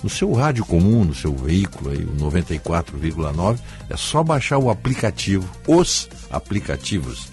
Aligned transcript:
no 0.04 0.10
seu 0.10 0.34
rádio 0.34 0.66
comum, 0.66 1.02
no 1.02 1.14
seu 1.14 1.34
veículo, 1.34 1.88
aí, 1.90 2.04
o 2.04 2.14
94,9, 2.16 3.58
é 3.88 3.96
só 3.96 4.22
baixar 4.22 4.58
o 4.58 4.68
aplicativo, 4.68 5.48
os 5.66 6.10
aplicativos 6.30 7.28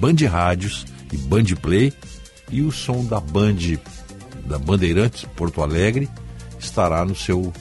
Band 0.00 0.16
Rádios 0.28 0.84
e 1.12 1.16
Band 1.16 1.44
Play 1.62 1.92
e 2.50 2.62
o 2.62 2.72
som 2.72 3.04
da 3.04 3.20
Band 3.20 3.78
da 4.44 4.58
Bandeirantes 4.58 5.24
Porto 5.36 5.62
Alegre 5.62 6.08
estará 6.58 7.04
no 7.04 7.14
seu 7.14 7.52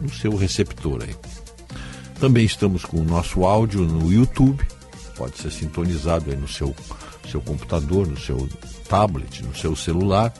no 0.00 0.10
seu 0.12 0.34
receptor 0.34 1.04
aí. 1.04 1.14
Também 2.18 2.44
estamos 2.44 2.84
com 2.84 2.96
o 2.96 3.04
nosso 3.04 3.44
áudio 3.44 3.82
no 3.82 4.12
YouTube, 4.12 4.66
pode 5.16 5.38
ser 5.38 5.52
sintonizado 5.52 6.32
aí 6.32 6.36
no 6.36 6.48
seu 6.48 6.74
seu 7.30 7.40
computador, 7.40 8.08
no 8.08 8.18
seu 8.18 8.48
tablet, 8.88 9.44
no 9.44 9.54
seu 9.54 9.76
celular. 9.76 10.34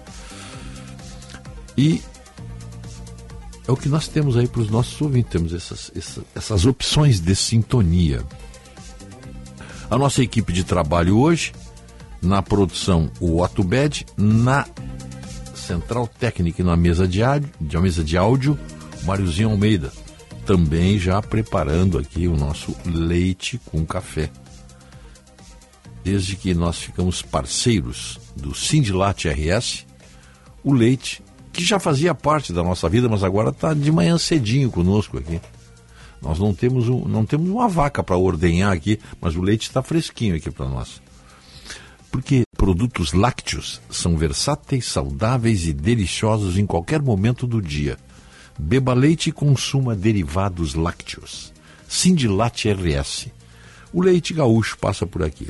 E 1.78 2.03
é 3.70 3.72
o 3.72 3.76
que 3.76 3.88
nós 3.88 4.08
temos 4.08 4.36
aí 4.36 4.48
para 4.48 4.62
os 4.62 4.69
nossos 4.69 5.00
ouvintes, 5.00 5.31
temos 5.31 5.54
essas, 5.54 5.92
essas, 5.94 6.25
essas 6.34 6.66
opções 6.66 7.20
de 7.20 7.36
sintonia. 7.36 8.25
A 9.88 9.97
nossa 9.97 10.22
equipe 10.22 10.53
de 10.53 10.64
trabalho 10.64 11.19
hoje, 11.19 11.53
na 12.20 12.42
produção, 12.42 13.09
o 13.20 13.44
Atubed, 13.44 14.04
na 14.16 14.66
central 15.54 16.09
técnica 16.09 16.62
e 16.62 16.64
na 16.64 16.76
mesa 16.76 17.06
de, 17.06 17.22
áudio, 17.22 17.48
de 17.60 17.78
mesa 17.78 18.03
de 18.03 18.16
áudio, 18.16 18.59
Máriozinho 19.04 19.50
Almeida. 19.50 19.92
Também 20.44 20.98
já 20.98 21.22
preparando 21.22 21.97
aqui 21.97 22.26
o 22.26 22.36
nosso 22.36 22.76
leite 22.84 23.60
com 23.66 23.86
café. 23.86 24.30
Desde 26.03 26.34
que 26.34 26.54
nós 26.54 26.78
ficamos 26.78 27.22
parceiros 27.22 28.19
do 28.34 28.53
Sindilat 28.53 29.26
RS, 29.26 29.86
o 30.64 30.72
leite 30.72 31.22
que 31.53 31.65
já 31.65 31.78
fazia 31.78 32.15
parte 32.15 32.53
da 32.53 32.62
nossa 32.62 32.88
vida, 32.88 33.09
mas 33.09 33.25
agora 33.25 33.50
está 33.50 33.75
de 33.75 33.91
manhã 33.91 34.19
cedinho 34.19 34.71
conosco 34.71 35.19
aqui. 35.19 35.41
Nós 36.21 36.38
não 36.38 36.53
temos, 36.53 36.88
um, 36.88 37.06
não 37.06 37.25
temos 37.25 37.49
uma 37.49 37.69
vaca 37.69 38.03
para 38.03 38.16
ordenhar 38.16 38.72
aqui, 38.72 38.99
mas 39.21 39.37
o 39.37 39.43
leite 39.43 39.62
está 39.62 39.83
fresquinho 39.83 40.37
aqui 40.37 40.50
para 40.50 40.69
nós. 40.69 41.00
Porque 42.10 42.42
produtos 42.57 43.13
lácteos 43.13 43.80
são 43.89 44.16
versáteis, 44.16 44.86
saudáveis 44.86 45.66
e 45.66 45.72
deliciosos 45.72 46.59
em 46.59 46.66
qualquer 46.66 47.01
momento 47.01 47.47
do 47.47 47.63
dia. 47.63 47.97
Beba 48.59 48.92
leite 48.92 49.30
e 49.30 49.33
consuma 49.33 49.95
derivados 49.97 50.74
lácteos. 50.74 51.53
Sindilate 51.89 52.71
RS. 52.71 53.28
O 53.92 54.03
leite 54.03 54.34
gaúcho 54.34 54.77
passa 54.78 55.07
por 55.07 55.22
aqui. 55.22 55.48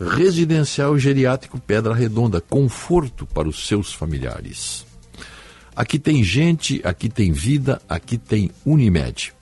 Residencial 0.00 0.96
Geriátrico 0.96 1.58
Pedra 1.58 1.92
Redonda, 1.92 2.40
conforto 2.40 3.26
para 3.26 3.48
os 3.48 3.66
seus 3.66 3.92
familiares. 3.92 4.87
Aqui 5.78 5.96
tem 5.96 6.24
gente, 6.24 6.80
aqui 6.82 7.08
tem 7.08 7.30
vida, 7.30 7.80
aqui 7.88 8.18
tem 8.18 8.50
Unimed. 8.66 9.32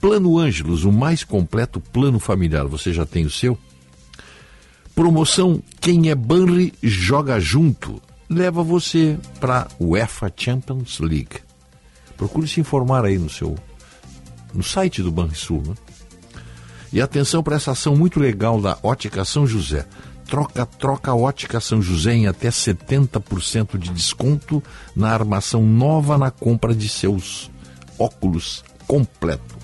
Plano 0.00 0.38
Ângelos, 0.38 0.86
o 0.86 0.90
mais 0.90 1.22
completo 1.22 1.78
plano 1.78 2.18
familiar. 2.18 2.66
Você 2.66 2.90
já 2.90 3.04
tem 3.04 3.26
o 3.26 3.30
seu? 3.30 3.58
Promoção 4.94 5.62
Quem 5.78 6.08
é 6.08 6.14
Banri 6.14 6.72
joga 6.82 7.38
junto. 7.38 8.00
Leva 8.30 8.62
você 8.62 9.18
para 9.40 9.68
UEFA 9.78 10.32
Champions 10.34 11.00
League. 11.00 11.36
Procure 12.16 12.48
se 12.48 12.60
informar 12.60 13.04
aí 13.04 13.18
no 13.18 13.28
seu 13.28 13.54
no 14.54 14.62
site 14.62 15.02
do 15.02 15.12
Banrisul. 15.12 15.62
Né? 15.66 15.74
E 16.94 17.02
atenção 17.02 17.42
para 17.42 17.56
essa 17.56 17.72
ação 17.72 17.94
muito 17.94 18.18
legal 18.18 18.58
da 18.58 18.78
Ótica 18.82 19.22
São 19.22 19.46
José. 19.46 19.84
Troca 20.28 20.66
Troca 20.66 21.14
Ótica 21.14 21.58
São 21.58 21.80
José 21.80 22.12
em 22.12 22.26
até 22.26 22.50
70% 22.50 23.78
de 23.78 23.90
desconto 23.90 24.62
na 24.94 25.10
armação 25.10 25.62
nova 25.62 26.18
na 26.18 26.30
compra 26.30 26.74
de 26.74 26.86
seus 26.86 27.50
óculos 27.98 28.62
completo. 28.86 29.56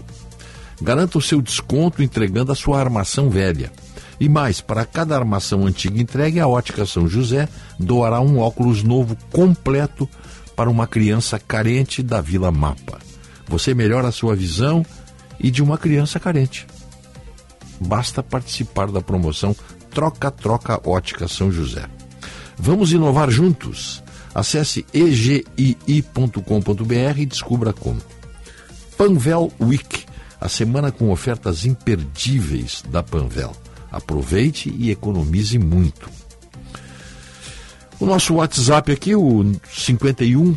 Garanta 0.81 1.19
o 1.19 1.23
seu 1.23 1.43
desconto 1.43 2.03
entregando 2.03 2.51
a 2.51 2.55
sua 2.55 2.81
armação 2.81 3.29
velha. 3.29 3.71
E 4.19 4.29
mais, 4.29 4.61
para 4.61 4.87
cada 4.87 5.15
armação 5.15 5.67
antiga 5.67 6.01
entregue, 6.01 6.41
a 6.41 6.49
Ótica 6.49 6.87
São 6.87 7.07
José 7.07 7.47
doará 7.79 8.21
um 8.21 8.39
óculos 8.39 8.83
novo 8.83 9.17
completo 9.31 10.09
para 10.57 10.71
uma 10.71 10.87
criança 10.87 11.39
carente 11.39 12.03
da 12.03 12.21
Vila 12.21 12.51
Mapa. 12.51 13.01
Você 13.49 13.75
melhora 13.75 14.09
a 14.09 14.13
sua 14.13 14.35
visão 14.35 14.85
e 15.39 15.51
de 15.51 15.63
uma 15.63 15.77
criança 15.77 16.19
carente. 16.19 16.67
Basta 17.81 18.23
participar 18.23 18.91
da 18.91 19.03
promoção 19.03 19.55
Troca 19.95 20.31
Troca 20.31 20.81
Ótica 20.85 21.29
São 21.29 21.53
José. 21.53 21.87
Vamos 22.59 22.93
inovar 22.93 23.31
juntos? 23.31 24.03
Acesse 24.35 24.85
egii.com.br 24.93 25.59
e 27.19 27.25
descubra 27.25 27.73
como. 27.73 28.03
Panvel 28.99 29.51
Week, 29.61 30.05
a 30.41 30.49
semana 30.49 30.91
com 30.91 31.11
ofertas 31.11 31.65
imperdíveis 31.65 32.83
da 32.91 33.01
Panvel. 33.03 33.53
Aproveite 33.91 34.75
e 34.77 34.91
economize 34.91 35.59
muito. 35.59 36.11
O 38.01 38.07
nosso 38.07 38.35
WhatsApp 38.35 38.91
aqui, 38.91 39.15
o 39.15 39.53
51 39.73 40.57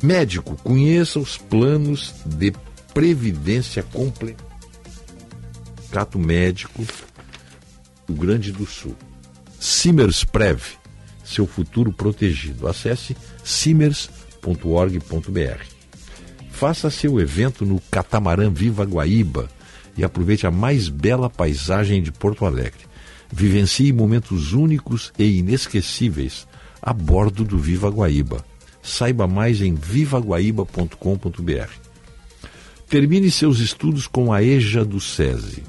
Médico, 0.02 0.56
conheça 0.64 1.20
os 1.20 1.38
planos 1.38 2.14
de 2.26 2.54
previdência 2.94 3.82
completa. 3.82 4.44
Cato 5.92 6.20
Médico, 6.20 6.84
Rio 8.08 8.18
Grande 8.18 8.52
do 8.52 8.66
Sul. 8.66 8.96
Simers 9.60 10.24
Prev, 10.24 10.62
seu 11.24 11.48
futuro 11.48 11.92
protegido. 11.92 12.68
Acesse 12.68 13.16
simers.org.br. 13.44 14.14
Faça 16.52 16.90
seu 16.90 17.20
evento 17.20 17.66
no 17.66 17.82
Catamarã 17.92 18.52
Viva 18.52 18.84
Guaíba 18.84 19.50
e 19.98 20.04
aproveite 20.04 20.46
a 20.46 20.52
mais 20.52 20.90
bela 20.90 21.30
paisagem 21.30 22.02
de 22.02 22.12
Porto 22.12 22.46
Alegre. 22.46 22.86
Vivencie 23.32 23.92
momentos 23.92 24.54
únicos 24.54 25.12
e 25.18 25.40
inesquecíveis 25.40 26.48
a 26.82 26.94
bordo 26.94 27.44
do 27.44 27.58
Viva 27.58 27.90
Guaíba 27.90 28.46
Saiba 28.84 29.26
mais 29.26 29.62
em 29.62 29.74
vivaguaíba.com.br. 29.74 31.72
Termine 32.90 33.32
seus 33.32 33.60
estudos 33.60 34.08
com 34.08 34.34
a 34.34 34.44
EJA 34.44 34.84
do 34.84 35.00
SESI. 35.00 35.64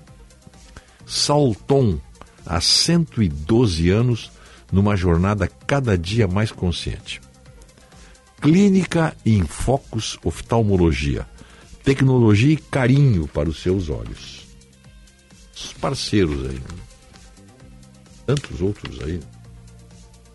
Salton, 1.06 2.00
há 2.44 2.60
112 2.60 3.88
anos, 3.88 4.32
numa 4.74 4.96
jornada 4.96 5.48
cada 5.68 5.96
dia 5.96 6.26
mais 6.26 6.50
consciente. 6.50 7.20
Clínica 8.40 9.16
em 9.24 9.44
Focus 9.44 10.18
Oftalmologia. 10.24 11.28
Tecnologia 11.84 12.54
e 12.54 12.56
carinho 12.56 13.28
para 13.28 13.48
os 13.48 13.62
seus 13.62 13.88
olhos. 13.88 14.44
Os 15.54 15.72
parceiros 15.74 16.50
aí. 16.50 16.56
Né? 16.56 16.82
Tantos 18.26 18.60
outros 18.60 19.00
aí. 19.00 19.20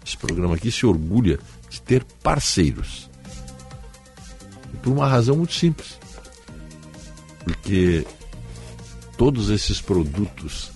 Esse 0.06 0.16
programa 0.16 0.56
aqui 0.56 0.72
se 0.72 0.86
orgulha 0.86 1.38
de 1.70 1.82
ter 1.82 2.06
parceiros. 2.24 3.10
E 4.74 4.78
por 4.78 4.94
uma 4.94 5.08
razão 5.08 5.36
muito 5.36 5.54
simples. 5.54 6.00
Porque 7.44 8.08
todos 9.18 9.50
esses 9.50 9.82
produtos 9.82 10.72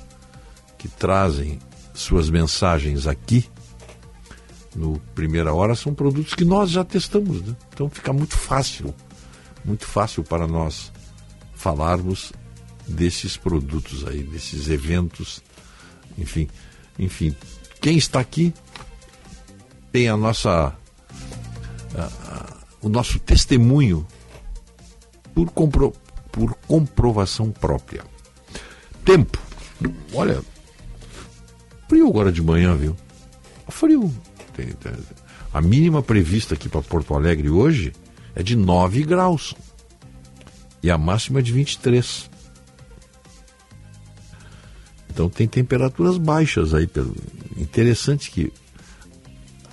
que 0.77 0.89
trazem 0.89 1.59
suas 1.93 2.29
mensagens 2.29 3.07
aqui 3.07 3.52
no 4.75 4.99
Primeira 5.15 5.53
Hora 5.53 5.75
são 5.75 5.93
produtos 5.93 6.33
que 6.33 6.45
nós 6.45 6.69
já 6.69 6.83
testamos. 6.83 7.41
Né? 7.41 7.55
Então 7.73 7.89
fica 7.89 8.11
muito 8.11 8.37
fácil, 8.37 8.93
muito 9.63 9.85
fácil 9.85 10.23
para 10.23 10.47
nós 10.47 10.91
falarmos 11.55 12.33
desses 12.87 13.37
produtos 13.37 14.05
aí, 14.05 14.23
desses 14.23 14.67
eventos, 14.67 15.41
enfim, 16.17 16.47
enfim. 16.99 17.35
Quem 17.79 17.97
está 17.97 18.19
aqui 18.19 18.53
tem 19.91 20.09
a 20.09 20.17
nossa 20.17 20.75
o 22.81 22.89
nosso 22.89 23.19
testemunho 23.19 24.05
por, 25.33 25.49
compro, 25.51 25.93
por 26.31 26.53
comprovação 26.67 27.51
própria. 27.51 28.03
Tempo. 29.05 29.39
Olha, 30.13 30.41
frio 31.87 32.07
agora 32.07 32.31
de 32.31 32.41
manhã, 32.41 32.75
viu? 32.75 32.95
Frio. 33.69 34.13
A 35.53 35.61
mínima 35.61 36.01
prevista 36.01 36.55
aqui 36.55 36.67
para 36.67 36.81
Porto 36.81 37.13
Alegre 37.13 37.49
hoje 37.49 37.93
é 38.35 38.41
de 38.41 38.55
9 38.55 39.03
graus. 39.03 39.53
E 40.81 40.89
a 40.89 40.97
máxima 40.97 41.39
é 41.39 41.41
de 41.41 41.53
23. 41.53 42.29
Então 45.09 45.29
tem 45.29 45.47
temperaturas 45.47 46.17
baixas 46.17 46.73
aí. 46.73 46.89
Interessante 47.55 48.31
que 48.31 48.51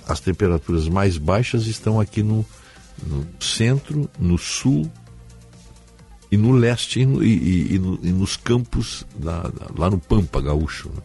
as 0.07 0.19
temperaturas 0.19 0.87
mais 0.87 1.17
baixas 1.17 1.65
estão 1.65 1.99
aqui 1.99 2.21
no, 2.21 2.45
no 3.05 3.25
centro, 3.39 4.09
no 4.19 4.37
sul 4.37 4.89
e 6.31 6.37
no 6.37 6.51
leste 6.51 7.01
e, 7.01 7.03
e, 7.03 7.75
e, 7.75 7.75
e 7.75 8.11
nos 8.11 8.37
campos 8.37 9.05
da, 9.15 9.41
da, 9.41 9.67
lá 9.75 9.89
no 9.89 9.97
Pampa 9.97 10.39
Gaúcho. 10.41 10.89
Né? 10.89 11.01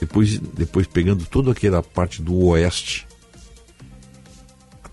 Depois, 0.00 0.38
depois 0.38 0.86
pegando 0.86 1.24
toda 1.24 1.52
aquela 1.52 1.82
parte 1.82 2.22
do 2.22 2.36
oeste 2.46 3.06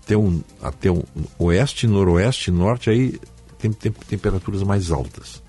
até 0.04 0.16
o, 0.16 0.44
até 0.60 0.90
o 0.90 1.02
oeste, 1.38 1.86
noroeste, 1.86 2.50
norte, 2.50 2.90
aí 2.90 3.18
tem, 3.58 3.72
tem 3.72 3.90
temperaturas 3.90 4.62
mais 4.62 4.90
altas. 4.90 5.42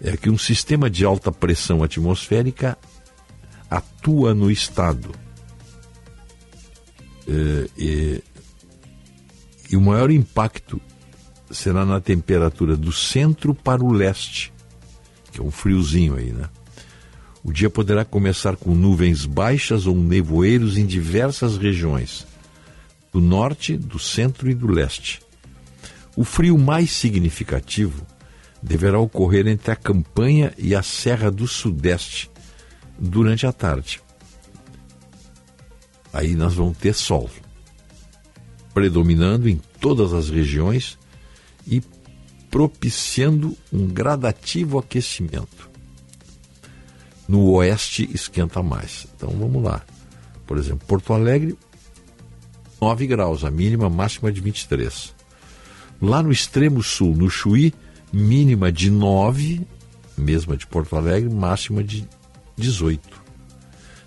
É 0.00 0.16
que 0.16 0.28
um 0.28 0.38
sistema 0.38 0.90
de 0.90 1.04
alta 1.04 1.30
pressão 1.30 1.82
atmosférica 1.82 2.76
atua 3.70 4.34
no 4.34 4.50
estado 4.50 5.12
eh, 7.28 7.68
e, 7.76 8.22
e 9.70 9.76
o 9.76 9.80
maior 9.80 10.10
impacto 10.10 10.80
será 11.50 11.84
na 11.84 12.00
temperatura 12.00 12.76
do 12.76 12.92
centro 12.92 13.54
para 13.54 13.84
o 13.84 13.92
leste, 13.92 14.52
que 15.30 15.40
é 15.40 15.42
um 15.42 15.50
friozinho 15.50 16.16
aí, 16.16 16.32
né? 16.32 16.48
O 17.48 17.52
dia 17.52 17.70
poderá 17.70 18.04
começar 18.04 18.56
com 18.56 18.74
nuvens 18.74 19.24
baixas 19.24 19.86
ou 19.86 19.96
nevoeiros 19.96 20.76
em 20.76 20.84
diversas 20.84 21.56
regiões, 21.56 22.26
do 23.12 23.20
norte, 23.20 23.76
do 23.76 23.98
centro 23.98 24.50
e 24.50 24.54
do 24.54 24.66
leste. 24.66 25.22
O 26.14 26.24
frio 26.24 26.58
mais 26.58 26.90
significativo 26.90 28.06
deverá 28.62 28.98
ocorrer 28.98 29.46
entre 29.46 29.70
a 29.70 29.76
campanha 29.76 30.52
e 30.58 30.74
a 30.74 30.82
Serra 30.82 31.30
do 31.30 31.46
Sudeste 31.46 32.30
durante 32.98 33.46
a 33.46 33.52
tarde 33.52 34.02
aí 36.12 36.34
nós 36.34 36.54
vamos 36.54 36.76
ter 36.78 36.94
sol 36.94 37.30
predominando 38.74 39.48
em 39.48 39.60
todas 39.80 40.12
as 40.12 40.28
regiões 40.28 40.98
e 41.66 41.80
propiciando 42.50 43.56
um 43.72 43.86
gradativo 43.86 44.78
aquecimento. 44.78 45.67
No 47.28 47.50
oeste 47.52 48.08
esquenta 48.12 48.62
mais. 48.62 49.06
Então 49.14 49.28
vamos 49.30 49.62
lá. 49.62 49.84
Por 50.46 50.56
exemplo, 50.56 50.86
Porto 50.86 51.12
Alegre, 51.12 51.54
9 52.80 53.06
graus, 53.06 53.44
a 53.44 53.50
mínima, 53.50 53.90
máxima 53.90 54.32
de 54.32 54.40
23. 54.40 55.14
Lá 56.00 56.22
no 56.22 56.32
extremo 56.32 56.82
sul, 56.82 57.14
no 57.14 57.28
Chuí, 57.28 57.74
mínima 58.10 58.72
de 58.72 58.90
9, 58.90 59.60
mesma 60.16 60.56
de 60.56 60.66
Porto 60.66 60.96
Alegre, 60.96 61.28
máxima 61.28 61.84
de 61.84 62.08
18. 62.56 63.22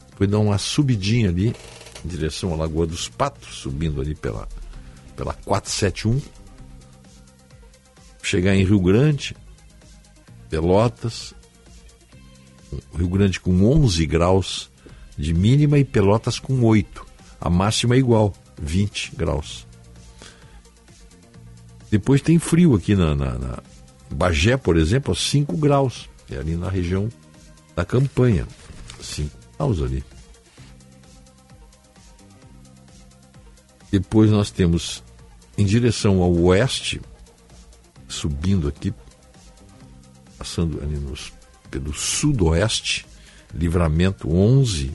Depois 0.09 0.29
dá 0.29 0.39
uma 0.39 0.57
subidinha 0.57 1.29
ali 1.29 1.53
em 2.03 2.07
direção 2.07 2.53
à 2.53 2.55
Lagoa 2.55 2.87
dos 2.87 3.07
Patos, 3.07 3.55
subindo 3.57 4.01
ali 4.01 4.15
pela, 4.15 4.47
pela 5.15 5.33
471. 5.45 6.19
Chegar 8.23 8.55
em 8.55 8.63
Rio 8.63 8.79
Grande, 8.79 9.35
Pelotas, 10.49 11.33
Rio 12.95 13.07
Grande 13.07 13.39
com 13.39 13.63
11 13.63 14.05
graus 14.05 14.71
de 15.17 15.33
mínima 15.33 15.77
e 15.77 15.85
Pelotas 15.85 16.39
com 16.39 16.61
8. 16.63 17.05
A 17.39 17.49
máxima 17.49 17.95
é 17.95 17.97
igual, 17.97 18.33
20 18.61 19.15
graus. 19.15 19.67
Depois 21.89 22.21
tem 22.21 22.39
frio 22.39 22.75
aqui 22.75 22.95
na, 22.95 23.13
na, 23.13 23.37
na 23.37 23.63
Bagé, 24.09 24.57
por 24.57 24.77
exemplo, 24.77 25.11
a 25.11 25.15
5 25.15 25.57
graus. 25.57 26.09
É 26.29 26.37
ali 26.37 26.55
na 26.55 26.69
região 26.69 27.09
da 27.75 27.83
campanha. 27.83 28.47
5 29.01 29.29
graus 29.57 29.81
ali. 29.81 30.03
Depois 33.91 34.31
nós 34.31 34.49
temos 34.49 35.03
em 35.57 35.65
direção 35.65 36.21
ao 36.21 36.33
oeste, 36.33 37.01
subindo 38.07 38.69
aqui, 38.69 38.93
passando 40.37 40.81
ali 40.81 40.95
nos, 40.95 41.33
pelo 41.71 41.93
sudoeste, 41.93 43.05
livramento 43.53 44.29
11, 44.29 44.91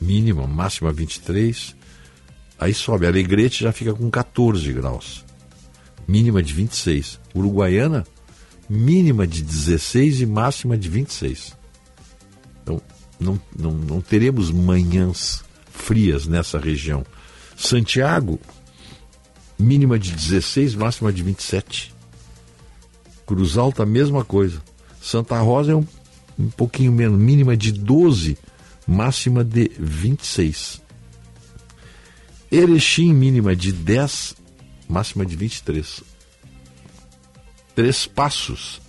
mínima, 0.00 0.46
máxima 0.46 0.92
23. 0.92 1.74
Aí 2.58 2.74
sobe, 2.74 3.06
Alegrete 3.06 3.64
já 3.64 3.72
fica 3.72 3.94
com 3.94 4.10
14 4.10 4.70
graus, 4.72 5.24
mínima 6.06 6.42
de 6.42 6.52
26. 6.52 7.18
Uruguaiana, 7.34 8.06
mínima 8.68 9.26
de 9.26 9.42
16 9.42 10.20
e 10.20 10.26
máxima 10.26 10.76
de 10.76 10.88
26. 10.88 11.56
Então, 12.62 12.82
não, 13.18 13.40
não, 13.58 13.72
não 13.72 14.00
teremos 14.00 14.50
manhãs 14.50 15.42
frias 15.70 16.26
nessa 16.26 16.58
região. 16.58 17.04
Santiago, 17.56 18.38
mínima 19.58 19.98
de 19.98 20.12
16, 20.12 20.74
máxima 20.74 21.12
de 21.12 21.22
27. 21.22 21.94
Cruz 23.26 23.56
Alta, 23.56 23.86
mesma 23.86 24.24
coisa. 24.24 24.62
Santa 25.08 25.40
Rosa 25.40 25.72
é 25.72 25.74
um, 25.74 25.86
um 26.38 26.50
pouquinho 26.50 26.92
menos, 26.92 27.18
mínima 27.18 27.56
de 27.56 27.72
12, 27.72 28.36
máxima 28.86 29.42
de 29.42 29.70
26. 29.78 30.82
Erechim, 32.52 33.14
mínima 33.14 33.56
de 33.56 33.72
10, 33.72 34.34
máxima 34.86 35.24
de 35.24 35.34
23. 35.34 36.02
Três 37.74 38.06
Passos, 38.06 38.82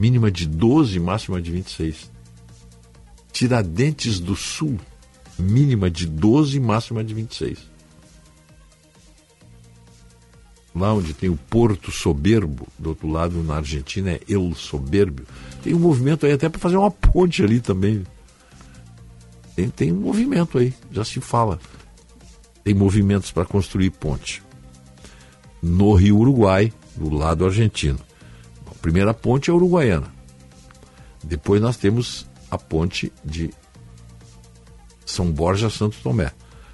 mínima 0.00 0.32
de 0.32 0.48
12, 0.48 0.98
máxima 0.98 1.40
de 1.40 1.48
26. 1.52 2.10
Tiradentes 3.30 4.18
do 4.18 4.34
Sul, 4.34 4.80
mínima 5.38 5.88
de 5.88 6.06
12, 6.08 6.58
máxima 6.58 7.04
de 7.04 7.14
26. 7.14 7.73
Lá 10.74 10.92
onde 10.92 11.14
tem 11.14 11.30
o 11.30 11.36
Porto 11.36 11.92
Soberbo, 11.92 12.66
do 12.76 12.90
outro 12.90 13.08
lado, 13.08 13.42
na 13.44 13.56
Argentina, 13.56 14.10
é 14.10 14.20
El 14.28 14.54
Soberbio. 14.54 15.24
Tem 15.62 15.72
um 15.72 15.78
movimento 15.78 16.26
aí 16.26 16.32
até 16.32 16.48
para 16.48 16.58
fazer 16.58 16.76
uma 16.76 16.90
ponte 16.90 17.44
ali 17.44 17.60
também. 17.60 18.04
Tem, 19.54 19.68
tem 19.68 19.92
um 19.92 20.00
movimento 20.00 20.58
aí, 20.58 20.74
já 20.90 21.04
se 21.04 21.20
fala. 21.20 21.60
Tem 22.64 22.74
movimentos 22.74 23.30
para 23.30 23.44
construir 23.44 23.90
ponte. 23.90 24.42
No 25.62 25.94
Rio 25.94 26.18
Uruguai, 26.18 26.72
do 26.96 27.08
lado 27.14 27.44
argentino. 27.44 28.00
A 28.66 28.74
primeira 28.74 29.14
ponte 29.14 29.50
é 29.50 29.52
uruguaiana. 29.52 30.12
Depois 31.22 31.62
nós 31.62 31.76
temos 31.76 32.26
a 32.50 32.58
ponte 32.58 33.12
de 33.24 33.50
são 35.06 35.30
Borja 35.30 35.70
Santo 35.70 35.96
Tomé. 36.02 36.32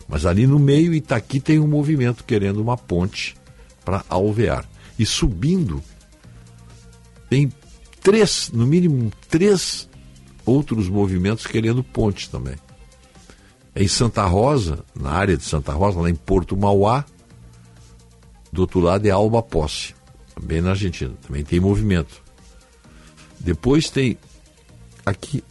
Mas 0.08 0.24
ali 0.24 0.46
no 0.46 0.58
meio, 0.58 0.94
Itaqui 0.94 1.38
tem 1.38 1.58
um 1.60 1.66
movimento 1.66 2.24
querendo 2.24 2.60
uma 2.60 2.76
ponte 2.76 3.36
para 3.90 4.04
Alvear. 4.08 4.64
E 4.96 5.04
subindo, 5.04 5.82
tem 7.28 7.52
três, 8.00 8.50
no 8.52 8.64
mínimo 8.64 9.10
três 9.28 9.88
outros 10.46 10.88
movimentos 10.88 11.44
querendo 11.44 11.82
ponte 11.82 12.30
também. 12.30 12.54
Em 13.74 13.88
Santa 13.88 14.24
Rosa, 14.26 14.84
na 14.94 15.10
área 15.10 15.36
de 15.36 15.42
Santa 15.42 15.72
Rosa, 15.72 16.00
lá 16.00 16.08
em 16.08 16.14
Porto 16.14 16.56
Mauá, 16.56 17.04
do 18.52 18.62
outro 18.62 18.80
lado 18.80 19.06
é 19.06 19.10
Alba 19.10 19.42
Posse, 19.42 19.94
também 20.34 20.60
na 20.60 20.70
Argentina, 20.70 21.14
também 21.26 21.44
tem 21.44 21.58
movimento. 21.58 22.22
Depois 23.40 23.90
tem 23.90 24.18
aqui 25.04 25.42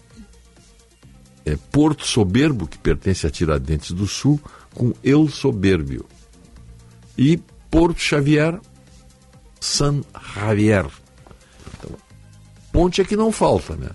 é, 1.46 1.58
Porto 1.72 2.06
Soberbo, 2.06 2.68
que 2.68 2.78
pertence 2.78 3.28
a 3.28 3.30
Tiradentes 3.30 3.92
do 3.92 4.08
Sul, 4.08 4.40
com 4.74 4.94
El 5.04 5.28
Soberbio. 5.28 6.06
E 7.18 7.40
Porto 7.70 8.00
Xavier, 8.00 8.60
San 9.60 10.02
Javier. 10.36 10.86
Então, 11.78 11.98
ponte 12.72 13.02
é 13.02 13.06
que 13.06 13.16
não 13.16 13.32
falta, 13.32 13.76
né? 13.76 13.90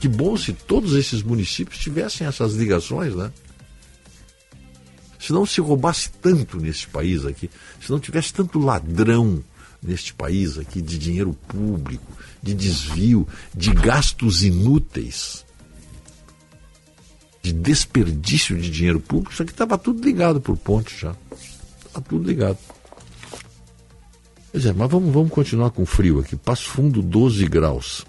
Que 0.00 0.08
bom 0.08 0.36
se 0.36 0.52
todos 0.52 0.94
esses 0.94 1.22
municípios 1.22 1.78
tivessem 1.78 2.26
essas 2.26 2.54
ligações, 2.54 3.14
né? 3.14 3.30
Se 5.18 5.32
não 5.32 5.46
se 5.46 5.60
roubasse 5.60 6.10
tanto 6.20 6.58
nesse 6.58 6.86
país 6.88 7.24
aqui, 7.24 7.48
se 7.80 7.90
não 7.90 8.00
tivesse 8.00 8.32
tanto 8.32 8.58
ladrão 8.58 9.42
neste 9.80 10.12
país 10.12 10.58
aqui 10.58 10.82
de 10.82 10.98
dinheiro 10.98 11.32
público, 11.46 12.04
de 12.42 12.54
desvio, 12.54 13.26
de 13.54 13.72
gastos 13.72 14.42
inúteis 14.42 15.44
de 17.42 17.52
desperdício 17.52 18.56
de 18.56 18.70
dinheiro 18.70 19.00
público, 19.00 19.32
isso 19.32 19.42
aqui 19.42 19.50
estava 19.50 19.76
tudo 19.76 20.02
ligado 20.04 20.40
por 20.40 20.56
ponte 20.56 20.96
já. 20.96 21.14
Estava 21.92 22.06
tudo 22.08 22.26
ligado. 22.26 22.58
Pois 24.50 24.64
é, 24.64 24.72
mas 24.72 24.90
vamos, 24.90 25.12
vamos 25.12 25.30
continuar 25.30 25.70
com 25.70 25.84
frio 25.84 26.20
aqui. 26.20 26.36
Passo 26.36 26.70
Fundo, 26.70 27.02
12 27.02 27.44
graus. 27.46 28.06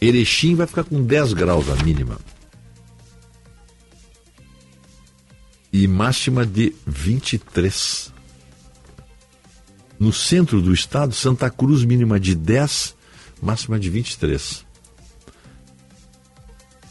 Erechim 0.00 0.54
vai 0.54 0.66
ficar 0.66 0.84
com 0.84 1.02
10 1.02 1.34
graus 1.34 1.68
a 1.68 1.76
mínima. 1.84 2.18
E 5.70 5.86
máxima 5.86 6.46
de 6.46 6.74
23. 6.86 8.10
No 9.98 10.10
centro 10.10 10.62
do 10.62 10.72
estado, 10.72 11.14
Santa 11.14 11.50
Cruz, 11.50 11.84
mínima 11.84 12.18
de 12.18 12.34
10, 12.34 12.96
máxima 13.42 13.78
de 13.78 13.90
23. 13.90 14.64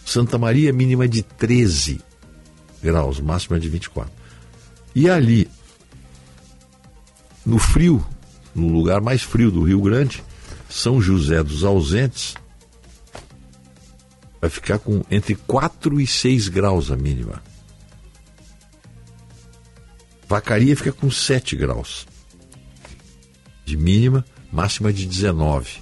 Santa 0.05 0.37
Maria, 0.37 0.71
mínima 0.71 1.07
de 1.07 1.23
13 1.23 2.01
graus, 2.83 3.19
máxima 3.19 3.59
de 3.59 3.67
24. 3.67 4.22
E 4.95 5.09
ali, 5.09 5.50
no 7.45 7.57
frio, 7.57 8.05
no 8.53 8.67
lugar 8.67 9.01
mais 9.01 9.23
frio 9.23 9.50
do 9.50 9.63
Rio 9.63 9.81
Grande, 9.81 10.23
São 10.69 11.01
José 11.01 11.43
dos 11.43 11.63
Ausentes, 11.63 12.35
vai 14.39 14.50
ficar 14.50 14.79
com 14.79 15.03
entre 15.09 15.35
4 15.35 16.00
e 16.00 16.05
6 16.05 16.50
graus 16.50 16.91
a 16.91 16.95
mínima. 16.95 17.41
Vacaria 20.27 20.75
fica 20.75 20.91
com 20.91 21.09
7 21.09 21.55
graus 21.55 22.05
de 23.65 23.77
mínima, 23.77 24.25
máxima 24.51 24.91
de 24.91 25.05
19. 25.05 25.81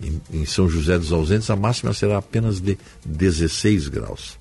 Em, 0.00 0.20
em 0.32 0.46
São 0.46 0.68
José 0.68 0.98
dos 0.98 1.12
Ausentes, 1.12 1.50
a 1.50 1.56
máxima 1.56 1.92
será 1.92 2.18
apenas 2.18 2.60
de 2.60 2.78
16 3.04 3.88
graus. 3.88 4.38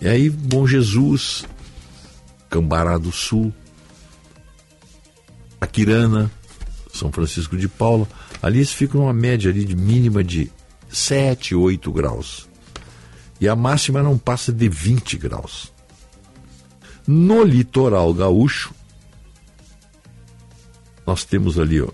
E 0.00 0.08
aí, 0.08 0.28
Bom 0.30 0.66
Jesus, 0.66 1.44
Cambará 2.52 2.98
do 2.98 3.10
Sul, 3.10 3.50
Aquirana, 5.58 6.30
São 6.92 7.10
Francisco 7.10 7.56
de 7.56 7.66
Paula, 7.66 8.06
ali 8.42 8.58
eles 8.58 8.70
ficam 8.70 9.00
numa 9.00 9.12
média 9.14 9.50
ali 9.50 9.64
de 9.64 9.74
mínima 9.74 10.22
de 10.22 10.52
7, 10.86 11.54
8 11.54 11.90
graus. 11.90 12.46
E 13.40 13.48
a 13.48 13.56
máxima 13.56 14.02
não 14.02 14.18
passa 14.18 14.52
de 14.52 14.68
20 14.68 15.16
graus. 15.16 15.72
No 17.06 17.42
litoral 17.42 18.12
gaúcho, 18.12 18.74
nós 21.06 21.24
temos 21.24 21.58
ali 21.58 21.80
ó, 21.80 21.88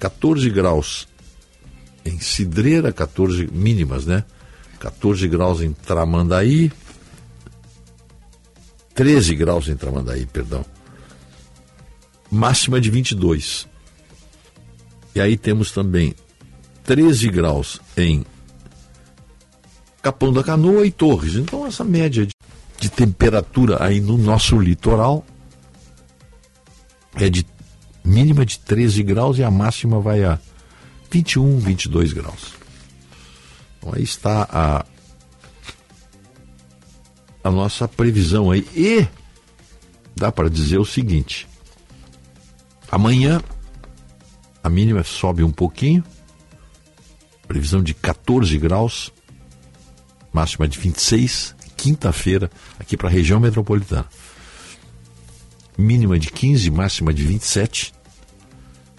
14 0.00 0.50
graus 0.50 1.06
em 2.04 2.18
Cidreira, 2.18 2.92
14 2.92 3.46
mínimas, 3.52 4.04
né? 4.04 4.24
14 4.80 5.28
graus 5.28 5.62
em 5.62 5.72
Tramandaí, 5.72 6.72
13 8.98 9.36
graus 9.36 9.68
em 9.68 9.76
Tramandaí, 9.76 10.26
perdão. 10.26 10.64
Máxima 12.28 12.80
de 12.80 12.90
22. 12.90 13.68
E 15.14 15.20
aí 15.20 15.36
temos 15.36 15.70
também 15.70 16.16
13 16.82 17.28
graus 17.28 17.80
em 17.96 18.26
Capão 20.02 20.32
da 20.32 20.42
Canoa 20.42 20.84
e 20.84 20.90
Torres. 20.90 21.36
Então 21.36 21.64
essa 21.64 21.84
média 21.84 22.26
de, 22.26 22.34
de 22.80 22.88
temperatura 22.90 23.80
aí 23.80 24.00
no 24.00 24.18
nosso 24.18 24.58
litoral 24.58 25.24
é 27.14 27.30
de 27.30 27.46
mínima 28.04 28.44
de 28.44 28.58
13 28.58 29.04
graus 29.04 29.38
e 29.38 29.44
a 29.44 29.50
máxima 29.50 30.00
vai 30.00 30.24
a 30.24 30.40
21, 31.08 31.60
22 31.60 32.12
graus. 32.12 32.52
Então 33.78 33.92
aí 33.94 34.02
está 34.02 34.42
a, 34.50 34.84
a 37.48 37.50
nossa 37.50 37.88
previsão 37.88 38.50
aí. 38.50 38.66
E 38.74 39.06
dá 40.14 40.30
para 40.30 40.48
dizer 40.48 40.78
o 40.78 40.84
seguinte: 40.84 41.48
amanhã 42.90 43.42
a 44.62 44.68
mínima 44.68 45.02
sobe 45.02 45.42
um 45.42 45.50
pouquinho, 45.50 46.04
previsão 47.46 47.82
de 47.82 47.94
14 47.94 48.56
graus, 48.58 49.12
máxima 50.32 50.68
de 50.68 50.78
26, 50.78 51.54
quinta-feira, 51.76 52.50
aqui 52.78 52.96
para 52.96 53.08
a 53.08 53.12
região 53.12 53.40
metropolitana. 53.40 54.06
mínima 55.76 56.18
de 56.18 56.30
15, 56.30 56.70
máxima 56.70 57.14
de 57.14 57.22
27. 57.24 57.94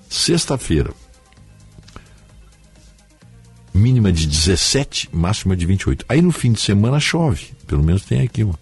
Sexta-feira, 0.10 0.92
mínima 3.72 4.12
de 4.12 4.26
17, 4.26 5.10
máxima 5.14 5.56
de 5.56 5.68
28. 5.68 6.06
Aí 6.10 6.20
no 6.20 6.32
fim 6.32 6.52
de 6.52 6.62
semana 6.62 7.00
chove, 7.00 7.54
pelo 7.70 7.84
menos 7.84 8.04
tem 8.04 8.22
aqui, 8.22 8.44
mano. 8.44 8.58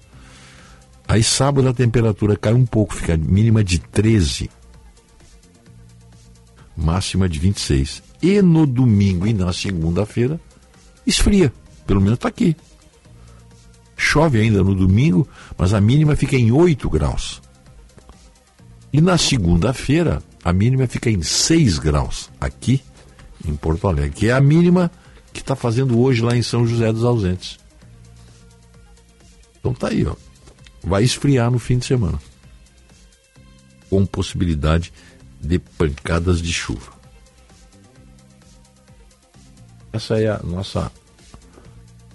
Aí 1.07 1.23
sábado 1.23 1.69
a 1.69 1.73
temperatura 1.73 2.35
cai 2.35 2.53
um 2.53 2.65
pouco, 2.65 2.93
fica 2.93 3.15
mínima 3.15 3.63
de 3.63 3.79
13, 3.79 4.49
máxima 6.75 7.29
de 7.29 7.39
26. 7.39 8.03
E 8.21 8.41
no 8.41 8.67
domingo 8.67 9.25
e 9.25 9.33
na 9.33 9.53
segunda-feira 9.53 10.37
esfria, 11.05 11.53
pelo 11.85 12.01
menos 12.01 12.17
está 12.17 12.27
aqui. 12.27 12.57
Chove 13.95 14.41
ainda 14.41 14.61
no 14.61 14.75
domingo, 14.75 15.25
mas 15.57 15.73
a 15.73 15.79
mínima 15.79 16.17
fica 16.17 16.35
em 16.35 16.51
8 16.51 16.89
graus. 16.89 17.41
E 18.91 18.99
na 18.99 19.17
segunda-feira, 19.17 20.21
a 20.43 20.51
mínima 20.51 20.85
fica 20.85 21.09
em 21.09 21.21
6 21.21 21.79
graus, 21.79 22.29
aqui 22.41 22.81
em 23.47 23.55
Porto 23.55 23.87
Alegre, 23.87 24.11
que 24.11 24.27
é 24.27 24.33
a 24.33 24.41
mínima 24.41 24.91
que 25.31 25.39
está 25.39 25.55
fazendo 25.55 25.97
hoje 25.99 26.21
lá 26.21 26.35
em 26.35 26.41
São 26.41 26.67
José 26.67 26.91
dos 26.91 27.05
Ausentes. 27.05 27.57
Então 29.67 29.73
tá 29.73 29.89
aí, 29.89 30.05
ó. 30.05 30.15
Vai 30.81 31.03
esfriar 31.03 31.51
no 31.51 31.59
fim 31.59 31.77
de 31.77 31.85
semana. 31.85 32.17
Com 33.89 34.05
possibilidade 34.05 34.93
de 35.41 35.59
pancadas 35.59 36.41
de 36.41 36.53
chuva. 36.53 36.93
Essa 39.91 40.19
é 40.19 40.29
a 40.29 40.39
nossa 40.41 40.89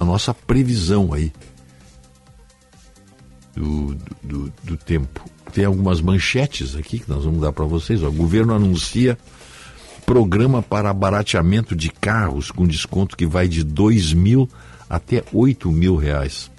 a 0.01 0.05
nossa 0.05 0.33
previsão 0.33 1.13
aí 1.13 1.31
do, 3.55 3.95
do, 4.23 4.53
do 4.63 4.77
tempo. 4.79 5.29
Tem 5.53 5.67
algumas 5.67 6.01
manchetes 6.01 6.75
aqui 6.75 6.99
que 7.01 7.11
nós 7.11 7.25
vamos 7.25 7.43
dar 7.43 7.53
para 7.53 7.67
vocês. 7.67 8.03
Ó. 8.03 8.09
O 8.09 8.13
governo 8.13 8.55
anuncia 8.55 9.19
programa 10.07 10.63
para 10.63 10.93
barateamento 10.95 11.77
de 11.77 11.91
carros 11.91 12.51
com 12.51 12.67
desconto 12.67 13.15
que 13.15 13.27
vai 13.27 13.47
de 13.47 13.63
dois 13.63 14.15
mil 14.15 14.49
até 14.89 15.23
oito 15.35 15.71
mil 15.71 15.97
reais. 15.97 16.51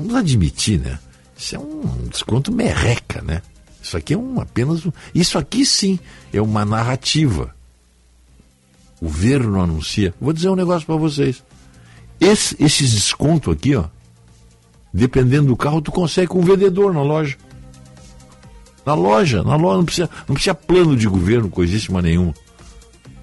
Vamos 0.00 0.14
admitir, 0.14 0.80
né? 0.80 0.98
Isso 1.36 1.56
é 1.56 1.58
um 1.58 2.08
desconto 2.10 2.50
merreca, 2.50 3.20
né? 3.20 3.42
Isso 3.82 3.96
aqui 3.96 4.14
é 4.14 4.18
um 4.18 4.40
apenas 4.40 4.84
um... 4.86 4.92
Isso 5.14 5.38
aqui 5.38 5.64
sim 5.66 5.98
é 6.32 6.40
uma 6.40 6.64
narrativa. 6.64 7.54
O 9.00 9.04
governo 9.04 9.60
anuncia. 9.60 10.14
Vou 10.18 10.32
dizer 10.32 10.48
um 10.48 10.56
negócio 10.56 10.86
para 10.86 10.96
vocês. 10.96 11.42
Esse, 12.18 12.56
esses 12.58 12.92
descontos 12.92 13.52
aqui, 13.54 13.76
ó, 13.76 13.84
dependendo 14.92 15.48
do 15.48 15.56
carro, 15.56 15.82
tu 15.82 15.92
consegue 15.92 16.28
com 16.28 16.40
um 16.40 16.44
vendedor 16.44 16.94
na 16.94 17.02
loja. 17.02 17.36
Na 18.84 18.94
loja, 18.94 19.42
na 19.42 19.56
loja, 19.56 19.76
não 19.76 19.84
precisa, 19.84 20.10
não 20.26 20.34
precisa 20.34 20.54
plano 20.54 20.96
de 20.96 21.06
governo, 21.06 21.50
coisíssima 21.50 22.00
nenhuma. 22.00 22.34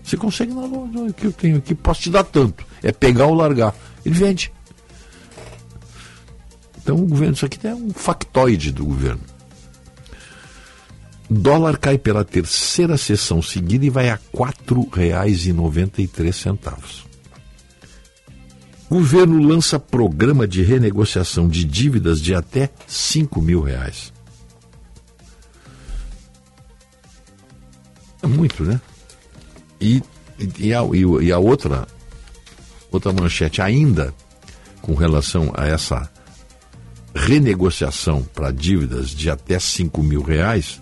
Você 0.03 0.15
consegue 0.15 0.53
na 0.53 0.65
loja, 0.65 1.13
que 1.13 1.25
eu 1.25 1.31
tenho 1.31 1.57
aqui, 1.57 1.73
posso 1.73 2.01
te 2.01 2.09
dar 2.11 2.23
tanto. 2.23 2.65
É 2.83 2.91
pegar 2.91 3.25
ou 3.25 3.33
largar. 3.33 3.75
Ele 4.05 4.15
vende. 4.15 4.51
Então 6.87 6.95
o 6.95 7.05
governo, 7.05 7.33
isso 7.33 7.45
aqui 7.45 7.67
é 7.67 7.75
um 7.75 7.89
factoide 7.89 8.71
do 8.71 8.85
governo. 8.85 9.19
Dólar 11.29 11.77
cai 11.77 11.97
pela 11.97 12.23
terceira 12.23 12.95
sessão 12.95 13.41
seguida 13.41 13.85
e 13.85 13.89
vai 13.89 14.09
a 14.09 14.13
R$ 14.13 14.21
4,93. 14.33 17.03
Governo 18.89 19.45
lança 19.45 19.77
programa 19.77 20.47
de 20.47 20.63
renegociação 20.63 21.49
de 21.49 21.65
dívidas 21.65 22.21
de 22.21 22.33
até 22.33 22.69
5 22.87 23.41
mil 23.41 23.61
reais. 23.61 24.13
É 28.23 28.27
muito, 28.27 28.63
né? 28.63 28.79
E, 29.81 30.01
e, 30.57 30.73
a, 30.73 30.79
e 31.21 31.33
a 31.33 31.37
outra, 31.37 31.85
outra 32.89 33.11
manchete 33.11 33.61
ainda 33.61 34.13
com 34.81 34.95
relação 34.95 35.51
a 35.53 35.67
essa 35.67 36.09
renegociação 37.17 38.23
para 38.33 38.51
dívidas 38.51 39.09
de 39.09 39.29
até 39.29 39.59
5 39.59 40.01
mil 40.03 40.21
reais, 40.21 40.81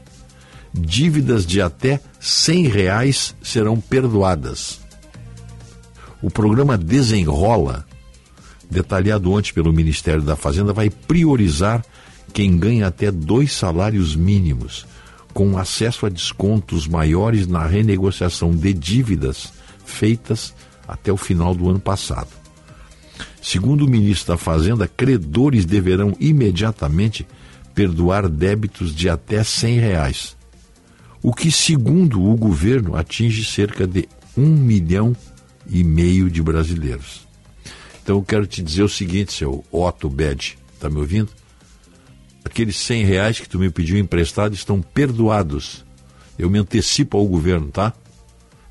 dívidas 0.74 1.45
de 1.45 1.62
até 1.62 2.00
100 2.19 2.67
reais 2.67 3.36
serão 3.41 3.80
perdoadas. 3.80 4.82
O 6.21 6.30
programa 6.30 6.78
Desenrola 6.78 7.86
detalhado 8.69 9.32
ontem 9.32 9.54
pelo 9.54 9.74
Ministério 9.74 10.21
da 10.21 10.36
Fazenda, 10.36 10.74
vai 10.74 10.89
priorizar 10.89 11.84
quem 12.34 12.58
ganha 12.58 12.88
até 12.88 13.12
dois 13.12 13.54
salários 13.54 14.15
mínimos, 14.15 14.86
com 15.34 15.58
acesso 15.58 16.06
a 16.06 16.10
descontos 16.10 16.88
maiores 16.88 17.48
na 17.48 17.65
renegociação 17.65 18.52
de 18.56 18.74
dívidas 18.74 19.54
feitas 19.86 20.54
até 20.88 21.12
o 21.12 21.17
final 21.17 21.54
do 21.54 21.69
ano 21.69 21.80
passado. 21.80 22.44
Segundo 23.45 23.86
o 23.86 23.88
ministro 23.88 24.34
da 24.34 24.39
Fazenda, 24.39 24.88
credores 24.88 25.65
deverão 25.65 26.17
imediatamente 26.19 27.27
perdoar 27.75 28.27
débitos 28.27 28.93
de 28.93 29.08
até 29.08 29.43
R$ 29.43 29.79
reais, 29.79 30.36
o 31.21 31.31
que, 31.31 31.51
segundo 31.51 32.23
o 32.23 32.36
governo, 32.36 32.95
atinge 32.95 33.45
cerca 33.45 33.86
de 33.86 34.10
um 34.36 34.47
milhão 34.47 35.15
e 35.69 35.84
meio 35.84 36.27
de 36.27 36.41
brasileiros. 36.41 37.27
Então 38.01 38.17
eu 38.17 38.23
quero 38.23 38.47
te 38.47 38.63
dizer 38.63 38.81
o 38.81 38.89
seguinte, 38.89 39.31
seu 39.31 39.63
Otto 39.71 40.10
Bed, 40.10 40.58
tá 40.79 40.89
me 40.89 40.97
ouvindo? 40.97 41.29
Aqueles 42.43 42.77
100 42.77 43.05
reais 43.05 43.39
que 43.39 43.47
tu 43.47 43.60
me 43.60 43.69
pediu 43.69 43.99
emprestado 43.99 44.55
estão 44.55 44.81
perdoados. 44.81 45.86
Eu 46.36 46.49
me 46.49 46.58
antecipo 46.58 47.15
ao 47.15 47.27
governo, 47.27 47.67
tá? 47.67 47.93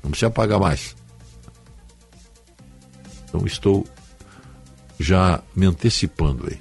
Não 0.03 0.11
precisa 0.11 0.29
pagar 0.29 0.59
mais. 0.59 0.97
Então 3.29 3.45
estou 3.47 3.87
já 4.99 5.41
me 5.55 5.65
antecipando 5.65 6.47
aí. 6.49 6.59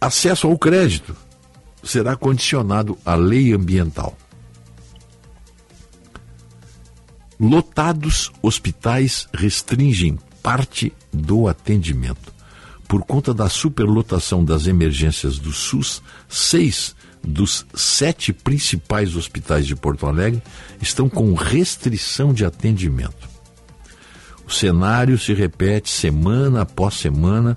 Acesso 0.00 0.46
ao 0.46 0.58
crédito 0.58 1.14
será 1.82 2.16
condicionado 2.16 2.98
à 3.04 3.14
lei 3.14 3.52
ambiental. 3.52 4.16
Lotados 7.38 8.30
hospitais 8.42 9.26
restringem 9.32 10.18
parte 10.42 10.92
do 11.12 11.48
atendimento. 11.48 12.32
Por 12.86 13.02
conta 13.02 13.32
da 13.32 13.48
superlotação 13.48 14.44
das 14.44 14.66
emergências 14.66 15.38
do 15.38 15.52
SUS, 15.52 16.02
seis 16.28 16.94
dos 17.22 17.64
sete 17.74 18.32
principais 18.32 19.14
hospitais 19.16 19.66
de 19.66 19.76
Porto 19.76 20.06
Alegre 20.06 20.42
estão 20.80 21.08
com 21.08 21.32
restrição 21.34 22.32
de 22.32 22.44
atendimento. 22.44 23.29
O 24.50 24.52
cenário 24.52 25.16
se 25.16 25.32
repete 25.32 25.88
semana 25.88 26.62
após 26.62 26.94
semana 26.94 27.56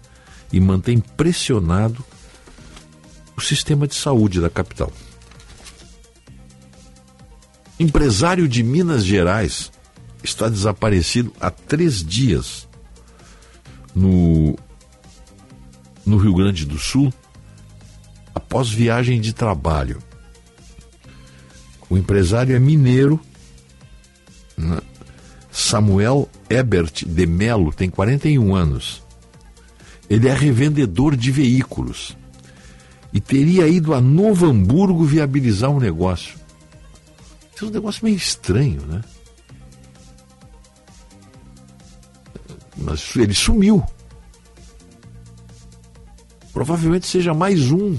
e 0.52 0.60
mantém 0.60 1.00
pressionado 1.00 2.06
o 3.36 3.42
sistema 3.42 3.88
de 3.88 3.96
saúde 3.96 4.40
da 4.40 4.48
capital. 4.48 4.94
Empresário 7.80 8.48
de 8.48 8.62
Minas 8.62 9.04
Gerais 9.04 9.72
está 10.24 10.48
desaparecido 10.48 11.34
há 11.42 11.50
três 11.50 12.06
dias 12.06 12.70
no, 13.96 14.56
no 16.06 16.18
Rio 16.18 16.36
Grande 16.36 16.64
do 16.64 16.78
Sul 16.78 17.12
após 18.36 18.70
viagem 18.70 19.20
de 19.20 19.34
trabalho. 19.34 19.98
O 21.90 21.98
empresário 21.98 22.56
é 22.56 22.60
mineiro, 22.60 23.20
né? 24.56 24.80
Samuel 25.54 26.28
Ebert 26.50 27.06
de 27.06 27.28
Melo, 27.28 27.72
tem 27.72 27.88
41 27.88 28.56
anos. 28.56 29.04
Ele 30.10 30.28
é 30.28 30.34
revendedor 30.34 31.16
de 31.16 31.32
veículos 31.32 32.18
e 33.14 33.22
teria 33.22 33.68
ido 33.68 33.94
a 33.94 34.02
Novo 34.02 34.48
Hamburgo 34.48 35.06
viabilizar 35.06 35.70
um 35.70 35.80
negócio. 35.80 36.40
Isso 37.56 37.66
é 37.66 37.68
um 37.68 37.72
negócio 37.72 38.04
meio 38.04 38.18
estranho, 38.18 38.82
né? 38.82 39.02
Mas 42.76 43.16
ele 43.16 43.36
sumiu. 43.36 43.84
Provavelmente 46.52 47.06
seja 47.06 47.32
mais 47.32 47.70
um, 47.72 47.96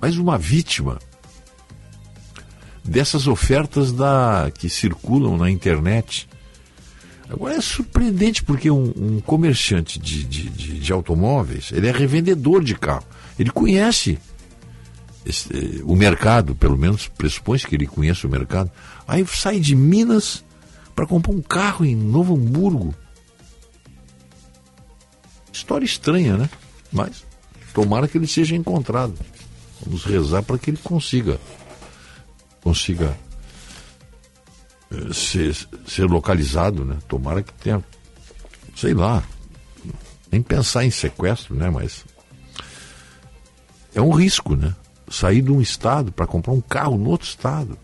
mais 0.00 0.18
uma 0.18 0.36
vítima 0.36 0.98
dessas 2.84 3.28
ofertas 3.28 3.92
da 3.92 4.50
que 4.52 4.68
circulam 4.68 5.36
na 5.36 5.48
internet. 5.48 6.28
Agora 7.28 7.54
é 7.54 7.60
surpreendente 7.60 8.42
porque 8.42 8.70
um, 8.70 8.92
um 8.96 9.20
comerciante 9.20 9.98
de, 9.98 10.24
de, 10.24 10.48
de, 10.48 10.80
de, 10.80 10.92
automóveis, 10.92 11.70
ele 11.72 11.88
é 11.88 11.92
revendedor 11.92 12.62
de 12.62 12.74
carro. 12.74 13.04
Ele 13.38 13.50
conhece 13.50 14.18
esse, 15.24 15.82
o 15.84 15.96
mercado, 15.96 16.54
pelo 16.54 16.76
menos 16.76 17.08
pressupõe 17.08 17.58
que 17.58 17.74
ele 17.74 17.86
conhece 17.86 18.26
o 18.26 18.30
mercado. 18.30 18.70
Aí 19.08 19.26
sai 19.26 19.58
de 19.58 19.74
Minas 19.74 20.44
para 20.94 21.06
comprar 21.06 21.32
um 21.32 21.42
carro 21.42 21.84
em 21.84 21.96
Novo 21.96 22.34
Hamburgo. 22.34 22.94
História 25.52 25.84
estranha, 25.84 26.36
né? 26.36 26.48
Mas 26.92 27.24
tomara 27.74 28.06
que 28.06 28.16
ele 28.16 28.26
seja 28.26 28.54
encontrado. 28.54 29.14
Vamos 29.84 30.04
rezar 30.04 30.42
para 30.42 30.58
que 30.58 30.70
ele 30.70 30.78
consiga 30.82 31.38
consiga 32.62 33.06
eh, 33.06 33.25
ser, 35.12 35.56
ser 35.86 36.04
localizado, 36.04 36.84
né? 36.84 36.96
Tomara 37.08 37.42
que 37.42 37.52
tenha, 37.54 37.82
sei 38.74 38.94
lá, 38.94 39.22
nem 40.30 40.42
pensar 40.42 40.84
em 40.84 40.90
sequestro, 40.90 41.54
né? 41.54 41.70
Mas 41.70 42.04
é 43.94 44.00
um 44.00 44.10
risco, 44.10 44.54
né? 44.54 44.74
Sair 45.08 45.42
de 45.42 45.52
um 45.52 45.60
estado 45.60 46.12
para 46.12 46.26
comprar 46.26 46.52
um 46.52 46.60
carro 46.60 46.98
no 46.98 47.10
outro 47.10 47.28
estado. 47.28 47.78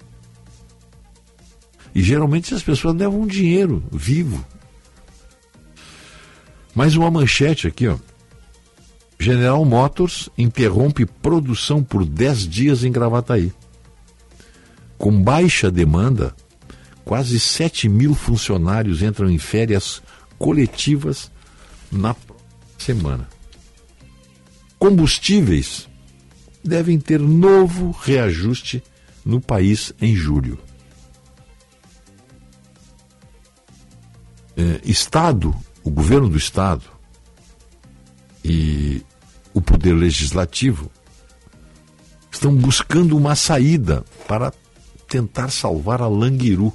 E 1.95 2.03
geralmente 2.03 2.55
as 2.55 2.63
pessoas 2.63 2.95
levam 2.95 3.27
dinheiro 3.27 3.83
vivo. 3.93 4.45
Mais 6.75 6.97
uma 6.97 7.11
manchete 7.11 7.67
aqui, 7.67 7.87
ó. 7.87 7.97
General 9.19 9.65
Motors 9.65 10.29
interrompe 10.37 11.07
produção 11.07 11.83
por 11.83 12.05
10 12.05 12.49
dias 12.49 12.83
em 12.83 12.91
Gravataí. 12.91 13.53
Com 14.99 15.23
baixa 15.23 15.71
demanda, 15.71 16.35
quase 17.05 17.39
7 17.39 17.89
mil 17.89 18.15
funcionários 18.15 19.03
entram 19.03 19.31
em 19.31 19.39
férias 19.39 20.03
coletivas 20.39 21.31
na 21.91 22.15
semana. 22.79 23.29
Combustíveis 24.79 25.89
devem 26.65 26.99
ter 26.99 27.21
novo 27.21 27.91
reajuste 27.91 28.83
no 29.25 29.41
país 29.41 29.93
em 30.01 30.15
julho. 30.15 30.59
É, 34.57 34.81
Estado, 34.85 35.55
o 35.83 35.91
governo 35.91 36.29
do 36.29 36.37
Estado 36.37 36.85
e 38.45 39.03
o 39.55 39.61
Poder 39.61 39.93
Legislativo 39.93 40.91
estão 42.31 42.55
buscando 42.55 43.17
uma 43.17 43.37
saída 43.37 44.05
para 44.27 44.53
tentar 45.09 45.51
salvar 45.51 46.03
a 46.03 46.09
Languiru, 46.09 46.73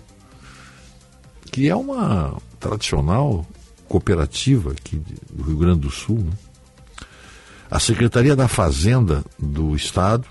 que 1.58 1.68
é 1.68 1.76
uma 1.76 2.38
tradicional 2.60 3.44
cooperativa 3.90 4.74
aqui 4.74 5.02
do 5.32 5.42
Rio 5.42 5.58
Grande 5.58 5.80
do 5.80 5.90
Sul. 5.90 6.20
Né? 6.20 6.32
A 7.72 7.80
Secretaria 7.80 8.36
da 8.36 8.48
Fazenda 8.48 9.26
do 9.40 9.76
Estado, 9.76 10.26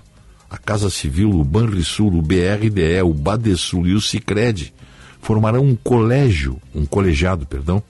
a 0.49 0.57
Casa 0.57 0.89
Civil, 0.89 1.31
o 1.31 1.43
Banrisul, 1.43 2.13
o 2.15 2.21
BRDE, 2.21 3.01
o 3.03 3.13
Badesul 3.13 3.87
e 3.87 3.93
o 3.93 3.99
Cicred 3.99 4.73
formarão 5.19 5.65
um 5.65 5.75
colégio, 5.75 6.61
um 6.73 6.85
colegiado, 6.85 7.45
perdão, 7.45 7.83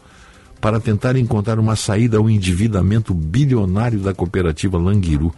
para 0.59 0.79
tentar 0.79 1.15
encontrar 1.15 1.59
uma 1.59 1.75
saída 1.75 2.17
ao 2.17 2.27
endividamento 2.27 3.13
bilionário 3.13 3.99
da 3.99 4.15
cooperativa 4.15 4.79
Languiru. 4.79 5.31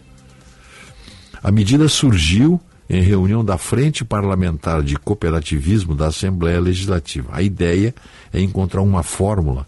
A 1.43 1.51
medida 1.51 1.89
surgiu 1.89 2.61
em 2.89 3.01
reunião 3.01 3.45
da 3.45 3.57
Frente 3.57 4.03
Parlamentar 4.03 4.81
de 4.81 4.95
Cooperativismo 4.97 5.93
da 5.93 6.07
Assembleia 6.07 6.59
Legislativa. 6.59 7.29
A 7.31 7.41
ideia 7.43 7.93
é 8.33 8.41
encontrar 8.41 8.81
uma 8.81 9.03
fórmula 9.03 9.67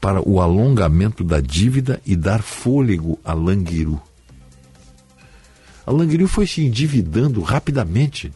para 0.00 0.26
o 0.26 0.40
alongamento 0.40 1.24
da 1.24 1.40
dívida 1.40 2.00
e 2.06 2.14
dar 2.14 2.42
fôlego 2.42 3.18
a 3.24 3.32
Languiru. 3.32 4.00
A 5.84 5.90
Languiru 5.90 6.28
foi 6.28 6.46
se 6.46 6.64
endividando 6.64 7.40
rapidamente. 7.40 8.32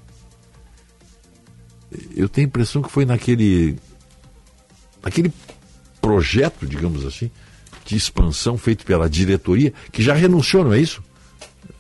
Eu 2.16 2.28
tenho 2.28 2.46
a 2.46 2.48
impressão 2.48 2.82
que 2.82 2.90
foi 2.90 3.04
naquele 3.04 3.76
naquele 5.02 5.32
projeto, 6.00 6.66
digamos 6.66 7.04
assim, 7.06 7.30
de 7.84 7.96
expansão 7.96 8.58
feito 8.58 8.84
pela 8.84 9.08
diretoria, 9.08 9.72
que 9.90 10.02
já 10.02 10.14
renunciou, 10.14 10.64
não 10.64 10.72
é 10.72 10.80
isso? 10.80 11.02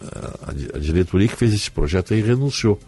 A, 0.00 0.50
a 0.50 0.78
diretoria 0.78 1.28
que 1.28 1.36
fez 1.36 1.52
esse 1.52 1.70
projeto 1.70 2.14
aí 2.14 2.22
renunciou. 2.22 2.78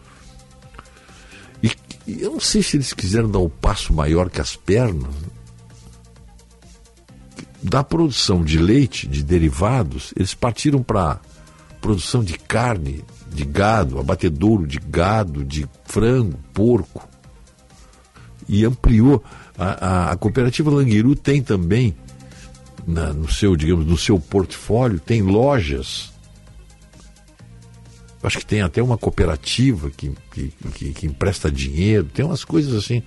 E, 1.63 1.71
e 2.07 2.23
eu 2.23 2.33
não 2.33 2.41
sei 2.41 2.63
se 2.63 2.77
eles 2.77 2.93
quiseram 2.93 3.31
dar 3.31 3.39
um 3.39 3.49
passo 3.49 3.93
maior 3.93 4.31
que 4.31 4.41
as 4.41 4.57
pernas 4.57 5.15
da 7.63 7.85
produção 7.85 8.43
de 8.43 8.59
leite, 8.59 9.07
de 9.07 9.23
derivados, 9.23 10.13
eles 10.17 10.35
partiram 10.35 10.83
para 10.83 11.21
produção 11.81 12.23
de 12.23 12.35
carne, 12.35 13.05
de 13.31 13.45
gado, 13.45 13.99
abatedouro 13.99 14.67
de 14.67 14.79
gado, 14.79 15.45
de 15.45 15.69
frango, 15.85 16.39
porco. 16.53 17.09
E 18.49 18.65
ampliou. 18.65 19.23
A, 19.57 19.87
a, 19.87 20.13
a 20.13 20.17
cooperativa 20.17 20.71
Languiru 20.71 21.15
tem 21.15 21.41
também, 21.41 21.95
na, 22.87 23.13
no 23.13 23.31
seu, 23.31 23.55
digamos, 23.57 23.87
no 23.87 23.97
seu 23.97 24.19
portfólio, 24.19 24.99
tem 24.99 25.23
lojas. 25.23 26.12
Acho 28.23 28.39
que 28.39 28.47
tem 28.47 28.63
até 28.63 28.81
uma 28.83 28.97
cooperativa 28.97 29.91
que, 29.91 30.13
que, 30.31 30.53
que, 30.75 30.93
que 30.93 31.07
empresta 31.07 31.51
dinheiro, 31.51 32.05
tem 32.05 32.25
umas 32.25 32.45
coisas 32.45 32.75
assim. 32.75 33.03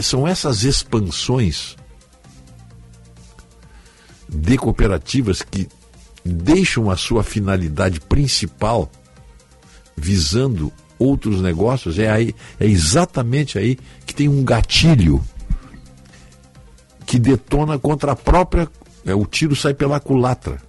São 0.00 0.26
essas 0.26 0.62
expansões 0.62 1.76
de 4.28 4.56
cooperativas 4.56 5.42
que 5.42 5.68
deixam 6.24 6.90
a 6.90 6.96
sua 6.96 7.22
finalidade 7.24 8.00
principal 8.00 8.90
visando 9.96 10.72
outros 10.98 11.40
negócios, 11.40 11.98
é, 11.98 12.10
aí, 12.10 12.34
é 12.58 12.66
exatamente 12.66 13.58
aí 13.58 13.78
que 14.06 14.14
tem 14.14 14.28
um 14.28 14.44
gatilho 14.44 15.24
que 17.06 17.18
detona 17.18 17.78
contra 17.78 18.12
a 18.12 18.16
própria. 18.16 18.68
É, 19.04 19.14
o 19.14 19.24
tiro 19.24 19.56
sai 19.56 19.72
pela 19.72 19.98
culatra, 19.98 20.60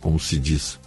como 0.00 0.18
se 0.18 0.38
diz. 0.38 0.78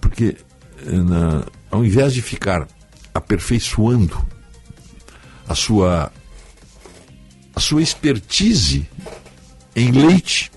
Porque 0.00 0.36
na, 0.84 1.46
ao 1.70 1.84
invés 1.84 2.12
de 2.12 2.22
ficar 2.22 2.66
aperfeiçoando 3.14 4.16
a 5.48 5.54
sua, 5.54 6.12
a 7.54 7.60
sua 7.60 7.82
expertise 7.82 8.88
em 9.74 9.90
leite, 9.90 10.50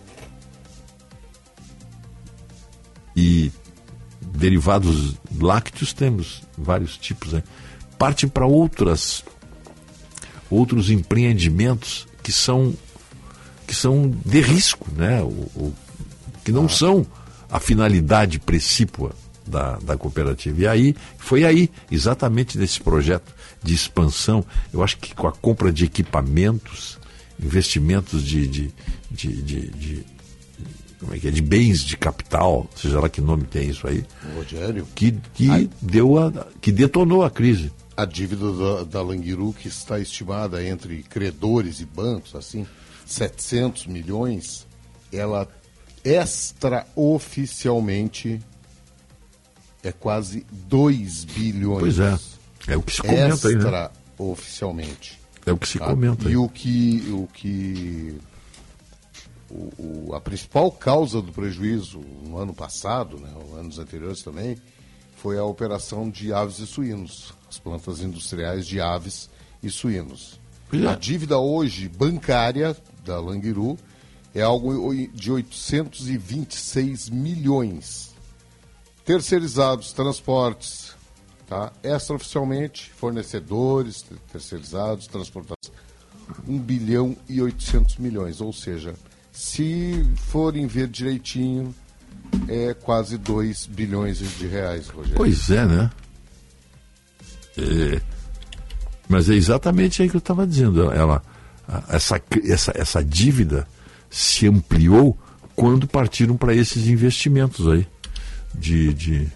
e 3.15 3.51
derivados 4.21 5.15
lácteos 5.39 5.93
temos 5.93 6.41
vários 6.57 6.97
tipos, 6.97 7.34
né? 7.34 7.43
Parte 7.97 8.25
para 8.25 8.45
outras 8.45 9.23
outros 10.49 10.89
empreendimentos 10.89 12.07
que 12.23 12.31
são 12.31 12.73
que 13.67 13.75
são 13.75 14.10
de 14.25 14.41
risco, 14.41 14.88
né? 14.95 15.21
O, 15.21 15.27
o 15.27 15.73
que 16.43 16.51
não 16.51 16.65
ah. 16.65 16.69
são 16.69 17.05
a 17.49 17.60
finalidade 17.60 18.39
precípua 18.39 19.13
da, 19.51 19.77
da 19.77 19.97
cooperativa. 19.97 20.61
E 20.61 20.67
aí, 20.67 20.95
foi 21.17 21.43
aí, 21.43 21.69
exatamente 21.91 22.57
nesse 22.57 22.79
projeto 22.79 23.33
de 23.61 23.73
expansão, 23.73 24.45
eu 24.73 24.81
acho 24.81 24.97
que 24.97 25.13
com 25.13 25.27
a 25.27 25.31
compra 25.31 25.71
de 25.71 25.85
equipamentos, 25.85 26.97
investimentos 27.39 28.23
de, 28.23 28.47
de, 28.47 28.73
de, 29.11 29.69
de 29.69 30.05
como 30.99 31.13
é 31.13 31.19
que 31.19 31.27
é, 31.27 31.31
de 31.31 31.41
bens 31.41 31.83
de 31.83 31.97
capital, 31.97 32.69
seja 32.75 32.99
lá 32.99 33.09
que 33.09 33.21
nome 33.21 33.43
tem 33.43 33.69
isso 33.69 33.87
aí, 33.87 34.05
Rogério, 34.35 34.87
que, 34.95 35.11
que 35.33 35.49
a... 35.49 35.67
deu 35.81 36.17
a, 36.17 36.31
que 36.61 36.71
detonou 36.71 37.23
a 37.23 37.29
crise. 37.29 37.71
A 37.97 38.05
dívida 38.05 38.51
da, 38.53 38.83
da 38.83 39.01
Languiru 39.01 39.53
que 39.53 39.67
está 39.67 39.99
estimada 39.99 40.63
entre 40.63 41.03
credores 41.03 41.81
e 41.81 41.85
bancos, 41.85 42.35
assim, 42.35 42.65
700 43.05 43.87
milhões, 43.87 44.65
ela 45.11 45.47
extraoficialmente 46.03 48.39
é 49.83 49.91
quase 49.91 50.45
2 50.51 51.25
bilhões. 51.25 51.79
Pois 51.79 51.99
é. 51.99 52.19
É 52.67 52.77
o 52.77 52.81
que 52.81 52.93
se 52.93 53.01
comenta 53.01 53.47
aí, 53.47 53.55
né? 53.55 53.89
Extraoficialmente. 54.15 55.19
É 55.45 55.51
o 55.51 55.57
que 55.57 55.67
se 55.67 55.79
tá? 55.79 55.87
comenta 55.87 56.27
aí. 56.27 56.33
E 56.33 56.37
o 56.37 56.47
que, 56.47 57.09
o 57.11 57.27
que 57.33 58.19
o, 59.49 60.09
o, 60.09 60.15
a 60.15 60.21
principal 60.21 60.71
causa 60.71 61.21
do 61.21 61.31
prejuízo 61.31 61.99
no 62.23 62.37
ano 62.37 62.53
passado, 62.53 63.17
né, 63.17 63.29
anos 63.57 63.79
anteriores 63.79 64.21
também, 64.21 64.57
foi 65.17 65.37
a 65.37 65.43
operação 65.43 66.09
de 66.09 66.33
aves 66.33 66.59
e 66.59 66.67
suínos, 66.67 67.33
as 67.49 67.59
plantas 67.59 68.01
industriais 68.01 68.65
de 68.67 68.79
aves 68.79 69.29
e 69.61 69.69
suínos. 69.69 70.39
É. 70.73 70.87
A 70.87 70.95
dívida 70.95 71.37
hoje 71.37 71.89
bancária 71.89 72.75
da 73.05 73.19
Languiru 73.19 73.77
é 74.33 74.41
algo 74.41 74.93
de 75.13 75.31
826 75.31 77.09
milhões. 77.09 78.11
Terceirizados, 79.05 79.93
transportes, 79.93 80.95
tá? 81.47 81.71
extraoficialmente, 81.83 82.91
fornecedores, 82.95 84.05
terceirizados, 84.31 85.07
transportação, 85.07 85.73
1 86.47 86.57
bilhão 86.59 87.17
e 87.27 87.41
800 87.41 87.97
milhões, 87.97 88.39
ou 88.39 88.53
seja, 88.53 88.93
se 89.31 90.05
forem 90.15 90.67
ver 90.67 90.87
direitinho, 90.87 91.73
é 92.47 92.73
quase 92.73 93.17
2 93.17 93.65
bilhões 93.65 94.19
de 94.19 94.47
reais, 94.47 94.87
Rogério. 94.87 95.17
Pois 95.17 95.49
é, 95.49 95.65
né? 95.65 95.91
É, 97.57 98.01
mas 99.09 99.29
é 99.29 99.33
exatamente 99.33 100.01
aí 100.01 100.09
que 100.09 100.15
eu 100.15 100.19
estava 100.19 100.47
dizendo. 100.47 100.89
Ela, 100.91 101.21
essa, 101.89 102.21
essa, 102.45 102.71
essa 102.75 103.03
dívida 103.03 103.67
se 104.09 104.47
ampliou 104.47 105.17
quando 105.55 105.87
partiram 105.87 106.37
para 106.37 106.55
esses 106.55 106.87
investimentos 106.87 107.67
aí 107.67 107.85
de, 108.53 108.93
de, 108.93 109.27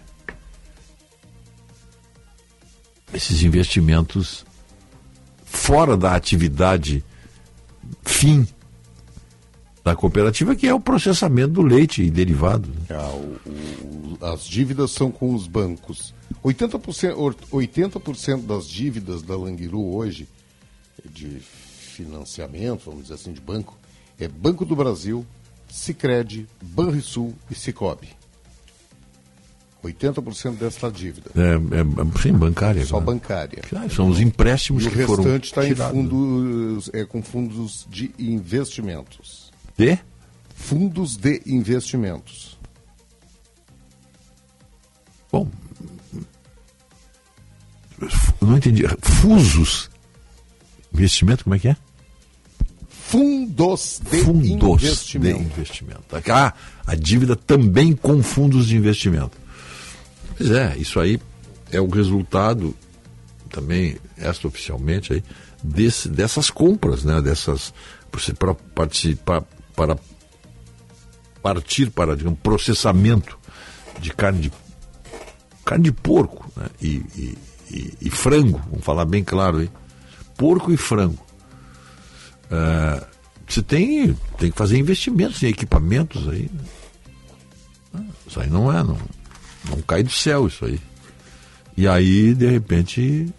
esses 3.12 3.42
investimentos 3.42 4.44
fora 5.44 5.96
da 5.96 6.14
atividade 6.14 7.04
fim 8.02 8.46
da 9.82 9.94
cooperativa, 9.94 10.56
que 10.56 10.66
é 10.66 10.74
o 10.74 10.80
processamento 10.80 11.54
do 11.54 11.62
leite 11.62 12.02
e 12.02 12.10
derivados. 12.10 12.70
Ah, 12.90 13.08
o, 13.14 13.38
o, 13.48 14.18
as 14.20 14.44
dívidas 14.44 14.90
são 14.90 15.12
com 15.12 15.34
os 15.34 15.46
bancos. 15.46 16.12
80%, 16.44 17.36
80 17.50 18.38
das 18.38 18.68
dívidas 18.68 19.22
da 19.22 19.36
Languiru 19.36 19.94
hoje, 19.94 20.28
de 21.04 21.38
financiamento, 21.38 22.86
vamos 22.86 23.02
dizer 23.02 23.14
assim, 23.14 23.32
de 23.32 23.40
banco, 23.40 23.78
é 24.18 24.26
Banco 24.26 24.64
do 24.64 24.74
Brasil, 24.74 25.24
Sicredi, 25.68 26.46
Banrisul 26.60 27.34
e 27.50 27.54
Cicobi. 27.54 28.08
80% 29.86 30.56
dessa 30.56 30.90
dívida. 30.90 31.30
É, 31.34 31.54
é 31.54 32.20
sim, 32.22 32.32
bancária. 32.32 32.84
Só 32.84 33.00
né? 33.00 33.06
bancária. 33.06 33.62
Claro, 33.68 33.90
são 33.92 34.08
os 34.08 34.20
empréstimos 34.20 34.84
e 34.84 34.90
que 34.90 35.04
foram 35.04 35.24
O 35.24 35.26
restante 35.26 35.44
está 35.44 35.66
em 35.66 35.74
fundos, 35.74 36.90
é, 36.92 37.04
com 37.04 37.22
fundos 37.22 37.86
de 37.90 38.12
investimentos. 38.18 39.52
De? 39.76 39.98
Fundos 40.54 41.16
de 41.16 41.42
investimentos. 41.46 42.56
Bom, 45.30 45.48
não 48.40 48.56
entendi. 48.56 48.84
Fusos? 49.00 49.90
Investimento, 50.92 51.44
como 51.44 51.56
é 51.56 51.58
que 51.58 51.68
é? 51.68 51.76
Fundos 52.88 54.00
de 54.10 54.18
fundos 54.22 54.82
investimento. 54.82 55.38
de 55.38 55.44
investimento. 55.44 56.04
Ah, 56.32 56.52
a 56.86 56.94
dívida 56.94 57.36
também 57.36 57.92
com 57.92 58.22
fundos 58.22 58.66
de 58.66 58.76
investimento. 58.76 59.38
Pois 60.36 60.50
é, 60.50 60.76
isso 60.76 61.00
aí 61.00 61.20
é 61.70 61.80
o 61.80 61.88
resultado 61.88 62.74
também 63.50 63.96
extraoficialmente 64.18 65.12
aí 65.12 65.24
desse, 65.62 66.08
dessas 66.08 66.50
compras, 66.50 67.04
né? 67.04 67.20
Dessas 67.20 67.72
para 68.38 68.54
participar 68.54 69.42
para 69.74 69.96
partir 71.42 71.90
para 71.90 72.16
digamos, 72.16 72.38
processamento 72.42 73.38
de 74.00 74.10
carne 74.12 74.40
de 74.40 74.52
carne 75.64 75.84
de 75.84 75.92
porco 75.92 76.50
né? 76.56 76.66
e, 76.80 76.88
e, 77.14 77.38
e, 77.70 77.94
e, 78.02 78.10
frango, 78.10 78.60
vamos 78.70 78.84
falar 78.84 79.04
bem 79.04 79.22
claro 79.22 79.58
aí, 79.58 79.70
porco 80.36 80.72
e 80.72 80.76
frango. 80.76 81.24
Uh, 82.46 83.04
você 83.46 83.62
tem, 83.62 84.14
tem 84.38 84.50
que 84.50 84.56
fazer 84.56 84.78
investimentos 84.78 85.42
em 85.42 85.48
equipamentos 85.48 86.28
aí. 86.28 86.50
Né? 87.92 88.06
Isso 88.26 88.40
aí 88.40 88.48
não 88.48 88.72
é, 88.72 88.82
não, 88.82 88.98
não 89.68 89.80
cai 89.82 90.02
do 90.02 90.10
céu 90.10 90.46
isso 90.46 90.64
aí. 90.64 90.80
E 91.76 91.86
aí, 91.86 92.34
de 92.34 92.48
repente, 92.48 93.32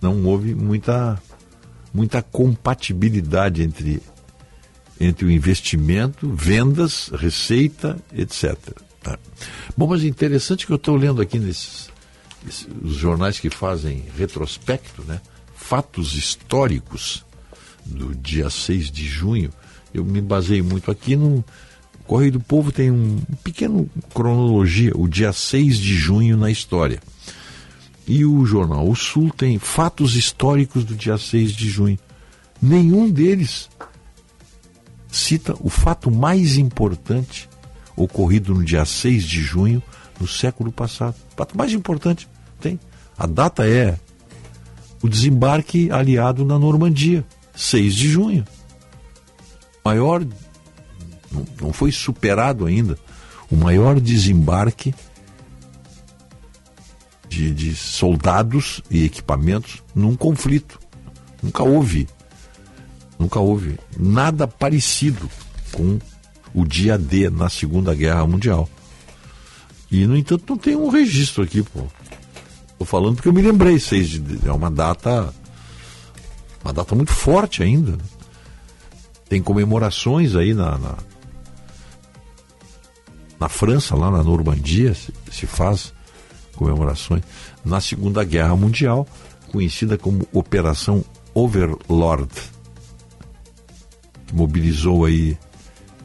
não 0.00 0.24
houve 0.24 0.54
muita, 0.54 1.20
muita 1.92 2.22
compatibilidade 2.22 3.62
entre, 3.62 4.02
entre 4.98 5.26
o 5.26 5.30
investimento, 5.30 6.32
vendas, 6.34 7.10
receita, 7.14 7.98
etc. 8.14 8.56
Tá? 9.02 9.18
Bom, 9.76 9.88
mas 9.88 10.04
interessante 10.04 10.66
que 10.66 10.72
eu 10.72 10.76
estou 10.76 10.96
lendo 10.96 11.20
aqui 11.20 11.38
nesses, 11.38 11.90
os 12.82 12.94
jornais 12.94 13.38
que 13.38 13.50
fazem 13.50 14.04
retrospecto, 14.16 15.02
né? 15.04 15.20
fatos 15.54 16.14
históricos 16.14 17.24
do 17.84 18.14
dia 18.14 18.50
6 18.50 18.90
de 18.90 19.06
junho. 19.06 19.52
Eu 19.92 20.04
me 20.04 20.20
basei 20.20 20.62
muito 20.62 20.90
aqui 20.90 21.14
no, 21.14 21.44
Correio 22.06 22.32
do 22.32 22.40
Povo 22.40 22.72
tem 22.72 22.90
um 22.90 23.20
pequeno 23.42 23.88
cronologia, 24.12 24.92
o 24.94 25.08
dia 25.08 25.32
6 25.32 25.78
de 25.78 25.94
junho 25.94 26.36
na 26.36 26.50
história. 26.50 27.00
E 28.06 28.24
o 28.24 28.44
jornal 28.44 28.88
O 28.88 28.96
Sul 28.96 29.30
tem 29.30 29.58
fatos 29.58 30.16
históricos 30.16 30.84
do 30.84 30.94
dia 30.94 31.16
6 31.16 31.52
de 31.52 31.68
junho. 31.68 31.98
Nenhum 32.60 33.10
deles 33.10 33.68
cita 35.10 35.54
o 35.60 35.68
fato 35.68 36.10
mais 36.10 36.56
importante 36.56 37.48
ocorrido 37.96 38.54
no 38.54 38.64
dia 38.64 38.84
6 38.84 39.24
de 39.24 39.40
junho 39.40 39.82
no 40.18 40.26
século 40.26 40.72
passado. 40.72 41.14
O 41.32 41.36
fato 41.36 41.56
mais 41.56 41.72
importante 41.72 42.28
tem. 42.60 42.78
A 43.16 43.26
data 43.26 43.68
é 43.68 43.98
o 45.02 45.08
desembarque 45.08 45.90
aliado 45.90 46.44
na 46.44 46.58
Normandia, 46.58 47.24
6 47.54 47.94
de 47.94 48.08
junho. 48.08 48.44
Maior 49.84 50.24
não, 51.32 51.46
não 51.60 51.72
foi 51.72 51.90
superado 51.90 52.66
ainda 52.66 52.98
o 53.50 53.56
maior 53.56 54.00
desembarque 54.00 54.94
de, 57.28 57.52
de 57.52 57.74
soldados 57.74 58.82
e 58.90 59.04
equipamentos 59.04 59.82
num 59.94 60.14
conflito. 60.14 60.78
Nunca 61.42 61.62
houve, 61.62 62.08
nunca 63.18 63.40
houve 63.40 63.78
nada 63.96 64.46
parecido 64.46 65.28
com 65.72 65.98
o 66.54 66.64
dia 66.64 66.98
D 66.98 67.30
na 67.30 67.48
Segunda 67.48 67.94
Guerra 67.94 68.26
Mundial. 68.26 68.68
E, 69.90 70.06
no 70.06 70.16
entanto, 70.16 70.44
não 70.48 70.56
tem 70.56 70.76
um 70.76 70.88
registro 70.88 71.42
aqui, 71.42 71.62
pô. 71.62 71.84
Tô 72.78 72.84
falando 72.84 73.16
porque 73.16 73.28
eu 73.28 73.32
me 73.32 73.42
lembrei, 73.42 73.78
seis 73.78 74.08
de, 74.08 74.48
é 74.48 74.52
uma 74.52 74.70
data 74.70 75.32
uma 76.64 76.72
data 76.72 76.94
muito 76.94 77.12
forte 77.12 77.62
ainda. 77.62 77.98
Tem 79.28 79.42
comemorações 79.42 80.34
aí 80.36 80.54
na, 80.54 80.78
na 80.78 80.96
na 83.42 83.48
França, 83.48 83.96
lá 83.96 84.08
na 84.08 84.22
Normandia, 84.22 84.94
se, 84.94 85.12
se 85.32 85.46
faz 85.48 85.92
comemorações. 86.54 87.24
Na 87.64 87.80
Segunda 87.80 88.22
Guerra 88.22 88.54
Mundial, 88.54 89.04
conhecida 89.50 89.98
como 89.98 90.28
Operação 90.32 91.04
Overlord, 91.34 92.30
que 94.28 94.34
mobilizou 94.34 95.04
aí, 95.04 95.36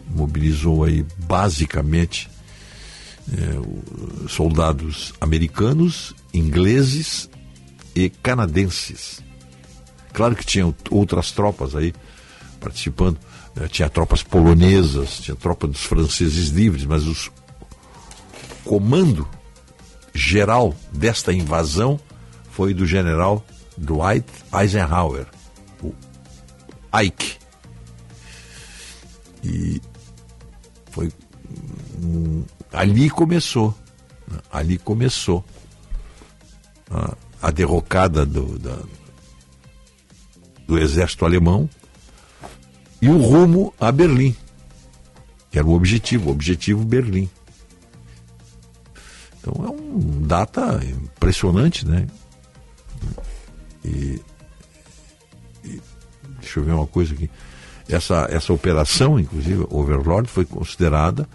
mobilizou 0.10 0.84
aí 0.84 1.06
basicamente 1.15 2.28
é, 3.32 4.28
soldados 4.28 5.13
americanos, 5.21 6.15
ingleses 6.34 7.30
e 7.95 8.10
canadenses. 8.10 9.23
Claro 10.12 10.36
que 10.36 10.43
tinha 10.43 10.73
outras 10.89 11.32
tropas 11.32 11.76
aí 11.76 11.93
participando, 12.60 13.19
tinha 13.70 13.89
tropas 13.89 14.22
polonesas, 14.22 15.20
tinha 15.20 15.36
tropa 15.36 15.67
dos 15.67 15.84
franceses 15.84 16.50
livres, 16.50 16.86
mas 16.86 17.08
o 17.08 17.32
comando 18.63 19.28
geral 20.13 20.76
desta 20.91 21.32
invasão 21.34 22.00
foi 22.52 22.74
do 22.74 22.86
general 22.86 23.43
Dwight 23.78 24.28
Eisenhower, 24.54 25.26
o 25.82 25.93
Ike. 27.02 27.38
E 29.43 29.82
foi 30.91 31.12
ali 32.74 33.10
começou, 33.10 33.74
né? 34.28 34.39
ali 34.52 34.78
começou 34.78 35.43
a, 36.91 37.15
a 37.41 37.52
derrocada 37.52 38.26
do, 38.26 38.60
da, 38.60 38.78
do 40.67 40.78
exército 40.78 41.26
alemão 41.26 41.70
e 43.01 43.10
o 43.10 43.17
rumo 43.17 43.73
a 43.79 43.91
Berlim, 43.91 44.36
que 45.51 45.60
era 45.60 45.67
o 45.67 45.73
objetivo, 45.73 46.29
o 46.29 46.31
objetivo 46.31 46.83
Berlim. 46.83 47.29
Então 49.39 49.65
é 49.65 49.69
um 49.69 50.21
data 50.23 50.79
impressionante, 50.83 51.88
né? 51.88 52.07
E, 53.86 54.21
e, 55.63 55.81
deixa 56.39 56.60
eu 56.60 56.63
ver 56.63 56.73
uma 56.73 56.88
coisa 56.88 57.13
aqui. 57.13 57.29
Essa, 57.88 58.27
essa 58.29 58.51
operação, 58.51 59.17
inclusive, 59.19 59.65
Overlord, 59.69 60.29
foi 60.29 60.43
considerada 60.43 61.27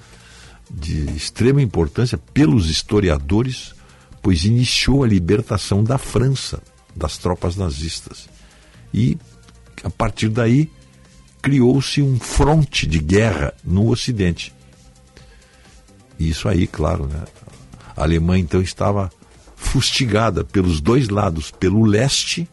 de 0.71 1.05
extrema 1.17 1.63
importância 1.63 2.19
pelos 2.19 2.69
historiadores, 2.69 3.75
pois 4.21 4.45
iniciou 4.45 5.03
a 5.03 5.07
libertação 5.07 5.83
da 5.83 5.97
França 5.97 6.63
das 6.95 7.17
tropas 7.17 7.57
nazistas. 7.57 8.29
E, 8.93 9.17
a 9.83 9.89
partir 9.89 10.29
daí, 10.29 10.71
criou-se 11.43 12.01
um 12.01 12.19
fronte 12.21 12.87
de 12.87 13.01
guerra 13.01 13.53
no 13.65 13.91
Ocidente. 13.91 14.55
Isso 16.19 16.49
aí, 16.49 16.69
claro, 16.69 17.07
né? 17.07 17.25
A 17.97 18.03
Alemanha 18.05 18.43
então 18.43 18.63
estava 18.63 19.11
fustigada 19.57 20.45
pelos 20.45 20.81
dois 20.81 21.09
lados, 21.09 21.51
pelo 21.51 21.85
leste 21.85 22.49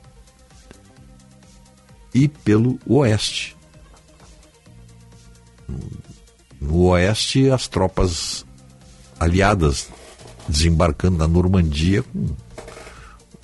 e 2.14 2.28
pelo 2.28 2.80
oeste. 2.88 3.56
No 6.60 6.88
oeste, 6.88 7.50
as 7.50 7.68
tropas 7.68 8.44
aliadas 9.20 9.90
desembarcando 10.48 11.18
na 11.18 11.28
Normandia 11.28 12.02
com 12.02 12.28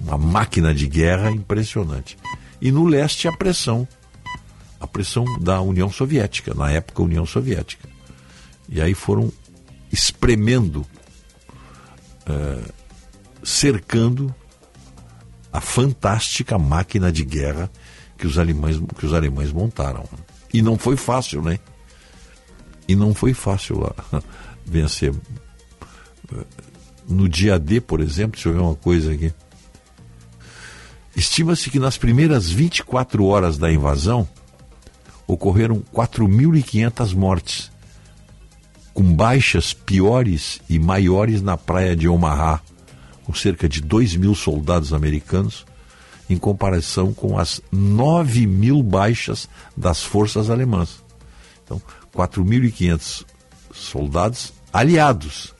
uma 0.02 0.18
máquina 0.18 0.74
de 0.74 0.88
guerra 0.88 1.30
impressionante. 1.30 2.18
E 2.60 2.72
no 2.72 2.86
leste, 2.86 3.28
a 3.28 3.32
pressão 3.32 3.88
pressão 4.96 5.26
da 5.42 5.60
União 5.60 5.92
Soviética, 5.92 6.54
na 6.54 6.72
época 6.72 7.04
União 7.04 7.26
Soviética. 7.26 7.90
E 8.70 8.80
aí 8.80 8.94
foram 8.94 9.30
espremendo, 9.92 10.86
uh, 12.30 12.74
cercando 13.44 14.34
a 15.52 15.60
fantástica 15.60 16.58
máquina 16.58 17.12
de 17.12 17.26
guerra 17.26 17.70
que 18.18 18.26
os 18.26 18.40
alemães, 18.40 18.82
que 18.98 19.06
os 19.06 19.14
alemães 19.14 19.52
montaram. 19.52 20.06
E 20.54 20.62
não 20.62 20.78
foi 20.78 20.96
fácil, 20.96 21.42
né? 21.42 21.60
E 22.88 22.96
não 22.96 23.14
foi 23.14 23.34
fácil 23.34 23.82
lá 23.82 23.94
vencer. 24.66 25.14
No 27.06 27.28
dia 27.28 27.60
D, 27.60 27.82
por 27.82 28.00
exemplo, 28.00 28.36
deixa 28.36 28.48
eu 28.48 28.54
ver 28.54 28.62
uma 28.62 28.76
coisa 28.76 29.12
aqui. 29.12 29.34
Estima-se 31.18 31.70
que 31.70 31.80
nas 31.80 31.98
primeiras 31.98 32.50
24 32.50 33.26
horas 33.26 33.58
da 33.58 33.70
invasão 33.70 34.26
ocorreram 35.28 35.84
4.500 35.94 37.16
mortes, 37.16 37.72
com 38.94 39.04
baixas 39.14 39.74
piores 39.74 40.62
e 40.70 40.80
maiores 40.80 41.42
na 41.42 41.58
praia 41.58 41.96
de 41.96 42.08
Omaha, 42.08 42.62
com 43.26 43.34
cerca 43.34 43.68
de 43.68 43.82
2 43.82 44.16
mil 44.16 44.36
soldados 44.36 44.94
americanos, 44.94 45.66
em 46.30 46.38
comparação 46.38 47.14
com 47.14 47.38
as 47.38 47.62
9 47.72 48.48
mil 48.48 48.82
baixas 48.82 49.50
das 49.76 50.04
forças 50.04 50.50
alemãs. 50.50 51.04
Então, 51.64 51.82
4.500 52.14 53.26
soldados 53.74 54.54
aliados. 54.72 55.54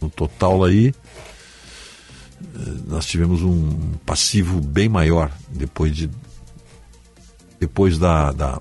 No 0.00 0.08
total 0.10 0.64
aí, 0.64 0.94
eh, 2.40 2.58
nós 2.86 3.06
tivemos 3.06 3.42
um 3.42 3.92
passivo 4.04 4.60
bem 4.60 4.88
maior 4.88 5.30
depois 5.48 5.94
de 5.94 6.10
depois 7.62 7.96
da, 7.96 8.32
da 8.32 8.60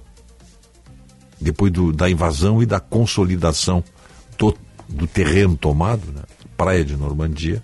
depois 1.40 1.74
do, 1.74 1.92
da 1.92 2.08
invasão 2.08 2.62
e 2.62 2.68
da 2.68 2.80
consolidação 2.80 3.84
do, 4.38 4.56
do 4.88 5.08
terreno 5.08 5.58
tomado, 5.58 6.12
né? 6.12 6.22
praia 6.56 6.86
de 6.86 6.96
Normandia, 6.96 7.64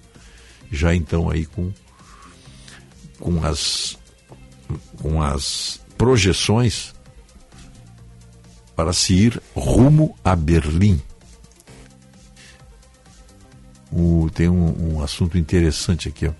já 0.71 0.95
então 0.95 1.29
aí 1.29 1.45
com 1.45 1.71
com 3.19 3.45
as 3.45 3.99
com 4.99 5.21
as 5.21 5.79
projeções 5.95 6.95
para 8.75 8.91
se 8.91 9.13
ir 9.13 9.41
rumo 9.55 10.17
a 10.25 10.35
Berlim. 10.35 10.99
O, 13.91 14.27
tem 14.33 14.49
um, 14.49 14.95
um 14.95 15.03
assunto 15.03 15.37
interessante 15.37 16.09
aqui. 16.09 16.27
Ó. 16.27 16.33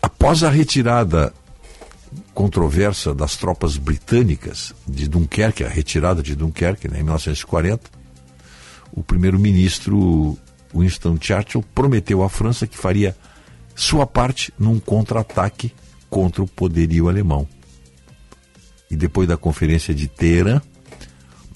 Após 0.00 0.44
a 0.44 0.50
retirada 0.50 1.34
controversa 2.34 3.14
das 3.14 3.36
tropas 3.36 3.76
britânicas 3.76 4.74
de 4.86 5.08
Dunkerque, 5.08 5.64
a 5.64 5.68
retirada 5.68 6.22
de 6.22 6.34
Dunkerque 6.34 6.88
né, 6.88 7.00
em 7.00 7.02
1940, 7.02 7.90
o 8.92 9.02
primeiro-ministro 9.02 10.38
Winston 10.74 11.18
Churchill 11.20 11.64
prometeu 11.74 12.22
à 12.22 12.28
França 12.28 12.66
que 12.66 12.76
faria 12.76 13.16
sua 13.74 14.06
parte 14.06 14.52
num 14.58 14.78
contra-ataque 14.78 15.72
contra 16.08 16.42
o 16.42 16.46
poderio 16.46 17.08
alemão. 17.08 17.46
E 18.90 18.96
depois 18.96 19.28
da 19.28 19.36
conferência 19.36 19.94
de 19.94 20.06
Teherã, 20.06 20.60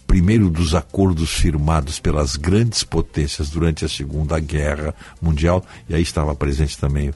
primeiro 0.06 0.50
dos 0.50 0.74
acordos 0.74 1.30
firmados 1.32 2.00
pelas 2.00 2.34
grandes 2.36 2.82
potências 2.82 3.48
durante 3.48 3.84
a 3.84 3.88
Segunda 3.88 4.40
Guerra 4.40 4.94
Mundial, 5.22 5.64
e 5.88 5.94
aí 5.94 6.02
estava 6.02 6.34
presente 6.34 6.76
também 6.76 7.12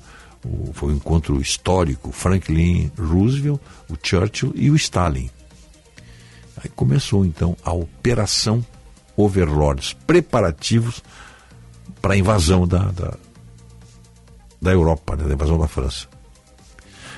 foi 0.73 0.93
um 0.93 0.97
encontro 0.97 1.41
histórico, 1.41 2.13
Franklin 2.13 2.91
Roosevelt, 2.99 3.61
o 3.89 3.97
Churchill 4.01 4.53
e 4.55 4.71
o 4.71 4.77
Stalin. 4.77 5.31
Aí 6.63 6.71
começou 6.71 7.25
então 7.25 7.57
a 7.65 7.73
Operação 7.73 8.65
Overlords, 9.17 9.93
preparativos 10.07 11.03
para 12.01 12.15
a 12.15 12.17
invasão 12.17 12.67
da, 12.67 12.91
da, 12.91 13.15
da 14.61 14.73
Europa, 14.73 15.17
né, 15.17 15.25
da 15.25 15.35
invasão 15.35 15.59
da 15.59 15.69
França. 15.69 16.07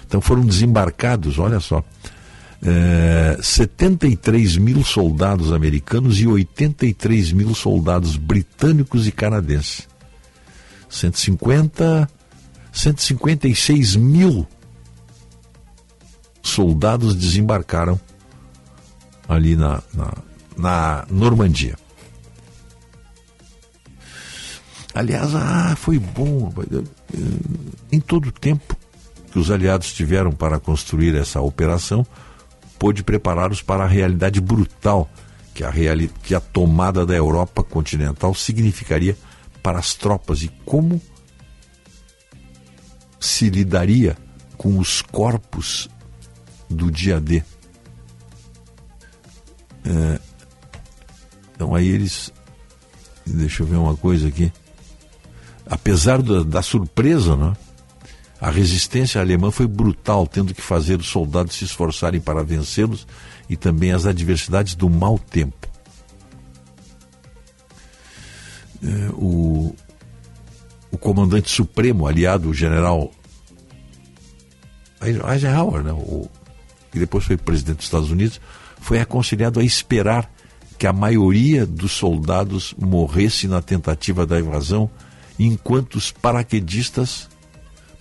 Então 0.06 0.20
foram 0.20 0.44
desembarcados, 0.44 1.38
olha 1.38 1.58
só, 1.58 1.82
é, 2.62 3.38
73 3.42 4.56
mil 4.56 4.84
soldados 4.84 5.52
americanos 5.52 6.20
e 6.20 6.26
83 6.26 7.32
mil 7.32 7.54
soldados 7.54 8.16
britânicos 8.16 9.06
e 9.06 9.12
canadenses. 9.12 9.88
150, 10.88 12.08
156 12.76 13.96
mil 13.96 14.46
soldados 16.42 17.14
desembarcaram 17.14 17.98
ali 19.26 19.56
na, 19.56 19.82
na, 19.94 20.12
na 20.58 21.06
Normandia. 21.10 21.74
Aliás, 24.94 25.34
ah, 25.34 25.74
foi 25.74 25.98
bom. 25.98 26.52
Em 27.90 27.98
todo 27.98 28.26
o 28.26 28.32
tempo 28.32 28.76
que 29.32 29.38
os 29.38 29.50
aliados 29.50 29.92
tiveram 29.94 30.30
para 30.30 30.60
construir 30.60 31.16
essa 31.16 31.40
operação, 31.40 32.06
pôde 32.78 33.02
prepará-los 33.02 33.62
para 33.62 33.84
a 33.84 33.88
realidade 33.88 34.38
brutal 34.38 35.10
que 35.54 35.64
a, 35.64 35.70
reali 35.70 36.10
que 36.22 36.34
a 36.34 36.40
tomada 36.40 37.06
da 37.06 37.14
Europa 37.14 37.62
continental 37.62 38.34
significaria 38.34 39.16
para 39.62 39.78
as 39.78 39.94
tropas 39.94 40.42
e 40.42 40.48
como 40.66 41.00
se 43.26 43.50
lidaria 43.50 44.16
com 44.56 44.78
os 44.78 45.02
corpos 45.02 45.88
do 46.68 46.90
dia 46.90 47.20
D. 47.20 47.42
É, 49.84 50.20
então 51.54 51.74
aí 51.74 51.88
eles. 51.88 52.32
Deixa 53.26 53.62
eu 53.62 53.66
ver 53.66 53.76
uma 53.76 53.96
coisa 53.96 54.28
aqui 54.28 54.52
apesar 55.68 56.22
da, 56.22 56.42
da 56.42 56.62
surpresa, 56.62 57.36
né, 57.36 57.52
a 58.40 58.50
resistência 58.50 59.20
alemã 59.20 59.50
foi 59.50 59.66
brutal, 59.66 60.26
tendo 60.26 60.54
que 60.54 60.62
fazer 60.62 61.00
os 61.00 61.08
soldados 61.08 61.56
se 61.56 61.64
esforçarem 61.64 62.20
para 62.20 62.44
vencê-los 62.44 63.06
e 63.48 63.56
também 63.56 63.92
as 63.92 64.06
adversidades 64.06 64.74
do 64.74 64.88
mau 64.88 65.18
tempo. 65.18 65.66
É, 68.82 69.08
o, 69.14 69.74
o 70.90 70.98
comandante 70.98 71.50
supremo, 71.50 72.06
aliado, 72.06 72.50
o 72.50 72.54
general 72.54 73.10
Eisenhower, 75.02 75.82
né, 75.82 75.92
o, 75.92 76.28
que 76.90 76.98
depois 76.98 77.24
foi 77.24 77.36
presidente 77.36 77.76
dos 77.76 77.86
Estados 77.86 78.10
Unidos, 78.10 78.40
foi 78.80 79.00
aconselhado 79.00 79.60
a 79.60 79.64
esperar 79.64 80.30
que 80.78 80.86
a 80.86 80.92
maioria 80.92 81.66
dos 81.66 81.92
soldados 81.92 82.74
morresse 82.78 83.48
na 83.48 83.62
tentativa 83.62 84.26
da 84.26 84.38
invasão 84.38 84.90
enquanto 85.38 85.96
os 85.96 86.10
paraquedistas 86.10 87.28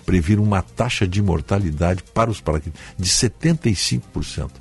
previram 0.06 0.44
uma 0.44 0.62
taxa 0.62 1.08
de 1.08 1.22
mortalidade 1.22 2.04
para 2.14 2.30
os 2.30 2.40
paraquedistas 2.40 2.96
de 2.98 3.10
75%. 3.10 4.52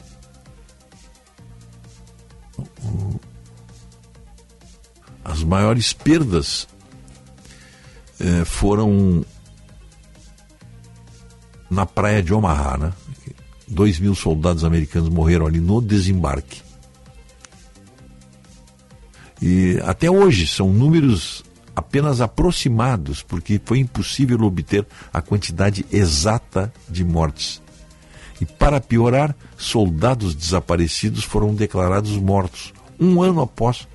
As 5.25 5.43
maiores 5.43 5.93
perdas 5.93 6.69
eh, 8.21 8.45
foram 8.45 9.25
na 11.71 11.87
praia 11.87 12.23
de 12.23 12.33
Omaha, 12.33 12.77
né? 12.77 12.93
Dois 13.67 13.99
mil 13.99 14.15
soldados 14.15 14.65
americanos 14.65 15.09
morreram 15.09 15.47
ali 15.47 15.61
no 15.61 15.81
desembarque. 15.81 16.63
E 19.41 19.79
até 19.85 20.11
hoje 20.11 20.47
são 20.47 20.73
números 20.73 21.43
apenas 21.75 22.21
aproximados, 22.21 23.23
porque 23.23 23.61
foi 23.65 23.79
impossível 23.79 24.41
obter 24.43 24.87
a 25.13 25.21
quantidade 25.21 25.85
exata 25.93 26.73
de 26.89 27.05
mortes. 27.05 27.61
E 28.41 28.45
para 28.45 28.81
piorar, 28.81 29.35
soldados 29.57 30.35
desaparecidos 30.35 31.25
foram 31.25 31.55
declarados 31.55 32.17
mortos 32.17 32.73
um 32.99 33.23
ano 33.23 33.41
após 33.41 33.89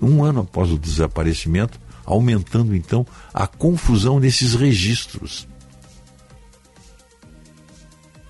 um 0.00 0.22
ano 0.22 0.40
após 0.40 0.70
o 0.70 0.78
desaparecimento, 0.78 1.80
aumentando 2.04 2.74
então 2.74 3.06
a 3.32 3.46
confusão 3.46 4.20
nesses 4.20 4.54
registros. 4.54 5.48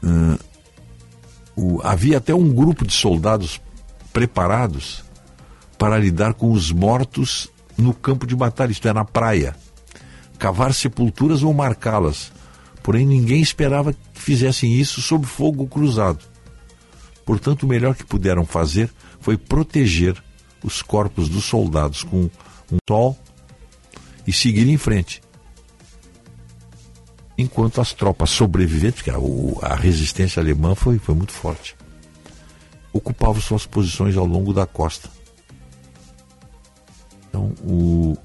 Uh, 0.07 0.39
o, 1.57 1.81
havia 1.83 2.19
até 2.19 2.33
um 2.35 2.53
grupo 2.53 2.87
de 2.87 2.93
soldados 2.93 3.61
preparados 4.13 5.03
para 5.77 5.99
lidar 5.99 6.35
com 6.35 6.53
os 6.53 6.71
mortos 6.71 7.51
no 7.77 7.93
campo 7.93 8.27
de 8.27 8.37
batalha, 8.37 8.71
isto 8.71 8.87
é, 8.87 8.93
na 8.93 9.05
praia. 9.05 9.57
Cavar 10.39 10.73
sepulturas 10.73 11.43
ou 11.43 11.53
marcá-las. 11.53 12.33
Porém, 12.83 13.05
ninguém 13.05 13.41
esperava 13.41 13.93
que 13.93 13.99
fizessem 14.15 14.73
isso 14.73 15.03
sob 15.03 15.27
fogo 15.27 15.67
cruzado. 15.67 16.21
Portanto, 17.25 17.65
o 17.65 17.67
melhor 17.67 17.95
que 17.97 18.05
puderam 18.05 18.47
fazer 18.47 18.91
foi 19.21 19.37
proteger 19.37 20.23
os 20.63 20.83
corpos 20.83 21.29
dos 21.29 21.45
soldados 21.45 22.05
com 22.05 22.31
um 22.71 22.79
sol 22.89 23.19
e 24.27 24.33
seguir 24.33 24.69
em 24.69 24.77
frente. 24.77 25.21
Enquanto 27.39 27.81
as 27.81 27.93
tropas 27.93 28.31
sobreviventes, 28.31 29.03
porque 29.03 29.11
a, 29.11 29.73
a 29.73 29.75
resistência 29.75 30.41
alemã 30.41 30.75
foi, 30.75 30.99
foi 30.99 31.15
muito 31.15 31.33
forte, 31.33 31.77
ocupavam 32.93 33.41
suas 33.41 33.67
posições 33.67 34.17
ao 34.17 34.25
longo 34.25 34.55
da 34.55 34.67
costa. 34.67 35.11
Então, 37.29 37.53
o, 37.63 38.17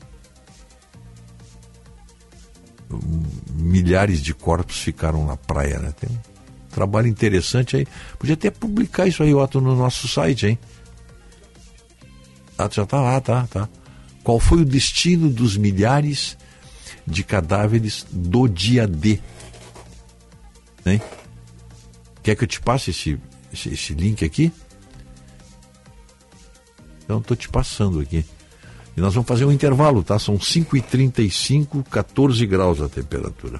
milhares 3.53 4.21
de 4.21 4.33
corpos 4.33 4.77
ficaram 4.79 5.25
na 5.25 5.37
praia, 5.37 5.79
né? 5.79 5.93
Tem 5.99 6.09
um 6.09 6.69
trabalho 6.69 7.07
interessante 7.07 7.75
aí. 7.77 7.87
Podia 8.17 8.33
até 8.33 8.49
publicar 8.49 9.07
isso 9.07 9.23
aí, 9.23 9.33
Otto, 9.33 9.61
no 9.61 9.75
nosso 9.75 10.07
site, 10.07 10.47
hein? 10.47 10.59
Ah, 12.57 12.69
já 12.71 12.85
tá 12.85 13.01
lá, 13.01 13.19
tá, 13.19 13.47
tá. 13.47 13.69
Qual 14.23 14.39
foi 14.39 14.61
o 14.61 14.65
destino 14.65 15.29
dos 15.29 15.57
milhares 15.57 16.37
de 17.11 17.23
cadáveres 17.23 18.05
do 18.09 18.47
dia 18.47 18.87
D? 18.87 19.19
Hein? 20.85 21.01
Quer 22.23 22.35
que 22.35 22.43
eu 22.43 22.47
te 22.47 22.61
passe 22.61 22.91
esse, 22.91 23.19
esse, 23.51 23.69
esse 23.69 23.93
link 23.93 24.23
aqui? 24.23 24.51
Então 27.03 27.19
estou 27.19 27.35
te 27.35 27.49
passando 27.49 27.99
aqui. 27.99 28.25
E 28.95 29.01
nós 29.01 29.13
vamos 29.13 29.27
fazer 29.27 29.45
um 29.45 29.51
intervalo, 29.51 30.03
tá? 30.03 30.17
São 30.17 30.37
5h35, 30.37 31.83
14 31.89 32.45
graus 32.45 32.81
a 32.81 32.89
temperatura. 32.89 33.59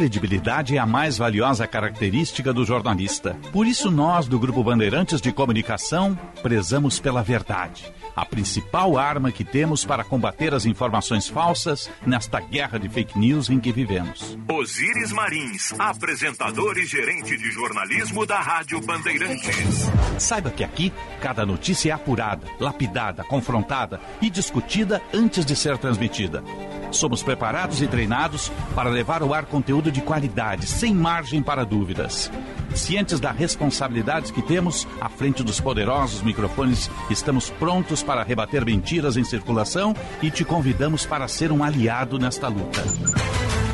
A 0.00 0.02
credibilidade 0.02 0.76
é 0.78 0.78
a 0.78 0.86
mais 0.86 1.18
valiosa 1.18 1.66
característica 1.66 2.54
do 2.54 2.64
jornalista. 2.64 3.38
Por 3.52 3.66
isso, 3.66 3.90
nós, 3.90 4.26
do 4.26 4.38
Grupo 4.38 4.64
Bandeirantes 4.64 5.20
de 5.20 5.30
Comunicação, 5.30 6.18
prezamos 6.42 6.98
pela 6.98 7.22
verdade 7.22 7.92
a 8.16 8.24
principal 8.24 8.98
arma 8.98 9.32
que 9.32 9.44
temos 9.44 9.84
para 9.84 10.04
combater 10.04 10.54
as 10.54 10.66
informações 10.66 11.28
falsas 11.28 11.90
nesta 12.06 12.40
guerra 12.40 12.78
de 12.78 12.88
fake 12.88 13.18
news 13.18 13.48
em 13.48 13.58
que 13.58 13.72
vivemos. 13.72 14.36
Osíris 14.48 15.12
Marins, 15.12 15.72
apresentador 15.78 16.76
e 16.78 16.84
gerente 16.84 17.36
de 17.36 17.50
jornalismo 17.50 18.26
da 18.26 18.40
Rádio 18.40 18.80
Bandeirantes. 18.80 19.90
Saiba 20.18 20.50
que 20.50 20.64
aqui, 20.64 20.92
cada 21.20 21.46
notícia 21.46 21.90
é 21.90 21.92
apurada, 21.92 22.46
lapidada, 22.58 23.24
confrontada 23.24 24.00
e 24.20 24.28
discutida 24.28 25.00
antes 25.14 25.44
de 25.44 25.56
ser 25.56 25.78
transmitida. 25.78 26.42
Somos 26.90 27.22
preparados 27.22 27.80
e 27.82 27.86
treinados 27.86 28.50
para 28.74 28.90
levar 28.90 29.22
ao 29.22 29.32
ar 29.32 29.46
conteúdo 29.46 29.90
de 29.90 30.00
qualidade, 30.00 30.66
sem 30.66 30.94
margem 30.94 31.42
para 31.42 31.64
dúvidas. 31.64 32.30
Cientes 32.74 33.18
da 33.18 33.32
responsabilidade 33.32 34.32
que 34.32 34.42
temos 34.42 34.86
à 35.00 35.08
frente 35.08 35.42
dos 35.42 35.60
poderosos 35.60 36.22
microfones, 36.22 36.90
estamos 37.10 37.50
prontos 37.50 38.02
para 38.02 38.22
rebater 38.22 38.64
mentiras 38.64 39.16
em 39.16 39.24
circulação 39.24 39.94
e 40.22 40.30
te 40.30 40.44
convidamos 40.44 41.04
para 41.04 41.26
ser 41.26 41.50
um 41.50 41.64
aliado 41.64 42.18
nesta 42.18 42.48
luta. 42.48 42.82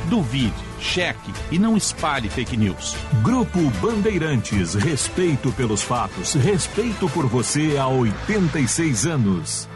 Duvide, 0.09 0.55
cheque 0.81 1.33
e 1.51 1.59
não 1.59 1.77
espalhe 1.77 2.29
fake 2.29 2.57
news. 2.57 2.97
Grupo 3.23 3.59
Bandeirantes, 3.83 4.75
respeito 4.75 5.51
pelos 5.53 5.83
fatos, 5.83 6.35
respeito 6.35 7.09
por 7.09 7.27
você 7.27 7.77
há 7.77 7.89
86 7.89 9.07
anos. 9.07 9.69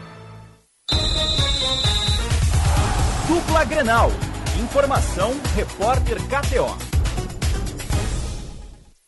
Dupla 3.51 3.65
Grenal. 3.65 4.11
Informação, 4.57 5.33
repórter 5.53 6.17
KTO. 6.29 6.90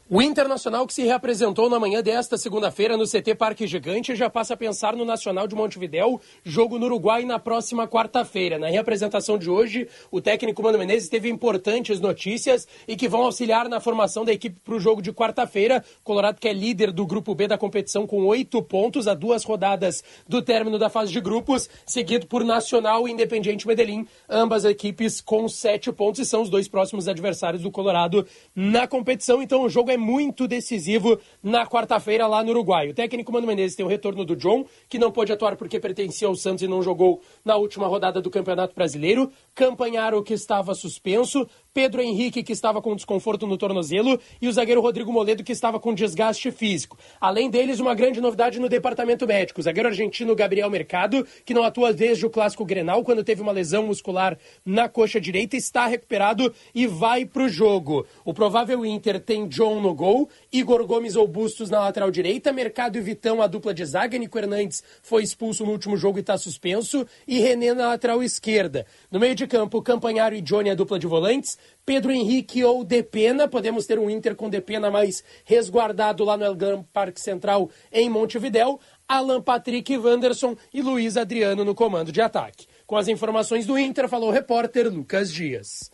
O 0.10 0.22
Internacional 0.22 0.86
que 0.86 0.94
se 0.94 1.02
reapresentou 1.04 1.70
na 1.70 1.80
manhã 1.80 2.04
desta 2.04 2.38
segunda-feira 2.38 2.98
no 2.98 3.06
CT 3.06 3.36
Parque 3.36 3.66
Gigante 3.66 4.14
já 4.18 4.30
passa 4.30 4.54
a 4.54 4.58
pensar 4.58 4.98
no 4.98 5.06
Nacional 5.06 5.48
de 5.48 5.56
Montevidéu, 5.56 6.20
jogo 6.44 6.78
no 6.78 6.88
Uruguai 6.88 7.24
na 7.24 7.40
próxima 7.40 7.88
quarta-feira. 7.88 8.60
Na 8.60 8.68
reapresentação 8.68 9.38
de 9.38 9.50
hoje, 9.50 9.88
o 10.12 10.20
técnico 10.20 10.62
Mano 10.62 10.78
Menezes 10.78 11.08
teve 11.08 11.30
importantes 11.30 12.02
notícias 12.02 12.68
e 12.86 12.98
que 12.98 13.08
vão 13.08 13.24
auxiliar 13.24 13.70
na 13.70 13.80
formação 13.80 14.26
da 14.26 14.34
equipe 14.34 14.60
para 14.62 14.76
o 14.76 14.80
jogo 14.80 15.02
de 15.02 15.14
quarta-feira. 15.14 15.82
Colorado 16.04 16.38
que 16.38 16.50
é 16.50 16.54
líder 16.54 16.92
do 16.92 17.08
grupo 17.08 17.34
B 17.34 17.48
da 17.48 17.58
competição 17.58 18.06
com 18.06 18.26
oito 18.26 18.62
pontos 18.62 19.08
a 19.08 19.14
duas 19.14 19.46
rodadas 19.46 20.04
do 20.28 20.42
término 20.42 20.78
da 20.78 20.90
fase 20.90 21.14
de 21.14 21.22
grupos, 21.22 21.70
seguido 21.86 22.28
por 22.28 22.44
Nacional 22.44 23.08
e 23.08 23.12
Independiente 23.12 23.66
Medellín, 23.66 24.06
ambas 24.30 24.66
equipes 24.66 25.22
com 25.22 25.48
sete 25.48 25.94
pontos 25.94 26.20
e 26.20 26.26
são 26.26 26.42
os 26.42 26.50
dois 26.50 26.68
próximos 26.68 27.08
adversários 27.08 27.64
do 27.64 27.72
Colorado 27.72 28.28
na 28.54 28.86
competição. 28.86 29.42
Então 29.42 29.64
o 29.64 29.70
jogo 29.70 29.94
é 29.94 30.03
muito 30.04 30.48
decisivo 30.48 31.18
na 31.42 31.66
quarta-feira 31.66 32.28
lá 32.28 32.44
no 32.44 32.52
Uruguai. 32.52 32.90
O 32.90 32.94
técnico 32.94 33.32
Mano 33.32 33.48
Menezes 33.48 33.76
tem 33.76 33.86
o 33.86 33.90
retorno 33.90 34.26
do 34.26 34.36
John, 34.36 34.66
que 34.90 35.00
não 35.00 35.12
pôde 35.12 35.32
atuar 35.32 35.56
porque 35.56 35.80
pertencia 35.80 36.28
ao 36.28 36.36
Santos 36.36 36.62
e 36.62 36.68
não 36.68 36.84
jogou 36.84 37.22
na 37.44 37.56
última 37.56 37.88
rodada 37.88 38.22
do 38.22 38.30
Campeonato 38.30 38.76
Brasileiro. 38.76 39.32
Campanharo, 39.56 40.22
que 40.22 40.34
estava 40.34 40.76
suspenso. 40.76 41.48
Pedro 41.74 42.04
Henrique, 42.04 42.44
que 42.44 42.54
estava 42.54 42.82
com 42.84 42.96
desconforto 42.96 43.48
no 43.48 43.58
tornozelo, 43.58 44.20
e 44.40 44.48
o 44.48 44.54
zagueiro 44.54 44.80
Rodrigo 44.80 45.12
Moledo, 45.12 45.44
que 45.44 45.52
estava 45.52 45.80
com 45.80 45.92
desgaste 45.92 46.52
físico. 46.52 46.98
Além 47.20 47.50
deles, 47.50 47.80
uma 47.80 47.96
grande 47.96 48.22
novidade 48.22 48.60
no 48.60 48.70
departamento 48.70 49.26
médico. 49.26 49.60
O 49.60 49.64
zagueiro 49.64 49.90
argentino 49.90 50.36
Gabriel 50.36 50.70
Mercado, 50.70 51.26
que 51.44 51.54
não 51.54 51.64
atua 51.64 51.92
desde 51.92 52.28
o 52.28 52.30
clássico 52.30 52.64
Grenal, 52.64 53.04
quando 53.04 53.24
teve 53.24 53.42
uma 53.42 53.52
lesão 53.52 53.88
muscular 53.88 54.38
na 54.64 54.88
coxa 54.88 55.20
direita, 55.20 55.58
está 55.58 55.88
recuperado 55.88 56.54
e 56.76 56.86
vai 56.86 57.26
para 57.26 57.44
o 57.44 57.50
jogo. 57.50 58.06
O 58.24 58.36
provável 58.36 58.86
Inter 58.86 59.20
tem 59.20 59.48
John 59.48 59.82
no 59.82 59.96
gol, 59.96 60.30
Igor 60.52 60.86
Gomes 60.86 61.16
ou 61.16 61.28
Bustos 61.28 61.72
na 61.72 61.80
lateral 61.80 62.12
direita, 62.12 62.54
Mercado 62.54 63.00
e 63.00 63.02
Vitão, 63.02 63.42
a 63.42 63.48
dupla 63.48 63.74
de 63.74 63.84
zaga, 63.84 64.16
Nico 64.18 64.38
Hernandes 64.38 64.84
foi 65.02 65.24
expulso 65.24 65.66
no 65.66 65.72
último 65.72 65.98
jogo 65.98 66.20
e 66.20 66.22
está 66.22 66.38
suspenso, 66.38 67.08
e 67.28 67.40
René 67.40 67.74
na 67.74 67.88
lateral 67.88 68.22
esquerda. 68.22 68.86
No 69.12 69.20
meio 69.20 69.34
de 69.34 69.48
campo, 69.48 69.82
Campanharo 69.82 70.36
e 70.36 70.42
Johnny, 70.42 70.70
a 70.70 70.76
dupla 70.76 71.00
de 71.00 71.08
volantes, 71.08 71.58
Pedro 71.86 72.12
Henrique 72.12 72.64
ou 72.64 72.84
Depena, 72.84 73.48
podemos 73.48 73.86
ter 73.86 74.00
um 74.00 74.10
Inter 74.10 74.36
com 74.36 74.50
Depena 74.50 74.90
mais 74.90 75.24
resguardado 75.44 76.24
lá 76.24 76.38
no 76.38 76.46
Elgan 76.46 76.84
Parque 76.94 77.20
Central 77.20 77.70
em 77.92 78.10
Montevidéu, 78.10 78.80
Alan 79.08 79.42
Patrick 79.42 79.98
Wanderson 79.98 80.56
e 80.74 80.82
Luiz 80.82 81.18
Adriano 81.18 81.66
no 81.66 81.76
comando 81.76 82.12
de 82.12 82.22
ataque. 82.22 82.68
Com 82.88 82.96
as 82.96 83.08
informações 83.08 83.66
do 83.66 83.78
Inter, 83.78 84.08
falou 84.08 84.30
o 84.30 84.34
repórter 84.34 84.92
Lucas 84.92 85.32
Dias. 85.32 85.92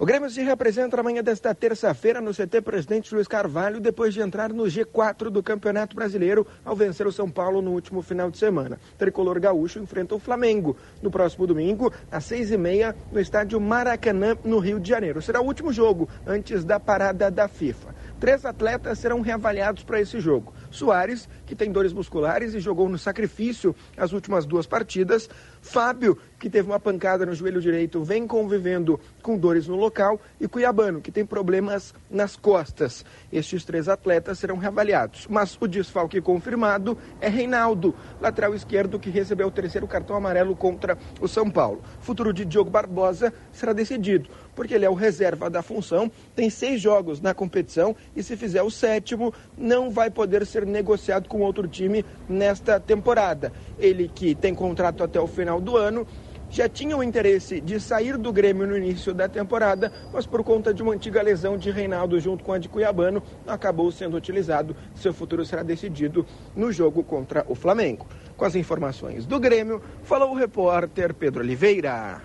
O 0.00 0.06
Grêmio 0.06 0.30
se 0.30 0.40
representa 0.40 0.98
amanhã 0.98 1.22
desta 1.22 1.54
terça-feira 1.54 2.22
no 2.22 2.32
CT 2.32 2.62
Presidente 2.62 3.14
Luiz 3.14 3.28
Carvalho, 3.28 3.78
depois 3.80 4.14
de 4.14 4.22
entrar 4.22 4.50
no 4.50 4.64
G4 4.64 5.28
do 5.28 5.42
Campeonato 5.42 5.94
Brasileiro 5.94 6.46
ao 6.64 6.74
vencer 6.74 7.06
o 7.06 7.12
São 7.12 7.30
Paulo 7.30 7.60
no 7.60 7.72
último 7.72 8.00
final 8.00 8.30
de 8.30 8.38
semana. 8.38 8.80
Tricolor 8.96 9.38
Gaúcho 9.38 9.78
enfrenta 9.78 10.14
o 10.14 10.18
Flamengo 10.18 10.74
no 11.02 11.10
próximo 11.10 11.46
domingo, 11.46 11.92
às 12.10 12.24
seis 12.24 12.50
e 12.50 12.56
meia, 12.56 12.96
no 13.12 13.20
estádio 13.20 13.60
Maracanã, 13.60 14.38
no 14.42 14.58
Rio 14.58 14.80
de 14.80 14.88
Janeiro. 14.88 15.20
Será 15.20 15.42
o 15.42 15.44
último 15.44 15.70
jogo 15.70 16.08
antes 16.26 16.64
da 16.64 16.80
parada 16.80 17.30
da 17.30 17.46
FIFA. 17.46 17.94
Três 18.18 18.44
atletas 18.44 18.98
serão 18.98 19.20
reavaliados 19.20 19.82
para 19.82 20.00
esse 20.00 20.20
jogo. 20.20 20.52
Soares, 20.70 21.28
que 21.46 21.56
tem 21.56 21.72
dores 21.72 21.92
musculares 21.92 22.54
e 22.54 22.60
jogou 22.60 22.88
no 22.88 22.98
sacrifício 22.98 23.74
as 23.96 24.12
últimas 24.12 24.46
duas 24.46 24.66
partidas. 24.66 25.28
Fábio, 25.60 26.16
que 26.38 26.48
teve 26.48 26.68
uma 26.68 26.80
pancada 26.80 27.26
no 27.26 27.34
joelho 27.34 27.60
direito, 27.60 28.02
vem 28.02 28.26
convivendo 28.26 28.98
com 29.22 29.36
dores 29.36 29.68
no 29.68 29.76
local. 29.76 30.20
E 30.40 30.48
Cuiabano, 30.48 31.00
que 31.00 31.12
tem 31.12 31.24
problemas 31.24 31.94
nas 32.10 32.34
costas. 32.34 33.04
Estes 33.30 33.64
três 33.64 33.88
atletas 33.88 34.38
serão 34.38 34.56
reavaliados. 34.56 35.26
Mas 35.28 35.56
o 35.60 35.68
desfalque 35.68 36.20
confirmado 36.20 36.96
é 37.20 37.28
Reinaldo, 37.28 37.94
lateral 38.20 38.54
esquerdo, 38.54 38.98
que 38.98 39.10
recebeu 39.10 39.48
o 39.48 39.50
terceiro 39.50 39.86
cartão 39.86 40.16
amarelo 40.16 40.56
contra 40.56 40.96
o 41.20 41.28
São 41.28 41.50
Paulo. 41.50 41.82
O 42.00 42.04
futuro 42.04 42.32
de 42.32 42.44
Diogo 42.44 42.70
Barbosa 42.70 43.32
será 43.52 43.72
decidido, 43.72 44.30
porque 44.54 44.74
ele 44.74 44.84
é 44.84 44.90
o 44.90 44.94
reserva 44.94 45.50
da 45.50 45.62
função, 45.62 46.10
tem 46.34 46.48
seis 46.48 46.80
jogos 46.80 47.20
na 47.20 47.34
competição 47.34 47.94
e 48.16 48.22
se 48.22 48.36
fizer 48.36 48.62
o 48.62 48.70
sétimo, 48.70 49.32
não 49.56 49.90
vai 49.90 50.10
poder 50.10 50.46
ser 50.46 50.66
negociado 50.66 51.28
com 51.28 51.40
outro 51.40 51.68
time 51.68 52.04
nesta 52.28 52.80
temporada. 52.80 53.52
Ele 53.78 54.10
que 54.12 54.34
tem 54.34 54.54
contrato 54.54 55.04
até 55.04 55.20
o 55.20 55.26
final 55.26 55.49
do 55.58 55.78
ano 55.78 56.06
já 56.50 56.68
tinha 56.68 56.96
o 56.96 57.02
interesse 57.02 57.60
de 57.60 57.80
sair 57.80 58.18
do 58.18 58.32
Grêmio 58.32 58.66
no 58.66 58.76
início 58.76 59.14
da 59.14 59.28
temporada, 59.28 59.92
mas 60.12 60.26
por 60.26 60.42
conta 60.42 60.74
de 60.74 60.82
uma 60.82 60.92
antiga 60.92 61.22
lesão 61.22 61.56
de 61.56 61.70
Reinaldo 61.70 62.18
junto 62.18 62.42
com 62.42 62.52
a 62.52 62.58
de 62.58 62.68
Cuiabano, 62.68 63.22
acabou 63.46 63.90
sendo 63.92 64.16
utilizado. 64.16 64.74
Seu 64.94 65.14
futuro 65.14 65.46
será 65.46 65.62
decidido 65.62 66.26
no 66.54 66.72
jogo 66.72 67.04
contra 67.04 67.44
o 67.48 67.54
Flamengo. 67.54 68.06
Com 68.36 68.44
as 68.44 68.56
informações 68.56 69.24
do 69.24 69.38
Grêmio, 69.38 69.80
falou 70.02 70.32
o 70.32 70.34
repórter 70.34 71.14
Pedro 71.14 71.40
Oliveira. 71.40 72.20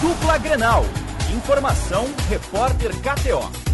Dupla 0.00 0.38
Grenal. 0.38 0.84
Informação, 1.34 2.04
repórter 2.28 2.90
KTO. 3.00 3.73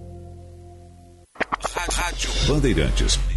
Rádio 1.89 2.31
Bandeirantes. 2.47 3.30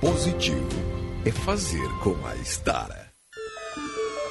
positivo 0.00 0.68
é 1.24 1.30
fazer 1.30 1.88
com 2.02 2.14
a 2.26 2.34
Estara. 2.36 3.08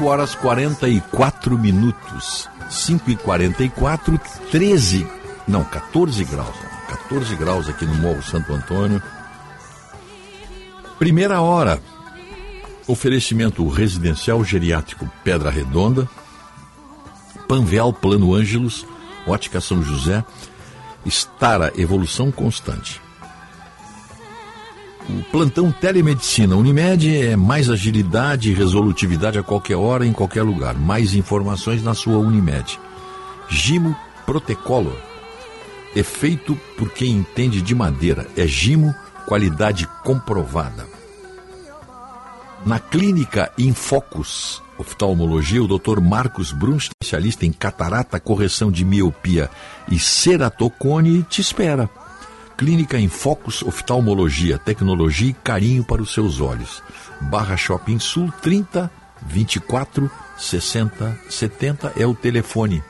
5 0.00 0.08
horas 0.08 0.34
44 0.34 1.58
minutos. 1.58 2.48
5 2.70 3.10
e 3.10 3.16
44, 3.16 4.18
13. 4.50 5.06
Não, 5.46 5.62
14 5.62 6.24
graus. 6.24 6.56
14 6.88 7.36
graus 7.36 7.68
aqui 7.68 7.84
no 7.84 7.94
Morro 7.96 8.22
Santo 8.22 8.50
Antônio. 8.54 9.02
Primeira 10.98 11.42
hora. 11.42 11.82
Oferecimento 12.86 13.68
residencial 13.68 14.42
geriátrico 14.42 15.06
Pedra 15.22 15.50
Redonda. 15.50 16.08
Panvel 17.46 17.92
Plano 17.92 18.34
Ângelos. 18.34 18.86
Ótica 19.26 19.60
São 19.60 19.82
José. 19.82 20.24
Estara 21.04 21.74
Evolução 21.76 22.32
Constante. 22.32 23.02
O 25.08 25.22
plantão 25.30 25.72
Telemedicina 25.72 26.54
Unimed 26.56 27.16
é 27.16 27.36
mais 27.36 27.68
agilidade 27.68 28.50
e 28.50 28.54
resolutividade 28.54 29.38
a 29.38 29.42
qualquer 29.42 29.76
hora, 29.76 30.06
em 30.06 30.12
qualquer 30.12 30.42
lugar. 30.42 30.74
Mais 30.74 31.14
informações 31.14 31.82
na 31.82 31.94
sua 31.94 32.18
Unimed. 32.18 32.78
Gimo 33.48 33.96
Protecolor. 34.26 34.96
É 35.96 36.02
feito 36.02 36.56
por 36.76 36.90
quem 36.90 37.12
entende 37.12 37.60
de 37.60 37.74
madeira. 37.74 38.26
É 38.36 38.46
Gimo, 38.46 38.94
qualidade 39.26 39.88
comprovada. 40.04 40.86
Na 42.64 42.78
clínica 42.78 43.50
Infocus 43.58 44.62
Oftalmologia, 44.80 45.62
o 45.62 45.68
Dr. 45.68 46.00
Marcos 46.00 46.52
Brum, 46.52 46.76
especialista 46.76 47.44
em 47.44 47.52
catarata, 47.52 48.18
correção 48.18 48.70
de 48.70 48.82
miopia 48.82 49.50
e 49.90 49.98
ceratocone, 49.98 51.22
te 51.24 51.42
espera. 51.42 51.88
Clínica 52.60 52.98
em 52.98 53.08
Focus 53.08 53.62
Oftalmologia, 53.62 54.58
tecnologia 54.58 55.30
e 55.30 55.32
carinho 55.32 55.82
para 55.82 56.02
os 56.02 56.12
seus 56.12 56.42
olhos. 56.42 56.82
Barra 57.18 57.56
Shopping 57.56 57.98
Sul 57.98 58.30
30 58.42 58.90
24 59.26 60.10
60 60.36 61.18
70 61.30 61.94
é 61.96 62.04
o 62.06 62.14
telefone. 62.14 62.84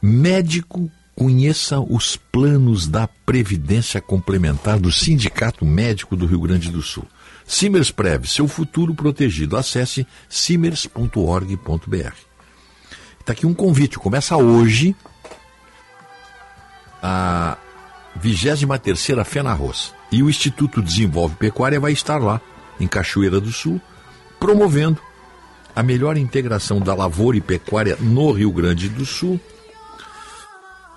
Médico 0.00 0.90
conheça 1.14 1.78
os 1.80 2.16
planos 2.16 2.88
da 2.88 3.06
Previdência 3.06 4.00
Complementar 4.00 4.80
do 4.80 4.90
Sindicato 4.90 5.66
Médico 5.66 6.16
do 6.16 6.24
Rio 6.24 6.40
Grande 6.40 6.70
do 6.70 6.80
Sul. 6.80 7.04
Simers 7.46 7.90
Prev, 7.90 8.24
seu 8.24 8.48
futuro 8.48 8.94
protegido. 8.94 9.58
Acesse 9.58 10.06
simers.org.br. 10.30 12.14
Está 13.20 13.32
aqui 13.34 13.44
um 13.44 13.52
convite. 13.52 13.98
Começa 13.98 14.34
hoje 14.38 14.96
a 17.02 17.56
23ª 18.18 19.24
Fena 19.24 19.50
Arroz. 19.50 19.94
E 20.10 20.22
o 20.22 20.30
Instituto 20.30 20.82
Desenvolve 20.82 21.36
Pecuária 21.36 21.80
vai 21.80 21.92
estar 21.92 22.18
lá, 22.18 22.40
em 22.78 22.86
Cachoeira 22.86 23.40
do 23.40 23.52
Sul, 23.52 23.80
promovendo 24.38 25.00
a 25.74 25.82
melhor 25.82 26.16
integração 26.16 26.80
da 26.80 26.94
lavoura 26.94 27.36
e 27.36 27.40
pecuária 27.40 27.96
no 28.00 28.32
Rio 28.32 28.50
Grande 28.50 28.88
do 28.88 29.04
Sul. 29.04 29.38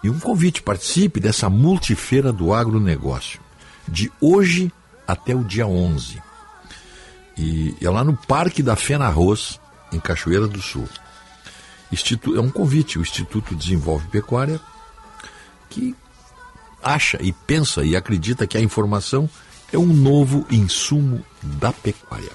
E 0.02 0.10
um 0.10 0.18
convite, 0.20 0.62
participe 0.62 1.20
dessa 1.20 1.50
multifeira 1.50 2.32
do 2.32 2.54
agronegócio, 2.54 3.42
de 3.86 4.10
hoje 4.22 4.72
até 5.06 5.36
o 5.36 5.44
dia 5.44 5.68
11. 5.68 6.22
E 7.38 7.76
é 7.82 7.90
lá 7.90 8.04
no 8.04 8.16
Parque 8.16 8.64
da 8.64 8.76
Fena 8.76 9.06
Arroz, 9.06 9.60
em 9.92 10.00
Cachoeira 10.00 10.48
do 10.48 10.62
Sul. 10.62 10.88
Instituto, 11.92 12.38
é 12.38 12.42
um 12.42 12.50
convite, 12.50 13.00
o 13.00 13.02
Instituto 13.02 13.56
Desenvolve 13.56 14.08
Pecuária, 14.08 14.62
que 15.70 15.96
acha 16.84 17.18
e 17.22 17.32
pensa 17.32 17.84
e 17.84 17.96
acredita 17.96 18.48
que 18.48 18.58
a 18.58 18.62
informação 18.62 19.30
é 19.72 19.78
um 19.78 19.88
novo 19.94 20.46
insumo 20.50 21.24
da 21.44 21.72
pecuária. 21.72 22.32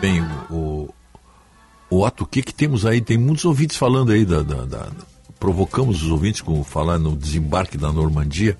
Bem, 0.00 0.20
o, 0.50 0.54
o, 0.54 0.94
o 1.98 2.04
ato 2.04 2.26
que 2.26 2.42
que 2.42 2.52
temos 2.54 2.84
aí, 2.84 3.00
tem 3.00 3.16
muitos 3.16 3.44
ouvintes 3.44 3.76
falando 3.76 4.12
aí 4.12 4.24
da, 4.24 4.42
da- 4.42 4.64
da- 4.64 4.90
provocamos 5.38 6.02
os 6.02 6.10
ouvintes 6.10 6.40
com 6.40 6.62
falar 6.64 6.98
no 6.98 7.16
desembarque 7.16 7.76
da 7.76 7.92
Normandia. 7.92 8.56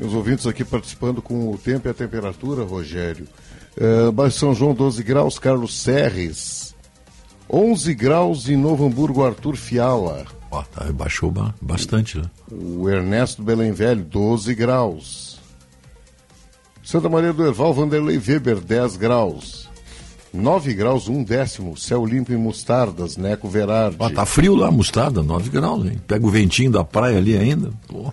Os 0.00 0.14
ouvintes 0.14 0.46
aqui 0.46 0.64
participando 0.64 1.20
com 1.20 1.52
o 1.52 1.58
tempo 1.58 1.88
e 1.88 1.90
a 1.90 1.94
temperatura, 1.94 2.62
Rogério. 2.62 3.26
É, 3.76 4.10
Baixo 4.10 4.38
São 4.38 4.54
João, 4.54 4.74
12 4.74 5.02
graus, 5.02 5.38
Carlos 5.38 5.80
Serres. 5.80 6.74
11 7.50 7.94
graus 7.94 8.48
em 8.48 8.56
Novo 8.56 8.86
Hamburgo, 8.86 9.24
Arthur 9.24 9.56
Fiala. 9.56 10.26
Ó, 10.50 10.62
tá, 10.62 10.90
baixou 10.92 11.30
ba- 11.30 11.54
bastante, 11.60 12.18
né? 12.18 12.24
O 12.50 12.88
Ernesto 12.88 13.42
Belém 13.42 13.72
Velho, 13.72 14.04
12 14.04 14.54
graus. 14.54 15.38
Santa 16.82 17.08
Maria 17.08 17.32
do 17.32 17.46
Herval, 17.46 17.72
Vanderlei 17.74 18.18
Weber, 18.18 18.60
10 18.60 18.96
graus. 18.96 19.68
9 20.32 20.74
graus, 20.74 21.08
um 21.08 21.22
décimo. 21.22 21.76
Céu 21.76 22.04
limpo 22.04 22.32
em 22.32 22.36
Mostardas, 22.36 23.16
Neco 23.16 23.48
Verardi. 23.48 23.96
Ó, 23.98 24.10
tá 24.10 24.24
frio 24.26 24.54
lá, 24.54 24.70
mostarda, 24.70 25.22
9 25.22 25.50
graus, 25.50 25.86
hein? 25.86 25.98
Pega 26.06 26.26
o 26.26 26.30
ventinho 26.30 26.70
da 26.70 26.84
praia 26.84 27.18
ali 27.18 27.36
ainda. 27.36 27.70
Pô. 27.86 28.12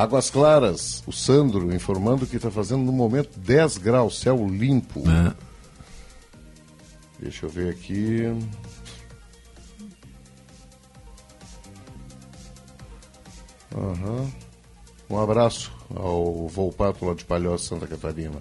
Águas 0.00 0.30
Claras, 0.30 1.02
o 1.06 1.12
Sandro 1.12 1.74
informando 1.74 2.26
que 2.26 2.36
está 2.36 2.50
fazendo 2.50 2.82
no 2.84 2.90
momento 2.90 3.38
10 3.38 3.76
graus, 3.76 4.18
céu 4.18 4.48
limpo. 4.48 5.02
É. 5.06 5.34
Deixa 7.20 7.44
eu 7.44 7.50
ver 7.50 7.68
aqui. 7.68 8.22
Aham. 13.76 14.30
Um 15.10 15.18
abraço 15.18 15.70
ao 15.94 16.48
Volpato 16.48 17.04
lá 17.04 17.12
de 17.12 17.26
Palhoça, 17.26 17.66
Santa 17.66 17.86
Catarina. 17.86 18.40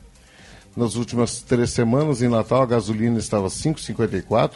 Nas 0.78 0.96
últimas 0.96 1.42
três 1.42 1.72
semanas, 1.72 2.22
em 2.22 2.30
Natal, 2.30 2.62
a 2.62 2.68
gasolina 2.68 3.20
estava 3.20 3.48
5,54, 3.50 4.54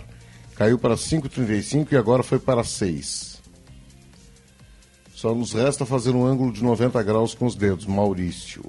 caiu 0.55 0.79
para 0.79 0.95
5,35 0.95 1.91
e 1.91 1.97
agora 1.97 2.23
foi 2.23 2.39
para 2.39 2.63
6. 2.63 3.32
Só 5.23 5.33
nos 5.33 5.53
resta 5.53 5.85
fazer 5.85 6.09
um 6.11 6.25
ângulo 6.25 6.51
de 6.51 6.61
90 6.61 7.01
graus 7.01 7.33
com 7.33 7.45
os 7.45 7.55
dedos, 7.55 7.85
Maurício. 7.85 8.61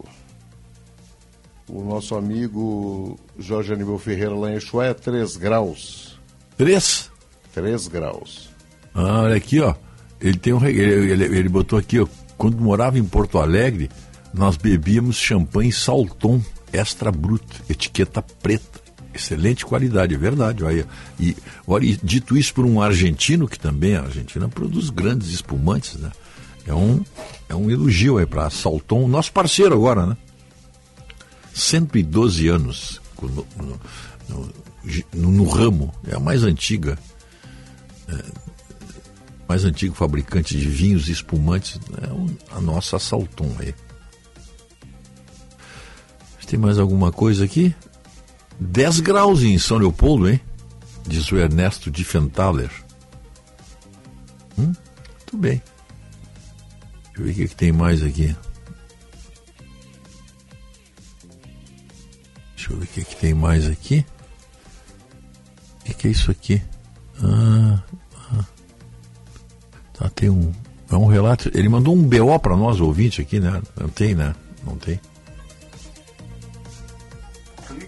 O 1.68 1.82
nosso 1.82 2.14
amigo 2.14 3.18
Jorge 3.36 3.72
Aníbal 3.72 3.98
Ferreira 3.98 4.36
lá 4.36 4.52
em 4.52 4.54
Exuá 4.54 4.86
é 4.86 4.94
3 4.94 5.36
graus. 5.36 6.16
3? 6.56 7.10
3 7.52 7.88
graus. 7.88 8.50
Ah, 8.94 9.22
olha 9.22 9.34
aqui, 9.34 9.58
ó. 9.58 9.74
Ele 10.20 10.38
tem 10.38 10.52
um. 10.52 10.64
Ele, 10.64 11.10
ele, 11.10 11.24
ele 11.24 11.48
botou 11.48 11.76
aqui, 11.76 11.98
ó. 11.98 12.06
Quando 12.38 12.56
morava 12.58 13.00
em 13.00 13.04
Porto 13.04 13.38
Alegre, 13.38 13.90
nós 14.32 14.56
bebíamos 14.56 15.16
champanhe 15.16 15.72
Salton 15.72 16.40
Extra 16.72 17.10
Bruto, 17.10 17.62
etiqueta 17.68 18.22
preta. 18.22 18.78
Excelente 19.12 19.66
qualidade, 19.66 20.14
é 20.14 20.18
verdade. 20.18 20.62
Olha. 20.62 20.86
E, 21.18 21.36
olha, 21.66 21.98
dito 22.00 22.36
isso 22.36 22.54
por 22.54 22.64
um 22.64 22.80
argentino, 22.80 23.48
que 23.48 23.58
também 23.58 23.96
a 23.96 24.02
Argentina 24.02 24.48
produz 24.48 24.88
grandes 24.88 25.30
espumantes, 25.30 25.96
né? 25.96 26.12
É 26.66 26.74
um, 26.74 27.04
é 27.48 27.54
um 27.54 27.70
elogio 27.70 28.18
aí 28.18 28.26
para 28.26 28.48
Salton, 28.50 29.06
nosso 29.06 29.32
parceiro 29.32 29.74
agora, 29.74 30.06
né? 30.06 30.16
112 31.52 32.48
anos 32.48 33.00
no, 33.20 33.46
no, 34.28 34.52
no- 35.14 35.30
no- 35.30 35.48
ramo, 35.48 35.92
é 36.06 36.14
a 36.14 36.20
mais 36.20 36.42
antiga 36.42 36.98
mais 39.48 39.64
antigo 39.64 39.94
fabricante 39.94 40.56
de 40.58 40.66
vinhos 40.68 41.08
e 41.08 41.12
espumantes 41.12 41.78
é 42.02 42.06
o- 42.12 42.30
a 42.56 42.60
nossa 42.60 42.98
Salton 42.98 43.54
aí. 43.58 43.74
Tem 46.46 46.58
mais 46.58 46.78
alguma 46.78 47.10
coisa 47.10 47.44
aqui? 47.44 47.74
10 48.60 49.00
graus 49.00 49.42
em 49.42 49.58
São 49.58 49.76
Leopoldo, 49.78 50.28
hein? 50.28 50.40
Diz 51.06 51.30
o 51.32 51.36
Ernesto 51.36 51.90
de 51.90 52.04
Fentaler. 52.04 52.70
Hum? 54.58 54.72
Tudo 55.26 55.40
bem. 55.40 55.60
Deixa 57.14 57.20
eu 57.20 57.24
ver 57.26 57.30
o 57.30 57.34
que, 57.34 57.48
que 57.48 57.56
tem 57.56 57.72
mais 57.72 58.02
aqui. 58.02 58.36
Deixa 62.56 62.72
eu 62.72 62.76
ver 62.76 62.84
o 62.84 62.88
que, 62.88 63.04
que 63.04 63.16
tem 63.16 63.34
mais 63.34 63.68
aqui. 63.68 64.04
O 65.80 65.84
que, 65.84 65.94
que 65.94 66.08
é 66.08 66.10
isso 66.10 66.30
aqui? 66.30 66.60
Ah, 67.22 67.82
ah. 68.32 68.44
Tá, 69.92 70.10
tem 70.10 70.28
um. 70.28 70.52
É 70.90 70.96
um 70.96 71.06
relato. 71.06 71.50
Ele 71.54 71.68
mandou 71.68 71.94
um 71.94 72.02
BO 72.02 72.38
para 72.40 72.56
nós, 72.56 72.80
ouvinte, 72.80 73.20
aqui, 73.20 73.38
né? 73.38 73.62
Não 73.78 73.88
tem, 73.88 74.14
né? 74.14 74.34
Não 74.64 74.76
tem. 74.76 75.00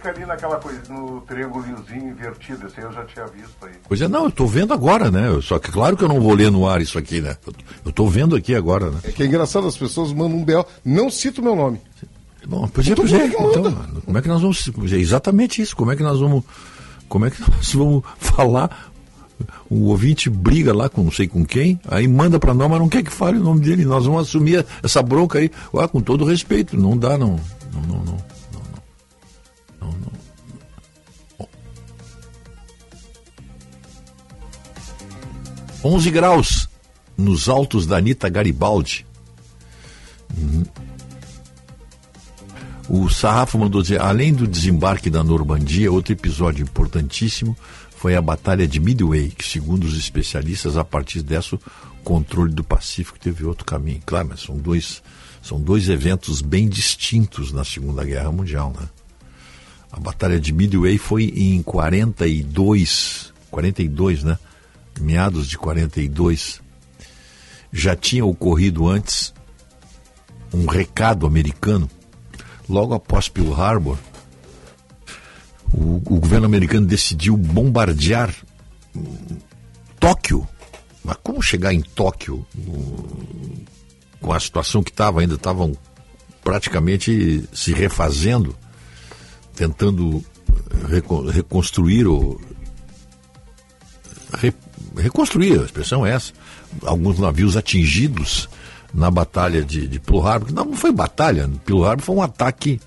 Clica 0.07 0.11
ali 0.11 0.27
naquela 0.27 0.57
coisa, 0.57 0.81
no 0.89 1.21
triângulozinho 1.23 2.11
invertido, 2.11 2.67
esse 2.67 2.79
aí 2.79 2.87
eu 2.87 2.93
já 2.93 3.05
tinha 3.05 3.27
visto 3.27 3.57
aí. 3.63 3.73
Pois 3.89 4.01
é, 4.01 4.09
não, 4.09 4.25
eu 4.25 4.31
tô 4.31 4.47
vendo 4.47 4.73
agora, 4.73 5.11
né? 5.11 5.39
Só 5.43 5.59
que 5.59 5.71
claro 5.71 5.97
que 5.97 6.05
eu 6.05 6.09
não 6.09 6.21
vou 6.21 6.35
ler 6.35 6.51
no 6.51 6.69
ar 6.69 6.81
isso 6.81 6.99
aqui, 6.99 7.21
né? 7.21 7.37
Eu, 7.85 7.93
tô 7.93 8.07
vendo 8.07 8.37
aqui 8.37 8.55
agora, 8.55 8.91
né? 8.91 9.01
É 9.03 9.11
que 9.11 9.23
é 9.23 9.27
engraçado, 9.27 9.67
as 9.67 9.77
pessoas 9.77 10.13
mandam 10.13 10.39
um 10.39 10.45
BO, 10.45 10.65
não 10.85 11.11
cito 11.11 11.41
o 11.41 11.45
meu 11.45 11.57
nome. 11.57 11.81
Bom, 12.47 12.69
pois 12.73 12.87
é, 12.87 12.93
Então 12.93 13.05
pois 13.05 13.13
é. 13.13 13.29
como 13.29 13.49
é 13.49 13.53
que 13.53 13.59
Então, 13.59 14.03
como 14.05 14.19
é 14.19 14.23
que 14.23 14.29
nós 14.29 14.41
vamos. 14.41 14.93
É 14.93 14.97
exatamente 14.97 15.61
isso. 15.61 15.75
Como 15.75 15.91
é 15.91 15.97
que 15.97 16.03
nós 16.03 16.21
vamos. 16.21 16.45
Como 17.09 17.27
é 17.27 17.31
que 17.31 17.41
nós 17.51 17.75
vamos 17.75 18.05
falar? 18.19 18.93
O 19.69 19.89
ouvinte 19.89 20.31
briga 20.31 20.73
lá 20.73 20.89
com 20.89 21.03
não 21.03 21.11
sei 21.11 21.27
com 21.27 21.45
quem, 21.45 21.79
aí 21.89 22.09
manda 22.09 22.39
para 22.39 22.55
nós, 22.55 22.71
mas 22.71 22.79
não 22.79 22.89
quer 22.89 23.03
que 23.03 23.11
fale 23.13 23.39
o 23.39 23.43
nome 23.43 23.61
dele. 23.61 23.85
Nós 23.85 24.07
vamos 24.07 24.29
assumir 24.29 24.65
essa 24.83 25.03
bronca 25.03 25.41
aí. 25.41 25.51
Ué, 25.75 25.87
com 25.89 26.01
todo 26.01 26.25
respeito, 26.25 26.77
não 26.77 26.97
dá, 26.97 27.19
não. 27.19 27.41
Não, 27.75 27.83
não, 27.83 28.05
não. 28.05 28.36
Não, 29.87 29.99
não. 30.01 30.27
11 35.87 36.11
graus 36.11 36.69
nos 37.17 37.49
altos 37.49 37.87
da 37.87 37.97
Anitta 37.97 38.29
Garibaldi. 38.29 39.07
Uhum. 40.37 40.65
O 42.89 43.09
Sarrafo 43.09 43.59
mandou 43.59 43.83
dizer, 43.83 44.01
além 44.01 44.33
do 44.33 44.47
desembarque 44.47 45.11
da 45.11 45.23
Normandia, 45.23 45.91
outro 45.91 46.13
episódio 46.13 46.63
importantíssimo 46.63 47.57
foi 47.97 48.15
a 48.15 48.23
Batalha 48.23 48.67
de 48.67 48.79
Midway, 48.79 49.31
que 49.31 49.45
segundo 49.45 49.85
os 49.85 49.97
especialistas, 49.97 50.77
a 50.77 50.85
partir 50.85 51.23
dessa, 51.23 51.57
o 51.57 51.61
controle 52.05 52.53
do 52.53 52.63
Pacífico 52.63 53.19
teve 53.19 53.45
outro 53.45 53.65
caminho. 53.65 54.01
Claro, 54.05 54.29
mas 54.31 54.41
são 54.41 54.57
dois, 54.57 55.03
são 55.43 55.61
dois 55.61 55.89
eventos 55.89 56.41
bem 56.43 56.69
distintos 56.69 57.53
na 57.53 57.65
Segunda 57.65 58.05
Guerra 58.05 58.31
Mundial, 58.31 58.73
né? 58.79 58.89
A 59.91 60.01
Batalha 60.01 60.39
de 60.39 60.53
Midway 60.53 60.99
foi 60.99 61.25
em 61.25 61.63
42, 61.63 63.33
42, 63.51 64.25
né? 64.25 64.39
Meados 65.01 65.49
de 65.49 65.57
42. 65.57 66.61
Já 67.73 67.95
tinha 67.97 68.25
ocorrido 68.25 68.89
antes 68.89 69.33
um 70.53 70.67
recado 70.67 71.27
americano 71.27 71.91
logo 72.69 72.95
após 72.95 73.29
Pearl 73.29 73.53
Harbor, 73.53 73.99
o, 75.73 75.97
o 75.97 76.21
governo 76.21 76.47
americano 76.47 76.87
decidiu 76.87 77.37
bombardear 77.37 78.35
hum, 78.95 79.39
Tóquio. 79.99 80.47
Mas 81.05 81.17
como 81.23 81.43
chegar 81.43 81.73
em 81.73 81.81
Tóquio 81.81 82.47
hum, 82.57 83.65
com 84.21 84.33
a 84.33 84.41
situação 84.41 84.83
que 84.83 84.91
estava, 84.91 85.21
ainda 85.21 85.35
estavam 85.35 85.77
praticamente 86.43 87.49
se 87.53 87.73
refazendo, 87.73 88.57
tentando 89.57 90.23
reco- 90.89 91.23
reconstruir 91.29 92.07
o. 92.07 92.41
re- 94.39 94.55
reconstruir, 94.97 95.59
a 95.61 95.65
expressão 95.65 96.07
é 96.07 96.13
essa. 96.13 96.33
Alguns 96.85 97.19
navios 97.19 97.57
atingidos 97.57 98.49
na 98.93 99.11
batalha 99.11 99.65
de, 99.65 99.87
de 99.89 99.99
Pearl 99.99 100.27
Harbor. 100.27 100.53
Não, 100.53 100.65
não 100.67 100.77
foi 100.77 100.93
batalha, 100.93 101.51
Pearl 101.65 101.85
Harbor 101.85 102.05
foi 102.05 102.15
um 102.15 102.23
ataque. 102.23 102.81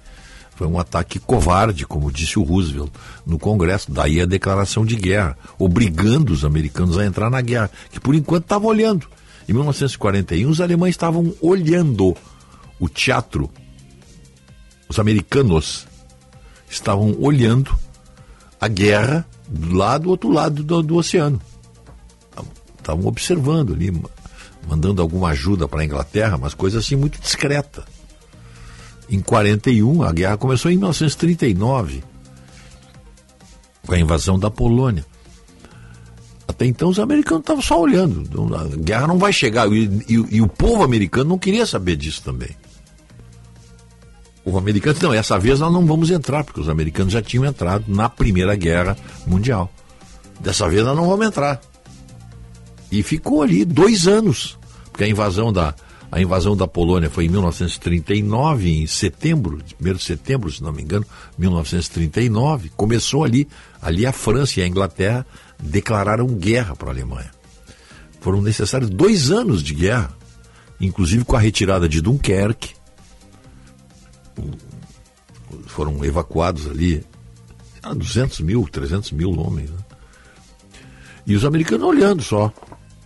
Foi 0.55 0.67
um 0.67 0.77
ataque 0.77 1.19
covarde, 1.19 1.85
como 1.85 2.11
disse 2.11 2.37
o 2.37 2.43
Roosevelt 2.43 2.91
no 3.25 3.39
Congresso. 3.39 3.89
Daí 3.93 4.19
a 4.19 4.25
declaração 4.25 4.85
de 4.85 4.97
guerra, 4.97 5.37
obrigando 5.57 6.33
os 6.33 6.43
americanos 6.43 6.97
a 6.97 7.05
entrar 7.05 7.29
na 7.29 7.39
guerra, 7.39 7.71
que 7.89 7.97
por 7.97 8.13
enquanto 8.13 8.43
estavam 8.43 8.67
olhando. 8.67 9.07
Em 9.47 9.53
1941, 9.53 10.49
os 10.49 10.59
alemães 10.59 10.91
estavam 10.95 11.33
olhando 11.41 12.13
o 12.77 12.89
teatro. 12.89 13.49
Os 14.89 14.99
americanos 14.99 15.87
estavam 16.69 17.15
olhando 17.19 17.75
a 18.59 18.67
guerra 18.67 19.25
do 19.47 19.73
lado 19.75 20.03
do 20.03 20.09
outro 20.11 20.29
lado 20.29 20.63
do, 20.63 20.81
do 20.83 20.95
oceano. 20.95 21.41
Estavam 22.77 23.05
observando 23.07 23.73
ali, 23.73 23.91
ma- 23.91 24.09
mandando 24.67 25.01
alguma 25.01 25.29
ajuda 25.29 25.67
para 25.67 25.81
a 25.81 25.85
Inglaterra, 25.85 26.37
mas 26.37 26.53
coisa 26.53 26.79
assim 26.79 26.95
muito 26.95 27.19
discreta. 27.19 27.83
Em 29.09 29.19
41, 29.19 30.03
a 30.03 30.11
guerra 30.13 30.37
começou 30.37 30.69
em 30.71 30.75
1939, 30.77 32.03
com 33.85 33.93
a 33.93 33.99
invasão 33.99 34.37
da 34.37 34.51
Polônia. 34.51 35.03
Até 36.47 36.65
então 36.65 36.89
os 36.89 36.99
americanos 36.99 37.41
estavam 37.41 37.61
só 37.61 37.79
olhando. 37.81 38.23
A 38.55 38.65
guerra 38.77 39.07
não 39.07 39.17
vai 39.17 39.31
chegar. 39.33 39.67
E, 39.71 39.85
e- 40.07 40.35
e 40.37 40.41
o 40.41 40.47
povo 40.47 40.83
americano 40.83 41.29
não 41.29 41.37
queria 41.39 41.65
saber 41.65 41.95
disso 41.95 42.21
também. 42.23 42.49
O 44.49 44.57
americano 44.57 44.97
não, 45.01 45.13
essa 45.13 45.37
vez 45.37 45.59
nós 45.59 45.71
não 45.71 45.85
vamos 45.85 46.09
entrar, 46.09 46.43
porque 46.43 46.59
os 46.59 46.69
americanos 46.69 47.13
já 47.13 47.21
tinham 47.21 47.45
entrado 47.45 47.85
na 47.87 48.09
Primeira 48.09 48.55
Guerra 48.55 48.97
Mundial. 49.27 49.71
Dessa 50.39 50.67
vez 50.67 50.83
nós 50.83 50.95
não 50.95 51.07
vamos 51.07 51.27
entrar. 51.27 51.61
E 52.91 53.03
ficou 53.03 53.43
ali 53.43 53.63
dois 53.63 54.07
anos, 54.07 54.57
porque 54.91 55.03
a 55.03 55.07
invasão 55.07 55.53
da, 55.53 55.75
a 56.11 56.19
invasão 56.19 56.57
da 56.57 56.67
Polônia 56.67 57.11
foi 57.11 57.25
em 57.25 57.29
1939, 57.29 58.81
em 58.81 58.87
setembro, 58.87 59.59
1 59.79 59.93
de 59.93 60.03
setembro, 60.03 60.51
se 60.51 60.63
não 60.63 60.71
me 60.71 60.81
engano, 60.81 61.05
1939. 61.37 62.71
Começou 62.75 63.23
ali, 63.23 63.47
ali 63.79 64.07
a 64.07 64.11
França 64.11 64.59
e 64.59 64.63
a 64.63 64.67
Inglaterra 64.67 65.25
declararam 65.61 66.25
guerra 66.25 66.75
para 66.75 66.89
a 66.89 66.91
Alemanha. 66.91 67.29
Foram 68.19 68.41
necessários 68.41 68.89
dois 68.89 69.29
anos 69.29 69.61
de 69.61 69.75
guerra, 69.75 70.11
inclusive 70.81 71.23
com 71.23 71.35
a 71.35 71.39
retirada 71.39 71.87
de 71.87 72.01
Dunkerque. 72.01 72.78
Foram 75.67 76.03
evacuados 76.05 76.67
ali 76.67 77.03
ah, 77.81 77.93
200 77.93 78.39
mil, 78.41 78.67
300 78.71 79.11
mil 79.11 79.31
homens. 79.39 79.69
né? 79.69 79.77
E 81.25 81.35
os 81.35 81.45
americanos 81.45 81.87
olhando 81.87 82.21
só. 82.23 82.51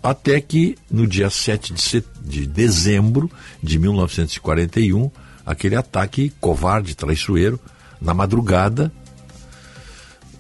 Até 0.02 0.42
que 0.42 0.78
no 0.92 1.08
dia 1.08 1.30
7 1.30 1.74
de, 1.74 1.82
set- 1.82 2.06
de 2.22 2.46
dezembro 2.46 3.32
de 3.62 3.80
1941, 3.80 5.10
aquele 5.46 5.76
ataque 5.78 6.32
covarde, 6.42 6.94
traiçoeiro, 6.96 7.58
na 8.02 8.14
madrugada, 8.14 8.92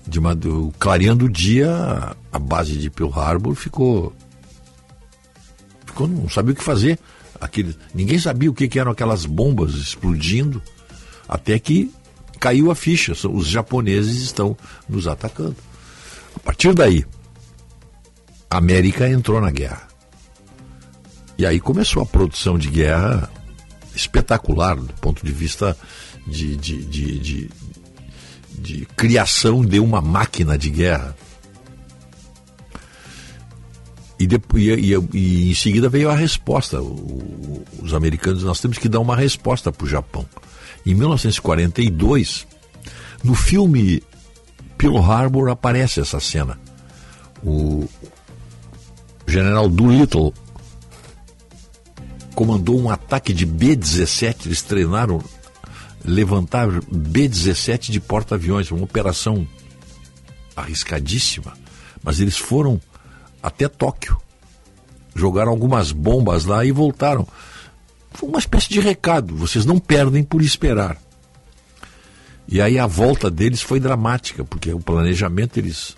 de 0.05 0.19
madu- 0.19 0.73
clareando 0.77 1.25
o 1.25 1.29
dia, 1.29 2.13
a 2.31 2.39
base 2.39 2.75
de 2.77 2.89
Pearl 2.89 3.17
Harbor 3.17 3.55
ficou. 3.55 4.13
ficou 5.85 6.07
não 6.09 6.27
sabia 6.27 6.51
o 6.51 6.55
que 6.55 6.63
fazer. 6.63 6.99
Aquele, 7.39 7.73
ninguém 7.93 8.19
sabia 8.19 8.49
o 8.49 8.53
que, 8.53 8.67
que 8.67 8.79
eram 8.79 8.91
aquelas 8.91 9.25
bombas 9.25 9.75
explodindo, 9.75 10.61
até 11.33 11.57
que 11.57 11.91
caiu 12.39 12.69
a 12.69 12.75
ficha. 12.75 13.13
Os 13.27 13.47
japoneses 13.47 14.21
estão 14.21 14.55
nos 14.87 15.07
atacando. 15.07 15.55
A 16.35 16.39
partir 16.39 16.73
daí, 16.73 17.05
a 18.49 18.57
América 18.57 19.09
entrou 19.09 19.41
na 19.41 19.49
guerra. 19.49 19.87
E 21.37 21.45
aí 21.45 21.59
começou 21.59 22.03
a 22.03 22.05
produção 22.05 22.57
de 22.57 22.69
guerra 22.69 23.29
espetacular 23.95 24.75
do 24.75 24.93
ponto 24.95 25.25
de 25.25 25.31
vista 25.31 25.75
de, 26.27 26.55
de, 26.55 26.83
de, 26.85 27.19
de, 27.19 27.49
de 28.59 28.85
criação 28.95 29.65
de 29.65 29.79
uma 29.79 30.01
máquina 30.01 30.57
de 30.57 30.69
guerra. 30.69 31.15
E, 34.19 34.27
depois, 34.27 34.63
e, 34.63 34.93
e- 34.93 35.09
e 35.13 35.51
em 35.51 35.55
seguida 35.55 35.89
veio 35.89 36.09
a 36.09 36.15
resposta. 36.15 36.79
O- 36.81 37.63
os 37.81 37.93
americanos, 37.93 38.43
nós 38.43 38.59
temos 38.59 38.77
que 38.77 38.87
dar 38.87 38.99
uma 38.99 39.15
resposta 39.15 39.71
para 39.71 39.85
o 39.85 39.89
Japão. 39.89 40.25
Em 40.85 40.93
1942, 40.93 42.45
no 43.23 43.35
filme 43.35 44.03
Pearl 44.77 44.97
Harbor 44.97 45.49
aparece 45.49 46.01
essa 46.01 46.19
cena. 46.19 46.59
O 47.43 47.87
general 49.25 49.69
Doolittle 49.69 50.33
comandou 52.35 52.79
um 52.79 52.89
ataque 52.89 53.33
de 53.33 53.45
B-17. 53.45 54.45
Eles 54.45 54.61
treinaram 54.61 55.23
levantar 56.03 56.67
B-17 56.91 57.91
de 57.91 57.99
porta-aviões, 57.99 58.71
uma 58.71 58.83
operação 58.83 59.47
arriscadíssima. 60.55 61.53
Mas 62.03 62.19
eles 62.19 62.37
foram 62.37 62.81
até 63.41 63.67
Tóquio, 63.67 64.17
jogaram 65.15 65.51
algumas 65.51 65.91
bombas 65.91 66.45
lá 66.45 66.65
e 66.65 66.71
voltaram. 66.71 67.27
Foi 68.13 68.29
uma 68.29 68.39
espécie 68.39 68.69
de 68.69 68.79
recado: 68.79 69.35
vocês 69.35 69.65
não 69.65 69.79
perdem 69.79 70.23
por 70.23 70.41
esperar. 70.41 70.97
E 72.47 72.61
aí 72.61 72.77
a 72.77 72.85
volta 72.85 73.31
deles 73.31 73.61
foi 73.61 73.79
dramática, 73.79 74.43
porque 74.43 74.71
o 74.71 74.79
planejamento 74.79 75.57
eles 75.57 75.97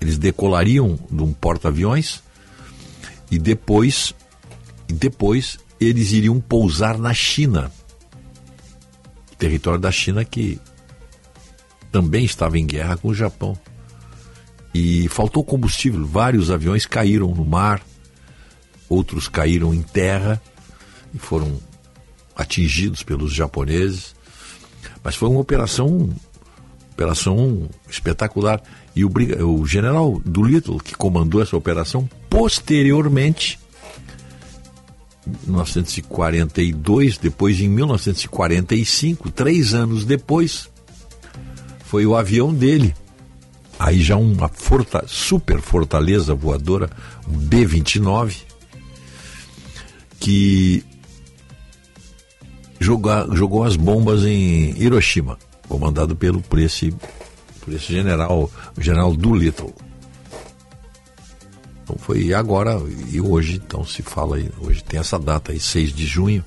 eles 0.00 0.18
decolariam 0.18 0.98
de 1.10 1.22
um 1.22 1.32
porta-aviões 1.32 2.22
e 3.30 3.38
depois 3.38 4.14
e 4.88 4.92
depois 4.92 5.58
eles 5.80 6.12
iriam 6.12 6.40
pousar 6.40 6.98
na 6.98 7.12
China, 7.12 7.70
território 9.38 9.80
da 9.80 9.90
China 9.90 10.24
que 10.24 10.60
também 11.90 12.24
estava 12.24 12.58
em 12.58 12.66
guerra 12.66 12.96
com 12.96 13.08
o 13.08 13.14
Japão. 13.14 13.58
E 14.74 15.08
faltou 15.08 15.42
combustível, 15.42 16.06
vários 16.06 16.50
aviões 16.50 16.84
caíram 16.84 17.34
no 17.34 17.44
mar, 17.44 17.80
outros 18.88 19.28
caíram 19.28 19.72
em 19.72 19.80
terra 19.80 20.40
e 21.16 21.18
foram 21.18 21.58
atingidos 22.36 23.02
pelos 23.02 23.32
japoneses. 23.32 24.14
Mas 25.02 25.16
foi 25.16 25.28
uma 25.28 25.40
operação, 25.40 26.14
operação 26.92 27.68
espetacular. 27.88 28.62
E 28.94 29.04
o, 29.04 29.10
o 29.44 29.66
general 29.66 30.20
Doolittle, 30.24 30.78
que 30.78 30.94
comandou 30.94 31.42
essa 31.42 31.56
operação, 31.56 32.08
posteriormente, 32.28 33.58
em 35.26 35.30
1942, 35.46 37.18
depois 37.18 37.60
em 37.60 37.68
1945, 37.68 39.30
três 39.30 39.74
anos 39.74 40.04
depois, 40.04 40.70
foi 41.84 42.06
o 42.06 42.14
avião 42.14 42.54
dele. 42.54 42.94
Aí 43.78 44.02
já 44.02 44.16
uma 44.16 44.48
forta, 44.48 45.04
super 45.06 45.60
fortaleza 45.60 46.34
voadora, 46.34 46.90
um 47.28 47.36
B-29, 47.36 48.36
que 50.18 50.82
joga- 52.80 53.26
jogou 53.32 53.64
as 53.64 53.76
bombas 53.76 54.24
em 54.24 54.70
Hiroshima, 54.80 55.38
comandado 55.68 56.14
pelo, 56.16 56.40
por, 56.42 56.58
esse, 56.58 56.94
por 57.60 57.72
esse 57.74 57.92
general, 57.92 58.50
general 58.78 59.14
Doolittle. 59.14 59.74
Então 61.84 61.96
foi 61.98 62.34
agora 62.34 62.80
e 63.12 63.20
hoje, 63.20 63.62
então 63.64 63.84
se 63.84 64.02
fala 64.02 64.36
hoje 64.60 64.82
tem 64.82 64.98
essa 64.98 65.18
data 65.18 65.52
aí, 65.52 65.60
6 65.60 65.92
de 65.92 66.04
junho, 66.06 66.44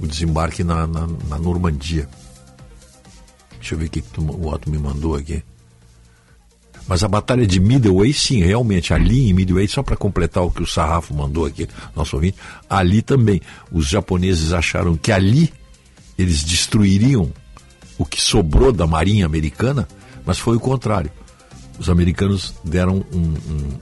o 0.00 0.06
desembarque 0.06 0.64
na, 0.64 0.86
na, 0.86 1.06
na 1.28 1.38
Normandia. 1.38 2.08
Deixa 3.58 3.74
eu 3.74 3.78
ver 3.78 3.86
o 3.86 3.90
que, 3.90 4.02
o 4.18 4.48
Otto 4.48 4.70
me 4.70 4.78
mandou 4.78 5.14
aqui. 5.14 5.42
Mas 6.90 7.04
a 7.04 7.08
batalha 7.08 7.46
de 7.46 7.60
Midway, 7.60 8.12
sim, 8.12 8.42
realmente, 8.42 8.92
ali 8.92 9.30
em 9.30 9.32
Midway, 9.32 9.68
só 9.68 9.80
para 9.80 9.94
completar 9.96 10.42
o 10.42 10.50
que 10.50 10.60
o 10.60 10.66
Sarrafo 10.66 11.14
mandou 11.14 11.46
aqui, 11.46 11.68
nosso 11.94 12.16
ouvinte, 12.16 12.36
ali 12.68 13.00
também, 13.00 13.40
os 13.70 13.86
japoneses 13.86 14.52
acharam 14.52 14.96
que 14.96 15.12
ali 15.12 15.52
eles 16.18 16.42
destruiriam 16.42 17.32
o 17.96 18.04
que 18.04 18.20
sobrou 18.20 18.72
da 18.72 18.88
marinha 18.88 19.24
americana, 19.24 19.86
mas 20.26 20.40
foi 20.40 20.56
o 20.56 20.60
contrário. 20.60 21.12
Os 21.78 21.88
americanos 21.88 22.54
deram, 22.64 23.06
um- 23.12 23.34
um- 23.48 23.78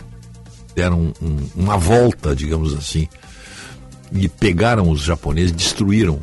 deram 0.77 1.15
um- 1.23 1.49
uma 1.57 1.79
volta, 1.79 2.37
digamos 2.37 2.75
assim, 2.75 3.09
e 4.13 4.29
pegaram 4.29 4.91
os 4.91 5.01
japoneses, 5.01 5.53
destruíram. 5.53 6.21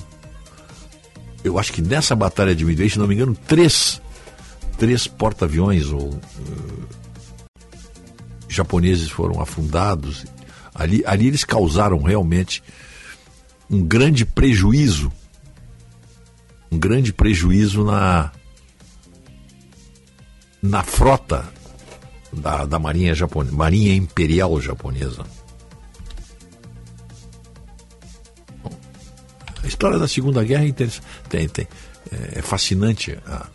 Eu 1.43 1.57
acho 1.57 1.73
que 1.73 1.81
nessa 1.81 2.15
batalha 2.15 2.53
de 2.53 2.63
Midway, 2.63 2.91
se 2.91 2.99
não 2.99 3.07
me 3.07 3.15
engano, 3.15 3.35
três 3.47 3.99
três 4.77 5.07
porta-aviões 5.07 5.91
ou 5.91 6.13
eh, 6.13 6.85
japoneses 8.47 9.09
foram 9.09 9.41
afundados. 9.41 10.25
Ali, 10.73 11.03
ali 11.05 11.27
eles 11.27 11.43
causaram 11.43 12.01
realmente 12.01 12.61
um 13.69 13.81
grande 13.81 14.25
prejuízo, 14.25 15.11
um 16.71 16.77
grande 16.77 17.13
prejuízo 17.13 17.83
na 17.83 18.31
na 20.61 20.81
frota 20.81 21.47
da, 22.33 22.65
da 22.65 22.79
marinha 22.79 23.13
japonesa, 23.13 23.55
marinha 23.55 23.95
imperial 23.95 24.59
japonesa. 24.59 25.23
A 29.63 29.67
história 29.67 29.97
da 29.97 30.07
Segunda 30.07 30.43
Guerra 30.43 30.63
é 30.63 30.67
interessante, 30.67 31.05
tem, 31.29 31.47
tem, 31.47 31.67
é, 32.11 32.39
é 32.39 32.41
fascinante. 32.41 33.17
ah, 33.27 33.47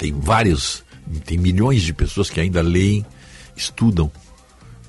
tem 0.00 0.18
vários, 0.18 0.82
tem 1.26 1.36
milhões 1.36 1.82
de 1.82 1.92
pessoas 1.92 2.30
que 2.30 2.40
ainda 2.40 2.62
leem, 2.62 3.04
estudam 3.54 4.10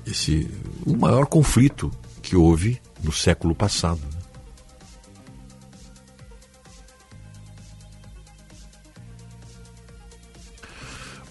esse 0.06 0.50
o 0.86 0.96
maior 0.96 1.26
conflito 1.26 1.92
que 2.22 2.34
houve 2.34 2.80
no 3.04 3.12
século 3.12 3.54
passado. 3.54 4.00
né? 4.00 4.22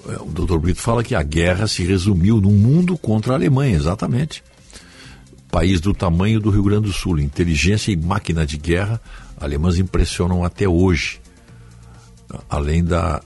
É, 0.09 0.21
O 0.21 0.25
Dr. 0.25 0.59
Brito 0.59 0.79
fala 0.79 1.03
que 1.03 1.15
a 1.15 1.23
guerra 1.23 1.65
se 1.65 1.83
resumiu 1.83 2.39
num 2.39 2.51
mundo 2.51 2.95
contra 2.95 3.33
a 3.33 3.35
Alemanha, 3.35 3.75
exatamente. 3.75 4.43
País 5.49 5.81
do 5.81 5.91
tamanho 5.91 6.39
do 6.39 6.51
Rio 6.51 6.63
Grande 6.63 6.85
do 6.85 6.93
Sul, 6.93 7.17
inteligência 7.17 7.91
e 7.91 7.95
máquina 7.95 8.45
de 8.45 8.57
guerra 8.57 9.01
alemãs 9.39 9.79
impressionam 9.79 10.43
até 10.43 10.69
hoje. 10.69 11.19
Além 12.47 12.83
da. 12.83 13.21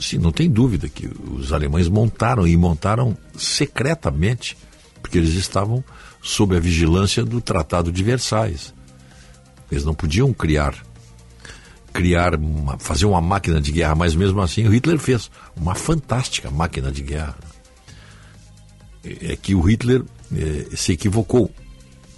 Sim, 0.00 0.18
não 0.18 0.32
tem 0.32 0.50
dúvida 0.50 0.88
que 0.88 1.10
os 1.30 1.52
alemães 1.52 1.86
montaram 1.86 2.46
e 2.46 2.56
montaram 2.56 3.16
secretamente, 3.36 4.56
porque 5.02 5.18
eles 5.18 5.34
estavam 5.34 5.84
sob 6.22 6.56
a 6.56 6.60
vigilância 6.60 7.22
do 7.22 7.40
Tratado 7.40 7.92
de 7.92 8.02
Versalhes. 8.02 8.72
Eles 9.70 9.84
não 9.84 9.94
podiam 9.94 10.32
criar 10.32 10.74
criar 11.92 12.36
uma, 12.36 12.78
fazer 12.78 13.04
uma 13.04 13.20
máquina 13.20 13.60
de 13.60 13.72
guerra, 13.72 13.94
mas 13.94 14.14
mesmo 14.14 14.40
assim 14.40 14.66
o 14.66 14.70
Hitler 14.70 14.98
fez 14.98 15.30
uma 15.56 15.74
fantástica 15.74 16.50
máquina 16.50 16.90
de 16.90 17.02
guerra. 17.02 17.36
É 19.04 19.36
que 19.36 19.54
o 19.54 19.60
Hitler 19.60 20.04
eh, 20.32 20.66
se 20.76 20.92
equivocou, 20.92 21.50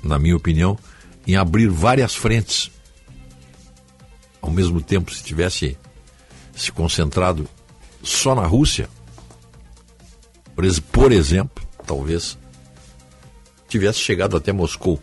na 0.03 0.18
minha 0.18 0.37
opinião, 0.37 0.78
em 1.26 1.37
abrir 1.37 1.68
várias 1.68 2.14
frentes. 2.14 2.70
Ao 4.41 4.51
mesmo 4.51 4.83
tempo, 4.83 5.12
se 5.14 5.22
tivesse 5.22 5.76
se 6.55 6.70
concentrado 6.70 7.49
só 8.03 8.34
na 8.34 8.46
Rússia, 8.46 8.88
por, 10.55 10.64
ex- 10.64 10.80
por 10.80 11.12
exemplo, 11.12 11.64
talvez 11.86 12.38
tivesse 13.68 13.98
chegado 14.00 14.36
até 14.36 14.53
Moscou. 14.53 15.00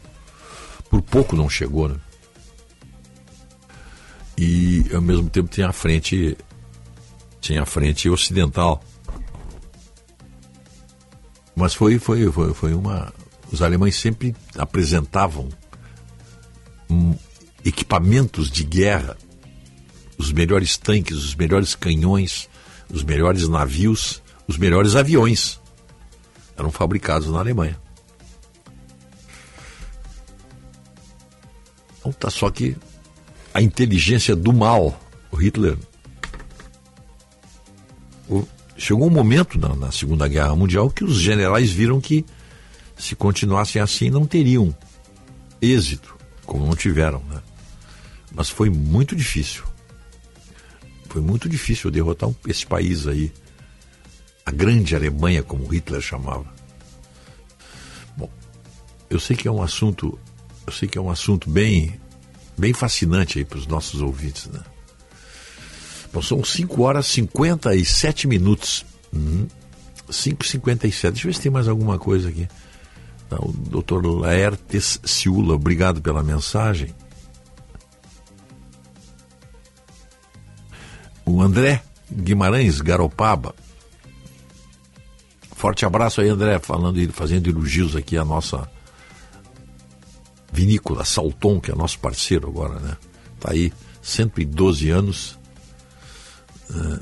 Por 0.89 1.01
pouco 1.01 1.35
não 1.35 1.49
chegou, 1.49 1.87
né? 1.87 1.95
e 4.37 4.85
ao 4.93 5.01
mesmo 5.01 5.29
tempo 5.29 5.49
tinha 5.49 5.67
a 5.67 5.73
frente 5.73 6.37
tinha 7.41 7.61
a 7.61 7.65
frente 7.65 8.09
ocidental 8.09 8.81
mas 11.55 11.73
foi 11.73 11.99
foi 11.99 12.31
foi, 12.31 12.53
foi 12.53 12.73
uma 12.73 13.13
os 13.51 13.61
alemães 13.61 13.97
sempre 13.97 14.33
apresentavam 14.57 15.49
hum, 16.89 17.13
equipamentos 17.65 18.49
de 18.49 18.63
guerra 18.63 19.17
os 20.17 20.31
melhores 20.31 20.77
tanques 20.77 21.17
os 21.17 21.35
melhores 21.35 21.75
canhões 21.75 22.49
os 22.91 23.03
melhores 23.03 23.47
navios 23.47 24.21
os 24.47 24.57
melhores 24.57 24.95
aviões 24.95 25.59
eram 26.57 26.71
fabricados 26.71 27.29
na 27.29 27.39
Alemanha 27.39 27.79
então 31.99 32.11
tá 32.11 32.29
só 32.29 32.49
que 32.49 32.75
a 33.53 33.61
inteligência 33.61 34.35
do 34.35 34.53
mal. 34.53 34.99
O 35.31 35.35
Hitler. 35.35 35.77
chegou 38.77 39.07
um 39.07 39.11
momento 39.11 39.59
na, 39.59 39.75
na 39.75 39.91
Segunda 39.91 40.27
Guerra 40.27 40.55
Mundial 40.55 40.89
que 40.89 41.03
os 41.03 41.17
generais 41.17 41.69
viram 41.69 41.99
que 41.99 42.25
se 42.97 43.15
continuassem 43.15 43.81
assim 43.81 44.09
não 44.09 44.25
teriam 44.25 44.75
êxito, 45.61 46.15
como 46.45 46.65
não 46.65 46.75
tiveram. 46.75 47.21
Né? 47.29 47.41
Mas 48.31 48.49
foi 48.49 48.69
muito 48.69 49.15
difícil. 49.15 49.63
Foi 51.09 51.21
muito 51.21 51.49
difícil 51.49 51.89
derrotar 51.91 52.29
um- 52.29 52.35
esse 52.47 52.65
país 52.65 53.07
aí. 53.07 53.31
A 54.45 54.51
grande 54.51 54.95
Alemanha, 54.95 55.43
como 55.43 55.67
Hitler 55.67 56.01
chamava. 56.01 56.45
Bom, 58.15 58.29
eu 59.09 59.19
sei 59.19 59.35
que 59.35 59.47
é 59.47 59.51
um 59.51 59.61
assunto, 59.61 60.17
eu 60.65 60.73
sei 60.73 60.87
que 60.87 60.97
é 60.97 61.01
um 61.01 61.09
assunto 61.09 61.49
bem 61.49 61.99
bem 62.57 62.73
fascinante 62.73 63.39
aí 63.39 63.45
para 63.45 63.57
os 63.57 63.65
nossos 63.67 64.01
ouvintes, 64.01 64.47
né? 64.47 64.59
Bom, 66.11 66.21
são 66.21 66.43
5 66.43 66.81
horas 66.83 67.05
e 67.07 67.11
57 67.11 68.27
minutos. 68.27 68.85
Uhum. 69.13 69.47
5 70.09 70.43
e 70.43 70.47
57 70.47 71.13
Deixa 71.13 71.27
eu 71.27 71.31
ver 71.31 71.35
se 71.35 71.41
tem 71.41 71.51
mais 71.51 71.67
alguma 71.67 71.97
coisa 71.97 72.29
aqui. 72.29 72.47
Tá, 73.29 73.37
O 73.39 73.51
doutor 73.53 74.05
Laertes 74.05 74.99
Ciula, 75.05 75.53
obrigado 75.55 76.01
pela 76.01 76.21
mensagem. 76.23 76.93
O 81.29 81.43
André 81.43 81.83
Guimarães 82.11 82.81
Garopaba. 82.81 83.53
Forte 85.55 85.85
abraço 85.85 86.21
aí, 86.21 86.27
André, 86.27 86.57
falando, 86.57 86.97
fazendo 87.13 87.47
elogios 87.47 87.95
aqui 87.95 88.17
à 88.17 88.25
nossa 88.25 88.67
vinícola 90.51 91.05
Salton, 91.05 91.61
que 91.61 91.69
é 91.69 91.75
nosso 91.75 91.99
parceiro 91.99 92.47
agora, 92.47 92.79
né? 92.79 92.97
Tá 93.39 93.51
aí 93.51 93.71
112 94.01 94.89
anos. 94.89 95.37
eh, 96.71 96.99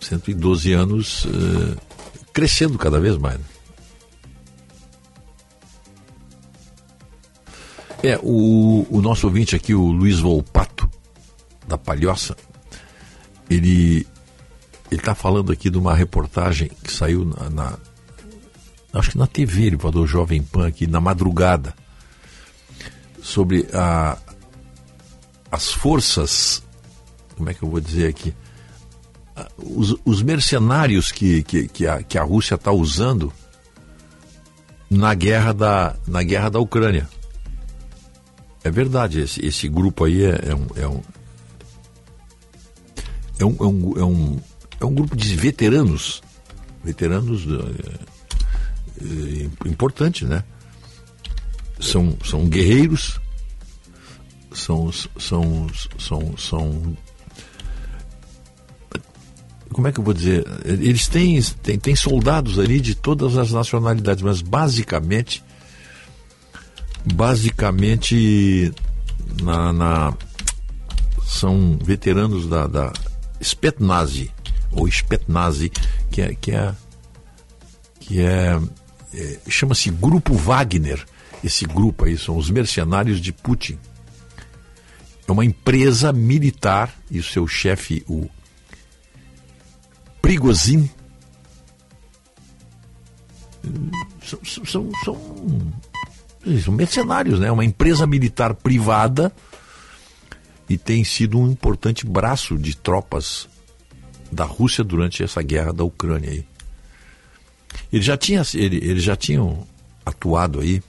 112 0.00 0.72
anos 0.72 1.26
eh, 1.26 1.76
crescendo 2.32 2.78
cada 2.78 2.98
vez 2.98 3.18
mais. 3.18 3.38
né? 3.38 3.44
É, 8.02 8.18
o, 8.22 8.86
o 8.88 9.02
nosso 9.02 9.26
ouvinte 9.26 9.54
aqui, 9.54 9.74
o 9.74 9.92
Luiz 9.92 10.20
Volpato, 10.20 10.88
da 11.68 11.76
Palhoça, 11.76 12.34
ele 13.50 14.06
está 14.90 15.14
falando 15.14 15.52
aqui 15.52 15.68
de 15.70 15.78
uma 15.78 15.94
reportagem 15.94 16.70
que 16.82 16.92
saiu 16.92 17.24
na, 17.24 17.50
na- 17.50 17.78
acho 18.92 19.10
que 19.12 19.18
na 19.18 19.26
TV, 19.26 19.64
ele 19.64 19.78
falou 19.78 20.06
Jovem 20.06 20.42
Pan 20.42 20.66
aqui, 20.68 20.86
na 20.86 21.00
madrugada, 21.00 21.74
sobre 23.20 23.66
a, 23.72 24.16
as 25.50 25.72
forças, 25.72 26.62
como 27.36 27.50
é 27.50 27.54
que 27.54 27.62
eu 27.62 27.68
vou 27.70 27.80
dizer 27.80 28.08
aqui, 28.08 28.34
os, 29.58 29.96
os 30.04 30.22
mercenários 30.22 31.10
que, 31.10 31.42
que, 31.42 31.66
que, 31.66 31.86
a, 31.86 32.02
que 32.02 32.16
a 32.16 32.22
Rússia 32.22 32.54
está 32.54 32.70
usando 32.70 33.32
na 34.88 35.12
guerra 35.12 35.52
da, 35.52 35.96
na 36.06 36.22
guerra 36.22 36.50
da 36.50 36.60
Ucrânia. 36.60 37.08
É 38.62 38.70
verdade, 38.70 39.20
esse, 39.20 39.44
esse 39.44 39.68
grupo 39.68 40.04
aí 40.04 40.22
é, 40.24 40.40
é 40.50 40.54
um, 40.54 40.66
é, 40.76 40.86
um, 40.86 41.02
é, 43.38 43.44
um, 43.44 43.56
é, 43.60 43.64
um, 43.64 43.92
é, 43.98 44.04
um, 44.04 44.40
é 44.80 44.84
um 44.84 44.94
grupo 44.94 45.16
de 45.16 45.34
veteranos, 45.36 46.22
veteranos 46.84 47.42
eh, 47.46 47.98
eh, 49.02 49.68
importante, 49.68 50.24
né? 50.24 50.44
São, 51.80 52.16
são 52.24 52.46
guerreiros, 52.46 53.20
são, 54.52 54.90
são, 55.18 55.66
são, 55.98 56.36
são 56.38 56.96
como 59.72 59.88
é 59.88 59.92
que 59.92 59.98
eu 59.98 60.04
vou 60.04 60.14
dizer? 60.14 60.46
Eles 60.64 61.08
têm, 61.08 61.42
têm, 61.42 61.76
têm 61.80 61.96
soldados 61.96 62.60
ali 62.60 62.80
de 62.80 62.94
todas 62.94 63.36
as 63.36 63.50
nacionalidades, 63.50 64.22
mas 64.22 64.40
basicamente, 64.40 65.42
basicamente, 67.12 68.72
na, 69.42 69.72
na- 69.72 70.14
são 71.26 71.76
veteranos 71.82 72.46
da, 72.48 72.66
da 72.68 72.92
Spetnazi, 73.42 74.30
ou 74.72 74.88
Spetnazi, 74.88 75.70
que 76.10 76.22
é, 76.22 76.34
que 76.34 76.52
é, 76.52 76.74
que 78.00 78.20
é, 78.20 78.60
é, 79.14 79.38
chama-se 79.48 79.90
Grupo 79.90 80.34
Wagner. 80.34 81.04
Esse 81.42 81.66
grupo 81.66 82.06
aí 82.06 82.16
são 82.16 82.36
os 82.36 82.50
mercenários 82.50 83.20
de 83.20 83.32
Putin. 83.32 83.78
É 85.26 85.32
uma 85.32 85.44
empresa 85.44 86.12
militar 86.12 86.94
e 87.10 87.18
o 87.18 87.22
seu 87.22 87.46
chefe, 87.46 88.04
o 88.08 88.28
Prigozhin, 90.22 90.88
são, 94.22 94.40
são, 94.64 94.90
são, 95.04 95.18
são 96.62 96.72
mercenários, 96.72 97.40
né? 97.40 97.50
Uma 97.50 97.64
empresa 97.64 98.06
militar 98.06 98.54
privada 98.54 99.32
e 100.68 100.78
tem 100.78 101.04
sido 101.04 101.38
um 101.38 101.50
importante 101.50 102.06
braço 102.06 102.56
de 102.56 102.76
tropas 102.76 103.48
da 104.30 104.44
Rússia 104.44 104.82
durante 104.82 105.22
essa 105.22 105.42
guerra 105.42 105.72
da 105.72 105.84
Ucrânia 105.84 106.30
aí. 106.30 106.46
Eles 107.92 108.04
já, 108.04 108.16
tinha, 108.16 108.42
ele, 108.54 108.76
eles 108.76 109.02
já 109.02 109.16
tinham 109.16 109.66
atuado 110.04 110.60
aí 110.60 110.82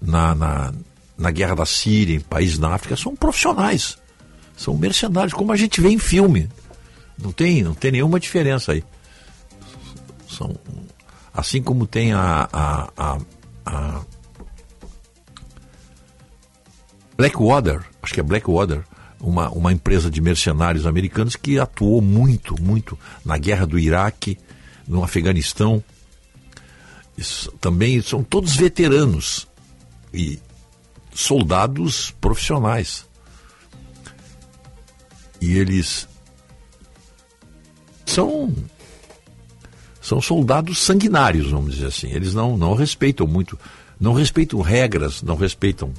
na, 0.00 0.34
na, 0.34 0.74
na 1.16 1.30
guerra 1.30 1.54
da 1.56 1.66
Síria, 1.66 2.16
em 2.16 2.20
países 2.20 2.58
na 2.58 2.74
África, 2.74 2.96
são 2.96 3.14
profissionais. 3.14 3.98
São 4.56 4.76
mercenários, 4.76 5.32
como 5.32 5.52
a 5.52 5.56
gente 5.56 5.80
vê 5.80 5.88
em 5.88 5.98
filme. 5.98 6.48
Não 7.18 7.32
tem, 7.32 7.62
não 7.62 7.74
tem 7.74 7.92
nenhuma 7.92 8.20
diferença 8.20 8.72
aí. 8.72 8.84
São, 10.28 10.54
assim 11.32 11.62
como 11.62 11.86
tem 11.86 12.12
a, 12.12 12.48
a, 12.52 12.90
a, 12.96 13.18
a 13.66 14.00
Blackwater, 17.16 17.84
acho 18.02 18.14
que 18.14 18.20
é 18.20 18.22
Blackwater, 18.22 18.84
uma, 19.20 19.48
uma 19.50 19.72
empresa 19.72 20.10
de 20.10 20.20
mercenários 20.20 20.86
americanos 20.86 21.36
que 21.36 21.58
atuou 21.58 22.00
muito, 22.00 22.60
muito 22.60 22.98
na 23.24 23.38
guerra 23.38 23.66
do 23.66 23.78
Iraque, 23.78 24.38
no 24.86 25.02
Afeganistão. 25.02 25.82
Isso, 27.16 27.50
também 27.60 28.02
são 28.02 28.22
todos 28.22 28.56
veteranos 28.56 29.48
e 30.12 30.38
soldados 31.12 32.10
profissionais. 32.20 33.06
E 35.40 35.56
eles 35.56 36.08
são 38.04 38.52
são 40.00 40.20
soldados 40.20 40.80
sanguinários, 40.80 41.50
vamos 41.50 41.74
dizer 41.74 41.86
assim. 41.86 42.10
Eles 42.10 42.34
não, 42.34 42.58
não 42.58 42.74
respeitam 42.74 43.26
muito, 43.26 43.58
não 43.98 44.12
respeitam 44.12 44.60
regras, 44.60 45.22
não 45.22 45.34
respeitam, 45.34 45.94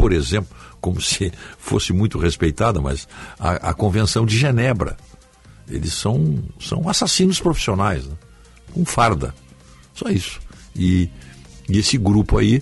por 0.00 0.12
exemplo, 0.12 0.56
como 0.80 0.98
se 1.02 1.30
fosse 1.58 1.92
muito 1.92 2.18
respeitada, 2.18 2.80
mas 2.80 3.06
a, 3.38 3.70
a 3.70 3.74
Convenção 3.74 4.24
de 4.24 4.36
Genebra. 4.38 4.96
Eles 5.68 5.92
são, 5.92 6.42
são 6.58 6.88
assassinos 6.88 7.38
profissionais, 7.38 8.04
né? 8.04 8.16
com 8.72 8.84
farda. 8.84 9.32
Só 9.94 10.08
isso. 10.08 10.40
E, 10.74 11.08
e 11.68 11.78
esse 11.78 11.96
grupo 11.96 12.38
aí, 12.38 12.60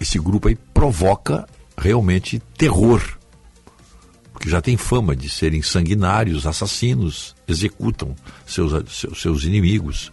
esse 0.00 0.20
grupo 0.20 0.46
aí 0.46 0.56
provoca 0.72 1.48
realmente 1.76 2.38
terror. 2.56 3.02
Porque 4.32 4.48
já 4.48 4.60
tem 4.60 4.76
fama 4.76 5.16
de 5.16 5.28
serem 5.28 5.62
sanguinários, 5.62 6.46
assassinos, 6.46 7.34
executam 7.48 8.14
seus, 8.46 8.72
seus, 9.16 9.42
inimigos, 9.42 10.12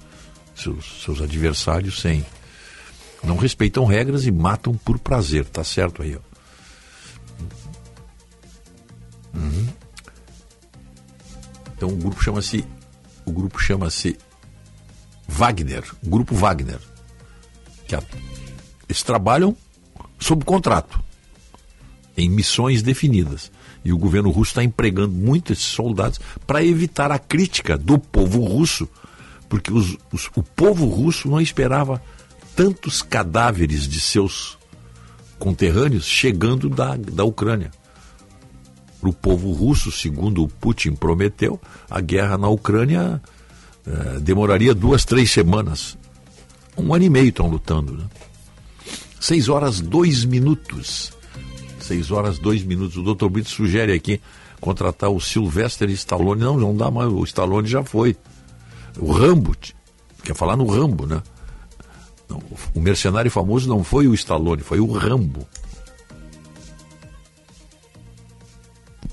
seus, 0.55 1.03
seus 1.03 1.21
adversários 1.21 2.01
sem. 2.01 2.25
Não 3.25 3.37
respeitam 3.37 3.85
regras 3.85 4.25
e 4.25 4.31
matam 4.31 4.75
por 4.75 4.99
prazer, 4.99 5.45
tá 5.45 5.63
certo 5.63 6.01
aí, 6.01 6.15
ó. 6.15 6.19
Uhum. 9.37 9.67
Então 11.75 11.89
o 11.89 11.95
grupo 11.95 12.23
chama-se 12.23 12.63
o 13.25 13.31
grupo 13.31 13.59
chama-se 13.59 14.17
Wagner, 15.27 15.83
Grupo 16.03 16.35
Wagner. 16.35 16.79
Que 17.87 17.95
a, 17.95 18.03
eles 18.87 19.03
trabalham 19.03 19.57
sob 20.19 20.45
contrato, 20.45 21.03
em 22.15 22.29
missões 22.29 22.81
definidas. 22.81 23.51
E 23.83 23.91
o 23.91 23.97
governo 23.97 24.29
russo 24.29 24.51
está 24.51 24.63
empregando 24.63 25.13
muito 25.13 25.51
esses 25.51 25.65
soldados 25.65 26.19
para 26.45 26.63
evitar 26.63 27.11
a 27.11 27.19
crítica 27.19 27.77
do 27.77 27.99
povo 27.99 28.43
russo, 28.43 28.87
porque 29.49 29.71
os, 29.71 29.97
os, 30.11 30.29
o 30.35 30.41
povo 30.41 30.87
russo 30.87 31.27
não 31.27 31.41
esperava 31.41 32.01
tantos 32.55 33.01
cadáveres 33.01 33.87
de 33.87 33.99
seus 33.99 34.57
conterrâneos 35.37 36.05
chegando 36.05 36.69
da, 36.69 36.95
da 36.95 37.23
Ucrânia. 37.23 37.71
Para 38.99 39.09
o 39.09 39.13
povo 39.13 39.51
russo, 39.51 39.91
segundo 39.91 40.43
o 40.43 40.47
Putin 40.47 40.93
prometeu, 40.93 41.59
a 41.89 41.99
guerra 41.99 42.37
na 42.37 42.47
Ucrânia 42.47 43.21
eh, 43.85 44.19
demoraria 44.21 44.73
duas, 44.73 45.05
três 45.05 45.29
semanas. 45.29 45.97
Um 46.77 46.93
ano 46.93 47.03
e 47.03 47.09
meio 47.09 47.29
estão 47.29 47.47
lutando. 47.47 47.93
Né? 47.97 48.05
Seis 49.19 49.49
horas, 49.49 49.81
dois 49.81 50.25
minutos. 50.25 51.11
Seis 51.79 52.09
horas, 52.09 52.39
dois 52.39 52.63
minutos. 52.63 52.97
O 52.97 53.03
doutor 53.03 53.29
Brito 53.29 53.49
sugere 53.49 53.91
aqui 53.93 54.19
contratar 54.59 55.11
o 55.11 55.19
Sylvester 55.19 55.89
Stallone. 55.91 56.41
Não, 56.41 56.57
não 56.57 56.75
dá 56.75 56.89
mais. 56.89 57.11
O 57.11 57.23
Stallone 57.23 57.67
já 57.67 57.83
foi. 57.83 58.15
O 58.97 59.11
Rambo, 59.11 59.55
quer 60.23 60.35
falar 60.35 60.55
no 60.55 60.65
Rambo, 60.65 61.05
né? 61.05 61.21
Não, 62.29 62.41
o 62.73 62.79
mercenário 62.79 63.29
famoso 63.29 63.67
não 63.69 63.83
foi 63.83 64.07
o 64.07 64.13
Stallone, 64.13 64.61
foi 64.61 64.79
o 64.79 64.91
Rambo. 64.91 65.45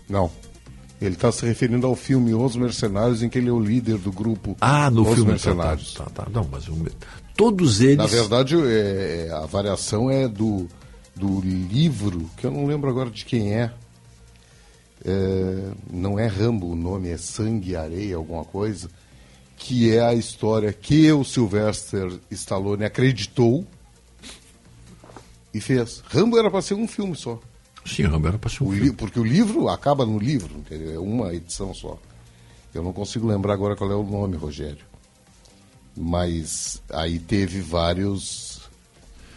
Não. 0.09 0.31
Ele 1.01 1.15
está 1.15 1.33
se 1.33 1.45
referindo 1.45 1.87
ao 1.87 1.97
filme 1.97 2.33
Os 2.33 2.55
Mercenários, 2.55 3.23
em 3.23 3.29
que 3.29 3.39
ele 3.39 3.49
é 3.49 3.53
o 3.53 3.59
líder 3.59 3.99
do 3.99 4.13
grupo 4.13 4.57
Ah, 4.61 4.89
no 4.91 5.03
Os 5.03 5.15
filme. 5.15 5.33
Mercenários. 5.33 5.95
Tá, 5.95 6.05
tá, 6.05 6.25
tá. 6.25 6.31
Não, 6.31 6.47
mas 6.51 6.69
o- 6.69 6.77
todos 7.37 7.81
eles. 7.81 7.97
Na 7.97 8.07
verdade, 8.07 8.55
é, 8.65 9.29
a 9.33 9.45
variação 9.47 10.09
é 10.11 10.29
do, 10.29 10.69
do 11.17 11.41
livro, 11.41 12.31
que 12.37 12.47
eu 12.47 12.51
não 12.53 12.67
lembro 12.67 12.89
agora 12.89 13.11
de 13.11 13.25
quem 13.25 13.53
é. 13.53 13.73
É, 15.05 15.73
não 15.93 16.17
é 16.21 16.29
Rambo 16.29 16.71
o 16.71 16.77
nome, 16.77 17.09
é 17.09 17.17
Sangue 17.17 17.73
e 17.73 17.77
Areia, 17.77 18.15
alguma 18.17 18.45
coisa. 18.45 18.89
Que 19.65 19.93
é 19.97 20.01
a 20.05 20.13
história 20.13 20.73
que 20.73 21.11
o 21.13 21.23
Sylvester 21.25 22.13
Stallone 22.31 22.85
acreditou 22.85 23.65
e 25.55 25.61
fez. 25.61 26.03
Rambo 26.09 26.37
era 26.37 26.51
para 26.51 26.61
ser 26.63 26.75
um 26.75 26.89
filme 26.89 27.15
só. 27.15 27.39
Sim, 27.87 28.03
Rambo 28.05 28.27
era 28.29 28.39
para 28.39 28.51
ser 28.51 28.65
um 28.65 28.69
o 28.69 28.73
li- 28.75 28.93
Porque 28.93 29.21
o 29.21 29.25
livro 29.25 29.69
acaba 29.69 30.05
no 30.05 30.19
livro, 30.19 30.57
entendeu? 30.59 30.95
É 30.95 30.99
uma 30.99 31.33
edição 31.33 31.73
só. 31.73 31.97
Eu 32.75 32.83
não 32.83 32.93
consigo 32.93 33.27
lembrar 33.27 33.53
agora 33.55 33.77
qual 33.77 33.91
é 33.91 33.95
o 33.95 34.03
nome, 34.03 34.37
Rogério. 34.37 34.85
Mas 35.97 36.83
aí 36.91 37.19
teve 37.19 37.61
vários. 37.61 38.63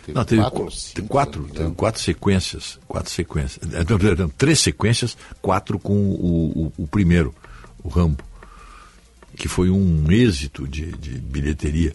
Não, 0.07 0.23
teve 0.23 0.41
quatro 0.41 0.71
cinco, 0.71 0.95
tem 0.95 1.07
quatro, 1.07 1.47
engano. 1.49 1.75
quatro 1.75 2.01
sequências. 2.01 2.79
Quatro 2.87 3.11
sequências. 3.11 3.65
Não, 3.89 4.15
não, 4.17 4.29
Três 4.29 4.59
sequências, 4.59 5.17
quatro 5.41 5.77
com 5.79 5.93
o, 5.93 6.65
o, 6.77 6.83
o 6.83 6.87
primeiro, 6.87 7.33
o 7.83 7.89
Rambo. 7.89 8.23
Que 9.35 9.47
foi 9.47 9.69
um 9.69 10.05
êxito 10.11 10.67
de, 10.67 10.91
de 10.93 11.11
bilheteria. 11.19 11.93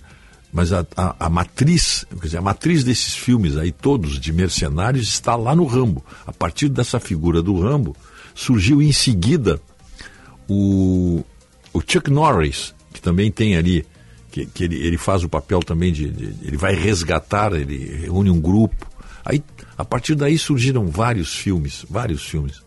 Mas 0.53 0.73
a, 0.73 0.85
a, 0.97 1.27
a 1.27 1.31
matriz, 1.31 2.05
quer 2.21 2.27
dizer, 2.27 2.39
a 2.39 2.43
matriz 2.43 2.83
desses 2.83 3.15
filmes 3.15 3.57
aí, 3.57 3.71
todos 3.71 4.19
de 4.19 4.33
mercenários, 4.33 5.07
está 5.09 5.37
lá 5.37 5.55
no 5.55 5.65
Rambo. 5.65 6.05
A 6.27 6.33
partir 6.33 6.69
dessa 6.69 6.99
figura 6.99 7.41
do 7.41 7.59
Rambo, 7.61 7.97
surgiu 8.35 8.83
em 8.83 8.93
seguida 8.93 9.61
o, 10.49 11.25
o 11.73 11.81
Chuck 11.87 12.11
Norris, 12.11 12.75
que 12.93 13.01
também 13.01 13.31
tem 13.31 13.57
ali, 13.57 13.87
que, 14.33 14.45
que 14.47 14.65
ele, 14.65 14.77
ele 14.77 14.99
faz 14.99 15.23
o 15.23 15.29
papel 15.29 15.61
também 15.61 15.93
de, 15.93 16.11
de- 16.11 16.47
Ele 16.47 16.57
vai 16.57 16.75
resgatar, 16.75 17.53
ele 17.53 17.79
reúne 18.03 18.29
um 18.31 18.41
grupo. 18.41 18.91
Aí, 19.25 19.43
a 19.79 19.85
partir 19.85 20.17
daí 20.17 20.37
surgiram 20.37 20.89
vários 20.89 21.33
filmes, 21.35 21.87
vários 21.89 22.25
filmes. 22.25 22.61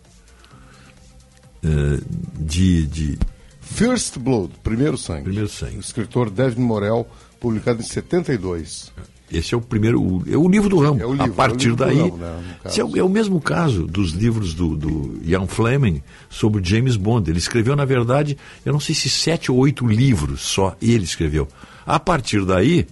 eh, 1.64 2.00
de, 2.40 2.88
de. 2.88 3.20
First 3.64 4.18
Blood, 4.20 4.52
Primeiro 4.64 4.98
Sangue. 4.98 5.24
Primeiro 5.24 5.48
Sangue. 5.50 5.78
O 5.78 5.80
escritor 5.80 6.30
Devin 6.30 6.62
Morel, 6.62 7.08
publicado 7.40 7.82
em 7.82 7.86
72. 7.86 8.92
Esse 9.32 9.56
é 9.56 9.58
o 9.58 9.62
primeiro. 9.62 10.00
O, 10.00 10.24
é 10.32 10.38
o 10.38 10.48
livro 10.48 10.70
do 10.70 10.78
Rambo. 10.80 11.02
É 11.02 11.08
livro, 11.08 11.24
a 11.24 11.36
partir 11.36 11.72
é 11.72 11.76
daí. 11.76 11.98
Rambo, 11.98 12.18
né, 12.18 12.44
é, 12.66 12.84
o- 12.84 12.98
é 12.98 13.04
o 13.04 13.10
mesmo 13.10 13.42
caso 13.42 13.88
dos 13.88 14.12
livros 14.12 14.54
do, 14.54 14.76
do 14.76 15.20
Ian 15.24 15.48
Fleming 15.48 16.04
sobre 16.30 16.64
James 16.64 16.96
Bond. 16.96 17.30
Ele 17.32 17.40
escreveu, 17.40 17.76
na 17.76 17.86
verdade, 17.86 18.38
eu 18.64 18.72
não 18.74 18.80
sei 18.80 18.94
se 18.94 19.10
sete 19.10 19.52
ou 19.52 19.58
oito 19.58 19.88
livros 19.88 20.42
só 20.42 20.76
ele 20.80 21.04
escreveu. 21.04 21.48
A 21.86 22.00
partir 22.00 22.46
daí, 22.46 22.86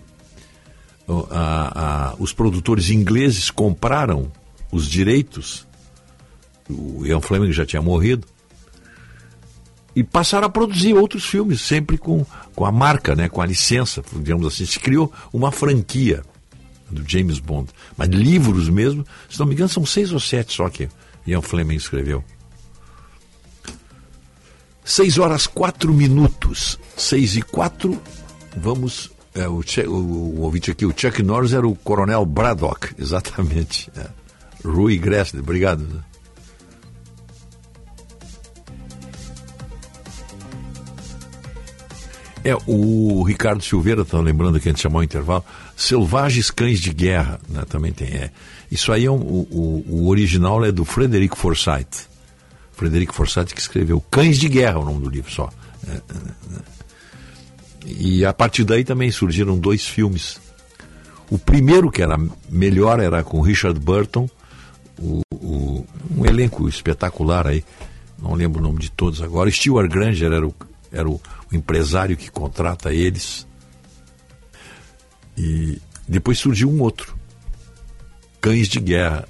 a- 1.29 2.11
a- 2.11 2.15
os 2.17 2.33
produtores 2.33 2.89
ingleses 2.89 3.51
compraram 3.51 4.31
os 4.71 4.87
direitos. 4.87 5.67
O 6.69 7.05
Ian 7.05 7.21
Fleming 7.21 7.51
já 7.51 7.65
tinha 7.65 7.81
morrido. 7.81 8.25
E 9.95 10.03
passaram 10.03 10.47
a 10.47 10.49
produzir 10.49 10.93
outros 10.93 11.25
filmes, 11.25 11.61
sempre 11.61 11.97
com, 11.97 12.25
com 12.55 12.65
a 12.65 12.71
marca, 12.71 13.15
né, 13.15 13.27
com 13.27 13.41
a 13.41 13.45
licença, 13.45 14.01
digamos 14.13 14.47
assim. 14.47 14.65
Se 14.65 14.79
criou 14.79 15.11
uma 15.33 15.51
franquia 15.51 16.23
do 16.89 17.03
James 17.07 17.39
Bond. 17.39 17.69
Mas 17.97 18.09
livros 18.09 18.69
mesmo, 18.69 19.05
se 19.29 19.39
não 19.39 19.45
me 19.45 19.53
engano, 19.53 19.69
são 19.69 19.85
seis 19.85 20.11
ou 20.11 20.19
sete 20.19 20.53
só 20.53 20.69
que 20.69 20.89
Ian 21.25 21.41
Fleming 21.41 21.75
escreveu. 21.75 22.23
Seis 24.83 25.17
horas 25.17 25.47
quatro 25.47 25.93
minutos. 25.93 26.77
Seis 26.97 27.35
e 27.35 27.41
quatro. 27.41 28.01
Vamos. 28.55 29.11
é, 29.33 29.47
o, 29.47 29.63
o, 29.87 30.39
o 30.39 30.41
ouvinte 30.41 30.71
aqui, 30.71 30.85
o 30.85 30.93
Chuck 30.95 31.21
Norris 31.23 31.53
era 31.53 31.67
o 31.67 31.75
Coronel 31.75 32.25
Braddock, 32.25 32.93
exatamente. 32.99 33.89
É. 33.95 34.07
Rui 34.65 34.97
Gressler, 34.97 35.41
obrigado. 35.41 36.03
É, 42.43 42.55
o 42.65 43.21
Ricardo 43.23 43.63
Silveira 43.63 44.01
está 44.01 44.19
lembrando 44.19 44.57
aqui 44.57 44.67
antes 44.69 44.79
de 44.79 44.83
chamar 44.83 44.99
o 44.99 45.03
intervalo. 45.03 45.43
Selvagens 45.75 46.49
Cães 46.49 46.79
de 46.79 46.91
Guerra, 46.91 47.39
né, 47.47 47.63
também 47.69 47.91
tem. 47.91 48.07
É. 48.07 48.31
Isso 48.71 48.91
aí 48.91 49.05
é 49.05 49.11
um, 49.11 49.15
o, 49.21 49.85
o- 49.87 50.07
original 50.07 50.63
é 50.65 50.71
do 50.71 50.83
Frederick 50.83 51.37
Forsyth. 51.37 52.07
Frederico 52.73 53.13
Forsyth 53.13 53.53
que 53.53 53.61
escreveu. 53.61 54.01
Cães 54.09 54.39
de 54.39 54.49
Guerra, 54.49 54.79
o 54.79 54.85
nome 54.85 55.01
do 55.03 55.09
livro 55.09 55.31
só. 55.31 55.49
É, 55.87 55.91
é, 55.91 55.97
é. 56.57 56.71
E 57.85 58.25
a 58.25 58.33
partir 58.33 58.63
daí 58.63 58.83
também 58.83 59.11
surgiram 59.11 59.57
dois 59.57 59.85
filmes. 59.85 60.39
O 61.29 61.37
primeiro, 61.37 61.91
que 61.91 62.01
era 62.01 62.19
melhor, 62.49 62.99
era 62.99 63.23
com 63.23 63.39
Richard 63.41 63.79
Burton, 63.79 64.27
o, 64.99 65.21
o- 65.31 65.85
um 66.17 66.25
elenco 66.25 66.67
espetacular 66.67 67.45
aí, 67.47 67.63
não 68.21 68.33
lembro 68.33 68.59
o 68.59 68.63
nome 68.63 68.79
de 68.79 68.89
todos 68.91 69.21
agora. 69.21 69.49
Stewart 69.51 69.89
Granger 69.91 70.31
era 70.31 70.47
o, 70.47 70.53
era 70.91 71.09
o, 71.09 71.19
o 71.51 71.55
empresário 71.55 72.15
que 72.15 72.29
contrata 72.29 72.93
eles. 72.93 73.47
E 75.37 75.81
depois 76.07 76.39
surgiu 76.39 76.69
um 76.69 76.81
outro, 76.81 77.17
Cães 78.39 78.67
de 78.67 78.79
Guerra. 78.79 79.27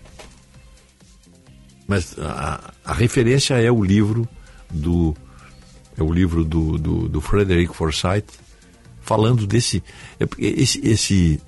Mas 1.88 2.18
a, 2.20 2.74
a 2.86 2.94
referência 2.94 3.56
é 3.56 3.72
o 3.72 3.84
livro 3.84 4.28
do 4.70 5.16
é 5.98 6.02
o 6.02 6.12
livro 6.12 6.46
do, 6.46 6.78
do, 6.78 7.10
do 7.10 7.22
Frederick 7.22 7.76
Forsyth 7.76 8.40
falando 9.02 9.46
desse 9.46 9.84
é 10.20 10.26
esse, 10.40 10.80
esse 10.88 11.42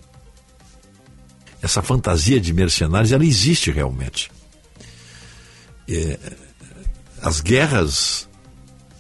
essa 1.62 1.82
fantasia 1.82 2.42
de 2.42 2.54
mercenários 2.54 3.14
ela 3.14 3.26
existe 3.26 3.72
realmente 3.72 4.30
É, 5.88 6.20
as 7.22 7.40
guerras 7.40 8.28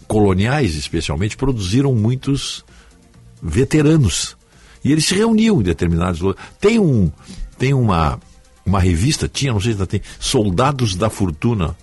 coloniais 0.07 0.75
especialmente 0.75 1.37
produziram 1.37 1.93
muitos 1.93 2.63
veteranos 3.41 4.37
e 4.83 4.91
eles 4.91 5.05
se 5.05 5.15
reuniam 5.15 5.59
em 5.59 5.63
determinados 5.63 6.21
lugares 6.21 6.49
tem 6.59 6.79
um 6.79 7.11
tem 7.57 7.73
uma 7.73 8.19
uma 8.65 8.79
revista 8.79 9.27
tinha 9.27 9.53
não 9.53 9.59
sei 9.59 9.71
se 9.71 9.77
ainda 9.77 9.87
tem 9.87 10.01
Soldados 10.19 10.95
da 10.95 11.09
Fortuna 11.09 11.75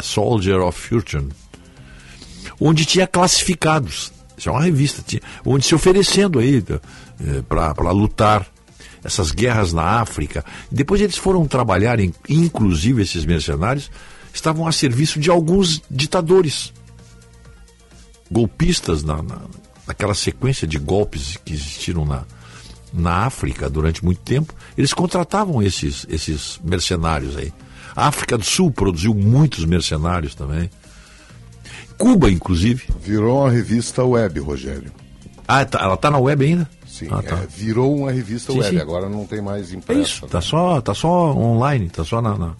Soldier 0.00 0.60
of 0.60 0.78
Fortune 0.78 1.30
onde 2.60 2.84
tinha 2.84 3.06
classificados. 3.06 4.12
Isso 4.36 4.48
é 4.48 4.52
uma 4.52 4.62
revista, 4.62 5.02
tinha, 5.04 5.20
onde 5.44 5.64
se 5.64 5.74
oferecendo 5.74 6.38
aí 6.38 6.64
eh, 6.70 7.42
para 7.48 7.90
lutar 7.90 8.46
essas 9.02 9.30
guerras 9.30 9.72
na 9.72 10.00
África. 10.00 10.44
Depois 10.70 11.00
eles 11.00 11.16
foram 11.16 11.46
trabalhar, 11.46 11.98
inclusive 12.28 13.02
esses 13.02 13.24
mercenários, 13.24 13.90
estavam 14.32 14.66
a 14.66 14.72
serviço 14.72 15.18
de 15.18 15.30
alguns 15.30 15.82
ditadores 15.90 16.72
golpistas 18.30 19.02
na, 19.02 19.22
na, 19.22 19.38
naquela 19.86 20.14
sequência 20.14 20.66
de 20.66 20.78
golpes 20.78 21.38
que 21.44 21.52
existiram 21.54 22.04
na, 22.04 22.22
na 22.92 23.24
África 23.26 23.68
durante 23.70 24.04
muito 24.04 24.20
tempo. 24.20 24.54
Eles 24.76 24.92
contratavam 24.92 25.62
esses, 25.62 26.06
esses 26.08 26.60
mercenários 26.62 27.36
aí. 27.36 27.52
A 27.96 28.06
África 28.08 28.38
do 28.38 28.44
Sul 28.44 28.70
produziu 28.70 29.12
muitos 29.14 29.64
mercenários 29.64 30.34
também. 30.34 30.70
Cuba, 31.96 32.30
inclusive. 32.30 32.84
Virou 33.02 33.40
uma 33.42 33.50
revista 33.50 34.04
web, 34.04 34.38
Rogério. 34.40 34.92
Ah, 35.46 35.64
tá- 35.64 35.80
ela 35.82 35.94
está 35.94 36.10
na 36.10 36.18
web 36.18 36.44
ainda? 36.44 36.68
Sim, 36.86 37.08
Ah, 37.10 37.22
tá. 37.22 37.36
é, 37.36 37.46
virou 37.46 37.96
uma 37.96 38.10
revista 38.12 38.52
Sim, 38.52 38.58
web, 38.60 38.76
sim. 38.76 38.80
agora 38.80 39.08
não 39.08 39.26
tem 39.26 39.40
mais 39.40 39.72
É 39.72 39.76
impressa. 39.76 40.00
isso, 40.00 40.26
tá 40.26 40.40
só, 40.40 40.80
tá 40.80 40.94
só 40.94 41.32
online, 41.34 41.88
tá 41.90 42.04
só 42.04 42.20
na, 42.22 42.36
na- 42.36 42.54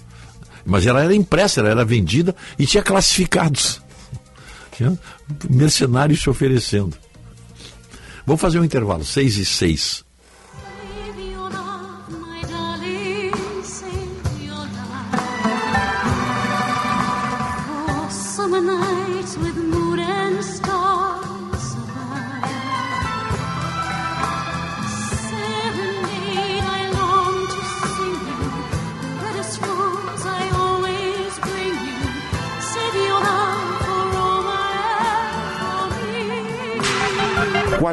Mas 0.64 0.86
ela 0.86 1.02
era 1.02 1.14
impressa, 1.14 1.60
ela 1.60 1.70
era 1.70 1.84
vendida 1.84 2.34
e 2.58 2.66
tinha 2.66 2.82
classificados. 2.82 3.80
Mercenários 5.48 6.20
se 6.20 6.30
oferecendo. 6.30 6.96
Vamos 8.26 8.40
fazer 8.40 8.58
um 8.58 8.64
intervalo, 8.64 9.04
6 9.04 9.36
e 9.38 9.44
6. 9.44 10.07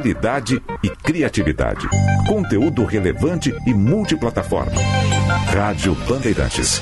Qualidade 0.05 0.61
e 0.83 0.89
criatividade. 0.89 1.87
Conteúdo 2.27 2.85
relevante 2.85 3.51
e 3.65 3.73
multiplataforma. 3.73 4.79
Rádio 5.51 5.95
Bandeirantes. 6.07 6.79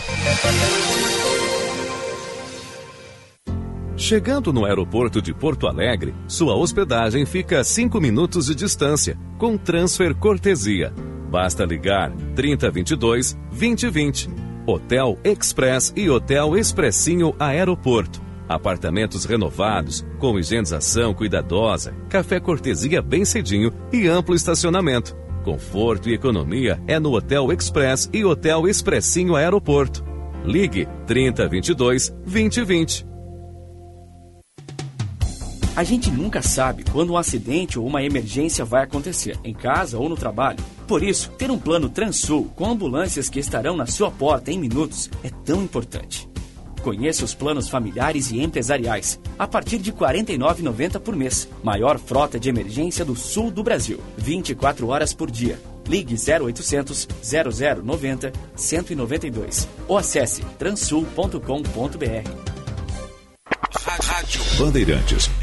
Chegando 3.95 4.51
no 4.51 4.65
aeroporto 4.65 5.21
de 5.21 5.33
Porto 5.33 5.67
Alegre, 5.67 6.13
sua 6.27 6.53
hospedagem 6.53 7.25
fica 7.25 7.61
a 7.61 7.63
5 7.63 8.01
minutos 8.01 8.47
de 8.47 8.55
distância, 8.55 9.17
com 9.37 9.57
transfer 9.57 10.13
cortesia. 10.13 10.91
Basta 11.31 11.63
ligar 11.63 12.11
3022 12.35 13.37
2020. 13.51 14.29
Hotel 14.67 15.17
Express 15.23 15.93
e 15.95 16.09
Hotel 16.09 16.57
Expressinho 16.57 17.33
Aeroporto. 17.39 18.22
Apartamentos 18.53 19.25
renovados, 19.25 20.05
com 20.19 20.37
higienização 20.37 21.11
cuidadosa, 21.11 21.91
café 22.07 22.39
cortesia 22.39 23.01
bem 23.01 23.25
cedinho 23.25 23.73
e 23.91 24.07
amplo 24.07 24.35
estacionamento. 24.35 25.17
Conforto 25.43 26.07
e 26.07 26.13
economia 26.13 26.79
é 26.85 26.99
no 26.99 27.15
Hotel 27.15 27.51
Express 27.51 28.07
e 28.13 28.23
Hotel 28.23 28.67
Expressinho 28.67 29.35
Aeroporto. 29.35 30.05
Ligue 30.45 30.87
3022 31.07 32.09
2020. 32.25 33.07
A 35.75 35.83
gente 35.83 36.11
nunca 36.11 36.43
sabe 36.43 36.83
quando 36.91 37.13
um 37.13 37.17
acidente 37.17 37.79
ou 37.79 37.87
uma 37.87 38.03
emergência 38.03 38.63
vai 38.63 38.83
acontecer, 38.83 39.39
em 39.43 39.55
casa 39.55 39.97
ou 39.97 40.07
no 40.07 40.15
trabalho. 40.15 40.63
Por 40.87 41.01
isso, 41.01 41.31
ter 41.31 41.49
um 41.49 41.57
plano 41.57 41.89
Transul 41.89 42.51
com 42.55 42.69
ambulâncias 42.69 43.29
que 43.29 43.39
estarão 43.39 43.75
na 43.75 43.87
sua 43.87 44.11
porta 44.11 44.51
em 44.51 44.59
minutos 44.59 45.09
é 45.23 45.31
tão 45.43 45.63
importante. 45.63 46.29
Conheça 46.83 47.23
os 47.23 47.33
planos 47.33 47.69
familiares 47.69 48.29
e 48.29 48.41
empresariais, 48.41 49.17
a 49.39 49.47
partir 49.47 49.77
de 49.77 49.89
R$ 49.91 49.97
49,90 49.97 50.99
por 50.99 51.15
mês. 51.15 51.47
Maior 51.63 51.97
frota 51.97 52.37
de 52.37 52.49
emergência 52.49 53.05
do 53.05 53.15
sul 53.15 53.49
do 53.49 53.63
Brasil. 53.63 54.01
24 54.17 54.87
horas 54.89 55.13
por 55.13 55.31
dia. 55.31 55.57
Ligue 55.87 56.15
0800 56.15 57.07
0090 57.83 58.33
192 58.55 59.67
ou 59.87 59.97
acesse 59.97 60.43
transul.com.br. 60.59 61.39
Rádio 64.01 64.41
Bandeirantes. 64.57 65.42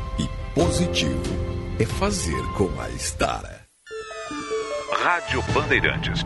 Positivo 0.53 1.21
é 1.79 1.85
fazer 1.85 2.43
com 2.57 2.69
a 2.81 2.89
Estara. 2.89 3.61
Rádio 5.01 5.41
Bandeirantes. 5.53 6.25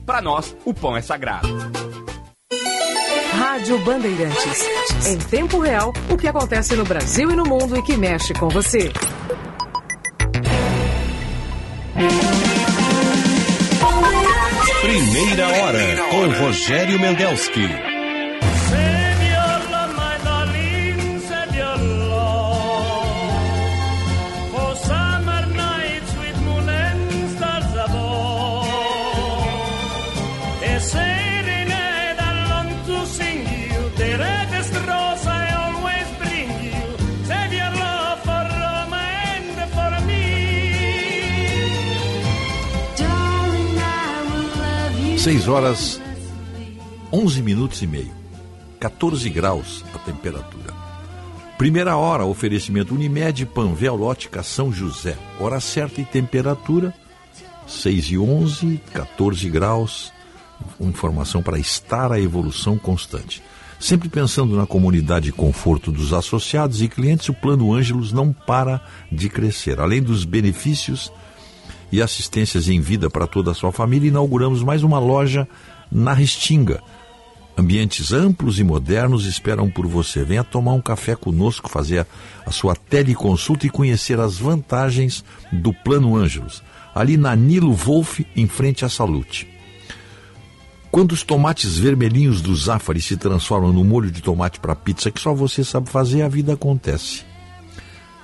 para 0.05 0.21
nós, 0.21 0.55
o 0.65 0.73
pão 0.73 0.95
é 0.95 1.01
sagrado. 1.01 1.47
Rádio 3.33 3.79
Bandeirantes. 3.79 4.67
Em 5.07 5.17
tempo 5.17 5.59
real, 5.59 5.93
o 6.09 6.17
que 6.17 6.27
acontece 6.27 6.75
no 6.75 6.83
Brasil 6.83 7.31
e 7.31 7.35
no 7.35 7.43
mundo 7.43 7.77
e 7.77 7.83
que 7.83 7.95
mexe 7.97 8.33
com 8.33 8.49
você. 8.49 8.91
Primeira 14.81 15.47
hora 15.47 15.97
com 16.09 16.43
Rogério 16.43 16.99
Mendelski. 16.99 17.90
6 45.31 45.47
horas 45.47 46.01
11 47.09 47.41
minutos 47.41 47.81
e 47.81 47.87
meio. 47.87 48.11
14 48.81 49.29
graus 49.29 49.81
a 49.95 49.97
temperatura. 49.97 50.73
Primeira 51.57 51.95
hora, 51.95 52.25
oferecimento 52.25 52.93
Unimed, 52.93 53.45
Panvel, 53.45 53.95
Lótica 53.95 54.43
São 54.43 54.73
José. 54.73 55.17
Hora 55.39 55.61
certa 55.61 56.01
e 56.01 56.03
temperatura 56.03 56.93
6 57.65 58.07
e 58.07 58.17
11, 58.17 58.81
14 58.91 59.49
graus. 59.49 60.11
Informação 60.81 61.41
para 61.41 61.57
estar 61.57 62.11
a 62.11 62.19
evolução 62.19 62.77
constante. 62.77 63.41
Sempre 63.79 64.09
pensando 64.09 64.57
na 64.57 64.67
comunidade 64.67 65.29
e 65.29 65.31
conforto 65.31 65.93
dos 65.93 66.11
associados 66.11 66.81
e 66.81 66.89
clientes, 66.89 67.29
o 67.29 67.33
Plano 67.33 67.73
Ângelos 67.73 68.11
não 68.11 68.33
para 68.33 68.81
de 69.09 69.29
crescer. 69.29 69.79
Além 69.79 70.03
dos 70.03 70.25
benefícios 70.25 71.09
e 71.91 72.01
assistências 72.01 72.69
em 72.69 72.79
vida 72.79 73.09
para 73.09 73.27
toda 73.27 73.51
a 73.51 73.53
sua 73.53 73.71
família, 73.71 74.07
inauguramos 74.07 74.63
mais 74.63 74.83
uma 74.83 74.99
loja 74.99 75.47
na 75.91 76.13
Restinga. 76.13 76.81
Ambientes 77.57 78.13
amplos 78.13 78.59
e 78.59 78.63
modernos 78.63 79.25
esperam 79.25 79.69
por 79.69 79.85
você. 79.85 80.23
Venha 80.23 80.43
tomar 80.43 80.73
um 80.73 80.81
café 80.81 81.15
conosco, 81.15 81.69
fazer 81.69 82.07
a, 82.45 82.51
sua 82.51 82.75
teleconsulta 82.75 83.67
e 83.67 83.69
conhecer 83.69 84.19
as 84.19 84.37
vantagens 84.37 85.23
do 85.51 85.73
Plano 85.73 86.15
Ângelos. 86.15 86.63
Ali 86.95 87.17
na 87.17 87.35
Nilo 87.35 87.73
Wolf, 87.73 88.21
em 88.35 88.47
frente 88.47 88.85
à 88.85 88.89
Salute. 88.89 89.47
Quando 90.89 91.11
os 91.11 91.23
tomates 91.23 91.77
vermelhinhos 91.77 92.41
do 92.41 92.53
Zafari 92.55 93.01
se 93.01 93.15
transformam 93.15 93.71
no 93.71 93.83
molho 93.83 94.11
de 94.11 94.21
tomate 94.21 94.59
para 94.59 94.75
pizza 94.75 95.09
que 95.09 95.21
só 95.21 95.33
você 95.33 95.63
sabe 95.63 95.89
fazer, 95.89 96.21
a 96.21 96.27
vida 96.27 96.53
acontece. 96.53 97.30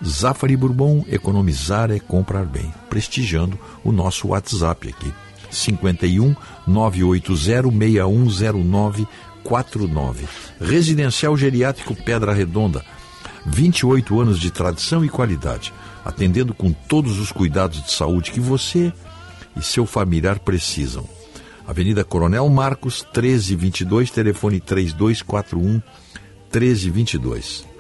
Zafari 0.06 0.56
Bourbon, 0.56 1.04
economizar 1.08 1.92
é 1.92 2.00
comprar 2.00 2.46
bem. 2.46 2.74
Prestigiando 2.90 3.60
o 3.84 3.92
nosso 3.92 4.30
WhatsApp 4.30 4.90
aqui. 4.90 5.14
51 5.50 6.36
980 6.68 7.72
6109 7.72 9.08
49. 9.44 10.28
Residencial 10.60 11.36
Geriátrico 11.38 11.96
Pedra 11.96 12.34
Redonda. 12.34 12.84
28 13.46 14.20
anos 14.20 14.40
de 14.40 14.52
tradição 14.52 15.06
e 15.06 15.10
qualidade, 15.10 15.74
atendendo 16.04 16.54
com 16.54 16.74
todos 16.74 17.18
os 17.18 17.32
cuidados 17.32 17.82
de 17.82 17.92
saúde 17.92 18.32
que 18.32 18.42
você 18.42 18.92
e 19.56 19.62
seu 19.62 19.86
familiar 19.86 20.40
precisam. 20.40 21.08
Avenida 21.66 22.04
Coronel 22.04 22.48
Marcos, 22.50 23.04
1322, 23.14 24.12
telefone 24.12 24.60
3241 24.60 25.82
1322. 26.52 27.77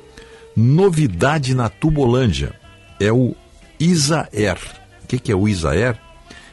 Novidade 0.59 1.53
na 1.53 1.69
Tubolândia 1.69 2.59
é 2.99 3.11
o 3.11 3.35
Isaer. 3.79 4.57
O 5.03 5.07
que, 5.07 5.19
que 5.19 5.31
é 5.31 5.35
o 5.35 5.47
Isaer? 5.47 6.01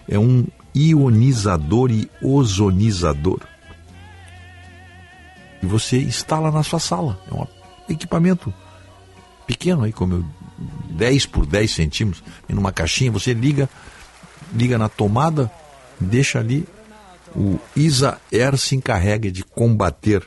É 0.06 0.18
um 0.18 0.46
ionizador 0.74 1.90
e 1.90 2.10
ozonizador. 2.20 3.40
E 5.62 5.64
você 5.64 6.02
instala 6.02 6.52
na 6.52 6.62
sua 6.62 6.78
sala. 6.78 7.18
É 7.32 7.34
um 7.34 7.46
equipamento 7.88 8.52
pequeno 9.46 9.84
aí, 9.84 9.92
como 9.92 10.16
eu, 10.16 10.24
10 10.90 11.24
por 11.24 11.46
10 11.46 11.70
centímetros, 11.70 12.22
numa 12.46 12.72
caixinha, 12.72 13.10
você 13.10 13.32
liga, 13.32 13.70
liga 14.52 14.76
na 14.76 14.90
tomada, 14.90 15.50
deixa 15.98 16.40
ali, 16.40 16.68
o 17.34 17.58
Isa 17.74 18.20
Air 18.30 18.58
se 18.58 18.76
encarrega 18.76 19.32
de 19.32 19.42
combater, 19.42 20.22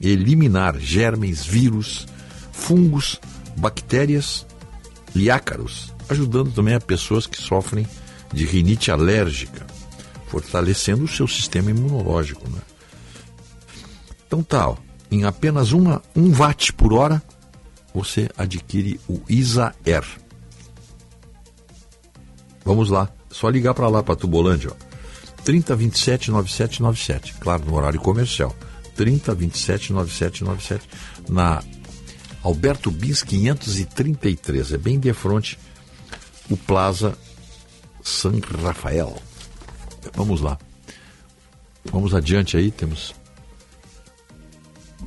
eliminar 0.00 0.78
germes, 0.78 1.44
vírus, 1.44 2.06
fungos, 2.60 3.18
bactérias 3.56 4.46
e 5.14 5.30
ácaros, 5.30 5.92
ajudando 6.08 6.52
também 6.52 6.74
a 6.74 6.80
pessoas 6.80 7.26
que 7.26 7.40
sofrem 7.40 7.86
de 8.32 8.44
rinite 8.44 8.90
alérgica, 8.90 9.66
fortalecendo 10.28 11.04
o 11.04 11.08
seu 11.08 11.26
sistema 11.26 11.70
imunológico. 11.70 12.48
Né? 12.48 12.60
Então 14.26 14.42
tá, 14.42 14.68
ó, 14.68 14.76
em 15.10 15.24
apenas 15.24 15.72
uma, 15.72 16.00
um 16.14 16.32
watt 16.32 16.72
por 16.74 16.92
hora, 16.92 17.20
você 17.92 18.28
adquire 18.36 19.00
o 19.08 19.20
Isa 19.28 19.74
Air. 19.84 20.04
Vamos 22.64 22.88
lá, 22.90 23.08
só 23.30 23.48
ligar 23.48 23.74
para 23.74 23.88
lá, 23.88 24.02
para 24.02 24.14
Tubolândia, 24.14 24.70
ó. 24.70 24.90
3027 25.42 26.30
9797, 26.30 27.34
claro, 27.40 27.64
no 27.64 27.74
horário 27.74 27.98
comercial. 27.98 28.54
3027 28.94 29.92
9797, 29.94 30.88
na 31.30 31.62
Alberto 32.42 32.90
Bis 32.90 33.22
533, 33.22 34.72
é 34.72 34.78
bem 34.78 34.98
de 34.98 35.12
frente 35.12 35.58
o 36.48 36.56
Plaza 36.56 37.16
San 38.02 38.40
Rafael. 38.62 39.16
Vamos 40.14 40.40
lá. 40.40 40.58
Vamos 41.84 42.14
adiante 42.14 42.56
aí, 42.56 42.70
temos 42.70 43.14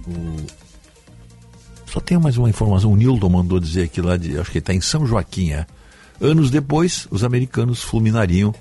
o... 0.07 0.63
Só 1.87 1.99
tem 1.99 2.17
mais 2.17 2.37
uma 2.37 2.49
informação, 2.49 2.91
o 2.91 2.95
Nilton 2.95 3.29
mandou 3.29 3.59
dizer 3.59 3.83
aqui 3.83 4.01
lá, 4.01 4.17
de, 4.17 4.37
acho 4.39 4.51
que 4.51 4.57
está 4.57 4.73
em 4.73 4.81
São 4.81 5.05
Joaquim, 5.05 5.51
é. 5.51 5.67
Anos 6.19 6.49
depois, 6.49 7.07
os 7.11 7.23
americanos 7.23 7.83
fulminariam 7.83 8.53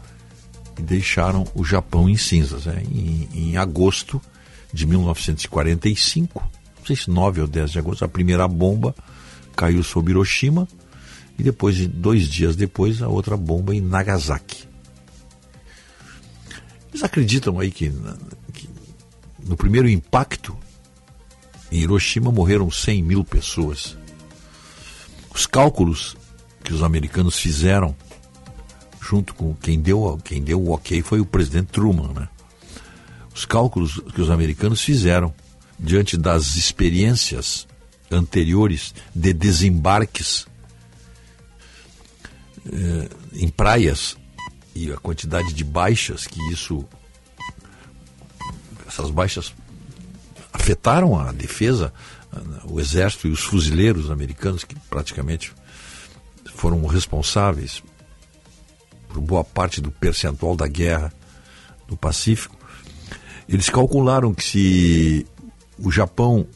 e 0.79 0.83
deixaram 0.83 1.47
o 1.55 1.65
Japão 1.65 2.09
em 2.09 2.17
cinzas. 2.17 2.67
É. 2.67 2.83
Em, 2.83 3.29
em 3.33 3.57
agosto 3.57 4.21
de 4.73 4.87
1945, 4.87 6.43
não 6.83 6.87
sei 6.89 6.97
se 6.97 7.11
9 7.11 7.43
ou 7.43 7.47
10 7.47 7.71
de 7.71 7.79
agosto, 7.79 8.05
a 8.05 8.09
primeira 8.09 8.47
bomba 8.49 8.95
caiu 9.55 9.85
sobre 9.85 10.13
Hiroshima 10.13 10.67
e 11.39 11.43
depois, 11.43 11.87
dois 11.87 12.29
dias 12.29 12.57
depois, 12.57 13.01
a 13.01 13.09
outra 13.09 13.37
bomba 13.37 13.75
em 13.75 13.81
Nagasaki. 13.81 14.69
Eles 16.91 17.05
acreditam 17.05 17.61
aí 17.61 17.71
que, 17.71 17.91
que 18.53 18.69
no 19.47 19.57
primeiro 19.57 19.89
impacto 19.89 20.57
em 21.71 21.79
Hiroshima 21.79 22.33
morreram 22.33 22.71
100 22.71 23.03
mil 23.03 23.25
pessoas. 23.25 23.97
Os 25.33 25.47
cálculos 25.47 26.17
que 26.65 26.75
os 26.75 26.83
americanos 26.83 27.39
fizeram, 27.39 27.95
junto 29.01 29.35
com 29.35 29.55
quem 29.55 29.81
deu, 29.81 30.19
quem 30.25 30.43
deu 30.43 30.61
o 30.61 30.73
ok 30.73 31.01
foi 31.01 31.21
o 31.21 31.27
presidente 31.27 31.69
Truman, 31.69 32.13
né? 32.13 32.29
Os 33.35 33.47
cálculos 33.47 34.01
que 34.15 34.21
os 34.21 34.31
americanos 34.31 34.83
fizeram 34.83 35.33
diante 35.83 36.17
das 36.17 36.57
experiências 36.57 37.67
anteriores 38.11 38.95
de 39.15 39.33
desembarques 39.33 40.47
eh, 42.67 43.09
em 43.35 43.49
praias 43.49 44.17
e 44.75 44.93
a 44.93 44.97
quantidade 44.97 45.53
de 45.53 45.65
baixas 45.65 46.27
que 46.27 46.41
isso 46.53 46.87
essas 48.87 49.11
baixas 49.11 49.53
afetaram 50.53 51.19
a 51.19 51.33
defesa 51.33 51.93
o 52.65 52.81
exército 52.81 53.29
e 53.29 53.31
os 53.31 53.41
fuzileiros 53.41 54.11
americanos, 54.11 54.65
que 54.65 54.75
praticamente 54.89 55.53
foram 56.55 56.85
responsáveis 56.87 57.83
por 59.09 59.21
boa 59.21 59.45
parte 59.45 59.81
do 59.81 59.91
percentual 59.91 60.57
da 60.57 60.67
guerra 60.67 61.13
do 61.87 61.97
Pacífico, 61.97 62.57
eles 63.49 63.69
calcularam 63.69 64.33
que 64.33 64.43
se 64.43 65.27
o 65.83 65.91
Japão. 65.91 66.47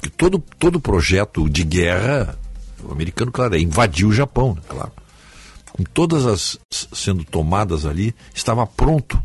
que 0.00 0.10
todo, 0.10 0.38
todo 0.58 0.80
projeto 0.80 1.48
de 1.48 1.62
guerra, 1.62 2.36
o 2.82 2.90
americano, 2.90 3.30
claro, 3.30 3.54
é 3.54 3.60
invadir 3.60 4.06
o 4.06 4.12
Japão, 4.12 4.54
né, 4.54 4.62
claro. 4.66 4.92
Com 5.72 5.84
todas 5.84 6.26
as 6.26 6.58
sendo 6.92 7.24
tomadas 7.24 7.86
ali, 7.86 8.14
estava 8.34 8.66
pronto 8.66 9.22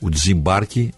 o 0.00 0.10
desembarque 0.10 0.92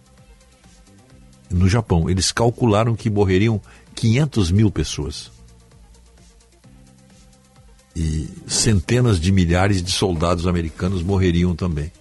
no 1.51 1.69
Japão. 1.69 2.09
Eles 2.09 2.33
calcularam 2.33 2.97
que 2.97 3.11
morreriam 3.11 3.61
500 3.95 4.51
mil 4.51 4.71
pessoas. 4.71 5.31
E 7.95 8.29
centenas 8.47 9.21
de 9.21 9.31
milhares 9.31 9.83
de 9.83 9.91
soldados 9.91 10.47
americanos 10.47 11.03
morreriam 11.03 11.55
também. 11.55 11.93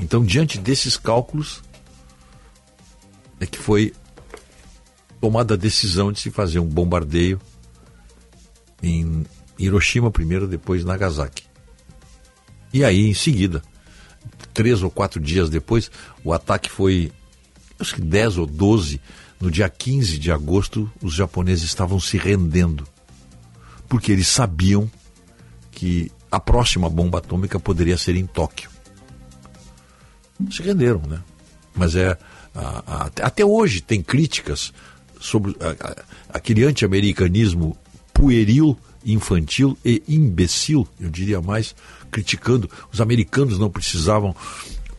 Então, 0.00 0.24
diante 0.24 0.58
desses 0.58 0.96
cálculos, 0.96 1.62
é 3.40 3.46
que 3.46 3.58
foi 3.58 3.92
tomada 5.20 5.54
a 5.54 5.56
decisão 5.56 6.12
de 6.12 6.20
se 6.20 6.30
fazer 6.30 6.60
um 6.60 6.66
bombardeio 6.66 7.40
em 8.82 9.24
Hiroshima 9.58 10.10
primeiro, 10.10 10.46
depois 10.46 10.84
Nagasaki. 10.84 11.44
E 12.72 12.84
aí, 12.84 13.06
em 13.06 13.14
seguida, 13.14 13.62
três 14.54 14.82
ou 14.82 14.90
quatro 14.90 15.20
dias 15.20 15.50
depois, 15.50 15.90
o 16.22 16.32
ataque 16.32 16.70
foi, 16.70 17.12
acho 17.78 17.96
que 17.96 18.00
10 18.00 18.38
ou 18.38 18.46
12, 18.46 19.00
no 19.40 19.50
dia 19.50 19.68
15 19.68 20.18
de 20.18 20.30
agosto, 20.30 20.90
os 21.02 21.14
japoneses 21.14 21.64
estavam 21.64 21.98
se 21.98 22.16
rendendo. 22.16 22.86
Porque 23.88 24.12
eles 24.12 24.28
sabiam 24.28 24.90
que 25.70 26.12
a 26.30 26.38
próxima 26.38 26.88
bomba 26.88 27.18
atômica 27.18 27.58
poderia 27.58 27.98
ser 27.98 28.14
em 28.14 28.26
Tóquio. 28.26 28.70
Se 30.50 30.62
renderam, 30.62 31.02
né? 31.02 31.20
Mas 31.74 31.96
é. 31.96 32.16
A- 32.54 32.82
a- 32.86 33.26
até 33.26 33.44
hoje 33.44 33.80
tem 33.80 34.02
críticas 34.02 34.72
sobre 35.20 35.54
aquele 36.28 36.64
anti-americanismo 36.64 37.76
pueril, 38.12 38.76
infantil 39.04 39.76
e 39.84 40.02
imbecil, 40.08 40.86
eu 40.98 41.08
diria 41.10 41.40
mais, 41.40 41.74
criticando. 42.10 42.68
Os 42.92 43.00
americanos 43.00 43.58
não 43.58 43.70
precisavam 43.70 44.34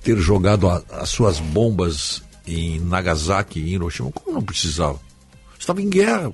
ter 0.03 0.17
jogado 0.17 0.67
a- 0.67 0.83
as 0.91 1.09
suas 1.09 1.39
bombas 1.39 2.23
em 2.47 2.79
Nagasaki 2.79 3.59
e 3.59 3.73
Hiroshima. 3.73 4.11
Como 4.11 4.31
não 4.35 4.41
precisavam? 4.41 4.99
Estava 5.59 5.81
em 5.81 5.89
guerra. 5.89 6.31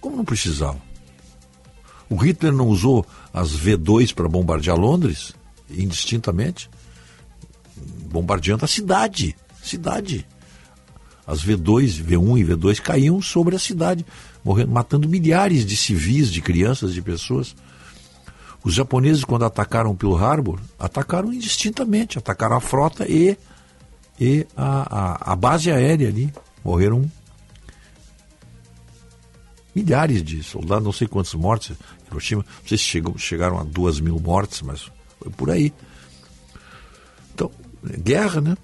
Como 0.00 0.16
não 0.16 0.24
precisava? 0.24 0.80
O 2.08 2.16
Hitler 2.16 2.52
não 2.52 2.68
usou 2.68 3.06
as 3.32 3.50
V2 3.52 4.12
para 4.14 4.28
bombardear 4.28 4.76
Londres, 4.78 5.34
indistintamente? 5.70 6.70
Bombardeando 8.10 8.64
a 8.64 8.68
cidade. 8.68 9.36
Cidade. 9.64 10.26
As 11.26 11.42
V2, 11.42 12.04
V1 12.04 12.38
e 12.38 12.44
V2 12.44 12.80
caíam 12.80 13.22
sobre 13.22 13.56
a 13.56 13.58
cidade, 13.58 14.04
morrendo, 14.44 14.70
matando 14.72 15.08
milhares 15.08 15.64
de 15.64 15.74
civis, 15.74 16.30
de 16.30 16.42
crianças, 16.42 16.92
de 16.92 17.00
pessoas. 17.00 17.56
Os 18.62 18.74
japoneses, 18.74 19.24
quando 19.24 19.44
atacaram 19.46 19.96
Pearl 19.96 20.16
Harbor, 20.16 20.60
atacaram 20.78 21.32
indistintamente, 21.32 22.18
atacaram 22.18 22.56
a 22.56 22.60
frota 22.60 23.06
e, 23.08 23.38
e 24.20 24.46
a, 24.54 25.30
a, 25.30 25.32
a 25.32 25.36
base 25.36 25.70
aérea 25.70 26.08
ali. 26.08 26.32
Morreram 26.62 27.10
milhares 29.74 30.22
de 30.22 30.42
soldados, 30.42 30.84
não 30.84 30.92
sei 30.92 31.08
quantos 31.08 31.34
mortos. 31.34 31.72
Hiroshima, 32.06 32.42
não 32.42 32.68
sei 32.68 32.76
se 32.76 32.84
chegou, 32.84 33.16
chegaram 33.16 33.58
a 33.58 33.64
duas 33.64 33.98
mil 33.98 34.20
mortes, 34.20 34.60
mas 34.60 34.90
foi 35.18 35.32
por 35.32 35.50
aí. 35.50 35.72
Então, 37.34 37.50
é 37.90 37.96
guerra, 37.96 38.42
né? 38.42 38.56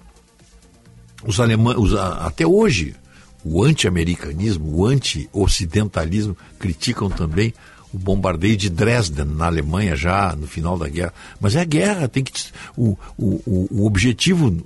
Os 1.25 1.39
alemães, 1.39 1.93
a- 1.93 2.25
até 2.27 2.45
hoje, 2.45 2.95
o 3.43 3.63
anti-americanismo, 3.63 4.75
o 4.75 4.85
anti-ocidentalismo 4.85 6.35
criticam 6.59 7.09
também 7.09 7.53
o 7.93 7.97
bombardeio 7.97 8.55
de 8.55 8.69
Dresden 8.69 9.25
na 9.25 9.47
Alemanha 9.47 9.95
já 9.95 10.35
no 10.35 10.47
final 10.47 10.77
da 10.77 10.87
guerra. 10.87 11.13
Mas 11.39 11.55
é 11.55 11.65
guerra, 11.65 12.07
tem 12.07 12.23
que 12.23 12.31
o, 12.77 12.97
o, 13.17 13.67
o, 13.69 13.85
objetivo 13.85 14.65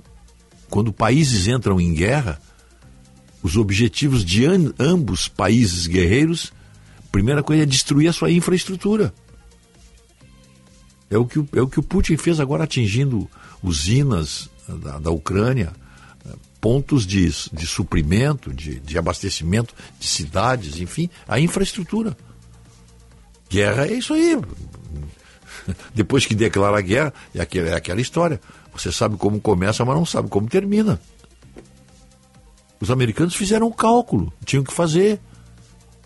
quando 0.70 0.92
países 0.92 1.48
entram 1.48 1.80
em 1.80 1.92
guerra, 1.92 2.40
os 3.42 3.56
objetivos 3.56 4.24
de 4.24 4.44
ambos 4.78 5.28
países 5.28 5.86
guerreiros, 5.86 6.52
primeira 7.10 7.42
coisa 7.42 7.62
é 7.62 7.66
destruir 7.66 8.08
a 8.08 8.12
sua 8.12 8.30
infraestrutura. 8.30 9.12
É 11.08 11.16
o 11.16 11.24
que 11.24 11.38
é 11.54 11.62
o, 11.62 11.68
que 11.68 11.78
o 11.78 11.82
Putin 11.82 12.16
fez 12.16 12.40
agora 12.40 12.64
atingindo 12.64 13.28
usinas 13.62 14.50
da, 14.68 14.98
da 14.98 15.10
Ucrânia, 15.10 15.72
pontos 16.60 17.06
de, 17.06 17.28
de 17.52 17.66
suprimento, 17.66 18.52
de, 18.52 18.80
de 18.80 18.98
abastecimento 18.98 19.74
de 19.98 20.06
cidades, 20.06 20.80
enfim, 20.80 21.08
a 21.26 21.38
infraestrutura. 21.38 22.16
Guerra 23.48 23.86
é 23.86 23.94
isso 23.94 24.14
aí. 24.14 24.36
Depois 25.94 26.26
que 26.26 26.34
declara 26.34 26.78
a 26.78 26.82
guerra, 26.82 27.12
é 27.34 27.40
aquela, 27.40 27.68
é 27.68 27.74
aquela 27.74 28.00
história. 28.00 28.40
Você 28.72 28.92
sabe 28.92 29.16
como 29.16 29.40
começa, 29.40 29.84
mas 29.84 29.96
não 29.96 30.04
sabe 30.04 30.28
como 30.28 30.48
termina. 30.48 31.00
Os 32.80 32.90
americanos 32.90 33.34
fizeram 33.34 33.68
um 33.68 33.72
cálculo, 33.72 34.32
tinham 34.44 34.64
que 34.64 34.72
fazer. 34.72 35.20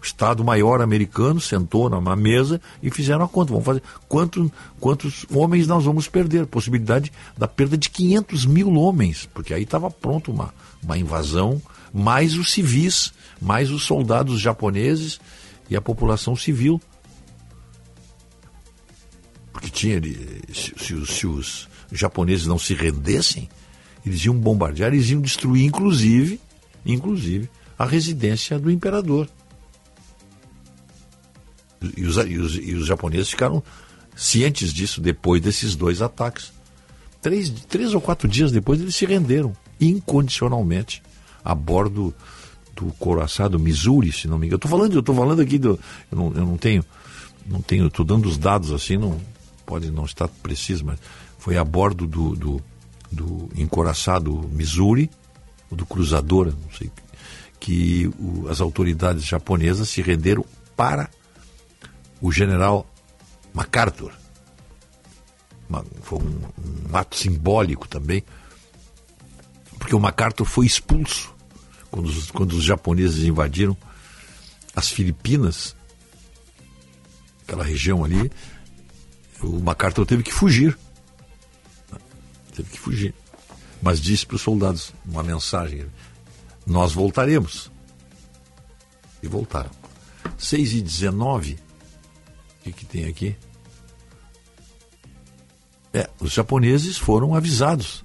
O 0.00 0.04
Estado-Maior 0.04 0.80
americano 0.80 1.40
sentou 1.40 1.90
numa 1.90 2.16
mesa 2.16 2.60
e 2.82 2.90
fizeram 2.90 3.24
a 3.24 3.28
conta. 3.28 3.50
Vamos 3.52 3.66
fazer 3.66 3.82
quanto, 4.08 4.50
quantos 4.80 5.26
homens 5.30 5.66
nós 5.66 5.84
vamos 5.84 6.08
perder? 6.08 6.46
Possibilidade 6.46 7.12
da 7.36 7.46
perda 7.46 7.76
de 7.76 7.90
500 7.90 8.46
mil 8.46 8.72
homens, 8.74 9.28
porque 9.34 9.52
aí 9.52 9.64
estava 9.64 9.90
pronto 9.90 10.32
uma, 10.32 10.54
uma 10.82 10.96
invasão, 10.96 11.60
mais 11.92 12.34
os 12.36 12.50
civis, 12.52 13.12
mais 13.40 13.70
os 13.70 13.82
soldados 13.84 14.40
japoneses 14.40 15.20
e 15.68 15.76
a 15.76 15.80
população 15.82 16.34
civil. 16.34 16.80
Porque 19.52 19.68
tinha, 19.68 19.96
ele- 19.96 20.40
se, 20.52 20.72
se 20.78 21.06
se 21.06 21.26
os 21.26 21.68
japoneses 21.92 22.46
não 22.46 22.58
se 22.58 22.72
rendessem, 22.72 23.48
eles 24.06 24.24
iam 24.24 24.34
bombardear, 24.34 24.92
eles 24.94 25.10
iam 25.10 25.20
destruir, 25.20 25.64
inclusive, 25.66 26.40
inclusive, 26.86 27.50
a 27.78 27.84
residência 27.84 28.58
do 28.58 28.70
imperador. 28.70 29.28
E 31.96 32.04
os, 32.04 32.16
e 32.16 32.36
os- 32.38 32.54
e 32.56 32.74
os 32.74 32.86
japoneses 32.86 33.30
ficaram 33.30 33.62
cientes 34.16 34.72
disso 34.72 35.00
depois 35.00 35.40
desses 35.40 35.74
dois 35.74 36.02
ataques. 36.02 36.52
Três, 37.22 37.50
três 37.68 37.94
ou 37.94 38.00
quatro 38.00 38.26
dias 38.28 38.50
depois 38.52 38.80
eles 38.80 38.94
se 38.96 39.04
renderam 39.06 39.54
incondicionalmente 39.80 41.02
a 41.44 41.54
bordo 41.54 42.14
do 42.74 42.86
coraçado 42.98 43.58
Missouri, 43.58 44.12
se 44.12 44.26
não 44.28 44.38
me 44.38 44.46
engano. 44.46 44.54
Eu 44.54 44.64
estou 44.66 44.70
falando, 44.70 44.94
eu 44.94 45.02
tô 45.02 45.14
falando 45.14 45.40
aqui 45.40 45.58
do. 45.58 45.78
Eu 46.10 46.16
não, 46.18 46.26
eu 46.34 46.46
não 46.46 46.56
tenho. 46.56 46.84
Não 47.46 47.60
tenho, 47.62 47.86
estou 47.86 48.04
dando 48.04 48.28
os 48.28 48.36
dados 48.38 48.72
assim, 48.72 48.96
não 48.96 49.18
pode 49.66 49.90
não 49.90 50.04
estar 50.04 50.28
preciso, 50.28 50.84
mas 50.84 50.98
foi 51.38 51.56
a 51.56 51.64
bordo 51.64 52.06
do, 52.06 52.36
do, 52.36 52.62
do 53.10 53.48
encoraçado 53.56 54.48
Missouri, 54.52 55.10
ou 55.70 55.76
do 55.76 55.86
cruzador, 55.86 56.46
não 56.46 56.70
sei, 56.76 56.90
que 57.58 58.10
o- 58.18 58.46
as 58.48 58.60
autoridades 58.60 59.24
japonesas 59.24 59.88
se 59.88 60.02
renderam 60.02 60.44
para 60.76 61.08
o 62.20 62.30
general 62.30 62.86
MacArthur. 63.54 64.12
Uma- 65.68 65.84
foi 66.02 66.18
um, 66.18 66.40
um 66.90 66.96
ato 66.96 67.16
simbólico 67.16 67.88
também, 67.88 68.24
porque 69.78 69.94
o 69.94 70.00
MacArthur 70.00 70.44
foi 70.44 70.66
expulso 70.66 71.34
quando 71.90 72.06
os, 72.06 72.30
quando 72.30 72.52
os 72.52 72.64
japoneses 72.64 73.24
invadiram 73.24 73.76
as 74.74 74.88
Filipinas, 74.88 75.74
aquela 77.42 77.64
região 77.64 78.04
ali. 78.04 78.30
O 79.42 79.58
MacArthur 79.58 80.06
teve 80.06 80.22
que 80.22 80.32
fugir. 80.32 80.78
Teve 82.54 82.70
que 82.70 82.78
fugir. 82.78 83.14
Mas 83.82 84.00
disse 84.00 84.26
para 84.26 84.36
os 84.36 84.42
soldados 84.42 84.92
uma 85.04 85.22
mensagem: 85.22 85.86
Nós 86.66 86.92
voltaremos. 86.92 87.70
E 89.22 89.28
voltaram. 89.28 89.70
6 90.38 90.74
e 90.74 90.82
19 90.82 91.58
o 92.60 92.62
que, 92.62 92.72
que 92.72 92.84
tem 92.84 93.06
aqui? 93.06 93.34
É, 95.92 96.08
os 96.20 96.32
japoneses 96.32 96.98
foram 96.98 97.34
avisados 97.34 98.04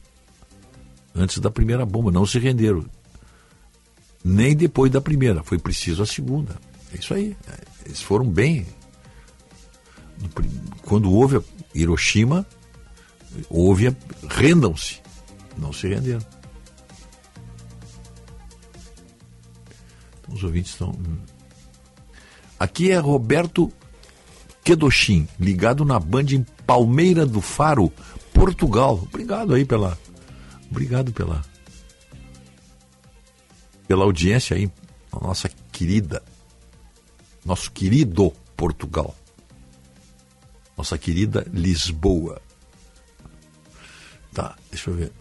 antes 1.14 1.40
da 1.40 1.52
primeira 1.52 1.86
bomba, 1.86 2.12
não 2.12 2.26
se 2.26 2.40
renderam. 2.40 2.86
Nem 4.24 4.56
depois 4.56 4.92
da 4.92 5.00
primeira, 5.00 5.44
foi 5.44 5.60
preciso 5.60 6.02
a 6.02 6.06
segunda. 6.06 6.56
É 6.92 6.98
isso 6.98 7.14
aí. 7.14 7.38
Eles 7.86 8.02
foram 8.02 8.28
bem. 8.28 8.66
Quando 10.84 11.12
houve 11.12 11.40
Hiroshima, 11.74 12.46
houve. 13.50 13.96
Rendam-se. 14.28 15.02
Não 15.58 15.72
se 15.72 15.88
renderam. 15.88 16.26
Então 20.22 20.36
ouvintes 20.44 20.72
estão. 20.72 20.90
hum. 20.90 21.18
Aqui 22.60 22.92
é 22.92 22.98
Roberto 22.98 23.72
Quedochin, 24.66 25.28
ligado 25.40 25.86
na 25.86 26.00
Band 26.00 26.26
em 26.32 26.44
Palmeira 26.66 27.24
do 27.24 27.40
Faro, 27.40 27.94
Portugal. 28.34 29.00
Obrigado 29.04 29.54
aí 29.54 29.64
pela. 29.64 29.96
Obrigado 30.72 31.14
pela. 31.14 31.46
Pela 33.88 34.04
audiência 34.04 34.58
aí, 34.58 34.68
nossa 35.22 35.48
querida. 35.72 36.24
Nosso 37.46 37.72
querido 37.72 38.34
Portugal. 38.58 39.16
Nossa 40.76 40.98
querida 40.98 41.46
Lisboa. 41.54 42.42
Tá, 44.34 44.58
deixa 44.72 44.90
eu 44.90 44.96
ver. 44.96 45.12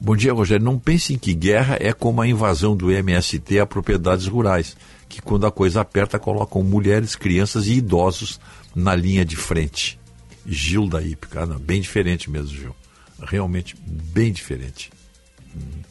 Bom 0.00 0.14
dia, 0.14 0.32
Rogério. 0.32 0.64
Não 0.64 0.78
pense 0.78 1.18
que 1.18 1.34
guerra 1.34 1.76
é 1.80 1.92
como 1.92 2.22
a 2.22 2.28
invasão 2.28 2.76
do 2.76 2.90
MST 2.90 3.58
a 3.58 3.66
propriedades 3.66 4.26
rurais, 4.26 4.76
que 5.08 5.20
quando 5.20 5.44
a 5.44 5.50
coisa 5.50 5.80
aperta 5.80 6.20
colocam 6.20 6.62
mulheres, 6.62 7.16
crianças 7.16 7.66
e 7.66 7.74
idosos 7.74 8.38
na 8.74 8.94
linha 8.94 9.24
de 9.24 9.34
frente. 9.34 9.98
Gil 10.46 10.88
da 10.88 11.02
Ípica. 11.02 11.42
Ah, 11.42 11.58
bem 11.58 11.80
diferente 11.80 12.30
mesmo, 12.30 12.56
Gil. 12.56 12.76
Realmente 13.20 13.76
bem 13.84 14.32
diferente. 14.32 14.92
Hum. 15.56 15.82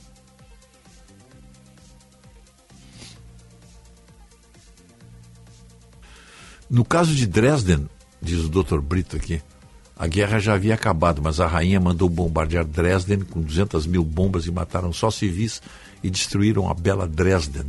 No 6.70 6.86
caso 6.86 7.14
de 7.14 7.28
Dresden, 7.28 7.90
diz 8.22 8.40
o 8.40 8.50
Dr. 8.50 8.80
Brito 8.80 9.18
aqui, 9.18 9.42
a 9.98 10.06
guerra 10.06 10.40
já 10.40 10.54
havia 10.54 10.76
acabado, 10.76 11.22
mas 11.24 11.40
a 11.40 11.48
rainha 11.48 11.80
mandou 11.80 12.08
bombardear 12.08 12.64
Dresden 12.64 13.22
com 13.22 13.42
200 13.42 13.88
mil 13.88 14.04
bombas 14.04 14.46
e 14.46 14.52
mataram 14.52 14.94
só 14.94 15.10
civis 15.10 15.60
e 16.04 16.10
destruíram 16.10 16.70
a 16.70 16.74
bela 16.76 17.08
Dresden, 17.08 17.66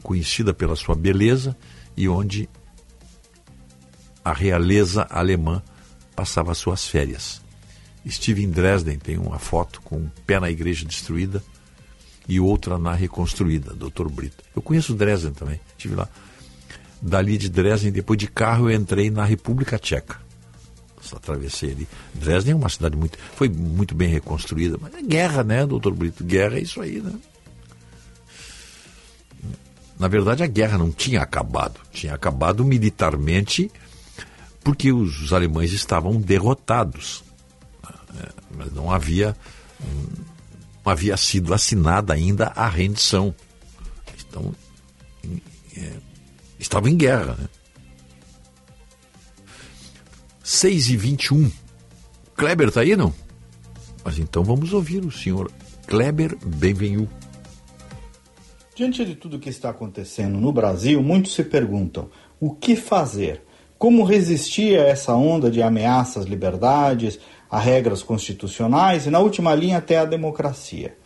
conhecida 0.00 0.54
pela 0.54 0.76
sua 0.76 0.94
beleza 0.94 1.56
e 1.96 2.08
onde 2.08 2.48
a 4.24 4.32
realeza 4.32 5.06
alemã 5.10 5.60
passava 6.14 6.54
suas 6.54 6.86
férias. 6.86 7.42
Estive 8.04 8.44
em 8.44 8.50
Dresden, 8.50 8.98
tem 8.98 9.18
uma 9.18 9.40
foto 9.40 9.80
com 9.82 9.96
um 9.96 10.10
pé 10.24 10.38
na 10.38 10.50
igreja 10.50 10.86
destruída 10.86 11.42
e 12.28 12.38
outra 12.38 12.78
na 12.78 12.94
reconstruída, 12.94 13.74
Dr. 13.74 14.08
Brito. 14.08 14.44
Eu 14.54 14.62
conheço 14.62 14.94
Dresden 14.94 15.32
também, 15.32 15.60
estive 15.76 15.96
lá. 15.96 16.08
Dali 17.00 17.36
de 17.36 17.48
Dresden, 17.48 17.90
depois 17.90 18.16
de 18.16 18.28
carro, 18.28 18.70
eu 18.70 18.76
entrei 18.76 19.10
na 19.10 19.24
República 19.24 19.76
Tcheca. 19.76 20.22
Atravessei 21.16 21.72
ali. 21.72 21.88
Dresden 22.14 22.52
é 22.52 22.56
uma 22.56 22.68
cidade 22.68 22.96
muito. 22.96 23.18
Foi 23.36 23.48
muito 23.48 23.94
bem 23.94 24.08
reconstruída, 24.08 24.78
mas 24.80 24.94
é 24.94 25.02
guerra, 25.02 25.44
né, 25.44 25.66
doutor 25.66 25.94
Brito? 25.94 26.24
Guerra 26.24 26.56
é 26.56 26.62
isso 26.62 26.80
aí, 26.80 27.00
né? 27.00 27.12
Na 29.98 30.08
verdade, 30.08 30.42
a 30.42 30.46
guerra 30.46 30.78
não 30.78 30.90
tinha 30.90 31.22
acabado. 31.22 31.80
Tinha 31.92 32.14
acabado 32.14 32.64
militarmente 32.64 33.70
porque 34.64 34.92
os 34.92 35.32
alemães 35.32 35.72
estavam 35.72 36.20
derrotados. 36.20 37.22
né? 38.12 38.28
Mas 38.56 38.72
não 38.72 38.90
havia. 38.90 39.36
Não 40.84 40.92
havia 40.92 41.16
sido 41.16 41.54
assinada 41.54 42.12
ainda 42.12 42.48
a 42.56 42.68
rendição. 42.68 43.34
Então, 44.28 44.54
é, 45.76 45.92
estava 46.58 46.90
em 46.90 46.96
guerra. 46.96 47.36
Né? 47.38 47.48
6 50.42 50.90
e 50.90 50.96
21 50.96 51.50
Kleber 52.34 52.68
está 52.68 52.80
aí, 52.80 52.96
não? 52.96 53.12
Mas 54.04 54.18
então 54.18 54.42
vamos 54.42 54.72
ouvir 54.72 55.04
o 55.04 55.10
senhor 55.10 55.50
Kleber 55.86 56.36
Benvenu. 56.44 57.08
Diante 58.74 59.04
de 59.04 59.14
tudo 59.14 59.38
que 59.38 59.50
está 59.50 59.70
acontecendo 59.70 60.40
no 60.40 60.52
Brasil, 60.52 61.02
muitos 61.02 61.34
se 61.34 61.44
perguntam 61.44 62.10
o 62.40 62.50
que 62.50 62.74
fazer? 62.74 63.42
Como 63.78 64.02
resistir 64.02 64.78
a 64.78 64.84
essa 64.84 65.14
onda 65.14 65.50
de 65.50 65.62
ameaças 65.62 66.24
às 66.24 66.28
liberdades, 66.28 67.18
a 67.50 67.60
regras 67.60 68.02
constitucionais 68.02 69.06
e, 69.06 69.10
na 69.10 69.18
última 69.18 69.54
linha, 69.54 69.78
até 69.78 69.98
a 69.98 70.04
democracia? 70.04 70.96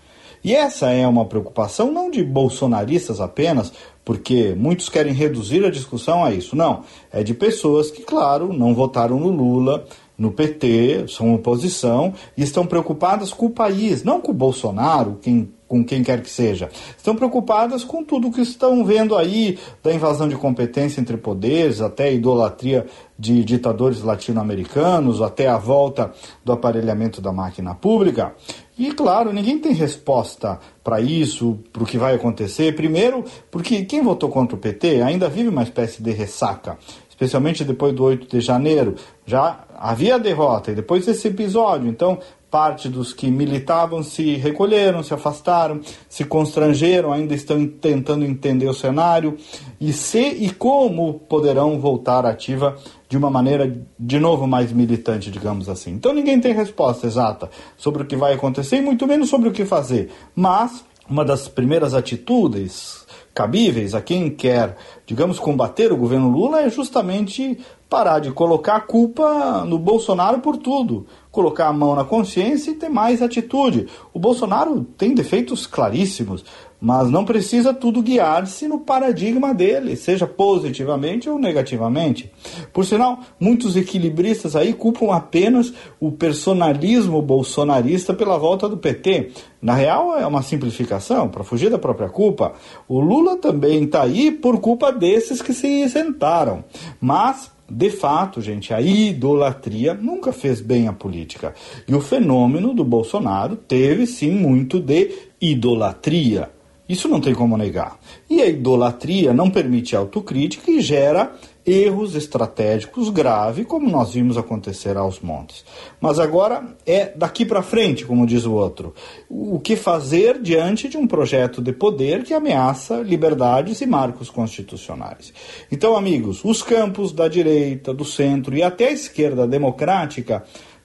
E 0.46 0.54
essa 0.54 0.90
é 0.90 1.04
uma 1.08 1.24
preocupação 1.24 1.90
não 1.90 2.08
de 2.08 2.22
bolsonaristas 2.22 3.20
apenas, 3.20 3.72
porque 4.04 4.54
muitos 4.56 4.88
querem 4.88 5.12
reduzir 5.12 5.64
a 5.64 5.70
discussão 5.72 6.24
a 6.24 6.30
isso. 6.32 6.54
Não, 6.54 6.84
é 7.12 7.24
de 7.24 7.34
pessoas 7.34 7.90
que, 7.90 8.02
claro, 8.02 8.52
não 8.52 8.72
votaram 8.72 9.18
no 9.18 9.28
Lula, 9.28 9.84
no 10.16 10.30
PT, 10.30 11.06
são 11.08 11.34
oposição 11.34 12.14
e 12.36 12.44
estão 12.44 12.64
preocupadas 12.64 13.32
com 13.32 13.46
o 13.46 13.50
país, 13.50 14.04
não 14.04 14.20
com 14.20 14.30
o 14.30 14.34
Bolsonaro, 14.34 15.18
quem, 15.20 15.52
com 15.66 15.84
quem 15.84 16.04
quer 16.04 16.22
que 16.22 16.30
seja. 16.30 16.70
Estão 16.96 17.16
preocupadas 17.16 17.82
com 17.82 18.04
tudo 18.04 18.30
que 18.30 18.40
estão 18.40 18.84
vendo 18.84 19.16
aí, 19.16 19.58
da 19.82 19.92
invasão 19.92 20.28
de 20.28 20.36
competência 20.36 21.00
entre 21.00 21.16
poderes, 21.16 21.80
até 21.80 22.04
a 22.04 22.12
idolatria 22.12 22.86
de 23.18 23.44
ditadores 23.44 24.00
latino-americanos, 24.00 25.20
até 25.20 25.48
a 25.48 25.58
volta 25.58 26.12
do 26.44 26.52
aparelhamento 26.52 27.20
da 27.20 27.32
máquina 27.32 27.74
pública. 27.74 28.32
E 28.78 28.92
claro, 28.92 29.32
ninguém 29.32 29.58
tem 29.58 29.72
resposta 29.72 30.58
para 30.84 31.00
isso, 31.00 31.58
para 31.72 31.82
o 31.82 31.86
que 31.86 31.96
vai 31.96 32.14
acontecer. 32.14 32.74
Primeiro, 32.76 33.24
porque 33.50 33.84
quem 33.86 34.02
votou 34.02 34.28
contra 34.28 34.54
o 34.54 34.60
PT 34.60 35.00
ainda 35.00 35.28
vive 35.28 35.48
uma 35.48 35.62
espécie 35.62 36.02
de 36.02 36.10
ressaca, 36.10 36.76
especialmente 37.08 37.64
depois 37.64 37.94
do 37.94 38.04
8 38.04 38.36
de 38.36 38.40
janeiro. 38.40 38.94
Já 39.24 39.64
havia 39.74 40.18
derrota 40.18 40.72
e 40.72 40.74
depois 40.74 41.06
desse 41.06 41.28
episódio, 41.28 41.88
então 41.88 42.18
parte 42.50 42.88
dos 42.88 43.12
que 43.12 43.30
militavam 43.30 44.02
se 44.02 44.36
recolheram, 44.36 45.02
se 45.02 45.12
afastaram, 45.12 45.80
se 46.08 46.24
constrangeram, 46.24 47.12
ainda 47.12 47.34
estão 47.34 47.66
tentando 47.66 48.24
entender 48.24 48.68
o 48.68 48.74
cenário 48.74 49.36
e 49.80 49.92
se 49.92 50.20
e 50.20 50.50
como 50.50 51.14
poderão 51.14 51.78
voltar 51.80 52.24
ativa 52.24 52.76
de 53.08 53.16
uma 53.16 53.30
maneira 53.30 53.76
de 53.98 54.18
novo 54.18 54.46
mais 54.46 54.72
militante, 54.72 55.30
digamos 55.30 55.68
assim. 55.68 55.92
Então 55.92 56.12
ninguém 56.12 56.40
tem 56.40 56.52
resposta 56.52 57.06
exata 57.06 57.50
sobre 57.76 58.02
o 58.02 58.06
que 58.06 58.16
vai 58.16 58.34
acontecer 58.34 58.76
e 58.76 58.82
muito 58.82 59.06
menos 59.06 59.28
sobre 59.28 59.48
o 59.48 59.52
que 59.52 59.64
fazer. 59.64 60.10
Mas 60.34 60.84
uma 61.08 61.24
das 61.24 61.46
primeiras 61.46 61.94
atitudes 61.94 63.06
cabíveis 63.32 63.94
a 63.94 64.00
quem 64.00 64.30
quer, 64.30 64.76
digamos, 65.04 65.38
combater 65.38 65.92
o 65.92 65.96
governo 65.96 66.28
Lula 66.28 66.62
é 66.62 66.70
justamente 66.70 67.58
parar 67.88 68.18
de 68.18 68.32
colocar 68.32 68.76
a 68.76 68.80
culpa 68.80 69.64
no 69.64 69.78
Bolsonaro 69.78 70.40
por 70.40 70.56
tudo, 70.56 71.06
colocar 71.30 71.68
a 71.68 71.72
mão 71.72 71.94
na 71.94 72.02
consciência 72.02 72.70
e 72.70 72.74
ter 72.74 72.88
mais 72.88 73.22
atitude. 73.22 73.88
O 74.12 74.18
Bolsonaro 74.18 74.84
tem 74.96 75.14
defeitos 75.14 75.66
claríssimos, 75.66 76.44
mas 76.80 77.10
não 77.10 77.24
precisa 77.24 77.72
tudo 77.72 78.02
guiar-se 78.02 78.68
no 78.68 78.80
paradigma 78.80 79.54
dele, 79.54 79.96
seja 79.96 80.26
positivamente 80.26 81.28
ou 81.28 81.38
negativamente. 81.38 82.30
Por 82.72 82.84
sinal, 82.84 83.20
muitos 83.40 83.76
equilibristas 83.76 84.54
aí 84.54 84.72
culpam 84.72 85.14
apenas 85.14 85.72
o 85.98 86.12
personalismo 86.12 87.20
bolsonarista 87.22 88.12
pela 88.14 88.38
volta 88.38 88.68
do 88.68 88.76
PT. 88.76 89.30
Na 89.60 89.74
real, 89.74 90.18
é 90.18 90.26
uma 90.26 90.42
simplificação, 90.42 91.28
para 91.28 91.44
fugir 91.44 91.70
da 91.70 91.78
própria 91.78 92.08
culpa. 92.08 92.52
O 92.88 93.00
Lula 93.00 93.36
também 93.36 93.84
está 93.84 94.02
aí 94.02 94.30
por 94.30 94.60
culpa 94.60 94.92
desses 94.92 95.42
que 95.42 95.52
se 95.52 95.66
isentaram. 95.66 96.64
Mas 97.00 97.50
de 97.68 97.90
fato, 97.90 98.40
gente, 98.40 98.72
a 98.72 98.80
idolatria 98.80 99.92
nunca 99.92 100.32
fez 100.32 100.60
bem 100.60 100.86
à 100.86 100.92
política. 100.92 101.52
E 101.88 101.94
o 101.94 102.00
fenômeno 102.00 102.72
do 102.72 102.84
Bolsonaro 102.84 103.56
teve 103.56 104.06
sim 104.06 104.30
muito 104.30 104.78
de 104.78 105.10
idolatria. 105.40 106.50
Isso 106.88 107.08
não 107.08 107.20
tem 107.20 107.34
como 107.34 107.56
negar. 107.56 107.98
E 108.30 108.40
a 108.40 108.46
idolatria 108.46 109.32
não 109.32 109.50
permite 109.50 109.96
autocrítica 109.96 110.70
e 110.70 110.80
gera 110.80 111.32
erros 111.66 112.14
estratégicos 112.14 113.10
graves, 113.10 113.66
como 113.66 113.90
nós 113.90 114.12
vimos 114.12 114.38
acontecer 114.38 114.96
aos 114.96 115.18
montes. 115.18 115.64
Mas 116.00 116.20
agora 116.20 116.76
é 116.86 117.12
daqui 117.16 117.44
para 117.44 117.60
frente, 117.60 118.06
como 118.06 118.24
diz 118.24 118.46
o 118.46 118.52
outro. 118.52 118.94
O 119.28 119.58
que 119.58 119.74
fazer 119.74 120.40
diante 120.40 120.88
de 120.88 120.96
um 120.96 121.08
projeto 121.08 121.60
de 121.60 121.72
poder 121.72 122.22
que 122.22 122.32
ameaça 122.32 122.98
liberdades 122.98 123.80
e 123.80 123.86
marcos 123.86 124.30
constitucionais? 124.30 125.32
Então, 125.72 125.96
amigos, 125.96 126.44
os 126.44 126.62
campos 126.62 127.10
da 127.10 127.26
direita, 127.26 127.92
do 127.92 128.04
centro 128.04 128.56
e 128.56 128.62
até 128.62 128.88
a 128.88 128.92
esquerda 128.92 129.44
democrática 129.44 130.44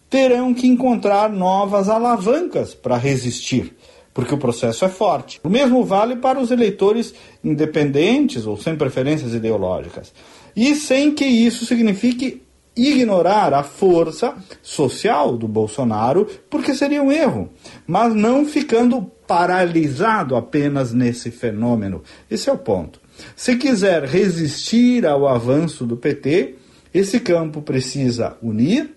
terão 0.10 0.52
que 0.54 0.68
encontrar 0.68 1.30
novas 1.30 1.88
alavancas 1.88 2.74
para 2.74 2.98
resistir 2.98 3.76
porque 4.14 4.34
o 4.34 4.38
processo 4.38 4.86
é 4.86 4.90
forte. 4.90 5.40
O 5.44 5.50
mesmo 5.50 5.84
vale 5.84 6.16
para 6.16 6.40
os 6.40 6.52
eleitores 6.52 7.14
independentes 7.44 8.46
ou 8.46 8.58
sem 8.58 8.76
preferências 8.76 9.34
ideológicas. 9.34 10.14
E 10.56 10.76
sem 10.76 11.14
que 11.14 11.26
isso 11.26 11.66
signifique 11.66 12.42
ignorar 12.76 13.54
a 13.54 13.64
força 13.64 14.36
social 14.62 15.38
do 15.38 15.48
Bolsonaro, 15.48 16.28
porque 16.50 16.74
seria 16.74 17.04
um 17.04 17.12
erro, 17.12 17.50
mas 17.86 18.16
não 18.16 18.46
ficando 18.46 19.04
paralisado 19.28 20.36
apenas 20.36 20.94
nesse 20.94 21.32
fenômeno. 21.32 22.02
Esse 22.30 22.50
é 22.50 22.54
o 22.54 22.58
ponto. 22.58 23.00
Se 23.36 23.56
quiser 23.56 24.04
resistir 24.04 25.06
ao 25.06 25.28
avanço 25.28 25.86
do 25.86 25.98
PT, 25.98 26.56
esse 26.94 27.20
campo 27.20 27.62
precisa 27.62 28.38
unir, 28.42 28.92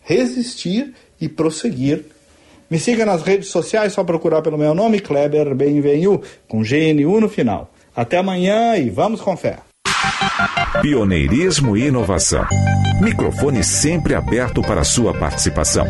resistir 0.00 0.94
e 1.20 1.28
prosseguir 1.28 2.04
Me 2.74 2.80
siga 2.80 3.06
nas 3.06 3.22
redes 3.22 3.50
sociais, 3.50 3.92
só 3.92 4.02
procurar 4.02 4.42
pelo 4.42 4.58
meu 4.58 4.74
nome, 4.74 4.98
Kleber 4.98 5.54
Benvenu, 5.54 6.20
com 6.48 6.60
GNU 6.60 7.20
no 7.20 7.28
final. 7.28 7.70
Até 7.94 8.16
amanhã 8.16 8.76
e 8.76 8.90
vamos 8.90 9.20
com 9.20 9.36
fé. 9.36 9.58
Pioneirismo 10.82 11.76
e 11.76 11.86
inovação. 11.86 12.44
Microfone 13.00 13.62
sempre 13.62 14.12
aberto 14.12 14.60
para 14.60 14.82
sua 14.82 15.14
participação. 15.14 15.86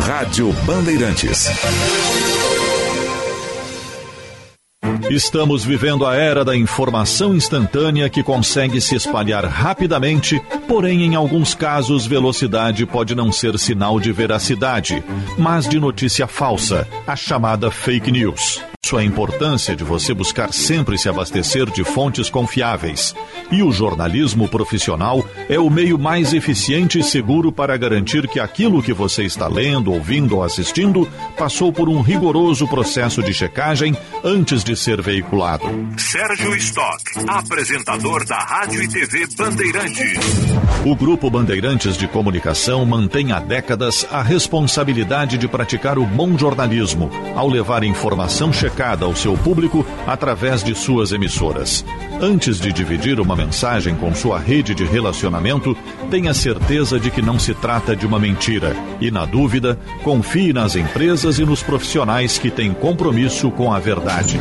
Rádio 0.00 0.54
Bandeirantes. 0.64 1.50
Estamos 5.10 5.64
vivendo 5.64 6.06
a 6.06 6.16
era 6.16 6.44
da 6.44 6.56
informação 6.56 7.34
instantânea 7.34 8.08
que 8.08 8.22
consegue 8.22 8.80
se 8.80 8.94
espalhar 8.94 9.44
rapidamente, 9.44 10.40
porém, 10.66 11.04
em 11.04 11.14
alguns 11.14 11.54
casos, 11.54 12.06
velocidade 12.06 12.86
pode 12.86 13.14
não 13.14 13.30
ser 13.30 13.58
sinal 13.58 14.00
de 14.00 14.10
veracidade, 14.10 15.04
mas 15.38 15.68
de 15.68 15.78
notícia 15.78 16.26
falsa, 16.26 16.88
a 17.06 17.14
chamada 17.14 17.70
fake 17.70 18.10
news. 18.10 18.62
A 18.92 19.02
importância 19.02 19.74
de 19.74 19.82
você 19.82 20.12
buscar 20.12 20.52
sempre 20.52 20.96
se 20.98 21.08
abastecer 21.08 21.68
de 21.70 21.82
fontes 21.82 22.28
confiáveis. 22.28 23.14
E 23.50 23.60
o 23.60 23.72
jornalismo 23.72 24.46
profissional 24.46 25.24
é 25.48 25.58
o 25.58 25.70
meio 25.70 25.98
mais 25.98 26.34
eficiente 26.34 26.98
e 26.98 27.02
seguro 27.02 27.50
para 27.50 27.76
garantir 27.78 28.28
que 28.28 28.38
aquilo 28.38 28.82
que 28.82 28.92
você 28.92 29.24
está 29.24 29.48
lendo, 29.48 29.90
ouvindo 29.90 30.36
ou 30.36 30.44
assistindo 30.44 31.08
passou 31.36 31.72
por 31.72 31.88
um 31.88 32.02
rigoroso 32.02 32.68
processo 32.68 33.22
de 33.22 33.32
checagem 33.32 33.96
antes 34.22 34.62
de 34.62 34.76
ser 34.76 35.00
veiculado. 35.00 35.64
Sérgio 35.96 36.54
Stock, 36.54 37.02
apresentador 37.26 38.24
da 38.26 38.38
Rádio 38.38 38.82
e 38.82 38.88
TV 38.88 39.26
Bandeirantes. 39.36 40.18
O 40.84 40.94
Grupo 40.94 41.30
Bandeirantes 41.30 41.96
de 41.96 42.06
Comunicação 42.06 42.84
mantém 42.84 43.32
há 43.32 43.40
décadas 43.40 44.06
a 44.12 44.22
responsabilidade 44.22 45.38
de 45.38 45.48
praticar 45.48 45.98
o 45.98 46.04
bom 46.04 46.38
jornalismo 46.38 47.10
ao 47.34 47.48
levar 47.48 47.82
informação 47.82 48.52
checada 48.52 48.73
ao 48.82 49.14
seu 49.14 49.36
público 49.36 49.86
através 50.06 50.62
de 50.62 50.74
suas 50.74 51.12
emissoras. 51.12 51.84
Antes 52.20 52.58
de 52.58 52.72
dividir 52.72 53.20
uma 53.20 53.36
mensagem 53.36 53.94
com 53.94 54.14
sua 54.14 54.38
rede 54.38 54.74
de 54.74 54.84
relacionamento, 54.84 55.76
tenha 56.10 56.34
certeza 56.34 56.98
de 56.98 57.10
que 57.10 57.22
não 57.22 57.38
se 57.38 57.54
trata 57.54 57.94
de 57.94 58.06
uma 58.06 58.18
mentira 58.18 58.76
e, 59.00 59.10
na 59.10 59.24
dúvida, 59.24 59.78
confie 60.02 60.52
nas 60.52 60.76
empresas 60.76 61.38
e 61.38 61.44
nos 61.44 61.62
profissionais 61.62 62.38
que 62.38 62.50
têm 62.50 62.72
compromisso 62.72 63.50
com 63.50 63.72
a 63.72 63.78
verdade. 63.78 64.38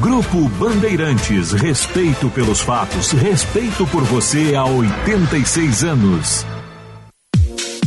Grupo 0.00 0.48
Bandeirantes, 0.58 1.52
respeito 1.52 2.28
pelos 2.30 2.60
fatos, 2.60 3.12
respeito 3.12 3.86
por 3.86 4.02
você 4.02 4.54
há 4.54 4.64
86 4.64 5.84
anos. 5.84 6.53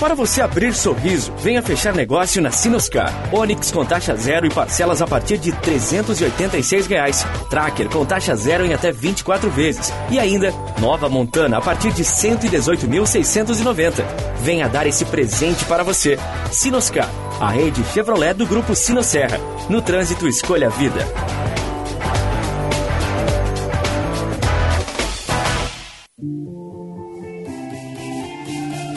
Para 0.00 0.14
você 0.14 0.40
abrir 0.40 0.72
sorriso, 0.72 1.30
venha 1.42 1.60
fechar 1.60 1.94
negócio 1.94 2.40
na 2.40 2.50
Sinoscar. 2.50 3.12
Onix 3.30 3.70
com 3.70 3.84
taxa 3.84 4.16
zero 4.16 4.46
e 4.46 4.50
parcelas 4.50 5.02
a 5.02 5.06
partir 5.06 5.36
de 5.36 5.52
386 5.52 6.86
reais. 6.86 7.26
Tracker 7.50 7.86
com 7.90 8.02
taxa 8.06 8.34
zero 8.34 8.64
em 8.64 8.72
até 8.72 8.90
24 8.90 9.50
vezes. 9.50 9.92
E 10.10 10.18
ainda, 10.18 10.54
nova 10.80 11.06
Montana 11.10 11.58
a 11.58 11.60
partir 11.60 11.92
de 11.92 12.02
R$ 12.02 12.08
118.690. 12.08 14.02
Venha 14.40 14.70
dar 14.70 14.86
esse 14.86 15.04
presente 15.04 15.66
para 15.66 15.84
você. 15.84 16.18
Sinoscar, 16.50 17.10
a 17.38 17.50
rede 17.50 17.84
Chevrolet 17.92 18.32
do 18.32 18.46
grupo 18.46 18.74
Sinosserra. 18.74 19.38
No 19.68 19.82
trânsito, 19.82 20.26
escolha 20.26 20.68
a 20.68 20.70
vida. 20.70 21.06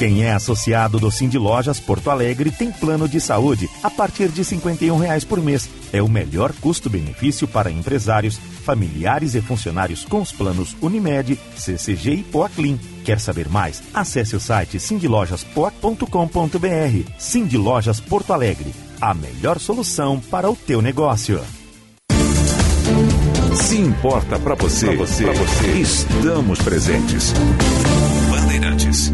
Quem 0.03 0.25
é 0.25 0.33
associado 0.33 0.99
do 0.99 1.09
Cindy 1.09 1.37
Lojas 1.37 1.79
Porto 1.79 2.09
Alegre 2.09 2.51
tem 2.51 2.69
plano 2.69 3.07
de 3.07 3.21
saúde 3.21 3.69
a 3.81 3.89
partir 3.89 4.27
de 4.27 4.43
51 4.43 4.97
reais 4.97 5.23
por 5.23 5.41
mês. 5.41 5.69
É 5.93 6.01
o 6.01 6.09
melhor 6.09 6.51
custo-benefício 6.59 7.47
para 7.47 7.71
empresários, 7.71 8.37
familiares 8.65 9.33
e 9.33 9.39
funcionários 9.39 10.03
com 10.03 10.19
os 10.19 10.33
planos 10.33 10.75
Unimed, 10.81 11.39
CCG 11.55 12.15
e 12.15 12.23
Poaclin. 12.23 12.77
Quer 13.05 13.17
saber 13.17 13.47
mais? 13.47 13.81
Acesse 13.93 14.35
o 14.35 14.41
site 14.41 14.77
cindylojaspoa.com.br. 14.77 17.09
Cindy 17.17 17.55
Lojas 17.55 18.01
Porto 18.01 18.33
Alegre, 18.33 18.75
a 18.99 19.13
melhor 19.13 19.57
solução 19.57 20.19
para 20.19 20.51
o 20.51 20.55
teu 20.57 20.81
negócio. 20.81 21.39
Se 23.55 23.77
importa 23.77 24.37
para 24.37 24.55
você, 24.55 24.87
pra 24.87 24.95
você, 24.97 25.23
pra 25.23 25.33
você, 25.33 25.67
estamos 25.79 26.59
presentes. 26.59 27.33
Bandeirantes. 28.29 29.13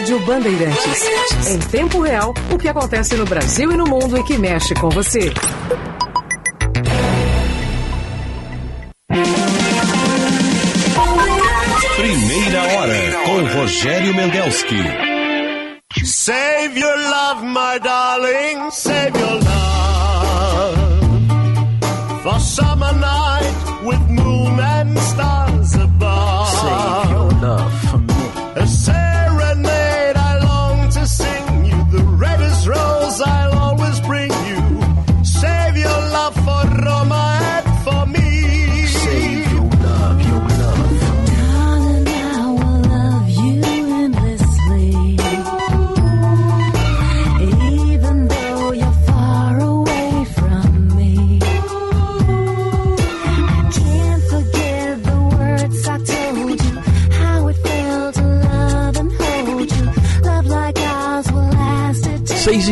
Rádio 0.00 0.18
Bandeirantes. 0.20 1.06
Em 1.46 1.58
tempo 1.58 2.00
real, 2.00 2.32
o 2.50 2.56
que 2.56 2.68
acontece 2.68 3.14
no 3.16 3.26
Brasil 3.26 3.70
e 3.70 3.76
no 3.76 3.84
mundo 3.84 4.16
e 4.16 4.22
que 4.22 4.38
mexe 4.38 4.74
com 4.74 4.88
você. 4.88 5.30
Primeira 11.96 12.62
hora 12.62 13.12
com 13.26 13.58
Rogério 13.58 14.14
Mendelski. 14.14 14.82
Save 16.02 16.80
your 16.80 16.96
love, 16.96 17.44
my 17.44 17.78
darling, 17.82 18.70
save 18.70 19.18
your 19.18 19.34
love. 19.34 20.78
For 22.22 22.40
summer 22.40 22.94
night 22.94 23.84
with 23.84 24.00
moon 24.08 24.58
and 24.60 24.98
stars 24.98 25.74
above. 25.74 26.48
Save 26.48 27.10
your 27.10 27.32
love 27.42 27.90
for 27.90 27.98
me. 27.98 28.10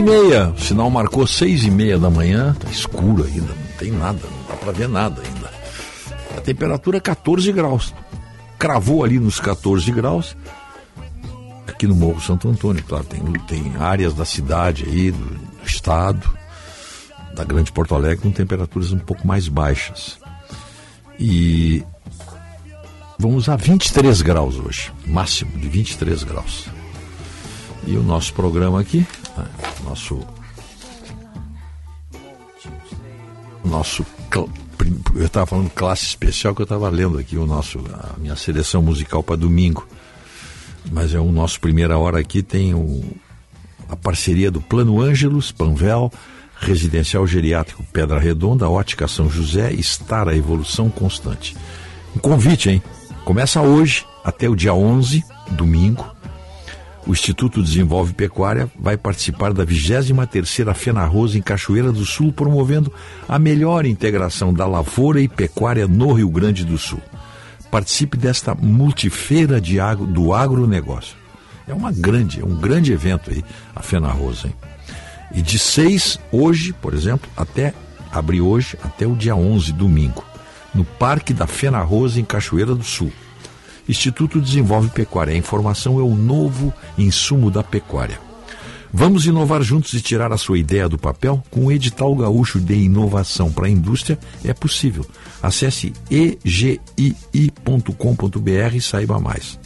Meia, 0.08 0.48
o 0.48 0.58
sinal 0.58 0.90
marcou 0.90 1.26
seis 1.26 1.64
e 1.64 1.70
meia 1.70 1.98
da 1.98 2.08
manhã, 2.08 2.56
tá 2.58 2.70
escuro 2.70 3.24
ainda, 3.24 3.52
não 3.52 3.76
tem 3.78 3.92
nada, 3.92 4.18
não 4.24 4.48
dá 4.48 4.54
para 4.54 4.72
ver 4.72 4.88
nada 4.88 5.20
ainda. 5.20 5.52
A 6.34 6.40
temperatura 6.40 6.96
é 6.96 7.00
14 7.00 7.52
graus, 7.52 7.94
cravou 8.58 9.04
ali 9.04 9.18
nos 9.18 9.38
14 9.38 9.92
graus, 9.92 10.34
aqui 11.66 11.86
no 11.86 11.94
Morro 11.94 12.22
Santo 12.22 12.48
Antônio, 12.48 12.82
claro, 12.84 13.04
tem, 13.04 13.20
tem 13.46 13.76
áreas 13.76 14.14
da 14.14 14.24
cidade 14.24 14.84
aí, 14.86 15.10
do, 15.10 15.18
do 15.18 15.66
estado, 15.66 16.26
da 17.34 17.44
Grande 17.44 17.70
Porto 17.70 17.94
Alegre, 17.94 18.22
com 18.22 18.30
temperaturas 18.30 18.92
um 18.92 18.98
pouco 18.98 19.26
mais 19.26 19.46
baixas. 19.46 20.18
E 21.20 21.84
vamos 23.18 23.46
a 23.50 23.56
23 23.56 24.22
graus 24.22 24.56
hoje, 24.56 24.90
máximo 25.06 25.52
de 25.58 25.68
23 25.68 26.24
graus. 26.24 26.66
E 27.86 27.94
o 27.94 28.02
nosso 28.02 28.32
programa 28.32 28.80
aqui, 28.80 29.06
nosso. 29.84 30.20
Nosso. 33.64 34.04
prim- 34.76 35.00
Eu 35.14 35.26
estava 35.26 35.46
falando 35.46 35.70
classe 35.70 36.04
especial 36.06 36.54
que 36.54 36.62
eu 36.62 36.64
estava 36.64 36.88
lendo 36.88 37.18
aqui 37.18 37.36
o 37.36 37.46
nosso, 37.46 37.78
a 37.92 38.18
minha 38.18 38.36
seleção 38.36 38.80
musical 38.82 39.22
para 39.22 39.36
domingo. 39.36 39.86
Mas 40.90 41.12
é 41.14 41.20
o 41.20 41.30
nosso 41.32 41.60
primeira 41.60 41.98
hora 41.98 42.18
aqui, 42.18 42.42
tem 42.42 42.74
o, 42.74 43.04
a 43.88 43.96
parceria 43.96 44.50
do 44.50 44.60
Plano 44.60 45.00
Ângelos, 45.02 45.52
Panvel, 45.52 46.10
Residencial 46.60 47.26
Geriátrico 47.26 47.84
Pedra 47.92 48.18
Redonda, 48.18 48.68
Ótica 48.68 49.06
São 49.06 49.28
José, 49.28 49.72
Estar 49.72 50.28
a 50.28 50.36
Evolução 50.36 50.88
Constante. 50.88 51.56
Um 52.16 52.18
convite, 52.20 52.70
hein? 52.70 52.82
Começa 53.24 53.60
hoje, 53.60 54.06
até 54.24 54.48
o 54.48 54.56
dia 54.56 54.72
11, 54.72 55.22
domingo. 55.50 56.06
O 57.08 57.12
Instituto 57.12 57.62
Desenvolve 57.62 58.12
Pecuária 58.12 58.70
vai 58.78 58.98
participar 58.98 59.54
da 59.54 59.64
23ª 59.64 60.74
Fenarroz 60.74 61.34
em 61.34 61.40
Cachoeira 61.40 61.90
do 61.90 62.04
Sul, 62.04 62.30
promovendo 62.30 62.92
a 63.26 63.38
melhor 63.38 63.86
integração 63.86 64.52
da 64.52 64.66
lavoura 64.66 65.18
e 65.18 65.26
pecuária 65.26 65.88
no 65.88 66.12
Rio 66.12 66.28
Grande 66.28 66.66
do 66.66 66.76
Sul. 66.76 67.00
Participe 67.70 68.18
desta 68.18 68.54
multifeira 68.54 69.58
de 69.58 69.80
agro, 69.80 70.06
do 70.06 70.34
agronegócio. 70.34 71.16
É 71.66 71.72
uma 71.72 71.90
grande, 71.90 72.42
é 72.42 72.44
um 72.44 72.56
grande 72.56 72.92
evento 72.92 73.30
aí, 73.30 73.42
a 73.74 73.80
Fenarroz, 73.80 74.44
hein? 74.44 74.54
E 75.34 75.40
de 75.40 75.58
6, 75.58 76.20
hoje, 76.30 76.74
por 76.74 76.92
exemplo, 76.92 77.26
até 77.34 77.72
abrir 78.12 78.42
hoje, 78.42 78.78
até 78.82 79.06
o 79.06 79.16
dia 79.16 79.34
11, 79.34 79.72
domingo, 79.72 80.22
no 80.74 80.84
Parque 80.84 81.32
da 81.32 81.46
Fenarroz, 81.46 82.18
em 82.18 82.24
Cachoeira 82.24 82.74
do 82.74 82.84
Sul. 82.84 83.10
Instituto 83.88 84.40
Desenvolve 84.40 84.90
Pecuária. 84.90 85.32
A 85.32 85.36
informação 85.36 85.98
é 85.98 86.02
o 86.02 86.14
novo 86.14 86.72
insumo 86.96 87.50
da 87.50 87.62
pecuária. 87.62 88.20
Vamos 88.92 89.26
inovar 89.26 89.62
juntos 89.62 89.92
e 89.92 90.00
tirar 90.00 90.32
a 90.32 90.38
sua 90.38 90.58
ideia 90.58 90.88
do 90.88 90.98
papel? 90.98 91.42
Com 91.50 91.66
o 91.66 91.72
edital 91.72 92.14
gaúcho 92.14 92.58
de 92.58 92.74
inovação 92.74 93.52
para 93.52 93.66
a 93.66 93.70
indústria 93.70 94.18
é 94.44 94.54
possível. 94.54 95.04
Acesse 95.42 95.92
egii.com.br 96.10 96.74
e 98.74 98.80
saiba 98.80 99.20
mais. 99.20 99.58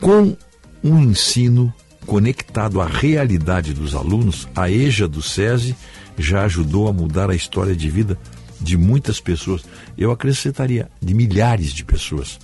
Com 0.00 0.36
um 0.82 1.00
ensino 1.00 1.72
conectado 2.04 2.80
à 2.80 2.86
realidade 2.86 3.72
dos 3.72 3.94
alunos, 3.94 4.48
a 4.54 4.70
EJA 4.70 5.08
do 5.08 5.22
SESI 5.22 5.74
já 6.18 6.44
ajudou 6.44 6.88
a 6.88 6.92
mudar 6.92 7.30
a 7.30 7.34
história 7.34 7.74
de 7.76 7.88
vida 7.88 8.18
de 8.60 8.76
muitas 8.76 9.20
pessoas. 9.20 9.64
Eu 9.96 10.10
acrescentaria 10.10 10.88
de 11.00 11.14
milhares 11.14 11.72
de 11.72 11.84
pessoas. 11.84 12.38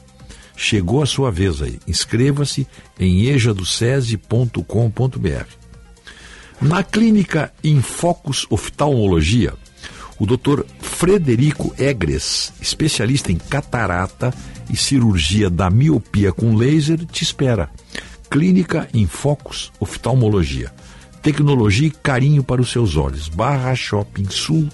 Chegou 0.62 1.02
a 1.02 1.06
sua 1.06 1.28
vez 1.28 1.60
aí. 1.60 1.80
Inscreva-se 1.88 2.68
em 2.96 3.26
ejadocese.com.br. 3.26 5.46
Na 6.60 6.84
clínica 6.84 7.52
Infocus 7.64 8.46
Oftalmologia, 8.48 9.54
o 10.20 10.24
Dr. 10.24 10.62
Frederico 10.78 11.74
Egres, 11.76 12.52
especialista 12.60 13.32
em 13.32 13.38
catarata 13.38 14.32
e 14.70 14.76
cirurgia 14.76 15.50
da 15.50 15.68
miopia 15.68 16.32
com 16.32 16.54
laser, 16.54 17.04
te 17.06 17.24
espera. 17.24 17.68
Clínica 18.30 18.88
Infocus 18.94 19.72
Oftalmologia. 19.80 20.72
Tecnologia 21.20 21.88
e 21.88 21.90
carinho 21.90 22.44
para 22.44 22.62
os 22.62 22.70
seus 22.70 22.96
olhos. 22.96 23.28
Barra 23.28 23.74
Shopping 23.74 24.30
Sul. 24.30 24.68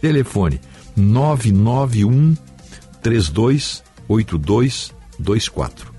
Telefone 0.00 0.58
991 0.96 2.34
328224. 4.08 5.92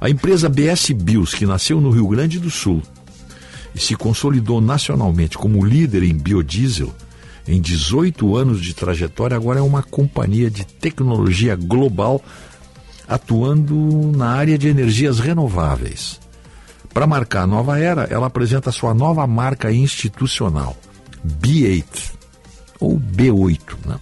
A 0.00 0.10
empresa 0.10 0.48
BS 0.48 0.90
Bios, 0.92 1.34
que 1.34 1.46
nasceu 1.46 1.80
no 1.80 1.90
Rio 1.90 2.08
Grande 2.08 2.38
do 2.38 2.50
Sul 2.50 2.82
e 3.74 3.80
se 3.80 3.96
consolidou 3.96 4.60
nacionalmente 4.60 5.38
como 5.38 5.64
líder 5.64 6.02
em 6.02 6.14
biodiesel, 6.14 6.94
em 7.46 7.60
18 7.60 8.36
anos 8.36 8.60
de 8.60 8.74
trajetória, 8.74 9.36
agora 9.36 9.60
é 9.60 9.62
uma 9.62 9.82
companhia 9.82 10.50
de 10.50 10.64
tecnologia 10.64 11.54
global 11.56 12.22
atuando 13.06 14.12
na 14.16 14.30
área 14.30 14.56
de 14.56 14.68
energias 14.68 15.18
renováveis. 15.18 16.20
Para 16.92 17.06
marcar 17.06 17.42
a 17.42 17.46
nova 17.46 17.78
era, 17.78 18.04
ela 18.04 18.28
apresenta 18.28 18.72
sua 18.72 18.94
nova 18.94 19.26
marca 19.26 19.70
institucional, 19.70 20.76
B8, 21.26 22.12
ou 22.80 22.98
B8. 22.98 23.58
Né? 23.86 23.96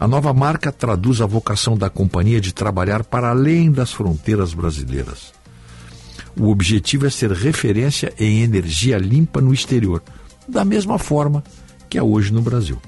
A 0.00 0.08
nova 0.08 0.32
marca 0.32 0.72
traduz 0.72 1.20
a 1.20 1.26
vocação 1.26 1.76
da 1.76 1.90
companhia 1.90 2.40
de 2.40 2.54
trabalhar 2.54 3.04
para 3.04 3.28
além 3.28 3.70
das 3.70 3.92
fronteiras 3.92 4.54
brasileiras. 4.54 5.30
O 6.34 6.48
objetivo 6.48 7.06
é 7.06 7.10
ser 7.10 7.30
referência 7.32 8.10
em 8.18 8.40
energia 8.40 8.96
limpa 8.96 9.42
no 9.42 9.52
exterior, 9.52 10.02
da 10.48 10.64
mesma 10.64 10.98
forma 10.98 11.44
que 11.86 11.98
é 11.98 12.02
hoje 12.02 12.32
no 12.32 12.40
Brasil. 12.40 12.80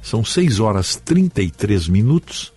São 0.00 0.24
6 0.24 0.58
horas 0.58 0.96
33 0.96 1.86
minutos, 1.86 2.50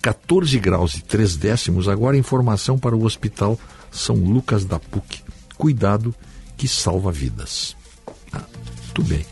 14 0.00 0.56
graus 0.60 0.94
e 0.94 1.02
3 1.02 1.36
décimos. 1.36 1.88
Agora, 1.88 2.16
informação 2.16 2.78
para 2.78 2.94
o 2.94 3.04
Hospital 3.04 3.58
São 3.90 4.14
Lucas 4.14 4.64
da 4.64 4.78
PUC. 4.78 5.24
Cuidado 5.56 6.14
que 6.56 6.68
salva 6.68 7.10
vidas. 7.10 7.76
Ah, 8.32 8.44
tudo 8.94 9.08
bem. 9.08 9.26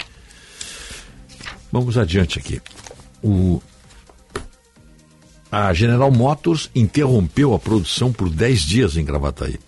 Vamos 1.70 1.96
adiante 1.96 2.40
aqui. 2.40 2.60
O... 3.22 3.62
A 5.50 5.72
General 5.72 6.10
Motors 6.10 6.70
interrompeu 6.74 7.54
a 7.54 7.58
produção 7.58 8.12
por 8.12 8.28
10 8.28 8.60
dias 8.62 8.96
em 8.96 9.04
Gravataí. 9.04 9.58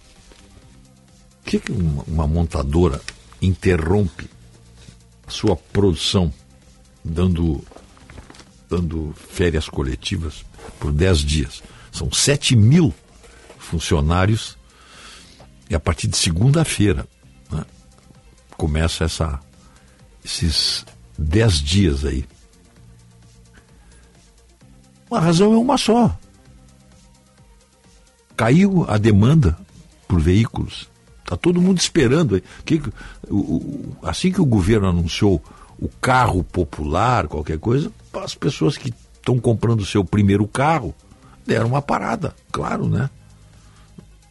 Por 1.44 1.50
que, 1.50 1.58
que 1.60 1.72
uma, 1.72 2.02
uma 2.06 2.26
montadora 2.26 3.00
interrompe 3.40 4.28
sua 5.28 5.56
produção 5.56 6.32
dando, 7.04 7.64
dando 8.68 9.14
férias 9.30 9.68
coletivas 9.68 10.44
por 10.78 10.92
10 10.92 11.18
dias? 11.20 11.62
São 11.92 12.12
7 12.12 12.54
mil 12.54 12.92
funcionários 13.58 14.58
e 15.70 15.74
a 15.74 15.80
partir 15.80 16.06
de 16.06 16.16
segunda-feira 16.16 17.06
né, 17.50 17.64
começa 18.56 19.04
essa, 19.04 19.40
esses 20.24 20.84
10 21.18 21.62
dias 21.62 22.04
aí. 22.04 22.24
A 25.10 25.20
razão 25.20 25.52
é 25.52 25.56
uma 25.56 25.78
só. 25.78 26.16
Caiu 28.36 28.84
a 28.88 28.98
demanda 28.98 29.58
por 30.06 30.20
veículos. 30.20 30.88
Está 31.22 31.36
todo 31.36 31.60
mundo 31.60 31.78
esperando. 31.78 32.40
Que, 32.64 32.82
assim 34.02 34.32
que 34.32 34.40
o 34.40 34.46
governo 34.46 34.88
anunciou 34.88 35.42
o 35.78 35.88
carro 35.88 36.42
popular, 36.42 37.28
qualquer 37.28 37.58
coisa, 37.58 37.92
as 38.14 38.34
pessoas 38.34 38.76
que 38.76 38.92
estão 39.14 39.38
comprando 39.38 39.80
o 39.80 39.86
seu 39.86 40.04
primeiro 40.04 40.46
carro 40.46 40.94
deram 41.46 41.68
uma 41.68 41.82
parada, 41.82 42.34
claro, 42.50 42.88
né? 42.88 43.08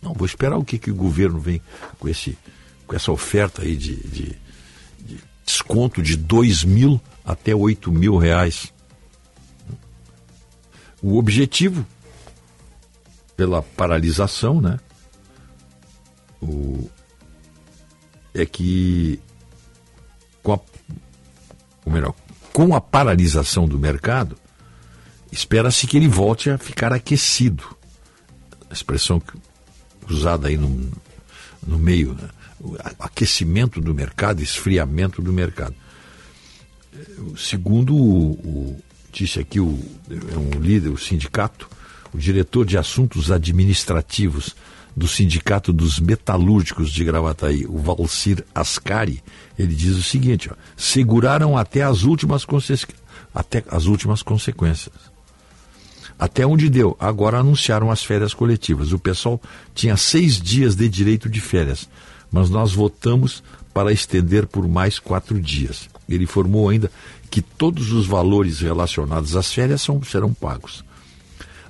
Não, 0.01 0.13
vou 0.13 0.25
esperar 0.25 0.57
o 0.57 0.65
que, 0.65 0.77
que 0.77 0.91
o 0.91 0.95
governo 0.95 1.39
vem 1.39 1.61
com, 1.99 2.07
esse, 2.07 2.37
com 2.85 2.95
essa 2.95 3.11
oferta 3.11 3.63
aí 3.63 3.75
de, 3.75 3.95
de, 3.95 4.35
de 4.99 5.19
desconto 5.45 6.01
de 6.01 6.15
2 6.15 6.63
mil 6.63 7.01
até 7.25 7.55
8 7.55 7.91
mil 7.91 8.17
reais. 8.17 8.71
O 11.01 11.17
objetivo, 11.17 11.85
pela 13.35 13.61
paralisação, 13.61 14.59
né? 14.61 14.79
O, 16.41 16.89
é 18.33 18.45
que 18.45 19.19
com 20.43 20.53
a, 20.53 20.59
ou 21.85 21.91
melhor, 21.91 22.13
com 22.53 22.75
a 22.75 22.81
paralisação 22.81 23.67
do 23.67 23.77
mercado, 23.79 24.37
espera-se 25.31 25.85
que 25.87 25.97
ele 25.97 26.07
volte 26.07 26.49
a 26.49 26.57
ficar 26.57 26.93
aquecido. 26.93 27.63
A 28.69 28.73
expressão 28.73 29.21
usada 30.09 30.47
aí 30.47 30.57
no, 30.57 30.91
no 31.65 31.77
meio, 31.77 32.13
né? 32.13 32.29
aquecimento 32.99 33.79
do 33.79 33.93
mercado, 33.93 34.41
esfriamento 34.41 35.21
do 35.21 35.31
mercado. 35.31 35.75
Segundo 37.37 37.95
o, 37.95 38.31
o- 38.31 38.83
disse 39.25 39.39
aqui 39.39 39.59
o, 39.59 39.79
é 40.09 40.37
um 40.37 40.59
líder, 40.59 40.89
o 40.89 40.97
sindicato, 40.97 41.69
o 42.13 42.17
diretor 42.17 42.65
de 42.65 42.77
assuntos 42.77 43.31
administrativos 43.31 44.55
do 44.95 45.07
Sindicato 45.07 45.71
dos 45.71 45.99
Metalúrgicos 45.99 46.91
de 46.91 47.03
Gravataí, 47.03 47.65
o 47.67 47.77
Valcir 47.77 48.43
Ascari, 48.55 49.23
ele 49.57 49.75
diz 49.75 49.95
o 49.95 50.01
seguinte: 50.01 50.49
ó, 50.51 50.55
seguraram 50.75 51.55
até 51.55 51.83
as 51.83 52.01
últimas, 52.03 52.43
conse- 52.43 52.87
até 53.33 53.63
as 53.69 53.85
últimas 53.85 54.23
consequências. 54.23 54.95
Até 56.17 56.47
onde 56.47 56.67
deu. 56.67 56.97
Agora 56.99 57.37
anunciaram 57.37 57.91
as 57.91 58.03
férias 58.03 58.33
coletivas. 58.33 58.91
O 58.91 58.97
pessoal 58.97 59.39
tinha 59.75 59.95
seis 59.95 60.41
dias 60.41 60.75
de 60.75 60.89
direito 60.89 61.29
de 61.29 61.39
férias, 61.39 61.87
mas 62.31 62.49
nós 62.49 62.73
votamos 62.73 63.43
para 63.71 63.91
estender 63.91 64.47
por 64.47 64.67
mais 64.67 64.97
quatro 64.97 65.39
dias. 65.39 65.87
Ele 66.09 66.23
informou 66.23 66.69
ainda 66.69 66.89
que 67.29 67.41
todos 67.41 67.91
os 67.91 68.05
valores 68.07 68.59
relacionados 68.59 69.35
às 69.35 69.51
férias 69.53 69.81
são- 69.81 70.01
serão 70.03 70.33
pagos. 70.33 70.83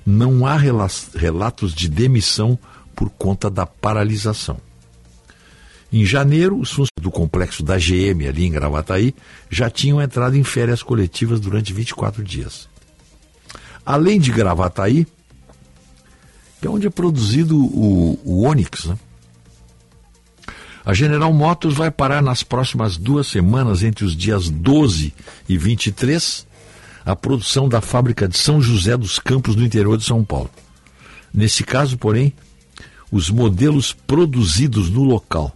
Não 0.06 0.46
há 0.46 0.56
rela- 0.56 0.88
relatos 1.14 1.74
de 1.74 1.88
demissão 1.88 2.58
por 2.94 3.10
conta 3.10 3.50
da 3.50 3.66
paralisação. 3.66 4.58
Em 5.92 6.04
janeiro, 6.04 6.56
os 6.58 6.68
funcionários 6.70 7.02
do 7.02 7.10
complexo 7.10 7.62
da 7.62 7.78
GM 7.78 8.26
ali 8.28 8.44
em 8.44 8.50
Gravataí 8.52 9.14
já 9.50 9.70
tinham 9.70 10.00
entrado 10.02 10.36
em 10.36 10.44
férias 10.44 10.82
coletivas 10.82 11.40
durante 11.40 11.72
24 11.72 12.22
dias. 12.22 12.68
Além 13.86 14.20
de 14.20 14.30
Gravataí, 14.30 15.06
que 16.60 16.66
é 16.66 16.70
onde 16.70 16.86
é 16.86 16.90
produzido 16.90 17.56
o, 17.58 18.18
o 18.24 18.42
Onix, 18.46 18.84
né? 18.84 18.98
A 20.88 20.94
General 20.94 21.30
Motors 21.34 21.74
vai 21.74 21.90
parar 21.90 22.22
nas 22.22 22.42
próximas 22.42 22.96
duas 22.96 23.26
semanas, 23.26 23.82
entre 23.82 24.06
os 24.06 24.16
dias 24.16 24.48
12 24.48 25.12
e 25.46 25.58
23, 25.58 26.46
a 27.04 27.14
produção 27.14 27.68
da 27.68 27.82
fábrica 27.82 28.26
de 28.26 28.38
São 28.38 28.58
José 28.62 28.96
dos 28.96 29.18
Campos, 29.18 29.54
no 29.54 29.66
interior 29.66 29.98
de 29.98 30.04
São 30.04 30.24
Paulo. 30.24 30.48
Nesse 31.30 31.62
caso, 31.62 31.98
porém, 31.98 32.32
os 33.12 33.28
modelos 33.28 33.92
produzidos 33.92 34.88
no 34.88 35.04
local, 35.04 35.54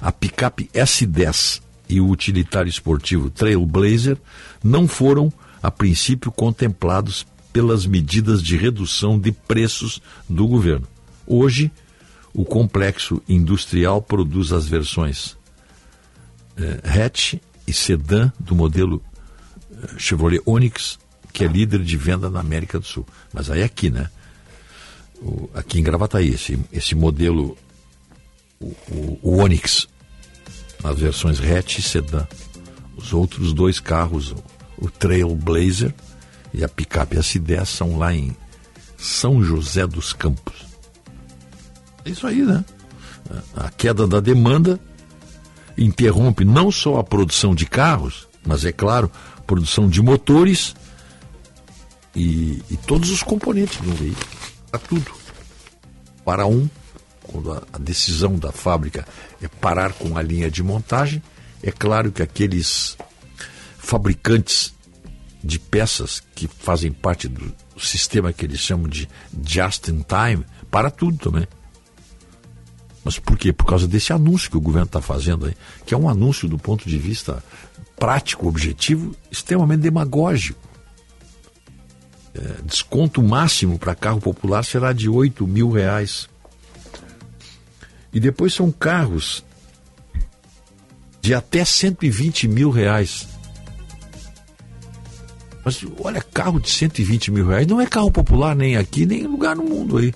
a 0.00 0.10
picape 0.10 0.68
S10 0.74 1.62
e 1.88 2.00
o 2.00 2.08
utilitário 2.08 2.68
esportivo 2.68 3.30
Trailblazer, 3.30 4.18
não 4.64 4.88
foram, 4.88 5.32
a 5.62 5.70
princípio, 5.70 6.32
contemplados 6.32 7.24
pelas 7.52 7.86
medidas 7.86 8.42
de 8.42 8.56
redução 8.56 9.16
de 9.16 9.30
preços 9.30 10.02
do 10.28 10.44
governo. 10.48 10.88
Hoje, 11.24 11.70
o 12.34 12.44
complexo 12.44 13.22
industrial 13.28 14.00
produz 14.00 14.52
as 14.52 14.66
versões 14.66 15.36
eh, 16.56 16.80
hatch 17.04 17.34
e 17.66 17.72
sedã 17.72 18.32
do 18.38 18.54
modelo 18.54 19.02
eh, 19.70 19.94
Chevrolet 19.98 20.40
Onix, 20.46 20.98
que 21.32 21.44
é 21.44 21.46
líder 21.46 21.82
de 21.82 21.96
venda 21.96 22.30
na 22.30 22.40
América 22.40 22.78
do 22.78 22.86
Sul. 22.86 23.06
Mas 23.32 23.50
aí 23.50 23.62
aqui, 23.62 23.90
né? 23.90 24.10
O- 25.20 25.48
aqui 25.54 25.78
em 25.78 25.82
Gravataí, 25.82 26.30
esse, 26.30 26.58
esse 26.72 26.94
modelo, 26.94 27.56
o, 28.60 28.66
o, 28.90 29.18
o 29.22 29.36
Onix, 29.38 29.86
nas 30.82 30.98
versões 30.98 31.38
hatch 31.40 31.78
e 31.78 31.82
sedã. 31.82 32.26
Os 32.96 33.12
outros 33.12 33.52
dois 33.52 33.78
carros, 33.80 34.32
o, 34.32 34.42
o 34.78 34.90
Trailblazer 34.90 35.94
e 36.52 36.64
a 36.64 36.68
picape 36.68 37.16
S10, 37.16 37.64
são 37.66 37.98
lá 37.98 38.12
em 38.14 38.36
São 38.98 39.42
José 39.44 39.86
dos 39.86 40.12
Campos. 40.12 40.71
É 42.04 42.10
isso 42.10 42.26
aí, 42.26 42.42
né? 42.42 42.64
A 43.56 43.70
queda 43.70 44.06
da 44.06 44.20
demanda 44.20 44.80
interrompe 45.76 46.44
não 46.44 46.70
só 46.70 46.98
a 46.98 47.04
produção 47.04 47.54
de 47.54 47.66
carros, 47.66 48.28
mas 48.46 48.64
é 48.64 48.72
claro, 48.72 49.10
produção 49.46 49.88
de 49.88 50.02
motores 50.02 50.74
e, 52.14 52.62
e 52.70 52.76
todos 52.76 53.10
os 53.10 53.22
componentes 53.22 53.78
do 53.80 53.92
veículo. 53.94 54.26
Para 54.70 54.80
tudo. 54.80 55.12
Para 56.24 56.46
um, 56.46 56.68
quando 57.22 57.52
a, 57.52 57.62
a 57.72 57.78
decisão 57.78 58.36
da 58.36 58.52
fábrica 58.52 59.06
é 59.40 59.48
parar 59.48 59.92
com 59.92 60.16
a 60.16 60.22
linha 60.22 60.50
de 60.50 60.62
montagem, 60.62 61.22
é 61.62 61.70
claro 61.70 62.10
que 62.10 62.22
aqueles 62.22 62.96
fabricantes 63.78 64.74
de 65.42 65.58
peças 65.58 66.22
que 66.34 66.46
fazem 66.46 66.92
parte 66.92 67.28
do 67.28 67.52
sistema 67.78 68.32
que 68.32 68.44
eles 68.44 68.60
chamam 68.60 68.88
de 68.88 69.08
just 69.44 69.88
in 69.88 70.02
time, 70.02 70.44
para 70.70 70.90
tudo 70.90 71.18
também. 71.18 71.46
Mas 73.04 73.18
por 73.18 73.36
quê? 73.36 73.52
Por 73.52 73.66
causa 73.66 73.88
desse 73.88 74.12
anúncio 74.12 74.50
que 74.50 74.56
o 74.56 74.60
governo 74.60 74.86
está 74.86 75.00
fazendo 75.00 75.46
aí, 75.46 75.56
que 75.84 75.94
é 75.94 75.96
um 75.96 76.08
anúncio 76.08 76.48
do 76.48 76.58
ponto 76.58 76.88
de 76.88 76.98
vista 76.98 77.42
prático, 77.96 78.48
objetivo, 78.48 79.14
extremamente 79.30 79.80
demagógico. 79.80 80.60
É, 82.34 82.62
desconto 82.64 83.22
máximo 83.22 83.78
para 83.78 83.94
carro 83.94 84.20
popular 84.20 84.64
será 84.64 84.92
de 84.92 85.08
8 85.08 85.46
mil 85.46 85.70
reais. 85.70 86.28
E 88.12 88.20
depois 88.20 88.54
são 88.54 88.70
carros 88.70 89.44
de 91.20 91.34
até 91.34 91.64
120 91.64 92.48
mil 92.48 92.70
reais. 92.70 93.28
Mas 95.64 95.84
olha, 96.00 96.20
carro 96.20 96.60
de 96.60 96.68
120 96.68 97.30
mil 97.30 97.46
reais 97.46 97.66
não 97.66 97.80
é 97.80 97.86
carro 97.86 98.10
popular 98.10 98.56
nem 98.56 98.76
aqui, 98.76 99.06
nem 99.06 99.20
em 99.20 99.26
lugar 99.26 99.54
no 99.54 99.62
mundo 99.62 99.98
aí. 99.98 100.12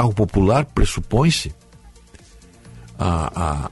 Carro 0.00 0.14
popular 0.14 0.64
pressupõe-se 0.64 1.54
a, 2.98 3.66
a- 3.66 3.70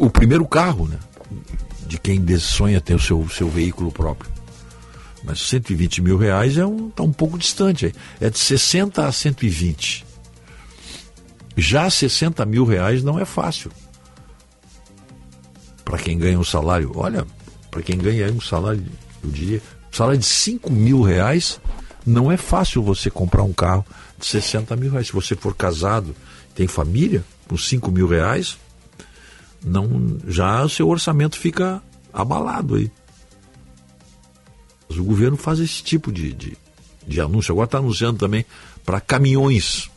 o, 0.00 0.06
o 0.06 0.10
primeiro 0.10 0.46
carro, 0.46 0.86
né? 0.86 0.96
De 1.84 1.98
quem 1.98 2.24
sonha 2.38 2.80
ter 2.80 2.94
o 2.94 3.00
seu, 3.00 3.28
seu 3.28 3.48
veículo 3.48 3.90
próprio. 3.90 4.30
Mas 5.24 5.40
120 5.48 6.00
mil 6.00 6.16
reais 6.16 6.56
é 6.56 6.64
um, 6.64 6.88
tá 6.90 7.02
um 7.02 7.12
pouco 7.12 7.36
distante. 7.36 7.92
É 8.20 8.30
de 8.30 8.38
60 8.38 9.04
a 9.04 9.10
120. 9.10 10.06
Já 11.56 11.90
60 11.90 12.46
mil 12.46 12.64
reais 12.64 13.02
não 13.02 13.18
é 13.18 13.24
fácil. 13.24 13.72
Para 15.84 15.98
quem 15.98 16.16
ganha 16.18 16.38
um 16.38 16.44
salário, 16.44 16.92
olha, 16.94 17.26
para 17.68 17.82
quem 17.82 17.98
ganha 17.98 18.30
um 18.30 18.40
salário, 18.40 18.84
eu 19.24 19.30
diria, 19.30 19.60
um 19.90 19.96
salário 19.96 20.20
de 20.20 20.26
5 20.26 20.70
mil 20.70 21.02
reais, 21.02 21.60
não 22.08 22.32
é 22.32 22.36
fácil 22.36 22.82
você 22.82 23.10
comprar 23.10 23.42
um 23.42 23.52
carro 23.52 23.84
de 24.18 24.26
60 24.26 24.74
mil 24.76 24.90
reais. 24.90 25.08
Se 25.08 25.12
você 25.12 25.36
for 25.36 25.54
casado, 25.54 26.16
tem 26.54 26.66
família, 26.66 27.22
com 27.46 27.56
5 27.56 27.90
mil 27.90 28.08
reais, 28.08 28.58
não, 29.64 30.18
já 30.26 30.64
o 30.64 30.68
seu 30.68 30.88
orçamento 30.88 31.38
fica 31.38 31.82
abalado 32.12 32.76
aí. 32.76 32.90
Mas 34.88 34.98
o 34.98 35.04
governo 35.04 35.36
faz 35.36 35.60
esse 35.60 35.82
tipo 35.82 36.10
de, 36.10 36.32
de, 36.32 36.56
de 37.06 37.20
anúncio. 37.20 37.52
Agora 37.52 37.66
está 37.66 37.78
anunciando 37.78 38.18
também 38.18 38.44
para 38.84 39.00
caminhões. 39.00 39.90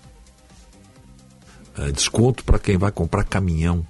É, 1.77 1.91
desconto 1.91 2.43
para 2.43 2.59
quem 2.59 2.77
vai 2.77 2.91
comprar 2.91 3.23
caminhão. 3.23 3.87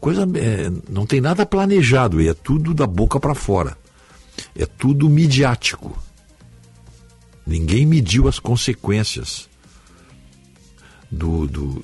Coisa 0.00 0.22
é, 0.22 0.70
não 0.88 1.04
tem 1.04 1.20
nada 1.20 1.44
planejado, 1.44 2.22
é 2.22 2.32
tudo 2.32 2.72
da 2.72 2.86
boca 2.86 3.20
para 3.20 3.34
fora. 3.34 3.76
É 4.56 4.64
tudo 4.64 5.10
midiático. 5.10 6.07
Ninguém 7.48 7.86
mediu 7.86 8.28
as 8.28 8.38
consequências 8.38 9.48
do, 11.10 11.46
do 11.46 11.82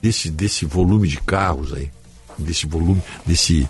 desse, 0.00 0.30
desse 0.30 0.64
volume 0.64 1.06
de 1.06 1.20
carros 1.20 1.74
aí, 1.74 1.90
desse 2.38 2.64
volume, 2.66 3.02
desse, 3.26 3.68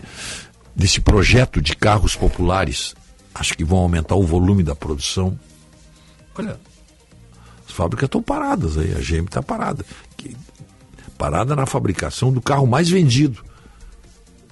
desse 0.76 1.00
projeto 1.00 1.60
de 1.60 1.74
carros 1.74 2.14
populares. 2.14 2.94
Acho 3.34 3.56
que 3.56 3.64
vão 3.64 3.78
aumentar 3.78 4.14
o 4.14 4.22
volume 4.22 4.62
da 4.62 4.76
produção. 4.76 5.36
Olha, 6.38 6.56
as 7.66 7.72
fábricas 7.72 8.06
estão 8.06 8.22
paradas 8.22 8.78
aí, 8.78 8.92
a 8.94 9.00
GM 9.00 9.24
está 9.24 9.42
parada. 9.42 9.84
Que- 10.16 10.36
parada 11.18 11.56
na 11.56 11.66
fabricação 11.66 12.32
do 12.32 12.40
carro 12.40 12.64
mais 12.64 12.88
vendido 12.88 13.44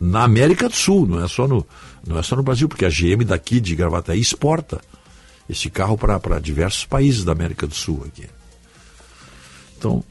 na 0.01 0.25
América 0.25 0.69
do 0.69 0.75
Sul, 0.75 1.07
não 1.07 1.25
é 1.25 1.29
só 1.29 1.47
no, 1.47 1.65
não 2.05 2.19
é 2.19 2.25
só 2.25 2.35
no 2.35 2.43
Brasil, 2.43 2.69
porque 2.69 2.85
a 2.85 2.91
GM 2.91 3.25
daqui 3.25 3.61
de 3.61 3.77
Gravataí 3.77 4.21
exporta 4.21 4.81
esse 5.53 5.69
carro 5.71 5.99
para 5.99 6.41
diversos 6.41 6.87
países 6.87 7.25
da 7.25 7.33
América 7.33 7.67
do 7.67 7.75
Sul 7.75 8.05
aqui. 8.07 8.27
Então, 9.77 10.03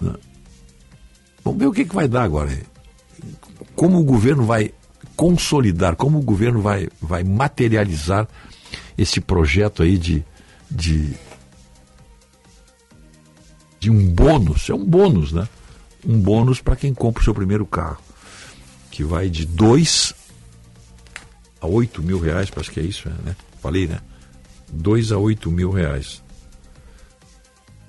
né, 0.00 0.14
vamos 1.44 1.58
ver 1.58 1.66
o 1.66 1.72
que, 1.72 1.84
que 1.84 1.94
vai 1.94 2.06
dar 2.06 2.22
agora. 2.22 2.56
Como 3.74 3.98
o 3.98 4.04
governo 4.04 4.44
vai 4.44 4.72
consolidar, 5.16 5.96
como 5.96 6.18
o 6.18 6.22
governo 6.22 6.60
vai, 6.60 6.88
vai 7.00 7.24
materializar 7.24 8.28
esse 8.96 9.20
projeto 9.20 9.82
aí 9.82 9.98
de, 9.98 10.24
de, 10.70 11.14
de 13.80 13.90
um 13.90 14.08
bônus, 14.08 14.70
é 14.70 14.74
um 14.74 14.84
bônus, 14.84 15.32
né? 15.32 15.48
Um 16.06 16.20
bônus 16.20 16.60
para 16.60 16.76
quem 16.76 16.94
compra 16.94 17.20
o 17.20 17.24
seu 17.24 17.34
primeiro 17.34 17.66
carro, 17.66 17.98
que 18.90 19.02
vai 19.02 19.28
de 19.28 19.44
2 19.44 20.14
a 21.60 21.66
8 21.66 22.02
mil 22.02 22.20
reais, 22.20 22.48
parece 22.48 22.70
que 22.70 22.78
é 22.78 22.84
isso, 22.84 23.08
né? 23.08 23.34
Falei, 23.60 23.88
né? 23.88 23.98
2 24.72 25.12
a 25.12 25.18
8 25.18 25.50
mil 25.50 25.70
reais. 25.70 26.22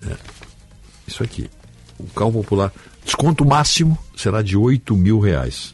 É. 0.08 0.16
Isso 1.08 1.24
aqui. 1.24 1.49
O 1.98 2.06
carro 2.08 2.32
popular, 2.32 2.72
desconto 3.04 3.45
máximo 3.45 3.98
será 4.16 4.41
de 4.41 4.56
8 4.56 4.95
mil 4.95 5.20
reais. 5.20 5.74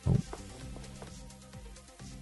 Então, 0.00 0.14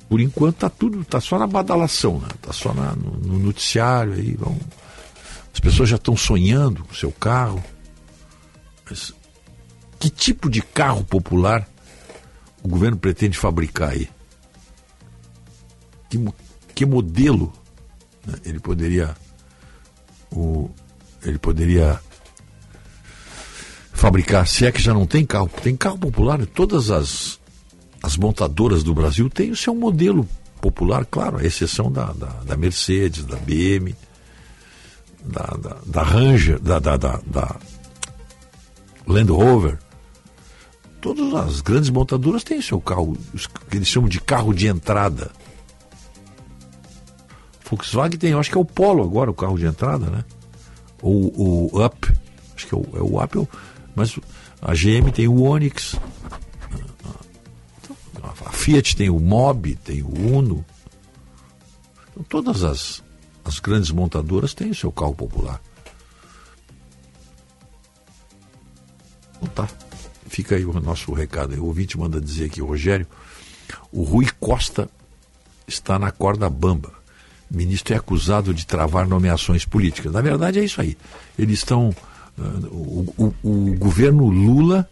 por 0.09 0.21
enquanto 0.21 0.57
tá 0.57 0.71
tudo, 0.71 1.05
tá 1.05 1.21
só 1.21 1.39
na 1.39 1.47
badalação, 1.47 2.19
né? 2.21 2.29
Tá 2.41 2.53
só 2.53 2.73
na- 2.73 2.95
no, 2.95 3.11
no 3.13 3.39
noticiário 3.39 4.13
aí, 4.15 4.35
vão. 4.35 4.59
As 5.53 5.61
pessoas 5.61 5.89
já 5.89 5.97
estão 5.97 6.17
sonhando 6.17 6.85
com 6.85 6.95
seu 6.95 7.11
carro. 7.13 7.63
Mas 8.89 9.13
que 9.99 10.11
tipo 10.11 10.51
de 10.51 10.61
carro 10.63 11.03
popular 11.05 11.67
o 12.63 12.69
governo 12.69 12.97
pretende 12.99 13.39
fabricar 13.39 13.91
aí? 13.91 14.09
Que, 16.19 16.35
que 16.75 16.87
modelo 16.87 17.53
né, 18.27 18.35
ele 18.45 18.61
poderia 18.61 19.15
o, 20.31 20.71
ele 21.23 21.39
poderia 21.39 22.01
fabricar, 23.93 24.47
se 24.47 24.67
é 24.67 24.73
que 24.73 24.83
já 24.83 24.93
não 24.93 25.07
tem 25.07 25.25
carro, 25.25 25.49
tem 25.63 25.77
carro 25.77 25.99
popular, 25.99 26.45
todas 26.47 26.91
as, 26.91 27.41
as 28.03 28.17
montadoras 28.17 28.83
do 28.83 28.95
Brasil 28.95 29.31
têm 29.31 29.51
o 29.51 29.57
seu 29.57 29.75
modelo 29.75 30.29
popular, 30.61 31.07
claro, 31.07 31.39
a 31.39 31.45
exceção 31.45 31.91
da, 31.91 32.13
da, 32.13 32.27
da 32.27 32.57
Mercedes, 32.57 33.25
da 33.25 33.37
BM, 33.37 33.95
da, 35.25 35.57
da, 35.61 35.77
da 35.87 36.03
Ranger, 36.03 36.61
da, 36.61 36.79
da, 36.79 36.97
da, 36.97 37.21
da 37.27 37.57
Land 39.07 39.31
Rover. 39.31 39.79
Todas 41.01 41.35
as 41.35 41.61
grandes 41.61 41.91
montadoras 41.91 42.43
têm 42.43 42.63
seu 42.63 42.81
carro, 42.81 43.17
que 43.71 43.77
eles 43.77 43.89
chamam 43.89 44.09
de 44.09 44.21
carro 44.21 44.55
de 44.55 44.67
entrada. 44.67 45.31
Volkswagen 47.65 48.19
tem, 48.19 48.33
acho 48.35 48.51
que 48.51 48.57
é 48.59 48.61
o 48.61 48.65
Polo 48.65 49.03
agora, 49.03 49.31
o 49.31 49.35
carro 49.35 49.59
de 49.59 49.67
entrada, 49.67 50.07
né? 50.11 50.25
Ou 51.03 51.33
o 51.73 51.85
Up, 51.85 52.13
acho 52.55 52.67
que 52.67 52.75
é 52.75 52.79
o, 52.79 52.87
é 52.95 53.01
o 53.01 53.17
o- 53.43 53.49
mas 53.97 54.19
a 54.61 54.75
GM 54.75 55.11
tem 55.13 55.27
o 55.29 55.43
Onix, 55.43 55.97
a 58.45 58.53
Fiat 58.53 58.97
tem 58.97 59.11
o 59.11 59.19
Mobi, 59.21 59.77
tem 59.77 60.03
o 60.03 60.09
Uno. 60.37 60.65
Então, 62.11 62.23
todas 62.29 62.63
as, 62.65 63.03
as 63.45 63.59
grandes 63.61 63.91
montadoras 63.91 64.55
têm 64.55 64.71
o 64.71 64.75
seu 64.75 64.91
carro 64.93 65.15
popular. 65.15 65.61
Então 69.43 69.49
tá. 69.67 69.69
Fica 70.29 70.57
aí 70.57 70.65
o 70.65 70.73
nosso 70.81 71.13
recado. 71.13 71.55
O 71.55 71.67
ouvinte 71.67 71.99
manda 71.99 72.21
dizer 72.21 72.47
aqui, 72.47 72.61
Rogério, 72.61 73.07
o 73.93 74.03
Rui 74.03 74.27
Costa 74.41 74.89
está 75.67 75.99
na 75.99 76.11
corda 76.11 76.49
bamba. 76.51 76.93
Ministro 77.55 77.95
é 77.95 77.97
acusado 77.97 78.53
de 78.53 78.67
travar 78.67 79.07
nomeações 79.07 79.65
políticas. 79.65 80.13
Na 80.13 80.21
verdade 80.21 80.59
é 80.59 80.65
isso 80.65 80.81
aí. 80.81 80.97
Eles 81.39 81.59
estão. 81.59 81.95
ah, 82.39 82.43
o, 82.71 83.15
o- 83.17 83.35
o 83.43 83.75
governo 83.79 84.27
Lula 84.29 84.89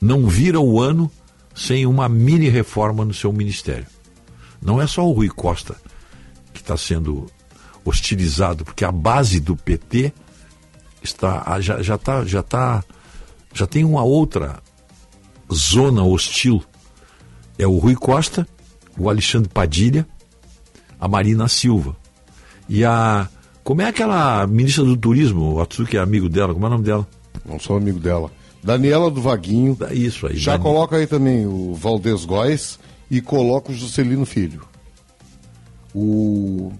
não 0.00 0.26
vira 0.26 0.60
o 0.60 0.80
ano 0.80 1.10
sem 1.54 1.86
uma 1.86 2.08
mini 2.08 2.48
reforma 2.48 3.04
no 3.04 3.14
seu 3.14 3.32
ministério. 3.32 3.86
Não 4.60 4.80
é 4.80 4.86
só 4.86 5.06
o 5.06 5.12
Rui 5.12 5.28
Costa 5.28 5.76
que 6.52 6.60
está 6.60 6.76
sendo 6.76 7.26
hostilizado, 7.84 8.64
porque 8.64 8.84
a 8.84 8.92
base 8.92 9.40
do 9.40 9.54
PT 9.56 10.12
está 11.02 11.42
ah, 11.46 11.60
já 11.60 11.82
já 11.82 11.98
tá, 11.98 12.24
já 12.24 12.42
tá 12.42 12.82
já 13.52 13.66
tem 13.66 13.84
uma 13.84 14.02
outra 14.02 14.62
zona 15.52 16.02
hostil. 16.02 16.62
É 17.58 17.66
o 17.66 17.78
Rui 17.78 17.94
Costa, 17.94 18.46
o 18.98 19.08
Alexandre 19.08 19.48
Padilha, 19.48 20.06
a 21.04 21.08
Marina 21.08 21.46
Silva. 21.48 21.94
E 22.66 22.82
a 22.82 23.28
como 23.62 23.82
é 23.82 23.86
aquela 23.88 24.46
ministra 24.46 24.84
do 24.84 24.96
turismo, 24.96 25.54
o 25.54 25.60
Atsuki 25.60 25.96
é 25.96 26.00
amigo 26.00 26.28
dela, 26.30 26.54
como 26.54 26.64
é 26.64 26.68
o 26.68 26.72
nome 26.72 26.84
dela? 26.84 27.06
Não 27.44 27.58
sou 27.58 27.76
amigo 27.76 27.98
dela. 27.98 28.30
Daniela 28.62 29.10
do 29.10 29.20
Vaguinho. 29.20 29.76
Isso 29.90 30.26
aí. 30.26 30.36
Já 30.38 30.52
Dani- 30.52 30.64
coloca 30.64 30.96
aí 30.96 31.06
também 31.06 31.46
o 31.46 31.74
Valdez 31.74 32.24
Góes 32.24 32.78
e 33.10 33.20
coloca 33.20 33.70
o 33.70 33.74
Juscelino 33.74 34.24
Filho. 34.24 34.62
O 35.94 36.72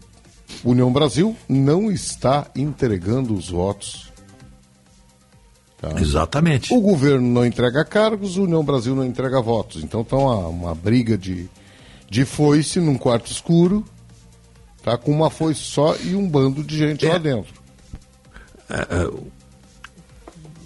União 0.65 0.91
Brasil 0.91 1.37
não 1.49 1.91
está 1.91 2.47
entregando 2.57 3.35
os 3.35 3.51
votos. 3.51 4.11
Tá? 5.81 6.01
Exatamente. 6.01 6.73
O 6.73 6.81
governo 6.81 7.27
não 7.29 7.45
entrega 7.45 7.85
cargos, 7.85 8.39
o 8.39 8.45
União 8.45 8.65
Brasil 8.65 8.95
não 8.95 9.05
entrega 9.05 9.41
votos. 9.43 9.85
Então 9.85 10.03
tá 10.03 10.17
uma, 10.17 10.49
uma 10.49 10.75
briga 10.75 11.17
de, 11.19 11.49
de 12.11 12.25
foice 12.25 12.81
num 12.81 12.97
quarto 12.97 13.31
escuro, 13.31 13.85
tá? 14.85 14.97
com 14.99 15.11
uma 15.11 15.31
foice 15.31 15.61
só 15.63 15.97
e 15.97 16.15
um 16.15 16.29
bando 16.29 16.63
de 16.63 16.77
gente 16.79 17.05
lá 17.07 17.19
dentro. 17.19 17.53
É, 18.71 18.81
é, 18.81 19.11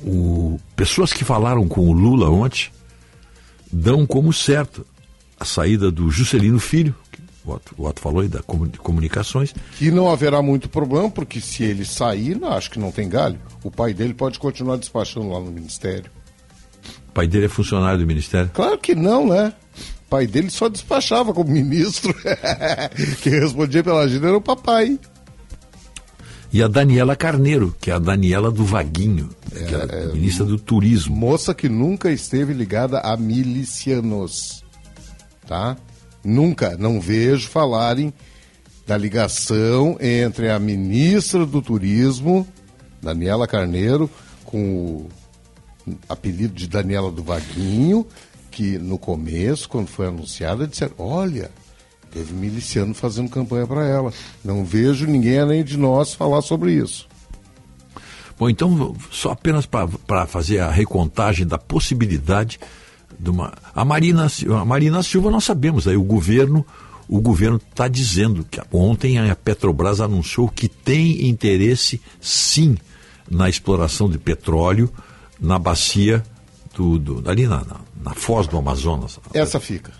o- 0.04 0.58
pessoas 0.76 1.12
que 1.12 1.24
falaram 1.24 1.66
com 1.66 1.88
o 1.88 1.92
Lula 1.92 2.28
ontem 2.30 2.70
dão 3.72 4.06
como 4.06 4.32
certo 4.32 4.86
a 5.38 5.44
saída 5.44 5.90
do 5.90 6.10
Juscelino 6.10 6.58
Filho, 6.58 6.94
que 7.12 7.20
o 7.44 7.52
Otto, 7.52 7.74
o 7.78 7.86
Otto 7.86 8.00
falou 8.00 8.20
aí 8.22 8.28
da 8.28 8.40
de 8.40 8.78
comunicações, 8.78 9.54
Que 9.76 9.90
não 9.90 10.10
haverá 10.10 10.42
muito 10.42 10.68
problema, 10.68 11.10
porque 11.10 11.40
se 11.40 11.62
ele 11.64 11.84
sair, 11.84 12.36
não, 12.38 12.52
acho 12.52 12.70
que 12.70 12.78
não 12.78 12.90
tem 12.90 13.08
galho. 13.08 13.38
O 13.62 13.70
pai 13.70 13.94
dele 13.94 14.14
pode 14.14 14.38
continuar 14.38 14.76
despachando 14.76 15.28
lá 15.30 15.40
no 15.40 15.50
ministério. 15.50 16.10
o 17.08 17.12
pai 17.12 17.26
dele 17.26 17.46
é 17.46 17.48
funcionário 17.48 17.98
do 17.98 18.06
Ministério. 18.06 18.50
Claro 18.54 18.78
que 18.78 18.94
não, 18.94 19.26
né? 19.28 19.52
Pai 20.08 20.26
dele 20.26 20.50
só 20.50 20.68
despachava 20.68 21.34
como 21.34 21.50
ministro. 21.50 22.14
Quem 23.22 23.40
respondia 23.40 23.84
pela 23.84 24.00
agenda 24.00 24.28
era 24.28 24.36
o 24.36 24.42
papai. 24.42 24.98
E 26.50 26.62
a 26.62 26.68
Daniela 26.68 27.14
Carneiro, 27.14 27.76
que 27.78 27.90
é 27.90 27.94
a 27.94 27.98
Daniela 27.98 28.50
do 28.50 28.64
Vaguinho, 28.64 29.28
que 29.50 29.74
é 29.74 30.06
a 30.08 30.14
ministra 30.14 30.46
do 30.46 30.58
Turismo. 30.58 31.14
Moça 31.14 31.52
que 31.52 31.68
nunca 31.68 32.10
esteve 32.10 32.54
ligada 32.54 33.00
a 33.00 33.16
milicianos. 33.18 34.64
Tá? 35.46 35.76
Nunca, 36.24 36.76
não 36.78 37.00
vejo 37.00 37.48
falarem 37.48 38.12
da 38.86 38.96
ligação 38.96 39.98
entre 40.00 40.50
a 40.50 40.58
ministra 40.58 41.44
do 41.44 41.60
Turismo, 41.60 42.48
Daniela 43.02 43.46
Carneiro, 43.46 44.10
com 44.46 45.06
o 45.06 45.08
apelido 46.08 46.54
de 46.54 46.66
Daniela 46.66 47.10
do 47.12 47.22
Vaguinho, 47.22 48.06
que 48.50 48.78
no 48.78 48.98
começo, 48.98 49.68
quando 49.68 49.88
foi 49.88 50.06
anunciada, 50.08 50.66
disseram: 50.66 50.94
olha, 50.98 51.50
teve 52.12 52.32
miliciano 52.34 52.94
fazendo 52.94 53.28
campanha 53.30 53.66
para 53.66 53.86
ela. 53.86 54.12
Não 54.44 54.64
vejo 54.64 55.06
ninguém 55.06 55.38
além 55.38 55.64
de 55.64 55.76
nós 55.76 56.14
falar 56.14 56.42
sobre 56.42 56.72
isso. 56.72 57.06
Bom, 58.38 58.48
então, 58.48 58.94
só 59.10 59.32
apenas 59.32 59.66
para 59.66 60.26
fazer 60.26 60.60
a 60.60 60.70
recontagem 60.70 61.46
da 61.46 61.58
possibilidade 61.58 62.60
de 63.18 63.30
uma. 63.30 63.52
A 63.74 63.84
Marina, 63.84 64.28
a 64.60 64.64
Marina 64.64 65.02
Silva 65.02 65.30
nós 65.30 65.44
sabemos, 65.44 65.88
aí 65.88 65.96
o 65.96 66.02
governo 66.04 66.64
o 67.08 67.22
governo 67.22 67.56
está 67.70 67.88
dizendo 67.88 68.44
que 68.48 68.60
ontem 68.70 69.18
a 69.18 69.34
Petrobras 69.34 69.98
anunciou 69.98 70.46
que 70.46 70.68
tem 70.68 71.26
interesse 71.26 72.00
sim 72.20 72.76
na 73.30 73.48
exploração 73.48 74.10
de 74.10 74.18
petróleo 74.18 74.92
na 75.40 75.58
bacia 75.58 76.22
do, 76.76 76.98
do- 76.98 77.28
ali 77.30 77.46
na, 77.46 77.64
na, 77.64 77.80
na 78.02 78.14
foz 78.14 78.46
do 78.46 78.56
Amazonas. 78.58 79.18
Essa 79.34 79.58
fica. 79.60 79.92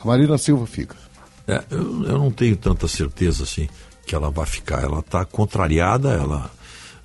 A 0.00 0.06
Marina 0.06 0.38
Silva 0.38 0.66
fica. 0.66 0.96
É, 1.46 1.62
eu, 1.70 2.04
eu 2.04 2.18
não 2.18 2.30
tenho 2.30 2.56
tanta 2.56 2.86
certeza 2.88 3.44
assim 3.44 3.68
que 4.06 4.14
ela 4.14 4.30
vai 4.30 4.46
ficar. 4.46 4.82
Ela 4.82 5.00
está 5.00 5.24
contrariada, 5.24 6.10
ela, 6.12 6.50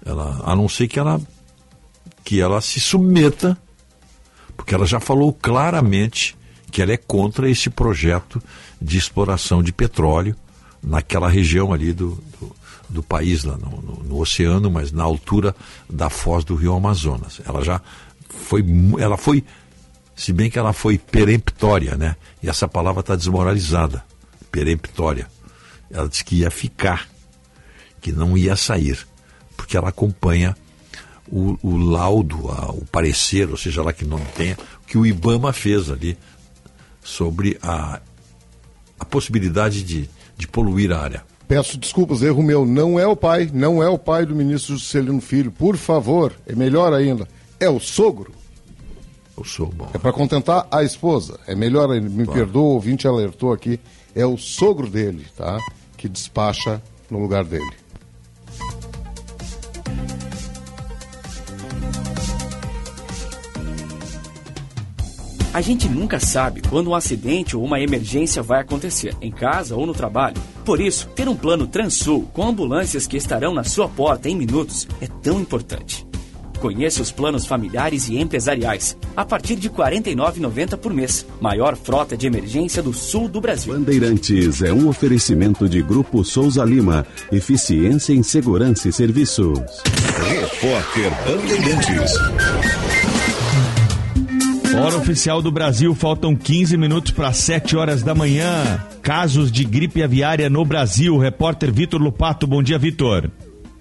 ela, 0.06 0.42
a 0.46 0.56
não 0.56 0.70
ser 0.70 0.88
que 0.88 1.00
ela, 1.00 1.20
que 2.24 2.40
ela 2.40 2.62
se 2.62 2.80
submeta, 2.80 3.58
porque 4.56 4.74
ela 4.76 4.86
já 4.86 5.00
falou 5.00 5.34
claramente 5.34 6.36
que 6.72 6.82
ela 6.82 6.92
é 6.94 6.98
contra 6.98 7.50
esse 7.50 7.70
projeto 7.70 8.42
de 8.82 8.98
exploração 8.98 9.62
de 9.62 9.72
petróleo 9.72 10.36
naquela 10.82 11.30
região 11.30 11.72
ali 11.72 11.94
do, 11.94 12.18
do, 12.40 12.56
do 12.90 13.04
país, 13.04 13.44
lá 13.44 13.58
no, 13.58 13.70
no- 13.82 14.04
no 14.04 14.20
oceano, 14.20 14.70
mas 14.70 14.92
na 14.92 15.04
altura 15.04 15.56
da 15.90 16.10
foz 16.10 16.44
do 16.44 16.56
rio 16.56 16.74
Amazonas. 16.76 17.40
Ela 17.46 17.64
já 17.64 17.82
foi, 18.30 18.64
ela 19.00 19.16
foi 19.18 19.44
se 20.16 20.32
bem 20.34 20.50
que 20.50 20.60
ela 20.60 20.74
foi 20.74 20.98
peremptória, 20.98 21.96
né? 21.96 22.16
E 22.42 22.50
essa 22.50 22.68
palavra 22.68 23.00
está 23.02 23.16
desmoralizada. 23.16 24.04
Peremptória. 24.52 25.28
Ela 25.92 26.08
disse 26.08 26.24
que 26.24 26.38
ia 26.38 26.52
ficar, 26.52 27.08
que 28.02 28.12
não 28.12 28.38
ia 28.38 28.56
sair, 28.56 29.06
porque 29.58 29.76
ela 29.78 29.90
acompanha 29.90 30.56
o, 31.28 31.58
o 31.64 31.78
laudo, 31.78 32.50
a- 32.52 32.72
o 32.72 32.86
parecer, 32.86 33.50
ou 33.50 33.58
seja 33.58 33.82
lá 33.82 33.92
que 33.94 34.06
nome 34.06 34.26
tenha, 34.36 34.58
que 34.88 34.98
o 34.98 35.06
Ibama 35.06 35.52
fez 35.54 35.90
ali 35.90 36.18
sobre 37.04 37.58
a, 37.62 38.00
a 39.00 39.06
possibilidade 39.06 39.84
de, 39.84 40.10
de 40.38 40.48
poluir 40.48 40.92
a 40.92 41.00
área. 41.00 41.24
Peço 41.48 41.78
desculpas, 41.78 42.22
erro 42.22 42.42
meu. 42.42 42.66
Não 42.66 43.00
é 43.00 43.06
o 43.06 43.16
pai, 43.16 43.50
não 43.54 43.82
é 43.84 43.90
o 43.90 43.98
pai 43.98 44.26
do 44.26 44.36
ministro 44.36 44.76
Juscelino 44.78 45.20
Filho. 45.22 45.52
Por 45.52 45.76
favor, 45.78 46.34
é 46.48 46.56
melhor 46.56 46.94
ainda. 46.94 47.28
É 47.60 47.70
o 47.70 47.80
sogro. 47.80 48.34
Eu 49.38 49.44
sou 49.44 49.68
bom. 49.68 49.90
É 49.94 49.98
para 49.98 50.14
contentar 50.14 50.68
a 50.72 50.84
esposa. 50.84 51.40
É 51.48 51.56
melhor. 51.56 51.90
Me 52.00 52.26
perdoa, 52.26 52.64
o 52.64 52.74
ouvinte 52.74 53.08
alertou 53.08 53.52
aqui. 53.52 53.80
É 54.16 54.26
o 54.26 54.38
sogro 54.38 54.88
dele, 54.88 55.26
tá? 55.36 55.58
Que 55.98 56.08
despacha 56.08 56.82
no 57.10 57.20
lugar 57.20 57.44
dele. 57.44 57.84
A 65.54 65.62
gente 65.62 65.88
nunca 65.88 66.20
sabe 66.20 66.64
quando 66.68 66.90
um 66.90 66.96
acidente 66.96 67.56
ou 67.56 67.64
uma 67.64 67.80
emergência 67.80 68.42
vai 68.42 68.62
acontecer, 68.62 69.16
em 69.22 69.32
casa 69.32 69.76
ou 69.76 69.86
no 69.86 69.94
trabalho. 69.94 70.42
Por 70.66 70.82
isso, 70.82 71.08
ter 71.10 71.30
um 71.30 71.36
plano 71.36 71.68
Transul 71.68 72.24
com 72.34 72.48
ambulâncias 72.48 73.06
que 73.06 73.18
estarão 73.18 73.54
na 73.54 73.64
sua 73.64 73.88
porta 73.88 74.28
em 74.28 74.36
minutos 74.36 74.88
é 75.00 75.06
tão 75.22 75.40
importante. 75.40 76.08
Conheça 76.64 77.02
os 77.02 77.12
planos 77.12 77.46
familiares 77.46 78.08
e 78.08 78.18
empresariais, 78.18 78.98
a 79.18 79.26
partir 79.26 79.58
de 79.58 79.68
R$ 79.68 79.74
49,90 79.74 80.78
por 80.78 80.94
mês. 80.94 81.26
Maior 81.42 81.76
frota 81.76 82.16
de 82.16 82.26
emergência 82.26 82.82
do 82.82 82.94
sul 82.94 83.28
do 83.28 83.42
Brasil. 83.42 83.74
Bandeirantes 83.74 84.62
é 84.62 84.72
um 84.72 84.88
oferecimento 84.88 85.68
de 85.68 85.82
Grupo 85.82 86.24
Souza 86.24 86.64
Lima. 86.64 87.06
Eficiência 87.30 88.14
em 88.14 88.24
Segurança 88.24 88.88
e 88.88 88.94
Serviços. 88.94 89.60
Repórter 90.26 91.12
Bandeirantes. 91.28 92.14
Hora 94.74 94.96
oficial 94.96 95.42
do 95.42 95.52
Brasil, 95.52 95.94
faltam 95.94 96.34
15 96.34 96.78
minutos 96.78 97.12
para 97.12 97.34
7 97.34 97.76
horas 97.76 98.04
da 98.04 98.16
manhã. 98.16 98.82
Casos 99.02 99.52
de 99.52 99.66
gripe 99.66 100.02
aviária 100.02 100.50
no 100.50 100.64
Brasil. 100.64 101.18
Repórter 101.18 101.74
Vitor 101.74 102.02
Lupato. 102.02 102.48
Bom 102.48 102.64
dia, 102.64 102.80
Vitor. 102.80 103.30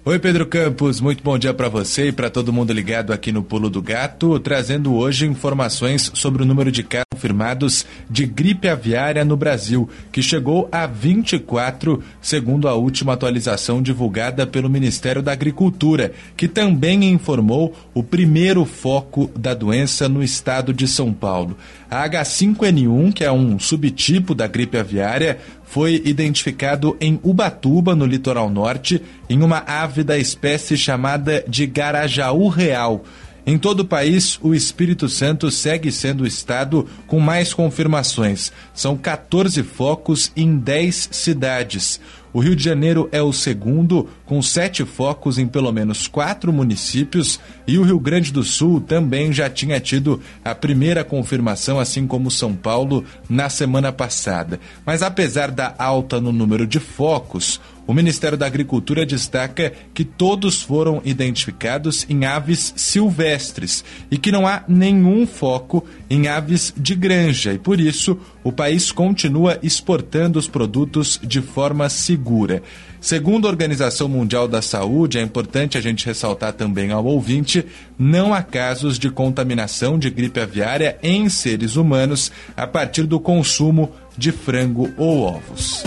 Oi, 0.05 0.19
Pedro 0.19 0.45
Campos, 0.45 0.99
muito 0.99 1.23
bom 1.23 1.37
dia 1.37 1.53
para 1.53 1.69
você 1.69 2.09
e 2.09 2.11
para 2.11 2.29
todo 2.29 2.51
mundo 2.51 2.73
ligado 2.73 3.13
aqui 3.13 3.31
no 3.31 3.41
Pulo 3.41 3.69
do 3.69 3.81
Gato, 3.81 4.37
trazendo 4.37 4.93
hoje 4.93 5.25
informações 5.25 6.11
sobre 6.13 6.43
o 6.43 6.45
número 6.45 6.69
de 6.69 6.83
casos 6.83 7.05
confirmados 7.13 7.85
de 8.09 8.25
gripe 8.25 8.67
aviária 8.67 9.23
no 9.23 9.37
Brasil, 9.37 9.87
que 10.11 10.21
chegou 10.21 10.67
a 10.73 10.85
24, 10.85 12.03
segundo 12.21 12.67
a 12.67 12.73
última 12.73 13.13
atualização 13.13 13.81
divulgada 13.81 14.45
pelo 14.45 14.69
Ministério 14.69 15.21
da 15.21 15.31
Agricultura, 15.31 16.11
que 16.35 16.49
também 16.49 17.05
informou 17.05 17.73
o 17.93 18.03
primeiro 18.03 18.65
foco 18.65 19.31
da 19.33 19.53
doença 19.53 20.09
no 20.09 20.21
estado 20.21 20.73
de 20.73 20.85
São 20.85 21.13
Paulo. 21.13 21.55
A 21.93 22.09
H5N1, 22.09 23.13
que 23.13 23.23
é 23.23 23.31
um 23.31 23.59
subtipo 23.59 24.33
da 24.33 24.47
gripe 24.47 24.79
aviária, 24.79 25.37
foi 25.63 26.01
identificado 26.03 26.97
em 26.99 27.19
Ubatuba, 27.21 27.95
no 27.95 28.03
litoral 28.03 28.49
norte, 28.49 28.99
em 29.29 29.43
uma 29.43 29.59
ave 29.59 30.03
da 30.03 30.17
espécie 30.17 30.75
chamada 30.75 31.45
de 31.47 31.67
Garajaú 31.67 32.47
Real. 32.47 33.03
Em 33.45 33.59
todo 33.59 33.81
o 33.81 33.85
país, 33.85 34.39
o 34.41 34.55
Espírito 34.55 35.07
Santo 35.07 35.51
segue 35.51 35.91
sendo 35.91 36.23
o 36.23 36.27
estado 36.27 36.87
com 37.05 37.19
mais 37.19 37.53
confirmações. 37.53 38.51
São 38.73 38.97
14 38.97 39.61
focos 39.61 40.31
em 40.35 40.57
10 40.57 41.09
cidades. 41.11 41.99
O 42.33 42.39
Rio 42.39 42.55
de 42.55 42.63
Janeiro 42.63 43.07
é 43.11 43.21
o 43.21 43.31
segundo, 43.31 44.09
com 44.25 44.41
sete 44.41 44.83
focos 44.83 45.37
em 45.37 45.47
pelo 45.47 45.71
menos 45.71 46.07
quatro 46.07 46.51
municípios, 46.51 47.39
e 47.67 47.77
o 47.77 47.83
Rio 47.83 47.99
Grande 47.99 48.33
do 48.33 48.41
Sul 48.41 48.81
também 48.81 49.31
já 49.31 49.47
tinha 49.47 49.79
tido 49.79 50.19
a 50.43 50.55
primeira 50.55 51.03
confirmação, 51.03 51.79
assim 51.79 52.07
como 52.07 52.31
São 52.31 52.55
Paulo, 52.55 53.05
na 53.29 53.49
semana 53.49 53.91
passada. 53.91 54.59
Mas 54.83 55.03
apesar 55.03 55.51
da 55.51 55.75
alta 55.77 56.19
no 56.19 56.31
número 56.31 56.65
de 56.65 56.79
focos, 56.79 57.61
o 57.85 57.93
Ministério 57.93 58.37
da 58.37 58.45
Agricultura 58.45 59.05
destaca 59.05 59.73
que 59.93 60.05
todos 60.05 60.61
foram 60.61 61.01
identificados 61.03 62.05
em 62.09 62.25
aves 62.25 62.73
silvestres 62.75 63.83
e 64.09 64.17
que 64.17 64.31
não 64.31 64.47
há 64.47 64.63
nenhum 64.67 65.27
foco 65.27 65.85
em 66.09 66.27
aves 66.27 66.73
de 66.77 66.95
granja 66.95 67.53
e 67.53 67.57
por 67.57 67.79
isso 67.79 68.17
o 68.43 68.51
país 68.51 68.91
continua 68.91 69.59
exportando 69.61 70.39
os 70.39 70.47
produtos 70.47 71.19
de 71.23 71.41
forma 71.41 71.89
segura. 71.89 72.61
Segundo 73.01 73.47
a 73.47 73.49
Organização 73.49 74.07
Mundial 74.07 74.47
da 74.47 74.61
Saúde, 74.61 75.17
é 75.17 75.21
importante 75.21 75.77
a 75.77 75.81
gente 75.81 76.05
ressaltar 76.05 76.53
também 76.53 76.91
ao 76.91 77.03
ouvinte, 77.05 77.65
não 77.99 78.33
há 78.33 78.41
casos 78.41 78.97
de 78.97 79.09
contaminação 79.09 79.99
de 79.99 80.09
gripe 80.09 80.39
aviária 80.39 80.97
em 81.03 81.27
seres 81.27 81.75
humanos 81.75 82.31
a 82.55 82.65
partir 82.65 83.03
do 83.03 83.19
consumo 83.19 83.91
de 84.17 84.31
frango 84.31 84.89
ou 84.97 85.21
ovos. 85.21 85.83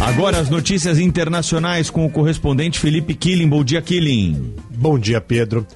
Agora 0.00 0.38
as 0.38 0.50
notícias 0.50 0.98
internacionais 0.98 1.88
com 1.88 2.04
o 2.04 2.10
correspondente 2.10 2.78
Felipe 2.78 3.14
Killing. 3.14 3.48
Bom 3.48 3.64
dia, 3.64 3.80
Killing. 3.80 4.54
Bom 4.70 4.98
dia, 4.98 5.20
Pedro. 5.20 5.66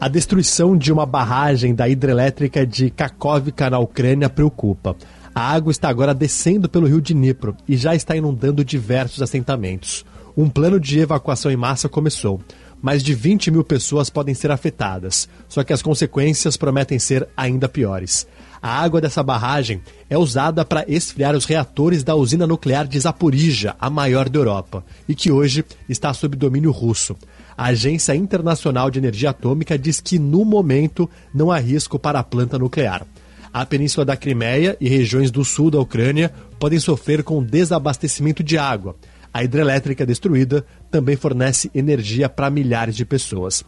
A 0.00 0.08
destruição 0.08 0.76
de 0.76 0.92
uma 0.92 1.06
barragem 1.06 1.74
da 1.74 1.88
hidrelétrica 1.88 2.66
de 2.66 2.90
Kakovka 2.90 3.70
na 3.70 3.78
Ucrânia 3.78 4.28
preocupa. 4.28 4.96
A 5.32 5.52
água 5.52 5.70
está 5.70 5.88
agora 5.88 6.12
descendo 6.12 6.68
pelo 6.68 6.86
rio 6.86 7.00
Dnipro 7.00 7.56
e 7.68 7.76
já 7.76 7.94
está 7.94 8.16
inundando 8.16 8.64
diversos 8.64 9.22
assentamentos. 9.22 10.04
Um 10.36 10.48
plano 10.48 10.80
de 10.80 10.98
evacuação 10.98 11.50
em 11.50 11.56
massa 11.56 11.88
começou. 11.88 12.40
Mais 12.82 13.02
de 13.02 13.14
20 13.14 13.50
mil 13.50 13.64
pessoas 13.64 14.10
podem 14.10 14.34
ser 14.34 14.50
afetadas, 14.50 15.28
só 15.48 15.64
que 15.64 15.72
as 15.72 15.82
consequências 15.82 16.56
prometem 16.56 16.98
ser 16.98 17.28
ainda 17.36 17.68
piores. 17.68 18.26
A 18.60 18.82
água 18.82 19.00
dessa 19.00 19.22
barragem 19.22 19.80
é 20.10 20.18
usada 20.18 20.64
para 20.64 20.84
esfriar 20.88 21.36
os 21.36 21.44
reatores 21.44 22.02
da 22.02 22.14
usina 22.14 22.46
nuclear 22.46 22.86
de 22.86 22.98
Zaporizhia, 22.98 23.76
a 23.80 23.88
maior 23.88 24.28
da 24.28 24.38
Europa, 24.38 24.84
e 25.08 25.14
que 25.14 25.30
hoje 25.30 25.64
está 25.88 26.12
sob 26.12 26.36
domínio 26.36 26.72
russo. 26.72 27.16
A 27.56 27.66
Agência 27.66 28.14
Internacional 28.14 28.90
de 28.90 28.98
Energia 28.98 29.30
Atômica 29.30 29.78
diz 29.78 30.00
que, 30.00 30.18
no 30.18 30.44
momento, 30.44 31.08
não 31.32 31.50
há 31.50 31.58
risco 31.58 31.98
para 31.98 32.18
a 32.18 32.24
planta 32.24 32.58
nuclear. 32.58 33.06
A 33.52 33.64
península 33.64 34.04
da 34.04 34.16
Crimeia 34.16 34.76
e 34.80 34.88
regiões 34.88 35.30
do 35.30 35.44
sul 35.44 35.70
da 35.70 35.80
Ucrânia 35.80 36.32
podem 36.58 36.78
sofrer 36.78 37.22
com 37.22 37.42
desabastecimento 37.42 38.42
de 38.42 38.58
água. 38.58 38.94
A 39.32 39.42
hidrelétrica 39.42 40.04
destruída 40.06 40.64
também 40.90 41.16
fornece 41.16 41.70
energia 41.74 42.28
para 42.28 42.50
milhares 42.50 42.96
de 42.96 43.04
pessoas. 43.04 43.64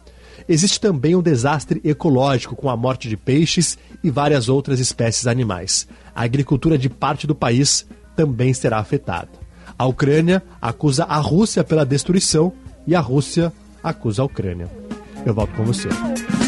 Existe 0.47 0.79
também 0.79 1.15
um 1.15 1.21
desastre 1.21 1.81
ecológico 1.83 2.55
com 2.55 2.69
a 2.69 2.77
morte 2.77 3.07
de 3.07 3.17
peixes 3.17 3.77
e 4.03 4.09
várias 4.09 4.49
outras 4.49 4.79
espécies 4.79 5.27
animais. 5.27 5.87
A 6.15 6.23
agricultura 6.23 6.77
de 6.77 6.89
parte 6.89 7.25
do 7.25 7.35
país 7.35 7.85
também 8.15 8.53
será 8.53 8.79
afetada. 8.79 9.29
A 9.77 9.85
Ucrânia 9.85 10.43
acusa 10.61 11.05
a 11.05 11.17
Rússia 11.17 11.63
pela 11.63 11.85
destruição 11.85 12.53
e 12.85 12.95
a 12.95 12.99
Rússia 12.99 13.51
acusa 13.83 14.21
a 14.21 14.25
Ucrânia. 14.25 14.69
Eu 15.25 15.33
volto 15.33 15.53
com 15.55 15.63
você. 15.63 15.87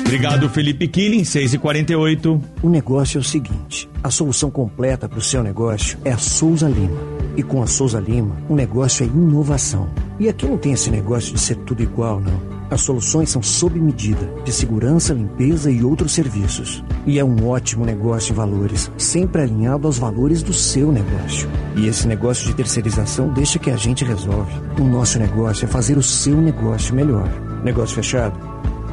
Obrigado, 0.06 0.50
Felipe 0.50 0.88
Killing, 0.88 1.24
6 1.24 1.56
e 1.56 1.58
48 1.58 2.42
O 2.62 2.70
negócio 2.70 3.18
é 3.18 3.22
o 3.22 3.24
seguinte: 3.24 3.90
a 4.04 4.12
solução 4.12 4.52
completa 4.52 5.08
para 5.08 5.18
o 5.18 5.22
seu 5.22 5.42
negócio 5.42 5.98
é 6.04 6.12
a 6.12 6.18
Souza 6.18 6.68
Lima. 6.68 7.00
E 7.36 7.42
com 7.42 7.64
a 7.64 7.68
Souza 7.68 8.00
Lima, 8.00 8.38
o 8.48 8.56
negócio 8.56 9.04
é 9.04 9.08
inovação. 9.08 9.90
E 10.20 10.30
aqui 10.30 10.46
não 10.46 10.58
tem 10.58 10.74
esse 10.74 10.92
negócio 10.92 11.34
de 11.34 11.40
ser 11.40 11.56
tudo 11.58 11.82
igual, 11.82 12.20
não. 12.20 12.63
As 12.74 12.82
soluções 12.82 13.30
são 13.30 13.44
sob 13.44 13.80
medida, 13.80 14.28
de 14.44 14.52
segurança, 14.52 15.14
limpeza 15.14 15.70
e 15.70 15.84
outros 15.84 16.12
serviços. 16.12 16.84
E 17.06 17.20
é 17.20 17.24
um 17.24 17.48
ótimo 17.48 17.86
negócio 17.86 18.34
em 18.34 18.36
valores, 18.36 18.92
sempre 18.98 19.44
alinhado 19.44 19.86
aos 19.86 20.00
valores 20.00 20.42
do 20.42 20.52
seu 20.52 20.92
negócio. 20.92 21.48
E 21.76 21.86
esse 21.86 22.08
negócio 22.08 22.48
de 22.48 22.56
terceirização 22.56 23.30
deixa 23.30 23.60
que 23.60 23.70
a 23.70 23.76
gente 23.76 24.04
resolve. 24.04 24.52
O 24.80 24.86
nosso 24.86 25.20
negócio 25.20 25.66
é 25.66 25.68
fazer 25.68 26.00
o 26.00 26.02
seu 26.02 26.36
negócio 26.36 26.96
melhor. 26.96 27.30
Negócio 27.64 27.94
fechado? 27.94 28.36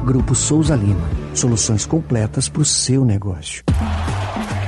Grupo 0.05 0.35
Souza 0.35 0.75
Lima. 0.75 1.09
Soluções 1.33 1.83
completas 1.83 2.47
para 2.47 2.61
o 2.61 2.65
seu 2.65 3.03
negócio. 3.03 3.63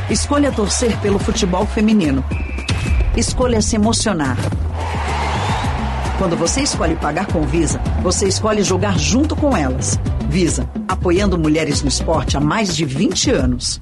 Escolha 0.10 0.52
torcer 0.52 1.00
pelo 1.02 1.20
futebol 1.20 1.68
feminino. 1.68 2.26
Escolha 3.16 3.62
se 3.62 3.76
emocionar. 3.76 4.38
Quando 6.18 6.38
você 6.38 6.62
escolhe 6.62 6.96
pagar 6.96 7.26
com 7.28 7.42
Visa, 7.42 7.80
você 8.02 8.28
escolhe 8.28 8.64
jogar 8.64 8.98
junto 8.98 9.36
com 9.36 9.58
elas. 9.58 10.00
Visa, 10.30 10.70
apoiando 10.88 11.38
mulheres 11.38 11.82
no 11.82 11.90
esporte 11.90 12.38
há 12.38 12.40
mais 12.40 12.76
de 12.76 12.86
20 12.86 13.32
anos. 13.32 13.82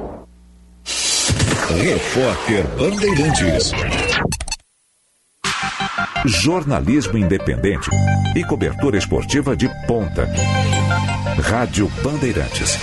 Repórter 1.79 2.67
Bandeirantes. 2.77 3.71
Jornalismo 6.25 7.17
independente 7.17 7.89
e 8.35 8.43
cobertura 8.43 8.97
esportiva 8.97 9.55
de 9.55 9.69
ponta. 9.87 10.27
Rádio 11.41 11.87
Bandeirantes. 12.03 12.77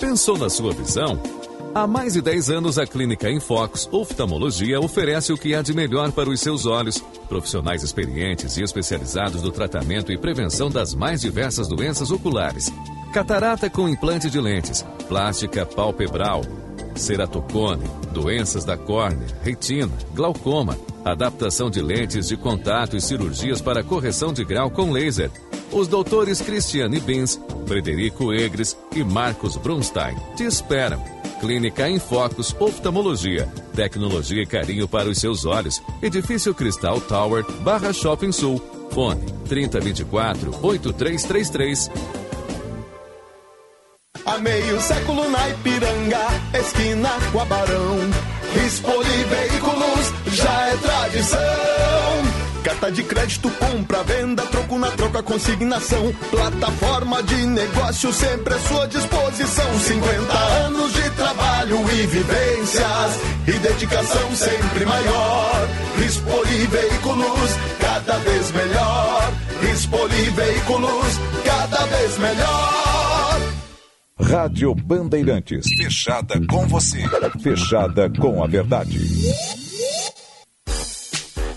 Pensou 0.00 0.38
na 0.38 0.48
sua 0.48 0.72
visão? 0.72 1.39
Há 1.72 1.86
mais 1.86 2.14
de 2.14 2.20
10 2.20 2.50
anos, 2.50 2.78
a 2.78 2.86
Clínica 2.86 3.30
Infox 3.30 3.88
Oftalmologia 3.92 4.80
oferece 4.80 5.32
o 5.32 5.36
que 5.36 5.54
há 5.54 5.62
de 5.62 5.72
melhor 5.72 6.10
para 6.10 6.28
os 6.28 6.40
seus 6.40 6.66
olhos. 6.66 6.98
Profissionais 7.28 7.84
experientes 7.84 8.56
e 8.56 8.62
especializados 8.64 9.40
do 9.40 9.52
tratamento 9.52 10.10
e 10.10 10.18
prevenção 10.18 10.68
das 10.68 10.94
mais 10.94 11.20
diversas 11.20 11.68
doenças 11.68 12.10
oculares. 12.10 12.72
catarata 13.12 13.70
com 13.70 13.88
implante 13.88 14.28
de 14.28 14.40
lentes, 14.40 14.84
plástica 15.08 15.64
palpebral, 15.64 16.42
ceratocone, 16.96 17.88
doenças 18.12 18.64
da 18.64 18.76
córnea, 18.76 19.28
retina, 19.40 19.92
glaucoma, 20.12 20.76
adaptação 21.04 21.70
de 21.70 21.80
lentes 21.80 22.26
de 22.26 22.36
contato 22.36 22.96
e 22.96 23.00
cirurgias 23.00 23.60
para 23.60 23.84
correção 23.84 24.32
de 24.32 24.44
grau 24.44 24.72
com 24.72 24.90
laser. 24.90 25.30
Os 25.70 25.86
doutores 25.86 26.40
Cristiane 26.40 26.98
Bins, 26.98 27.40
Frederico 27.64 28.32
Egres 28.32 28.76
e 28.92 29.04
Marcos 29.04 29.56
Brunstein 29.56 30.16
te 30.36 30.42
esperam. 30.42 31.19
Clínica 31.40 31.88
em 31.88 31.98
Focos 31.98 32.54
Oftalmologia. 32.60 33.48
Tecnologia 33.74 34.42
e 34.42 34.46
carinho 34.46 34.86
para 34.86 35.08
os 35.08 35.18
seus 35.18 35.44
olhos. 35.44 35.82
Edifício 36.02 36.54
Cristal 36.54 37.00
Tower, 37.00 37.44
Barra 37.62 37.92
Shopping 37.92 38.32
Sul. 38.32 38.60
Fone 38.92 39.24
3024 39.48 40.58
8333. 40.62 41.90
Há 44.24 44.38
meio 44.38 44.80
século 44.80 45.28
na 45.30 45.48
Ipiranga, 45.48 46.26
esquina 46.54 47.10
com 47.32 47.40
a 47.40 47.44
Barão. 47.46 47.98
Veículos 49.28 50.12
já 50.36 50.66
é 50.68 50.76
tradição. 50.76 51.99
Carta 52.70 52.92
de 52.92 53.02
crédito, 53.02 53.50
compra, 53.50 54.04
venda, 54.04 54.44
troco 54.44 54.78
na 54.78 54.92
troca, 54.92 55.20
consignação. 55.24 56.14
Plataforma 56.30 57.20
de 57.20 57.44
negócio 57.46 58.12
sempre 58.12 58.54
à 58.54 58.58
sua 58.60 58.86
disposição. 58.86 59.78
50 59.80 60.38
anos 60.38 60.92
de 60.92 61.10
trabalho 61.10 61.78
e 61.90 62.06
vivências 62.06 63.20
e 63.48 63.52
dedicação 63.58 64.36
sempre 64.36 64.86
maior. 64.86 65.68
Expoli 66.06 66.66
Veículos, 66.68 67.50
cada 67.80 68.18
vez 68.18 68.52
melhor. 68.52 69.32
Expoli 69.72 70.30
Veículos, 70.30 71.18
cada 71.44 71.86
vez 71.86 72.18
melhor. 72.18 73.40
Rádio 74.20 74.74
Bandeirantes. 74.76 75.66
Fechada 75.76 76.40
com 76.46 76.68
você. 76.68 77.02
Fechada 77.42 78.08
com 78.10 78.44
a 78.44 78.46
verdade. 78.46 79.00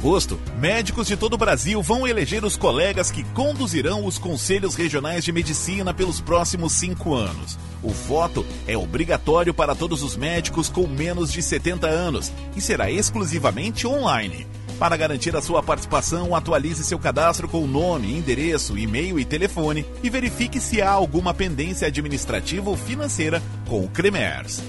Agosto, 0.00 0.40
médicos 0.58 1.06
de 1.06 1.14
todo 1.14 1.34
o 1.34 1.38
Brasil 1.38 1.82
vão 1.82 2.08
eleger 2.08 2.42
os 2.42 2.56
colegas 2.56 3.10
que 3.10 3.22
conduzirão 3.22 4.06
os 4.06 4.16
conselhos 4.16 4.74
regionais 4.74 5.22
de 5.22 5.30
medicina 5.30 5.92
pelos 5.92 6.22
próximos 6.22 6.72
cinco 6.72 7.14
anos. 7.14 7.58
O 7.82 7.90
voto 7.90 8.46
é 8.66 8.78
obrigatório 8.78 9.52
para 9.52 9.74
todos 9.74 10.02
os 10.02 10.16
médicos 10.16 10.70
com 10.70 10.86
menos 10.86 11.30
de 11.30 11.42
70 11.42 11.86
anos 11.86 12.32
e 12.56 12.62
será 12.62 12.90
exclusivamente 12.90 13.86
online. 13.86 14.46
Para 14.78 14.96
garantir 14.96 15.36
a 15.36 15.42
sua 15.42 15.62
participação, 15.62 16.34
atualize 16.34 16.82
seu 16.82 16.98
cadastro 16.98 17.46
com 17.46 17.66
nome, 17.66 18.16
endereço, 18.16 18.78
e-mail 18.78 19.20
e 19.20 19.24
telefone 19.26 19.84
e 20.02 20.08
verifique 20.08 20.58
se 20.58 20.80
há 20.80 20.90
alguma 20.90 21.34
pendência 21.34 21.86
administrativa 21.86 22.70
ou 22.70 22.76
financeira 22.76 23.42
com 23.68 23.84
o 23.84 23.88
CREMERS. 23.90 24.62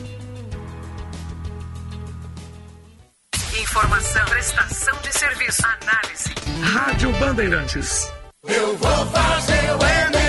Informação, 3.72 4.26
prestação 4.26 4.93
de 5.02 5.18
serviço, 5.18 5.61
análise. 5.65 6.35
Rádio 6.61 7.10
Bandeirantes. 7.14 8.11
Eu 8.45 8.76
vou 8.76 9.06
fazer 9.07 9.72
o 9.72 9.85
Enem, 9.85 10.20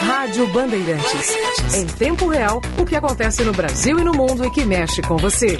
Rádio 0.00 0.46
Bandeirantes. 0.48 1.36
Em 1.74 1.86
tempo 1.86 2.28
real, 2.28 2.60
o 2.78 2.84
que 2.84 2.96
acontece 2.96 3.42
no 3.42 3.52
Brasil 3.52 3.98
e 3.98 4.04
no 4.04 4.12
mundo 4.12 4.44
e 4.44 4.50
que 4.50 4.64
mexe 4.64 5.02
com 5.02 5.16
você. 5.16 5.58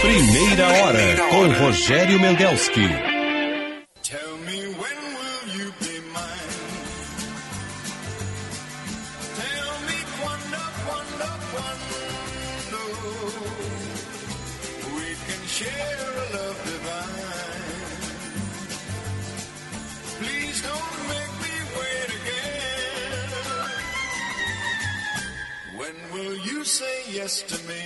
Primeira 0.00 0.68
hora 0.68 1.16
com 1.30 1.64
Rogério 1.64 2.18
Mendelski. 2.20 3.19
Say 26.70 27.02
yes 27.10 27.42
to 27.42 27.56
me? 27.68 27.82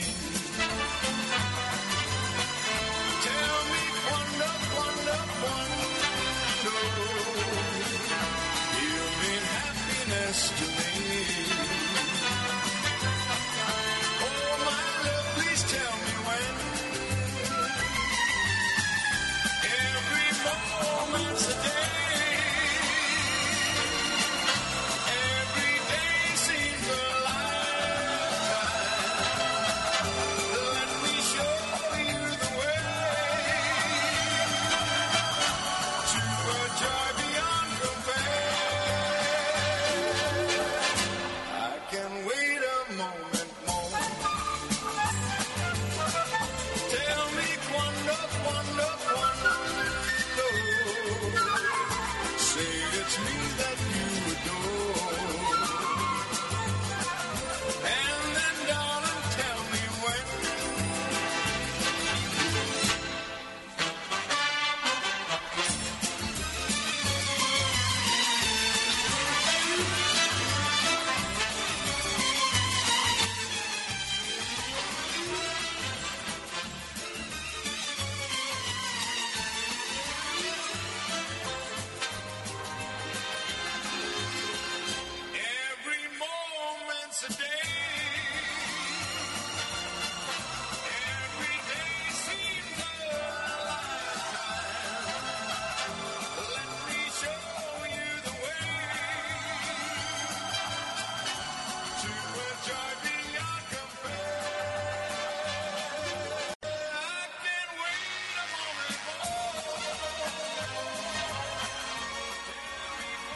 Tell 3.24 3.59
me 3.73 3.82
quando, 4.05 4.48
quando, 4.74 5.16
quando 5.40 6.74
you 8.93 9.05
mean 9.20 9.43
happiness 9.55 10.39
to 10.59 10.66
me. 10.66 10.93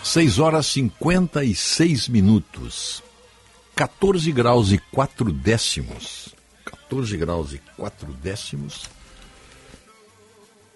6 0.08 0.38
horas 0.38 0.66
56 0.68 2.08
minutos. 2.08 3.02
14 3.76 4.32
graus 4.32 4.72
e 4.72 4.78
4 4.78 5.30
décimos. 5.30 6.34
14 6.64 7.14
graus 7.18 7.52
e 7.52 7.58
4 7.76 8.10
décimos. 8.14 8.88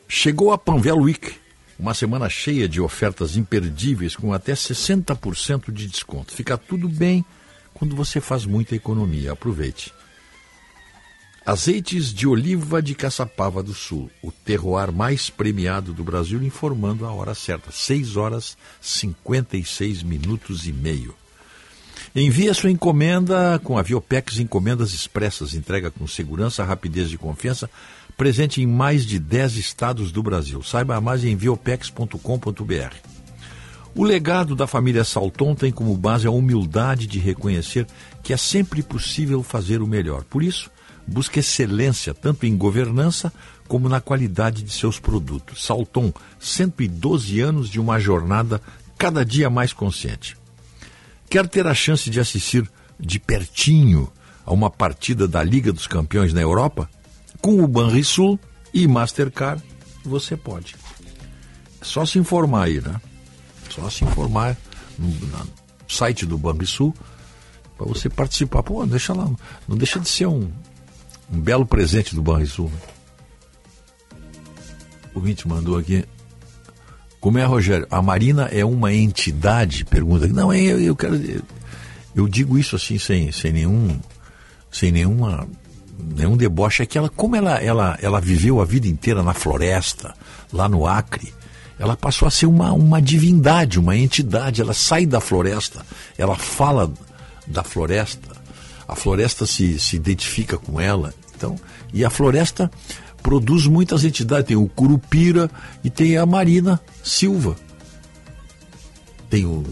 Chegou 0.07 0.53
a 0.53 0.59
Panvel 0.59 0.99
Week, 0.99 1.35
uma 1.79 1.95
semana 1.95 2.29
cheia 2.29 2.69
de 2.69 2.79
ofertas 2.79 3.39
imperdíveis 3.39 4.15
com 4.15 4.35
até 4.35 4.53
60% 4.53 5.73
de 5.73 5.87
desconto. 5.87 6.35
Fica 6.35 6.59
tudo 6.59 6.87
bem 6.87 7.25
quando 7.73 7.97
você 7.97 8.21
faz 8.21 8.45
muita 8.45 8.77
economia. 8.77 9.33
Aproveite. 9.33 9.95
Azeites 11.45 12.15
de 12.15 12.29
oliva 12.29 12.81
de 12.81 12.95
Caçapava 12.95 13.65
do 13.65 13.75
Sul, 13.75 14.09
o 14.23 14.31
terroir 14.31 14.93
mais 14.93 15.29
premiado 15.29 15.93
do 15.93 16.05
Brasil, 16.05 16.41
informando 16.41 17.05
a 17.05 17.13
hora 17.13 17.35
certa, 17.35 17.73
6 17.73 18.17
horas 18.17 18.57
56 18.81 20.05
minutos 20.05 20.69
e 20.69 20.73
meio. 20.73 21.17
Envie 22.15 22.49
a 22.49 22.55
sua 22.55 22.71
encomenda 22.71 23.61
com 23.65 23.77
a 23.77 23.83
Viopex 23.83 24.39
Encomendas 24.39 24.95
Expressas, 24.95 25.53
entrega 25.53 25.91
com 25.91 26.07
segurança, 26.07 26.63
rapidez 26.63 27.13
e 27.13 27.19
confiança, 27.19 27.69
presente 28.17 28.63
em 28.63 28.67
mais 28.67 29.05
de 29.05 29.19
10 29.19 29.57
estados 29.57 30.13
do 30.13 30.23
Brasil. 30.23 30.63
Saiba 30.63 31.01
mais 31.01 31.25
em 31.25 31.35
viopex.com.br. 31.35 32.95
O 33.95 34.05
legado 34.05 34.55
da 34.55 34.67
família 34.67 35.05
Salton 35.05 35.55
tem 35.55 35.73
como 35.73 35.97
base 35.97 36.27
a 36.27 36.31
humildade 36.31 37.07
de 37.07 37.19
reconhecer 37.19 37.87
que 38.23 38.33
é 38.33 38.37
sempre 38.37 38.83
possível 38.83 39.43
fazer 39.43 39.83
o 39.83 39.87
melhor. 39.87 40.23
Por 40.25 40.43
isso, 40.43 40.71
busca 41.07 41.41
excelência 41.41 42.15
tanto 42.15 42.47
em 42.47 42.57
governança 42.57 43.33
como 43.69 43.89
na 43.89 44.01
qualidade 44.01 44.63
de 44.63 44.73
seus 44.73 44.99
produtos. 44.99 45.65
Salton, 45.65 46.13
112 46.39 47.41
anos 47.41 47.69
de 47.69 47.81
uma 47.81 47.99
jornada 47.99 48.61
cada 48.99 49.25
dia 49.25 49.49
mais 49.49 49.73
consciente. 49.73 50.37
Quer 51.29 51.49
ter 51.49 51.67
a 51.67 51.75
chance 51.75 52.11
de 52.11 52.21
assistir 52.21 52.71
de 53.01 53.19
pertinho 53.19 54.11
a 54.45 54.53
uma 54.53 54.71
partida 54.71 55.27
da 55.27 55.43
Liga 55.43 55.73
dos 55.73 55.87
Campeões 55.87 56.33
na 56.33 56.41
Europa? 56.41 56.89
Com 57.41 57.63
o 57.63 57.67
Banrisul 57.67 58.39
e 58.73 58.87
Mastercard, 58.87 59.63
você 60.05 60.37
pode. 60.37 60.77
É 61.81 61.85
só 61.85 62.05
se 62.05 62.19
informar 62.19 62.65
aí, 62.65 62.81
né? 62.81 63.01
Só 63.71 63.89
se 63.89 64.05
informar 64.05 64.57
no, 64.99 65.09
no 65.09 65.49
site 65.89 66.27
do 66.27 66.39
Banrisul 66.39 66.95
para 67.77 67.87
você 67.87 68.09
participar. 68.09 68.63
Pô, 68.63 68.85
deixa 68.87 69.13
lá, 69.13 69.29
não 69.67 69.77
deixa 69.77 69.99
de 69.99 70.09
ser 70.09 70.27
um, 70.27 70.51
um 71.31 71.41
belo 71.41 71.67
presente 71.67 72.15
do 72.15 72.23
Banrisul. 72.23 72.71
Né? 72.71 72.79
O 75.15 75.21
Vinte 75.21 75.47
mandou 75.47 75.77
aqui. 75.77 76.05
Como 77.21 77.39
é, 77.39 77.45
Rogério? 77.45 77.87
A 77.91 78.01
Marina 78.03 78.49
é 78.51 78.65
uma 78.65 78.93
entidade? 78.93 79.85
Pergunta. 79.85 80.27
Não, 80.29 80.53
eu, 80.53 80.81
eu 80.81 80.97
quero. 80.97 81.21
Eu 82.15 82.27
digo 82.27 82.59
isso 82.59 82.75
assim 82.77 82.99
sem, 82.99 83.31
sem 83.31 83.53
nenhum. 83.53 84.01
Sem 84.71 84.91
nenhuma. 84.91 85.47
Nenhum 85.99 86.37
deboche. 86.37 86.83
É 86.83 86.87
que 86.87 86.99
ela, 86.99 87.09
como 87.09 87.37
ela, 87.37 87.59
ela, 87.59 87.99
ela 88.03 88.21
viveu 88.21 88.61
a 88.61 88.65
vida 88.65 88.89
inteira 88.89 89.23
na 89.23 89.35
floresta, 89.35 90.15
lá 90.53 90.69
no 90.69 90.87
Acre, 90.87 91.33
ela 91.79 91.97
passou 91.97 92.27
a 92.27 92.31
ser 92.31 92.47
uma, 92.47 92.73
uma 92.73 93.01
divindade, 93.01 93.79
uma 93.79 93.97
entidade. 93.97 94.61
Ela 94.61 94.75
sai 94.75 95.07
da 95.07 95.21
floresta, 95.21 95.85
ela 96.19 96.35
fala 96.35 96.93
da 97.47 97.63
floresta, 97.63 98.32
a 98.93 98.97
floresta 98.97 99.47
se, 99.47 99.79
se 99.81 99.97
identifica 99.97 100.59
com 100.59 100.81
ela. 100.81 101.15
Então, 101.35 101.59
e 101.93 102.05
a 102.05 102.11
floresta 102.11 102.71
produz 103.23 103.67
muitas 103.67 104.05
entidades. 104.05 104.49
Tem 104.49 104.57
o 104.57 104.69
Curupira 104.69 105.51
e 105.83 105.89
tem 105.89 106.17
a 106.17 106.27
Marina 106.27 106.81
Silva. 107.03 107.57
Tem 109.31 109.47
o, 109.47 109.65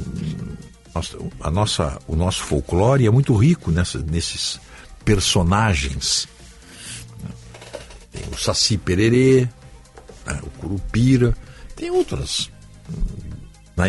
a 1.40 1.50
nossa, 1.50 1.98
o 2.08 2.16
nosso 2.16 2.42
folclore 2.42 3.06
é 3.06 3.10
muito 3.10 3.34
rico 3.36 3.70
nessa, 3.70 3.98
nesses 3.98 4.58
personagens. 5.04 6.26
Tem 8.10 8.22
o 8.32 8.38
Saci 8.38 8.78
Pererê, 8.78 9.48
né, 10.26 10.40
o 10.42 10.50
Curupira, 10.58 11.36
tem 11.76 11.90
outras. 11.90 12.50
Na, 13.76 13.84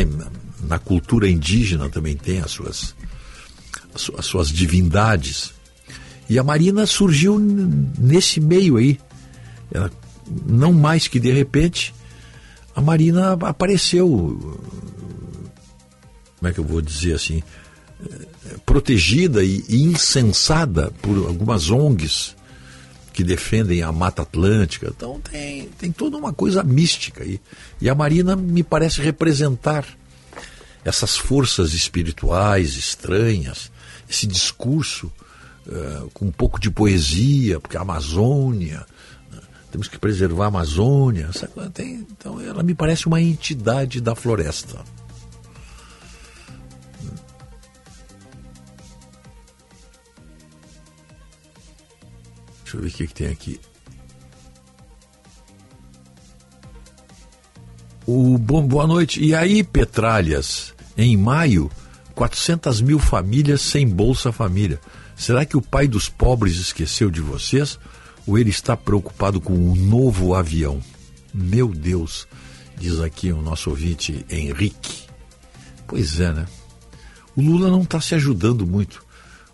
na 0.68 0.78
cultura 0.78 1.30
indígena 1.30 1.90
também 1.90 2.16
tem 2.16 2.40
as 2.40 2.52
suas, 2.52 2.95
as 3.93 4.26
suas 4.26 4.49
divindades. 4.49 5.53
E 6.30 6.39
a 6.39 6.43
Marina 6.43 6.85
surgiu 6.85 7.38
nesse 7.39 8.39
meio 8.39 8.77
aí. 8.77 8.99
Ela, 9.72 9.91
não 10.45 10.72
mais 10.72 11.07
que 11.07 11.19
de 11.19 11.31
repente, 11.31 11.93
a 12.76 12.81
Marina 12.81 13.34
apareceu. 13.34 14.07
Como 16.38 16.49
é 16.49 16.53
que 16.53 16.59
eu 16.59 16.63
vou 16.63 16.81
dizer 16.81 17.13
assim? 17.13 17.43
Protegida 18.65 19.43
e, 19.43 19.63
incensada 19.69 20.91
por 21.01 21.18
algumas 21.27 21.69
ONGs 21.69 22.35
que 23.13 23.23
defendem 23.23 23.84
a 23.84 23.91
Mata 23.91 24.22
Atlântica. 24.22 24.93
Então 24.95 25.19
tem, 25.19 25.68
tem 25.77 25.91
toda 25.91 26.18
uma 26.18 26.31
coisa 26.31 26.63
mística 26.63 27.23
aí. 27.23 27.39
E 27.80 27.89
a 27.89 27.95
Marina 27.95 28.35
me 28.35 28.63
parece 28.63 29.01
representar 29.01 29.85
essas 30.84 31.18
forças 31.18 31.73
espirituais 31.73 32.76
estranhas, 32.76 33.72
esse 34.12 34.28
discurso 34.28 35.12
uh, 35.66 36.10
com 36.14 36.26
um 36.26 36.32
pouco 36.32 36.60
de 36.60 36.70
poesia, 36.70 37.60
porque 37.62 37.78
a 37.78 37.82
Amazônia, 37.82 38.86
né, 39.32 39.40
temos 39.72 39.88
que 39.88 39.98
preservar 39.98 40.46
a 40.46 40.48
Amazônia. 40.50 41.30
Tem, 41.74 42.06
então 42.12 42.40
ela 42.42 42.62
me 42.62 42.76
parece 42.76 43.08
uma 43.08 43.22
entidade 43.22 44.02
da 44.02 44.14
floresta. 44.14 44.84
Deixa 52.64 52.78
eu 52.78 52.82
ver 52.82 52.88
o 52.88 52.92
que, 52.92 53.08
que 53.08 53.14
tem 53.14 53.28
aqui. 53.28 53.60
O 58.06 58.38
bom, 58.38 58.68
boa 58.68 58.88
noite. 58.88 59.24
E 59.24 59.34
aí, 59.34 59.64
Petralhas? 59.64 60.74
Em 60.98 61.16
maio, 61.16 61.72
400 62.14 62.82
mil 62.82 63.00
famílias 63.00 63.62
sem 63.62 63.88
Bolsa 63.88 64.32
Família. 64.32 64.80
Será 65.16 65.46
que 65.46 65.58
o 65.58 65.62
pai 65.62 65.88
dos 65.88 66.10
pobres 66.10 66.58
esqueceu 66.58 67.10
de 67.10 67.22
vocês? 67.22 67.80
Ou 68.26 68.38
ele 68.38 68.50
está 68.50 68.78
preocupado 68.78 69.42
com 69.42 69.54
um 69.54 69.76
novo 69.76 70.36
avião? 70.36 70.82
Meu 71.34 71.68
Deus, 71.68 72.28
diz 72.78 73.00
aqui 73.00 73.32
o 73.32 73.42
nosso 73.42 73.70
ouvinte 73.70 74.26
Henrique. 74.30 75.04
Pois 75.88 76.20
é, 76.20 76.32
né? 76.32 76.46
O 77.36 77.42
Lula 77.42 77.70
não 77.70 77.84
está 77.84 78.02
se 78.02 78.16
ajudando 78.16 78.68
muito. 78.68 79.04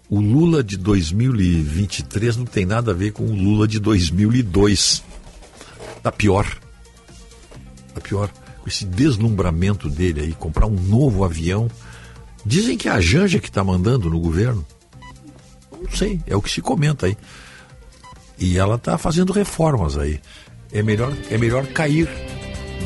O 0.10 0.20
Lula 0.22 0.64
de 0.64 0.78
2023 0.78 2.38
não 2.38 2.46
tem 2.46 2.66
nada 2.66 2.92
a 2.92 2.94
ver 2.94 3.12
com 3.12 3.24
o 3.24 3.36
Lula 3.36 3.68
de 3.68 3.80
2002. 3.80 5.04
Tá 6.02 6.12
pior. 6.12 6.48
Tá 7.94 8.02
pior. 8.02 8.32
Com 8.62 8.70
esse 8.70 8.86
deslumbramento 8.86 9.90
dele 9.90 10.22
aí, 10.22 10.34
comprar 10.34 10.66
um 10.66 10.80
novo 10.80 11.24
avião. 11.24 11.70
Dizem 12.48 12.78
que 12.78 12.88
é 12.88 12.92
a 12.94 13.02
Janja 13.02 13.40
que 13.40 13.50
está 13.50 13.62
mandando 13.62 14.10
no 14.10 14.22
governo. 14.22 14.66
Não 15.82 15.92
sei, 15.92 16.22
é 16.26 16.34
o 16.34 16.42
que 16.42 16.50
se 16.50 16.62
comenta 16.62 17.06
aí. 17.06 17.18
E 18.40 18.58
ela 18.58 18.76
está 18.76 18.98
fazendo 18.98 19.34
reformas 19.34 19.98
aí. 19.98 20.22
É 20.72 20.82
melhor, 20.82 21.12
é 21.30 21.38
melhor 21.38 21.68
cair 21.68 22.08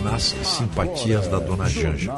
nas 0.03 0.35
simpatias 0.43 1.27
da 1.27 1.37
dona 1.37 1.69
Janja. 1.69 2.11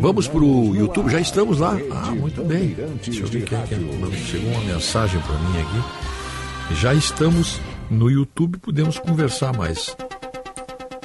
Vamos 0.00 0.26
para 0.26 0.40
o 0.40 0.74
YouTube, 0.74 1.10
já 1.10 1.20
estamos 1.20 1.58
lá. 1.58 1.76
Ah, 1.90 2.10
muito 2.12 2.42
bem. 2.42 2.74
Deixa 3.04 3.20
eu 3.20 3.26
ver 3.26 3.44
quem 3.44 3.58
é 3.58 3.66
que 3.66 3.74
é. 3.74 3.78
Chegou 4.26 4.52
uma 4.52 4.64
mensagem 4.64 5.20
para 5.20 5.38
mim 5.38 5.58
aqui. 5.60 6.74
Já 6.80 6.94
estamos 6.94 7.60
no 7.90 8.10
YouTube, 8.10 8.56
podemos 8.56 8.98
conversar 8.98 9.54
mais. 9.54 9.94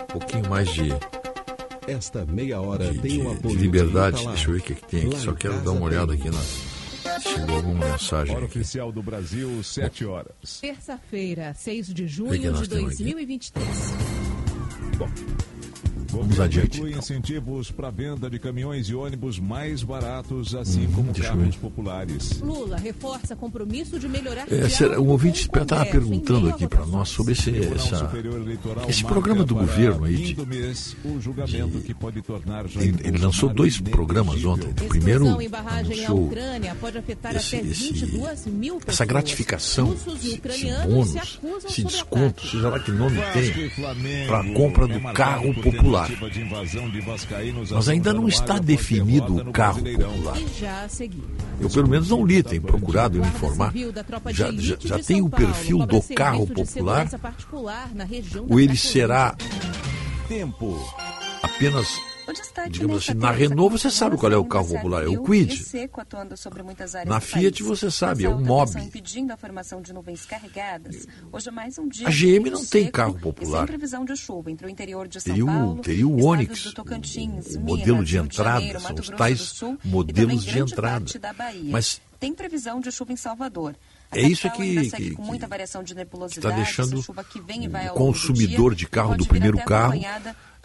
Um 0.03 0.19
pouquinho 0.19 0.49
mais 0.49 0.69
de, 0.69 0.93
Esta 1.87 2.25
meia 2.25 2.59
hora 2.59 2.91
de, 2.91 2.99
tem 2.99 3.21
o 3.25 3.29
de- 3.31 3.37
apoio 3.37 3.55
de 3.57 3.61
liberdade. 3.63 4.17
Itaú. 4.19 4.33
Deixa 4.33 4.47
eu 4.49 4.53
ver 4.53 4.59
o 4.59 4.63
que, 4.63 4.75
que 4.75 4.87
tem 4.87 5.07
aqui. 5.07 5.19
Só 5.21 5.33
quero 5.33 5.59
dar 5.61 5.71
uma 5.71 5.85
olhada 5.85 6.13
aqui 6.13 6.29
nas. 6.29 6.77
Chegou 7.23 7.55
alguma 7.55 7.85
mensagem 7.91 8.35
Hora 8.35 8.45
aqui. 8.45 8.59
oficial 8.59 8.91
do 8.91 9.01
Brasil, 9.01 9.63
7 9.63 10.05
horas. 10.05 10.59
Terça-feira, 10.61 11.53
6 11.53 11.87
de 11.87 11.93
que 12.03 12.07
junho 12.07 12.31
de 12.31 12.39
temos 12.41 12.61
aqui? 12.93 13.15
2023. 16.17 16.27
Vamos 16.27 16.39
adiante. 16.39 16.77
Inclui 16.77 16.93
incentivos 16.97 17.71
para 17.71 17.89
venda 17.89 18.29
de 18.29 18.39
caminhões 18.39 18.87
e 18.89 18.95
ônibus 18.95 19.39
mais 19.39 19.83
baratos, 19.83 20.55
assim 20.55 20.85
Uhum, 20.87 20.91
como 20.93 21.13
carros 21.13 21.55
populares. 21.55 22.39
Lula 22.41 22.77
reforça 22.77 23.35
compromisso 23.35 23.99
de 23.99 24.07
melhorar 24.07 24.51
É, 24.51 24.69
será- 24.69 24.99
o 24.99 25.07
ouvinte 25.09 25.41
estava 25.47 25.85
perguntando 25.85 26.49
aqui 26.49 26.67
para 26.67 26.85
nós 26.85 27.09
sobre 27.09 27.33
esse, 27.33 27.51
essa, 27.73 28.09
esse 28.87 29.03
programa 29.03 29.43
do 29.43 29.55
governo 29.55 30.05
aí. 30.05 30.33
De, 30.33 30.45
mês, 30.47 30.95
o 31.03 31.19
julgamento 31.19 31.79
que 31.79 31.93
pode 31.93 32.21
tornar 32.21 32.67
Jair 32.67 32.87
ele, 32.87 32.97
ele 33.07 33.17
lançou 33.17 33.49
dois 33.53 33.79
programas 33.79 34.43
ontem. 34.45 34.69
O 34.69 34.87
primeiro 34.87 35.25
anunciou 35.27 36.25
Ucrânia 36.27 36.75
pode 36.79 36.97
afetar 36.97 37.35
esse- 37.35 37.55
até 37.57 37.67
esse- 37.67 37.93
22 37.93 38.45
mil 38.47 38.75
pessoas. 38.75 38.93
essa 38.95 39.05
gratificação, 39.05 39.93
esse, 39.93 40.09
esse 40.09 40.35
ucranianos 40.37 41.09
se 41.09 41.37
bônus, 41.41 41.65
esse 41.65 41.83
desconto, 41.83 42.47
seja 42.47 42.69
lá 42.69 42.79
que 42.79 42.91
nome 42.91 43.17
tem, 43.33 43.69
para 44.27 44.39
a 44.39 44.53
compra 44.53 44.85
é 44.85 44.87
do 44.87 44.99
marcado 45.01 45.41
carro 45.41 45.53
popular. 45.55 46.06
Mas 47.75 47.89
ainda 47.89 48.13
não 48.13 48.27
está 48.27 48.59
definido 48.59 49.35
o 49.49 49.51
carro 49.51 49.81
popular. 49.83 50.37
Eu, 51.59 51.69
pelo 51.69 51.87
menos, 51.89 52.09
não 52.09 52.25
li, 52.25 52.43
tenho 52.43 52.61
procurado 52.61 53.19
me 53.19 53.27
informar. 53.27 53.73
Já, 54.33 54.51
já, 54.51 54.77
já 54.79 54.99
tem 54.99 55.21
o 55.21 55.29
perfil 55.29 55.79
do 55.85 56.01
carro 56.15 56.47
popular? 56.47 57.07
Ou 58.49 58.59
ele 58.59 58.77
será 58.77 59.35
tempo 60.27 60.77
apenas 61.41 61.87
digamos 62.69 62.97
assim, 62.97 63.13
na 63.13 63.31
Renault 63.31 63.71
você 63.71 63.89
sabe 63.89 64.17
qual 64.17 64.31
é 64.31 64.37
o 64.37 64.45
carro 64.45 64.67
popular, 64.67 65.03
é 65.03 65.07
o 65.07 65.23
Quid. 65.23 65.63
Na 67.05 67.19
Fiat 67.19 67.63
você 67.63 67.89
sabe, 67.89 68.25
é 68.25 68.29
o 68.29 68.39
Mob. 68.39 68.71
A 72.05 72.09
GM 72.09 72.49
não 72.49 72.65
tem 72.65 72.91
carro 72.91 73.19
popular. 73.19 73.67
Teria 73.67 75.45
o, 75.45 75.77
teria 75.81 76.07
o 76.07 76.25
Onix, 76.25 76.65
o, 76.65 77.59
modelo 77.61 78.03
de 78.03 78.17
entrada, 78.17 78.79
são 78.79 78.95
os 78.95 79.09
tais 79.09 79.61
modelos 79.83 80.43
de 80.43 80.59
entrada. 80.59 81.05
Mas 81.63 82.01
tem 82.19 82.33
previsão 82.33 82.79
de 82.81 82.91
chuva 82.91 83.13
em 83.13 83.15
Salvador. 83.15 83.75
É 84.11 84.21
isso 84.21 84.49
que 84.51 84.63
está 84.65 86.49
deixando 86.51 86.99
o 86.99 87.93
consumidor 87.93 88.73
de 88.73 88.87
carro 88.87 89.15
do 89.15 89.25
primeiro 89.25 89.57
carro 89.59 89.99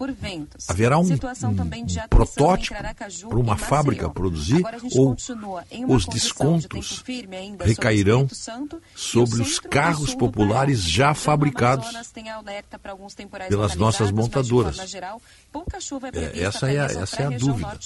por 0.02 0.10
ventos. 0.10 0.68
Haverá 0.68 0.98
um, 0.98 1.02
um 1.04 1.54
também 1.54 1.84
de 1.84 2.00
protótipo 2.08 2.74
para 3.28 3.38
uma 3.38 3.56
fábrica 3.56 4.10
produzir 4.10 4.60
ou 4.96 5.16
os 5.86 6.06
descontos 6.06 7.04
de 7.06 7.36
ainda, 7.36 7.64
recairão 7.64 8.26
sobre, 8.28 8.80
sobre 8.96 9.42
os 9.42 9.60
carros 9.60 10.12
populares 10.12 10.82
já 10.82 11.14
fabricados 11.14 11.86
pelas 13.48 13.76
nossas 13.76 14.10
montadoras. 14.10 14.76
É, 16.14 16.18
é, 16.18 16.40
é 16.40 16.42
essa, 16.42 16.72
é 16.72 16.80
a, 16.80 16.84
essa 16.86 17.22
é 17.22 17.26
a 17.26 17.30
dúvida. 17.38 17.78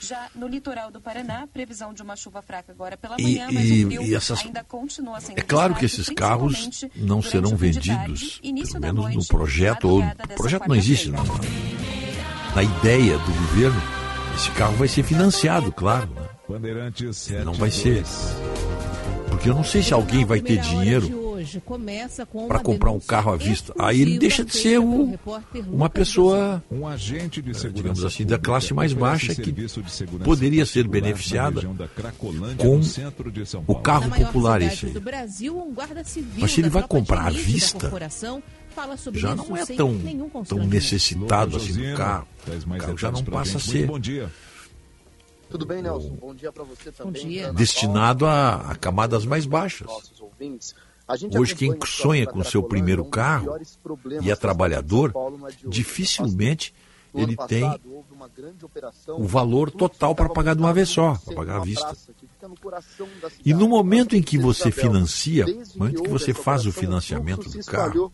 Já 0.00 0.28
no 0.34 0.46
litoral 0.46 0.90
do 0.90 1.00
Paraná, 1.00 1.46
previsão 1.46 1.92
de 1.92 2.02
uma 2.02 2.16
chuva 2.16 2.40
fraca 2.40 2.72
agora 2.72 2.96
pela 2.96 3.16
manhã, 3.18 3.48
e, 3.50 3.54
mas 3.54 3.64
o 3.64 3.86
frio 3.86 4.16
essas... 4.16 4.44
ainda 4.44 4.64
continua 4.64 5.20
sendo 5.20 5.38
É 5.38 5.42
claro 5.42 5.74
que 5.74 5.84
esses 5.84 6.08
carros 6.08 6.84
não 6.94 7.20
serão 7.20 7.56
vendidos, 7.56 8.38
tarde, 8.40 8.40
pelo 8.40 8.80
menos 8.80 9.02
noite, 9.02 9.16
no 9.16 9.26
projeto, 9.26 9.88
ou 9.88 10.00
o 10.00 10.36
projeto 10.36 10.68
não 10.68 10.76
existe, 10.76 11.10
não. 11.10 11.24
Na 12.54 12.62
ideia 12.62 13.18
do 13.18 13.32
governo, 13.32 13.82
esse 14.34 14.50
carro 14.52 14.76
vai 14.76 14.88
ser 14.88 15.02
financiado, 15.02 15.72
claro. 15.72 16.08
Né? 16.08 17.44
Não 17.44 17.52
vai 17.52 17.70
ser. 17.70 18.04
Porque 19.28 19.50
eu 19.50 19.54
não 19.54 19.64
sei 19.64 19.82
se 19.82 19.92
alguém 19.92 20.24
vai 20.24 20.40
ter 20.40 20.58
dinheiro 20.58 21.27
hoje 21.48 21.60
começa 21.60 22.26
com 22.26 22.46
para 22.46 22.58
comprar 22.58 22.90
um 22.90 23.00
carro 23.00 23.32
à 23.32 23.36
vista. 23.36 23.72
Aí 23.78 24.02
ele 24.02 24.18
deixa 24.18 24.44
de 24.44 24.54
ser 24.54 24.78
um, 24.78 25.16
uma 25.66 25.88
pessoa, 25.88 26.62
um 26.70 26.86
agente 26.86 27.40
de 27.40 27.50
é, 27.50 27.54
segurança 27.54 27.78
digamos 27.78 28.04
assim, 28.04 28.26
da 28.26 28.38
classe 28.38 28.74
mais 28.74 28.92
baixa 28.92 29.34
que 29.34 29.54
poderia 30.22 30.66
ser 30.66 30.86
beneficiada 30.86 31.62
com 32.56 32.80
o 33.66 33.76
carro 33.76 34.10
popular 34.10 34.60
esse 34.60 34.86
aí. 34.86 34.94
Mas 36.36 36.52
se 36.52 36.60
ele 36.60 36.68
vai 36.68 36.86
comprar 36.86 37.26
à 37.26 37.30
vista, 37.30 37.90
já 39.14 39.34
não 39.34 39.56
é 39.56 39.64
tão, 39.64 39.98
tão 40.46 40.58
necessitado 40.66 41.56
assim 41.56 41.72
do 41.72 41.96
carro. 41.96 42.28
O 42.46 42.78
carro 42.78 42.98
já 42.98 43.10
não 43.10 43.24
passa 43.24 43.56
a 43.56 43.60
ser. 43.60 43.88
Tudo 45.50 45.64
bem, 45.64 45.80
Nelson? 45.80 46.10
Bom 46.10 46.34
dia 46.34 46.52
para 46.52 46.62
você 46.62 46.92
também. 46.92 47.52
Destinado 47.54 48.26
a, 48.26 48.70
a, 48.70 48.74
camadas 48.74 49.24
mais 49.24 49.46
baixas. 49.46 49.86
Nossos 49.86 50.20
ouvintes. 50.20 50.74
Hoje, 51.38 51.54
quem 51.54 51.74
sonha 51.86 52.26
com 52.26 52.44
seu 52.44 52.62
primeiro 52.62 53.04
carro 53.04 53.58
e 54.20 54.30
é 54.30 54.36
trabalhador, 54.36 55.12
dificilmente 55.66 56.74
ele 57.14 57.36
tem 57.48 57.64
o 59.08 59.26
valor 59.26 59.70
total 59.70 60.14
para 60.14 60.28
pagar 60.28 60.54
de 60.54 60.60
uma 60.60 60.72
vez 60.72 60.90
só, 60.90 61.14
para 61.24 61.34
pagar 61.34 61.56
à 61.56 61.64
vista. 61.64 61.96
E 63.44 63.54
no 63.54 63.68
momento 63.68 64.14
em 64.14 64.22
que 64.22 64.36
você 64.36 64.70
financia, 64.70 65.46
no 65.46 65.78
momento 65.78 66.02
que 66.02 66.10
você 66.10 66.34
faz 66.34 66.66
o 66.66 66.72
financiamento 66.72 67.48
do 67.48 67.64
carro, 67.64 68.12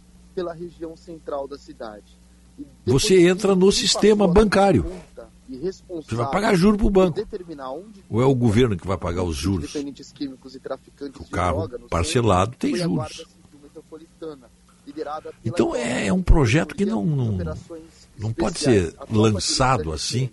você 2.84 3.28
entra 3.28 3.54
no 3.54 3.70
sistema 3.72 4.28
bancário 4.28 4.86
e 5.48 5.56
responsável. 5.56 6.08
Você 6.08 6.14
vai 6.14 6.30
pagar 6.30 6.54
juro 6.54 6.76
para 6.76 6.86
o 6.86 6.90
banco. 6.90 7.20
Onde... 7.20 8.04
Ou 8.08 8.22
é 8.22 8.26
o 8.26 8.34
governo 8.34 8.76
que 8.76 8.86
vai 8.86 8.96
pagar 8.96 9.22
os 9.22 9.36
juros? 9.36 9.72
Dependentes 9.72 10.12
químicos 10.12 10.54
e 10.54 10.60
traficantes 10.60 11.20
o 11.20 11.30
carro 11.30 11.68
droga, 11.68 11.88
parcelado 11.88 12.52
centro, 12.52 12.58
tem 12.58 12.76
juros. 12.76 13.24
Então 15.44 15.74
é, 15.74 16.08
é, 16.08 16.12
um 16.12 16.22
projeto 16.22 16.74
que 16.74 16.84
não, 16.84 17.04
não, 17.04 17.56
não 18.18 18.32
pode 18.32 18.58
ser 18.58 18.94
lançado 19.10 19.92
assim 19.92 20.30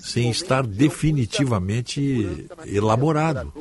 sem 0.00 0.30
estar 0.30 0.64
definitivamente 0.64 2.48
elaborado, 2.66 3.52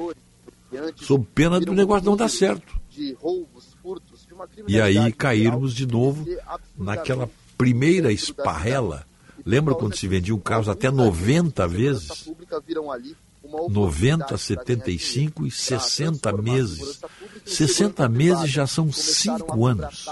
sob 0.96 1.26
pena 1.34 1.60
do 1.60 1.74
negócio 1.74 2.06
não 2.06 2.16
dar 2.16 2.30
certo. 2.30 2.80
E 4.68 4.80
aí 4.80 5.12
cairmos 5.12 5.74
de 5.74 5.88
novo 5.88 6.26
naquela 6.78 7.30
primeira 7.58 8.12
esparrela 8.12 9.06
Lembra 9.46 9.76
quando 9.76 9.96
se 9.96 10.08
vendia 10.08 10.36
um 10.36 10.40
carro 10.40 10.70
até 10.70 10.90
90 10.90 11.68
vezes? 11.68 12.30
90, 13.70 14.38
75 14.38 15.48
e 15.48 15.52
60 15.52 16.38
meses. 16.38 17.02
60 17.46 18.08
meses 18.10 18.50
já 18.50 18.68
são 18.68 18.92
5 18.92 19.66
anos. 19.66 20.06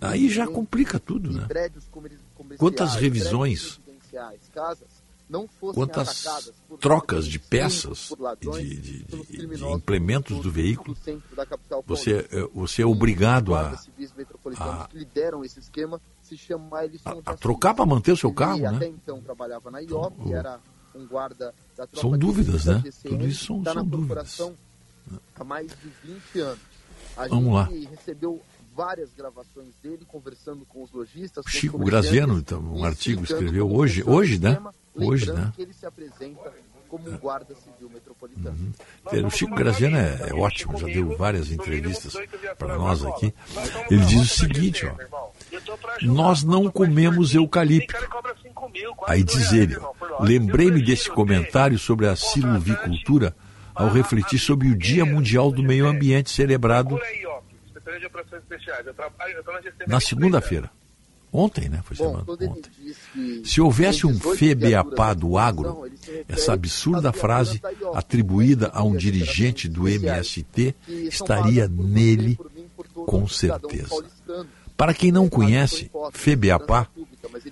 Aí 0.00 0.28
já 0.28 0.46
complica 0.46 0.98
tudo, 0.98 1.32
né? 1.32 1.48
Quantas 2.58 2.94
revisões? 2.94 3.80
quantas 5.74 6.52
trocas 6.80 7.26
de 7.26 7.38
peças, 7.38 8.12
de, 8.40 8.80
de, 8.80 9.04
de, 9.04 9.46
de 9.46 9.64
implementos 9.64 10.40
do 10.40 10.50
veículo, 10.50 10.96
você, 11.86 12.28
é, 12.30 12.48
você 12.54 12.82
é 12.82 12.86
obrigado 12.86 13.54
a, 13.54 13.78
a, 14.58 14.88
a, 17.04 17.10
a 17.26 17.36
trocar 17.36 17.74
para 17.74 17.86
manter 17.86 18.12
o 18.12 18.16
seu 18.16 18.32
carro, 18.32 18.58
né? 18.58 18.86
Então, 18.88 19.22
são 21.94 22.18
dúvidas, 22.18 22.64
né? 22.64 22.82
Tudo 23.02 23.26
isso 23.26 23.46
são, 23.46 23.72
são 23.72 23.84
dúvidas. 23.84 24.38
Vamos 27.28 27.54
lá 27.54 27.68
várias 28.74 29.10
gravações 29.12 29.74
dele 29.82 30.06
conversando 30.06 30.64
com 30.64 30.82
os 30.82 30.90
lojistas. 30.90 31.44
Chico 31.48 31.78
Graziano, 31.78 32.38
então, 32.38 32.60
um 32.62 32.84
artigo 32.84 33.24
escreveu 33.24 33.70
hoje, 33.70 34.02
hoje, 34.02 34.38
né? 34.38 34.58
Hoje, 34.94 35.32
né? 35.32 35.52
que 35.54 35.62
ele 35.62 35.72
se 35.72 35.86
apresenta 35.86 36.52
como 36.90 37.08
um 37.08 37.16
guarda 37.16 37.54
civil 37.54 37.88
metropolitano. 37.88 38.74
Uhum. 39.12 39.26
O 39.26 39.30
Chico 39.30 39.54
Graziano 39.54 39.96
é, 39.96 40.28
é, 40.28 40.34
ótimo, 40.34 40.76
já 40.76 40.86
deu 40.86 41.16
várias 41.16 41.52
entrevistas 41.52 42.14
para 42.58 42.76
nós 42.76 43.04
aqui. 43.04 43.32
Ele 43.88 44.04
diz 44.04 44.20
o 44.20 44.38
seguinte, 44.38 44.86
ó, 44.86 45.30
nós 46.02 46.42
não 46.42 46.68
comemos 46.68 47.32
eucalipto. 47.32 47.94
Aí 49.06 49.22
diz 49.22 49.52
ele, 49.52 49.76
lembrei-me 50.18 50.84
desse 50.84 51.08
comentário 51.08 51.78
sobre 51.78 52.08
a 52.08 52.16
silvicultura 52.16 53.36
ao 53.72 53.88
refletir 53.88 54.40
sobre 54.40 54.68
o 54.68 54.76
Dia 54.76 55.04
Mundial 55.04 55.52
do 55.52 55.62
Meio 55.62 55.86
Ambiente 55.86 56.30
celebrado 56.30 56.98
na 59.86 60.00
segunda-feira. 60.00 60.70
Ontem, 61.32 61.68
né? 61.68 61.80
Foi 61.84 61.96
Bom, 61.96 62.24
ontem. 62.26 62.70
Se 63.44 63.60
houvesse 63.60 64.06
um 64.06 64.18
FEBEAPA 64.18 65.14
do 65.14 65.38
agro, 65.38 65.88
essa 66.28 66.52
absurda 66.52 67.12
frase 67.12 67.60
atribuída 67.94 68.70
a 68.72 68.82
um 68.82 68.96
dirigente 68.96 69.68
do 69.68 69.88
MST 69.88 70.74
estaria 70.88 71.68
nele 71.68 72.38
com 73.06 73.28
certeza. 73.28 73.94
Para 74.76 74.94
quem 74.94 75.12
não 75.12 75.28
conhece, 75.28 75.90
FEBEAPA, 76.12 76.88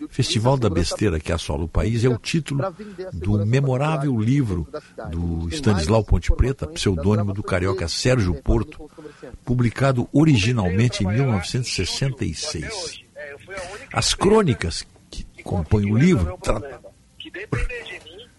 Festival 0.08 0.56
da 0.56 0.70
Besteira 0.70 1.20
que 1.20 1.30
assola 1.30 1.64
o 1.64 1.68
país, 1.68 2.04
é 2.04 2.08
o 2.08 2.18
título 2.18 2.64
do 3.12 3.44
memorável 3.44 4.18
livro 4.18 4.66
do 5.10 5.48
Stanislau 5.50 6.02
Ponte 6.02 6.34
Preta, 6.34 6.66
pseudônimo 6.66 7.34
do 7.34 7.42
carioca 7.42 7.86
Sérgio 7.86 8.34
Porto, 8.42 8.90
publicado 9.44 10.08
originalmente 10.12 11.04
em 11.04 11.06
1966. 11.06 13.07
As 13.92 14.14
crônicas 14.14 14.86
que 15.10 15.24
compõem 15.42 15.92
o 15.92 15.96
livro 15.96 16.38
tratam 16.42 16.88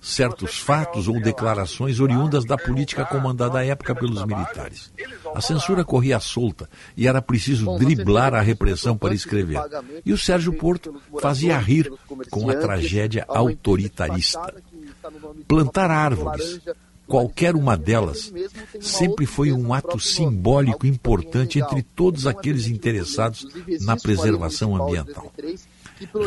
certos 0.01 0.57
fatos 0.57 1.07
ou 1.07 1.21
declarações 1.21 1.99
oriundas 1.99 2.45
da 2.45 2.57
política 2.57 3.05
comandada 3.05 3.59
à 3.59 3.65
época 3.65 3.93
pelos 3.93 4.23
militares. 4.25 4.91
A 5.35 5.41
censura 5.41 5.83
corria 5.83 6.19
solta 6.19 6.69
e 6.95 7.07
era 7.07 7.21
preciso 7.21 7.77
driblar 7.77 8.33
a 8.33 8.41
repressão 8.41 8.97
para 8.97 9.13
escrever. 9.13 9.59
E 10.05 10.13
o 10.13 10.17
Sérgio 10.17 10.53
Porto 10.53 10.95
fazia 11.21 11.57
rir 11.57 11.91
com 12.29 12.49
a 12.49 12.55
tragédia 12.55 13.25
autoritarista. 13.27 14.53
Plantar 15.47 15.91
árvores, 15.91 16.59
Qualquer 17.09 17.55
uma 17.55 17.75
delas 17.75 18.31
sempre 18.79 19.25
foi 19.25 19.51
um 19.51 19.73
ato 19.73 19.99
simbólico 19.99 20.85
importante 20.85 21.59
entre 21.59 21.81
todos 21.81 22.27
aqueles 22.27 22.67
interessados 22.67 23.47
na 23.81 23.97
preservação 23.97 24.75
ambiental. 24.75 25.33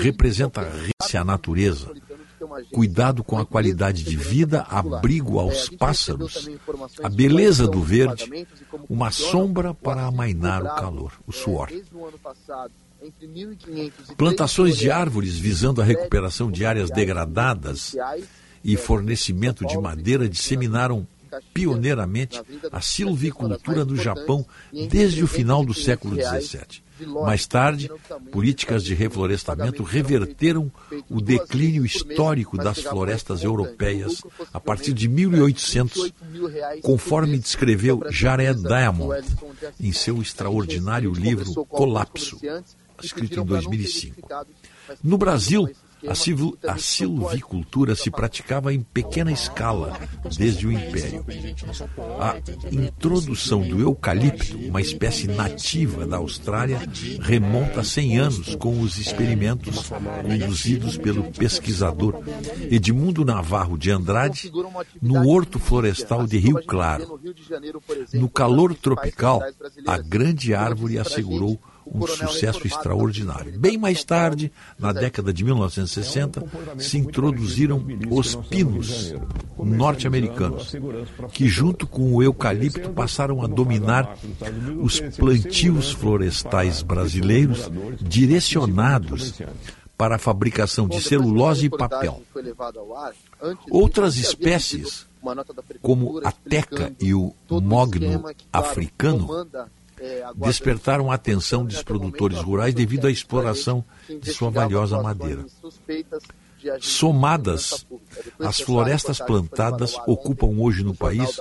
Representa 0.00 0.68
a 1.14 1.24
natureza, 1.24 1.88
cuidado 2.72 3.22
com 3.22 3.38
a 3.38 3.46
qualidade 3.46 4.02
de 4.02 4.16
vida, 4.16 4.62
abrigo 4.62 5.38
aos 5.38 5.68
pássaros, 5.68 6.50
a 7.00 7.08
beleza 7.08 7.68
do 7.68 7.80
verde, 7.80 8.46
uma 8.88 9.12
sombra 9.12 9.72
para 9.72 10.04
amainar 10.04 10.64
o 10.64 10.74
calor, 10.74 11.12
o 11.26 11.32
suor. 11.32 11.70
Plantações 14.16 14.76
de 14.76 14.90
árvores 14.90 15.36
visando 15.36 15.80
a 15.80 15.84
recuperação 15.84 16.50
de 16.50 16.64
áreas 16.64 16.90
degradadas 16.90 17.96
e 18.64 18.76
fornecimento 18.76 19.66
de 19.66 19.78
madeira 19.78 20.28
disseminaram 20.28 21.06
pioneiramente 21.54 22.40
a 22.70 22.80
silvicultura 22.80 23.84
no 23.84 23.96
Japão 23.96 24.44
desde 24.90 25.22
o 25.22 25.26
final 25.26 25.64
do 25.64 25.72
século 25.72 26.16
XVII. 26.16 26.82
Mais 27.24 27.46
tarde, 27.46 27.90
políticas 28.30 28.84
de 28.84 28.94
reflorestamento 28.94 29.82
reverteram 29.82 30.70
o 31.08 31.20
declínio 31.20 31.84
histórico 31.84 32.56
das 32.56 32.80
florestas 32.80 33.42
europeias 33.42 34.22
a 34.52 34.60
partir 34.60 34.92
de 34.92 35.08
1800, 35.08 36.12
conforme 36.82 37.38
descreveu 37.38 38.02
Jared 38.10 38.62
Diamond 38.62 39.26
em 39.80 39.92
seu 39.92 40.20
extraordinário 40.20 41.12
livro 41.12 41.64
Colapso, 41.66 42.38
escrito 43.02 43.40
em 43.40 43.44
2005. 43.44 44.28
No 45.02 45.18
Brasil, 45.18 45.68
a, 46.08 46.14
silv 46.14 46.54
a 46.66 46.76
silvicultura 46.78 47.94
se 47.94 48.10
praticava 48.10 48.72
em 48.72 48.80
pequena 48.80 49.32
escala 49.32 49.98
desde 50.36 50.66
o 50.66 50.72
Império. 50.72 51.24
A 52.20 52.36
introdução 52.70 53.62
do 53.62 53.80
eucalipto, 53.80 54.56
uma 54.58 54.80
espécie 54.80 55.28
nativa 55.28 56.06
da 56.06 56.16
Austrália, 56.16 56.80
remonta 57.20 57.80
a 57.80 57.84
100 57.84 58.18
anos 58.18 58.54
com 58.56 58.80
os 58.80 58.98
experimentos 58.98 59.90
conduzidos 60.22 60.96
pelo 60.96 61.24
pesquisador 61.32 62.22
Edmundo 62.70 63.24
Navarro 63.24 63.76
de 63.78 63.90
Andrade 63.90 64.52
no 65.00 65.28
Horto 65.28 65.58
Florestal 65.58 66.26
de 66.26 66.38
Rio 66.38 66.62
Claro. 66.64 67.20
No 68.12 68.28
calor 68.28 68.74
tropical, 68.74 69.42
a 69.86 69.98
grande 69.98 70.54
árvore 70.54 70.98
assegurou 70.98 71.60
um 71.94 72.06
sucesso 72.06 72.66
extraordinário. 72.66 73.58
Bem 73.58 73.76
mais 73.76 74.02
tarde, 74.02 74.50
na 74.78 74.92
década 74.92 75.32
de 75.32 75.44
1960, 75.44 76.44
se 76.78 76.98
introduziram 76.98 77.84
os 78.10 78.34
pinos 78.34 79.14
norte-americanos, 79.58 80.74
que 81.32 81.46
junto 81.48 81.86
com 81.86 82.14
o 82.14 82.22
eucalipto 82.22 82.90
passaram 82.90 83.42
a 83.42 83.46
dominar 83.46 84.16
os 84.80 85.00
plantios 85.00 85.92
florestais 85.92 86.82
brasileiros 86.82 87.70
direcionados 88.00 89.34
para 89.96 90.16
a 90.16 90.18
fabricação 90.18 90.88
de 90.88 91.00
celulose 91.00 91.66
e 91.66 91.70
papel. 91.70 92.22
Outras 93.70 94.16
espécies, 94.16 95.06
como 95.80 96.20
a 96.24 96.32
teca 96.32 96.92
e 97.00 97.14
o 97.14 97.32
mogno 97.48 98.24
africano, 98.52 99.46
despertaram 100.36 101.10
a 101.10 101.14
atenção 101.14 101.64
dos 101.64 101.82
produtores 101.82 102.38
rurais 102.38 102.74
devido 102.74 103.06
à 103.06 103.10
exploração 103.10 103.84
de 104.08 104.32
sua 104.32 104.50
valiosa 104.50 105.00
madeira. 105.00 105.44
Somadas, 106.80 107.86
as 108.38 108.60
florestas 108.60 109.18
plantadas 109.18 109.96
ocupam 110.06 110.58
hoje 110.58 110.84
no 110.84 110.94
país 110.94 111.40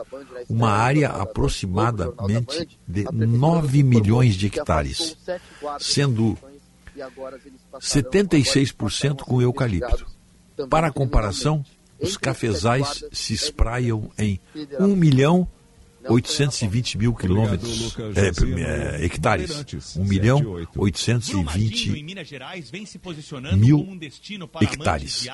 uma 0.50 0.72
área 0.72 1.10
aproximadamente 1.10 2.68
de 2.88 3.04
9 3.12 3.84
milhões 3.84 4.36
de 4.36 4.48
hectares, 4.48 5.16
sendo 5.80 6.38
76% 7.80 9.18
com 9.18 9.42
eucalipto. 9.42 10.08
Para 10.70 10.92
comparação, 10.92 11.64
os 12.00 12.18
cafezais 12.18 13.04
se 13.12 13.34
espraiam 13.34 14.10
em 14.18 14.40
1 14.80 14.88
milhão 14.96 15.48
820 16.08 16.98
mil 16.98 17.14
quilômetros, 17.14 17.96
é, 18.16 19.02
é, 19.02 19.06
hectares. 19.06 19.96
1 19.96 20.04
milhão 20.04 20.66
820 20.76 21.92
mil 23.58 23.88
hectares. 24.62 25.28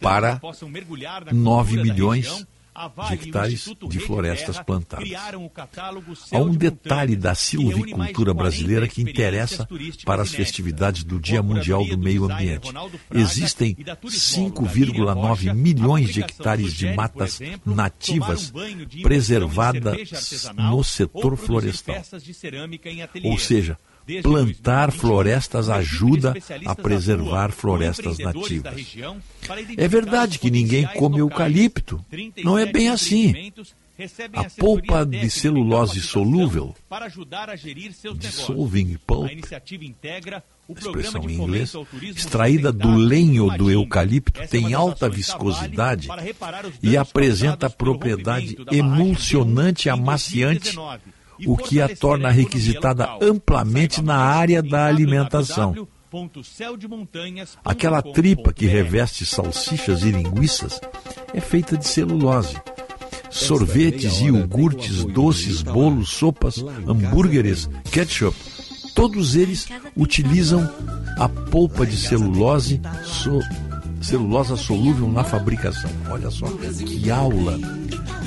Para 0.00 0.40
9 1.32 1.82
milhões 1.82 2.46
de 3.08 3.14
hectares 3.14 3.74
de 3.88 4.00
florestas 4.00 4.58
plantadas. 4.60 5.08
Há 6.32 6.38
um 6.38 6.54
detalhe 6.54 7.16
da 7.16 7.34
silvicultura 7.34 8.32
brasileira 8.32 8.86
que 8.86 9.02
interessa 9.02 9.68
para 10.04 10.22
as 10.22 10.32
festividades 10.32 11.04
do 11.04 11.18
Dia 11.18 11.42
Mundial 11.42 11.84
do 11.84 11.98
Meio 11.98 12.24
Ambiente. 12.30 12.72
Existem 13.12 13.74
5,9 13.74 15.54
milhões 15.54 16.12
de 16.12 16.20
hectares 16.20 16.72
de 16.72 16.92
matas 16.94 17.40
nativas 17.64 18.52
preservadas 19.02 19.96
no 20.54 20.82
setor 20.84 21.36
florestal. 21.36 21.96
Ou 23.24 23.38
seja, 23.38 23.78
Plantar 24.22 24.90
florestas 24.90 25.68
ajuda 25.68 26.34
a 26.64 26.74
preservar 26.74 27.52
florestas 27.52 28.18
nativas. 28.18 28.96
É 29.76 29.88
verdade 29.88 30.38
que 30.38 30.50
ninguém 30.50 30.86
come 30.86 31.18
eucalipto. 31.18 32.04
Não 32.42 32.58
é 32.58 32.64
bem 32.64 32.88
assim. 32.88 33.52
A 34.32 34.44
polpa 34.44 35.04
de 35.04 35.28
celulose 35.28 36.00
solúvel, 36.00 36.72
dissolving 38.16 38.96
pulp, 39.04 39.28
expressão 40.68 41.28
em 41.28 41.34
inglês, 41.34 41.72
extraída 42.14 42.70
do 42.70 42.94
lenho 42.94 43.50
do 43.56 43.68
eucalipto, 43.68 44.46
tem 44.46 44.72
alta 44.72 45.08
viscosidade 45.08 46.08
e 46.80 46.96
apresenta 46.96 47.68
propriedade 47.68 48.56
emulsionante 48.70 49.88
e 49.88 49.90
amaciante 49.90 50.76
o 51.46 51.56
que 51.56 51.80
a 51.80 51.94
torna 51.94 52.30
requisitada 52.30 53.08
amplamente 53.20 54.02
na 54.02 54.16
área 54.16 54.62
da 54.62 54.86
alimentação. 54.86 55.88
Aquela 57.64 58.00
tripa 58.00 58.52
que 58.52 58.66
reveste 58.66 59.26
salsichas 59.26 60.02
e 60.02 60.10
linguiças 60.10 60.80
é 61.34 61.40
feita 61.40 61.76
de 61.76 61.86
celulose. 61.86 62.56
Sorvetes, 63.30 64.20
iogurtes, 64.20 65.04
doces, 65.04 65.62
bolos, 65.62 66.08
sopas, 66.08 66.64
hambúrgueres, 66.86 67.68
ketchup, 67.92 68.34
todos 68.94 69.36
eles 69.36 69.68
utilizam 69.94 70.68
a 71.18 71.28
polpa 71.28 71.84
de 71.84 71.96
celulose, 71.96 72.80
so, 73.04 73.38
celulosa 74.00 74.56
solúvel 74.56 75.08
na 75.08 75.24
fabricação. 75.24 75.90
Olha 76.08 76.30
só 76.30 76.46
que 76.46 77.10
aula 77.10 77.58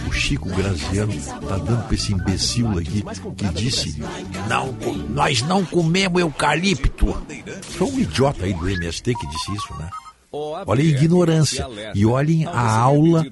o 0.08 0.14
Chico 0.14 0.50
Graziano 0.50 1.14
está 1.14 1.58
dando 1.58 1.84
para 1.86 1.96
esse 1.96 2.14
imbecil 2.14 2.78
aqui 2.78 3.04
que 3.38 3.48
disse: 3.54 4.04
não, 4.50 4.76
nós 5.10 5.42
não 5.44 5.64
comemos 5.66 6.20
eucalipto. 6.20 7.16
Foi 7.62 7.88
um 7.88 8.00
idiota 8.00 8.46
aí 8.46 8.54
do 8.54 8.70
MST 8.70 9.16
que 9.16 9.28
disse 9.28 9.54
isso, 9.54 9.74
né? 9.78 9.90
Olha 10.34 10.82
a 10.82 10.86
ignorância. 10.86 11.68
E 11.94 12.06
olhem 12.06 12.46
a 12.46 12.78
aula 12.78 13.26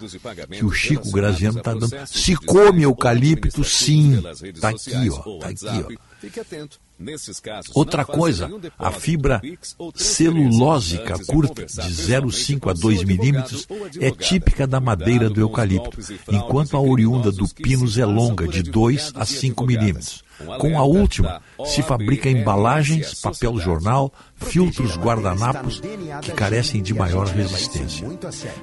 que 0.51 0.65
o 0.65 0.71
Chico 0.71 1.11
Graziano 1.11 1.59
está 1.59 1.73
dando. 1.73 1.89
Se 2.05 2.35
come 2.35 2.83
eucalipto, 2.83 3.63
sim. 3.63 4.21
Está 4.43 4.69
aqui, 4.69 5.09
ó. 5.09 5.37
Está 5.37 5.49
aqui, 5.49 5.85
ó. 5.85 6.08
Fique 6.19 6.39
atento. 6.39 6.79
Outra 7.73 8.03
coisa, 8.03 8.49
a 8.77 8.91
fibra 8.91 9.41
celulósica 9.95 11.17
curta 11.25 11.65
de 11.65 11.93
0,5 11.93 12.69
a 12.69 12.73
2 12.73 13.03
milímetros 13.05 13.65
é 14.01 14.11
típica 14.11 14.67
da 14.67 14.81
madeira 14.81 15.29
do 15.29 15.39
eucalipto, 15.39 15.97
enquanto 16.29 16.75
a 16.75 16.81
oriunda 16.81 17.31
do 17.31 17.47
pinus 17.47 17.97
é 17.97 18.05
longa, 18.05 18.45
de 18.49 18.61
2 18.63 19.13
a 19.15 19.25
5 19.25 19.65
milímetros. 19.65 20.23
Com 20.59 20.77
a 20.77 20.83
última, 20.83 21.41
se 21.65 21.81
fabrica 21.81 22.29
embalagens, 22.29 23.13
papel 23.15 23.57
jornal, 23.59 24.13
filtros 24.39 24.97
guardanapos 24.97 25.81
que 26.21 26.31
carecem 26.31 26.81
de 26.81 26.93
maior 26.93 27.27
resistência. 27.27 28.07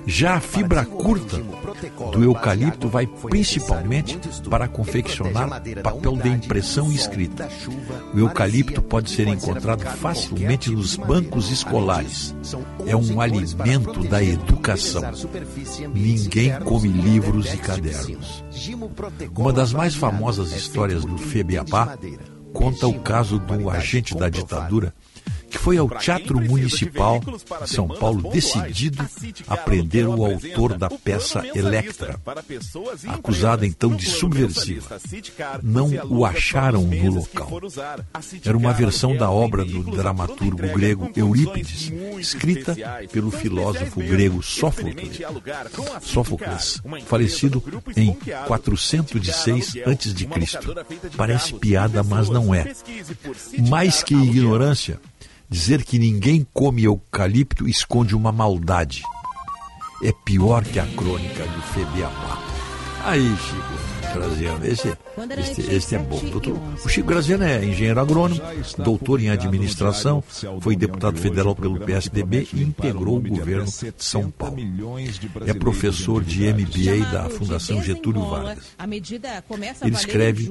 Já 0.07 0.35
a 0.35 0.41
fibra 0.41 0.85
curta 0.85 1.39
do 2.13 2.25
eucalipto 2.25 2.89
vai 2.89 3.07
principalmente 3.07 4.19
para 4.49 4.69
confeccionar 4.69 5.63
papel 5.83 6.17
de 6.17 6.29
impressão 6.29 6.91
e 6.91 6.95
escrita. 6.97 7.49
O 8.15 8.19
eucalipto 8.19 8.83
pode 8.83 9.11
ser 9.11 9.29
encontrado 9.29 9.85
facilmente 9.97 10.71
nos 10.71 10.97
bancos 10.97 11.51
escolares. 11.51 12.35
É 12.87 12.97
um 12.97 13.21
alimento 13.21 14.03
da 14.05 14.23
educação. 14.23 15.03
Ninguém 15.95 16.59
come 16.61 16.89
livros 16.89 17.53
e 17.53 17.57
cadernos. 17.59 18.45
Uma 19.37 19.53
das 19.53 19.73
mais 19.73 19.95
famosas 19.95 20.53
histórias 20.53 21.05
do 21.05 21.19
FEBIAPA 21.19 21.99
conta 22.53 22.87
o 22.87 23.01
caso 23.01 23.43
um 23.51 23.69
agente 23.69 24.17
da 24.17 24.29
ditadura 24.29 24.95
que 25.57 25.63
foi 25.63 25.79
ao 25.79 25.89
Teatro 25.89 26.41
Municipal 26.41 27.21
de 27.21 27.71
São 27.71 27.89
Paulo 27.89 28.31
decidido 28.31 29.05
a 29.49 29.57
prender 29.57 30.07
o 30.07 30.25
autor 30.25 30.77
da 30.77 30.91
peça 30.91 31.43
Electra, 31.55 32.21
acusada 33.09 33.67
então 33.67 33.95
de 33.95 34.07
subversiva. 34.07 35.01
Não 35.63 35.91
o 36.09 36.25
acharam 36.25 36.83
no 36.83 37.11
local. 37.11 37.49
Era 38.45 38.57
uma 38.57 38.73
versão 38.73 39.17
da 39.17 39.31
obra 39.31 39.65
do 39.65 39.83
dramaturgo 39.83 40.69
grego 40.75 41.11
Eurípides, 41.17 41.91
escrita 42.19 42.77
pelo 43.11 43.31
filósofo 43.31 44.01
grego 44.01 44.43
Sófocles, 44.43 45.21
Sófocles 46.03 46.83
falecido 47.07 47.63
em 47.97 48.13
406 48.47 49.75
a.C. 49.87 50.29
Parece 51.17 51.55
piada, 51.55 52.03
mas 52.03 52.29
não 52.29 52.55
é. 52.55 52.73
Mais 53.69 54.03
que 54.03 54.15
ignorância, 54.15 55.01
dizer 55.49 55.85
que 55.85 55.99
ninguém 55.99 56.47
come 56.53 56.85
eucalipto 56.85 57.69
esconde 57.69 58.15
uma 58.15 58.33
maldade. 58.33 59.03
É 60.03 60.13
pior 60.25 60.65
que 60.65 60.79
a 60.79 60.87
crônica 60.87 61.45
do 61.45 61.63
Febeabá. 61.63 62.39
Aí, 63.05 63.37
Chico. 63.37 63.96
Graziano. 64.13 64.67
Esse, 64.67 64.97
este, 65.39 65.75
este 65.75 65.95
é 65.95 65.99
bom. 65.99 66.19
Doutor, 66.31 66.59
o 66.85 66.89
Chico 66.89 67.09
Graziano 67.09 67.45
é 67.45 67.65
engenheiro 67.65 68.01
agrônomo, 68.01 68.41
doutor 68.79 69.21
em 69.21 69.31
administração, 69.31 70.23
foi 70.61 70.77
deputado 70.77 71.19
federal 71.19 71.55
pelo 71.55 71.79
PSDB 71.81 72.49
e 72.53 72.63
integrou 72.63 73.17
o 73.19 73.21
governo 73.21 73.65
de 73.67 73.93
São 73.99 74.31
Paulo. 74.31 74.57
É 75.47 75.55
professor 75.55 76.23
de 76.23 76.53
MBA 76.53 77.11
da 77.11 77.29
Fundação 77.31 77.83
Getúlio 77.83 78.25
Vargas. 78.27 78.59
Ele 79.83 79.95
escreve 79.95 80.51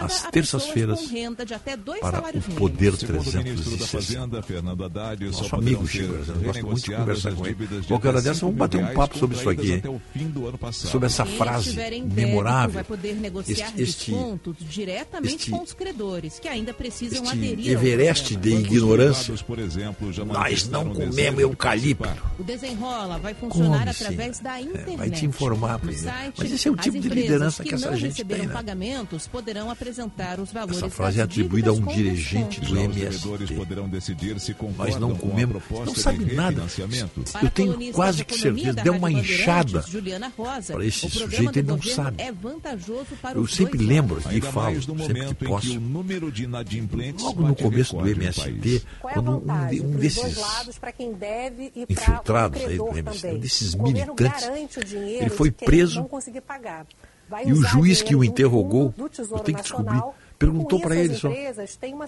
às 0.00 0.22
terças-feiras 0.30 1.00
para 2.00 2.20
o 2.20 2.42
Poder 2.56 2.96
360. 2.96 4.44
Nosso 5.26 5.56
amigo 5.56 5.86
Chico 5.86 6.12
Graziano, 6.12 6.40
gosto 6.42 6.66
muito 6.66 6.82
de 6.82 6.96
conversar 6.96 7.32
com 7.34 7.46
ele. 7.46 7.56
Qualquer 7.88 8.08
hora 8.08 8.22
dessa, 8.22 8.40
vamos 8.40 8.56
bater 8.56 8.82
um 8.82 8.94
papo 8.94 9.18
sobre 9.18 9.36
isso 9.36 9.48
aqui, 9.48 9.72
hein? 9.72 9.82
Sobre 10.72 11.06
essa 11.06 11.24
frase 11.24 11.76
memorável. 12.06 12.74
Vai 12.74 12.84
poder 12.84 13.14
negociar 13.14 13.72
este, 13.76 14.10
descontos 14.10 14.56
diretamente 14.60 15.34
este, 15.34 15.50
com 15.50 15.62
os 15.62 15.72
credores, 15.72 16.38
que 16.38 16.48
ainda 16.48 16.72
precisam 16.72 17.22
este 17.24 17.36
aderir 17.36 17.72
Everest 17.72 18.36
de 18.36 18.50
ignorância. 18.50 19.34
Nós 20.26 20.68
não 20.68 20.92
comemos 20.92 21.40
eucalipto. 21.40 22.08
O 22.38 22.42
Desenrola 22.42 23.18
vai 23.18 23.34
funcionar 23.34 23.78
Come, 23.78 23.90
através 23.90 24.40
da 24.40 24.60
internet. 24.60 24.92
É, 24.92 24.96
vai 24.96 25.10
te 25.10 25.26
informar. 25.26 25.80
Site, 25.86 26.34
Mas 26.38 26.52
esse 26.52 26.68
é 26.68 26.70
o 26.70 26.76
tipo 26.76 26.98
de 26.98 27.08
liderança 27.08 27.62
que, 27.62 27.70
que 27.70 27.74
essa 27.74 27.90
não 27.90 27.96
gente 27.96 28.10
receberam 28.10 28.40
tem, 28.40 28.48
né? 28.48 28.54
pagamentos 28.54 29.26
poderão 29.26 29.70
apresentar 29.70 30.38
os 30.40 30.52
valores 30.52 30.76
Essa 30.76 30.90
frase 30.90 31.20
é 31.20 31.22
atribuída 31.22 31.70
a 31.70 31.72
um 31.72 31.84
dirigente 31.84 32.60
do. 32.60 32.76
MST. 32.76 33.26
Nós 34.76 34.96
não 34.96 35.14
comemos, 35.14 35.62
não 35.70 35.94
sabe 35.94 36.34
nada. 36.34 36.62
Eu 37.42 37.50
tenho 37.50 37.92
quase 37.92 38.24
que 38.24 38.38
certeza, 38.38 38.82
deu 38.82 38.94
uma 38.94 39.10
Rosa, 40.36 40.74
para 40.74 40.84
esse 40.84 41.08
sujeito, 41.10 41.58
ele 41.58 41.68
não 41.68 41.80
sabe. 41.96 42.22
É 42.22 42.32
vantajoso 42.32 43.06
para 43.20 43.38
Eu 43.38 43.46
sempre 43.46 43.78
dois 43.78 43.88
lembro 43.88 44.18
aqui 44.18 44.36
e 44.38 44.40
falo, 44.40 44.80
sempre 44.82 45.26
que 45.34 45.44
posso. 45.46 45.66
Logo 47.24 47.42
no 47.42 47.56
começo 47.56 47.96
do 47.96 48.08
MST, 48.08 48.82
quando 49.00 49.30
um, 49.38 49.66
de- 49.68 49.80
um 49.80 49.90
desses 49.92 50.78
para 50.78 50.92
quem 50.92 51.12
deve 51.12 51.72
e 51.74 51.82
infiltrados 51.82 52.60
para 52.60 52.70
aí 52.70 52.78
o 52.80 52.84
do 52.84 52.98
MST, 52.98 53.20
também. 53.22 53.36
um 53.36 53.40
desses 53.40 53.74
militantes, 53.74 54.40
garante 54.42 54.78
o 54.78 54.84
dinheiro 54.84 55.22
ele 55.24 55.30
foi 55.30 55.50
preso 55.50 56.00
não 56.00 56.08
conseguir 56.08 56.40
pagar. 56.40 56.86
Vai 57.28 57.48
e 57.48 57.52
o 57.52 57.62
juiz 57.62 58.02
que 58.02 58.14
o 58.14 58.22
interrogou, 58.22 58.94
eu 58.96 59.38
tenho 59.40 59.56
que 59.58 59.62
descobrir, 59.62 59.86
Nacional. 59.94 60.14
Perguntou 60.38 60.80
para 60.80 60.96
ele 60.96 61.14
só, 61.14 61.30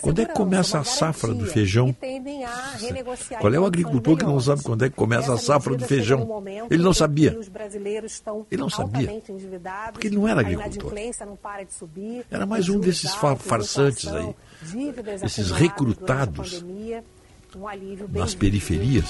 quando 0.01 0.21
é 0.21 0.25
que 0.25 0.35
começa 0.35 0.79
a 0.79 0.85
safra 0.85 1.35
do 1.35 1.47
feijão? 1.47 1.95
Qual 3.41 3.55
é 3.55 3.59
o 3.59 3.63
em 3.63 3.67
agricultor 3.67 4.17
que 4.17 4.25
não 4.25 4.41
sabe 4.41 4.63
quando 4.63 4.85
é 4.85 4.91
que 4.91 4.97
começa 4.97 5.33
a 5.33 5.39
safra 5.39 5.75
do 5.75 5.85
feijão? 5.85 6.43
Ele 6.71 6.83
não 6.83 6.93
sabia. 6.93 7.37
Ele 8.51 8.61
não 8.61 8.71
sabia. 8.71 9.23
Porque 9.93 10.07
ele 10.07 10.17
não 10.17 10.29
era 10.29 10.41
agricultor. 10.41 10.93
Era 12.31 12.47
mais 12.47 12.69
um 12.69 12.79
desses 12.81 13.15
farsantes 13.15 14.09
aí. 14.09 14.35
Esses 15.23 15.51
recrutados 15.51 16.65
nas 18.13 18.35
periferias. 18.35 19.07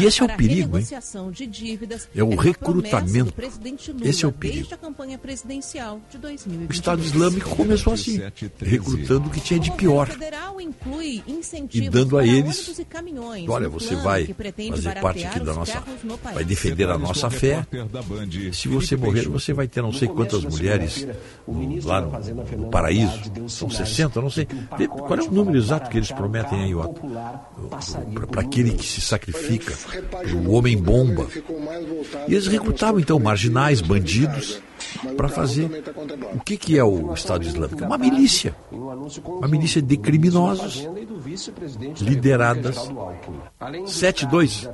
E 0.00 0.04
esse 0.04 0.22
é 0.22 0.24
o 0.24 0.28
perigo, 0.28 0.78
hein? 0.78 0.84
renegociação 0.84 1.30
de 1.30 1.46
dívidas 1.46 2.08
É 2.14 2.22
o 2.22 2.36
recrutamento. 2.36 3.34
Esse 4.02 4.24
é 4.24 4.28
o 4.28 4.32
perigo. 4.32 4.58
Desde 4.58 4.74
a 4.74 4.76
campanha 4.76 5.18
presidencial 5.18 6.00
de 6.10 6.18
2022. 6.18 6.70
O 6.70 6.72
Estado 6.72 7.02
Islâmico 7.02 7.56
começou 7.56 7.92
assim, 7.92 8.20
recrutando 8.60 9.28
o 9.28 9.30
que 9.30 9.40
tinha 9.40 9.58
de 9.58 9.72
pior. 9.72 10.08
E 11.72 11.90
dando 11.90 12.18
a 12.18 12.26
eles, 12.26 12.68
e. 12.68 13.48
Olha, 13.48 13.68
você 13.68 13.96
vai 13.96 14.26
fazer 14.70 15.00
parte 15.00 15.24
aqui 15.24 15.40
da 15.40 15.50
os 15.52 15.56
nossa, 15.58 15.82
vai 16.32 16.44
defender 16.44 16.88
a 16.88 16.96
nossa 16.96 17.28
fé. 17.28 17.66
Se 18.52 18.68
você 18.68 18.96
morrer, 18.96 19.28
você 19.28 19.52
vai 19.52 19.66
ter 19.66 19.82
não 19.82 19.92
sei 19.92 20.08
quantas 20.08 20.44
mulheres 20.44 21.06
lá 21.84 22.00
no, 22.00 22.58
no 22.58 22.70
paraíso. 22.70 23.20
São 23.48 23.68
60, 23.68 24.20
não 24.20 24.30
sei. 24.30 24.46
Qual 24.88 25.18
é 25.18 25.22
o 25.22 25.30
número 25.30 25.58
exato 25.58 25.90
que 25.90 25.98
eles 25.98 26.12
prometem 26.12 26.64
aí, 26.64 26.74
Otto? 26.74 27.00
Para 28.30 28.42
aquele 28.42 28.72
que 28.72 28.86
se 28.86 29.00
sacrifica, 29.00 29.31
o 30.34 30.52
homem 30.52 30.76
bomba. 30.76 31.26
E 32.28 32.34
eles 32.34 32.46
recrutavam 32.46 33.00
então 33.00 33.18
marginais, 33.18 33.80
bandidos, 33.80 34.60
para 35.16 35.28
fazer 35.28 35.70
o 36.34 36.40
que, 36.40 36.56
que 36.56 36.78
é 36.78 36.84
o 36.84 37.12
Estado 37.14 37.44
Islâmico? 37.44 37.84
Uma 37.84 37.98
milícia. 37.98 38.54
Uma 38.70 39.48
milícia 39.48 39.80
de 39.80 39.96
criminosos 39.96 40.88
lideradas 42.00 42.76
7-2. 43.60 44.68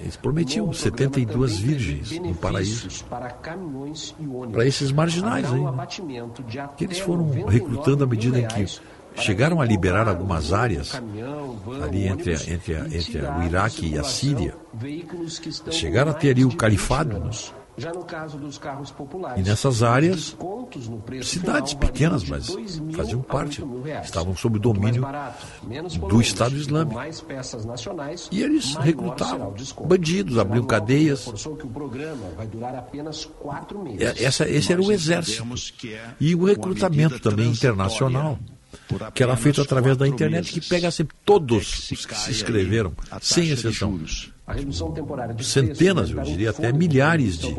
Eles 0.00 0.16
prometiam 0.16 0.72
72 0.72 1.58
virgens 1.58 2.10
no 2.20 2.34
paraíso 2.34 3.04
para 4.52 4.66
esses 4.66 4.92
marginais 4.92 5.46
aí. 5.52 5.60
né? 5.60 6.28
Que 6.76 6.84
eles 6.84 6.98
foram 6.98 7.30
recrutando 7.46 8.04
à 8.04 8.06
medida 8.06 8.38
em 8.38 8.46
que 8.46 8.80
chegaram 9.20 9.60
a 9.60 9.64
liberar 9.64 10.08
algumas 10.08 10.52
áreas 10.52 10.92
ali 11.82 12.06
entre, 12.06 12.34
a- 12.34 12.42
entre, 12.52 12.74
a- 12.76 12.86
entre 12.86 13.24
a- 13.26 13.38
o 13.38 13.42
Iraque 13.42 13.86
e 13.86 13.98
a 13.98 14.04
Síria. 14.04 14.54
Chegaram 15.70 16.10
a 16.10 16.14
ter 16.14 16.30
ali 16.30 16.44
o 16.44 16.54
califado. 16.56 17.18
né? 17.18 17.30
Já 17.78 17.92
no 17.94 18.04
caso 18.04 18.36
dos 18.36 18.58
carros 18.58 18.90
populares, 18.90 19.40
E 19.46 19.48
nessas 19.48 19.82
áreas, 19.82 20.16
descontos 20.16 20.86
no 20.86 20.98
preço 20.98 21.30
cidades 21.30 21.72
final 21.72 21.86
pequenas, 21.90 22.24
mas 22.28 22.46
de 22.46 22.52
2 22.52 22.78
mil 22.78 22.94
faziam 22.96 23.22
parte, 23.22 23.62
8 23.62 23.66
mil 23.72 23.82
reais. 23.82 24.04
estavam 24.06 24.36
sob 24.36 24.58
o 24.58 24.60
domínio 24.60 25.00
barato, 25.00 25.46
do 26.08 26.20
Estado 26.20 26.56
Islâmico. 26.56 26.94
mais 26.96 27.22
peças 27.22 27.64
nacionais, 27.64 28.28
E 28.30 28.42
eles 28.42 28.74
recrutavam 28.74 29.54
bandidos, 29.86 30.36
abriam 30.36 30.66
cadeias. 30.66 31.20
reforçou 31.20 31.56
que 31.56 31.64
o 31.64 31.70
programa 31.70 32.26
vai 32.36 32.46
durar 32.46 32.74
apenas 32.74 33.24
quatro 33.24 33.78
meses. 33.82 34.02
É- 34.02 34.24
Essa, 34.24 34.46
esse 34.46 34.72
era 34.72 34.82
o 34.82 34.92
exército. 34.92 35.42
E 36.20 36.34
o 36.34 36.44
recrutamento 36.44 37.18
também 37.20 37.48
internacional, 37.48 38.38
que 39.14 39.22
era 39.22 39.36
feito 39.36 39.60
através 39.60 39.96
da 39.96 40.06
internet, 40.06 40.52
que 40.52 40.66
pega 40.68 40.90
sempre 40.90 41.16
todos 41.24 41.90
os 41.90 42.06
que 42.06 42.14
se 42.14 42.30
inscreveram, 42.30 42.92
sem 43.20 43.50
exceção. 43.50 43.98
Centenas, 45.40 46.10
eu 46.10 46.20
diria 46.22 46.50
até 46.50 46.72
milhares 46.72 47.38
de 47.38 47.54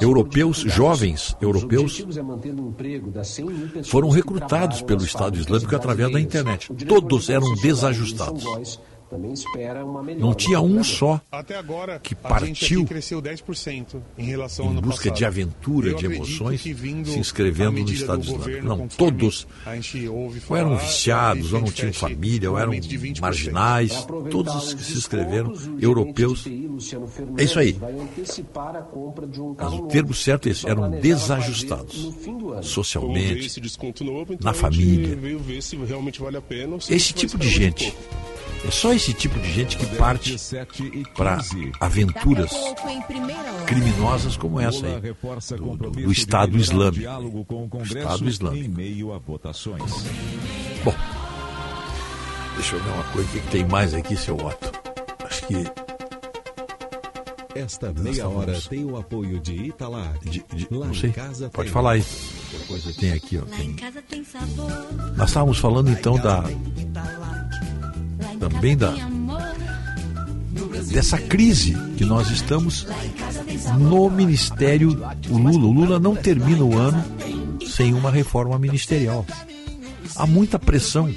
europeus, 0.00 0.58
jovens 0.58 1.36
europeus, 1.40 2.04
é 2.16 2.22
manter 2.22 2.52
o 2.52 2.68
emprego 2.68 3.10
das 3.10 3.28
100 3.28 3.44
mil 3.44 3.68
pessoas 3.68 3.88
foram 3.88 4.08
recrutados 4.08 4.82
pelo 4.82 5.04
Estado 5.04 5.38
Islâmico 5.38 5.74
através 5.76 6.12
da 6.12 6.20
internet. 6.20 6.72
Todos 6.86 7.30
eram 7.30 7.54
desajustados. 7.54 8.80
Também 9.08 9.32
espera 9.32 9.84
uma 9.84 10.02
melhora 10.02 10.24
Não 10.24 10.34
tinha 10.34 10.60
um 10.60 10.82
só 10.82 11.20
Até 11.30 11.56
agora, 11.56 12.00
que 12.00 12.14
a 12.14 12.38
gente 12.40 12.48
partiu 12.48 12.80
aqui 12.80 12.88
cresceu 12.88 13.22
10% 13.22 14.00
em 14.18 14.24
relação 14.24 14.64
ao 14.64 14.70
em 14.72 14.74
ano 14.74 14.82
busca 14.82 15.04
passado. 15.04 15.18
de 15.18 15.24
aventura, 15.24 15.88
Eu 15.90 15.96
de 15.96 16.06
emoções, 16.06 16.60
que 16.60 16.72
vindo 16.72 17.08
se 17.08 17.18
inscrevendo 17.18 17.80
no 17.80 17.90
Estado 17.92 18.22
do 18.22 18.32
Islâmico. 18.32 18.66
Não, 18.66 18.88
todos 18.88 19.46
a 19.64 19.74
gente 19.76 20.08
ouve 20.08 20.42
ou 20.48 20.56
eram 20.56 20.76
viciados, 20.76 21.52
ou 21.52 21.60
não 21.60 21.70
tinham 21.70 21.92
família, 21.92 22.50
ou 22.50 22.58
eram 22.58 22.68
aumento 22.68 22.88
de 22.88 22.98
20%. 22.98 23.20
marginais, 23.20 23.96
aproveitar 23.96 24.30
todos 24.30 24.54
os 24.54 24.74
que 24.74 24.82
se 24.82 24.98
inscreveram, 24.98 25.52
europeus. 25.80 26.46
É 27.36 27.44
isso 27.44 27.58
aí. 27.58 27.72
Fernandes, 27.72 27.78
vai 27.78 27.92
antecipar 27.92 28.76
a 28.76 28.82
compra 28.82 29.26
de 29.26 29.40
um 29.40 29.54
Mas 29.58 29.72
o 29.72 29.86
termo 29.86 30.14
certo 30.14 30.48
é 30.48 30.52
esse, 30.52 30.68
eram 30.68 30.90
desajustados 30.90 32.12
socialmente, 32.62 33.60
então 33.60 34.36
na 34.40 34.52
família. 34.52 35.16
veio 35.16 35.38
ver 35.38 35.62
se 35.62 35.76
realmente 35.76 36.20
vale 36.20 36.36
a 36.36 36.42
pena. 36.42 36.74
ou 36.74 36.80
se 36.80 36.94
Esse 36.94 37.12
tipo 37.12 37.38
de 37.38 37.48
gente. 37.48 37.94
É 38.64 38.70
só 38.70 38.92
esse 38.92 39.12
tipo 39.12 39.38
de 39.38 39.52
gente 39.52 39.76
que 39.76 39.86
parte 39.96 40.36
para 41.14 41.40
aventuras 41.80 42.50
criminosas 43.66 44.36
como 44.36 44.60
essa 44.60 44.86
aí, 44.86 45.00
do, 45.56 45.76
do- 45.76 45.90
do 46.06 46.12
Estado 46.12 46.56
Islâmico. 46.58 47.02
Estado 47.84 48.28
Islâmico. 48.28 48.74
Bom, 50.84 50.94
deixa 52.56 52.74
eu 52.76 52.82
ver 52.82 52.90
uma 52.90 53.04
coisa, 53.04 53.28
o 53.28 53.32
que, 53.32 53.40
que 53.40 53.48
tem 53.48 53.64
mais 53.66 53.94
aqui, 53.94 54.16
seu 54.16 54.34
Otto? 54.36 54.72
Acho 55.24 55.46
que 55.46 55.54
Esta 57.54 57.92
meia 57.92 58.28
hora 58.28 58.60
tem 58.68 58.84
o 58.84 58.96
apoio 58.98 59.38
de 59.40 59.54
Italar. 59.54 60.18
de- 60.24 60.44
de- 60.52 60.66
Lá 60.70 60.86
não 60.86 60.92
em 60.92 60.94
sei, 60.98 61.10
casa 61.12 61.48
pode 61.50 61.66
tem. 61.68 61.72
falar 61.72 61.92
aí. 61.92 62.04
coisa 62.66 62.92
tem 62.94 63.12
aqui, 63.12 63.38
ó. 63.38 63.42
Tem... 63.42 63.76
Nós 65.16 65.28
estávamos 65.30 65.58
falando 65.58 65.88
então 65.90 66.18
da. 66.18 66.42
Também 68.38 68.76
da. 68.76 68.94
Dessa 70.92 71.18
crise 71.18 71.76
que 71.96 72.04
nós 72.04 72.30
estamos 72.30 72.86
no 73.78 74.08
Ministério 74.10 74.90
o 75.28 75.36
Lula. 75.36 75.66
O 75.66 75.72
Lula 75.72 75.98
não 75.98 76.14
termina 76.14 76.62
o 76.62 76.78
ano 76.78 77.04
sem 77.68 77.92
uma 77.92 78.10
reforma 78.10 78.58
ministerial. 78.58 79.26
Há 80.14 80.26
muita 80.26 80.58
pressão. 80.58 81.12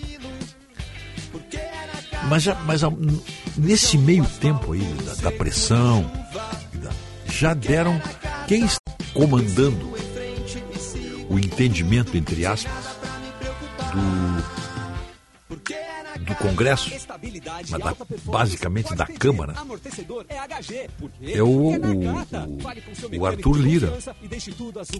Mas, 2.27 2.45
mas 2.65 2.81
nesse 3.57 3.97
meio 3.97 4.25
tempo 4.39 4.73
aí 4.73 4.83
da, 5.05 5.29
da 5.29 5.31
pressão, 5.31 6.09
já 7.31 7.53
deram 7.53 8.01
quem 8.47 8.65
está 8.65 8.79
comandando 9.13 9.93
o 11.29 11.39
entendimento, 11.39 12.17
entre 12.17 12.45
aspas, 12.45 12.71
do, 13.93 14.58
do 16.29 16.35
Congresso, 16.35 16.89
mas 17.69 17.83
da- 17.83 17.95
basicamente 18.25 18.95
da 18.95 19.05
Câmara, 19.05 19.53
é 21.21 21.41
o, 21.43 21.47
o, 21.47 21.69
o, 21.69 23.19
o 23.19 23.25
Arthur 23.25 23.57
Lira, 23.57 23.87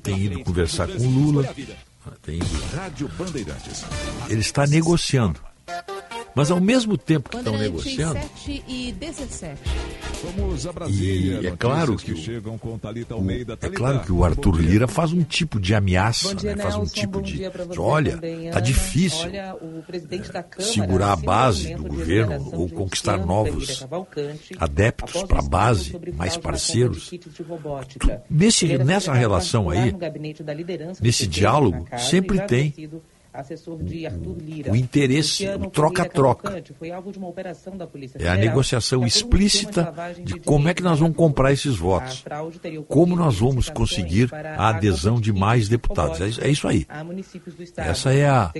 tem 0.03 0.17
ido 0.25 0.43
conversar 0.43 0.87
com 0.87 1.03
o 1.03 1.09
Lula, 1.09 1.43
tem 2.21 2.35
ido, 2.37 2.45
ele 4.29 4.41
está 4.41 4.65
negociando. 4.67 5.39
Mas 6.35 6.51
ao 6.51 6.61
mesmo 6.61 6.97
tempo 6.97 7.29
que 7.29 7.37
estão 7.37 7.57
negociando, 7.57 8.13
7 8.19 8.63
e 8.67 8.91
17. 8.93 9.59
Vamos 10.23 10.65
a 10.67 10.71
Brasília. 10.71 11.39
E 11.41 11.47
é 11.47 11.51
claro 11.55 11.95
que 11.97 12.11
o- 12.13 12.17
chegam 12.17 12.57
com 12.57 12.77
Thalita 12.77 13.15
o- 13.15 13.17
Almeida. 13.17 13.57
é 13.61 13.69
claro 13.69 14.01
que 14.01 14.11
o 14.11 14.23
Arthur. 14.23 14.59
Lira 14.61 14.87
faz 14.87 15.11
um 15.11 15.23
tipo 15.23 15.59
de 15.59 15.73
ameaça, 15.73 16.29
Bom 16.29 16.35
dia, 16.35 16.55
né? 16.55 16.63
faz 16.63 16.75
um 16.75 16.79
Nelson. 16.79 16.93
tipo 16.93 17.21
de, 17.21 17.37
de, 17.37 17.79
olha, 17.79 18.11
também, 18.13 18.49
tá 18.51 18.59
difícil 18.59 19.21
Olha, 19.27 19.55
o 19.55 19.81
presidente 19.83 20.31
da 20.31 20.43
Câmara 20.43 20.73
segurar 20.73 21.11
a 21.13 21.15
base 21.15 21.73
do 21.75 21.83
governo 21.83 22.49
ou 22.53 22.69
conquistar 22.69 23.17
novos 23.25 23.85
adeptos 24.59 25.23
para 25.23 25.39
a 25.39 25.43
base, 25.43 25.93
mais 26.15 26.37
parceiros. 26.37 27.09
robótica. 27.47 28.21
Nesse- 28.29 28.77
nessa 28.79 29.13
relação 29.13 29.69
aí, 29.69 29.91
no 29.91 29.97
gabinete 29.97 30.43
da 30.43 30.53
liderança 30.53 31.01
do 31.01 31.05
nesse 31.05 31.25
diálogo, 31.27 31.87
sempre 31.97 32.39
tem 32.41 32.71
sido 32.71 33.01
assessor 33.33 33.81
de 33.83 34.05
Arthur 34.05 34.37
Lira. 34.41 34.71
o 34.71 34.75
interesse, 34.75 35.47
o 35.47 35.69
troca-troca. 35.69 36.63
Foi 36.77 36.91
alvo 36.91 37.11
de 37.11 37.17
uma 37.17 37.27
operação 37.27 37.77
da 37.77 37.85
Polícia 37.85 38.17
É 38.17 38.21
a 38.27 38.31
Federal 38.31 38.45
negociação 38.47 39.05
explícita 39.05 39.81
lavagem 39.83 40.23
de 40.25 40.33
dinheiro 40.33 40.45
como 40.45 40.67
é 40.67 40.73
que 40.73 40.81
nós 40.83 40.99
vamos 40.99 41.15
comprar 41.15 41.51
esses 41.51 41.75
votos. 41.77 42.23
Como 42.87 43.15
nós 43.15 43.39
vamos 43.39 43.69
conseguir 43.69 44.29
para 44.29 44.55
a 44.55 44.69
adesão 44.69 45.19
de 45.21 45.31
mais 45.31 45.69
deputados. 45.69 46.19
É 46.21 46.27
isso- 46.27 46.41
é 46.41 46.49
aí. 46.67 46.85
Essa 47.77 48.13
é 48.13 48.27
a- 48.27 48.51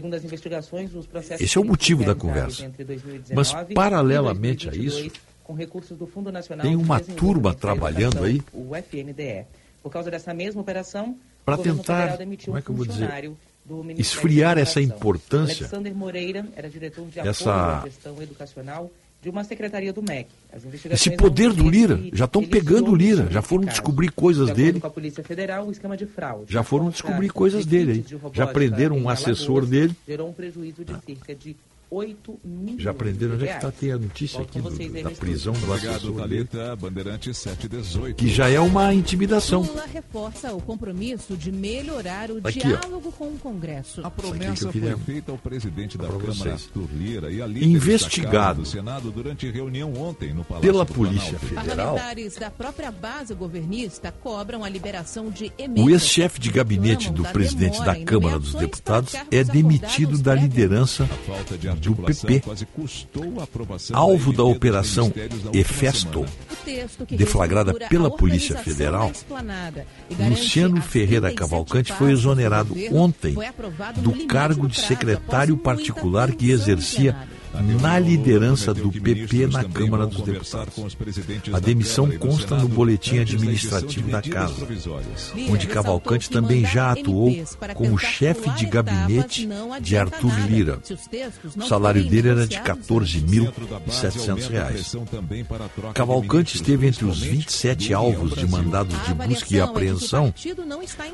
Esse 1.40 1.58
é 1.58 1.62
o 1.62 1.64
motivo 1.66 2.04
da 2.04 2.16
conversa. 2.16 2.64
entre 2.66 2.84
2019 2.84 3.36
Mas, 3.36 3.52
paralelamente 3.74 4.68
a 4.68 4.72
2022, 4.72 5.14
isso, 5.14 5.22
tem 6.62 6.78
de 6.78 6.84
uma 6.84 7.00
turma 7.00 7.54
trabalhando 7.54 8.24
aí 8.24 8.42
o 8.54 8.76
FNDE. 8.76 9.46
Por 9.82 9.92
causa 9.92 10.12
dessa 10.12 10.34
mesma 10.34 10.62
operação, 10.62 11.18
Pra 11.46 11.56
o 11.56 11.58
governo 11.58 11.80
tentar, 11.80 12.12
federal 12.18 12.38
como 12.46 12.58
é 12.58 12.62
que 12.62 12.70
eu 12.70 12.76
vou 12.76 12.86
dizer, 12.86 13.06
esfriar 13.98 14.58
essa 14.58 14.80
importância, 14.82 15.66
essa- 17.30 17.46
apoio 17.50 17.56
à 17.78 17.84
gestão 17.86 18.22
educacional 18.22 18.92
de 19.22 19.30
uma 19.30 19.44
secretaria 19.44 19.92
do 19.92 20.02
MEC. 20.02 20.30
As 20.54 20.64
investigações 20.64 21.08
esse 21.08 21.18
poder 21.18 21.52
do 21.52 21.70
Lira, 21.70 22.00
já 22.14 22.24
estão 22.26 22.42
pegando 22.44 22.92
o 22.92 22.96
Lira, 22.96 23.28
já 23.30 23.42
foram 23.42 23.66
descobrir 23.66 24.12
coisas 24.12 24.50
dele, 24.52 24.82
já 26.48 26.64
foram 26.64 26.90
descobrir 26.90 27.30
coisas 27.30 27.66
de 27.66 27.70
dele 27.70 28.06
Já 28.34 28.48
prenderam 28.48 28.96
um 28.98 29.10
assessor 29.10 29.66
dele. 29.66 29.94
Gerou 30.08 30.30
um 30.30 30.34
prejuízo 30.34 30.86
de 30.86 30.94
cerca 31.06 31.36
de 31.36 31.56
8 31.92 32.40
milhões 32.44 32.82
Já 32.82 32.94
prenderam, 32.94 33.34
onde 33.34 33.44
de 33.44 33.50
é 33.50 33.52
que 33.52 33.58
está? 33.58 33.72
Tem 33.72 33.92
a 33.92 33.98
notícia 33.98 34.38
Volto 34.38 34.50
aqui 34.50 34.62
do- 34.62 34.70
vocês 34.70 35.04
da 35.04 35.10
prisão 35.12 35.54
do 35.54 35.72
Obrigado, 35.72 36.14
Thalita. 36.14 36.76
Bandeirantes 36.76 37.38
718. 37.38 38.16
que 38.18 38.30
já 38.30 38.48
é 38.50 38.60
uma 38.60 38.94
intimidação. 38.94 39.62
Lula 39.64 39.86
reforça 39.92 40.54
o 40.54 40.62
compromisso 40.62 41.36
de 41.36 41.52
melhorar 41.52 42.30
o 42.32 42.40
Aqui, 42.44 42.60
ó. 42.64 42.68
diálogo 42.78 43.12
com 43.12 43.26
o 43.30 43.38
Congresso. 43.40 44.02
A 44.06 44.12
promessa 44.12 44.66
eu 44.66 44.72
queria- 44.72 44.96
foi 44.98 45.06
feita 45.14 45.32
ao 45.32 45.38
presidente 45.38 45.98
da 45.98 46.08
Câmara, 46.08 46.26
vocês. 46.28 46.54
Arthur 46.66 46.88
Lira, 46.94 47.32
e 47.32 47.42
a 47.42 47.48
líder 47.48 47.66
Investigado 47.66 48.62
do 48.62 48.68
Senado 48.68 49.12
durante 49.12 49.50
reunião 49.50 49.94
ontem 49.96 50.34
no 50.34 50.44
Palácio 50.44 50.70
pela 50.72 50.86
Polícia 50.86 51.40
Planalto. 51.40 51.48
Federal, 51.70 51.96
Parlamentares 51.96 52.36
da 52.36 52.52
própria 52.52 52.92
base 52.92 53.34
governista 53.34 54.12
cobram 54.12 54.64
a 54.64 54.70
liberação 54.70 55.30
de 55.32 55.52
emendas. 55.58 55.84
o 55.86 55.90
ex-chefe 55.90 56.40
de 56.40 56.52
gabinete 56.52 57.10
do 57.12 57.24
da 57.24 57.32
presidente 57.32 57.84
da 57.84 57.96
Câmara 58.04 58.38
dos 58.40 58.54
Deputados 58.54 59.14
é 59.32 59.44
demitido 59.44 60.18
da 60.20 60.36
liderança 60.36 61.06
Falta 61.26 61.58
de 61.58 61.68
do 61.80 61.96
PP, 61.96 62.42
alvo 63.94 64.34
da 64.34 64.44
operação 64.44 65.12
Efesto, 65.54 66.26
deflagrada 67.10 67.74
pela 67.74 68.12
Polícia 68.12 68.58
Federal, 68.58 69.12
Luciano 70.30 70.82
Ferreira 70.82 71.30
37 71.30 71.36
Cavalcante 71.36 71.94
foi 71.94 72.12
exonerado 72.12 72.76
ontem 72.92 73.36
do 73.98 74.28
cargo 74.28 74.68
de 74.68 74.80
secretário 74.80 75.58
particular 75.58 76.32
que 76.32 76.52
exercia. 76.52 77.16
Na 77.82 78.00
liderança 78.00 78.74
do 78.74 78.92
PP 78.92 79.48
na 79.48 79.64
Câmara 79.64 80.06
dos 80.06 80.22
Deputados. 80.22 80.74
A 81.54 81.60
demissão 81.60 82.10
consta 82.18 82.56
no 82.56 82.68
boletim 82.68 83.20
administrativo 83.20 84.10
da 84.10 84.22
Casa, 84.22 84.68
onde 85.50 85.68
Cavalcante 85.68 86.30
também 86.30 86.66
já 86.66 86.92
atuou 86.92 87.36
como 87.74 87.98
chefe 87.98 88.50
de 88.52 88.66
gabinete 88.66 89.48
de 89.82 89.98
Arthur. 89.98 90.30
Lira. 90.48 90.80
O 91.58 91.68
salário 91.68 92.04
dele 92.08 92.30
era 92.30 92.48
de 92.48 92.60
negociados 92.60 92.80
14.700 92.80 94.50
reais. 94.50 94.96
Cavalcante 95.94 96.56
esteve 96.56 96.88
entre 96.88 97.06
os 97.06 97.20
27 97.20 97.94
alvos 97.94 98.36
de 98.36 98.48
mandados 98.48 98.96
de 99.06 99.14
busca 99.14 99.56
e 99.56 99.62
apreensão 99.62 100.34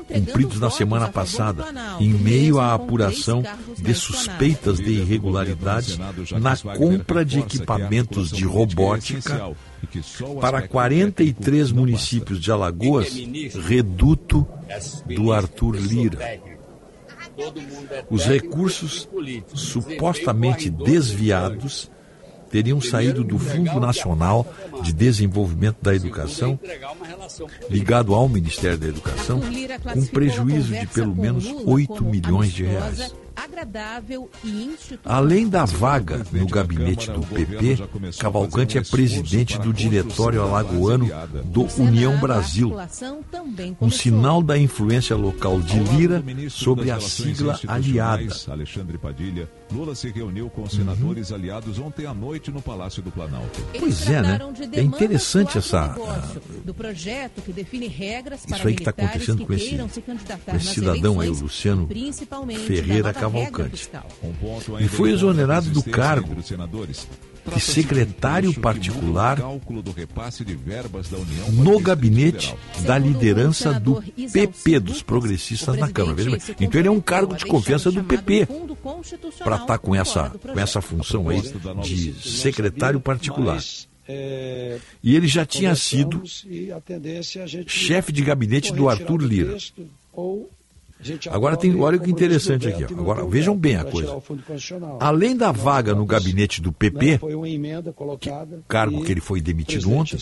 cumpridos 0.08 0.60
na 0.60 0.70
semana 0.70 1.08
passada, 1.08 1.64
em 2.00 2.12
meio 2.12 2.60
à 2.60 2.74
apuração 2.74 3.42
de 3.76 3.94
suspeitas 3.94 4.78
de 4.78 4.90
irregularidades 4.90 5.98
na 6.40 6.56
compra 6.56 7.24
de 7.24 7.40
equipamentos 7.40 8.30
de 8.30 8.44
robótica 8.44 9.52
para 10.40 10.66
43 10.66 11.72
municípios 11.72 12.40
de 12.40 12.50
Alagoas, 12.50 13.14
reduto 13.66 14.46
do 15.14 15.32
Arthur 15.32 15.76
Lira. 15.76 16.40
Os 18.10 18.24
recursos 18.24 19.08
supostamente 19.54 20.70
desviados 20.70 21.90
teriam 22.50 22.80
saído 22.80 23.22
do 23.24 23.38
Fundo 23.38 23.78
Nacional 23.80 24.46
de 24.82 24.92
Desenvolvimento 24.92 25.78
da 25.82 25.94
Educação, 25.94 26.58
ligado 27.68 28.14
ao 28.14 28.28
Ministério 28.28 28.78
da 28.78 28.88
Educação, 28.88 29.40
com 29.92 30.06
prejuízo 30.06 30.72
de 30.72 30.86
pelo 30.86 31.14
menos 31.14 31.46
8 31.66 32.04
milhões 32.04 32.52
de 32.52 32.64
reais. 32.64 33.14
Agradável 33.36 34.30
e 34.42 34.64
institucional. 34.64 35.18
Além 35.18 35.48
da 35.48 35.64
vaga 35.64 36.24
no 36.32 36.46
gabinete 36.46 37.10
do 37.10 37.20
PP, 37.20 37.76
Cavalcante 38.18 38.78
é 38.78 38.82
presidente 38.82 39.58
do 39.58 39.72
Diretório 39.72 40.42
Alagoano 40.42 41.06
do 41.44 41.66
União 41.80 42.18
Brasil, 42.18 42.74
um 43.80 43.90
sinal 43.90 44.42
da 44.42 44.56
influência 44.56 45.14
local 45.14 45.60
de 45.60 45.78
Lira 45.78 46.24
sobre 46.48 46.90
a 46.90 46.98
sigla 47.00 47.60
aliada. 47.68 48.26
Lula 49.72 49.94
se 49.94 50.10
reuniu 50.10 50.48
com 50.48 50.68
senadores 50.68 51.32
aliados 51.32 51.78
ontem 51.78 52.06
à 52.06 52.14
noite 52.14 52.50
no 52.50 52.62
Palácio 52.62 53.02
do 53.02 53.10
Planalto. 53.10 53.60
Pois 53.78 54.08
é, 54.08 54.22
né? 54.22 54.38
É 54.72 54.80
interessante 54.80 55.58
essa. 55.58 55.94
do 56.64 56.72
projeto 56.72 57.42
que 57.42 57.52
define 57.52 57.88
regras 57.88 58.46
para 58.46 58.58
Isso 58.58 58.68
aí 58.68 58.74
que 58.74 58.82
está 58.82 58.90
acontecendo 58.90 59.38
que 59.38 59.46
com 59.46 59.52
esse, 59.54 59.76
com 59.76 60.56
esse 60.56 60.74
cidadão 60.74 61.20
aí, 61.20 61.28
o 61.28 61.34
Luciano 61.34 61.86
principalmente 61.86 62.60
Ferreira 62.60 63.12
Cavalcante. 63.12 63.70
fiscal. 63.70 64.06
E 64.80 64.88
foi 64.88 65.12
exonerado 65.12 65.70
do 65.70 65.82
cargo 65.82 66.34
de 67.54 67.60
secretário 67.60 68.52
particular 68.54 69.38
no 71.52 71.80
gabinete 71.80 72.54
da 72.84 72.98
liderança 72.98 73.78
do 73.78 74.02
PP, 74.32 74.80
dos 74.80 75.02
progressistas 75.02 75.76
na 75.76 75.90
Câmara. 75.90 76.16
Então 76.60 76.80
ele 76.80 76.88
é 76.88 76.90
um 76.90 77.00
cargo 77.00 77.34
de 77.34 77.46
confiança 77.46 77.90
do 77.90 78.02
PP 78.02 78.48
para 79.42 79.56
estar 79.56 79.78
com 79.78 79.94
essa, 79.94 80.30
com 80.30 80.58
essa 80.58 80.80
função 80.80 81.28
aí 81.28 81.42
de 81.82 82.14
secretário 82.14 83.00
particular. 83.00 83.60
É, 84.08 84.78
E 85.02 85.16
ele 85.16 85.26
já 85.26 85.44
tinha 85.44 85.74
sido 85.74 86.22
é 86.48 87.64
chefe 87.66 88.12
de 88.12 88.22
gabinete 88.22 88.72
do 88.72 88.88
Arthur 88.88 89.20
Lira. 89.20 89.52
texto, 89.54 89.84
Ou 90.12 90.48
Agora 91.30 91.56
tem, 91.56 91.78
olha 91.80 91.98
o 91.98 92.00
que 92.00 92.10
interessante 92.10 92.68
aqui. 92.68 92.84
ó. 92.84 93.00
Agora 93.00 93.26
vejam 93.26 93.56
bem 93.56 93.76
a 93.76 93.84
coisa. 93.84 94.16
Além 94.98 95.36
da 95.36 95.52
vaga 95.52 95.94
no 95.94 96.06
gabinete 96.06 96.60
do 96.60 96.72
PP, 96.72 97.20
colocada. 97.94 98.60
cargo 98.66 99.04
que 99.04 99.12
ele 99.12 99.20
foi 99.20 99.40
demitido 99.40 99.92
ontem. 99.92 100.18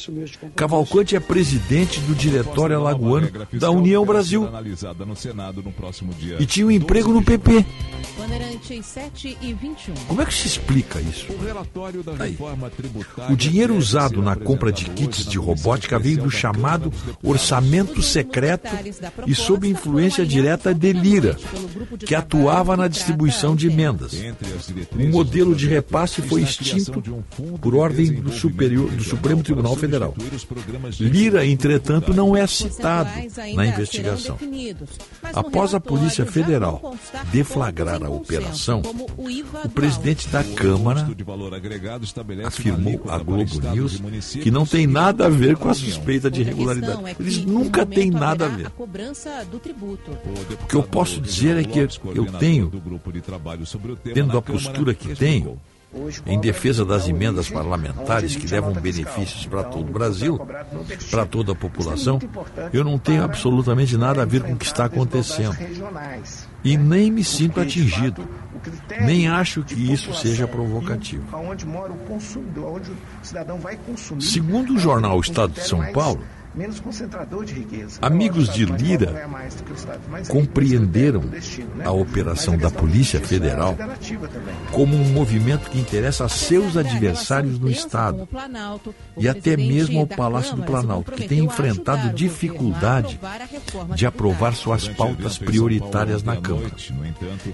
Cavalcante 0.57 1.15
é 1.15 1.21
presidente 1.21 2.01
do 2.01 2.15
Diretório 2.15 2.77
Alagoano 2.77 3.31
da 3.53 3.71
União 3.71 4.05
Brasil 4.05 4.49
e 6.39 6.47
tinha 6.47 6.67
um 6.67 6.71
emprego 6.71 7.13
no 7.13 7.23
PP. 7.23 7.65
Bandeirantes 8.19 8.87
7 8.87 9.37
21. 9.41 9.95
Como 10.07 10.23
é 10.23 10.27
que 10.27 10.35
se 10.35 10.47
explica 10.47 11.01
isso? 11.01 11.27
Reforma 12.19 12.71
tributária. 12.71 13.33
O 13.33 13.37
dinheiro 13.37 13.77
usado 13.77 14.23
na 14.23 14.37
compra 14.37 14.73
de 14.73 14.87
kits 14.87 15.27
de 15.27 15.39
robótica 15.39 15.99
veio 15.99 16.23
do 16.23 16.31
chamado 16.31 16.93
orçamento 17.23 18.03
secreto 18.03 18.69
e 19.27 19.35
sob 19.35 19.69
influência 19.69 20.25
direta 20.25 20.64
de 20.73 20.93
Lira, 20.93 21.37
que 22.07 22.15
atuava 22.15 22.77
na 22.77 22.89
distribuição 22.89 23.55
de 23.55 23.69
emendas. 23.69 24.13
O 24.93 25.07
modelo 25.09 25.55
de 25.55 25.67
repasse 25.67 26.23
foi 26.23 26.43
extinto 26.43 27.03
por 27.61 27.75
ordem 27.75 28.13
do, 28.13 28.33
superior, 28.33 28.91
do 28.91 29.03
Supremo 29.03 29.43
Tribunal 29.43 29.77
Federal. 29.77 30.15
Lira, 31.01 31.45
entretanto, 31.45 32.15
não 32.15 32.37
é 32.37 32.47
citado 32.47 33.11
na 33.55 33.67
investigação. 33.67 34.39
Após 35.33 35.75
a 35.75 35.81
Polícia 35.81 36.25
Federal 36.25 36.95
deflagrar 37.33 38.03
a 38.03 38.09
operação, 38.09 38.83
o 39.65 39.69
presidente 39.69 40.29
da 40.29 40.45
Câmara 40.45 41.07
afirmou 42.45 43.03
à 43.09 43.19
Globo 43.19 43.61
News 43.73 44.01
que 44.43 44.51
não 44.51 44.65
tem 44.65 44.87
nada 44.87 45.27
a 45.27 45.29
ver 45.29 45.57
com 45.57 45.69
a 45.69 45.75
suspeita 45.75 46.31
de 46.31 46.43
irregularidade. 46.43 47.17
Eles 47.19 47.45
nunca 47.45 47.85
têm 47.85 48.11
nada 48.11 48.47
a 48.47 48.49
ver. 48.49 48.71
O 50.63 50.67
que 50.67 50.75
eu 50.75 50.83
posso 50.83 51.21
dizer 51.21 51.57
é 51.57 51.65
que 51.65 51.79
eu 51.79 52.27
tenho, 52.39 52.71
tendo 54.13 54.37
a 54.37 54.43
postura 54.43 54.95
que 54.95 55.15
tenho, 55.15 55.59
em 56.27 56.41
defesa 56.41 56.85
das 56.85 57.09
emendas 57.09 57.49
parlamentares 57.49 58.37
que 58.37 58.47
levam 58.47 58.73
benefícios 58.73 59.47
para 59.47 59.63
todo 59.63 59.89
o 59.89 59.93
Brasil, 59.93 60.41
para 61.11 61.25
toda 61.25 61.53
a 61.53 61.55
população, 61.55 62.19
eu 62.73 62.83
não 62.83 62.99
tenho 62.99 63.23
absolutamente 63.23 63.97
nada 63.97 64.23
a 64.23 64.25
ver 64.25 64.43
com 64.43 64.53
o 64.53 64.57
que 64.57 64.67
está 64.67 64.87
acontecendo. 64.87 65.57
E 66.63 66.77
nem 66.77 67.11
me 67.11 67.23
sinto 67.23 67.61
atingido. 67.61 68.27
Nem 69.03 69.29
acho 69.29 69.63
que 69.63 69.93
isso 69.93 70.13
seja 70.15 70.49
provocativo. 70.49 71.25
Segundo 74.21 74.75
o 74.75 74.79
jornal 74.79 75.21
Estado 75.21 75.53
de 75.53 75.67
São 75.67 75.93
Paulo, 75.93 76.25
menos 76.55 76.79
concentrador 76.81 77.45
de 77.45 77.55
riqueza. 77.55 77.99
Amigos 78.01 78.49
de 78.53 78.65
Lira 78.65 79.29
mas 80.09 80.31
aí 80.31 80.33
compreenderam 80.33 81.21
né? 81.21 81.85
a 81.85 81.91
operação 81.91 82.55
Mas 82.55 82.63
da 82.63 82.71
Polícia 82.71 83.21
Federal 83.21 83.77
é 83.79 84.73
como 84.73 84.97
um 84.97 85.13
movimento 85.13 85.71
que 85.71 85.79
interessa 85.79 86.25
a 86.25 86.29
seus 86.29 86.77
adversários 86.77 87.59
no 87.59 87.71
Estado 87.71 88.29
e 89.17 89.29
até 89.29 89.57
mesmo 89.57 90.01
ao 90.01 90.07
Palácio 90.07 90.57
do 90.57 90.63
Planalto, 90.63 91.13
que 91.13 91.27
tem 91.27 91.45
enfrentado 91.45 92.15
dificuldade 92.15 93.19
de 93.95 94.07
aprovar 94.07 94.55
suas 94.55 94.89
pautas 94.89 95.39
prioritárias 95.39 96.23
na 96.23 96.37
Câmara. 96.37 96.75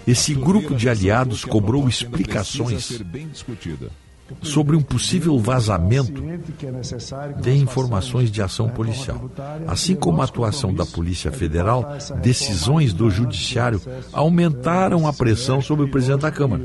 Esse 0.06 0.34
grupo 0.34 0.74
de 0.74 0.88
aliados 0.88 1.44
cobrou 1.44 1.88
explicações 1.88 3.00
sobre 4.42 4.76
um 4.76 4.82
possível 4.82 5.38
vazamento 5.38 6.22
de 7.40 7.50
informações 7.52 8.30
de 8.30 8.42
ação 8.42 8.68
policial. 8.68 9.30
Assim 9.66 9.94
como 9.94 10.20
a 10.20 10.24
atuação 10.24 10.72
da 10.72 10.86
Polícia 10.86 11.30
Federal, 11.30 11.96
decisões 12.22 12.92
do 12.92 13.10
Judiciário 13.10 13.80
aumentaram 14.12 15.06
a 15.06 15.12
pressão 15.12 15.60
sobre 15.60 15.86
o 15.86 15.90
presidente 15.90 16.22
da 16.22 16.30
Câmara. 16.30 16.64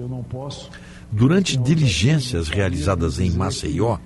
Durante 1.12 1.58
diligências 1.58 2.50
realizadas 2.50 3.20
em 3.20 3.32
Maceió, 3.32 3.98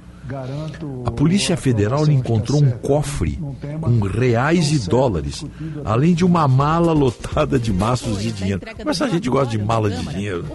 a 1.06 1.11
Polícia 1.11 1.58
Federal 1.58 2.08
encontrou 2.09 2.61
um 2.61 2.72
cofre 2.72 3.40
com 3.82 3.99
reais 4.01 4.72
e 4.72 4.88
dólares, 4.88 5.43
além 5.83 6.14
de 6.14 6.24
uma 6.24 6.48
mala 6.48 6.93
lotada 6.93 7.58
de 7.58 7.74
maços 7.74 8.22
de 8.22 8.32
dinheiro. 8.32 8.61
Mas 8.85 9.01
a 9.01 9.08
gente 9.08 9.30
gosta 9.30 9.49
de 9.49 9.64
mala 9.64 9.90
de 9.90 10.06
dinheiro. 10.08 10.45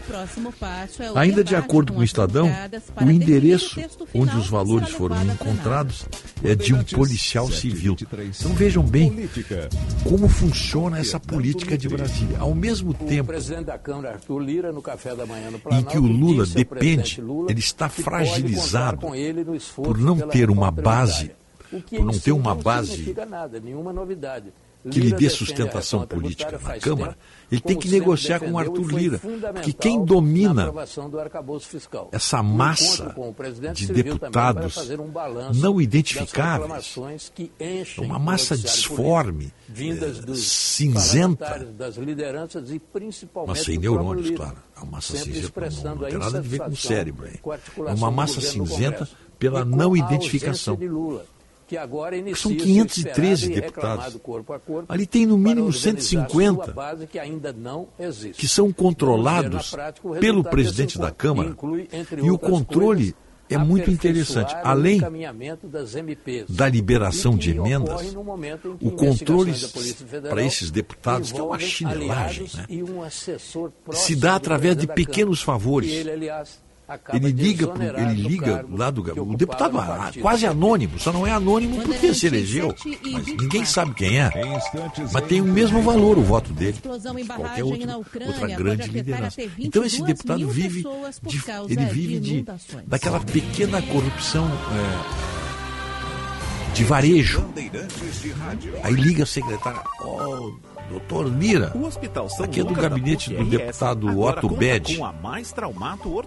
Ainda 1.15 1.43
de 1.43 1.57
acordo 1.57 1.93
com 1.93 2.01
o 2.01 2.05
Estadão, 2.05 2.51
o 3.01 3.11
endereço 3.11 3.81
onde 4.15 4.37
os 4.37 4.49
valores 4.49 4.91
foram 4.91 5.17
encontrados 5.25 6.07
é 6.43 6.55
de 6.55 6.75
um 6.75 6.83
policial 6.85 7.51
civil. 7.51 7.97
Então 8.39 8.55
vejam 8.55 8.83
bem 8.83 9.29
como 10.05 10.29
funciona 10.29 10.99
essa 10.99 11.19
política 11.19 11.77
de 11.77 11.89
Brasília. 11.89 12.39
Ao 12.39 12.55
mesmo 12.55 12.95
tempo 12.95 13.33
em 15.73 15.83
que 15.85 15.99
o 15.99 16.07
Lula 16.07 16.47
depende, 16.47 17.21
ele 17.49 17.61
está 17.61 17.89
fragilizado 17.89 19.07
por 19.75 19.99
não 19.99 20.19
ter 20.29 20.51
uma 20.51 20.71
base, 20.71 21.33
por 21.71 22.05
não 22.05 22.13
em 22.13 22.19
ter 22.19 22.33
uma 22.33 22.55
não 22.55 22.63
base. 22.63 23.15
nada, 23.29 23.61
nenhuma 23.61 23.93
novidade. 23.93 24.53
Que 24.91 25.01
lhe 25.01 25.13
dê 25.13 25.31
sustentação 25.31 26.07
política 26.07 26.59
na 26.63 26.79
Câmara, 26.79 27.17
ele 27.51 27.61
tem 27.61 27.77
que 27.79 27.89
negociar 27.89 28.41
com 28.41 28.53
o 28.53 28.59
Arthur 28.59 28.93
Lira. 28.93 29.21
Porque 29.53 29.73
quem 29.73 29.99
na 29.99 30.05
domina 30.05 30.73
essa 32.13 32.43
massa 32.43 33.15
de 33.75 33.87
deputados 33.93 34.77
não 35.55 35.81
identificáveis, 35.81 36.95
uma 37.99 38.19
massa 38.19 38.57
disforme, 38.57 39.53
eh, 39.75 40.35
cinzenta, 40.35 41.69
mas 43.47 43.63
sem 43.63 43.79
neurônios, 43.79 44.31
claro. 44.31 44.57
É 44.77 44.81
uma 44.81 44.91
massa 44.93 45.17
cinzenta, 45.17 45.61
não, 45.85 45.99
tem 45.99 46.19
nada 46.19 46.39
a 46.39 46.43
ver 46.43 46.59
com 46.59 46.71
o 46.71 46.77
cérebro. 46.77 47.27
hein? 47.27 47.41
É 47.87 47.95
uma 47.95 48.11
massa 48.11 48.41
cinzenta 48.41 49.09
pela 49.39 49.65
não 49.65 49.97
identificação. 49.97 50.79
Que 51.67 51.77
agora 51.77 52.17
inicia 52.17 52.37
São 52.37 52.53
seu 52.53 52.61
513 52.61 53.33
esperado 53.33 53.53
e 53.53 53.61
deputados. 53.61 54.17
corpo 54.21 54.53
corpo 54.61 54.85
Ali 54.89 55.07
tem 55.07 55.27
no 55.27 55.37
mínimo 55.37 55.71
para 55.71 55.77
organizar 55.77 56.01
150 56.01 56.65
sua 56.65 56.73
base 56.73 57.07
que 57.07 57.19
que 58.33 58.49
são 58.49 58.73
controlados 58.73 59.71
prática 59.71 60.09
pelo 60.09 60.21
resultado 60.21 60.51
presidente 60.51 60.99
da 60.99 61.11
Câmara. 61.11 61.57
E 62.23 62.31
o 62.31 62.39
controle 62.39 63.13
coisas, 63.13 63.25
é 63.49 63.59
muito 63.59 63.91
interessante. 63.91 64.55
Além 64.63 65.01
da 66.49 66.69
liberação 66.69 67.37
de 67.37 67.51
emendas, 67.51 68.15
o 68.81 68.91
controle 68.91 69.53
para 70.29 70.43
esses 70.43 70.71
deputados, 70.71 71.33
que 71.33 71.39
é 71.39 71.43
uma 71.43 71.59
chinelagem, 71.59 72.49
né? 72.55 72.67
se 73.93 74.17
dá 74.17 74.37
através 74.37 74.77
de 74.77 74.87
pequenos 74.87 75.43
favores. 75.43 75.91
ele, 75.91 76.11
aliás, 76.11 76.64
Ele 77.15 77.33
liga, 77.33 77.67
pro, 77.67 77.83
ele 77.83 78.29
liga 78.29 78.65
lá 78.71 78.91
do 78.91 79.01
o 79.23 79.37
deputado 79.37 79.79
ah, 79.79 80.13
quase 80.21 80.47
anônimo, 80.47 80.99
só 80.99 81.13
não 81.13 81.27
é 81.27 81.33
anônimo 81.33 81.81
porque 81.81 82.13
se 82.13 82.27
elegeu. 82.27 82.75
Mas 83.11 83.27
ninguém 83.27 83.65
sabe 83.65 83.95
quem 83.95 84.21
é. 84.21 84.31
Mas 85.11 85.25
tem 85.25 85.41
o 85.41 85.47
mesmo 85.47 85.81
valor 85.81 86.19
o 86.19 86.23
voto 86.23 86.53
dele. 86.53 86.77
Qualquer 86.83 87.65
outro, 87.65 87.91
outra 88.27 88.47
grande 88.49 88.89
liderança. 88.91 89.41
até 89.41 89.47
22 89.47 89.67
Então 89.67 89.83
esse 89.85 90.03
deputado 90.03 90.47
vive 90.49 90.85
de, 91.23 91.43
causa 91.43 91.73
ele 91.73 91.87
vive 91.87 92.21
de 92.21 92.45
daquela 92.87 93.21
pequena 93.21 93.81
corrupção 93.81 94.47
é, 94.47 95.45
de 96.75 96.85
varejo. 96.85 97.47
Aí 98.83 98.93
liga 98.93 99.23
a 99.23 99.27
secretária, 99.27 99.81
ó, 100.01 100.53
doutor 100.91 101.31
São 102.29 102.45
aqui 102.45 102.61
é 102.61 102.65
do 102.65 102.75
gabinete 102.75 103.33
do 103.33 103.45
deputado 103.45 104.21
Otto 104.21 104.49
Bed. 104.49 104.99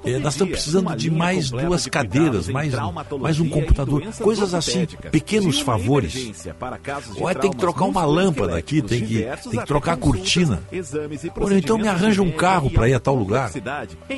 É, 0.03 0.19
nós 0.19 0.33
estamos 0.33 0.53
precisando 0.53 0.95
de 0.95 1.11
mais 1.11 1.49
duas 1.49 1.83
de 1.83 1.89
cadeiras, 1.89 2.47
mais, 2.47 2.73
mais 3.19 3.39
um 3.39 3.49
computador, 3.49 4.03
coisas 4.21 4.53
assim, 4.53 4.85
pequenos 5.11 5.57
uma 5.57 5.65
favores. 5.65 6.45
Ou 7.19 7.29
é, 7.29 7.33
tem 7.33 7.51
que 7.51 7.57
trocar 7.57 7.85
uma 7.85 8.05
lâmpada 8.05 8.57
aqui, 8.57 8.81
tem 8.81 9.05
que, 9.05 9.23
tem 9.23 9.59
que 9.59 9.65
trocar 9.65 9.93
a 9.93 9.97
cortina. 9.97 10.61
Ou 11.39 11.51
então 11.51 11.77
me 11.77 11.87
arranja 11.87 12.21
um 12.21 12.31
carro 12.31 12.69
para 12.69 12.89
ir 12.89 12.93
a 12.93 12.99
tal 12.99 13.15
lugar. 13.15 13.51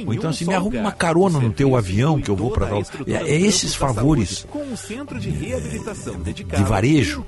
Ou 0.06 0.14
então 0.14 0.30
assim, 0.30 0.45
me 0.45 0.53
arruma 0.53 0.80
uma 0.80 0.92
carona 0.92 1.40
no 1.40 1.51
teu 1.51 1.76
avião 1.76 2.22
que 2.22 2.30
eu 2.30 2.35
vou 2.35 2.51
para 2.51 2.68
tal. 2.68 2.84
É, 3.08 3.14
é 3.14 3.40
esses 3.40 3.76
favores 3.76 4.30
saúde, 4.30 4.48
com 4.48 4.59
um 4.59 4.76
centro 4.76 5.19
de 5.19 5.30
de 5.30 6.64
varejo. 6.64 7.26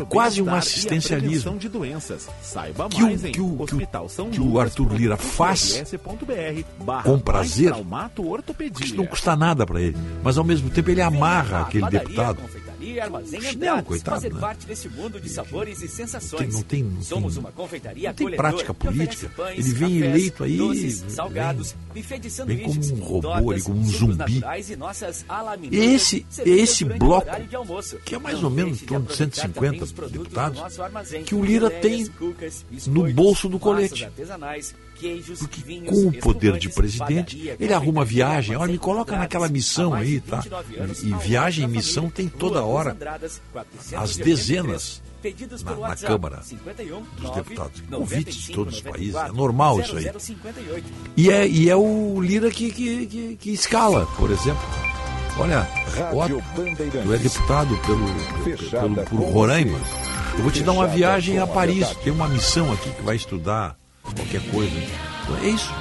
o 0.00 0.06
quase 0.06 0.42
um 0.42 0.54
assistencialismo. 0.54 1.58
Doenças. 1.88 2.28
Saiba 2.42 2.88
Que 2.88 3.02
o- 3.02 3.06
mais 3.06 3.24
em 3.24 3.32
que 3.32 3.40
o- 3.40 3.46
o- 3.46 3.62
Hospital 3.62 4.08
São 4.08 4.30
que 4.30 4.40
o 4.40 4.44
Lucas 4.44 4.62
Arthur 4.70 4.92
Lira 4.94 5.16
faz 5.16 5.82
com 7.04 7.18
prazer. 7.18 7.72
Isso 8.80 8.94
não 8.96 9.06
custa 9.06 9.34
nada 9.36 9.66
para 9.66 9.80
ele. 9.80 9.96
Mas 10.22 10.38
ao 10.38 10.44
mesmo 10.44 10.70
tempo 10.70 10.90
ele 10.90 11.00
amarra 11.02 11.62
aquele 11.62 11.88
deputado 11.88 12.38
Andrades. 12.40 12.58
coitado, 13.82 14.16
Fazer 14.20 14.32
né? 14.34 14.40
parte 14.40 14.66
desse 14.66 14.88
mundo 14.88 15.20
de 15.20 15.28
sabores 15.28 15.82
e 15.82 15.88
sensações. 15.88 16.40
Tem- 16.42 16.52
não 16.52 16.62
tem- 16.62 16.82
não 16.84 17.02
Somos 17.02 17.34
tem- 17.34 17.42
uma 17.42 17.50
confeitaria 17.52 18.08
não 18.08 18.14
tem 18.14 18.30
prática 18.36 18.72
política. 18.72 19.30
pães, 19.36 19.58
Ele 19.58 19.74
vem 19.74 19.94
cafés, 19.94 20.04
eleito 20.14 20.44
aí, 20.44 20.56
doces, 20.56 21.00
vem- 21.00 21.10
salgados, 21.10 21.74
de 22.20 22.30
vem 22.44 22.58
como 22.60 22.80
um 22.94 23.00
robô 23.04 23.50
ali, 23.50 23.62
como 23.62 23.80
um 23.80 23.84
zumbi. 23.84 24.44
e 25.72 25.76
Esse, 25.76 26.26
esse 26.44 26.84
o 26.84 26.98
bloco, 26.98 27.26
que 28.04 28.14
é 28.14 28.18
mais 28.18 28.36
Não 28.40 28.44
ou 28.44 28.50
menos 28.50 28.82
em 28.82 28.86
torno 28.86 29.06
de 29.06 29.12
aproveitar 29.12 29.36
150 29.42 29.66
também 29.66 29.82
os 29.82 29.92
produtos 29.92 30.18
do 30.18 30.22
deputados, 30.24 30.60
que 31.24 31.34
o 31.34 31.44
Lira 31.44 31.67
Botelhas, 31.70 32.10
tem 32.10 32.92
no 32.92 33.12
bolso 33.12 33.48
do 33.48 33.58
colete. 33.58 34.08
vinhos, 35.64 35.90
Com 35.90 36.08
o 36.08 36.12
poder 36.12 36.58
de 36.58 36.68
presidente, 36.68 37.54
ele 37.58 37.72
arruma 37.72 38.04
viagem. 38.04 38.56
Olha, 38.56 38.72
me 38.72 38.78
coloca 38.78 39.16
naquela 39.16 39.48
missão 39.48 39.94
aí, 39.94 40.20
tá? 40.20 40.40
29 40.40 40.76
anos, 40.78 41.02
E 41.02 41.14
viagem 41.14 41.64
e 41.64 41.68
missão 41.68 42.10
tem 42.10 42.28
toda 42.28 42.64
hora. 42.64 42.92
Andradas, 42.92 43.40
483. 43.52 44.02
Às 44.02 44.16
dezenas 44.16 45.02
Pedidos 45.20 45.62
na, 45.64 45.72
pelo 45.72 45.82
na 45.82 45.96
Câmara 45.96 46.42
51 46.42 47.02
dos 47.16 47.30
Deputados. 47.30 47.82
9 47.88 47.96
Convites 47.96 48.34
de 48.36 48.52
todos 48.52 48.76
os 48.76 48.84
95 48.84 48.92
países. 48.92 49.14
É 49.14 49.28
94 49.28 49.36
normal 49.36 49.80
isso 49.80 49.96
aí. 49.96 50.04
0058. 50.04 50.86
E 51.16 51.30
é, 51.30 51.48
e 51.48 51.68
é 51.68 51.76
o 51.76 52.20
Lira 52.20 52.50
que, 52.50 52.70
que, 52.70 53.06
que, 53.06 53.36
que 53.36 53.50
escala, 53.50 54.06
por 54.16 54.30
exemplo. 54.30 54.62
Olha, 55.38 55.68
Bandeirantes. 56.56 57.04
tu 57.04 57.14
é 57.14 57.18
deputado 57.18 57.76
pelo, 57.78 58.06
Fechada 58.44 59.04
pelo, 59.04 59.04
por 59.06 59.32
Roraima. 59.32 59.78
Eu 60.38 60.44
vou 60.44 60.52
te 60.52 60.62
dar 60.62 60.70
uma 60.70 60.86
viagem 60.86 61.40
a 61.40 61.46
Paris. 61.48 61.78
verdade. 61.78 61.98
Tem 62.04 62.12
uma 62.12 62.28
missão 62.28 62.72
aqui 62.72 62.88
que 62.90 63.02
vai 63.02 63.16
estudar 63.16 63.76
qualquer 64.02 64.40
coisa. 64.52 64.76
É 65.42 65.48
isso. 65.48 65.74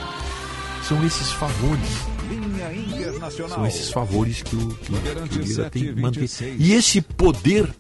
São 0.84 1.06
esses 1.06 1.32
favores. 1.32 2.17
São 3.32 3.66
esses 3.68 3.90
favores 3.92 4.42
que 4.42 4.56
o, 4.56 4.68
que, 4.70 4.86
que 4.86 4.94
o 5.38 5.42
Lira 5.42 5.70
tem 5.70 5.84
que 5.94 6.02
manter. 6.02 6.28
726. 6.28 6.56
E 6.60 6.74
esse 6.74 7.02
poder 7.02 7.74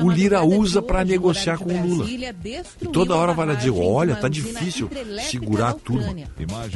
Um 0.00 0.06
o 0.06 0.10
Lira 0.10 0.42
usa 0.42 0.80
para 0.82 1.04
negociar 1.04 1.58
com 1.58 1.72
o 1.72 1.86
Lula. 1.86 2.08
E 2.10 2.86
toda 2.92 3.14
hora 3.14 3.32
a 3.32 3.34
vai 3.34 3.46
lá 3.46 3.54
dizer, 3.54 3.70
olha, 3.70 4.16
tá 4.16 4.28
difícil 4.28 4.88
segurar 5.30 5.68
a 5.70 5.74
turma. 5.74 6.14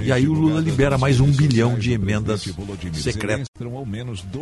E 0.02 0.12
aí 0.12 0.28
o 0.28 0.32
Lula 0.32 0.60
libera 0.60 0.98
mais 0.98 1.20
um 1.20 1.30
bilhão 1.30 1.78
de 1.78 1.92
emendas 1.92 2.44
secretas. 3.02 3.46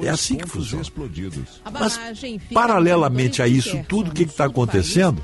É 0.03 0.09
assim 0.09 0.37
que 0.37 0.49
funciona. 0.49 0.83
Mas, 1.73 1.99
paralelamente 2.53 3.41
a 3.43 3.49
isso 3.49 3.79
tudo, 3.89 4.11
o 4.11 4.15
que 4.15 4.25
está 4.25 4.45
acontecendo? 4.47 5.23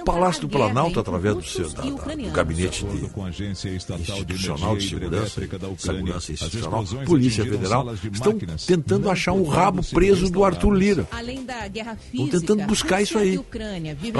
O 0.00 0.04
Palácio 0.04 0.42
do 0.42 0.48
Planalto, 0.48 1.00
através 1.00 1.34
do, 1.36 1.42
seu, 1.44 1.70
da- 1.70 1.82
da- 1.82 2.14
do 2.14 2.30
gabinete 2.30 2.84
De 2.84 4.02
institucional 4.02 4.76
de 4.76 4.88
segurança, 4.88 5.40
segurança 5.78 6.32
institucional, 6.32 6.81
Polícia 7.06 7.44
Federal, 7.44 7.94
estão 8.12 8.38
tentando 8.66 9.10
achar 9.10 9.32
o 9.32 9.38
podendo 9.38 9.54
rabo 9.54 9.82
preso 9.84 10.30
do 10.30 10.44
Arthur. 10.44 10.72
Lira. 10.72 11.06
Além 11.10 11.44
da 11.44 11.66
guerra 11.68 11.92
Estão 11.92 12.26
física, 12.26 12.40
tentando 12.40 12.66
buscar 12.66 13.02
isso 13.02 13.18
aí. 13.18 13.38
um 13.38 13.42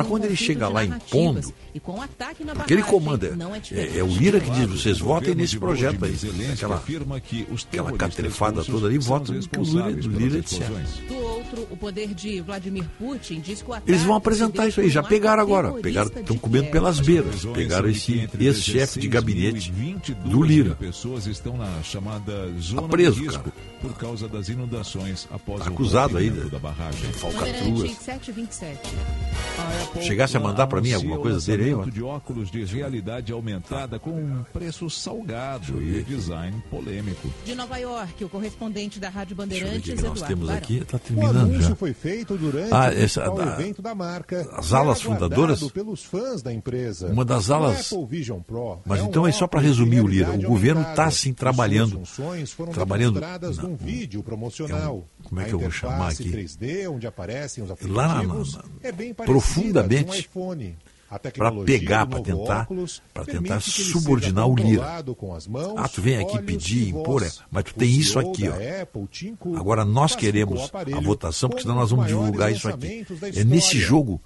quando 0.05 0.25
ele 0.25 0.33
conflito 0.33 0.37
chega 0.37 0.67
de 0.67 0.73
lá 0.73 0.85
impondo, 0.85 1.53
e 1.75 1.81
com 1.81 1.93
o 1.93 2.03
ataque 2.03 2.45
na 2.45 2.53
Aquele 2.53 2.83
barragem, 2.83 3.01
comando 3.01 3.37
não 3.37 3.55
é 3.55 3.59
é, 3.59 3.61
diferente. 3.61 3.99
é 3.99 4.05
o 4.05 4.09
Lira 4.09 4.41
que 4.41 4.51
diz, 4.51 4.67
vocês 4.67 4.99
votem 4.99 5.35
nesse 5.35 5.59
projeto 5.59 6.05
aí. 6.05 6.17
Aquela, 6.53 6.77
afirma 6.77 7.21
que 7.21 7.47
os 7.51 7.63
aquela 7.65 7.93
catrefada 7.93 8.65
toda 8.65 8.87
ali, 8.87 8.99
votam 8.99 9.35
no 9.35 9.49
que 9.49 9.59
o 9.59 9.63
Lira, 9.63 9.87
o 9.87 9.91
Lira 10.19 10.41
disser. 10.41 10.63
explosões. 10.63 10.89
Do 11.09 11.15
outro, 11.17 11.67
o 11.71 11.77
poder 11.77 12.15
de 12.15 12.41
Vladimir 12.41 12.85
Putin 12.99 13.41
diz 13.41 13.63
que 13.63 13.71
o 13.71 13.73
ataque 13.73 13.91
Eles 13.91 14.03
vão 14.03 14.15
se 14.15 14.19
apresentar 14.19 14.69
isso 14.69 14.81
aí, 14.81 14.89
já 14.89 15.01
um 15.01 15.05
pegaram 15.05 15.43
agora. 15.43 15.73
Pegaram, 15.73 16.11
estão 16.15 16.37
comendo 16.37 16.65
Kiev. 16.65 16.73
pelas 16.73 17.01
beiras. 17.01 17.45
Pegaram 17.47 17.89
esse 17.89 18.29
ex-chefe 18.39 19.01
de 19.01 19.09
16 19.09 19.13
gabinete 19.13 19.73
mil 19.73 19.95
22 19.95 20.31
do 20.31 20.43
Lira. 20.43 20.75
pessoas 20.75 21.27
estão 21.27 21.57
na 21.57 21.83
chamada 21.83 22.47
zona 22.61 22.89
preso, 22.89 23.17
de 23.21 23.27
risco 23.27 23.43
cara. 23.45 23.57
por 23.81 23.95
causa 23.95 24.29
das 24.29 24.49
inundações 24.49 25.27
após 25.31 25.63
Tá 25.65 25.71
o 25.71 25.73
acusado 25.73 26.17
aí, 26.19 26.29
rompimento 26.29 26.47
né? 26.47 26.53
da 26.53 26.59
barragem. 26.59 27.13
Falcatruas. 27.13 27.63
Bandeirante 27.63 27.95
727. 28.03 28.81
Chegasse 30.03 30.37
a 30.37 30.41
mandar 30.41 30.67
pra 30.67 30.81
mim 30.81 30.93
alguma 30.93 31.19
coisa 31.19 31.41
dele 31.47 31.65
aí, 31.65 31.75
ó. 31.75 31.85
de 31.85 32.03
óculos 32.03 32.51
de 32.51 32.65
realidade 32.65 33.33
aumentada 33.33 33.99
com 33.99 34.11
um 34.11 34.45
preço 34.53 34.89
salgado 34.91 35.83
e 35.83 36.03
design 36.03 36.63
polêmico. 36.71 37.29
De 37.45 37.55
Nova 37.55 37.77
York, 37.79 38.25
o 38.25 38.29
correspondente 38.29 38.99
da 38.99 39.09
Rádio 39.09 39.37
Deixa 39.37 39.65
eu 39.65 39.67
ver 39.67 39.67
o 39.67 39.71
Bandeirantes, 39.71 39.95
que 39.95 40.03
nós 40.03 40.17
Eduardo 40.23 40.27
temos 40.35 40.51
aqui. 40.51 40.85
Tá 40.85 40.97
O 40.97 41.01
terminando 41.01 41.37
anúncio 41.37 41.63
já. 41.71 41.75
foi 41.77 41.93
feito 41.93 42.37
durante 42.37 42.73
Ah, 42.73 42.89
o 42.89 42.93
essa- 42.93 43.21
principal 43.23 43.37
da- 43.37 43.53
evento 43.61 43.83
da 43.83 43.95
marca. 43.95 44.41
as 44.41 44.73
é 44.73 44.77
alas 44.77 45.01
aguardado 45.01 45.03
fundadoras? 45.03 45.63
pelos 45.73 46.03
fãs 46.05 46.43
da 46.43 46.53
empresa. 46.53 47.09
Uma 47.09 47.25
das 47.25 47.49
O 47.49 47.55
alas- 47.55 47.93
Apple 47.93 48.07
Vision 48.07 48.41
Pro 48.41 48.79
Mas 48.87 49.01
é 49.01 49.03
um 49.03 49.07
então 49.07 49.27
é 49.27 49.33
só 49.33 49.47
para 49.47 49.61
resumir 49.61 50.01
o 50.01 50.07
Lira. 50.07 50.31
O 50.33 50.43
governo 50.43 50.83
está 50.83 51.05
assim 51.07 51.31
As 51.31 51.37
trabalhando. 51.37 52.01
Foram 52.53 52.73
Trabalhando 52.73 53.15
demonstradas 53.21 53.57
na- 53.59 53.63
num 53.65 53.77
vídeo 53.77 54.23
promocional. 54.23 55.07
como 55.25 55.41
é 55.41 55.45
que 55.45 55.53
eu 55.53 55.59
vou 55.59 55.71
chamar 55.71 56.11
aqui? 56.13 56.31
3D, 56.31 56.89
onde 56.89 57.07
aparecem 57.07 57.63
os 57.63 57.71
Lá 57.71 57.77
na- 58.09 58.15
aplicativos, 58.15 58.55
na- 58.55 58.65
é 58.83 58.93
bem 58.93 59.13
parecida 59.15 59.25
profundamente 59.39 60.05
de 60.05 60.11
um 60.11 60.15
iPhone. 60.15 60.77
Para 61.37 61.53
pegar, 61.65 62.07
para 62.07 62.21
tentar, 62.23 62.67
para 63.13 63.25
tentar 63.27 63.61
subordinar 63.61 64.49
o 64.49 64.55
Lira. 64.55 65.05
mãos, 65.49 65.75
Ah, 65.77 65.89
tu 65.89 66.01
vem 66.01 66.17
aqui 66.17 66.41
pedir, 66.43 66.89
impor, 66.89 67.23
é, 67.23 67.31
mas 67.51 67.65
tu 67.65 67.75
tem 67.75 67.91
isso 67.91 68.19
aqui, 68.19 68.49
ó. 68.49 68.53
Apple, 68.55 69.37
Cook, 69.39 69.57
Agora 69.57 69.85
nós 69.85 70.17
queremos 70.17 70.71
a 70.75 71.01
votação, 71.01 71.49
porque 71.51 71.63
senão 71.63 71.75
nós 71.75 71.91
vamos 71.91 72.07
divulgar 72.07 72.51
isso 72.51 72.69
aqui. 72.69 73.05
É 73.37 73.45
nesse 73.45 73.79
jogo 73.79 74.21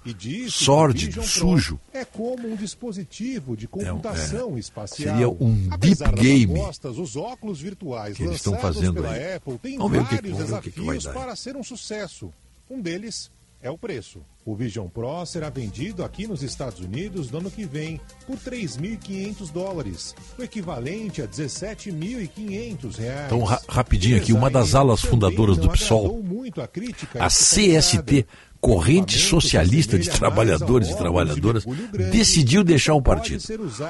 sórdido, 0.49 1.21
sujo. 1.23 1.79
É 1.93 2.05
como 2.05 2.47
um 2.47 2.55
dispositivo 2.55 3.57
de 3.57 3.67
computação 3.67 4.55
é, 4.55 4.59
espacial. 4.59 5.09
seria 5.09 5.29
um 5.29 5.53
deep 5.77 6.03
game 6.15 6.59
apostas, 6.59 6.97
os 6.97 7.15
óculos 7.15 7.59
virtuais 7.61 8.15
que 8.15 8.23
eles 8.23 8.35
estão 8.37 8.57
fazendo 8.57 9.05
aí. 9.05 9.35
Apple 9.35 9.59
Vamos 9.77 9.91
ver 9.91 10.01
o 10.01 10.05
que- 10.07 10.29
vamos 10.31 10.49
ver 10.49 10.55
o 10.55 10.61
que 10.61 10.71
que 10.71 10.81
vai 10.81 10.97
dar. 10.99 11.13
para 11.13 11.35
ser 11.35 11.55
um 11.55 11.63
sucesso. 11.63 12.31
Um 12.69 12.81
deles 12.81 13.31
é 13.61 13.69
o 13.71 13.77
preço. 13.77 14.19
O 14.47 14.55
Vision 14.55 14.87
Pro 14.87 15.25
será 15.25 15.49
vendido 15.49 16.05
aqui 16.05 16.25
nos 16.25 16.41
Estados 16.41 16.79
Unidos 16.79 17.29
no 17.29 17.39
ano 17.39 17.51
que 17.51 17.65
vem 17.65 17.99
por 18.25 18.37
3.500 18.37 19.51
dólares, 19.51 20.15
o 20.39 20.41
equivalente 20.41 21.21
a 21.21 21.27
17.500 21.27 22.95
reais. 22.97 23.25
Então, 23.25 23.43
ra- 23.43 23.61
rapidinho 23.67 24.15
aqui, 24.15 24.31
uma 24.31 24.49
das 24.49 24.73
alas 24.73 25.01
fundadoras 25.01 25.57
do 25.57 25.69
PSOL, 25.69 26.23
a 26.63 26.67
crítica 26.67 27.21
a 27.21 27.27
CST, 27.27 28.25
Corrente 28.59 29.19
Socialista 29.19 29.99
de 29.99 30.09
Trabalhadores 30.09 30.89
e 30.89 30.97
Trabalhadoras, 30.97 31.63
decidiu 32.11 32.63
deixar 32.63 32.95
o 32.95 33.01
partido. 33.01 33.43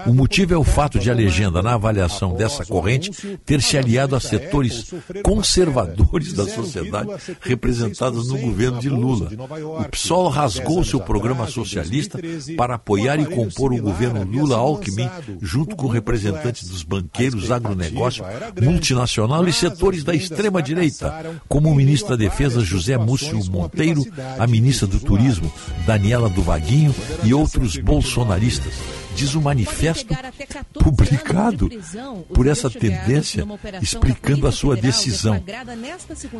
O 0.05 0.13
motivo 0.13 0.53
é 0.53 0.57
o 0.57 0.63
fato 0.63 0.99
de 0.99 1.09
a 1.09 1.13
legenda, 1.13 1.61
na 1.61 1.75
avaliação 1.75 2.33
dessa 2.35 2.65
corrente, 2.65 3.11
ter 3.45 3.61
se 3.61 3.77
aliado 3.77 4.13
a 4.13 4.19
setores 4.19 4.93
conservadores 5.23 6.33
da 6.33 6.45
sociedade 6.45 7.09
representados 7.39 8.27
no 8.27 8.37
governo 8.37 8.79
de 8.79 8.89
Lula. 8.89 9.29
O 9.79 9.89
PSOL 9.89 10.27
rasgou 10.47 10.83
seu 10.83 10.99
programa 10.99 11.45
socialista 11.47 12.17
para 12.55 12.75
apoiar 12.75 13.19
e 13.19 13.25
compor 13.25 13.73
o 13.73 13.81
governo 13.81 14.23
Lula-Alckmin, 14.23 15.09
junto 15.41 15.75
com 15.75 15.87
representantes 15.87 16.67
dos 16.67 16.83
banqueiros, 16.83 17.51
agronegócio, 17.51 18.23
multinacional 18.61 19.47
e 19.47 19.53
setores 19.53 20.03
da 20.03 20.15
extrema-direita, 20.15 21.37
como 21.47 21.69
o 21.69 21.75
ministro 21.75 22.09
da 22.09 22.15
Defesa 22.15 22.61
José 22.61 22.97
Múcio 22.97 23.37
Monteiro, 23.51 24.05
a 24.39 24.47
ministra 24.47 24.87
do 24.87 24.99
Turismo 24.99 25.51
Daniela 25.85 26.29
do 26.29 26.41
Vaguinho 26.41 26.95
e 27.23 27.33
outros 27.33 27.77
bolsonaristas. 27.77 28.73
Diz 29.17 29.33
o 29.33 29.41
manifesto 29.41 30.15
publicado 30.73 31.67
por 32.31 32.45
essa 32.45 32.69
tendência, 32.69 33.43
explicando 33.81 34.45
a 34.45 34.51
sua 34.51 34.75
decisão. 34.75 35.43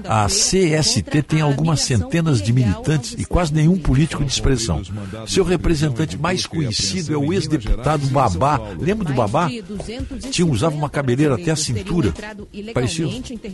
A 0.08 0.28
CST 0.28 1.24
tem 1.24 1.42
algumas 1.42 1.82
centenas 1.82 2.40
de 2.40 2.54
militantes 2.54 3.16
e 3.18 3.26
quase 3.26 3.52
nenhum 3.52 3.80
político 3.80 4.24
de 4.24 4.32
expressão. 4.32 4.84
Seu 5.26 5.44
representante 5.44 6.16
mais 6.18 6.46
conhecido 6.46 7.16
é 7.16 7.18
o 7.18 7.34
ex-deputado 7.34 8.06
Babá. 8.08 8.60
Lembra 8.80 9.08
do 9.08 9.14
Babá? 9.14 9.50
Tinha 10.30 10.46
usava 10.46 10.76
uma 10.76 10.90
cabeleira 10.90 11.34
até 11.34 11.50
a 11.50 11.56
cintura. 11.56 12.14
Parecia. 12.76 13.08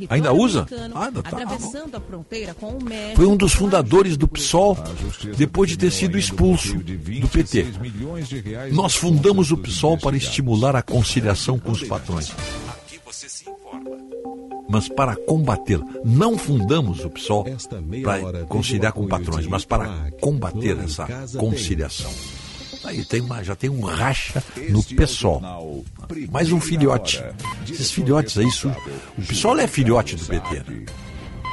Ainda 0.09 0.33
usa? 0.33 0.67
Ah, 0.93 1.05
ainda 1.05 1.23
tá. 1.23 1.29
Atravessando 1.29 1.95
a 1.95 1.99
fronteira 2.01 2.53
com 2.53 2.77
o 2.77 2.83
México. 2.83 3.15
Foi 3.15 3.25
um 3.25 3.37
dos 3.37 3.53
fundadores 3.53 4.17
do 4.17 4.27
PSOL 4.27 4.77
depois 5.37 5.69
de 5.69 5.77
ter 5.77 5.91
sido 5.91 6.17
expulso 6.17 6.75
do 6.77 7.27
PT. 7.29 7.67
Nós 8.71 8.95
fundamos 8.95 9.12
o 9.51 9.57
PSOL 9.57 9.97
para 9.97 10.15
estimular 10.15 10.75
a 10.75 10.81
conciliação 10.81 11.59
com 11.59 11.71
os 11.71 11.83
patrões. 11.83 12.31
Mas 14.69 14.89
para 14.89 15.15
combater, 15.15 15.79
não 16.03 16.37
fundamos 16.37 17.05
o 17.05 17.09
PSOL 17.09 17.45
para 18.03 18.45
conciliar 18.45 18.91
com 18.91 19.07
patrões, 19.07 19.45
mas 19.45 19.65
para 19.65 20.11
combater 20.19 20.77
essa 20.79 21.05
conciliação. 21.37 22.11
Aí 22.83 23.05
tem 23.05 23.21
uma, 23.21 23.43
já 23.43 23.55
tem 23.55 23.69
um 23.69 23.81
racha 23.81 24.43
no 24.69 24.83
PSOL. 24.83 25.41
Mais 26.31 26.51
um 26.51 26.59
filhote. 26.59 27.23
Esses 27.69 27.91
filhotes 27.91 28.37
aí, 28.37 28.47
o 29.17 29.21
PSOL 29.21 29.59
é 29.59 29.67
filhote 29.67 30.15
do 30.15 30.25
PT. 30.25 30.55
né? 30.71 30.85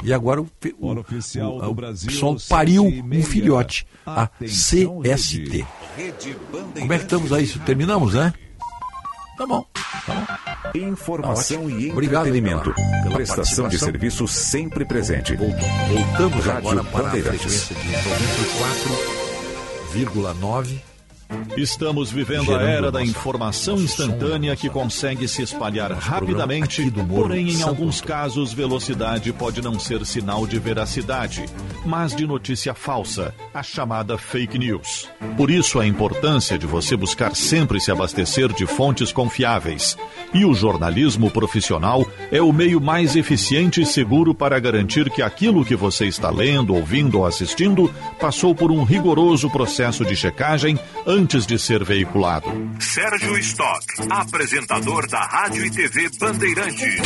E 0.03 0.13
agora 0.13 0.41
o, 0.41 0.49
o, 0.79 0.87
o, 0.87 0.99
o 0.99 1.03
PSOL 1.03 2.37
pariu 2.49 2.83
um 2.85 3.23
filhote, 3.23 3.85
a 4.05 4.27
CST. 4.27 5.65
Como 6.79 6.93
é 6.93 6.97
que 6.97 7.03
estamos 7.03 7.31
aí? 7.33 7.47
Terminamos, 7.47 8.13
né? 8.15 8.33
Tá 9.37 9.45
bom. 9.47 9.65
Tá 10.05 10.13
bom. 10.73 10.79
Informação 10.79 11.69
e 11.69 11.91
Obrigado 11.91 12.27
entretenimento. 12.27 12.73
pela- 13.03 13.15
Prestação 13.15 13.67
de 13.67 13.77
serviço 13.79 14.27
sempre 14.27 14.85
presente. 14.85 15.35
Voltamos 15.35 16.45
Rádio 16.45 16.51
agora 16.69 16.83
para 16.83 16.99
a 16.99 17.03
Bandeirantes. 17.03 17.63
frequência 17.65 17.75
de 17.75 17.87
94,9. 19.93 20.90
Estamos 21.55 22.11
vivendo 22.11 22.55
a 22.55 22.61
era 22.61 22.91
da 22.91 23.03
informação 23.03 23.75
instantânea 23.75 24.55
que 24.55 24.69
consegue 24.69 25.27
se 25.27 25.41
espalhar 25.41 25.91
rapidamente, 25.91 26.89
porém, 27.07 27.49
em 27.49 27.61
alguns 27.61 28.01
casos, 28.01 28.53
velocidade 28.53 29.31
pode 29.33 29.61
não 29.61 29.79
ser 29.79 30.05
sinal 30.05 30.45
de 30.45 30.59
veracidade, 30.59 31.45
mas 31.85 32.15
de 32.15 32.25
notícia 32.25 32.73
falsa, 32.73 33.33
a 33.53 33.63
chamada 33.63 34.17
fake 34.17 34.57
news. 34.57 35.07
Por 35.37 35.49
isso, 35.49 35.79
a 35.79 35.85
importância 35.85 36.57
de 36.57 36.65
você 36.65 36.95
buscar 36.95 37.35
sempre 37.35 37.79
se 37.79 37.91
abastecer 37.91 38.51
de 38.53 38.65
fontes 38.65 39.11
confiáveis. 39.11 39.97
E 40.33 40.45
o 40.45 40.53
jornalismo 40.53 41.29
profissional 41.29 42.05
é 42.31 42.41
o 42.41 42.53
meio 42.53 42.79
mais 42.79 43.15
eficiente 43.15 43.81
e 43.81 43.85
seguro 43.85 44.33
para 44.33 44.59
garantir 44.59 45.09
que 45.09 45.21
aquilo 45.21 45.65
que 45.65 45.75
você 45.75 46.05
está 46.05 46.29
lendo, 46.29 46.73
ouvindo 46.73 47.19
ou 47.19 47.25
assistindo 47.25 47.93
passou 48.19 48.55
por 48.55 48.71
um 48.71 48.83
rigoroso 48.83 49.49
processo 49.49 50.05
de 50.05 50.15
checagem 50.15 50.79
antes 51.05 51.20
de 51.21 51.59
ser 51.59 51.83
veiculado. 51.83 52.47
Sérgio 52.79 53.37
Stock, 53.37 53.85
apresentador 54.09 55.07
da 55.07 55.19
Rádio 55.19 55.65
e 55.65 55.69
TV 55.69 56.09
Bandeirantes. 56.19 57.01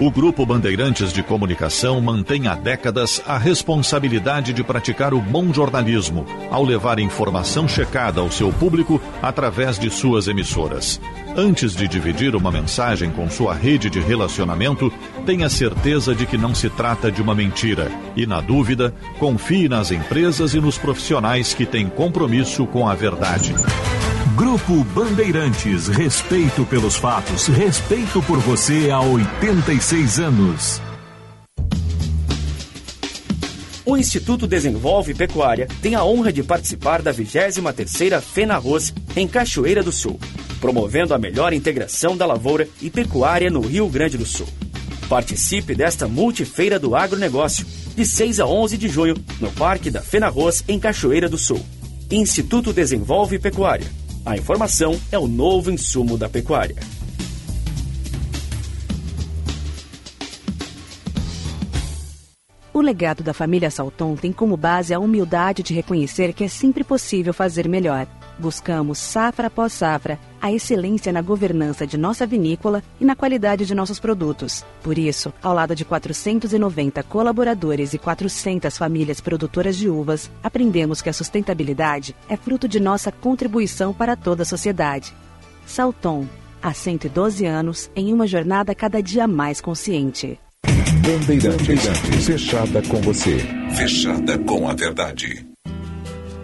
O 0.00 0.10
Grupo 0.10 0.44
Bandeirantes 0.44 1.12
de 1.12 1.22
Comunicação 1.22 2.00
mantém 2.00 2.48
há 2.48 2.54
décadas 2.56 3.22
a 3.24 3.38
responsabilidade 3.38 4.52
de 4.52 4.64
praticar 4.64 5.14
o 5.14 5.20
bom 5.20 5.52
jornalismo, 5.52 6.26
ao 6.50 6.64
levar 6.64 6.98
informação 6.98 7.68
checada 7.68 8.20
ao 8.20 8.30
seu 8.30 8.52
público 8.52 9.00
através 9.22 9.78
de 9.78 9.88
suas 9.88 10.26
emissoras. 10.26 11.00
Antes 11.36 11.74
de 11.74 11.88
dividir 11.88 12.36
uma 12.36 12.52
mensagem 12.52 13.10
com 13.10 13.28
sua 13.28 13.54
rede 13.54 13.90
de 13.90 13.98
relacionamento, 13.98 14.92
tenha 15.26 15.48
certeza 15.48 16.14
de 16.14 16.26
que 16.26 16.38
não 16.38 16.54
se 16.54 16.70
trata 16.70 17.10
de 17.10 17.20
uma 17.20 17.34
mentira. 17.34 17.90
E, 18.14 18.24
na 18.24 18.40
dúvida, 18.40 18.94
confie 19.18 19.68
nas 19.68 19.90
empresas 19.90 20.54
e 20.54 20.60
nos 20.60 20.78
profissionais 20.78 21.52
que 21.52 21.66
têm 21.66 21.88
compromisso 21.88 22.64
com 22.68 22.88
a 22.88 22.94
verdade. 22.94 23.52
Grupo 24.36 24.84
Bandeirantes, 24.94 25.88
respeito 25.88 26.64
pelos 26.66 26.94
fatos, 26.94 27.48
respeito 27.48 28.22
por 28.22 28.38
você 28.38 28.90
há 28.92 29.00
86 29.00 30.20
anos. 30.20 30.80
O 33.84 33.96
Instituto 33.96 34.46
Desenvolve 34.46 35.14
Pecuária 35.14 35.66
tem 35.82 35.96
a 35.96 36.04
honra 36.04 36.32
de 36.32 36.44
participar 36.44 37.02
da 37.02 37.12
23ª 37.12 38.20
FENARROS 38.20 38.94
em 39.14 39.26
Cachoeira 39.28 39.82
do 39.82 39.92
Sul, 39.92 40.18
promovendo 40.64 41.12
a 41.12 41.18
melhor 41.18 41.52
integração 41.52 42.16
da 42.16 42.24
lavoura 42.24 42.66
e 42.80 42.88
pecuária 42.88 43.50
no 43.50 43.60
Rio 43.60 43.86
Grande 43.86 44.16
do 44.16 44.24
Sul. 44.24 44.46
Participe 45.10 45.74
desta 45.74 46.08
multifeira 46.08 46.78
do 46.78 46.96
agronegócio, 46.96 47.66
de 47.94 48.06
6 48.06 48.40
a 48.40 48.46
11 48.46 48.78
de 48.78 48.88
junho, 48.88 49.14
no 49.42 49.52
Parque 49.52 49.90
da 49.90 50.00
FENARROS 50.00 50.64
em 50.66 50.80
Cachoeira 50.80 51.28
do 51.28 51.36
Sul. 51.36 51.60
Instituto 52.10 52.72
Desenvolve 52.72 53.38
Pecuária. 53.38 53.86
A 54.24 54.38
informação 54.38 54.98
é 55.12 55.18
o 55.18 55.28
novo 55.28 55.70
insumo 55.70 56.16
da 56.16 56.30
pecuária. 56.30 56.76
O 62.72 62.80
legado 62.80 63.22
da 63.22 63.34
família 63.34 63.70
Salton 63.70 64.16
tem 64.16 64.32
como 64.32 64.56
base 64.56 64.94
a 64.94 64.98
humildade 64.98 65.62
de 65.62 65.74
reconhecer 65.74 66.32
que 66.32 66.42
é 66.42 66.48
sempre 66.48 66.82
possível 66.82 67.34
fazer 67.34 67.68
melhor. 67.68 68.08
Buscamos, 68.38 68.98
safra 68.98 69.46
após 69.46 69.72
safra, 69.72 70.18
a 70.40 70.52
excelência 70.52 71.12
na 71.12 71.22
governança 71.22 71.86
de 71.86 71.96
nossa 71.96 72.26
vinícola 72.26 72.82
e 73.00 73.04
na 73.04 73.14
qualidade 73.14 73.64
de 73.64 73.74
nossos 73.74 73.98
produtos. 73.98 74.64
Por 74.82 74.98
isso, 74.98 75.32
ao 75.42 75.54
lado 75.54 75.74
de 75.74 75.84
490 75.84 77.02
colaboradores 77.04 77.94
e 77.94 77.98
400 77.98 78.76
famílias 78.76 79.20
produtoras 79.20 79.76
de 79.76 79.88
uvas, 79.88 80.30
aprendemos 80.42 81.00
que 81.00 81.08
a 81.08 81.12
sustentabilidade 81.12 82.14
é 82.28 82.36
fruto 82.36 82.68
de 82.68 82.80
nossa 82.80 83.12
contribuição 83.12 83.94
para 83.94 84.16
toda 84.16 84.42
a 84.42 84.46
sociedade. 84.46 85.14
Salton, 85.64 86.26
há 86.62 86.74
112 86.74 87.46
anos, 87.46 87.90
em 87.94 88.12
uma 88.12 88.26
jornada 88.26 88.74
cada 88.74 89.02
dia 89.02 89.26
mais 89.26 89.60
consciente. 89.60 90.38
Bandeirantes, 91.04 92.24
fechada 92.24 92.82
com 92.82 93.00
você. 93.02 93.38
Fechada 93.76 94.38
com 94.38 94.68
a 94.68 94.74
verdade. 94.74 95.53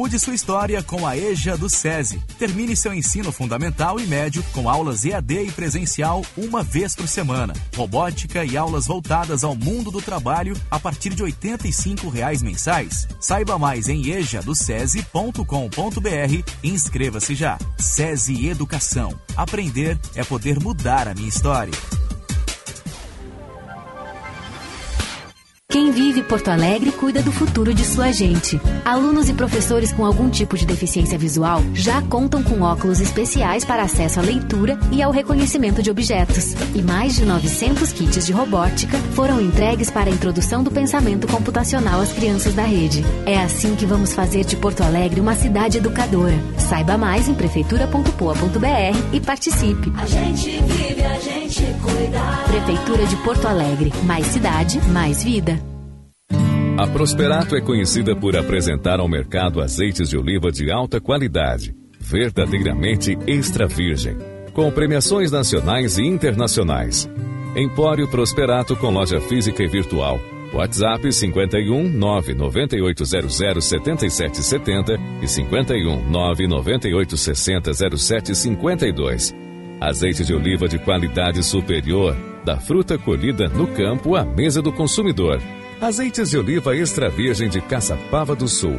Mude 0.00 0.18
sua 0.18 0.34
história 0.34 0.82
com 0.82 1.06
a 1.06 1.14
EJA 1.14 1.58
do 1.58 1.68
SESI. 1.68 2.22
Termine 2.38 2.74
seu 2.74 2.94
ensino 2.94 3.30
fundamental 3.30 4.00
e 4.00 4.06
médio 4.06 4.42
com 4.44 4.66
aulas 4.66 5.04
EAD 5.04 5.42
e 5.42 5.52
presencial 5.52 6.24
uma 6.38 6.62
vez 6.62 6.96
por 6.96 7.06
semana. 7.06 7.52
Robótica 7.76 8.42
e 8.42 8.56
aulas 8.56 8.86
voltadas 8.86 9.44
ao 9.44 9.54
mundo 9.54 9.90
do 9.90 10.00
trabalho 10.00 10.56
a 10.70 10.80
partir 10.80 11.10
de 11.10 11.22
85 11.22 12.08
reais 12.08 12.42
mensais. 12.42 13.06
Saiba 13.20 13.58
mais 13.58 13.90
em 13.90 14.08
ejadocese.com.br 14.08 16.50
e 16.62 16.70
inscreva-se 16.70 17.34
já. 17.34 17.58
SESI 17.76 18.48
Educação. 18.48 19.14
Aprender 19.36 19.98
é 20.14 20.24
poder 20.24 20.58
mudar 20.60 21.08
a 21.08 21.14
minha 21.14 21.28
história. 21.28 21.74
Quem 25.70 25.92
vive 25.92 26.24
Porto 26.24 26.48
Alegre 26.48 26.90
cuida 26.90 27.22
do 27.22 27.30
futuro 27.30 27.72
de 27.72 27.84
sua 27.84 28.10
gente. 28.10 28.60
Alunos 28.84 29.28
e 29.28 29.32
professores 29.32 29.92
com 29.92 30.04
algum 30.04 30.28
tipo 30.28 30.58
de 30.58 30.66
deficiência 30.66 31.16
visual 31.16 31.62
já 31.72 32.02
contam 32.02 32.42
com 32.42 32.62
óculos 32.62 33.00
especiais 33.00 33.64
para 33.64 33.84
acesso 33.84 34.18
à 34.18 34.22
leitura 34.22 34.76
e 34.90 35.00
ao 35.00 35.12
reconhecimento 35.12 35.80
de 35.80 35.88
objetos. 35.88 36.54
E 36.74 36.82
mais 36.82 37.14
de 37.14 37.24
900 37.24 37.92
kits 37.92 38.26
de 38.26 38.32
robótica 38.32 38.98
foram 39.14 39.40
entregues 39.40 39.90
para 39.90 40.10
a 40.10 40.12
introdução 40.12 40.64
do 40.64 40.72
pensamento 40.72 41.28
computacional 41.28 42.00
às 42.00 42.12
crianças 42.12 42.52
da 42.52 42.64
rede. 42.64 43.04
É 43.24 43.38
assim 43.38 43.76
que 43.76 43.86
vamos 43.86 44.12
fazer 44.12 44.44
de 44.44 44.56
Porto 44.56 44.82
Alegre 44.82 45.20
uma 45.20 45.36
cidade 45.36 45.78
educadora. 45.78 46.34
Saiba 46.58 46.98
mais 46.98 47.28
em 47.28 47.34
prefeitura.poa.br 47.34 49.14
e 49.14 49.20
participe. 49.20 49.92
A 49.96 50.06
gente 50.06 50.50
vive, 50.62 51.04
a 51.04 51.20
gente 51.20 51.62
cuida. 51.80 52.20
Prefeitura 52.48 53.06
de 53.06 53.16
Porto 53.18 53.46
Alegre. 53.46 53.92
Mais 54.04 54.26
cidade, 54.26 54.80
mais 54.88 55.22
vida. 55.22 55.59
A 56.80 56.86
Prosperato 56.86 57.54
é 57.54 57.60
conhecida 57.60 58.16
por 58.16 58.34
apresentar 58.34 59.00
ao 59.00 59.06
mercado 59.06 59.60
azeites 59.60 60.08
de 60.08 60.16
oliva 60.16 60.50
de 60.50 60.72
alta 60.72 60.98
qualidade, 60.98 61.74
verdadeiramente 62.00 63.18
extra 63.26 63.66
virgem, 63.66 64.16
com 64.54 64.70
premiações 64.70 65.30
nacionais 65.30 65.98
e 65.98 66.06
internacionais. 66.06 67.06
Empório 67.54 68.08
Prosperato 68.08 68.74
com 68.76 68.88
loja 68.88 69.20
física 69.20 69.62
e 69.62 69.66
virtual. 69.66 70.18
WhatsApp 70.54 71.12
51 71.12 71.86
99800 71.90 73.62
7770 73.62 74.98
e 75.20 75.28
51 75.28 76.08
99860 76.08 77.74
0752. 77.98 79.34
Azeite 79.78 80.24
de 80.24 80.32
oliva 80.32 80.66
de 80.66 80.78
qualidade 80.78 81.42
superior, 81.42 82.16
da 82.42 82.56
fruta 82.56 82.96
colhida 82.96 83.50
no 83.50 83.66
campo 83.66 84.16
à 84.16 84.24
mesa 84.24 84.62
do 84.62 84.72
consumidor. 84.72 85.42
Azeites 85.80 86.28
de 86.28 86.36
oliva 86.36 86.76
extra 86.76 87.08
virgem 87.08 87.48
de 87.48 87.58
Caçapava 87.58 88.36
do 88.36 88.46
Sul. 88.46 88.78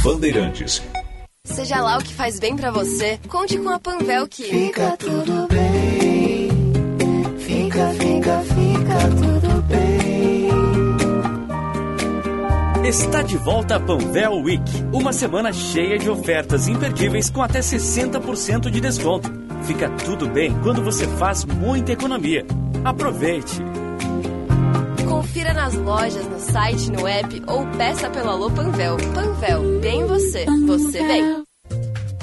Bandeirantes, 0.04 0.82
Seja 1.46 1.82
lá 1.82 1.98
o 1.98 2.04
que 2.04 2.14
faz 2.14 2.40
bem 2.40 2.56
pra 2.56 2.72
você, 2.72 3.20
conte 3.28 3.58
com 3.58 3.70
a 3.70 3.78
Panvel 3.80 4.28
que 4.28 4.44
Fica 4.44 4.96
tudo 4.98 5.48
bem. 5.50 5.93
Está 12.84 13.22
de 13.22 13.38
volta 13.38 13.78
a 13.78 13.80
Panvel 13.80 14.42
Week, 14.42 14.62
uma 14.92 15.14
semana 15.14 15.54
cheia 15.54 15.98
de 15.98 16.10
ofertas 16.10 16.68
imperdíveis 16.68 17.30
com 17.30 17.42
até 17.42 17.62
60% 17.62 18.70
de 18.70 18.82
desconto. 18.82 19.32
Fica 19.64 19.90
tudo 19.90 20.28
bem 20.28 20.54
quando 20.62 20.84
você 20.84 21.08
faz 21.08 21.46
muita 21.46 21.94
economia. 21.94 22.46
Aproveite! 22.84 23.62
Confira 25.08 25.54
nas 25.54 25.74
lojas, 25.76 26.28
no 26.28 26.40
site, 26.40 26.92
no 26.92 27.08
app 27.08 27.42
ou 27.48 27.66
peça 27.78 28.10
pelo 28.10 28.30
Alô 28.30 28.52
Panvel. 28.52 28.98
Panvel, 29.14 29.80
bem 29.80 30.06
você, 30.06 30.46
você 30.68 31.08
bem. 31.08 31.53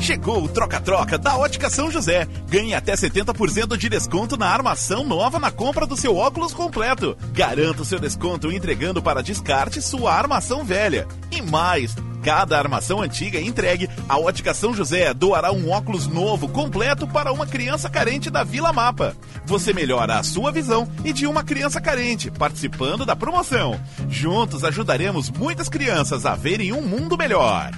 Chegou 0.01 0.43
o 0.43 0.49
troca-troca 0.49 1.19
da 1.19 1.37
Ótica 1.37 1.69
São 1.69 1.91
José. 1.91 2.27
Ganhe 2.49 2.75
até 2.75 2.95
70% 2.95 3.77
de 3.77 3.89
desconto 3.89 4.35
na 4.37 4.47
armação 4.47 5.05
nova 5.05 5.39
na 5.39 5.51
compra 5.51 5.87
do 5.87 5.95
seu 5.95 6.17
óculos 6.17 6.55
completo. 6.55 7.17
Garanta 7.33 7.83
o 7.83 7.85
seu 7.85 8.01
desconto 8.01 8.51
entregando 8.51 9.03
para 9.03 9.23
descarte 9.23 9.83
sua 9.83 10.15
armação 10.15 10.65
velha. 10.65 11.07
E 11.31 11.43
mais, 11.43 11.95
cada 12.23 12.59
armação 12.59 13.03
antiga 13.03 13.39
entregue, 13.39 13.91
a 14.09 14.19
Ótica 14.19 14.55
São 14.55 14.75
José 14.75 15.13
doará 15.13 15.53
um 15.53 15.71
óculos 15.71 16.07
novo 16.07 16.49
completo 16.49 17.07
para 17.07 17.31
uma 17.31 17.47
criança 17.47 17.91
carente 17.91 18.31
da 18.31 18.43
Vila 18.43 18.73
Mapa. 18.73 19.15
Você 19.45 19.73
melhora 19.75 20.19
a 20.19 20.23
sua 20.23 20.51
visão 20.51 20.89
e 21.05 21.13
de 21.13 21.27
uma 21.27 21.45
criança 21.45 21.79
carente, 21.79 22.31
participando 22.31 23.05
da 23.05 23.15
promoção. 23.15 23.79
Juntos 24.09 24.65
ajudaremos 24.65 25.31
muitas 25.31 25.69
crianças 25.69 26.25
a 26.25 26.35
verem 26.35 26.73
um 26.73 26.81
mundo 26.81 27.19
melhor. 27.19 27.71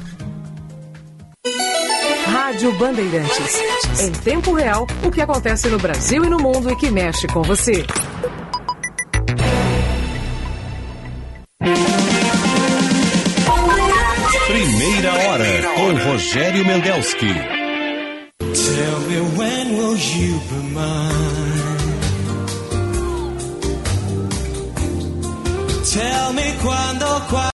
Rádio 2.33 2.73
Bandeirantes. 2.79 3.61
Em 4.01 4.11
tempo 4.11 4.55
real, 4.55 4.87
o 5.05 5.11
que 5.11 5.21
acontece 5.21 5.69
no 5.69 5.79
Brasil 5.79 6.25
e 6.25 6.31
no 6.31 6.39
mundo 6.39 6.71
e 6.71 6.77
que 6.77 6.91
mexe 6.91 7.27
com 7.27 7.43
você. 7.43 7.85
Primeira 14.47 15.13
hora 15.13 15.45
com 15.75 16.11
Rogério 16.11 16.65
Mendelski. 16.65 17.35
Tell 18.39 19.01
me 19.09 19.21
when 19.37 19.77
will 19.77 19.97
you 19.97 20.41
be 20.49 20.57
mine? 20.73 21.53
Tell 25.93 26.33
me 26.33 26.53
quando, 26.63 27.29
quando, 27.29 27.52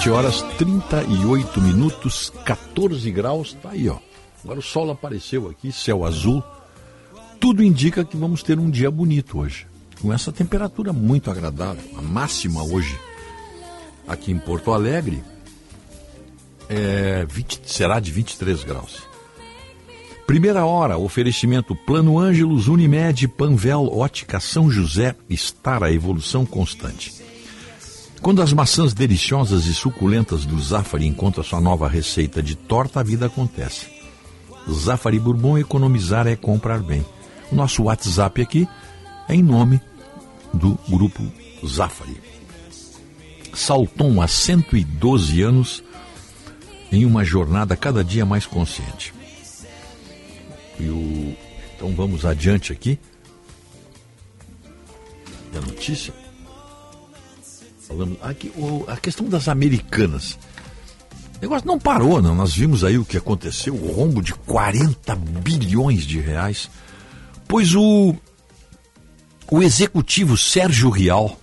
7 0.00 0.10
horas 0.12 0.40
38 0.56 1.60
minutos, 1.60 2.32
14 2.46 3.10
graus, 3.10 3.52
tá 3.52 3.68
aí, 3.72 3.86
ó. 3.86 3.98
Agora 4.42 4.58
o 4.58 4.62
sol 4.62 4.90
apareceu 4.90 5.46
aqui, 5.50 5.70
céu 5.70 6.06
azul. 6.06 6.42
Tudo 7.38 7.62
indica 7.62 8.02
que 8.02 8.16
vamos 8.16 8.42
ter 8.42 8.58
um 8.58 8.70
dia 8.70 8.90
bonito 8.90 9.38
hoje. 9.38 9.66
Com 10.00 10.10
essa 10.10 10.32
temperatura 10.32 10.90
muito 10.90 11.30
agradável. 11.30 11.84
A 11.98 12.00
máxima 12.00 12.64
hoje 12.64 12.98
aqui 14.08 14.32
em 14.32 14.38
Porto 14.38 14.72
Alegre 14.72 15.22
é 16.66 17.26
20 17.28 17.60
será 17.66 18.00
de 18.00 18.10
23 18.10 18.64
graus. 18.64 19.02
Primeira 20.26 20.64
hora, 20.64 20.96
oferecimento 20.96 21.76
Plano 21.76 22.18
Ângelos, 22.18 22.68
Unimed, 22.68 23.28
Panvel, 23.28 23.86
Ótica 23.92 24.40
São 24.40 24.70
José, 24.70 25.14
estar 25.28 25.84
a 25.84 25.92
evolução 25.92 26.46
constante. 26.46 27.19
Quando 28.22 28.42
as 28.42 28.52
maçãs 28.52 28.92
deliciosas 28.92 29.64
e 29.64 29.72
suculentas 29.72 30.44
do 30.44 30.60
Zafari 30.60 31.06
encontram 31.06 31.42
sua 31.42 31.60
nova 31.60 31.88
receita 31.88 32.42
de 32.42 32.54
torta, 32.54 33.00
a 33.00 33.02
vida 33.02 33.26
acontece. 33.26 33.86
Zafari 34.70 35.18
Bourbon, 35.18 35.56
economizar 35.56 36.26
é 36.26 36.36
comprar 36.36 36.80
bem. 36.80 37.04
O 37.50 37.54
nosso 37.54 37.84
WhatsApp 37.84 38.42
aqui 38.42 38.68
é 39.26 39.34
em 39.34 39.42
nome 39.42 39.80
do 40.52 40.78
grupo 40.88 41.22
Zafari. 41.66 42.20
Salton 43.54 44.20
há 44.20 44.28
112 44.28 45.42
anos 45.42 45.82
em 46.92 47.06
uma 47.06 47.24
jornada 47.24 47.74
cada 47.74 48.04
dia 48.04 48.26
mais 48.26 48.46
consciente. 48.46 49.14
O... 50.78 51.34
Então 51.74 51.94
vamos 51.94 52.26
adiante 52.26 52.70
aqui. 52.72 52.98
E 55.52 55.56
a 55.56 55.60
notícia. 55.60 56.12
Falamos 57.90 58.18
aqui 58.22 58.52
o- 58.56 58.84
a 58.86 58.96
questão 58.96 59.28
das 59.28 59.48
americanas. 59.48 60.38
O 61.38 61.42
negócio 61.42 61.66
não 61.66 61.76
parou, 61.76 62.22
não. 62.22 62.36
Nós 62.36 62.54
vimos 62.54 62.84
aí 62.84 62.96
o 62.96 63.04
que 63.04 63.16
aconteceu, 63.16 63.74
o 63.74 63.92
rombo 63.92 64.22
de 64.22 64.32
40 64.32 65.16
bilhões 65.16 66.04
de 66.06 66.20
reais. 66.20 66.70
Pois 67.48 67.74
o 67.74 68.14
o 69.52 69.60
executivo 69.60 70.36
Sérgio 70.36 70.88
Rial, 70.90 71.36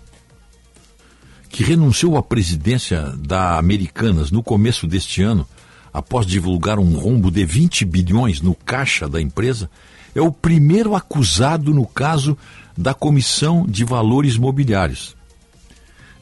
que 1.49 1.61
renunciou 1.61 2.15
à 2.15 2.23
presidência 2.23 3.01
da 3.17 3.57
Americanas 3.57 4.31
no 4.31 4.41
começo 4.41 4.87
deste 4.87 5.21
ano, 5.21 5.45
após 5.91 6.25
divulgar 6.25 6.79
um 6.79 6.97
rombo 6.97 7.29
de 7.29 7.43
20 7.43 7.83
bilhões 7.83 8.39
no 8.39 8.55
caixa 8.55 9.09
da 9.09 9.21
empresa, 9.21 9.69
é 10.15 10.21
o 10.21 10.31
primeiro 10.31 10.95
acusado 10.95 11.73
no 11.73 11.85
caso 11.85 12.37
da 12.77 12.93
Comissão 12.93 13.65
de 13.67 13.83
Valores 13.83 14.37
Mobiliários. 14.37 15.16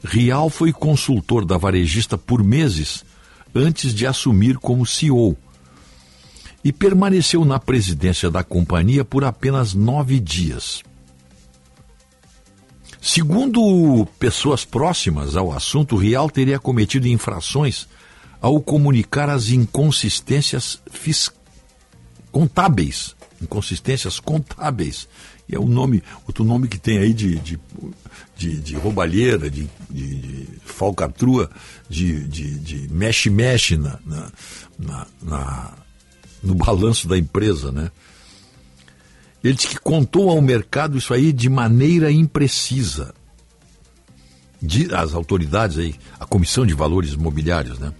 Rial 0.04 0.50
foi 0.50 0.72
consultor 0.72 1.44
da 1.44 1.56
varejista 1.56 2.16
por 2.16 2.42
meses 2.42 3.04
antes 3.54 3.94
de 3.94 4.06
assumir 4.06 4.58
como 4.58 4.86
CEO 4.86 5.36
e 6.62 6.72
permaneceu 6.72 7.44
na 7.44 7.58
presidência 7.58 8.30
da 8.30 8.42
companhia 8.42 9.04
por 9.04 9.24
apenas 9.24 9.72
nove 9.72 10.18
dias. 10.18 10.82
Segundo 13.00 14.04
pessoas 14.18 14.64
próximas 14.64 15.36
ao 15.36 15.52
assunto, 15.52 15.96
Rial 15.96 16.28
teria 16.28 16.58
cometido 16.58 17.06
infrações 17.06 17.86
ao 18.40 18.60
comunicar 18.60 19.30
as 19.30 19.50
inconsistências 19.50 20.80
fis... 20.90 21.30
contábeis. 22.32 23.14
Inconsistências 23.40 24.18
contábeis. 24.18 25.08
E 25.48 25.54
é 25.54 25.58
o 25.58 25.66
nome, 25.66 26.02
outro 26.26 26.44
nome 26.44 26.66
que 26.66 26.78
tem 26.78 26.98
aí 26.98 27.12
de, 27.12 27.36
de, 27.36 27.58
de, 28.36 28.60
de 28.60 28.74
roubalheira, 28.74 29.48
de, 29.48 29.68
de, 29.88 30.14
de 30.16 30.48
falcatrua, 30.64 31.48
de, 31.88 32.24
de, 32.24 32.58
de 32.58 32.92
mexe-mexe 32.92 33.76
na, 33.76 33.98
na, 34.04 35.06
na, 35.22 35.74
no 36.42 36.54
balanço 36.54 37.06
da 37.06 37.16
empresa, 37.16 37.70
né? 37.70 37.90
Ele 39.44 39.54
disse 39.54 39.68
que 39.68 39.78
contou 39.78 40.30
ao 40.30 40.42
mercado 40.42 40.98
isso 40.98 41.14
aí 41.14 41.32
de 41.32 41.48
maneira 41.48 42.10
imprecisa. 42.10 43.14
De, 44.60 44.92
as 44.92 45.14
autoridades 45.14 45.78
aí, 45.78 45.94
a 46.18 46.26
Comissão 46.26 46.66
de 46.66 46.74
Valores 46.74 47.12
Imobiliários, 47.12 47.78
né? 47.78 47.92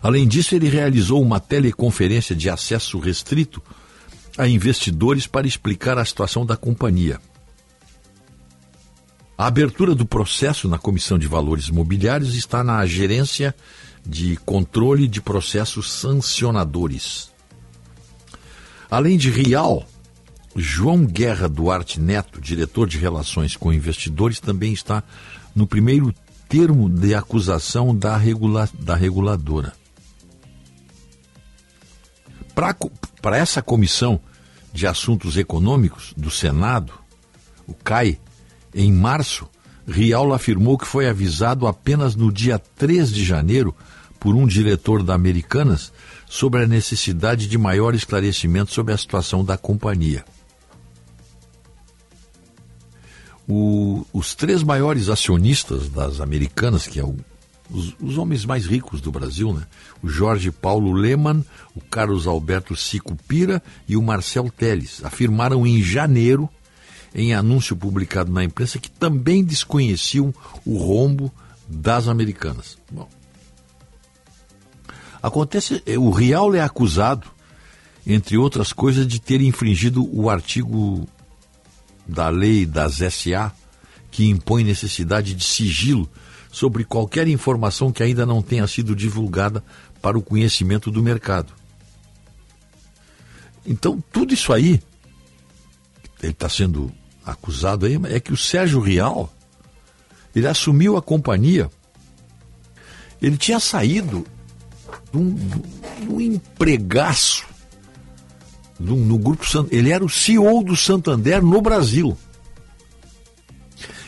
Além 0.00 0.28
disso, 0.28 0.54
ele 0.54 0.68
realizou 0.68 1.20
uma 1.20 1.40
teleconferência 1.40 2.36
de 2.36 2.48
acesso 2.48 3.00
restrito 3.00 3.60
a 4.36 4.48
investidores 4.48 5.26
para 5.26 5.46
explicar 5.46 5.98
a 5.98 6.04
situação 6.04 6.44
da 6.44 6.56
companhia. 6.56 7.20
A 9.36 9.46
abertura 9.46 9.94
do 9.94 10.06
processo 10.06 10.68
na 10.68 10.78
Comissão 10.78 11.18
de 11.18 11.26
Valores 11.26 11.66
Imobiliários 11.66 12.34
está 12.34 12.62
na 12.62 12.84
gerência 12.86 13.54
de 14.06 14.36
controle 14.36 15.08
de 15.08 15.20
processos 15.20 15.90
sancionadores. 15.90 17.30
Além 18.90 19.16
de 19.16 19.30
Rial, 19.30 19.86
João 20.54 21.04
Guerra 21.04 21.48
Duarte 21.48 22.00
Neto, 22.00 22.40
diretor 22.40 22.86
de 22.86 22.98
Relações 22.98 23.56
com 23.56 23.72
Investidores, 23.72 24.38
também 24.38 24.72
está 24.72 25.02
no 25.54 25.66
primeiro 25.66 26.14
termo 26.48 26.88
de 26.88 27.14
acusação 27.14 27.96
da, 27.96 28.16
regula 28.16 28.68
da 28.78 28.94
reguladora. 28.94 29.72
Para 32.54 33.36
essa 33.36 33.62
comissão 33.62 34.20
de 34.72 34.86
assuntos 34.86 35.36
econômicos 35.36 36.12
do 36.16 36.30
Senado, 36.30 36.92
o 37.66 37.74
CAI, 37.74 38.18
em 38.74 38.92
março, 38.92 39.48
Rial 39.86 40.32
afirmou 40.32 40.78
que 40.78 40.86
foi 40.86 41.08
avisado 41.08 41.66
apenas 41.66 42.14
no 42.14 42.32
dia 42.32 42.58
3 42.58 43.12
de 43.12 43.24
janeiro 43.24 43.74
por 44.20 44.34
um 44.34 44.46
diretor 44.46 45.02
da 45.02 45.14
Americanas 45.14 45.92
sobre 46.28 46.62
a 46.62 46.66
necessidade 46.66 47.48
de 47.48 47.58
maior 47.58 47.94
esclarecimento 47.94 48.72
sobre 48.72 48.94
a 48.94 48.96
situação 48.96 49.44
da 49.44 49.58
companhia. 49.58 50.24
O, 53.48 54.06
os 54.12 54.34
três 54.34 54.62
maiores 54.62 55.08
acionistas 55.08 55.88
das 55.88 56.20
Americanas, 56.20 56.86
que 56.86 57.00
é 57.00 57.04
o, 57.04 57.16
os, 57.72 57.94
os, 58.00 58.18
homens 58.18 58.44
mais 58.44 58.66
ricos 58.66 59.00
do 59.00 59.10
Brasil, 59.10 59.52
né? 59.52 59.66
o 60.02 60.08
Jorge 60.08 60.50
Paulo 60.50 60.92
Lehmann, 60.92 61.44
o 61.74 61.80
Carlos 61.80 62.26
Alberto 62.26 62.76
Sicupira 62.76 63.62
e 63.88 63.96
o 63.96 64.02
Marcel 64.02 64.50
Teles, 64.50 65.02
afirmaram 65.04 65.66
em 65.66 65.82
janeiro, 65.82 66.48
em 67.14 67.34
anúncio 67.34 67.76
publicado 67.76 68.30
na 68.30 68.44
imprensa, 68.44 68.78
que 68.78 68.90
também 68.90 69.42
desconheciam 69.44 70.34
o 70.64 70.76
rombo 70.76 71.32
das 71.68 72.08
Americanas. 72.08 72.78
Bom, 72.90 73.08
Acontece, 75.22 75.80
eh, 75.86 75.96
o 75.96 76.10
Rial 76.10 76.52
é 76.54 76.60
acusado, 76.60 77.28
entre 78.04 78.36
outras 78.36 78.72
coisas, 78.72 79.06
de 79.06 79.20
ter 79.20 79.40
infringido 79.40 80.08
o 80.12 80.28
artigo 80.28 81.08
da 82.04 82.28
lei 82.28 82.66
das 82.66 83.00
SA, 83.14 83.52
que 84.10 84.28
impõe 84.28 84.64
necessidade 84.64 85.32
de 85.32 85.44
sigilo 85.44 86.10
sobre 86.52 86.84
qualquer 86.84 87.26
informação 87.26 87.90
que 87.90 88.02
ainda 88.02 88.24
não 88.24 88.42
tenha 88.42 88.66
sido 88.66 88.94
divulgada 88.94 89.64
para 90.00 90.18
o 90.18 90.22
conhecimento 90.22 90.90
do 90.90 91.02
mercado. 91.02 91.52
Então, 93.66 94.02
tudo 94.12 94.34
isso 94.34 94.52
aí, 94.52 94.80
ele 96.22 96.32
está 96.32 96.48
sendo 96.48 96.92
acusado 97.24 97.86
aí, 97.86 97.98
é 98.04 98.20
que 98.20 98.32
o 98.32 98.36
Sérgio 98.36 98.80
Rial, 98.80 99.32
ele 100.36 100.46
assumiu 100.46 100.96
a 100.96 101.02
companhia, 101.02 101.70
ele 103.20 103.38
tinha 103.38 103.58
saído 103.58 104.26
um, 105.14 105.34
um 106.08 106.20
empregaço 106.20 107.46
no, 108.82 108.96
no 108.96 109.18
grupo 109.18 109.44
ele 109.70 109.90
era 109.90 110.04
o 110.04 110.08
CEO 110.08 110.62
do 110.64 110.76
Santander 110.76 111.42
no 111.42 111.60
Brasil. 111.62 112.16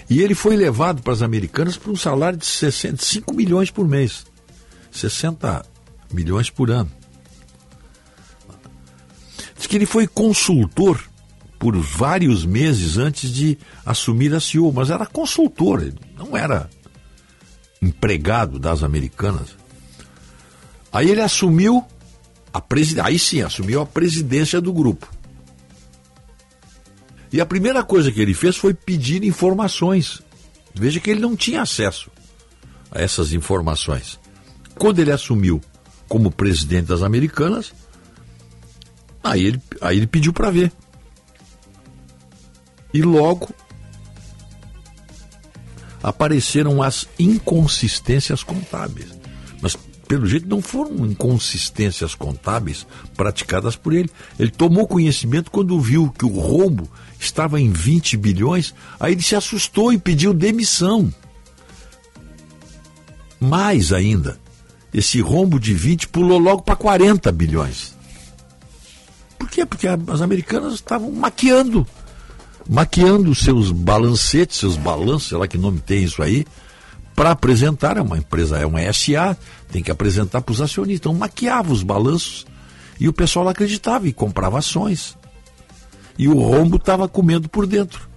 E 0.09 0.21
ele 0.21 0.35
foi 0.35 0.57
levado 0.57 1.03
para 1.03 1.13
as 1.13 1.23
americanas 1.23 1.77
por 1.77 1.91
um 1.91 1.97
salário 1.97 2.39
de 2.39 2.47
65 2.47 3.33
milhões 3.33 3.71
por 3.71 3.89
mês. 3.89 4.27
60 4.93 5.65
milhões 6.13 6.51
por 6.51 6.71
ano. 6.71 6.91
Diz 9.57 9.67
que 9.67 9.77
ele 9.77 9.87
foi 9.87 10.07
consultor 10.07 11.03
por 11.59 11.77
vários 11.77 12.45
meses 12.45 12.99
antes 12.99 13.31
de 13.31 13.59
assumir 13.87 14.35
a 14.35 14.41
CEO, 14.41 14.71
mas 14.73 14.91
era 14.91 15.07
consultor, 15.07 15.83
ele 15.83 15.99
não 16.17 16.37
era 16.37 16.69
empregado 17.81 18.59
das 18.59 18.83
americanas. 18.83 19.57
Aí 20.93 21.11
ele 21.11 21.23
assumiu 21.23 21.85
a 22.53 22.61
presidência, 22.61 23.09
aí 23.09 23.19
sim, 23.19 23.41
assumiu 23.41 23.81
a 23.81 23.87
presidência 23.87 24.61
do 24.61 24.73
grupo. 24.73 25.11
E 27.35 27.41
a 27.41 27.47
primeira 27.47 27.83
coisa 27.83 28.13
que 28.13 28.21
ele 28.21 28.33
fez 28.33 28.57
foi 28.57 28.73
pedir 28.73 29.25
informações. 29.25 30.23
Veja 30.73 31.01
que 31.01 31.11
ele 31.11 31.19
não 31.19 31.35
tinha 31.35 31.63
acesso 31.63 32.09
a 32.93 33.03
essas 33.03 33.33
informações. 33.33 34.21
Quando 34.77 35.01
ele 35.01 35.11
assumiu 35.11 35.61
como 36.09 36.31
presidente 36.31 36.87
das 36.87 37.03
Americanas, 37.03 37.75
aí 39.21 39.47
ele, 39.47 39.63
aí 39.81 39.97
ele 39.97 40.07
pediu 40.07 40.33
para 40.33 40.49
ver. 40.49 40.71
E 42.93 43.03
logo 43.03 43.53
apareceram 46.05 46.81
as 46.81 47.09
inconsistências 47.19 48.45
contábeis. 48.45 49.09
Pelo 50.07 50.27
jeito, 50.27 50.47
não 50.47 50.61
foram 50.61 51.07
inconsistências 51.07 52.15
contábeis 52.15 52.87
praticadas 53.17 53.75
por 53.75 53.95
ele. 53.95 54.11
Ele 54.39 54.51
tomou 54.51 54.87
conhecimento 54.87 55.51
quando 55.51 55.81
viu 55.81 56.13
que 56.17 56.27
o 56.27 56.39
rombo 56.39 56.89
estava 57.19 57.61
em 57.61 57.71
20 57.71 58.17
bilhões, 58.17 58.75
aí 59.01 59.13
ele 59.13 59.23
se 59.23 59.35
assustou 59.35 59.93
e 59.93 59.99
pediu 59.99 60.35
demissão. 60.35 61.13
Mais 63.41 63.93
ainda, 63.93 64.39
esse 64.93 65.21
rombo 65.21 65.59
de 65.59 65.75
20 65.75 66.09
pulou 66.09 66.39
logo 66.39 66.63
para 66.63 66.77
40 66.77 67.33
bilhões. 67.33 67.95
Por 69.39 69.49
quê? 69.49 69.65
Porque 69.65 69.87
as 69.89 70.21
americanas 70.21 70.75
estavam 70.75 71.11
maquiando, 71.11 71.87
maquiando 72.69 73.35
seus 73.35 73.71
balancetes, 73.71 74.59
seus 74.59 74.77
balanços, 74.77 75.29
sei 75.29 75.39
lá 75.39 75.49
que 75.49 75.59
nome 75.59 75.81
tem 75.81 76.05
isso 76.05 76.23
aí, 76.23 76.47
para 77.15 77.31
apresentar, 77.31 77.97
é 77.97 78.03
uma 78.03 78.19
empresa, 78.19 78.59
é 78.59 78.67
uma 78.67 78.81
SA, 78.93 79.37
tem 79.71 79.83
que 79.83 79.91
apresentar 79.91 80.41
para 80.41 80.53
os 80.53 80.61
acionistas. 80.61 81.01
Então 81.01 81.15
maquiava 81.15 81.73
os 81.73 81.83
balanços 81.83 82.47
e 82.99 83.09
o 83.09 83.13
pessoal 83.13 83.49
acreditava 83.49 84.09
e 84.09 84.13
comprava 84.13 84.59
ações. 84.59 85.17
E 86.19 86.29
o 86.29 86.41
rombo 86.41 86.77
estava 86.77 87.09
comendo 87.09 87.49
por 87.49 87.67
dentro. 87.67 88.09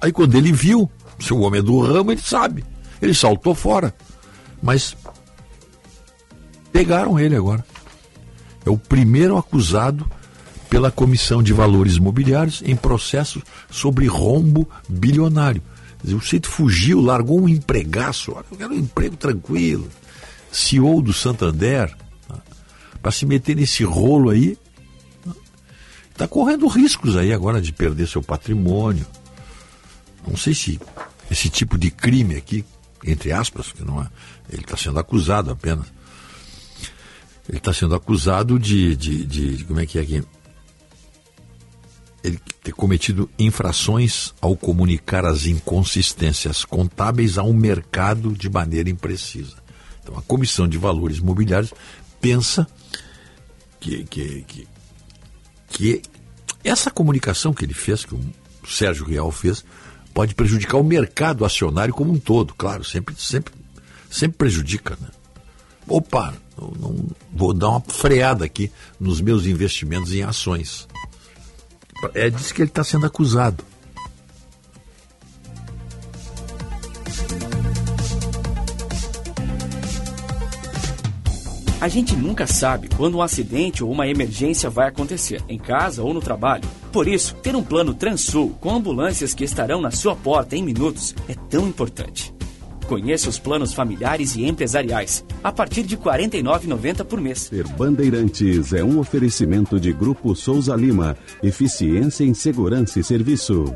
Aí 0.00 0.12
quando 0.12 0.36
ele 0.36 0.52
viu, 0.52 0.90
se 1.18 1.32
o 1.32 1.40
homem 1.40 1.60
é 1.60 1.62
do 1.62 1.80
ramo, 1.80 2.12
ele 2.12 2.20
sabe. 2.20 2.64
Ele 3.00 3.14
saltou 3.14 3.54
fora. 3.54 3.94
Mas 4.62 4.96
pegaram 6.72 7.18
ele 7.18 7.34
agora. 7.34 7.64
É 8.64 8.70
o 8.70 8.78
primeiro 8.78 9.36
acusado 9.36 10.08
pela 10.68 10.90
Comissão 10.90 11.42
de 11.42 11.52
Valores 11.52 11.96
Imobiliários 11.96 12.62
em 12.64 12.76
processo 12.76 13.42
sobre 13.70 14.06
rombo 14.06 14.68
bilionário. 14.88 15.62
O 16.14 16.20
sujeito 16.20 16.48
fugiu, 16.48 17.00
largou 17.00 17.40
um 17.40 17.48
empregaço, 17.48 18.30
eu 18.50 18.56
quero 18.56 18.72
um 18.72 18.78
emprego 18.78 19.16
tranquilo, 19.16 19.88
CEO 20.52 21.02
do 21.02 21.12
Santander, 21.12 21.94
né, 22.28 22.36
para 23.02 23.10
se 23.10 23.26
meter 23.26 23.56
nesse 23.56 23.82
rolo 23.84 24.30
aí. 24.30 24.56
Está 26.10 26.26
correndo 26.26 26.66
riscos 26.66 27.16
aí 27.16 27.32
agora 27.32 27.60
de 27.60 27.72
perder 27.72 28.08
seu 28.08 28.22
patrimônio. 28.22 29.04
Não 30.26 30.36
sei 30.36 30.54
se 30.54 30.80
esse 31.30 31.48
tipo 31.50 31.76
de 31.76 31.90
crime 31.90 32.36
aqui, 32.36 32.64
entre 33.04 33.32
aspas, 33.32 33.72
que 33.72 33.84
não 33.84 34.00
é, 34.00 34.08
ele 34.50 34.62
está 34.62 34.76
sendo 34.76 34.98
acusado 34.98 35.50
apenas. 35.50 35.86
Ele 37.48 37.58
está 37.58 37.72
sendo 37.72 37.94
acusado 37.94 38.58
de, 38.58 38.96
de, 38.96 39.24
de, 39.24 39.64
como 39.64 39.78
é 39.78 39.86
que 39.86 39.98
é 39.98 40.02
aqui? 40.02 40.24
Ele 42.26 42.40
ter 42.62 42.72
cometido 42.72 43.30
infrações 43.38 44.34
ao 44.40 44.56
comunicar 44.56 45.24
as 45.24 45.46
inconsistências 45.46 46.64
contábeis 46.64 47.38
ao 47.38 47.52
mercado 47.52 48.32
de 48.32 48.50
maneira 48.50 48.90
imprecisa. 48.90 49.56
Então, 50.02 50.18
a 50.18 50.22
Comissão 50.22 50.66
de 50.66 50.76
Valores 50.76 51.20
Mobiliários 51.20 51.72
pensa 52.20 52.66
que, 53.78 54.04
que, 54.04 54.42
que, 54.42 54.68
que 55.68 56.02
essa 56.64 56.90
comunicação 56.90 57.54
que 57.54 57.64
ele 57.64 57.74
fez, 57.74 58.04
que 58.04 58.14
o 58.14 58.20
Sérgio 58.66 59.06
Real 59.06 59.30
fez, 59.30 59.64
pode 60.12 60.34
prejudicar 60.34 60.78
o 60.78 60.84
mercado 60.84 61.44
acionário 61.44 61.94
como 61.94 62.12
um 62.12 62.18
todo. 62.18 62.54
Claro, 62.54 62.82
sempre, 62.82 63.14
sempre, 63.16 63.54
sempre 64.10 64.38
prejudica. 64.38 64.98
Né? 65.00 65.08
Opa, 65.86 66.34
não, 66.58 67.06
vou 67.32 67.52
dar 67.54 67.68
uma 67.68 67.80
freada 67.80 68.44
aqui 68.44 68.72
nos 68.98 69.20
meus 69.20 69.46
investimentos 69.46 70.12
em 70.12 70.22
ações. 70.22 70.88
É 72.14 72.30
disso 72.30 72.54
que 72.54 72.62
ele 72.62 72.70
está 72.70 72.84
sendo 72.84 73.06
acusado. 73.06 73.64
A 81.80 81.86
A 81.86 81.88
gente 81.88 82.16
nunca 82.16 82.48
sabe 82.48 82.88
quando 82.96 83.18
um 83.18 83.22
acidente 83.22 83.84
ou 83.84 83.92
uma 83.92 84.08
emergência 84.08 84.68
vai 84.68 84.88
acontecer, 84.88 85.40
em 85.48 85.56
casa 85.56 86.02
ou 86.02 86.12
no 86.12 86.20
trabalho. 86.20 86.68
Por 86.90 87.06
isso, 87.06 87.36
ter 87.36 87.54
um 87.54 87.62
plano 87.62 87.94
Transul 87.94 88.56
com 88.60 88.74
ambulâncias 88.74 89.32
que 89.32 89.44
estarão 89.44 89.80
na 89.80 89.92
sua 89.92 90.16
porta 90.16 90.56
em 90.56 90.64
minutos 90.64 91.14
é 91.28 91.34
tão 91.48 91.68
importante. 91.68 92.34
Conheça 92.88 93.28
os 93.28 93.38
planos 93.38 93.72
familiares 93.72 94.36
e 94.36 94.44
empresariais, 94.44 95.24
a 95.42 95.50
partir 95.50 95.82
de 95.82 95.96
R$ 95.96 96.02
49,90 96.02 97.04
por 97.04 97.20
mês. 97.20 97.40
Ser 97.40 97.66
Bandeirantes 97.68 98.72
é 98.72 98.84
um 98.84 98.98
oferecimento 98.98 99.80
de 99.80 99.92
Grupo 99.92 100.34
Souza 100.36 100.74
Lima. 100.76 101.16
Eficiência 101.42 102.24
em 102.24 102.32
Segurança 102.32 103.00
e 103.00 103.04
Serviços. 103.04 103.70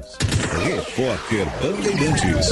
Repórter 0.63 1.47
Bandeirantes. 1.61 2.49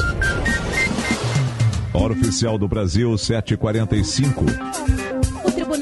Hora 1.95 2.13
oficial 2.13 2.59
do 2.59 2.69
Brasil, 2.69 3.13
7h45. 3.13 5.28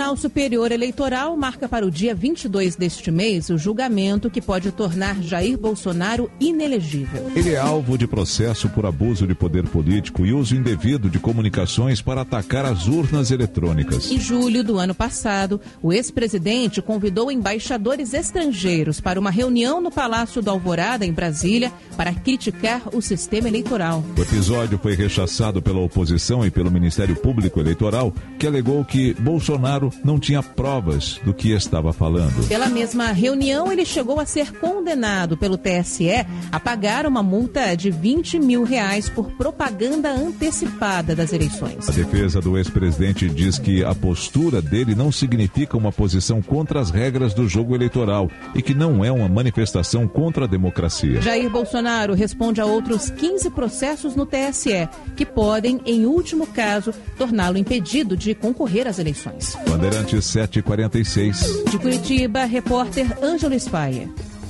Tribunal 0.06 0.16
Superior 0.16 0.70
Eleitoral 0.70 1.36
marca 1.36 1.68
para 1.68 1.84
o 1.84 1.90
dia 1.90 2.14
22 2.14 2.76
deste 2.76 3.10
mês 3.10 3.50
o 3.50 3.58
julgamento 3.58 4.30
que 4.30 4.40
pode 4.40 4.70
tornar 4.70 5.20
Jair 5.20 5.58
Bolsonaro 5.58 6.30
inelegível. 6.38 7.28
Ele 7.34 7.54
é 7.54 7.58
alvo 7.58 7.98
de 7.98 8.06
processo 8.06 8.68
por 8.68 8.86
abuso 8.86 9.26
de 9.26 9.34
poder 9.34 9.64
político 9.64 10.24
e 10.24 10.32
uso 10.32 10.54
indevido 10.54 11.10
de 11.10 11.18
comunicações 11.18 12.00
para 12.00 12.20
atacar 12.20 12.64
as 12.64 12.86
urnas 12.86 13.32
eletrônicas. 13.32 14.08
Em 14.08 14.20
julho 14.20 14.62
do 14.62 14.78
ano 14.78 14.94
passado, 14.94 15.60
o 15.82 15.92
ex-presidente 15.92 16.80
convidou 16.80 17.28
embaixadores 17.32 18.14
estrangeiros 18.14 19.00
para 19.00 19.18
uma 19.18 19.30
reunião 19.30 19.80
no 19.80 19.90
Palácio 19.90 20.40
do 20.40 20.50
Alvorada, 20.50 21.04
em 21.04 21.12
Brasília, 21.12 21.72
para 21.96 22.14
criticar 22.14 22.82
o 22.94 23.02
sistema 23.02 23.48
eleitoral. 23.48 24.04
O 24.16 24.22
episódio 24.22 24.78
foi 24.78 24.94
rechaçado 24.94 25.60
pela 25.60 25.80
oposição 25.80 26.46
e 26.46 26.50
pelo 26.50 26.70
Ministério 26.70 27.16
Público 27.16 27.58
Eleitoral, 27.58 28.14
que 28.38 28.46
alegou 28.46 28.84
que 28.84 29.12
Bolsonaro 29.14 29.95
não 30.04 30.18
tinha 30.18 30.42
provas 30.42 31.20
do 31.24 31.32
que 31.32 31.52
estava 31.52 31.92
falando. 31.92 32.46
Pela 32.48 32.68
mesma 32.68 33.12
reunião, 33.12 33.70
ele 33.72 33.84
chegou 33.84 34.20
a 34.20 34.26
ser 34.26 34.52
condenado 34.52 35.36
pelo 35.36 35.56
TSE 35.56 36.26
a 36.50 36.60
pagar 36.60 37.06
uma 37.06 37.22
multa 37.22 37.74
de 37.76 37.90
20 37.90 38.38
mil 38.38 38.64
reais 38.64 39.08
por 39.08 39.30
propaganda 39.32 40.10
antecipada 40.10 41.14
das 41.14 41.32
eleições. 41.32 41.88
A 41.88 41.92
defesa 41.92 42.40
do 42.40 42.56
ex-presidente 42.56 43.28
diz 43.28 43.58
que 43.58 43.84
a 43.84 43.94
postura 43.94 44.62
dele 44.62 44.94
não 44.94 45.10
significa 45.10 45.76
uma 45.76 45.92
posição 45.92 46.40
contra 46.42 46.80
as 46.80 46.90
regras 46.90 47.34
do 47.34 47.48
jogo 47.48 47.74
eleitoral 47.74 48.30
e 48.54 48.62
que 48.62 48.74
não 48.74 49.04
é 49.04 49.10
uma 49.10 49.28
manifestação 49.28 50.06
contra 50.06 50.44
a 50.44 50.48
democracia. 50.48 51.20
Jair 51.20 51.50
Bolsonaro 51.50 52.14
responde 52.14 52.60
a 52.60 52.66
outros 52.66 53.10
15 53.10 53.50
processos 53.50 54.14
no 54.14 54.26
TSE, 54.26 54.88
que 55.16 55.24
podem, 55.24 55.80
em 55.84 56.06
último 56.06 56.46
caso, 56.46 56.92
torná-lo 57.16 57.58
impedido 57.58 58.16
de 58.16 58.34
concorrer 58.34 58.86
às 58.86 58.98
eleições. 58.98 59.56
Bandeirantes 59.86 60.24
746. 60.24 61.64
De 61.70 61.78
Curitiba, 61.78 62.44
repórter 62.44 63.06
Ângelo 63.22 63.54
Spaia. 63.54 64.08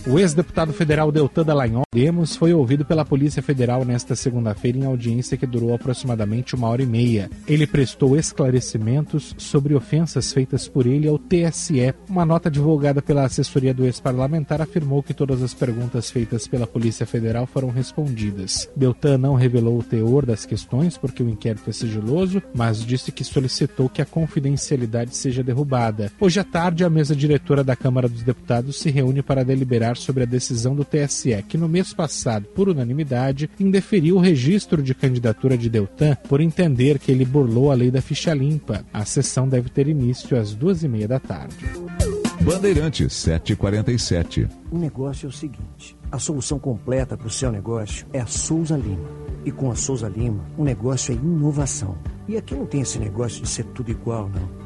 O 0.09 0.21
ex-deputado 0.21 0.73
federal 0.73 1.11
Deltan 1.11 1.45
Dallagnol 1.45 1.83
Demos 1.93 2.37
foi 2.37 2.55
ouvido 2.55 2.85
pela 2.85 3.05
Polícia 3.05 3.43
Federal 3.43 3.85
nesta 3.85 4.15
segunda-feira 4.15 4.79
em 4.79 4.85
audiência 4.85 5.37
que 5.37 5.47
durou 5.47 5.75
aproximadamente 5.75 6.55
uma 6.55 6.69
hora 6.69 6.83
e 6.83 6.87
meia. 6.87 7.29
Ele 7.49 7.67
prestou 7.67 8.17
esclarecimentos 8.17 9.35
sobre 9.37 9.75
ofensas 9.75 10.33
feitas 10.33 10.69
por 10.69 10.87
ele 10.87 11.09
ao 11.09 11.19
TSE. 11.19 11.93
Uma 12.09 12.25
nota 12.25 12.49
divulgada 12.49 13.03
pela 13.03 13.25
assessoria 13.25 13.75
do 13.75 13.85
ex-parlamentar 13.85 14.63
afirmou 14.63 15.03
que 15.03 15.13
todas 15.13 15.43
as 15.43 15.55
perguntas 15.55 16.09
feitas 16.09 16.47
pela 16.47 16.69
Polícia 16.69 17.05
Federal 17.05 17.45
foram 17.45 17.71
respondidas. 17.71 18.71
Deltan 18.77 19.19
não 19.19 19.35
revelou 19.35 19.79
o 19.79 19.83
teor 19.83 20.25
das 20.25 20.47
questões 20.47 20.97
porque 20.97 21.23
o 21.23 21.29
inquérito 21.29 21.69
é 21.69 21.73
sigiloso, 21.73 22.41
mas 22.55 22.85
disse 22.85 23.11
que 23.11 23.25
solicitou 23.25 23.89
que 23.89 24.03
a 24.03 24.07
confidencialidade 24.07 25.17
seja 25.17 25.43
derrubada. 25.43 26.13
Hoje 26.21 26.39
à 26.39 26.45
tarde, 26.45 26.85
a 26.85 26.91
mesa 26.91 27.17
diretora 27.17 27.65
da 27.65 27.75
Câmara 27.75 28.09
dos 28.09 28.23
Deputados 28.23 28.79
se 28.79 28.89
reúne 28.89 29.21
para 29.21 29.45
deliberar 29.45 29.96
sobre 29.97 30.23
a 30.23 30.27
decisão 30.27 30.75
do 30.75 30.85
TSE, 30.85 31.43
que 31.49 31.59
no 31.59 31.69
mês 31.69 31.93
passado, 31.93 32.47
por 32.55 32.69
unanimidade, 32.69 33.51
indeferiu 33.59 34.17
o 34.17 34.21
registro 34.21 34.83
de 34.83 34.95
candidatura 34.95 35.57
de 35.57 35.69
Deltan 35.69 36.17
por 36.29 36.41
entender 36.41 36.99
que 36.99 37.11
ele 37.11 37.25
burlou 37.25 37.71
a 37.71 37.75
lei 37.75 37.91
da 37.91 38.01
ficha 38.01 38.33
limpa. 38.35 38.85
A 38.93 39.05
sessão 39.05 39.49
deve 39.49 39.69
ter 39.69 39.89
início 39.89 40.39
às 40.39 40.55
duas 40.55 40.83
e 40.83 40.89
meia 40.89 41.09
da 41.09 41.19
tarde. 41.19 41.67
Bandeirantes 42.41 43.13
747. 43.15 44.49
O 44.71 44.79
negócio 44.79 45.27
é 45.27 45.29
o 45.29 45.33
seguinte: 45.33 45.97
a 46.13 46.19
solução 46.19 46.59
completa 46.59 47.17
para 47.17 47.27
o 47.27 47.31
seu 47.31 47.51
negócio 47.51 48.07
é 48.13 48.21
a 48.21 48.27
Souza 48.27 48.77
Lima. 48.77 49.09
E 49.45 49.51
com 49.51 49.71
a 49.71 49.75
Souza 49.75 50.09
Lima, 50.09 50.45
o 50.57 50.65
negócio 50.65 51.13
é 51.13 51.17
inovação. 51.17 51.97
E 52.29 52.37
aqui 52.37 52.55
não 52.55 52.67
tem 52.67 52.81
esse 52.81 52.99
negócio 52.99 53.43
de 53.43 53.49
ser 53.49 53.65
tudo 53.67 53.91
igual, 53.91 54.29
não. 54.29 54.66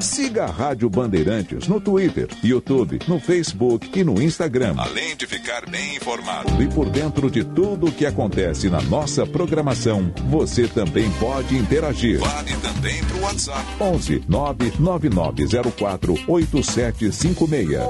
Siga 0.00 0.44
a 0.44 0.50
Rádio 0.50 0.88
Bandeirantes 0.88 1.68
no 1.68 1.80
Twitter, 1.80 2.28
YouTube, 2.42 2.98
no 3.06 3.20
Facebook 3.20 3.90
e 3.98 4.02
no 4.04 4.20
Instagram. 4.20 4.74
Além 4.78 5.16
de 5.16 5.26
ficar 5.26 5.68
bem 5.68 5.96
informado. 5.96 6.62
E 6.62 6.68
por 6.68 6.88
dentro 6.88 7.30
de 7.30 7.44
tudo 7.44 7.86
o 7.86 7.92
que 7.92 8.06
acontece 8.06 8.68
na 8.68 8.80
nossa 8.82 9.26
programação, 9.26 10.12
você 10.28 10.66
também 10.66 11.10
pode 11.12 11.56
interagir. 11.56 12.18
Vale 12.18 12.54
também 12.56 13.04
para 13.04 13.16
o 13.16 13.20
WhatsApp. 13.22 13.64
11 13.80 14.24
99904 14.28 16.18
8756. 16.26 17.80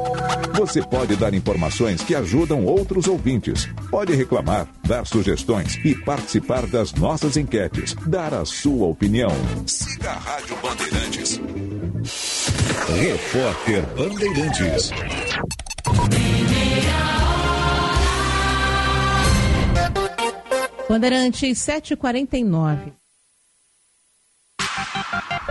Você 0.54 0.82
pode 0.82 1.16
dar 1.16 1.32
informações 1.32 2.02
que 2.02 2.14
ajudam 2.14 2.64
outros 2.64 3.08
ouvintes. 3.08 3.68
Pode 3.90 4.14
reclamar, 4.14 4.68
dar 4.86 5.06
sugestões 5.06 5.76
e 5.84 5.94
participar 5.94 6.66
das 6.66 6.92
nossas 6.92 7.36
enquetes. 7.36 7.94
Dar 8.06 8.34
a 8.34 8.44
sua 8.44 8.86
opinião. 8.86 9.30
Siga 9.66 10.10
a 10.10 10.18
Rádio 10.18 10.56
Bandeirantes. 10.62 11.40
Repórter 13.00 13.82
Bandeirantes. 13.96 14.90
Bandeirantes 20.88 21.58
749. 21.58 22.92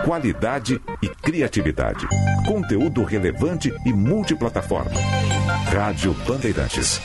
Qualidade 0.04 0.80
e 1.02 1.08
criatividade. 1.08 2.06
Conteúdo 2.46 3.02
relevante 3.04 3.72
e 3.84 3.92
multiplataforma. 3.92 4.92
Rádio 5.72 6.14
Bandeirantes. 6.26 7.00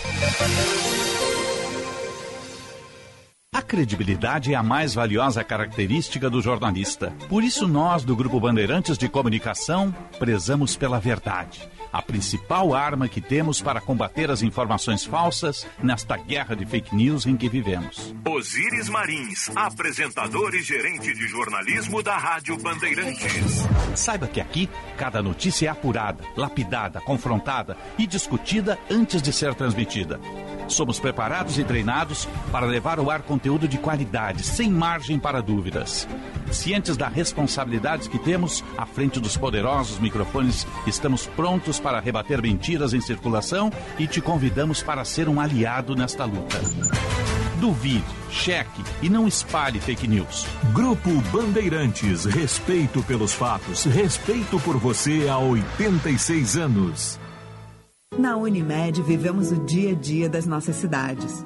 A 3.56 3.62
credibilidade 3.62 4.52
é 4.52 4.56
a 4.58 4.62
mais 4.62 4.94
valiosa 4.94 5.42
característica 5.42 6.30
do 6.30 6.42
jornalista. 6.42 7.14
Por 7.30 7.42
isso, 7.42 7.66
nós, 7.66 8.04
do 8.04 8.14
Grupo 8.14 8.38
Bandeirantes 8.38 8.98
de 8.98 9.08
Comunicação, 9.08 9.96
prezamos 10.20 10.76
pela 10.76 11.00
verdade. 11.00 11.62
A 11.96 12.02
principal 12.02 12.74
arma 12.74 13.08
que 13.08 13.22
temos 13.22 13.62
para 13.62 13.80
combater 13.80 14.30
as 14.30 14.42
informações 14.42 15.06
falsas 15.06 15.66
nesta 15.82 16.18
guerra 16.18 16.54
de 16.54 16.66
fake 16.66 16.94
news 16.94 17.26
em 17.26 17.38
que 17.38 17.48
vivemos. 17.48 18.14
Osíris 18.28 18.90
Marins, 18.90 19.50
apresentador 19.56 20.54
e 20.56 20.62
gerente 20.62 21.14
de 21.14 21.26
jornalismo 21.26 22.04
da 22.04 22.18
Rádio 22.18 22.58
Bandeirantes. 22.58 23.64
Saiba 23.96 24.28
que 24.28 24.42
aqui, 24.42 24.70
cada 24.98 25.22
notícia 25.24 25.68
é 25.68 25.70
apurada, 25.70 26.22
lapidada, 26.36 27.00
confrontada 27.00 27.78
e 27.98 28.06
discutida 28.06 28.78
antes 28.92 29.22
de 29.22 29.32
ser 29.32 29.56
transmitida. 29.56 30.20
Somos 30.68 31.00
preparados 31.00 31.58
e 31.60 31.64
treinados 31.64 32.28
para 32.52 32.66
levar 32.66 33.00
ao 33.00 33.10
ar 33.10 33.22
conteúdo 33.22 33.68
de 33.68 33.78
qualidade, 33.78 34.44
sem 34.44 34.70
margem 34.70 35.20
para 35.20 35.42
dúvidas. 35.42 36.08
Cientes 36.52 36.98
da 36.98 37.08
responsabilidade 37.08 38.10
que 38.10 38.20
temos 38.20 38.64
à 38.78 38.86
frente 38.86 39.20
dos 39.20 39.38
poderosos 39.38 40.00
microfones, 40.00 40.66
estamos 40.88 41.28
prontos 41.28 41.80
para 41.86 42.00
rebater 42.00 42.42
mentiras 42.42 42.96
em 42.96 43.00
circulação 43.00 43.72
e 44.00 44.08
te 44.08 44.20
convidamos 44.20 44.82
para 44.82 45.06
ser 45.06 45.30
um 45.30 45.40
aliado 45.40 45.96
nesta 45.96 46.26
luta. 46.26 46.60
Duvide, 47.62 48.04
cheque 48.32 48.84
e 49.04 49.08
não 49.08 49.28
espalhe 49.28 49.80
fake 49.80 50.08
news. 50.08 50.48
Grupo 50.74 51.12
Bandeirantes, 51.32 52.26
respeito 52.26 53.04
pelos 53.04 53.34
fatos, 53.34 53.84
respeito 53.84 54.60
por 54.62 54.78
você 54.78 55.28
há 55.30 55.38
86 55.38 56.58
anos. 56.58 57.20
Na 58.18 58.36
Unimed, 58.36 59.04
vivemos 59.04 59.52
o 59.52 59.64
dia 59.64 59.92
a 59.92 59.96
dia 59.96 60.28
das 60.28 60.48
nossas 60.48 60.78
cidades. 60.78 61.46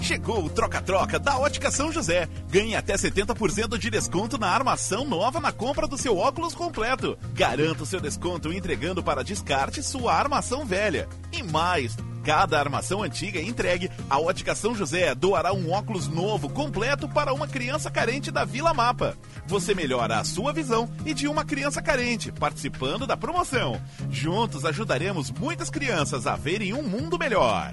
Chegou 0.00 0.44
o 0.44 0.50
troca-troca 0.50 1.18
da 1.18 1.38
Ótica 1.38 1.70
São 1.70 1.92
José. 1.92 2.28
Ganhe 2.48 2.74
até 2.74 2.94
70% 2.94 3.78
de 3.78 3.90
desconto 3.90 4.38
na 4.38 4.48
armação 4.48 5.04
nova 5.04 5.40
na 5.40 5.52
compra 5.52 5.86
do 5.86 5.98
seu 5.98 6.16
óculos 6.16 6.54
completo. 6.54 7.18
Garanta 7.34 7.82
o 7.82 7.86
seu 7.86 8.00
desconto 8.00 8.52
entregando 8.52 9.02
para 9.02 9.22
descarte 9.22 9.82
sua 9.82 10.14
armação 10.14 10.64
velha. 10.64 11.08
E 11.32 11.42
mais, 11.42 11.96
cada 12.24 12.58
armação 12.58 13.02
antiga 13.02 13.40
entregue, 13.40 13.90
a 14.08 14.18
Ótica 14.18 14.54
São 14.54 14.74
José 14.74 15.14
doará 15.14 15.52
um 15.52 15.70
óculos 15.70 16.08
novo 16.08 16.48
completo 16.48 17.08
para 17.08 17.32
uma 17.32 17.46
criança 17.46 17.90
carente 17.90 18.30
da 18.30 18.44
Vila 18.44 18.74
Mapa. 18.74 19.16
Você 19.46 19.74
melhora 19.74 20.18
a 20.18 20.24
sua 20.24 20.52
visão 20.52 20.88
e 21.04 21.12
de 21.14 21.28
uma 21.28 21.44
criança 21.44 21.82
carente, 21.82 22.32
participando 22.32 23.06
da 23.06 23.16
promoção. 23.16 23.80
Juntos 24.10 24.64
ajudaremos 24.64 25.30
muitas 25.30 25.70
crianças 25.70 26.26
a 26.26 26.36
verem 26.36 26.72
um 26.74 26.82
mundo 26.82 27.18
melhor. 27.18 27.72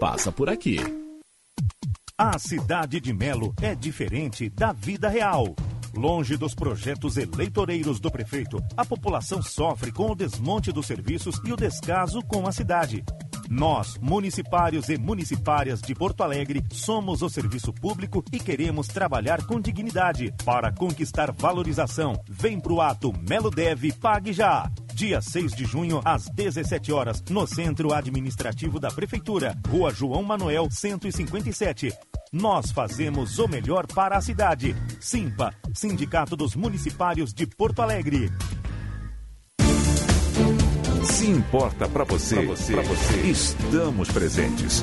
passa 0.00 0.32
por 0.32 0.48
aqui. 0.48 0.78
A 2.16 2.38
cidade 2.38 2.98
de 3.00 3.12
Melo 3.12 3.54
é 3.60 3.74
diferente 3.74 4.48
da 4.48 4.72
vida 4.72 5.10
real. 5.10 5.54
Longe 5.94 6.38
dos 6.38 6.54
projetos 6.54 7.18
eleitoreiros 7.18 8.00
do 8.00 8.10
prefeito, 8.10 8.64
a 8.76 8.84
população 8.84 9.42
sofre 9.42 9.92
com 9.92 10.10
o 10.10 10.14
desmonte 10.14 10.72
dos 10.72 10.86
serviços 10.86 11.38
e 11.44 11.52
o 11.52 11.56
descaso 11.56 12.22
com 12.22 12.46
a 12.46 12.52
cidade. 12.52 13.04
Nós, 13.50 13.98
municipários 14.00 14.88
e 14.88 14.96
municipárias 14.96 15.80
de 15.80 15.92
Porto 15.92 16.22
Alegre, 16.22 16.62
somos 16.70 17.20
o 17.20 17.28
serviço 17.28 17.72
público 17.72 18.24
e 18.30 18.38
queremos 18.38 18.86
trabalhar 18.86 19.44
com 19.44 19.60
dignidade 19.60 20.32
para 20.44 20.70
conquistar 20.70 21.32
valorização. 21.32 22.14
Vem 22.28 22.60
pro 22.60 22.80
ato 22.80 23.12
Melo 23.28 23.50
Deve 23.50 23.92
Pague 23.92 24.32
Já. 24.32 24.70
Dia 24.94 25.20
6 25.20 25.52
de 25.56 25.64
junho, 25.64 26.00
às 26.04 26.26
17 26.26 26.92
horas, 26.92 27.24
no 27.28 27.44
Centro 27.44 27.92
Administrativo 27.92 28.78
da 28.78 28.88
Prefeitura, 28.88 29.58
Rua 29.68 29.92
João 29.92 30.22
Manuel, 30.22 30.68
157. 30.70 31.92
Nós 32.32 32.70
fazemos 32.70 33.36
o 33.40 33.48
melhor 33.48 33.84
para 33.88 34.16
a 34.16 34.20
cidade. 34.20 34.76
Simpa, 35.00 35.52
Sindicato 35.74 36.36
dos 36.36 36.54
Municipários 36.54 37.34
de 37.34 37.48
Porto 37.48 37.82
Alegre. 37.82 38.30
Se 41.04 41.26
importa 41.26 41.88
pra 41.88 42.04
você, 42.04 42.36
pra 42.36 42.44
você, 42.44 42.72
pra 42.72 42.82
você, 42.82 43.20
estamos 43.26 44.10
presentes. 44.10 44.82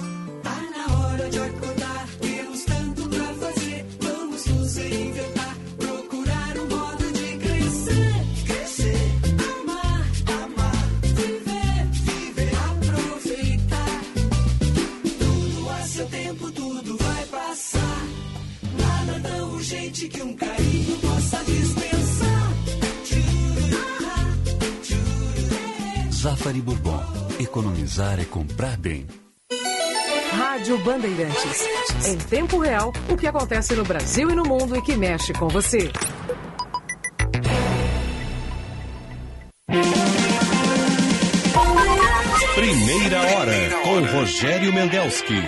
Tão 20.01 20.07
urgente 20.07 20.07
que 20.07 20.23
um 20.23 20.33
carinho 20.33 20.97
possa 20.97 21.43
dispensar. 21.43 22.51
Zafari 26.11 26.61
Bourbon. 26.61 27.03
Economizar 27.39 28.19
é 28.19 28.25
comprar 28.25 28.77
bem. 28.77 29.07
Rádio 30.31 30.77
Bandeirantes. 30.79 31.67
Em 32.07 32.17
tempo 32.17 32.59
real, 32.59 32.93
o 33.09 33.17
que 33.17 33.27
acontece 33.27 33.73
no 33.73 33.83
Brasil 33.83 34.29
e 34.29 34.35
no 34.35 34.43
mundo 34.43 34.75
e 34.75 34.81
que 34.81 34.95
mexe 34.95 35.33
com 35.33 35.47
você. 35.47 35.91
Primeira 42.55 43.21
hora 43.21 43.69
com 43.83 44.17
Rogério 44.17 44.71
Mendelski. 44.73 45.41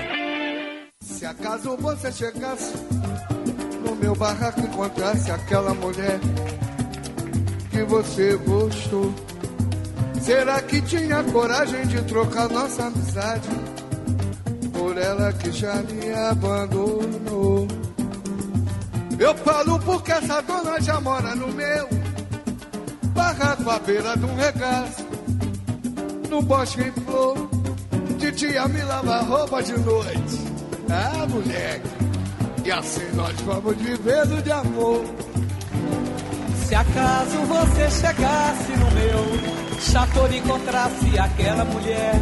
Se 1.01 1.25
acaso 1.25 1.77
você 1.77 2.11
chegasse 2.11 2.73
no 3.83 3.95
meu 3.95 4.15
barraco 4.15 4.61
encontrasse 4.61 5.31
aquela 5.31 5.73
mulher 5.73 6.19
que 7.69 7.83
você 7.83 8.35
gostou, 8.37 9.13
será 10.21 10.61
que 10.61 10.81
tinha 10.81 11.23
coragem 11.25 11.85
de 11.87 12.01
trocar 12.03 12.49
nossa 12.49 12.85
amizade 12.85 13.49
por 14.71 14.97
ela 14.97 15.33
que 15.33 15.51
já 15.51 15.75
me 15.83 16.13
abandonou? 16.13 17.67
Eu 19.19 19.35
falo 19.37 19.79
porque 19.79 20.11
essa 20.11 20.41
dona 20.41 20.79
já 20.81 20.99
mora 20.99 21.35
no 21.35 21.47
meu 21.53 21.89
barraco 23.13 23.69
à 23.69 23.79
beira 23.79 24.17
de 24.17 24.25
um 24.25 24.35
regaço, 24.35 25.05
no 26.29 26.41
bosque 26.41 26.81
em 26.81 26.91
flor 27.03 27.53
titia 28.31 28.67
me 28.69 28.81
lavar 28.83 29.25
roupa 29.25 29.61
de 29.61 29.73
noite. 29.79 30.39
Ah, 30.89 31.27
moleque. 31.27 32.12
E 32.65 32.71
assim 32.71 33.11
nós 33.13 33.35
vamos 33.41 33.75
vivendo 33.75 34.41
de 34.41 34.51
amor. 34.51 35.03
Se 36.65 36.75
acaso 36.75 37.37
você 37.39 37.91
chegasse 37.91 38.71
no 38.71 38.91
meu 38.91 39.81
chateau 39.81 40.31
e 40.31 40.37
encontrasse 40.37 41.19
aquela 41.19 41.65
mulher 41.65 42.13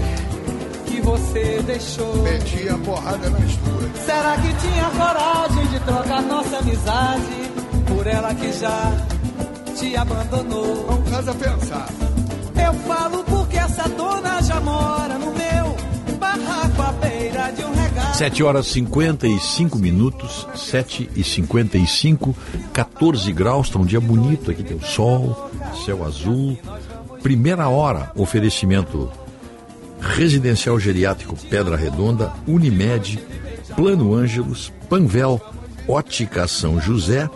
que 0.87 0.99
você 1.01 1.61
deixou. 1.65 2.15
Metia 2.23 2.77
porrada 2.79 3.29
nas 3.29 3.55
duas. 3.57 4.05
Será 4.05 4.35
que 4.37 4.53
tinha 4.55 4.89
coragem 4.89 5.67
de 5.67 5.79
trocar 5.81 6.21
nossa 6.23 6.57
amizade 6.57 7.51
por 7.87 8.07
ela 8.07 8.33
que 8.33 8.51
já 8.51 8.91
te 9.75 9.95
abandonou? 9.95 10.87
Não 10.89 11.01
casa 11.03 11.33
pensar. 11.35 11.87
Eu 12.65 12.73
falo 12.85 13.23
porque 13.25 13.57
essa 13.57 13.87
dona 13.89 14.41
já 14.41 14.59
mora 14.59 15.17
no 15.19 15.31
meu 15.31 16.17
barraco 16.17 16.81
à 16.81 16.91
beira 16.93 17.51
de 17.51 17.63
um. 17.63 17.80
7 18.22 18.43
horas 18.43 18.67
55 18.67 19.80
minutos, 19.80 20.48
7 20.53 21.09
e 21.16 21.24
55, 21.24 22.38
14 22.72 23.33
graus, 23.33 23.67
tá 23.67 23.80
um 23.80 23.83
dia 23.83 24.00
bonito 24.00 24.51
aqui, 24.51 24.61
tem 24.61 24.77
o 24.77 24.85
sol, 24.85 25.50
céu 25.83 26.06
azul. 26.06 26.56
Primeira 27.24 27.67
hora, 27.67 28.11
oferecimento 28.16 29.11
Residencial 30.00 30.80
Geriátrico 30.80 31.35
Pedra 31.50 31.75
Redonda, 31.75 32.32
Unimed, 32.45 33.17
Plano 33.75 34.14
Ângelos, 34.14 34.72
Panvel, 34.88 35.41
Ótica 35.88 36.48
São 36.48 36.80
José, 36.80 37.27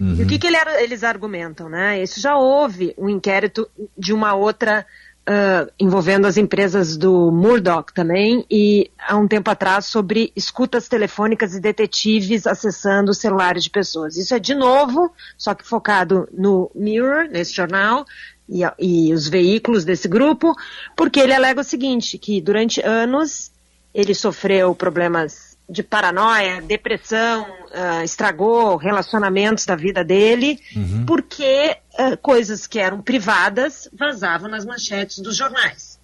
E 0.02 0.24
o 0.24 0.28
que, 0.28 0.40
que 0.40 0.48
ele 0.48 0.58
eles 0.80 1.04
argumentam, 1.04 1.70
né? 1.70 2.02
Isso 2.02 2.20
já 2.20 2.36
houve 2.36 2.94
um 2.98 3.08
inquérito 3.08 3.70
de 3.98 4.14
uma 4.14 4.34
outra 4.34 4.86
ah, 5.24 5.68
envolvendo 5.80 6.26
as 6.26 6.36
empresas 6.36 6.98
do 6.98 7.32
Murdoch 7.32 7.94
também 7.94 8.44
e 8.50 8.90
há 8.98 9.16
um 9.16 9.28
tempo 9.28 9.52
atrás 9.52 9.86
sobre 9.86 10.32
escutas 10.36 10.88
telefônicas 10.88 11.54
e 11.54 11.60
detetives 11.60 12.48
acessando 12.48 13.14
celulares 13.14 13.64
de 13.64 13.70
pessoas. 13.70 14.18
Isso 14.18 14.34
é 14.34 14.40
de 14.40 14.56
novo, 14.56 15.14
só 15.38 15.54
que 15.54 15.66
focado 15.66 16.28
no 16.34 16.72
Mirror, 16.74 17.30
nesse 17.30 17.54
jornal, 17.54 18.04
e, 18.50 18.62
e 18.80 19.14
os 19.14 19.28
veículos 19.28 19.86
desse 19.86 20.08
grupo, 20.08 20.56
porque 20.98 21.20
ele 21.20 21.34
alega 21.34 21.62
o 21.62 21.64
seguinte, 21.64 22.18
que 22.18 22.42
durante 22.42 22.82
anos 22.82 23.52
ele 23.94 24.16
sofreu 24.16 24.74
problemas 24.74 25.51
de 25.72 25.82
paranoia, 25.82 26.61
depressão, 26.61 27.48
ah, 27.74 28.03
estragou 28.03 28.75
relacionamentos 28.75 29.66
da 29.66 29.75
vida 29.75 30.03
dele, 30.03 30.59
porque 31.08 31.77
ah, 31.98 32.17
coisas 32.17 32.67
que 32.67 32.77
eram 32.77 33.01
privadas 33.01 33.90
vazavam 33.93 34.50
nas 34.50 34.66
manchetes 34.66 35.19
dos 35.19 35.38
jornais. 35.38 35.98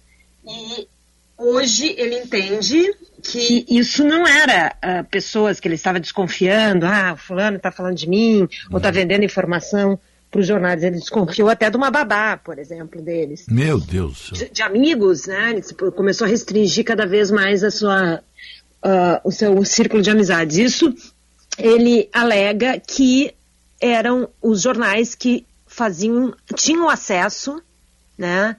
E 0.46 0.88
hoje 1.36 1.94
ele 1.98 2.18
entende 2.18 2.82
que 3.22 3.66
isso 3.68 4.02
não 4.02 4.26
era 4.26 4.74
ah, 4.80 5.04
pessoas 5.04 5.60
que 5.60 5.68
ele 5.68 5.74
estava 5.74 6.00
desconfiando, 6.00 6.86
ah, 6.86 7.12
o 7.12 7.16
fulano 7.18 7.58
está 7.58 7.70
falando 7.70 7.96
de 7.96 8.08
mim, 8.08 8.48
ou 8.70 8.78
está 8.78 8.90
vendendo 8.90 9.24
informação 9.24 10.00
para 10.30 10.40
os 10.40 10.46
jornais. 10.46 10.82
Ele 10.82 10.96
desconfiou 10.96 11.48
até 11.48 11.70
de 11.70 11.76
uma 11.76 11.90
babá, 11.90 12.36
por 12.36 12.58
exemplo, 12.58 13.00
deles 13.00 13.46
Meu 13.48 13.80
Deus 13.80 14.30
de, 14.32 14.48
de 14.50 14.62
amigos, 14.62 15.26
né? 15.26 15.50
Ele 15.50 15.62
tipo, 15.62 15.90
começou 15.92 16.26
a 16.26 16.30
restringir 16.30 16.84
cada 16.84 17.06
vez 17.06 17.30
mais 17.30 17.64
a 17.64 17.70
sua, 17.70 18.22
ah, 18.82 19.20
o 19.24 19.30
seu 19.30 19.64
círculo 19.64 20.02
de 20.02 20.10
amizades. 20.10 20.56
Isso 20.56 20.94
ele 21.58 22.08
alega 22.12 22.78
que 22.78 23.34
eram 23.80 24.28
os 24.40 24.62
jornais 24.62 25.14
que 25.14 25.46
faziam, 25.66 26.34
tinham 26.54 26.88
acesso, 26.88 27.62
né, 28.16 28.56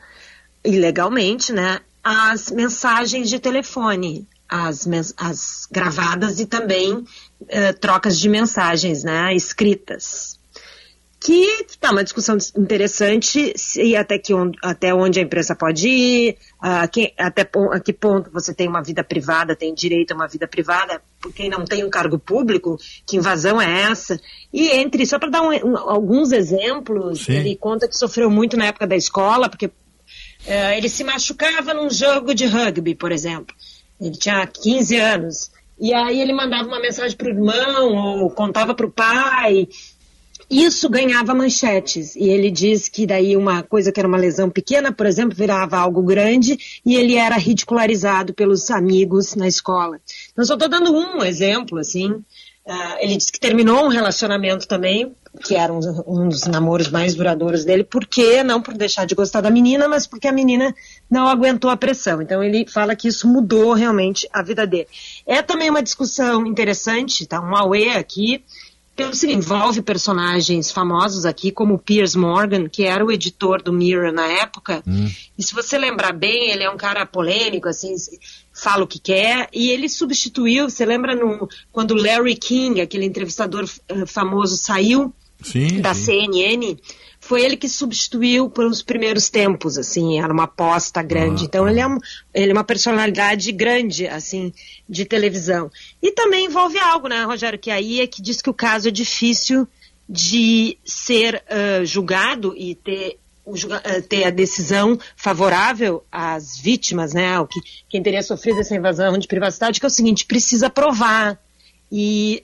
ilegalmente, 0.64 1.52
né, 1.52 1.80
às 2.04 2.50
mensagens 2.52 3.30
de 3.30 3.40
telefone, 3.40 4.28
as, 4.48 4.88
as 5.18 5.68
gravadas 5.70 6.40
e 6.40 6.46
também 6.46 7.06
eh, 7.48 7.74
trocas 7.74 8.18
de 8.18 8.30
mensagens, 8.30 9.04
né, 9.04 9.36
escritas 9.36 10.39
que 11.22 11.66
está 11.70 11.92
uma 11.92 12.04
discussão 12.04 12.38
interessante 12.58 13.54
e 13.78 13.96
até, 13.96 14.18
que, 14.18 14.34
on- 14.34 14.54
até 14.64 14.94
onde 14.94 15.20
a 15.20 15.24
imprensa 15.24 15.54
pode 15.54 15.88
ir, 15.90 16.38
a 16.60 16.88
que, 16.88 17.14
até 17.18 17.42
a 17.72 17.80
que 17.80 17.92
ponto 17.92 18.32
você 18.32 18.54
tem 18.54 18.70
uma 18.70 18.82
vida 18.82 19.04
privada, 19.04 19.56
tem 19.56 19.74
direito 19.74 20.12
a 20.12 20.16
uma 20.16 20.28
vida 20.28 20.48
privada, 20.48 21.02
por 21.20 21.34
quem 21.34 21.50
não 21.50 21.66
tem 21.66 21.84
um 21.84 21.90
cargo 21.90 22.18
público, 22.18 22.78
que 23.06 23.18
invasão 23.18 23.62
é 23.62 23.82
essa? 23.92 24.18
E 24.54 24.70
entre, 24.70 25.06
só 25.06 25.20
para 25.20 25.30
dar 25.30 25.42
um- 25.42 25.52
um- 25.72 25.78
alguns 25.78 26.32
exemplos, 26.32 27.26
Sim. 27.26 27.34
ele 27.34 27.56
conta 27.58 27.88
que 27.88 27.98
sofreu 27.98 28.30
muito 28.30 28.56
na 28.56 28.68
época 28.68 28.88
da 28.88 28.96
escola, 28.96 29.50
porque 29.50 29.70
eh, 30.48 30.78
ele 30.78 30.88
se 30.88 31.04
machucava 31.04 31.74
num 31.74 31.90
jogo 31.90 32.34
de 32.34 32.46
rugby, 32.46 32.96
por 32.96 33.12
exemplo. 33.12 33.54
Ele 34.00 34.12
tinha 34.18 34.48
15 34.48 34.96
anos. 34.96 35.52
E 35.78 35.94
aí 35.94 36.22
ele 36.22 36.32
mandava 36.34 36.66
uma 36.68 36.80
mensagem 36.80 37.16
para 37.18 37.28
o 37.28 37.32
irmão, 37.32 37.94
ou 38.24 38.30
contava 38.32 38.74
para 38.74 38.86
o 38.86 38.92
pai, 38.92 39.68
isso 40.50 40.90
ganhava 40.90 41.34
manchetes. 41.34 42.16
E 42.16 42.28
ele 42.30 42.50
diz 42.50 42.90
que 42.90 43.06
daí 43.06 43.38
uma 43.38 43.62
coisa 43.62 43.92
que 43.92 44.00
era 44.00 44.08
uma 44.08 44.18
lesão 44.18 44.50
pequena, 44.50 44.92
por 44.92 45.06
exemplo, 45.06 45.36
virava 45.36 45.78
algo 45.78 46.02
grande 46.02 46.58
e 46.86 46.96
ele 46.96 47.16
era 47.16 47.38
ridicularizado 47.38 48.34
pelos 48.34 48.72
amigos 48.72 49.36
na 49.36 49.48
escola. 49.48 50.00
Então, 50.32 50.44
só 50.44 50.56
estou 50.56 50.70
dando 50.70 50.92
um 50.92 51.24
exemplo, 51.24 51.78
assim. 51.78 52.24
Ah, 52.68 52.98
ele 53.00 53.18
disse 53.18 53.32
que 53.32 53.40
terminou 53.40 53.86
um 53.86 53.88
relacionamento 53.88 54.68
também, 54.68 55.16
que 55.44 55.56
era 55.56 55.74
um, 55.74 55.80
um 56.06 56.30
dos 56.30 56.46
namoros 56.46 56.90
mais 56.90 57.16
duradouros 57.16 57.66
dele, 57.66 57.84
porque 57.84 58.44
não 58.44 58.62
por 58.62 58.76
deixar 58.76 59.06
de 59.06 59.16
gostar 59.16 59.42
da 59.42 59.50
menina, 59.50 59.88
mas 59.88 60.06
porque 60.06 60.28
a 60.28 60.32
menina 60.32 60.74
não 61.10 61.28
aguentou 61.28 61.70
a 61.72 61.78
pressão. 61.78 62.22
Então 62.22 62.44
ele 62.44 62.68
fala 62.68 62.96
que 62.96 63.08
isso 63.08 63.28
mudou 63.28 63.74
realmente 63.74 64.28
a 64.32 64.44
vida 64.44 64.68
dele. 64.68 64.88
É 65.26 65.42
também 65.42 65.70
uma 65.70 65.82
discussão 65.82 66.46
interessante, 66.46 67.26
tá? 67.26 67.42
Um 67.42 67.56
auê 67.56 67.90
aqui, 67.90 68.44
pelo 69.00 69.16
seguinte, 69.16 69.38
envolve 69.38 69.82
personagens 69.82 70.72
famosos 70.72 71.26
aqui, 71.26 71.52
como 71.52 71.76
o 71.76 71.80
Piers 71.80 72.16
Morgan, 72.16 72.68
que 72.68 72.84
era 72.84 73.04
o 73.06 73.10
editor 73.10 73.64
do 73.64 73.72
Mirror 73.72 74.12
na 74.12 74.28
época. 74.28 74.84
E 75.38 75.42
se 75.42 75.54
você 75.54 75.78
lembrar 75.78 76.12
bem, 76.12 76.52
ele 76.52 76.64
é 76.64 76.70
um 76.70 76.76
cara 76.76 77.06
polêmico, 77.06 77.70
assim, 77.70 77.96
fala 78.52 78.84
o 78.84 78.88
que 78.88 79.00
quer. 79.00 79.48
E 79.54 79.70
ele 79.70 79.88
substituiu, 79.88 80.70
você 80.70 80.86
lembra 80.86 81.16
no, 81.16 81.48
quando 81.72 81.92
o 81.92 81.96
Larry 81.98 82.36
King, 82.36 82.82
aquele 82.82 83.06
entrevistador 83.06 83.70
eh, 83.88 84.06
famoso, 84.06 84.58
saiu 84.58 85.14
Sim, 85.42 85.80
da 85.80 85.94
sim. 85.94 86.28
CNN, 86.30 86.78
foi 87.30 87.44
ele 87.46 87.56
que 87.56 87.70
substituiu 87.70 88.50
por 88.50 88.66
os 88.66 88.82
primeiros 88.82 89.30
tempos, 89.30 89.78
assim, 89.78 90.20
era 90.20 90.34
uma 90.34 90.46
aposta 90.46 91.04
grande. 91.04 91.46
então 91.46 91.70
ele 91.70 91.80
é, 91.80 91.86
um, 91.86 92.00
ele 92.34 92.50
é 92.50 92.54
uma 92.54 92.64
personalidade 92.64 93.52
grande, 93.52 94.08
assim, 94.08 94.52
de 94.90 95.06
televisão. 95.06 95.70
E 96.02 96.12
também 96.12 96.48
envolve 96.48 96.80
algo, 96.80 97.08
né, 97.08 97.24
Rogério, 97.26 97.60
que 97.60 97.70
aí 97.70 98.02
é 98.02 98.08
que 98.08 98.20
diz 98.20 98.42
que 98.42 98.50
o 98.50 98.54
caso 98.54 98.88
é 98.88 98.92
difícil 98.92 99.68
de 100.10 100.76
ser 100.84 101.44
uh, 101.46 101.86
julgado 101.86 102.56
e 102.58 102.74
ter, 102.74 103.20
uh, 103.46 104.02
ter 104.10 104.24
a 104.24 104.32
decisão 104.32 105.00
favorável 105.16 106.04
às 106.12 106.58
vítimas, 106.58 107.14
né, 107.14 107.40
o 107.40 107.46
que, 107.46 107.60
quem 107.88 108.02
teria 108.02 108.24
sofrido 108.24 108.60
essa 108.60 108.76
invasão 108.76 109.20
de 109.20 109.28
privacidade, 109.28 109.80
que 109.80 109.86
é 109.86 109.88
o 109.88 109.92
seguinte, 109.92 110.26
precisa 110.26 110.68
provar. 110.68 111.40
E 111.92 112.44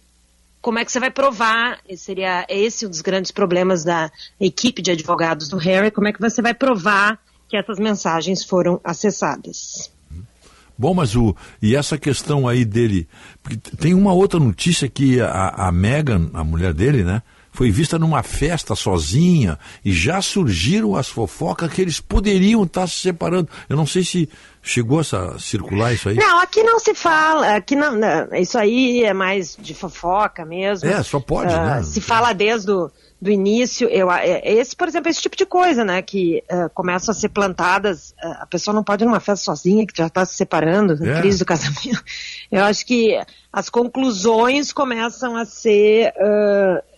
como 0.66 0.80
é 0.80 0.84
que 0.84 0.92
você 0.92 1.00
vai 1.00 1.12
provar? 1.12 1.78
Esse 1.88 2.06
seria 2.06 2.44
esse 2.50 2.88
um 2.88 2.90
dos 2.90 3.02
grandes 3.02 3.30
problemas 3.30 3.84
da 3.84 4.12
equipe 4.40 4.82
de 4.82 4.90
advogados 4.90 5.48
do 5.48 5.58
Harry. 5.58 5.92
Como 5.92 6.08
é 6.08 6.12
que 6.12 6.20
você 6.20 6.42
vai 6.42 6.56
provar 6.56 7.20
que 7.48 7.56
essas 7.56 7.78
mensagens 7.78 8.44
foram 8.44 8.82
acessadas? 8.84 9.92
Bom, 10.76 10.96
mas 10.96 11.16
o 11.16 11.36
e 11.62 11.76
essa 11.76 12.00
questão 12.00 12.48
aí 12.48 12.66
dele, 12.66 13.08
tem 13.80 13.94
uma 13.94 14.12
outra 14.12 14.40
notícia 14.40 14.90
que 14.90 15.22
a, 15.22 15.50
a 15.68 15.72
Megan, 15.72 16.32
a 16.34 16.44
mulher 16.44 16.74
dele, 16.74 17.04
né, 17.04 17.22
foi 17.56 17.72
vista 17.72 17.98
numa 17.98 18.22
festa 18.22 18.76
sozinha 18.76 19.58
e 19.84 19.94
já 19.94 20.22
surgiram 20.22 20.96
as 20.96 21.08
fofocas 21.08 21.72
que 21.72 21.82
eles 21.82 22.02
poderiam 22.02 22.64
estar 22.64 22.86
se 22.88 23.00
separando. 23.00 23.50
Eu 23.70 23.78
não 23.78 23.88
sei 23.88 24.04
se 24.04 24.30
chegou 24.62 25.00
a 25.00 25.40
circular 25.40 25.94
isso 25.94 26.10
aí. 26.10 26.16
Não, 26.16 26.42
aqui 26.42 26.62
não 26.64 26.80
se 26.80 26.94
fala, 26.94 27.56
aqui 27.56 27.76
não, 27.76 27.96
não 27.96 28.36
isso 28.36 28.58
aí 28.58 29.04
é 29.04 29.14
mais 29.14 29.56
de 29.58 29.74
fofoca 29.74 30.44
mesmo. 30.44 30.90
É, 30.90 31.02
só 31.02 31.20
pode, 31.20 31.54
uh, 31.54 31.58
né? 31.58 31.84
Se 31.84 32.02
fala 32.02 32.34
desde 32.34 32.72
o 32.72 32.92
do 33.22 33.32
início, 33.32 33.88
eu, 33.88 34.12
é, 34.12 34.42
esse, 34.46 34.76
por 34.76 34.88
exemplo, 34.88 35.10
esse 35.10 35.22
tipo 35.22 35.38
de 35.38 35.46
coisa, 35.46 35.84
né, 35.84 36.02
que 36.02 36.44
uh, 36.52 36.70
começam 36.74 37.12
a 37.12 37.16
ser 37.16 37.30
plantadas, 37.30 38.12
uh, 38.24 38.42
a 38.42 38.46
pessoa 38.46 38.74
não 38.74 38.84
pode 38.84 39.04
ir 39.04 39.08
numa 39.08 39.20
festa 39.20 39.46
sozinha, 39.46 39.88
que 39.88 39.98
já 39.98 40.08
está 40.08 40.26
se 40.26 40.36
separando, 40.36 40.94
é. 41.04 41.20
crise 41.22 41.40
do 41.40 41.46
casamento. 41.46 42.04
Eu 42.52 42.64
acho 42.66 42.86
que 42.86 43.20
as 43.52 43.70
conclusões 43.70 44.72
começam 44.74 45.36
a 45.36 45.46
ser 45.46 46.14
uh, 46.18 46.95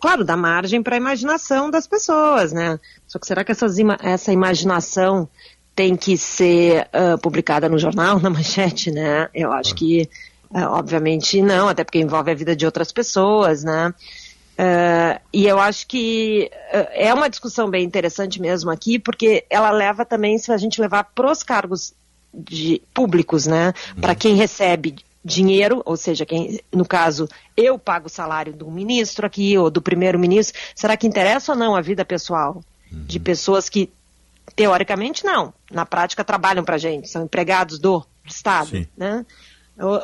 claro, 0.00 0.24
dá 0.24 0.36
margem 0.36 0.82
para 0.82 0.96
a 0.96 0.98
imaginação 0.98 1.70
das 1.70 1.86
pessoas, 1.86 2.52
né? 2.52 2.78
Só 3.06 3.18
que 3.18 3.26
será 3.26 3.44
que 3.44 3.52
essas, 3.52 3.76
essa 4.02 4.32
imaginação 4.32 5.28
tem 5.74 5.96
que 5.96 6.16
ser 6.16 6.88
uh, 6.92 7.18
publicada 7.18 7.68
no 7.68 7.78
jornal, 7.78 8.18
na 8.20 8.30
manchete, 8.30 8.90
né? 8.90 9.28
Eu 9.34 9.52
acho 9.52 9.74
que, 9.74 10.08
uh, 10.50 10.66
obviamente, 10.72 11.40
não, 11.40 11.68
até 11.68 11.84
porque 11.84 11.98
envolve 11.98 12.30
a 12.30 12.34
vida 12.34 12.54
de 12.54 12.66
outras 12.66 12.92
pessoas, 12.92 13.64
né? 13.64 13.94
Uh, 14.58 15.20
e 15.32 15.46
eu 15.46 15.58
acho 15.58 15.86
que 15.86 16.50
é 16.92 17.14
uma 17.14 17.30
discussão 17.30 17.70
bem 17.70 17.82
interessante 17.82 18.40
mesmo 18.40 18.70
aqui, 18.70 18.98
porque 18.98 19.44
ela 19.48 19.70
leva 19.70 20.04
também, 20.04 20.36
se 20.36 20.52
a 20.52 20.58
gente 20.58 20.80
levar 20.80 21.04
para 21.04 21.30
os 21.30 21.42
cargos 21.42 21.94
de, 22.32 22.82
públicos, 22.92 23.46
né? 23.46 23.72
Para 24.00 24.14
quem 24.14 24.34
recebe 24.34 24.96
dinheiro, 25.24 25.82
ou 25.84 25.96
seja, 25.96 26.24
quem, 26.24 26.60
no 26.72 26.84
caso, 26.84 27.28
eu 27.56 27.78
pago 27.78 28.06
o 28.06 28.10
salário 28.10 28.52
do 28.52 28.70
ministro 28.70 29.26
aqui 29.26 29.56
ou 29.56 29.70
do 29.70 29.82
primeiro-ministro, 29.82 30.58
será 30.74 30.96
que 30.96 31.06
interessa 31.06 31.52
ou 31.52 31.58
não 31.58 31.76
a 31.76 31.80
vida 31.80 32.04
pessoal 32.04 32.62
uhum. 32.90 33.04
de 33.04 33.20
pessoas 33.20 33.68
que, 33.68 33.90
teoricamente, 34.56 35.24
não, 35.24 35.52
na 35.70 35.84
prática 35.84 36.24
trabalham 36.24 36.64
para 36.64 36.76
a 36.76 36.78
gente, 36.78 37.08
são 37.08 37.24
empregados 37.24 37.78
do 37.78 38.04
Estado, 38.24 38.70
Sim. 38.70 38.86
né? 38.96 39.24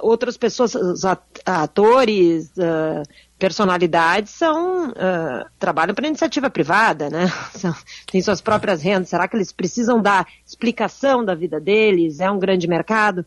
Outras 0.03 0.39
pessoas, 0.39 0.75
os 0.75 1.03
atores, 1.45 2.47
uh, 2.57 3.03
personalidades 3.39 4.33
são 4.33 4.89
uh, 4.89 5.45
trabalham 5.59 5.95
para 5.95 6.09
iniciativa 6.09 6.49
privada, 6.49 7.11
né? 7.11 7.31
São, 7.53 7.75
têm 8.11 8.23
suas 8.23 8.41
próprias 8.41 8.81
rendas. 8.81 9.11
Será 9.11 9.29
que 9.29 9.37
eles 9.37 9.53
precisam 9.53 10.01
dar 10.01 10.27
explicação 10.47 11.25
da 11.25 11.35
vida 11.35 11.61
deles? 11.61 12.21
É 12.21 12.31
um 12.31 12.39
grande 12.39 12.67
mercado? 12.67 13.25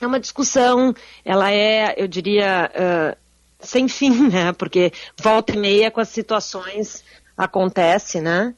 É 0.00 0.06
uma 0.06 0.20
discussão, 0.20 0.94
ela 1.24 1.50
é, 1.50 1.94
eu 1.96 2.06
diria, 2.06 2.70
uh, 2.74 3.16
sem 3.60 3.88
fim, 3.88 4.28
né? 4.28 4.52
Porque 4.52 4.92
volta 5.18 5.52
e 5.52 5.58
meia 5.58 5.90
com 5.90 6.00
as 6.00 6.08
situações 6.08 7.02
acontece, 7.36 8.20
né? 8.20 8.54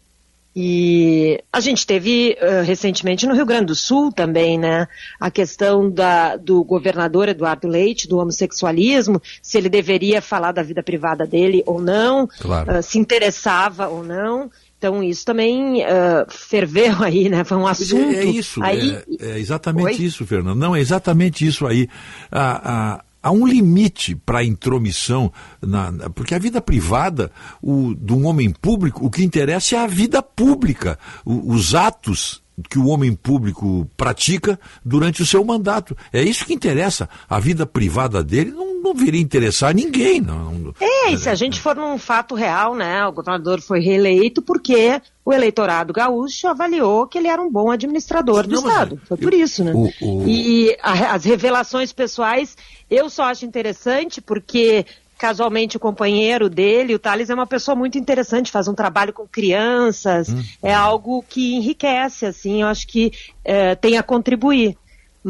E 0.60 1.41
a 1.52 1.60
gente 1.60 1.86
teve 1.86 2.36
uh, 2.41 2.65
recentemente 2.65 3.26
no 3.26 3.34
Rio 3.34 3.47
Grande 3.47 3.67
do 3.67 3.75
Sul 3.76 4.10
também, 4.10 4.58
né? 4.58 4.89
A 5.20 5.31
questão 5.31 5.89
da, 5.89 6.36
do 6.36 6.65
governador 6.65 7.28
Eduardo 7.28 7.68
Leite, 7.68 8.08
do 8.08 8.18
homossexualismo, 8.18 9.23
se 9.41 9.57
ele 9.57 9.68
deveria 9.68 10.20
falar 10.20 10.50
da 10.50 10.62
vida 10.62 10.83
privada 10.83 11.25
dele 11.25 11.62
ou 11.65 11.81
não, 11.81 12.26
claro. 12.41 12.78
uh, 12.78 12.83
se 12.83 12.99
interessava 12.99 13.86
ou 13.86 14.02
não. 14.02 14.50
Então 14.78 15.02
isso 15.02 15.24
também 15.24 15.82
uh, 15.82 16.24
ferveu 16.28 16.94
aí, 17.02 17.28
né? 17.28 17.44
Foi 17.44 17.58
um 17.58 17.66
assunto. 17.66 18.15
É, 18.15 18.20
é 18.20 18.24
isso, 18.24 18.62
aí... 18.62 18.97
é, 19.20 19.32
é 19.32 19.39
exatamente 19.39 20.00
Oi? 20.00 20.07
isso, 20.07 20.24
Fernando. 20.24 20.58
Não, 20.58 20.74
é 20.74 20.81
exatamente 20.81 21.47
isso 21.47 21.66
aí. 21.66 21.89
há 22.31 23.31
um 23.32 23.47
limite 23.47 24.15
para 24.15 24.39
a 24.39 24.44
intromissão, 24.44 25.32
na, 25.60 25.92
porque 26.15 26.34
a 26.34 26.39
vida 26.39 26.60
privada 26.60 27.31
o, 27.60 27.94
de 27.94 28.12
um 28.12 28.26
homem 28.26 28.50
público, 28.50 29.05
o 29.05 29.10
que 29.10 29.24
interessa 29.24 29.76
é 29.76 29.78
a 29.81 29.86
vida 29.86 30.23
pública, 30.23 30.98
o, 31.24 31.52
os 31.52 31.74
atos 31.74 32.42
que 32.68 32.78
o 32.78 32.86
homem 32.86 33.14
público 33.14 33.88
pratica 33.96 34.58
durante 34.84 35.22
o 35.22 35.26
seu 35.26 35.44
mandato. 35.44 35.96
É 36.12 36.22
isso 36.22 36.44
que 36.44 36.54
interessa. 36.54 37.08
A 37.28 37.38
vida 37.38 37.66
privada 37.66 38.22
dele 38.22 38.50
não 38.50 38.68
não 38.88 38.94
viria 38.94 39.20
interessar 39.20 39.74
ninguém. 39.74 40.20
Não, 40.20 40.72
é, 40.80 41.10
e 41.12 41.18
se 41.18 41.28
a 41.28 41.34
gente 41.34 41.60
for 41.60 41.76
num 41.76 41.98
fato 41.98 42.34
real, 42.34 42.74
né? 42.74 43.04
O 43.06 43.12
governador 43.12 43.60
foi 43.60 43.80
reeleito 43.80 44.40
porque 44.40 45.00
o 45.24 45.32
eleitorado 45.32 45.92
gaúcho 45.92 46.48
avaliou 46.48 47.06
que 47.06 47.18
ele 47.18 47.28
era 47.28 47.40
um 47.40 47.50
bom 47.50 47.70
administrador 47.70 48.46
do 48.46 48.54
Estado. 48.54 49.00
Foi 49.06 49.16
por 49.16 49.34
isso, 49.34 49.64
né? 49.64 49.72
O, 49.74 49.90
o... 50.00 50.28
E 50.28 50.76
a, 50.82 51.14
as 51.14 51.24
revelações 51.24 51.92
pessoais 51.92 52.56
eu 52.90 53.10
só 53.10 53.24
acho 53.24 53.44
interessante 53.44 54.20
porque 54.20 54.86
casualmente 55.18 55.76
o 55.76 55.80
companheiro 55.80 56.48
dele, 56.48 56.94
o 56.94 56.98
Thales, 56.98 57.28
é 57.28 57.34
uma 57.34 57.47
pessoa 57.47 57.74
muito 57.74 57.98
interessante, 57.98 58.52
faz 58.52 58.68
um 58.68 58.74
trabalho 58.74 59.12
com 59.12 59.26
crianças, 59.26 60.28
hum. 60.28 60.42
é 60.62 60.72
algo 60.72 61.24
que 61.28 61.56
enriquece, 61.56 62.24
assim, 62.24 62.62
eu 62.62 62.68
acho 62.68 62.86
que 62.86 63.12
é, 63.44 63.74
tem 63.74 63.98
a 63.98 64.02
contribuir. 64.02 64.76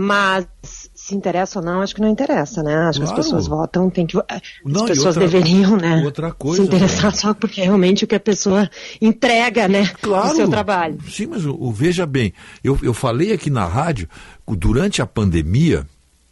Mas 0.00 0.46
se 0.62 1.14
interessa 1.14 1.58
ou 1.58 1.64
não, 1.64 1.80
acho 1.80 1.94
que 1.94 2.00
não 2.00 2.10
interessa, 2.10 2.62
né? 2.62 2.76
Acho 2.76 3.00
claro. 3.00 3.14
que 3.14 3.20
as 3.20 3.26
pessoas 3.26 3.46
votam, 3.48 3.88
tem 3.88 4.06
que. 4.06 4.16
As 4.18 4.42
não, 4.64 4.84
pessoas 4.84 5.16
outra, 5.16 5.26
deveriam, 5.26 5.76
né? 5.76 6.02
Outra 6.04 6.30
coisa, 6.30 6.62
se 6.62 6.68
interessar 6.68 7.10
né? 7.10 7.16
só 7.16 7.32
porque 7.32 7.62
é 7.62 7.64
realmente 7.64 8.04
o 8.04 8.06
que 8.06 8.14
a 8.14 8.20
pessoa 8.20 8.70
entrega, 9.00 9.66
né? 9.66 9.90
Claro. 10.00 10.28
No 10.28 10.34
seu 10.36 10.48
trabalho. 10.48 10.98
Sim, 11.10 11.28
mas 11.28 11.46
o, 11.46 11.56
o, 11.58 11.72
veja 11.72 12.04
bem, 12.04 12.34
eu, 12.62 12.78
eu 12.82 12.92
falei 12.92 13.32
aqui 13.32 13.48
na 13.48 13.64
rádio, 13.64 14.06
durante 14.46 15.00
a 15.00 15.06
pandemia, 15.06 15.86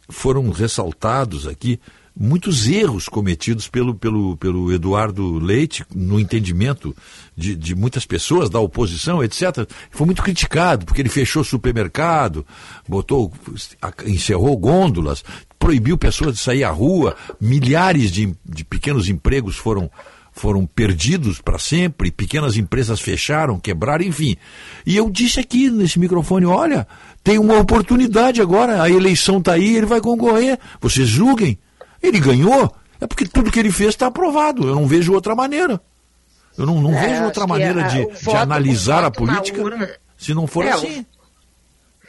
foram 0.07 0.49
ressaltados 0.51 1.47
aqui 1.47 1.79
muitos 2.19 2.67
erros 2.67 3.07
cometidos 3.07 3.67
pelo, 3.67 3.93
pelo, 3.93 4.35
pelo 4.37 4.73
Eduardo 4.73 5.37
Leite 5.37 5.85
no 5.93 6.19
entendimento 6.19 6.95
de, 7.35 7.55
de 7.55 7.75
muitas 7.75 8.05
pessoas 8.05 8.49
da 8.49 8.59
oposição, 8.59 9.23
etc. 9.23 9.69
Foi 9.91 10.05
muito 10.05 10.23
criticado, 10.23 10.85
porque 10.85 11.01
ele 11.01 11.09
fechou 11.09 11.43
supermercado, 11.43 12.45
botou, 12.87 13.31
encerrou 14.05 14.57
gôndolas, 14.57 15.23
proibiu 15.59 15.97
pessoas 15.97 16.35
de 16.35 16.39
sair 16.39 16.63
à 16.63 16.71
rua, 16.71 17.15
milhares 17.39 18.11
de, 18.11 18.35
de 18.43 18.65
pequenos 18.65 19.09
empregos 19.09 19.55
foram 19.55 19.89
foram 20.37 20.67
perdidos 20.67 21.41
para 21.41 21.57
sempre, 21.57 22.11
pequenas 22.11 22.57
empresas 22.57 23.01
fecharam, 23.01 23.59
quebraram, 23.59 24.05
enfim. 24.05 24.37
E 24.85 24.95
eu 24.95 25.09
disse 25.09 25.39
aqui 25.39 25.67
nesse 25.71 25.97
microfone, 25.97 26.45
olha, 26.45 26.87
tem 27.23 27.39
uma 27.39 27.57
oportunidade 27.57 28.39
agora, 28.39 28.83
a 28.83 28.89
eleição 28.89 29.39
está 29.39 29.53
aí, 29.53 29.75
ele 29.75 29.87
vai 29.87 29.99
concorrer, 29.99 30.59
vocês 30.79 31.07
julguem. 31.07 31.57
Ele 32.01 32.19
ganhou, 32.19 32.73
é 32.99 33.07
porque 33.07 33.25
tudo 33.25 33.51
que 33.51 33.59
ele 33.59 33.71
fez 33.71 33.89
está 33.89 34.07
aprovado. 34.07 34.67
Eu 34.67 34.75
não 34.75 34.87
vejo 34.87 35.13
outra 35.13 35.35
maneira. 35.35 35.81
Eu 36.57 36.65
não, 36.65 36.81
não 36.81 36.97
é, 36.97 37.07
vejo 37.07 37.23
outra 37.23 37.45
maneira 37.45 37.85
a, 37.85 37.87
de, 37.87 38.01
voto, 38.01 38.19
de, 38.19 38.35
analisar 38.35 39.03
a 39.03 39.11
política 39.11 39.61
urna, 39.61 39.89
se 40.17 40.33
não 40.33 40.47
for 40.47 40.65
é, 40.65 40.71
assim. 40.71 41.05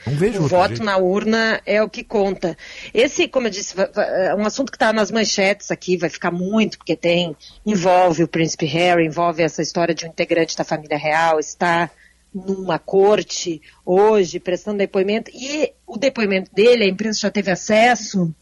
Não 0.07 0.15
vejo 0.15 0.43
o 0.43 0.49
voto 0.49 0.69
jeito. 0.69 0.85
na 0.85 0.97
urna 0.97 1.61
é 1.67 1.83
o 1.83 1.89
que 1.89 2.03
conta. 2.03 2.57
Esse, 2.95 3.29
como 3.29 3.47
eu 3.47 3.51
disse, 3.51 3.75
é 3.97 4.35
um 4.35 4.47
assunto 4.47 4.71
que 4.71 4.77
está 4.77 4.91
nas 4.93 5.11
manchetes 5.11 5.71
aqui, 5.71 5.99
vai 5.99 6.09
ficar 6.09 6.31
muito, 6.31 6.79
porque 6.79 6.97
tem, 6.97 7.37
envolve 7.67 8.23
o 8.23 8.29
príncipe 8.29 8.65
Harry, 8.65 9.05
envolve 9.05 9.43
essa 9.43 9.61
história 9.61 9.95
de 9.95 10.07
um 10.07 10.09
integrante 10.09 10.57
da 10.57 10.65
família 10.65 10.97
real, 10.97 11.39
está 11.39 11.91
numa 12.33 12.79
corte 12.79 13.61
hoje, 13.85 14.39
prestando 14.39 14.79
depoimento, 14.79 15.31
e 15.35 15.73
o 15.87 15.99
depoimento 15.99 16.51
dele, 16.55 16.85
a 16.85 16.89
imprensa 16.89 17.21
já 17.21 17.31
teve 17.31 17.51
acesso, 17.51 18.33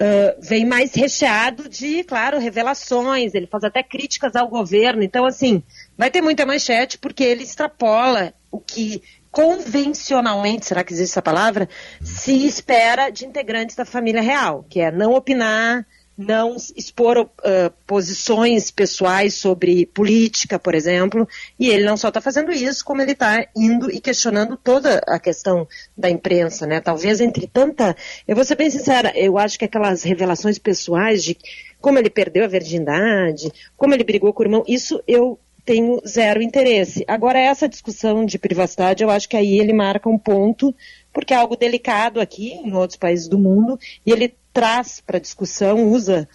Uh, 0.00 0.40
vem 0.40 0.64
mais 0.64 0.94
recheado 0.94 1.68
de, 1.68 2.04
claro, 2.04 2.38
revelações, 2.38 3.34
ele 3.34 3.48
faz 3.48 3.64
até 3.64 3.82
críticas 3.82 4.36
ao 4.36 4.48
governo. 4.48 5.02
Então, 5.02 5.26
assim, 5.26 5.60
vai 5.96 6.08
ter 6.08 6.22
muita 6.22 6.46
manchete 6.46 6.96
porque 6.98 7.24
ele 7.24 7.42
extrapola 7.42 8.32
o 8.50 8.60
que 8.60 9.02
convencionalmente, 9.30 10.66
será 10.66 10.82
que 10.82 10.92
existe 10.92 11.12
essa 11.12 11.22
palavra, 11.22 11.68
se 12.00 12.46
espera 12.46 13.10
de 13.10 13.26
integrantes 13.26 13.76
da 13.76 13.84
família 13.84 14.22
real, 14.22 14.64
que 14.68 14.80
é 14.80 14.90
não 14.90 15.12
opinar, 15.12 15.86
não 16.18 16.56
expor 16.76 17.16
uh, 17.16 17.28
posições 17.86 18.72
pessoais 18.72 19.34
sobre 19.34 19.86
política, 19.86 20.58
por 20.58 20.74
exemplo, 20.74 21.28
e 21.56 21.68
ele 21.68 21.84
não 21.84 21.96
só 21.96 22.08
está 22.08 22.20
fazendo 22.20 22.50
isso, 22.50 22.84
como 22.84 23.00
ele 23.00 23.12
está 23.12 23.46
indo 23.56 23.88
e 23.88 24.00
questionando 24.00 24.56
toda 24.56 25.00
a 25.06 25.20
questão 25.20 25.68
da 25.96 26.10
imprensa, 26.10 26.66
né? 26.66 26.80
Talvez 26.80 27.20
entre 27.20 27.46
tanta, 27.46 27.96
eu 28.26 28.34
vou 28.34 28.44
ser 28.44 28.56
bem 28.56 28.68
sincera, 28.68 29.12
eu 29.14 29.38
acho 29.38 29.56
que 29.56 29.64
aquelas 29.64 30.02
revelações 30.02 30.58
pessoais 30.58 31.22
de 31.22 31.38
como 31.80 32.00
ele 32.00 32.10
perdeu 32.10 32.44
a 32.44 32.48
virgindade, 32.48 33.52
como 33.76 33.94
ele 33.94 34.02
brigou 34.02 34.32
com 34.32 34.42
o 34.42 34.46
irmão, 34.46 34.64
isso 34.66 35.00
eu 35.06 35.38
tenho 35.64 36.00
zero 36.04 36.42
interesse. 36.42 37.04
Agora, 37.06 37.38
essa 37.38 37.68
discussão 37.68 38.24
de 38.24 38.38
privacidade, 38.38 39.04
eu 39.04 39.10
acho 39.10 39.28
que 39.28 39.36
aí 39.36 39.60
ele 39.60 39.74
marca 39.74 40.08
um 40.08 40.18
ponto, 40.18 40.74
porque 41.12 41.34
é 41.34 41.36
algo 41.36 41.56
delicado 41.56 42.20
aqui, 42.20 42.52
em 42.52 42.72
outros 42.74 42.98
países 42.98 43.28
do 43.28 43.38
mundo, 43.38 43.78
e 44.04 44.12
ele 44.12 44.34
traz 44.52 45.00
para 45.04 45.18
discussão, 45.18 45.90
usa 45.90 46.28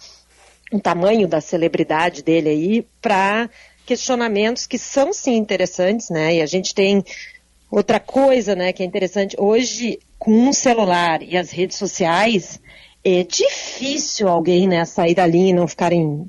o 0.72 0.80
tamanho 0.80 1.28
da 1.28 1.40
celebridade 1.40 2.22
dele 2.22 2.48
aí 2.48 2.86
para 3.00 3.48
questionamentos 3.86 4.66
que 4.66 4.78
são 4.78 5.12
sim 5.12 5.36
interessantes, 5.36 6.10
né? 6.10 6.36
E 6.36 6.42
a 6.42 6.46
gente 6.46 6.74
tem 6.74 7.04
outra 7.70 8.00
coisa, 8.00 8.54
né, 8.54 8.72
que 8.72 8.82
é 8.82 8.86
interessante. 8.86 9.36
Hoje, 9.38 9.98
com 10.18 10.32
um 10.32 10.52
celular 10.52 11.22
e 11.22 11.36
as 11.36 11.50
redes 11.50 11.76
sociais, 11.76 12.60
é 13.04 13.22
difícil 13.22 14.28
alguém, 14.28 14.66
né, 14.66 14.84
sair 14.86 15.14
da 15.14 15.26
linha 15.26 15.50
e 15.50 15.52
não 15.52 15.68
ficarem. 15.68 16.26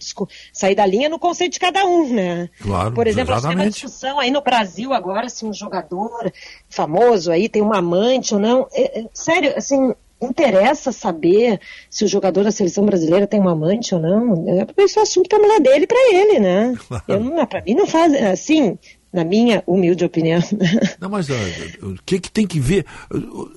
Sair 0.52 0.76
da 0.76 0.86
linha 0.86 1.08
no 1.08 1.18
conceito 1.18 1.54
de 1.54 1.60
cada 1.60 1.86
um, 1.86 2.14
né? 2.14 2.50
Claro. 2.62 2.94
Por 2.94 3.08
exemplo, 3.08 3.34
exatamente. 3.34 3.58
tem 3.58 3.66
uma 3.66 3.72
discussão 3.72 4.20
aí 4.20 4.30
no 4.30 4.42
Brasil 4.42 4.92
agora 4.92 5.30
se 5.30 5.46
um 5.46 5.54
jogador 5.54 6.32
famoso 6.70 7.32
aí 7.32 7.48
tem 7.48 7.62
uma 7.62 7.78
amante 7.78 8.34
ou 8.34 8.40
não. 8.40 8.68
É, 8.74 9.00
é, 9.00 9.06
sério, 9.14 9.54
assim, 9.56 9.94
interessa 10.22 10.92
saber 10.92 11.62
se 11.90 12.04
o 12.04 12.08
jogador 12.08 12.44
da 12.44 12.52
seleção 12.52 12.86
brasileira 12.86 13.26
tem 13.26 13.40
uma 13.40 13.54
amante 13.54 13.96
ou 13.96 14.02
não. 14.02 14.46
É, 14.48 14.84
isso 14.84 15.00
é 15.00 15.04
assunto 15.04 15.30
para 15.30 15.38
a 15.38 15.42
mulher 15.42 15.62
dele 15.62 15.88
para 15.88 16.14
ele, 16.14 16.40
né? 16.40 16.76
Claro. 16.88 17.04
Eu 17.08 17.20
não, 17.22 17.46
para 17.46 17.62
mim 17.62 17.74
não 17.74 17.88
faz 17.88 18.14
assim. 18.14 18.78
Na 19.16 19.24
minha 19.24 19.64
humilde 19.66 20.04
opinião. 20.04 20.42
Não, 21.00 21.10
mas 21.10 21.30
uh, 21.30 21.34
o 21.82 21.96
que, 22.06 22.20
que 22.20 22.30
tem 22.30 22.46
que 22.46 22.60
ver? 22.60 22.86
Uh, 23.10 23.50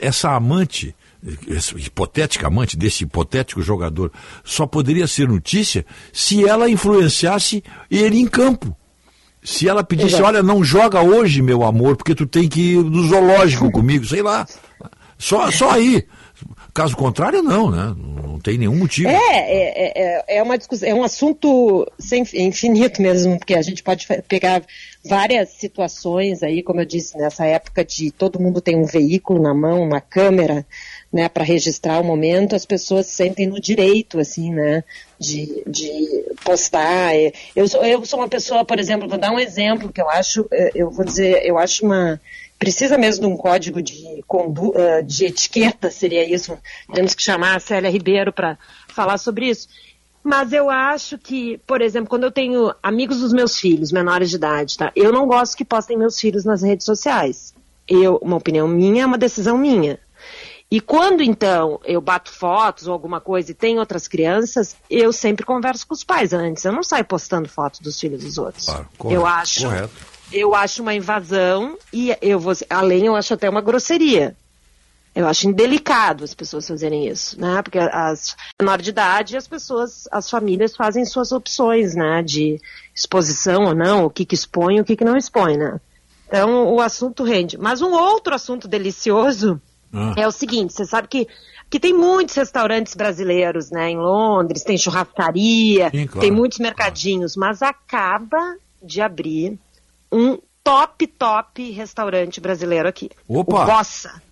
Essa 0.00 0.30
amante, 0.30 0.94
essa 1.50 1.76
hipotética 1.76 2.46
amante 2.46 2.76
desse 2.76 3.02
hipotético 3.02 3.60
jogador, 3.60 4.12
só 4.44 4.68
poderia 4.68 5.08
ser 5.08 5.26
notícia 5.26 5.84
se 6.12 6.48
ela 6.48 6.70
influenciasse 6.70 7.64
ele 7.90 8.18
em 8.20 8.28
campo. 8.28 8.76
Se 9.42 9.68
ela 9.68 9.82
pedisse, 9.82 10.14
Exato. 10.14 10.24
olha, 10.26 10.42
não 10.44 10.62
joga 10.62 11.02
hoje, 11.02 11.42
meu 11.42 11.64
amor, 11.64 11.96
porque 11.96 12.14
tu 12.14 12.24
tem 12.24 12.48
que 12.48 12.74
ir 12.74 12.84
no 12.84 13.02
zoológico 13.08 13.68
comigo, 13.72 14.06
sei 14.06 14.22
lá. 14.22 14.46
Só, 15.18 15.50
só 15.50 15.72
aí. 15.72 16.06
Caso 16.74 16.96
contrário, 16.96 17.40
não, 17.40 17.70
né? 17.70 17.94
Não 17.96 18.40
tem 18.40 18.58
nenhum 18.58 18.74
motivo. 18.74 19.08
É, 19.08 19.14
é, 19.14 19.92
é, 19.94 20.38
é 20.38 20.42
uma 20.42 20.58
discussão, 20.58 20.88
é 20.88 20.92
um 20.92 21.04
assunto 21.04 21.86
sem, 22.00 22.24
infinito 22.34 23.00
mesmo, 23.00 23.38
porque 23.38 23.54
a 23.54 23.62
gente 23.62 23.80
pode 23.80 24.08
pegar 24.26 24.60
várias 25.04 25.50
situações 25.50 26.42
aí, 26.42 26.64
como 26.64 26.80
eu 26.80 26.84
disse, 26.84 27.16
nessa 27.16 27.46
época 27.46 27.84
de 27.84 28.10
todo 28.10 28.40
mundo 28.40 28.60
tem 28.60 28.76
um 28.76 28.86
veículo 28.86 29.40
na 29.40 29.54
mão, 29.54 29.82
uma 29.82 30.00
câmera, 30.00 30.66
né, 31.12 31.28
para 31.28 31.44
registrar 31.44 32.00
o 32.00 32.04
momento, 32.04 32.56
as 32.56 32.66
pessoas 32.66 33.06
se 33.06 33.14
sentem 33.14 33.46
no 33.46 33.60
direito, 33.60 34.18
assim, 34.18 34.52
né, 34.52 34.82
de, 35.16 35.62
de 35.64 36.24
postar. 36.42 37.14
É, 37.14 37.32
Eu 37.54 37.68
sou, 37.68 37.84
eu 37.84 38.04
sou 38.04 38.18
uma 38.18 38.28
pessoa, 38.28 38.64
por 38.64 38.80
exemplo, 38.80 39.08
vou 39.08 39.18
dar 39.18 39.30
um 39.30 39.38
exemplo 39.38 39.92
que 39.92 40.00
eu 40.00 40.10
acho, 40.10 40.44
eh, 40.50 40.72
eu 40.74 40.90
vou 40.90 41.04
dizer, 41.04 41.46
eu 41.46 41.56
acho 41.56 41.86
uma 41.86 42.20
precisa 42.58 42.96
mesmo 42.96 43.26
de 43.26 43.32
um 43.32 43.36
código 43.36 43.82
de, 43.82 44.22
eh, 44.74 45.02
de 45.02 45.26
etiqueta, 45.26 45.90
seria 45.90 46.28
isso. 46.28 46.56
Temos 46.92 47.14
que 47.14 47.22
chamar 47.22 47.56
a 47.56 47.60
Célia 47.60 47.90
Ribeiro 47.90 48.32
para 48.32 48.58
falar 48.88 49.18
sobre 49.18 49.48
isso. 49.48 49.68
Mas 50.22 50.52
eu 50.54 50.70
acho 50.70 51.18
que, 51.18 51.58
por 51.66 51.82
exemplo, 51.82 52.08
quando 52.08 52.24
eu 52.24 52.30
tenho 52.30 52.74
amigos 52.82 53.20
dos 53.20 53.32
meus 53.32 53.58
filhos, 53.58 53.92
menores 53.92 54.30
de 54.30 54.36
idade, 54.36 54.78
tá? 54.78 54.90
Eu 54.96 55.12
não 55.12 55.26
gosto 55.26 55.56
que 55.56 55.64
postem 55.64 55.98
meus 55.98 56.18
filhos 56.18 56.46
nas 56.46 56.62
redes 56.62 56.86
sociais. 56.86 57.54
Eu, 57.86 58.16
uma 58.22 58.36
opinião 58.36 58.66
minha 58.66 59.02
é 59.02 59.06
uma 59.06 59.18
decisão 59.18 59.58
minha. 59.58 59.98
E 60.70 60.80
quando 60.80 61.22
então 61.22 61.78
eu 61.84 62.00
bato 62.00 62.32
fotos 62.32 62.86
ou 62.86 62.94
alguma 62.94 63.20
coisa 63.20 63.50
e 63.50 63.54
tem 63.54 63.78
outras 63.78 64.08
crianças, 64.08 64.74
eu 64.88 65.12
sempre 65.12 65.44
converso 65.44 65.86
com 65.86 65.92
os 65.92 66.02
pais 66.02 66.32
antes. 66.32 66.64
Eu 66.64 66.72
não 66.72 66.82
saio 66.82 67.04
postando 67.04 67.48
fotos 67.48 67.80
dos 67.80 68.00
filhos 68.00 68.24
dos 68.24 68.38
outros. 68.38 68.66
Correto, 68.96 69.20
eu 69.20 69.26
acho 69.26 69.64
Correto. 69.64 70.13
Eu 70.32 70.54
acho 70.54 70.82
uma 70.82 70.94
invasão 70.94 71.76
e 71.92 72.16
eu 72.20 72.38
vou, 72.38 72.52
além 72.70 73.06
eu 73.06 73.16
acho 73.16 73.34
até 73.34 73.48
uma 73.48 73.60
grosseria. 73.60 74.36
Eu 75.14 75.28
acho 75.28 75.48
indelicado 75.48 76.24
as 76.24 76.34
pessoas 76.34 76.66
fazerem 76.66 77.06
isso, 77.06 77.40
né? 77.40 77.62
Porque 77.62 77.78
as 77.78 78.34
menor 78.60 78.82
de 78.82 78.90
idade, 78.90 79.36
as 79.36 79.46
pessoas, 79.46 80.08
as 80.10 80.28
famílias 80.28 80.74
fazem 80.74 81.04
suas 81.04 81.30
opções, 81.30 81.94
né? 81.94 82.20
De 82.20 82.60
exposição 82.92 83.64
ou 83.66 83.74
não, 83.76 84.06
o 84.06 84.10
que 84.10 84.24
que 84.24 84.34
expõe, 84.34 84.80
o 84.80 84.84
que 84.84 84.96
que 84.96 85.04
não 85.04 85.16
expõe, 85.16 85.56
né? 85.56 85.80
Então 86.26 86.72
o 86.74 86.80
assunto 86.80 87.22
rende. 87.22 87.56
Mas 87.56 87.80
um 87.80 87.92
outro 87.92 88.34
assunto 88.34 88.66
delicioso 88.66 89.60
Ah. 89.92 90.14
é 90.16 90.26
o 90.26 90.32
seguinte: 90.32 90.72
você 90.72 90.84
sabe 90.84 91.06
que 91.06 91.28
que 91.70 91.78
tem 91.80 91.94
muitos 91.94 92.34
restaurantes 92.34 92.94
brasileiros, 92.94 93.70
né? 93.70 93.90
Em 93.90 93.96
Londres, 93.96 94.64
tem 94.64 94.76
churrascaria, 94.76 95.90
Sim, 95.90 96.06
claro. 96.06 96.20
tem 96.20 96.30
muitos 96.30 96.58
mercadinhos, 96.58 97.36
mas 97.36 97.62
acaba 97.62 98.56
de 98.82 99.00
abrir 99.00 99.58
um 100.16 100.38
top, 100.62 101.06
top 101.06 101.70
restaurante 101.72 102.40
brasileiro 102.40 102.88
aqui. 102.88 103.10
Opa! 103.28 103.62
O 103.62 103.66
Bossa. 103.66 104.22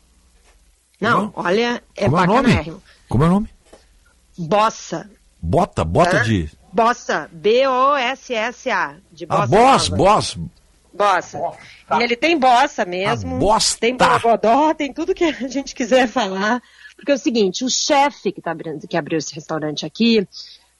Não, 1.01 1.31
Como? 1.31 1.47
olha, 1.47 1.83
é 1.97 2.05
Como 2.05 2.17
é 2.19 2.27
bacanérrimo. 2.27 2.83
Como 3.09 3.25
é 3.25 3.27
o 3.27 3.31
nome? 3.31 3.49
Bossa. 4.39 5.11
Bota, 5.41 5.85
bota 5.85 6.19
Hã? 6.19 6.23
de. 6.23 6.51
Bossa. 6.73 7.29
B-O-S-S-A. 7.33 8.97
De 9.11 9.27
Ah, 9.29 9.47
Bossa. 9.47 9.47
boss, 9.49 9.91
Nova. 9.91 9.97
boss. 9.97 10.39
Bossa. 10.95 11.39
E 11.99 12.03
ele 12.03 12.17
tem 12.17 12.39
bossa 12.39 12.85
mesmo. 12.85 13.37
Ah, 13.37 13.39
bosta. 13.39 13.81
Tem 13.81 13.97
borogodó, 13.97 14.73
tem 14.75 14.93
tudo 14.93 15.15
que 15.15 15.25
a 15.25 15.33
gente 15.49 15.75
quiser 15.75 16.07
falar. 16.07 16.63
Porque 16.97 17.11
é 17.11 17.15
o 17.15 17.19
seguinte, 17.19 17.65
o 17.65 17.71
chefe 17.71 18.31
que, 18.31 18.41
tá 18.41 18.53
abrindo, 18.53 18.87
que 18.87 18.97
abriu 18.97 19.19
esse 19.19 19.35
restaurante 19.35 19.85
aqui, 19.85 20.27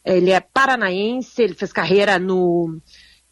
ele 0.05 0.31
é 0.31 0.39
paranaense, 0.41 1.43
ele 1.43 1.55
fez 1.55 1.73
carreira 1.73 2.19
no... 2.19 2.79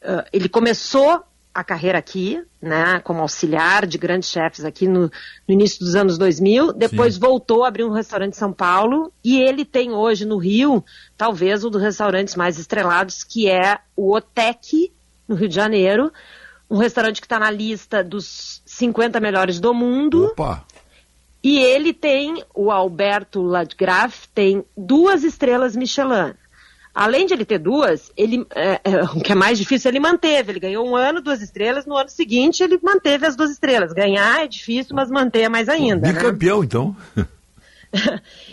ah, 0.02 0.24
ele 0.32 0.49
começou 0.49 1.23
a 1.55 1.65
carreira 1.65 1.99
aqui, 1.99 2.43
né, 2.62 3.01
como 3.01 3.20
auxiliar 3.20 3.87
de 3.87 3.99
grandes 3.99 4.31
chefes 4.31 4.65
aqui 4.65 4.87
no, 4.87 5.11
no 5.47 5.55
início 5.55 5.81
dos 5.81 5.95
anos 5.95 6.17
2000, 6.17 6.73
depois 6.73 7.19
voltou 7.19 7.65
a 7.65 7.69
abrir 7.69 7.85
um 7.85 7.93
restaurante 7.93 8.35
em 8.35 8.39
São 8.39 8.53
Paulo 8.53 9.12
e 9.25 9.41
ele 9.41 9.65
tem 9.65 9.93
hoje 9.93 10.25
no 10.25 10.39
Rio, 10.39 10.85
talvez 11.17 11.65
um 11.65 11.70
dos 11.70 11.83
restaurantes 11.83 12.37
mais 12.37 12.59
estrelados, 12.59 13.25
que 13.25 13.49
é 13.49 13.79
o 13.97 14.15
Otec, 14.15 14.93
no 15.27 15.35
Rio 15.35 15.49
de 15.49 15.55
Janeiro, 15.55 16.12
um 16.70 16.77
restaurante 16.77 17.20
que 17.20 17.27
está 17.27 17.39
na 17.39 17.51
lista 17.51 18.05
dos 18.05 18.62
50 18.65 19.19
melhores 19.19 19.59
do 19.59 19.75
mundo. 19.75 20.27
Opa! 20.27 20.65
E 21.43 21.59
ele 21.59 21.93
tem, 21.93 22.45
o 22.55 22.70
Alberto 22.70 23.43
Ladgraf, 23.43 24.27
tem 24.35 24.65
duas 24.77 25.25
estrelas 25.25 25.75
Michelin. 25.75 26.35
Além 26.94 27.27
de 27.27 27.35
ele 27.35 27.44
ter 27.44 27.59
duas, 27.59 28.10
ele, 28.17 28.44
é, 28.55 28.81
é, 28.83 29.02
o 29.05 29.20
que 29.20 29.33
é 29.33 29.35
mais 29.35 29.59
difícil, 29.59 29.91
ele 29.91 30.01
manteve. 30.01 30.52
Ele 30.52 30.60
ganhou 30.60 30.86
um 30.86 30.97
ano, 30.97 31.20
duas 31.20 31.41
estrelas, 31.41 31.86
no 31.86 31.97
ano 31.97 32.09
seguinte 32.09 32.62
ele 32.62 32.78
manteve 32.83 33.27
as 33.27 33.36
duas 33.36 33.51
estrelas. 33.51 33.93
Ganhar 33.93 34.44
é 34.44 34.49
difícil, 34.49 34.94
mas 34.94 35.10
manter 35.10 35.43
é 35.43 35.49
mais 35.49 35.69
ainda. 35.69 36.09
né? 36.09 36.12
Bicampeão, 36.12 36.65
então. 36.65 36.97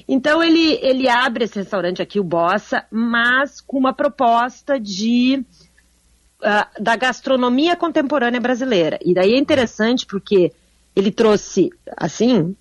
Então 0.07 0.41
ele, 0.41 0.80
ele 0.82 1.07
abre 1.07 1.43
esse 1.43 1.59
restaurante 1.59 2.01
aqui, 2.01 2.19
o 2.19 2.24
Bossa, 2.24 2.85
mas 2.90 3.61
com 3.61 3.77
uma 3.77 3.93
proposta 3.93 4.80
de 4.80 5.45
ah, 6.41 6.67
da 6.80 6.95
gastronomia 6.95 7.75
contemporânea 7.75 8.40
brasileira. 8.40 8.99
E 9.03 9.14
daí 9.14 9.33
é 9.33 9.38
interessante 9.38 10.06
porque 10.06 10.51
ele 10.95 11.11
trouxe, 11.11 11.72
assim, 11.95 12.56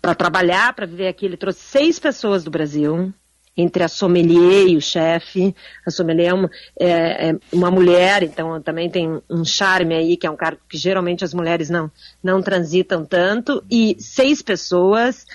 para 0.00 0.14
trabalhar, 0.14 0.72
para 0.72 0.86
viver 0.86 1.08
aqui, 1.08 1.26
ele 1.26 1.36
trouxe 1.36 1.60
seis 1.60 1.98
pessoas 1.98 2.44
do 2.44 2.50
Brasil, 2.50 3.12
entre 3.56 3.82
a 3.82 3.88
sommelier 3.88 4.68
e 4.68 4.76
o 4.76 4.80
chefe. 4.80 5.54
A 5.86 5.90
sommelier 5.90 6.30
é 6.30 6.34
uma, 6.34 6.50
é- 6.78 7.30
é 7.30 7.36
uma 7.52 7.70
mulher, 7.70 8.22
então 8.22 8.60
também 8.62 8.88
tem 8.90 9.20
um 9.28 9.44
charme 9.44 9.94
aí, 9.94 10.16
que 10.16 10.26
é 10.26 10.30
um 10.30 10.36
cargo 10.36 10.60
que 10.68 10.78
geralmente 10.78 11.24
as 11.24 11.34
mulheres 11.34 11.68
não, 11.68 11.90
não 12.22 12.42
transitam 12.42 13.04
tanto. 13.04 13.62
E 13.70 13.96
seis 13.98 14.42
pessoas. 14.42 15.26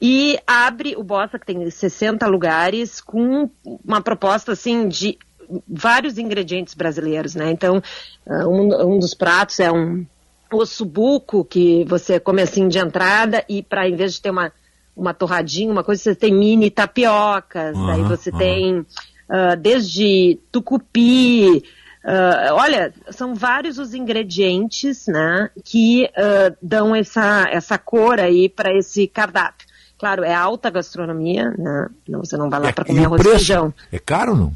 E 0.00 0.38
abre 0.46 0.94
o 0.96 1.02
Bossa, 1.02 1.38
que 1.38 1.46
tem 1.46 1.68
60 1.68 2.24
lugares, 2.28 3.00
com 3.00 3.50
uma 3.84 4.00
proposta 4.00 4.52
assim 4.52 4.86
de 4.88 5.18
vários 5.66 6.18
ingredientes 6.18 6.74
brasileiros, 6.74 7.34
né? 7.34 7.50
Então, 7.50 7.82
ah, 8.26 8.46
um, 8.46 8.94
um 8.94 8.98
dos 8.98 9.12
pratos 9.14 9.58
é 9.58 9.72
um 9.72 10.06
ossobuco 10.52 11.44
que 11.44 11.84
você 11.84 12.18
come 12.20 12.40
assim 12.42 12.68
de 12.68 12.78
entrada 12.78 13.44
e 13.48 13.62
para 13.62 13.88
em 13.88 13.96
vez 13.96 14.14
de 14.14 14.22
ter 14.22 14.30
uma 14.30 14.52
uma 14.98 15.14
torradinha, 15.14 15.70
uma 15.70 15.84
coisa, 15.84 16.02
você 16.02 16.14
tem 16.14 16.34
mini 16.34 16.70
tapiocas, 16.70 17.76
Aham, 17.76 17.92
aí 17.92 18.02
você 18.02 18.30
aham. 18.30 18.38
tem 18.38 18.86
ah, 19.28 19.54
desde 19.54 20.38
tucupi, 20.50 21.62
ah, 22.04 22.50
olha, 22.54 22.92
são 23.10 23.34
vários 23.34 23.78
os 23.78 23.94
ingredientes, 23.94 25.06
né, 25.06 25.50
que 25.64 26.10
ah, 26.16 26.52
dão 26.60 26.94
essa, 26.94 27.46
essa 27.50 27.78
cor 27.78 28.18
aí 28.18 28.48
para 28.48 28.76
esse 28.76 29.06
cardápio. 29.06 29.68
Claro, 29.98 30.22
é 30.22 30.32
alta 30.32 30.70
gastronomia, 30.70 31.50
né? 31.58 31.88
Não, 32.08 32.20
você 32.20 32.36
não 32.36 32.48
vai 32.48 32.60
lá 32.60 32.72
para 32.72 32.84
E 32.84 32.86
comer 32.86 33.04
arroz 33.06 33.20
e 33.20 33.30
feijão. 33.30 33.74
É 33.90 33.98
caro 33.98 34.30
ou 34.30 34.38
não? 34.38 34.52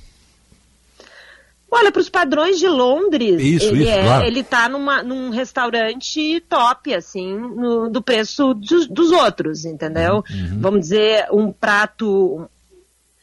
Olha, 1.75 1.91
para 1.91 2.01
os 2.03 2.11
padrões 2.11 2.59
de 2.59 2.69
Londres, 2.69 3.41
Isso, 3.41 3.65
ele, 3.69 3.85
isso, 3.85 3.91
é, 3.93 4.03
claro. 4.03 4.27
ele 4.27 4.43
tá 4.45 4.69
numa, 4.69 5.03
num 5.03 5.31
restaurante 5.31 6.39
top, 6.49 6.93
assim, 6.95 7.35
no- 7.35 7.89
do 7.89 8.03
preço 8.03 8.53
dos, 8.53 8.87
dos 8.87 9.11
outros, 9.11 9.65
entendeu? 9.65 10.23
Uhum. 10.31 10.59
Vamos 10.61 10.81
dizer, 10.81 11.27
um 11.33 11.51
prato. 11.51 12.47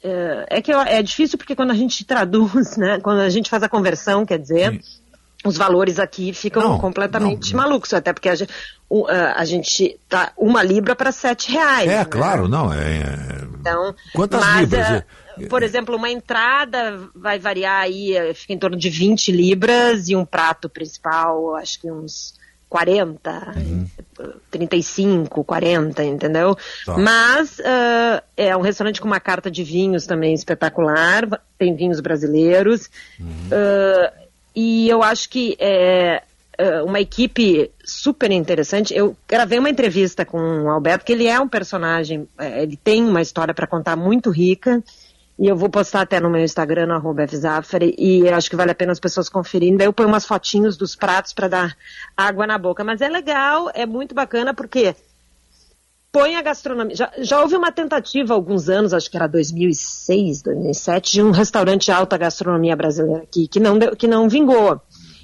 É, 0.03 0.45
é 0.57 0.61
que 0.61 0.71
é 0.71 1.03
difícil 1.03 1.37
porque 1.37 1.55
quando 1.55 1.71
a 1.71 1.75
gente 1.75 2.03
traduz, 2.05 2.75
né? 2.75 2.99
Quando 3.01 3.19
a 3.19 3.29
gente 3.29 3.49
faz 3.49 3.61
a 3.61 3.69
conversão, 3.69 4.25
quer 4.25 4.39
dizer, 4.39 4.81
os 5.45 5.55
valores 5.55 5.99
aqui 5.99 6.33
ficam 6.33 6.63
Não, 6.63 6.79
completamente 6.79 7.55
malucos, 7.55 7.93
até 7.93 8.11
porque 8.11 8.29
a 8.29 8.35
gente, 8.35 8.51
a, 9.35 9.45
gente 9.45 9.99
tá 10.09 10.31
uma 10.37 10.63
libra 10.63 10.95
para 10.95 11.11
sete 11.11 11.51
reais. 11.51 11.87
É, 11.89 11.97
né? 11.99 12.05
claro, 12.05 12.47
não. 12.47 12.73
É, 12.73 12.77
é- 12.77 13.47
Então, 13.59 13.93
Quantas 14.13 14.41
mas, 14.41 14.59
libras? 14.61 14.89
eh, 14.89 14.95
É- 14.95 15.28
por 15.47 15.63
exemplo, 15.63 15.95
uma 15.95 16.09
entrada 16.09 17.09
vai 17.15 17.39
variar 17.39 17.81
aí, 17.81 18.13
fica 18.33 18.53
em 18.53 18.57
torno 18.57 18.77
de 18.77 18.89
20 18.89 19.31
libras 19.31 20.09
e 20.09 20.15
um 20.15 20.25
prato 20.25 20.69
principal, 20.69 21.55
acho 21.55 21.79
que 21.81 21.91
uns 21.91 22.33
40, 22.67 23.53
Uhum. 23.57 23.85
35, 24.51 25.43
40, 25.43 26.03
entendeu? 26.03 26.55
Tá. 26.85 26.97
Mas 26.97 27.59
eh, 27.59 28.23
é 28.35 28.57
um 28.57 28.61
restaurante 28.61 28.99
com 29.01 29.07
uma 29.07 29.19
carta 29.19 29.49
de 29.49 29.63
vinhos 29.63 30.05
também 30.05 30.33
espetacular, 30.33 31.41
tem 31.57 31.73
vinhos 31.75 31.99
brasileiros. 31.99 32.89
eh, 33.51 34.13
e 34.55 34.89
eu 34.89 35.01
acho 35.01 35.29
que 35.29 35.55
é 35.59 36.21
é, 36.59 36.81
uma 36.81 36.99
equipe 36.99 37.71
super 37.85 38.29
interessante. 38.31 38.93
Eu 38.93 39.15
gravei 39.25 39.57
uma 39.57 39.69
entrevista 39.69 40.25
com 40.25 40.37
o 40.37 40.69
Alberto, 40.69 41.05
que 41.05 41.13
ele 41.13 41.25
é 41.25 41.39
um 41.39 41.47
personagem, 41.47 42.27
é, 42.37 42.63
ele 42.63 42.75
tem 42.75 43.01
uma 43.01 43.21
história 43.21 43.53
para 43.53 43.65
contar 43.65 43.95
muito 43.95 44.29
rica. 44.29 44.83
E 45.39 45.47
eu 45.47 45.55
vou 45.55 45.69
postar 45.69 46.01
até 46.01 46.19
no 46.19 46.29
meu 46.29 46.43
Instagram, 46.43 46.87
no 46.87 46.95
arroba 46.95 47.25
e 47.97 48.27
acho 48.27 48.49
que 48.49 48.57
vale 48.57 48.71
a 48.71 48.75
pena 48.75 48.91
as 48.91 48.99
pessoas 48.99 49.29
conferirem. 49.29 49.77
Daí 49.77 49.87
eu 49.87 49.93
ponho 49.93 50.09
umas 50.09 50.25
fotinhos 50.25 50.75
dos 50.75 50.97
pratos 50.97 51.31
para 51.31 51.47
dar 51.47 51.77
água 52.17 52.45
na 52.45 52.57
boca. 52.57 52.83
Mas 52.83 52.99
é 52.99 53.07
legal, 53.07 53.71
é 53.73 53.85
muito 53.85 54.13
bacana, 54.13 54.53
porque 54.53 54.93
põe 56.11 56.35
a 56.35 56.41
gastronomia. 56.41 56.93
Já, 56.93 57.09
já 57.19 57.41
houve 57.41 57.55
uma 57.55 57.71
tentativa 57.71 58.33
há 58.33 58.35
alguns 58.35 58.67
anos, 58.67 58.93
acho 58.93 59.09
que 59.09 59.15
era 59.15 59.27
2006, 59.27 60.41
2007, 60.41 61.11
de 61.13 61.23
um 61.23 61.31
restaurante 61.31 61.89
alta 61.89 62.17
gastronomia 62.17 62.75
brasileira 62.75 63.23
aqui, 63.23 63.47
que 63.47 63.61
não, 63.61 63.79
deu- 63.79 63.95
que 63.95 64.07
não 64.09 64.27
vingou. 64.27 64.81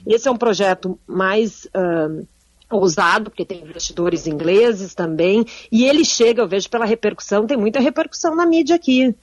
Esse 0.08 0.30
é 0.30 0.32
um 0.32 0.38
projeto 0.38 0.98
mais 1.06 1.68
ahn, 1.74 2.24
ousado, 2.72 3.30
porque 3.32 3.44
tem 3.44 3.62
investidores 3.64 4.28
ingleses 4.28 4.94
também, 4.94 5.46
e 5.72 5.84
ele 5.86 6.06
chega, 6.06 6.42
eu 6.42 6.48
vejo 6.48 6.70
pela 6.70 6.86
repercussão, 6.86 7.46
tem 7.46 7.58
muita 7.58 7.82
repercussão 7.82 8.34
na 8.34 8.46
mídia 8.46 8.76
aqui. 8.78 9.14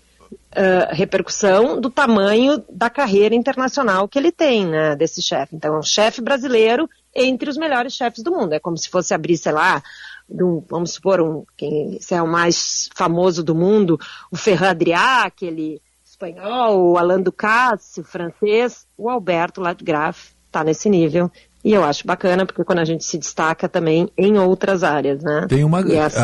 Ah, 0.54 0.88
repercussão 0.92 1.80
do 1.80 1.88
tamanho 1.90 2.62
da 2.70 2.90
carreira 2.90 3.34
internacional 3.34 4.06
que 4.06 4.18
ele 4.18 4.30
tem, 4.30 4.66
né, 4.66 4.94
desse 4.94 5.22
chefe. 5.22 5.56
Então, 5.56 5.74
é 5.74 5.78
um 5.78 5.82
chefe 5.82 6.20
brasileiro 6.20 6.88
entre 7.14 7.48
os 7.48 7.56
melhores 7.56 7.94
chefes 7.94 8.22
do 8.22 8.30
mundo. 8.30 8.52
É 8.52 8.60
como 8.60 8.76
se 8.76 8.88
fosse 8.90 9.14
abrir, 9.14 9.36
sei 9.38 9.52
lá, 9.52 9.82
do- 10.28 10.62
vamos 10.68 10.92
supor, 10.92 11.20
um, 11.20 11.44
quem 11.56 11.98
se 12.00 12.14
é 12.14 12.22
o 12.22 12.28
mais 12.28 12.88
famoso 12.94 13.42
do 13.42 13.54
mundo, 13.54 13.98
o 14.30 14.36
Ferran 14.36 14.70
Adrià, 14.70 15.22
aquele 15.24 15.80
espanhol, 16.04 16.92
o 16.92 16.98
Alain 16.98 17.22
Ducasse, 17.22 18.00
o 18.00 18.04
francês, 18.04 18.86
o 18.96 19.08
Alberto 19.10 19.60
Landgraf 19.60 20.32
está 20.46 20.62
nesse 20.62 20.88
nível. 20.88 21.30
E 21.64 21.72
eu 21.72 21.82
acho 21.84 22.06
bacana, 22.06 22.44
porque 22.44 22.64
quando 22.64 22.80
a 22.80 22.84
gente 22.84 23.04
se 23.04 23.16
destaca 23.18 23.68
também 23.68 24.08
em 24.18 24.36
outras 24.38 24.82
áreas, 24.82 25.22
né? 25.22 25.46
Tem 25.48 25.64
uma, 25.64 25.80
E 25.80 25.94
essa- 25.96 26.20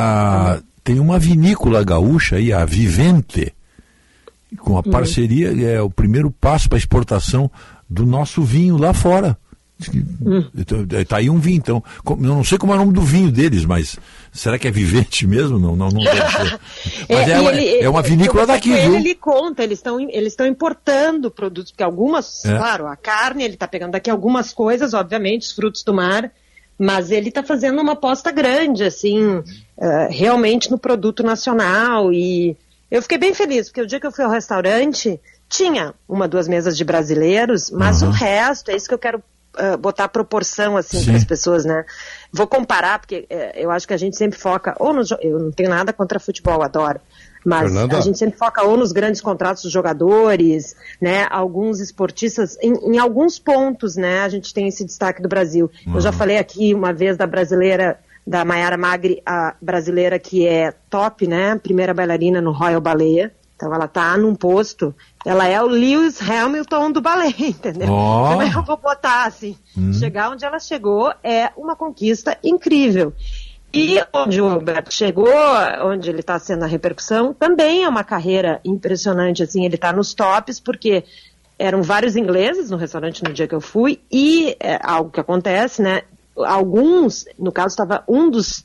a- 0.57 0.61
tem 0.85 0.99
uma 1.01 1.19
vinícola 1.19 1.83
gaúcha 1.85 2.37
aí, 2.37 2.53
a 2.53 2.65
Vivente, 2.65 3.55
com 4.59 4.77
a 4.77 4.81
Hum. 4.81 4.91
parceria, 4.91 5.49
é 5.70 5.81
o 5.83 5.91
primeiro 5.91 6.31
passo 6.31 6.68
para 6.68 6.77
a 6.77 6.81
exportação 6.81 7.51
do 7.89 8.07
nosso 8.07 8.43
vinho 8.43 8.77
lá 8.77 8.93
fora. 8.94 9.36
Está 11.01 11.18
aí 11.18 11.31
um 11.31 11.39
vinho, 11.39 11.59
então. 11.59 11.85
Eu 12.05 12.17
não 12.17 12.43
sei 12.44 12.59
como 12.59 12.73
é 12.73 12.77
o 12.77 12.78
nome 12.81 12.93
do 12.93 13.01
vinho 13.02 13.31
deles, 13.31 13.65
mas 13.65 13.97
será 14.33 14.59
que 14.59 14.67
é 14.67 14.70
Vivente 14.70 15.27
mesmo? 15.27 15.59
Não, 15.59 15.77
não, 15.77 15.89
não 15.89 16.02
deve 16.02 16.31
ser. 16.33 16.60
Mas 17.09 17.28
é, 17.28 17.36
e 17.36 17.41
uma, 17.41 17.52
ele- 17.52 17.78
é 17.85 17.89
uma 17.89 18.02
vinícola 18.02 18.47
daqui, 18.47 18.70
com 18.70 18.75
viu? 18.77 18.94
Ele, 18.97 18.97
ele 19.10 19.15
conta, 19.15 19.62
eles 19.62 19.78
estão 19.78 20.01
eles 20.01 20.36
importando 20.49 21.31
produtos, 21.31 21.70
porque 21.70 21.83
algumas, 21.85 22.44
É. 22.44 22.57
claro, 22.57 22.86
a 22.89 22.97
carne, 22.97 23.44
ele 23.44 23.55
está 23.55 23.68
pegando 23.68 23.93
daqui 23.93 24.10
algumas 24.10 24.52
coisas, 24.52 24.94
obviamente, 24.94 25.43
os 25.43 25.52
frutos 25.52 25.83
do 25.85 25.94
mar, 25.94 26.31
mas 26.78 27.10
ele 27.10 27.28
está 27.28 27.43
fazendo 27.43 27.81
uma 27.81 27.93
aposta 27.93 28.31
grande, 28.33 28.83
assim, 28.85 29.43
eh, 29.81 30.09
realmente 30.10 30.70
no 30.70 30.78
produto 30.78 31.23
nacional. 31.23 32.12
E 32.12 32.57
eu 32.91 33.02
fiquei 33.02 33.18
bem 33.18 33.34
feliz, 33.34 33.68
porque 33.68 33.83
o 33.83 33.86
dia 33.86 34.00
que 34.00 34.07
eu 34.07 34.12
fui 34.12 34.25
ao 34.25 34.31
restaurante, 34.31 35.20
tinha 35.49 35.94
uma, 36.08 36.26
duas 36.28 36.47
mesas 36.49 36.76
de 36.76 36.84
brasileiros, 36.84 37.70
mas 37.70 38.02
o 38.02 38.10
resto, 38.10 38.70
é 38.70 38.76
isso 38.76 38.89
que 38.89 38.94
eu 38.94 38.99
quero 38.99 39.23
eh, 39.57 39.76
botar 39.76 40.05
a 40.05 40.08
proporção, 40.08 40.76
assim, 40.76 40.99
Sim. 40.99 41.07
para 41.07 41.17
as 41.17 41.25
pessoas, 41.25 41.65
né? 41.65 41.84
Vou 42.33 42.47
comparar, 42.47 42.99
porque 42.99 43.26
eh, 43.31 43.52
eu 43.57 43.70
acho 43.70 43.86
que 43.89 43.94
a 43.94 43.97
gente 43.97 44.17
sempre 44.17 44.39
foca, 44.39 44.75
ou 44.78 44.92
no, 44.92 45.02
eu 45.23 45.39
não 45.39 45.50
tenho 45.50 45.70
nada 45.70 45.92
contra 45.92 46.20
futebol, 46.20 46.62
adoro. 46.62 47.00
Mas 47.44 47.73
Fernanda? 47.73 47.97
a 47.97 48.00
gente 48.00 48.18
sempre 48.18 48.39
foca 48.39 48.62
ou 48.65 48.76
nos 48.76 48.92
grandes 48.92 49.20
contratos 49.20 49.62
dos 49.62 49.73
jogadores, 49.73 50.75
né? 51.00 51.26
Alguns 51.31 51.81
esportistas, 51.81 52.58
em, 52.60 52.73
em 52.94 52.99
alguns 52.99 53.39
pontos, 53.39 53.97
né? 53.97 54.20
A 54.20 54.28
gente 54.28 54.52
tem 54.52 54.68
esse 54.68 54.84
destaque 54.84 55.23
do 55.23 55.28
Brasil. 55.28 55.70
Eu 55.86 56.00
já 56.00 56.10
Uhum. 56.10 56.17
falei 56.17 56.36
aqui 56.36 56.75
uma 56.75 56.92
vez 56.92 57.17
da 57.17 57.26
brasileira, 57.26 57.99
da 58.29 58.45
Mayara 58.45 58.77
Magri, 58.77 59.23
a 59.25 59.55
brasileira 59.61 60.19
que 60.19 60.47
é 60.47 60.71
top, 60.91 61.27
né? 61.27 61.57
Primeira 61.57 61.95
bailarina 61.95 62.43
no 62.43 62.53
Royal 62.53 62.81
Ballet. 62.81 63.31
Então 63.57 63.75
ela 63.75 63.89
tá 63.89 64.17
num 64.19 64.35
posto, 64.37 64.95
ela 65.25 65.49
é 65.49 65.61
o 65.61 65.67
Lewis 65.67 66.21
Hamilton 66.23 66.93
do 66.93 67.01
ballet, 67.01 67.43
entendeu? 67.43 67.91
Ó. 67.91 68.29
Como 68.29 68.43
é 68.43 68.51
que 68.51 68.57
eu 68.57 68.63
vou 68.63 68.77
botar 68.77 69.25
assim? 69.25 69.57
Hum. 69.77 69.93
Chegar 69.95 70.31
onde 70.31 70.45
ela 70.45 70.61
chegou 70.61 71.13
é 71.25 71.51
uma 71.57 71.75
conquista 71.75 72.39
incrível. 72.45 73.13
E 73.73 73.99
onde 74.13 74.41
o 74.41 74.49
Alberto 74.49 74.93
chegou, 74.93 75.35
onde 75.83 76.09
ele 76.09 76.21
está 76.21 76.39
sendo 76.39 76.65
a 76.65 76.67
repercussão, 76.67 77.35
também 77.35 77.83
é 77.83 77.89
uma 77.89 78.05
carreira 78.05 78.61
impressionante, 78.65 79.43
assim, 79.43 79.65
ele 79.65 79.75
está 79.75 79.93
nos 79.93 80.15
tops, 80.15 80.61
porque 80.61 81.05
eram 81.59 81.83
vários 81.83 82.15
ingleses 82.15 82.71
no 82.71 82.77
restaurante 82.77 83.25
no 83.25 83.33
dia 83.33 83.49
que 83.49 83.55
eu 83.55 83.61
fui, 83.61 84.01
e 84.11 84.57
é 84.61 84.79
algo 84.83 85.11
que 85.11 85.21
acontece, 85.21 85.83
né? 85.83 86.03
Alguns, 86.44 87.25
no 87.39 87.50
caso, 87.52 87.68
estava 87.68 88.02
um 88.08 88.31
dos 88.31 88.65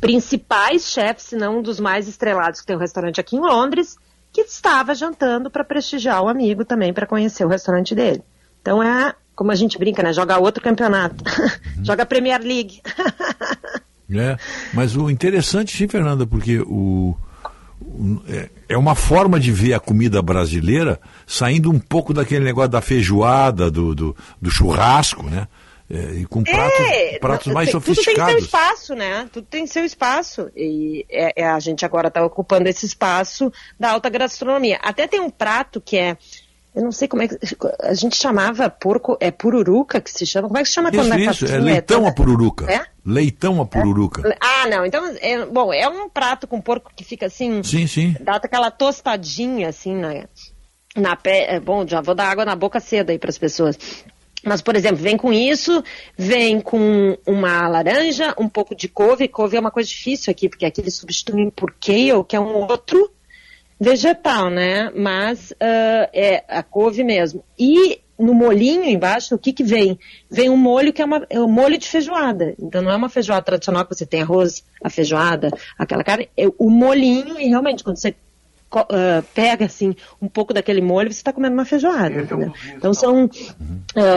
principais 0.00 0.90
chefes, 0.90 1.24
se 1.24 1.36
não 1.36 1.58
um 1.58 1.62
dos 1.62 1.78
mais 1.80 2.08
estrelados 2.08 2.60
que 2.60 2.66
tem 2.66 2.76
um 2.76 2.80
restaurante 2.80 3.20
aqui 3.20 3.36
em 3.36 3.40
Londres, 3.40 3.96
que 4.32 4.42
estava 4.42 4.94
jantando 4.94 5.50
para 5.50 5.64
prestigiar 5.64 6.22
o 6.22 6.28
amigo 6.28 6.64
também, 6.64 6.92
para 6.92 7.06
conhecer 7.06 7.44
o 7.44 7.48
restaurante 7.48 7.94
dele. 7.94 8.22
Então 8.62 8.82
é, 8.82 9.14
como 9.34 9.50
a 9.50 9.54
gente 9.54 9.78
brinca, 9.78 10.02
né? 10.02 10.12
Joga 10.12 10.38
outro 10.38 10.62
campeonato. 10.62 11.22
Joga 11.82 12.06
Premier 12.06 12.40
League. 12.40 12.80
É, 14.12 14.36
mas 14.74 14.96
o 14.96 15.08
interessante, 15.08 15.76
sim, 15.76 15.86
Fernanda, 15.86 16.26
porque 16.26 16.58
o, 16.58 17.16
o- 17.80 18.20
é, 18.28 18.50
é 18.70 18.76
uma 18.76 18.96
forma 18.96 19.38
de 19.38 19.52
ver 19.52 19.72
a 19.72 19.78
comida 19.78 20.20
brasileira 20.20 21.00
saindo 21.24 21.70
um 21.70 21.78
pouco 21.78 22.12
daquele 22.12 22.44
negócio 22.44 22.70
da 22.72 22.80
feijoada, 22.80 23.70
do, 23.70 23.94
do, 23.94 24.16
do 24.42 24.50
churrasco, 24.50 25.22
né? 25.22 25.46
É, 25.92 26.20
e 26.20 26.24
com 26.26 26.44
pratos, 26.44 27.18
pratos 27.20 27.46
não, 27.48 27.54
mais 27.54 27.68
tem- 27.70 27.80
Tudo 27.80 27.84
tem 27.86 27.94
seu 27.94 28.04
sofisticados. 28.04 28.44
espaço, 28.44 28.94
né? 28.94 29.28
Tudo 29.32 29.46
tem 29.50 29.66
seu 29.66 29.84
espaço. 29.84 30.48
E 30.56 31.04
é- 31.10 31.42
é, 31.42 31.46
a 31.48 31.58
gente 31.58 31.84
agora 31.84 32.06
está 32.06 32.24
ocupando 32.24 32.68
esse 32.68 32.86
espaço 32.86 33.52
da 33.78 33.90
alta 33.90 34.08
gastronomia. 34.08 34.78
Até 34.82 35.08
tem 35.08 35.18
um 35.20 35.28
prato 35.30 35.80
que 35.80 35.98
é. 35.98 36.16
Eu 36.72 36.84
não 36.84 36.92
sei 36.92 37.08
como 37.08 37.22
é 37.24 37.26
que. 37.26 37.36
A 37.80 37.92
gente 37.94 38.14
chamava 38.16 38.70
porco. 38.70 39.16
É 39.18 39.32
pururuca 39.32 40.00
que 40.00 40.12
se 40.12 40.24
chama? 40.24 40.46
Como 40.46 40.58
é 40.58 40.62
que 40.62 40.68
se 40.68 40.74
chama 40.74 40.92
quando 40.92 41.18
Isso, 41.18 41.28
a 41.28 41.32
isso, 41.32 41.46
é 41.46 41.58
leitão 41.58 41.98
toda- 41.98 42.10
a 42.10 42.14
pururuca. 42.14 42.72
É? 42.72 42.86
Leitão 43.04 43.60
a 43.60 43.66
pururuca. 43.66 44.36
Ah, 44.40 44.68
não. 44.68 44.86
Então, 44.86 45.04
é, 45.20 45.44
bom, 45.46 45.72
é 45.74 45.88
um 45.88 46.08
prato 46.08 46.46
com 46.46 46.60
porco 46.60 46.92
que 46.94 47.02
fica 47.02 47.26
assim. 47.26 47.60
Sim, 47.64 47.88
sim. 47.88 48.14
Dá 48.20 48.36
aquela 48.36 48.70
tostadinha 48.70 49.68
assim 49.70 49.96
na, 49.96 50.24
na 50.96 51.16
pé. 51.16 51.56
É, 51.56 51.58
bom, 51.58 51.84
já 51.84 52.00
vou 52.00 52.14
dar 52.14 52.28
água 52.30 52.44
na 52.44 52.54
boca 52.54 52.78
cedo 52.78 53.10
aí 53.10 53.18
para 53.18 53.30
as 53.30 53.38
pessoas. 53.38 53.76
Mas, 54.44 54.62
por 54.62 54.74
exemplo, 54.74 54.96
vem 54.96 55.16
com 55.16 55.32
isso, 55.32 55.82
vem 56.16 56.60
com 56.60 57.16
uma 57.26 57.68
laranja, 57.68 58.34
um 58.38 58.48
pouco 58.48 58.74
de 58.74 58.88
couve. 58.88 59.28
Couve 59.28 59.56
é 59.56 59.60
uma 59.60 59.70
coisa 59.70 59.88
difícil 59.88 60.30
aqui, 60.30 60.48
porque 60.48 60.64
aqui 60.64 60.80
eles 60.80 60.94
substituem 60.94 61.50
por 61.50 61.74
kale, 61.74 62.24
que 62.26 62.36
é 62.36 62.40
um 62.40 62.54
outro 62.54 63.10
vegetal, 63.78 64.50
né? 64.50 64.90
Mas 64.94 65.52
ah, 65.60 66.08
é 66.12 66.44
a 66.48 66.62
couve 66.62 67.04
mesmo. 67.04 67.44
E 67.58 68.00
no 68.18 68.34
molhinho 68.34 68.84
embaixo, 68.84 69.34
o 69.34 69.38
que 69.38 69.52
que 69.52 69.64
vem? 69.64 69.98
Vem 70.30 70.50
um 70.50 70.56
molho 70.56 70.92
que 70.92 71.00
é, 71.00 71.04
uma, 71.04 71.26
é 71.30 71.40
um 71.40 71.48
molho 71.48 71.78
de 71.78 71.88
feijoada. 71.88 72.54
Então 72.58 72.82
não 72.82 72.90
é 72.90 72.96
uma 72.96 73.08
feijoada 73.08 73.42
tradicional 73.42 73.84
que 73.86 73.94
você 73.94 74.04
tem 74.04 74.22
arroz, 74.22 74.62
a 74.84 74.90
feijoada, 74.90 75.50
aquela 75.78 76.04
carne. 76.04 76.28
É 76.36 76.46
o 76.58 76.70
molhinho 76.70 77.40
e 77.40 77.48
realmente 77.48 77.82
quando 77.82 77.96
você 77.96 78.14
ah, 78.72 79.22
pega 79.34 79.64
assim 79.66 79.94
um 80.20 80.28
pouco 80.28 80.52
daquele 80.54 80.80
molho, 80.80 81.12
você 81.12 81.18
está 81.20 81.32
comendo 81.32 81.54
uma 81.54 81.64
feijoada. 81.64 82.22
entendeu? 82.22 82.52
Então 82.76 82.94
são 82.94 83.28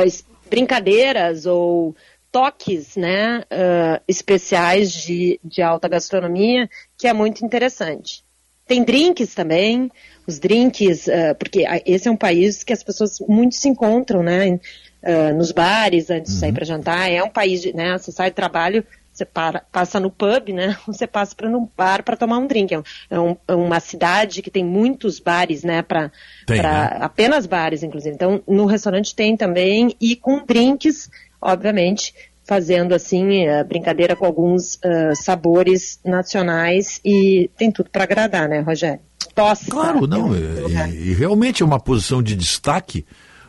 es- 0.06 0.26
brincadeiras 0.50 1.46
ou 1.46 1.96
toques 2.32 2.96
né, 2.96 3.44
ah, 3.50 4.02
especiais 4.08 4.92
de, 4.92 5.40
de 5.44 5.62
alta 5.62 5.88
gastronomia, 5.88 6.70
que 6.98 7.08
é 7.08 7.14
muito 7.14 7.46
interessante. 7.46 8.24
Tem 8.66 8.84
drinks 8.84 9.36
também, 9.36 9.92
os 10.26 10.40
drinks, 10.40 11.10
ah, 11.10 11.36
porque 11.36 11.66
esse 11.86 12.08
é 12.08 12.12
um 12.12 12.16
país 12.18 12.64
que 12.64 12.74
as 12.74 12.84
pessoas 12.84 13.20
muito 13.28 13.56
se 13.56 13.68
encontram, 13.68 14.24
né? 14.24 14.60
ah, 15.04 15.34
nos 15.34 15.52
bares 15.52 16.10
antes 16.10 16.34
de 16.34 16.40
sair 16.40 16.54
para 16.54 16.66
jantar. 16.66 17.12
É 17.12 17.22
um 17.22 17.30
país, 17.30 17.62
de, 17.62 17.74
né? 17.76 17.98
Você 17.98 18.12
sai 18.12 18.32
do 18.32 18.36
trabalho, 18.36 18.86
você 19.14 19.26
para- 19.26 19.64
passa 19.72 20.00
no 20.00 20.10
pub, 20.10 20.50
né? 20.54 20.76
Você 20.88 21.06
passa 21.06 21.36
para 21.36 21.48
no 21.50 21.70
bar 21.78 22.04
para 22.04 22.18
tomar 22.18 22.40
um 22.40 22.48
drink. 22.48 22.74
É, 22.74 22.80
um- 22.80 22.84
é 23.12 23.20
um- 23.20 23.38
é 23.48 23.54
uma 23.56 23.80
cidade 23.80 24.42
que 24.42 24.50
tem 24.50 24.66
muitos 24.66 25.20
bares, 25.20 25.64
né? 25.64 25.82
Para 25.84 26.12
Tem, 26.48 26.62
né? 26.62 26.98
apenas 27.00 27.46
bares, 27.46 27.84
inclusive. 27.84 28.16
Então, 28.16 28.42
no 28.48 28.66
restaurante 28.66 29.16
tem 29.16 29.38
também 29.38 29.96
e 30.02 30.16
com 30.16 30.44
drinks, 30.46 31.10
obviamente, 31.40 32.14
fazendo 32.46 32.94
assim 32.94 33.46
eh, 33.46 33.64
brincadeira 33.64 34.16
com 34.16 34.26
alguns 34.26 34.80
ah, 34.84 35.14
sabores 35.16 36.00
nacionais 36.04 37.00
e 37.06 37.50
tem 37.58 37.72
tudo 37.72 37.90
para 37.90 38.04
agradar, 38.04 38.50
né, 38.50 38.60
Rogério? 38.62 39.00
Tosse. 39.36 39.70
Claro, 39.72 40.06
não. 40.08 40.34
é- 40.36 40.90
E, 40.90 41.10
e 41.10 41.14
realmente 41.14 41.64
é 41.64 41.66
uma 41.66 41.80
posição 41.80 42.22
de 42.22 42.36
destaque, 42.36 43.06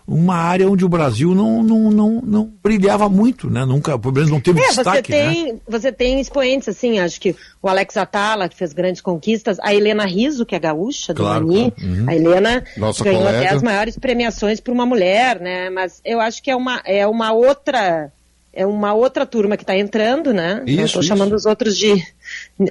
uma 0.06 0.34
área 0.36 0.68
onde 0.68 0.84
o 0.84 0.88
Brasil 0.88 1.34
não, 1.34 1.62
não, 1.62 1.90
não, 1.90 2.22
não 2.22 2.52
brilhava 2.62 3.08
muito, 3.08 3.48
né? 3.48 3.64
Nunca, 3.64 3.98
pelo 3.98 4.12
menos 4.12 4.30
não 4.30 4.40
teve 4.40 4.60
É, 4.60 4.66
você 4.68 4.74
destaque, 4.82 5.10
né? 5.10 5.32
tem, 5.32 5.60
você 5.66 5.90
tem 5.92 6.20
expoentes, 6.20 6.68
assim, 6.68 6.98
acho 6.98 7.18
que 7.20 7.34
o 7.62 7.68
Alex 7.68 7.96
Atala, 7.96 8.48
que 8.48 8.56
fez 8.56 8.72
grandes 8.74 9.00
conquistas, 9.00 9.58
a 9.60 9.74
Helena 9.74 10.04
Riso, 10.04 10.44
que 10.44 10.54
é 10.54 10.58
gaúcha, 10.58 11.14
do 11.14 11.22
Claro, 11.22 11.46
Mani, 11.46 11.70
claro. 11.70 11.92
Uhum. 11.94 12.08
a 12.08 12.14
Helena 12.14 12.64
Nossa 12.76 13.02
ganhou 13.02 13.22
colega. 13.22 13.38
até 13.38 13.48
as 13.54 13.62
maiores 13.62 13.98
premiações 13.98 14.60
por 14.60 14.72
uma 14.72 14.84
mulher, 14.84 15.40
né, 15.40 15.70
mas 15.70 16.00
eu 16.04 16.20
acho 16.20 16.42
que 16.42 16.50
é 16.50 16.56
uma, 16.56 16.82
é 16.84 17.06
uma 17.06 17.32
outra, 17.32 18.12
é 18.54 18.64
uma 18.66 18.94
outra 18.94 19.26
turma 19.26 19.56
que 19.56 19.62
está 19.62 19.76
entrando, 19.76 20.32
né, 20.32 20.56
não 20.56 20.64
Isso, 20.66 20.84
estou 20.84 21.00
isso. 21.02 21.08
chamando 21.08 21.34
os 21.34 21.44
outros 21.46 21.76
de, 21.76 21.94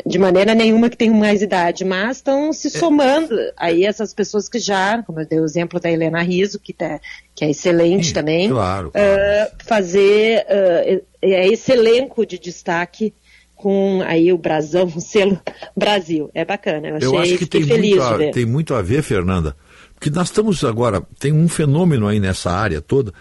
de 0.06 0.18
maneira 0.18 0.56
nenhuma 0.56 0.90
que 0.90 0.98
tenham 0.98 1.16
mais 1.16 1.42
idade, 1.42 1.84
mas 1.84 2.18
estão 2.18 2.50
É. 2.50 2.54
se 2.54 2.70
somando 2.70 3.36
aí 3.58 3.86
essas 3.86 4.14
pessoas 4.14 4.48
que 4.48 4.60
já, 4.60 5.04
como 5.04 5.20
eu 5.20 5.28
dei 5.28 5.40
o 5.40 5.46
exemplo 5.46 5.80
da 5.80 5.92
Helena 5.92 6.22
Riso, 6.22 6.60
que, 6.60 6.74
tá, 6.74 7.00
que 7.36 7.44
é 7.46 7.50
excelente 7.50 8.14
também, 8.14 8.50
claro, 8.50 8.92
ah, 8.96 9.52
fazer 9.66 10.46
ah, 10.50 11.02
é 11.22 11.48
esse 11.48 11.72
elenco 11.72 12.26
de 12.26 12.38
destaque 12.40 13.14
com 13.56 14.02
aí 14.06 14.34
o 14.34 14.38
brasão, 14.38 14.92
o 14.96 15.00
selo 15.00 15.40
Brasil. 15.76 16.30
É 16.34 16.44
bacana, 16.44 16.90
eu 16.90 16.96
achei 16.98 17.08
Eu 17.08 17.18
acho 17.18 17.38
que 17.38 17.46
tem 17.46 17.64
feliz 17.64 17.92
muito, 17.92 18.04
a, 18.04 18.18
ver. 18.18 18.32
tem 18.32 18.46
muito 18.46 18.74
a 18.74 18.82
ver, 18.82 19.02
Fernanda, 19.02 19.56
porque 19.96 20.10
nós 20.10 20.28
estamos 20.28 20.64
agora, 20.66 21.02
tem 21.18 21.32
um 21.32 21.48
fenômeno 21.48 22.08
aí 22.08 22.20
nessa 22.20 22.52
área 22.52 22.82
toda, 22.82 23.14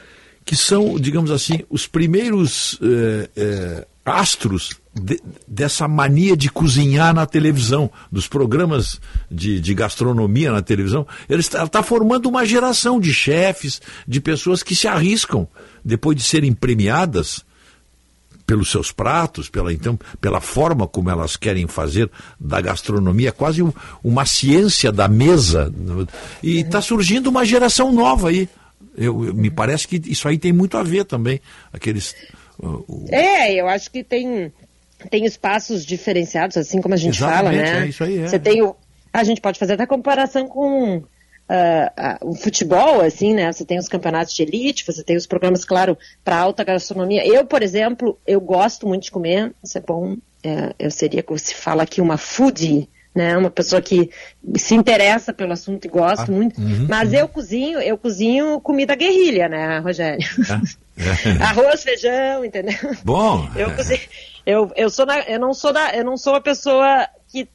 que 0.45 0.57
são, 0.57 0.99
digamos 0.99 1.31
assim, 1.31 1.61
os 1.71 1.87
primeiros 1.87 2.79
eh, 2.83 3.31
eh, 3.37 3.87
astros 4.05 4.71
de- 4.93 5.21
dessa 5.47 5.87
mania 5.87 6.37
de 6.37 6.51
cozinhar 6.51 7.15
na 7.15 7.25
televisão, 7.27 7.91
dos 8.11 8.27
programas 8.27 9.01
de, 9.31 9.61
de 9.61 9.73
gastronomia 9.75 10.51
na 10.53 10.61
televisão. 10.61 11.07
Ele 11.29 11.41
está, 11.41 11.65
está 11.65 11.83
formando 11.83 12.29
uma 12.29 12.45
geração 12.45 12.99
de 13.01 13.13
chefes, 13.15 13.81
de 14.07 14.21
pessoas 14.21 14.63
que 14.63 14.75
se 14.75 14.89
arriscam, 14.89 15.47
depois 15.85 16.17
de 16.17 16.23
serem 16.25 16.53
premiadas, 16.53 17.45
pelos 18.45 18.73
seus 18.73 18.91
pratos, 18.91 19.49
pela 19.49 19.73
então, 19.73 19.97
pela 20.21 20.41
forma 20.41 20.87
como 20.89 21.09
elas 21.09 21.37
querem 21.37 21.69
fazer 21.69 22.11
da 22.39 22.61
gastronomia, 22.61 23.31
quase 23.31 23.63
um- 23.63 23.73
uma 24.03 24.27
ciência 24.27 24.91
da 24.91 25.07
mesa. 25.07 25.73
E 26.43 26.59
está 26.61 26.83
surgindo 26.83 27.29
uma 27.31 27.45
geração 27.45 27.93
nova 27.93 28.31
aí. 28.31 28.49
Eu, 28.97 29.25
eu- 29.27 29.35
me 29.35 29.51
parece 29.51 29.87
que 29.89 30.01
isso 30.07 30.29
aí 30.29 30.39
tem 30.39 30.53
muito 30.53 30.77
a 30.77 30.83
ver 30.83 31.05
também. 31.05 31.41
Aqueles. 31.73 32.15
uh, 32.63 32.85
o- 32.89 33.07
É, 33.11 33.55
eu 33.55 33.69
acho 33.69 33.91
que 33.91 34.05
tem, 34.05 34.53
tem 35.11 35.25
espaços 35.25 35.85
diferenciados, 35.85 36.57
assim 36.57 36.81
como 36.81 36.95
a 36.95 36.99
gente 36.99 37.19
fala, 37.19 37.53
Exatamente, 37.53 37.73
né? 37.73 37.85
é 37.85 37.89
isso 37.89 38.05
aí, 38.05 38.19
é. 38.21 38.29
Você 38.29 38.39
tem 38.39 38.63
o, 38.63 38.77
a 39.13 39.25
gente 39.25 39.41
pode 39.41 39.59
fazer 39.59 39.75
até 39.75 39.87
comparação 39.87 40.47
com 40.47 41.03
ah, 41.49 41.93
ah, 41.97 42.19
o 42.23 42.35
futebol, 42.35 43.01
assim, 43.01 43.35
né? 43.35 43.53
Você 43.53 43.65
tem 43.65 43.79
os 43.79 43.89
campeonatos 43.89 44.35
de 44.35 44.43
elite, 44.43 44.85
você 44.87 45.03
tem 45.03 45.17
os 45.17 45.27
programas, 45.27 45.65
claro, 45.65 45.99
para 46.25 46.37
alta 46.39 46.63
gastronomia. 46.65 47.27
Eu, 47.27 47.45
por 47.45 47.63
exemplo, 47.63 48.19
eu 48.27 48.41
gosto 48.41 48.87
muito 48.87 49.05
de 49.05 49.11
comer, 49.11 49.53
isso 49.63 49.77
é 49.77 49.81
bom. 49.81 50.17
é, 50.45 50.75
eu 50.79 50.91
seria, 50.91 51.23
como 51.23 51.39
se 51.39 51.55
fala 51.55 51.83
aqui, 51.83 52.01
uma 52.01 52.17
foodie, 52.17 52.89
né? 53.15 53.37
Uma 53.37 53.51
pessoa 53.51 53.81
que 53.83 54.11
se 54.57 54.75
interessa 54.75 55.33
pelo 55.33 55.53
assunto 55.53 55.85
e 55.85 55.89
gosta 55.89 56.25
Ah, 56.31 56.35
muito. 56.35 56.61
uhum, 56.61 56.87
Mas 56.89 57.13
eu 57.13 57.29
cozinho, 57.29 57.79
eu 57.81 57.97
cozinho 57.99 58.61
comida 58.61 58.95
guerrilha, 58.95 59.49
né, 59.49 59.79
Rogério? 59.79 60.27
É. 60.95 61.43
Arroz, 61.43 61.83
feijão, 61.83 62.45
entendeu? 62.45 62.75
Bom. 63.03 63.49
Eu, 63.57 63.71
cozinho- 63.75 63.99
eu, 64.45 64.71
eu, 64.77 64.91
sou 64.91 65.07
na- 65.07 65.21
eu 65.21 65.41
não 65.41 65.55
sou 65.55 65.73
da, 65.73 65.91
eu 65.97 66.05
não 66.05 66.19
sou 66.19 66.35
uma 66.35 66.41
pessoa 66.41 67.09
que 67.29 67.49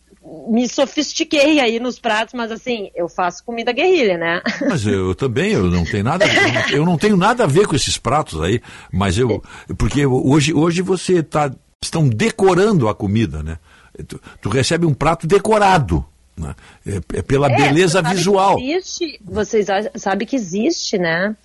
me 0.49 0.67
sofistiquei 0.67 1.59
aí 1.59 1.79
nos 1.79 1.99
pratos, 1.99 2.33
mas 2.33 2.51
assim, 2.51 2.89
eu 2.95 3.07
faço 3.07 3.43
comida 3.45 3.71
guerrilha, 3.71 4.17
né? 4.17 4.41
Mas 4.67 4.87
eu 4.87 5.13
também, 5.13 5.51
eu 5.51 5.65
não 5.69 5.85
tenho 5.85 6.03
nada, 6.03 6.25
eu 6.25 6.33
não- 6.51 6.69
eu 6.79 6.85
não 6.85 6.97
tenho 6.97 7.15
nada 7.15 7.43
a 7.43 7.47
ver 7.47 7.67
com 7.67 7.75
esses 7.75 7.95
pratos 7.99 8.41
aí, 8.41 8.59
mas 8.91 9.19
eu, 9.19 9.41
porque 9.77 10.03
hoje, 10.03 10.51
hoje 10.51 10.81
você 10.81 11.21
tá, 11.21 11.51
estão 11.81 12.09
decorando 12.09 12.89
a 12.89 12.95
comida, 12.95 13.43
né? 13.43 13.59
Tu, 14.05 14.19
tu 14.41 14.49
recebe 14.49 14.85
um 14.85 14.93
prato 14.93 15.25
decorado, 15.25 16.05
né? 16.37 16.53
É, 16.85 17.19
é 17.19 17.21
pela 17.21 17.51
É, 17.51 17.55
beleza 17.55 18.01
visual. 18.01 18.59
Existe, 18.59 19.19
vocês 19.23 19.67
sabem 19.95 20.27
que 20.27 20.35
existe, 20.35 20.97
né? 20.97 21.35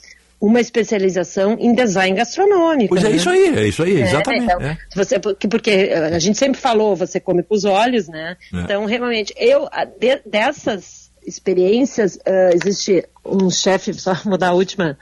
Uma 0.41 0.61
especialização 0.61 1.57
em 1.61 1.73
design 1.73 2.17
gastronômico. 2.17 2.95
Pois 2.95 3.05
é 3.05 3.11
né? 3.11 3.17
isso 3.17 3.31
aí, 3.31 3.59
é 3.59 3.69
isso 3.69 3.83
aí, 3.85 4.01
exatamente, 4.03 4.45
então, 4.45 4.61
é. 4.61 4.77
Você, 4.95 5.19
porque, 5.21 5.47
porque 5.47 5.71
a 5.71 6.19
gente 6.19 6.37
sempre 6.37 6.61
falou, 6.61 6.97
você 6.97 7.21
come 7.21 7.45
com 7.45 7.55
os 7.55 7.65
olhos, 7.65 8.09
né? 8.09 8.37
É. 8.53 8.59
Então, 8.61 8.85
realmente, 8.85 9.33
eu, 9.37 9.69
de- 10.01 10.21
dessas 10.27 11.11
experiências, 11.25 12.19
ah, 12.27 12.51
existe 12.53 13.05
um 13.25 13.49
chefe, 13.51 13.95
só 13.95 14.17
mudar 14.27 14.49
a 14.49 14.53
última 14.55 14.99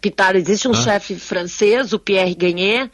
pitada, 0.00 0.38
existe 0.38 0.66
um 0.66 0.72
Ah. 0.72 0.82
chefe 0.82 1.14
francês, 1.16 1.92
o 1.92 1.98
Pierre 1.98 2.34
Gagné, 2.34 2.90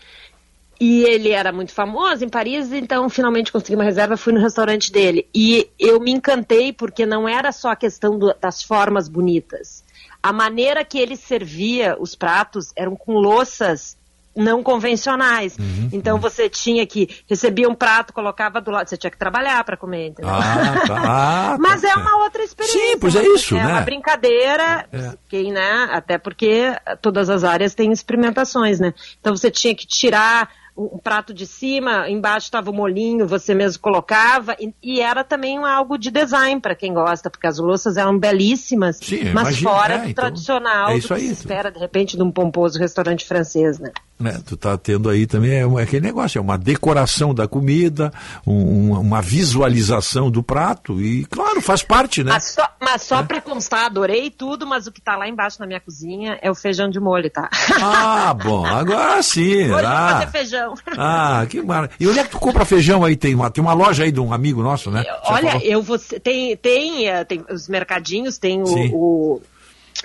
e 0.80 1.02
ele 1.04 1.30
era 1.30 1.52
muito 1.52 1.72
famoso 1.72 2.24
em 2.24 2.28
Paris, 2.28 2.72
então 2.72 3.08
finalmente 3.08 3.52
consegui 3.52 3.74
uma 3.74 3.84
reserva, 3.84 4.16
fui 4.16 4.32
no 4.32 4.40
restaurante 4.40 4.90
dele. 4.92 5.28
E 5.34 5.68
eu 5.78 6.00
me 6.00 6.10
encantei 6.10 6.72
porque 6.72 7.06
não 7.06 7.28
era 7.28 7.52
só 7.52 7.70
a 7.70 7.76
questão 7.76 8.18
do- 8.18 8.34
das 8.40 8.62
formas 8.62 9.08
bonitas. 9.08 9.84
A 10.22 10.32
maneira 10.32 10.84
que 10.84 10.98
ele 10.98 11.16
servia 11.16 11.96
os 12.00 12.14
pratos 12.14 12.72
eram 12.76 12.96
com 12.96 13.12
louças 13.14 13.96
não 14.36 14.64
convencionais. 14.64 15.56
Uhum, 15.56 15.90
então 15.92 16.18
você 16.18 16.48
tinha 16.48 16.84
que 16.84 17.08
recebia 17.28 17.68
um 17.68 17.74
prato, 17.74 18.12
colocava 18.12 18.60
do 18.60 18.68
lado, 18.68 18.88
você 18.88 18.96
tinha 18.96 19.10
que 19.10 19.16
trabalhar 19.16 19.62
para 19.62 19.76
comer, 19.76 20.08
entendeu? 20.08 20.32
Ah, 20.34 20.86
tá. 20.88 20.94
Ah, 21.54 21.56
Mas 21.60 21.82
tá. 21.82 21.90
é 21.90 21.94
uma 21.94 22.24
outra 22.24 22.42
experiência. 22.42 22.80
Sim, 22.80 22.98
pois 22.98 23.14
é 23.14 23.20
uma- 23.20 23.34
isso, 23.36 23.54
é 23.56 23.62
né? 23.64 23.66
uma 23.72 23.80
brincadeira, 23.82 24.88
É. 24.92 25.12
quem, 25.28 25.52
né? 25.52 25.88
Até 25.92 26.18
porque 26.18 26.72
todas 27.00 27.30
as 27.30 27.44
áreas 27.44 27.74
têm 27.76 27.92
experimentações, 27.92 28.80
né? 28.80 28.92
Então 29.20 29.36
você 29.36 29.50
tinha 29.52 29.72
que 29.74 29.86
tirar 29.86 30.48
um, 30.76 30.98
prato 30.98 31.32
de 31.32 31.46
cima, 31.46 32.08
embaixo 32.08 32.46
estava 32.46 32.70
o 32.70 32.74
molinho, 32.74 33.26
você 33.26 33.54
mesmo 33.54 33.80
colocava, 33.80 34.56
e, 34.58 34.74
e 34.82 35.00
era 35.00 35.22
também 35.22 35.58
um 35.58 35.64
algo 35.64 35.96
de 35.96 36.10
design 36.10 36.60
para 36.60 36.74
quem 36.74 36.92
gosta, 36.92 37.30
porque 37.30 37.46
as 37.46 37.58
louças 37.58 37.96
eram 37.96 38.18
belíssimas, 38.18 38.98
Sim, 39.02 39.30
mas 39.32 39.58
imagina, 39.58 39.70
fora 39.70 39.94
é, 39.94 39.98
do 39.98 40.08
então, 40.10 40.24
tradicional, 40.24 40.88
é 40.88 40.92
do 40.92 40.98
isso 40.98 41.08
que 41.08 41.14
aí, 41.14 41.20
se 41.28 41.34
tu- 41.34 41.38
espera, 41.40 41.70
de 41.70 41.78
repente, 41.78 42.16
de 42.16 42.22
um 42.22 42.30
pomposo 42.30 42.78
restaurante 42.78 43.24
francês, 43.24 43.78
né? 43.78 43.92
né, 44.18 44.40
tu 44.46 44.56
tá 44.56 44.76
tendo 44.78 45.08
aí 45.08 45.26
também 45.26 45.50
é, 45.52 45.60
é 45.62 45.82
aquele 45.82 46.06
negócio, 46.06 46.38
é 46.38 46.40
uma 46.40 46.56
decoração 46.56 47.34
da 47.34 47.46
comida, 47.48 48.12
um- 48.46 48.92
um- 48.92 49.00
uma 49.00 49.20
visualização 49.20 50.30
do 50.30 50.42
prato 50.42 51.00
e, 51.00 51.24
claro, 51.26 51.60
faz 51.60 51.82
parte, 51.82 52.22
né? 52.22 52.32
Mas 52.32 52.44
só, 52.44 52.68
mas 52.80 53.02
só 53.02 53.22
pra 53.22 53.40
constar, 53.40 53.86
adorei 53.86 54.30
tudo, 54.30 54.66
mas 54.66 54.86
o 54.86 54.92
que 54.92 55.00
tá 55.00 55.16
lá 55.16 55.28
embaixo 55.28 55.58
na 55.60 55.66
minha 55.66 55.80
cozinha 55.80 56.38
é 56.40 56.50
o 56.50 56.54
feijão 56.54 56.88
de 56.88 56.98
molho, 57.00 57.30
tá? 57.30 57.48
Ah, 57.80 58.34
bom, 58.34 58.64
agora 58.64 59.22
sim. 59.22 59.64
Hoje 59.72 59.84
ah. 59.86 60.08
fazer 60.12 60.30
feijão. 60.30 60.63
Ah, 60.96 61.46
que 61.48 61.60
maravilha. 61.62 61.96
E 62.00 62.06
onde 62.08 62.18
é 62.18 62.24
que 62.24 62.30
tu 62.30 62.38
compra 62.38 62.64
feijão 62.64 63.04
aí? 63.04 63.16
Tem 63.16 63.34
uma, 63.34 63.50
tem 63.50 63.62
uma 63.62 63.72
loja 63.74 64.04
aí 64.04 64.12
de 64.12 64.20
um 64.20 64.32
amigo 64.32 64.62
nosso, 64.62 64.90
né? 64.90 65.02
Você 65.02 65.32
Olha, 65.32 65.50
falou. 65.52 65.66
eu 65.66 65.82
vou. 65.82 65.98
Tem, 65.98 66.56
tem, 66.56 67.08
eh, 67.08 67.24
tem 67.24 67.44
os 67.50 67.68
mercadinhos, 67.68 68.38
tem 68.38 68.62
o, 68.62 69.40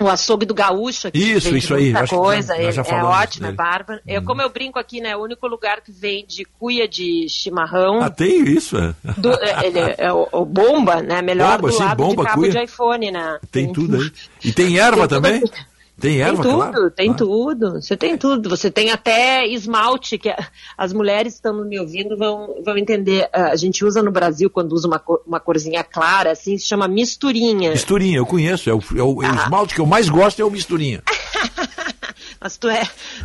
o, 0.00 0.08
açougue 0.08 0.46
do 0.46 0.54
gaúcho 0.54 1.08
aqui. 1.08 1.32
Isso, 1.32 1.54
isso 1.56 1.74
aí, 1.74 1.84
Muita 1.84 2.00
acho 2.00 2.10
que 2.14 2.16
coisa, 2.20 2.56
nós 2.56 2.74
já 2.74 2.82
é, 2.82 3.02
ótimo, 3.02 3.46
é 3.48 3.52
bárbaro. 3.52 4.00
Eu, 4.06 4.22
como 4.22 4.40
eu 4.40 4.48
brinco 4.48 4.78
aqui, 4.78 5.00
né? 5.00 5.10
É 5.10 5.16
o 5.16 5.20
único 5.22 5.46
lugar 5.46 5.80
que 5.82 5.92
vende 5.92 6.44
cuia 6.58 6.88
de 6.88 7.26
chimarrão. 7.28 8.00
Ah, 8.00 8.08
tem 8.10 8.42
isso, 8.48 8.76
é. 8.78 8.94
do- 9.16 9.32
é, 9.34 9.66
ele 9.66 9.78
é, 9.78 9.94
é 9.98 10.12
o, 10.12 10.28
o 10.32 10.44
bomba, 10.44 11.02
né? 11.02 11.20
Melhor 11.20 11.56
Bomba, 11.58 11.68
do 11.68 11.74
sim, 11.74 11.82
lado 11.82 11.96
bomba, 12.02 12.22
de 12.22 12.28
cabo 12.28 12.40
cuia. 12.42 12.50
de 12.52 12.64
iPhone, 12.64 13.10
né? 13.10 13.38
Tem 13.50 13.72
tudo 13.72 13.96
aí. 13.96 14.10
E 14.42 14.52
tem 14.52 14.78
erva 14.78 15.06
Tem 15.06 15.08
tudo 15.08 15.22
também? 15.22 15.44
aqui. 15.44 15.69
Tem 16.00 16.20
erva, 16.20 16.42
tem 16.42 16.50
tudo, 16.52 16.56
claro. 16.56 16.90
tem 16.90 17.14
tudo. 17.14 17.72
Você 17.82 17.96
tem 17.96 18.16
tudo. 18.18 18.48
Você 18.50 18.70
tem 18.70 18.90
até 18.90 19.46
esmalte, 19.46 20.18
que 20.18 20.28
a- 20.28 20.48
as 20.76 20.92
mulheres 20.92 21.34
que 21.34 21.38
estão 21.38 21.64
me 21.64 21.78
ouvindo 21.78 22.16
vão, 22.16 22.62
vão 22.64 22.76
entender. 22.78 23.28
Ah, 23.32 23.50
A 23.50 23.56
gente 23.56 23.84
usa 23.84 24.02
no 24.02 24.10
Brasil, 24.10 24.48
quando 24.50 24.72
usa 24.72 24.88
uma, 24.88 24.98
cor- 24.98 25.22
uma 25.26 25.38
corzinha 25.40 25.84
clara, 25.84 26.32
assim, 26.32 26.56
se 26.58 26.66
chama 26.66 26.88
misturinha. 26.88 27.70
Misturinha, 27.70 28.18
eu 28.18 28.26
conheço. 28.26 28.68
É 28.70 28.74
o, 28.74 28.78
é 28.96 29.02
o- 29.02 29.22
é 29.22 29.28
o 29.28 29.32
Ah. 29.32 29.42
esmalte 29.44 29.74
que 29.74 29.80
eu 29.80 29.86
mais 29.86 30.08
gosto 30.08 30.40
é 30.40 30.44
o 30.44 30.50
misturinha. 30.50 31.02
Mas 32.42 32.56
tu 32.56 32.68
é, 32.68 32.82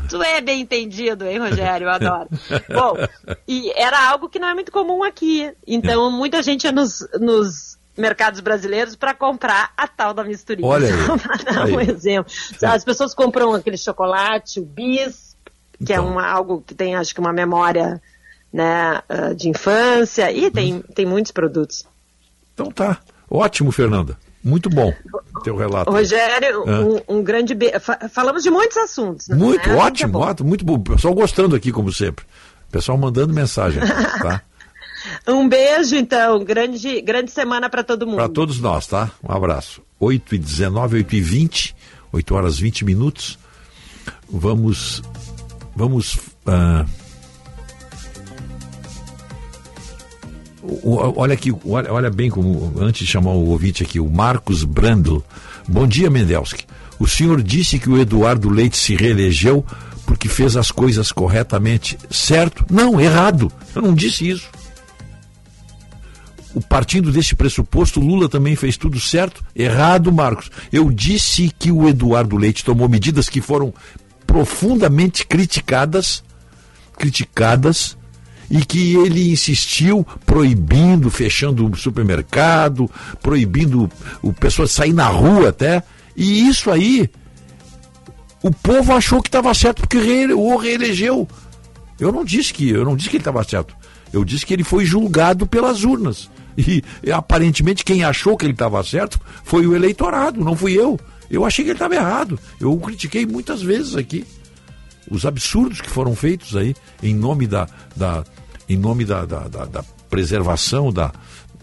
tu 0.10 0.22
é 0.22 0.42
bem 0.42 0.62
entendido, 0.62 1.26
hein, 1.26 1.38
Rogério? 1.40 1.86
Eu 1.86 1.92
adoro. 1.92 2.28
Bom, 2.70 2.96
e 3.48 3.72
era 3.74 4.10
algo 4.10 4.28
que 4.28 4.38
não 4.40 4.50
é 4.50 4.54
muito 4.54 4.72
comum 4.74 5.04
aqui. 5.04 5.50
Então, 5.66 6.12
muita 6.12 6.44
gente 6.44 6.70
nos, 6.72 7.08
nos 7.20 7.75
mercados 7.98 8.40
brasileiros 8.40 8.96
para 8.96 9.14
comprar 9.14 9.72
a 9.78 9.88
tal 9.88 10.14
da 10.14 10.24
misturinha. 10.24 10.68
Olha 10.68 10.88
aí. 10.94 11.46
Dar 11.54 11.68
um 11.70 11.78
Aí. 11.80 11.90
exemplo. 11.90 12.32
As 12.62 12.84
pessoas 12.84 13.14
compram 13.14 13.54
aquele 13.54 13.78
chocolate, 13.78 14.60
o 14.60 14.66
bis, 14.66 15.36
que 15.86 15.94
é 15.94 15.96
Então. 15.98 16.08
uma, 16.12 16.26
algo 16.28 16.64
que 16.66 16.74
tem, 16.76 16.96
acho 16.96 17.14
que, 17.14 17.20
uma 17.20 17.34
memória 17.34 18.02
né, 18.54 19.02
ah, 19.10 19.34
de 19.34 19.50
infância. 19.50 20.32
E 20.32 20.50
tem, 20.52 20.82
tem 20.94 21.06
muitos 21.06 21.32
produtos. 21.32 21.86
Então 22.54 22.72
tá. 22.72 22.98
Ótimo, 23.30 23.72
Fernanda. 23.72 24.18
Muito 24.44 24.70
bom 24.70 24.94
teu 25.44 25.56
relato. 25.58 25.90
Rogério, 25.92 26.64
um, 27.08 27.18
um 27.18 27.24
grande 27.24 27.56
beijo. 27.56 27.80
Falamos 28.12 28.44
de 28.44 28.50
muitos 28.52 28.78
assuntos. 28.78 29.28
né? 29.28 29.36
Muito, 29.36 29.68
Né? 29.68 29.76
ótimo, 29.76 30.20
ótimo, 30.20 30.48
muito 30.50 30.64
bom. 30.64 30.76
O 30.76 30.80
pessoal 30.80 31.14
gostando 31.16 31.56
aqui, 31.56 31.72
como 31.72 31.92
sempre. 31.92 32.24
O 32.70 32.72
pessoal 32.72 32.98
mandando 32.98 33.34
mensagem, 33.34 33.82
tá? 34.22 34.42
Um 35.28 35.48
beijo, 35.48 35.96
então. 35.96 36.44
Grande, 36.44 37.02
grande 37.02 37.32
semana 37.32 37.70
para 37.70 37.84
todo 37.84 38.06
mundo. 38.06 38.18
Para 38.18 38.30
todos 38.30 38.60
nós, 38.60 38.88
tá? 38.88 39.12
Um 39.24 39.32
abraço. 39.32 39.82
8 40.00 40.36
e 40.36 40.38
19, 40.38 40.98
8 40.98 41.16
e 41.16 41.22
20, 41.22 41.76
8 42.12 42.36
horas 42.36 42.58
20 42.60 42.84
minutos. 42.86 43.38
Vamos. 44.30 45.02
Vamos. 45.76 46.18
o- 50.62 51.14
olha 51.20 51.34
aqui, 51.34 51.54
olha, 51.66 51.92
olha 51.92 52.10
bem 52.10 52.30
como. 52.30 52.74
Antes 52.80 53.06
de 53.06 53.12
chamar 53.12 53.32
o 53.32 53.50
ouvinte 53.50 53.84
aqui, 53.84 54.00
o 54.00 54.10
Marcos 54.10 54.64
Brandl. 54.64 55.20
Bom 55.68 55.88
dia, 55.88 56.10
Mendelski. 56.10 56.66
O 57.00 57.08
senhor 57.08 57.42
disse 57.42 57.78
que 57.80 57.90
o 57.90 58.00
Eduardo 58.00 58.50
Leite 58.50 58.78
se 58.78 58.96
reelegeu 58.96 59.66
porque 60.06 60.28
fez 60.30 60.56
as 60.56 60.72
coisas 60.72 61.12
corretamente. 61.12 61.98
Certo? 62.10 62.66
Não, 62.70 63.00
errado. 63.00 63.52
Eu 63.76 63.82
não 63.82 63.94
disse 63.94 64.30
isso. 64.30 64.48
Partindo 66.62 67.12
desse 67.12 67.36
pressuposto, 67.36 68.00
Lula 68.00 68.30
também 68.30 68.56
fez 68.56 68.78
tudo 68.78 69.00
certo? 69.00 69.44
Errado, 69.56 70.12
Marcos. 70.12 70.50
Eu 70.72 70.90
disse 70.92 71.52
que 71.58 71.72
o 71.72 71.88
Eduardo 71.88 72.38
Leite 72.38 72.64
tomou 72.64 72.88
medidas 72.88 73.28
que 73.28 73.42
foram 73.42 73.74
profundamente 74.26 75.26
criticadas, 75.26 76.24
criticadas, 76.98 77.98
e 78.50 78.64
que 78.64 78.96
ele 78.96 79.32
insistiu 79.32 80.06
proibindo, 80.26 81.10
fechando 81.10 81.70
o 81.70 81.76
supermercado, 81.76 82.90
proibindo 83.22 83.90
o 84.22 84.32
pessoal 84.32 84.68
sair 84.68 84.94
na 84.94 85.08
rua 85.08 85.50
até. 85.50 85.84
E 86.16 86.48
isso 86.48 86.70
aí, 86.72 87.10
o 88.42 88.52
povo 88.52 88.94
achou 88.94 89.22
que 89.22 89.28
estava 89.28 89.54
certo 89.54 89.82
porque 89.82 89.98
o 90.34 90.56
reelegeu. 90.58 91.28
Eu 92.00 92.12
não 92.12 92.24
disse 92.24 92.54
que 92.54 92.70
eu 92.70 92.86
não 92.86 92.96
disse 92.96 93.10
que 93.10 93.18
ele 93.18 93.22
estava 93.22 93.44
certo. 93.44 93.76
Eu 94.14 94.24
disse 94.24 94.46
que 94.46 94.54
ele 94.54 94.64
foi 94.64 94.86
julgado 94.86 95.48
pelas 95.48 95.84
urnas. 95.84 96.30
E, 96.58 96.84
e, 97.04 97.12
aparentemente 97.12 97.84
quem 97.84 98.04
achou 98.04 98.38
que 98.38 98.46
ele 98.46 98.54
estava 98.54 98.82
certo 98.84 99.20
foi 99.44 99.68
o 99.68 99.76
eleitorado, 99.76 100.44
não 100.44 100.56
fui 100.56 100.74
eu. 100.74 101.00
Eu 101.30 101.44
achei 101.46 101.66
que 101.66 101.72
ele 101.72 101.76
estava 101.76 101.96
errado. 101.96 102.40
Eu 102.60 102.72
o 102.74 102.80
critiquei 102.80 103.26
muitas 103.26 103.62
vezes 103.62 103.96
aqui. 103.96 104.26
Os 105.10 105.26
absurdos 105.26 105.82
que 105.82 105.90
foram 105.90 106.16
feitos 106.16 106.56
aí 106.56 106.76
em 107.04 107.14
nome 107.14 107.46
da, 107.48 107.68
da 107.96 108.24
em 108.70 108.78
nome 108.78 109.06
da, 109.06 109.26
da, 109.26 109.48
da- 109.48 109.66
da 109.66 109.84
preservação 110.10 110.92
da, 110.94 111.12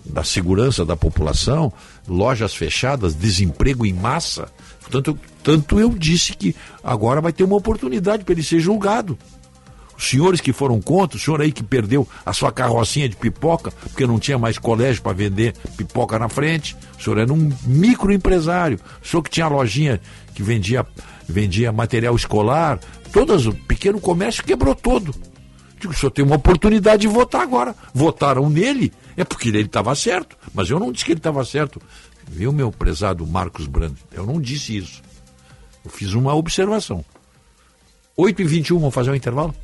da 0.04 0.22
segurança 0.22 0.84
da 0.84 0.96
população, 0.96 1.72
lojas 2.06 2.54
fechadas, 2.54 3.14
desemprego 3.14 3.86
em 3.86 3.92
massa. 3.92 4.48
Tanto, 4.90 5.18
tanto 5.42 5.80
eu 5.80 5.90
disse 5.90 6.34
que 6.36 6.54
agora 6.84 7.20
vai 7.20 7.32
ter 7.32 7.44
uma 7.44 7.56
oportunidade 7.56 8.24
para 8.24 8.34
ele 8.34 8.42
ser 8.42 8.60
julgado. 8.60 9.18
Os 10.02 10.08
senhores 10.08 10.40
que 10.40 10.52
foram 10.52 10.80
contra, 10.80 11.16
o 11.16 11.20
senhor 11.20 11.40
aí 11.40 11.52
que 11.52 11.62
perdeu 11.62 12.08
a 12.26 12.32
sua 12.32 12.50
carrocinha 12.50 13.08
de 13.08 13.14
pipoca, 13.14 13.70
porque 13.70 14.04
não 14.04 14.18
tinha 14.18 14.36
mais 14.36 14.58
colégio 14.58 15.00
para 15.00 15.12
vender 15.12 15.54
pipoca 15.76 16.18
na 16.18 16.28
frente, 16.28 16.76
o 16.98 17.00
senhor 17.00 17.18
era 17.18 17.32
um 17.32 17.52
microempresário, 17.64 18.80
o 19.00 19.06
senhor 19.06 19.22
que 19.22 19.30
tinha 19.30 19.46
lojinha 19.46 20.00
que 20.34 20.42
vendia, 20.42 20.84
vendia 21.28 21.70
material 21.70 22.16
escolar, 22.16 22.80
todas, 23.12 23.46
o 23.46 23.54
pequeno 23.54 24.00
comércio 24.00 24.42
quebrou 24.42 24.74
todo. 24.74 25.14
Digo, 25.78 25.92
o 25.92 25.96
senhor 25.96 26.10
tem 26.10 26.24
uma 26.24 26.34
oportunidade 26.34 27.02
de 27.02 27.08
votar 27.08 27.42
agora. 27.42 27.72
Votaram 27.94 28.50
nele, 28.50 28.92
é 29.16 29.22
porque 29.22 29.50
ele 29.50 29.60
estava 29.60 29.94
certo, 29.94 30.36
mas 30.52 30.68
eu 30.68 30.80
não 30.80 30.90
disse 30.90 31.04
que 31.04 31.12
ele 31.12 31.20
estava 31.20 31.44
certo. 31.44 31.80
Viu, 32.26 32.52
meu 32.52 32.72
prezado 32.72 33.24
Marcos 33.24 33.68
Brando? 33.68 33.98
Eu 34.10 34.26
não 34.26 34.40
disse 34.40 34.76
isso. 34.76 35.00
Eu 35.84 35.92
fiz 35.92 36.12
uma 36.12 36.34
observação. 36.34 37.04
8 38.16 38.42
e 38.42 38.44
21 38.44 38.78
vamos 38.80 38.94
fazer 38.94 39.12
um 39.12 39.14
intervalo? 39.14 39.54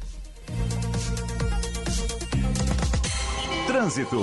Trânsito. 3.67 4.19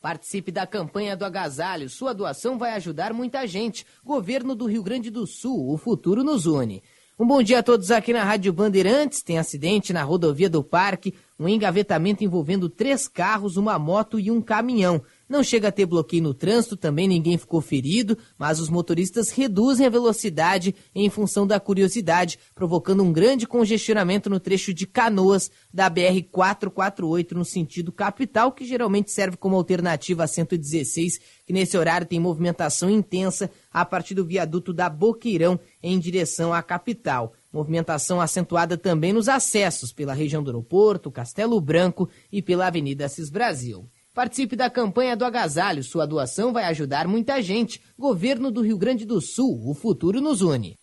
Participe 0.00 0.52
da 0.52 0.66
campanha 0.66 1.16
do 1.16 1.24
agasalho. 1.24 1.90
Sua 1.90 2.12
doação 2.12 2.56
vai 2.56 2.74
ajudar 2.74 3.12
muita 3.12 3.46
gente. 3.46 3.84
Governo 4.04 4.54
do 4.54 4.66
Rio 4.66 4.82
Grande 4.82 5.10
do 5.10 5.26
Sul. 5.26 5.72
O 5.72 5.76
futuro 5.76 6.22
nos 6.22 6.46
une. 6.46 6.82
Um 7.18 7.26
bom 7.26 7.42
dia 7.42 7.58
a 7.58 7.62
todos 7.62 7.90
aqui 7.90 8.12
na 8.12 8.22
Rádio 8.22 8.52
Bandeirantes. 8.52 9.22
Tem 9.22 9.38
acidente 9.38 9.92
na 9.92 10.02
rodovia 10.02 10.48
do 10.48 10.62
Parque. 10.62 11.14
Um 11.40 11.48
engavetamento 11.48 12.22
envolvendo 12.22 12.68
três 12.68 13.08
carros, 13.08 13.56
uma 13.56 13.78
moto 13.78 14.20
e 14.20 14.30
um 14.30 14.40
caminhão. 14.40 15.02
Não 15.28 15.42
chega 15.42 15.68
a 15.68 15.72
ter 15.72 15.86
bloqueio 15.86 16.22
no 16.22 16.32
trânsito, 16.32 16.76
também 16.76 17.08
ninguém 17.08 17.36
ficou 17.36 17.60
ferido, 17.60 18.16
mas 18.38 18.60
os 18.60 18.68
motoristas 18.68 19.30
reduzem 19.30 19.84
a 19.84 19.90
velocidade 19.90 20.72
em 20.94 21.10
função 21.10 21.44
da 21.44 21.58
curiosidade, 21.58 22.38
provocando 22.54 23.02
um 23.02 23.12
grande 23.12 23.44
congestionamento 23.44 24.30
no 24.30 24.38
trecho 24.38 24.72
de 24.72 24.86
Canoas 24.86 25.50
da 25.74 25.90
BR 25.90 26.22
448 26.30 27.34
no 27.34 27.44
sentido 27.44 27.90
capital, 27.90 28.52
que 28.52 28.64
geralmente 28.64 29.10
serve 29.10 29.36
como 29.36 29.56
alternativa 29.56 30.22
a 30.22 30.28
116, 30.28 31.18
que 31.44 31.52
nesse 31.52 31.76
horário 31.76 32.06
tem 32.06 32.20
movimentação 32.20 32.88
intensa 32.88 33.50
a 33.72 33.84
partir 33.84 34.14
do 34.14 34.24
viaduto 34.24 34.72
da 34.72 34.88
Boqueirão 34.88 35.58
em 35.82 35.98
direção 35.98 36.52
à 36.52 36.62
capital. 36.62 37.32
Movimentação 37.52 38.20
acentuada 38.20 38.76
também 38.76 39.12
nos 39.12 39.28
acessos 39.28 39.92
pela 39.92 40.14
região 40.14 40.42
do 40.42 40.50
aeroporto, 40.50 41.10
Castelo 41.10 41.60
Branco 41.60 42.08
e 42.30 42.40
pela 42.40 42.68
Avenida 42.68 43.06
Assis 43.06 43.28
Brasil. 43.28 43.88
Participe 44.16 44.56
da 44.56 44.70
campanha 44.70 45.14
do 45.14 45.26
agasalho. 45.26 45.84
Sua 45.84 46.06
doação 46.06 46.50
vai 46.50 46.64
ajudar 46.64 47.06
muita 47.06 47.42
gente. 47.42 47.82
Governo 47.98 48.50
do 48.50 48.62
Rio 48.62 48.78
Grande 48.78 49.04
do 49.04 49.20
Sul. 49.20 49.60
O 49.68 49.74
futuro 49.74 50.22
nos 50.22 50.40
une. 50.40 50.74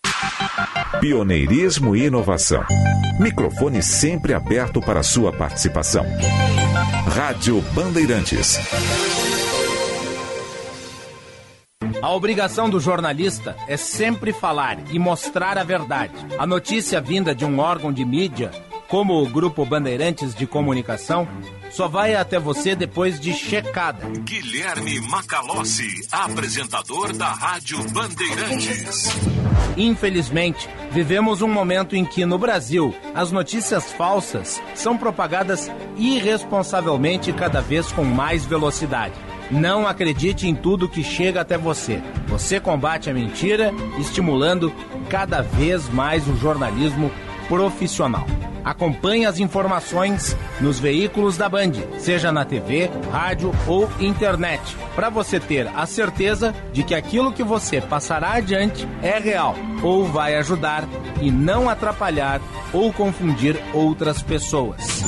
Pioneirismo 1.00 1.96
e 1.96 2.04
inovação. 2.04 2.62
Microfone 3.18 3.82
sempre 3.82 4.32
aberto 4.34 4.80
para 4.80 5.02
sua 5.02 5.32
participação. 5.32 6.04
Rádio 7.12 7.60
Bandeirantes. 7.74 8.56
A 12.00 12.12
obrigação 12.12 12.70
do 12.70 12.78
jornalista 12.78 13.56
é 13.66 13.76
sempre 13.76 14.32
falar 14.32 14.78
e 14.92 14.98
mostrar 15.00 15.58
a 15.58 15.64
verdade. 15.64 16.14
A 16.38 16.46
notícia 16.46 17.00
vinda 17.00 17.34
de 17.34 17.44
um 17.44 17.58
órgão 17.58 17.92
de 17.92 18.04
mídia, 18.04 18.52
como 18.94 19.20
o 19.20 19.28
Grupo 19.28 19.66
Bandeirantes 19.66 20.36
de 20.36 20.46
Comunicação, 20.46 21.26
só 21.68 21.88
vai 21.88 22.14
até 22.14 22.38
você 22.38 22.76
depois 22.76 23.18
de 23.18 23.32
checada. 23.32 24.06
Guilherme 24.20 25.00
Macalossi, 25.00 26.06
apresentador 26.12 27.12
da 27.12 27.26
Rádio 27.26 27.82
Bandeirantes. 27.90 29.08
Infelizmente, 29.76 30.68
vivemos 30.92 31.42
um 31.42 31.48
momento 31.48 31.96
em 31.96 32.04
que 32.04 32.24
no 32.24 32.38
Brasil 32.38 32.94
as 33.12 33.32
notícias 33.32 33.90
falsas 33.90 34.62
são 34.76 34.96
propagadas 34.96 35.68
irresponsavelmente 35.96 37.32
cada 37.32 37.60
vez 37.60 37.90
com 37.90 38.04
mais 38.04 38.44
velocidade. 38.44 39.14
Não 39.50 39.88
acredite 39.88 40.46
em 40.46 40.54
tudo 40.54 40.88
que 40.88 41.02
chega 41.02 41.40
até 41.40 41.58
você. 41.58 42.00
Você 42.28 42.60
combate 42.60 43.10
a 43.10 43.12
mentira, 43.12 43.72
estimulando 43.98 44.72
cada 45.08 45.42
vez 45.42 45.88
mais 45.88 46.28
o 46.28 46.36
jornalismo 46.36 47.10
profissional. 47.48 48.26
Acompanhe 48.64 49.26
as 49.26 49.38
informações 49.38 50.34
nos 50.60 50.78
veículos 50.78 51.36
da 51.36 51.48
Band, 51.48 51.72
seja 51.98 52.32
na 52.32 52.44
TV, 52.44 52.90
rádio 53.12 53.52
ou 53.66 53.90
internet, 54.00 54.60
para 54.94 55.10
você 55.10 55.38
ter 55.38 55.68
a 55.74 55.84
certeza 55.84 56.54
de 56.72 56.82
que 56.82 56.94
aquilo 56.94 57.32
que 57.32 57.42
você 57.42 57.80
passará 57.80 58.32
adiante 58.32 58.88
é 59.02 59.18
real 59.18 59.54
ou 59.82 60.06
vai 60.06 60.34
ajudar 60.36 60.88
e 61.20 61.30
não 61.30 61.68
atrapalhar 61.68 62.40
ou 62.72 62.90
confundir 62.92 63.60
outras 63.74 64.22
pessoas. 64.22 65.04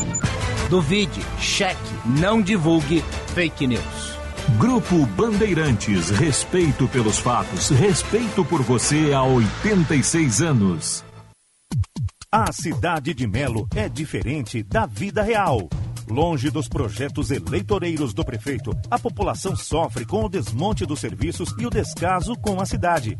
Duvide, 0.68 1.22
cheque, 1.40 1.76
não 2.04 2.42
divulgue 2.42 3.02
fake 3.34 3.66
news. 3.66 4.16
Grupo 4.58 5.06
Bandeirantes, 5.06 6.10
respeito 6.10 6.86
pelos 6.88 7.18
fatos, 7.18 7.70
respeito 7.70 8.44
por 8.44 8.62
você 8.62 9.12
há 9.12 9.22
86 9.22 10.42
anos. 10.42 11.05
A 12.38 12.52
cidade 12.52 13.14
de 13.14 13.26
Melo 13.26 13.66
é 13.74 13.88
diferente 13.88 14.62
da 14.62 14.84
vida 14.84 15.22
real. 15.22 15.70
Longe 16.06 16.50
dos 16.50 16.68
projetos 16.68 17.30
eleitoreiros 17.30 18.12
do 18.12 18.22
prefeito, 18.22 18.76
a 18.90 18.98
população 18.98 19.56
sofre 19.56 20.04
com 20.04 20.22
o 20.22 20.28
desmonte 20.28 20.84
dos 20.84 21.00
serviços 21.00 21.54
e 21.58 21.64
o 21.64 21.70
descaso 21.70 22.34
com 22.36 22.60
a 22.60 22.66
cidade. 22.66 23.16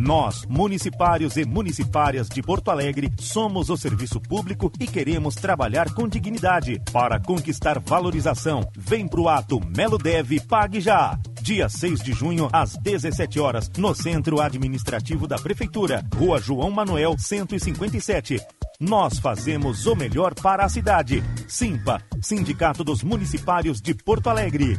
Nós, 0.00 0.46
municipários 0.46 1.36
e 1.36 1.44
municipárias 1.44 2.26
de 2.26 2.40
Porto 2.42 2.70
Alegre, 2.70 3.12
somos 3.18 3.68
o 3.68 3.76
serviço 3.76 4.18
público 4.18 4.72
e 4.80 4.86
queremos 4.86 5.34
trabalhar 5.34 5.92
com 5.92 6.08
dignidade 6.08 6.80
para 6.90 7.20
conquistar 7.20 7.78
valorização. 7.78 8.66
Vem 8.74 9.06
pro 9.06 9.28
ato 9.28 9.60
Melo 9.76 9.98
Deve 9.98 10.40
Pague 10.40 10.80
Já. 10.80 11.18
Dia 11.42 11.68
6 11.68 12.00
de 12.00 12.12
junho, 12.14 12.48
às 12.50 12.78
17 12.78 13.38
horas, 13.38 13.70
no 13.76 13.94
Centro 13.94 14.40
Administrativo 14.40 15.26
da 15.26 15.36
Prefeitura, 15.36 16.02
Rua 16.14 16.40
João 16.40 16.70
Manuel, 16.70 17.16
157. 17.18 18.40
Nós 18.80 19.18
fazemos 19.18 19.84
o 19.84 19.94
melhor 19.94 20.32
para 20.32 20.64
a 20.64 20.68
cidade. 20.70 21.22
Simpa, 21.46 22.00
Sindicato 22.22 22.82
dos 22.82 23.02
Municipários 23.02 23.82
de 23.82 23.92
Porto 23.92 24.30
Alegre. 24.30 24.78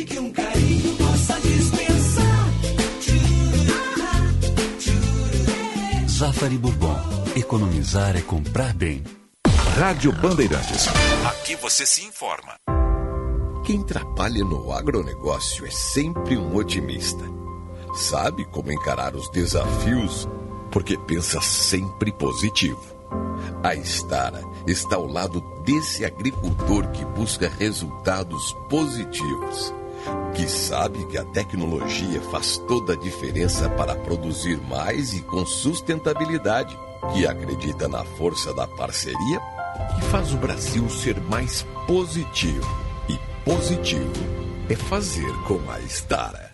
Urgente 0.00 0.04
que 0.04 0.18
um 0.18 0.32
carinho 0.32 0.96
possa 0.96 1.40
dispensar. 1.40 2.50
Zafari 6.08 6.58
Bourbon. 6.58 6.96
Economizar 7.36 8.16
é 8.16 8.20
comprar 8.20 8.74
bem. 8.74 9.02
Rádio 9.78 10.12
Bandeirantes. 10.12 10.88
Aqui 11.26 11.56
você 11.56 11.86
se 11.86 12.04
informa. 12.04 12.56
Quem 13.64 13.82
trabalha 13.82 14.44
no 14.44 14.72
agronegócio 14.72 15.64
é 15.66 15.70
sempre 15.70 16.36
um 16.36 16.56
otimista. 16.56 17.24
Sabe 17.94 18.44
como 18.46 18.72
encarar 18.72 19.14
os 19.14 19.30
desafios 19.30 20.28
porque 20.70 20.96
pensa 20.98 21.40
sempre 21.40 22.12
positivo. 22.12 23.00
A 23.62 23.74
Estara 23.74 24.42
está 24.66 24.96
ao 24.96 25.06
lado 25.06 25.40
desse 25.64 26.04
agricultor 26.04 26.88
que 26.88 27.04
busca 27.04 27.48
resultados 27.48 28.52
positivos, 28.68 29.72
que 30.34 30.48
sabe 30.48 31.04
que 31.06 31.18
a 31.18 31.24
tecnologia 31.24 32.20
faz 32.30 32.58
toda 32.58 32.94
a 32.94 32.96
diferença 32.96 33.68
para 33.70 33.96
produzir 33.96 34.60
mais 34.68 35.12
e 35.12 35.20
com 35.22 35.44
sustentabilidade, 35.44 36.76
que 37.12 37.26
acredita 37.26 37.88
na 37.88 38.04
força 38.04 38.52
da 38.54 38.66
parceria 38.66 39.40
que 39.94 40.02
faz 40.06 40.32
o 40.32 40.36
Brasil 40.36 40.88
ser 40.88 41.20
mais 41.20 41.66
positivo. 41.86 42.68
E 43.08 43.18
positivo 43.44 44.12
é 44.68 44.76
fazer 44.76 45.32
com 45.46 45.58
a 45.70 45.80
Estara. 45.80 46.49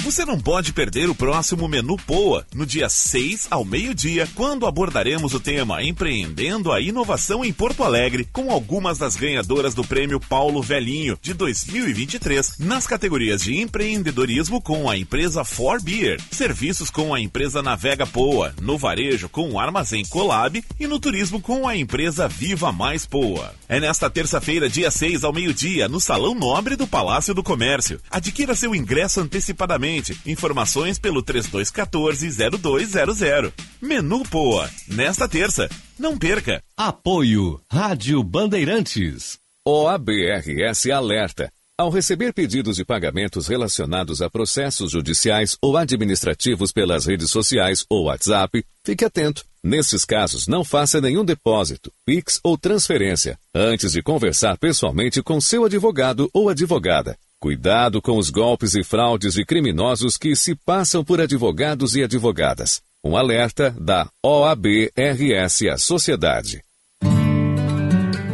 Você 0.00 0.24
não 0.24 0.40
pode 0.40 0.72
perder 0.72 1.10
o 1.10 1.14
próximo 1.14 1.68
Menu 1.68 1.94
Poa, 1.98 2.46
no 2.54 2.64
dia 2.64 2.88
6 2.88 3.48
ao 3.50 3.66
meio-dia, 3.66 4.26
quando 4.34 4.66
abordaremos 4.66 5.34
o 5.34 5.40
tema 5.40 5.82
Empreendendo 5.82 6.72
a 6.72 6.80
Inovação 6.80 7.44
em 7.44 7.52
Porto 7.52 7.84
Alegre, 7.84 8.26
com 8.32 8.50
algumas 8.50 8.96
das 8.96 9.14
ganhadoras 9.14 9.74
do 9.74 9.84
Prêmio 9.84 10.18
Paulo 10.18 10.62
Velhinho 10.62 11.18
de 11.20 11.34
2023, 11.34 12.58
nas 12.60 12.86
categorias 12.86 13.42
de 13.42 13.60
empreendedorismo 13.60 14.62
com 14.62 14.88
a 14.88 14.96
empresa 14.96 15.44
For 15.44 15.82
Beer, 15.82 16.18
serviços 16.30 16.88
com 16.88 17.12
a 17.12 17.20
empresa 17.20 17.62
Navega 17.62 18.06
Poa, 18.06 18.54
no 18.58 18.78
varejo 18.78 19.28
com 19.28 19.50
o 19.50 19.60
Armazém 19.60 20.02
Colab 20.06 20.64
e 20.78 20.86
no 20.86 20.98
turismo 20.98 21.42
com 21.42 21.68
a 21.68 21.76
empresa 21.76 22.26
Viva 22.26 22.72
Mais 22.72 23.04
Poa. 23.04 23.54
É 23.68 23.78
nesta 23.78 24.08
terça-feira, 24.08 24.66
dia 24.66 24.90
6 24.90 25.24
ao 25.24 25.32
meio-dia, 25.32 25.88
no 25.88 26.00
Salão 26.00 26.34
Nobre 26.34 26.74
do 26.74 26.86
Palácio 26.86 27.34
do 27.34 27.42
Comércio. 27.42 28.00
Adquira 28.10 28.54
seu 28.54 28.74
ingresso 28.74 29.20
antecipadamente. 29.20 29.89
Informações 30.26 30.98
pelo 30.98 31.22
3214-0200. 31.22 33.52
Menu 33.80 34.22
Poa. 34.24 34.68
Nesta 34.86 35.28
terça. 35.28 35.68
Não 35.98 36.16
perca. 36.16 36.62
Apoio 36.76 37.60
Rádio 37.70 38.22
Bandeirantes. 38.22 39.38
OABRS 39.66 40.90
alerta. 40.90 41.50
Ao 41.78 41.88
receber 41.88 42.34
pedidos 42.34 42.76
de 42.76 42.84
pagamentos 42.84 43.46
relacionados 43.46 44.20
a 44.20 44.28
processos 44.28 44.92
judiciais 44.92 45.56
ou 45.62 45.78
administrativos 45.78 46.72
pelas 46.72 47.06
redes 47.06 47.30
sociais 47.30 47.86
ou 47.88 48.04
WhatsApp, 48.04 48.62
fique 48.84 49.02
atento. 49.02 49.46
Nesses 49.64 50.04
casos, 50.04 50.46
não 50.46 50.62
faça 50.62 51.00
nenhum 51.00 51.24
depósito, 51.24 51.90
Pix 52.04 52.38
ou 52.42 52.58
transferência 52.58 53.38
antes 53.54 53.92
de 53.92 54.02
conversar 54.02 54.58
pessoalmente 54.58 55.22
com 55.22 55.40
seu 55.40 55.64
advogado 55.64 56.28
ou 56.34 56.48
advogada. 56.48 57.16
Cuidado 57.42 58.02
com 58.02 58.18
os 58.18 58.28
golpes 58.28 58.74
e 58.74 58.84
fraudes 58.84 59.32
de 59.32 59.46
criminosos 59.46 60.18
que 60.18 60.36
se 60.36 60.54
passam 60.54 61.02
por 61.02 61.22
advogados 61.22 61.96
e 61.96 62.02
advogadas. 62.02 62.82
Um 63.02 63.16
alerta 63.16 63.74
da 63.80 64.10
OAB-RS 64.22 65.62
à 65.72 65.78
Sociedade. 65.78 66.62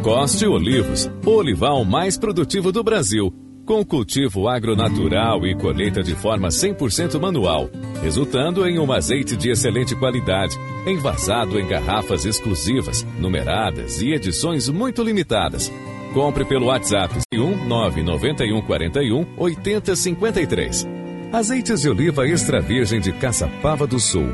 Coste 0.03 0.45
Olivos, 0.45 1.09
o 1.25 1.29
olival 1.29 1.85
mais 1.85 2.17
produtivo 2.17 2.69
do 2.69 2.83
Brasil, 2.83 3.33
com 3.65 3.81
cultivo 3.85 4.49
agronatural 4.49 5.47
e 5.47 5.55
colheita 5.55 6.03
de 6.03 6.13
forma 6.13 6.49
100% 6.49 7.17
manual, 7.17 7.69
resultando 8.03 8.67
em 8.67 8.77
um 8.77 8.91
azeite 8.91 9.37
de 9.37 9.49
excelente 9.49 9.95
qualidade, 9.95 10.57
envasado 10.85 11.57
em 11.57 11.65
garrafas 11.65 12.25
exclusivas, 12.25 13.07
numeradas 13.17 14.01
e 14.01 14.11
edições 14.11 14.67
muito 14.67 15.01
limitadas. 15.01 15.71
Compre 16.13 16.45
pelo 16.45 16.67
WhatsApp 16.67 17.15
1991 17.31 18.61
41 18.61 19.25
8053. 19.37 20.87
Azeites 21.31 21.81
de 21.81 21.89
oliva 21.89 22.27
extra 22.27 22.61
virgem 22.61 22.99
de 22.99 23.11
Caçapava 23.11 23.85
do 23.85 23.99
Sul. 23.99 24.29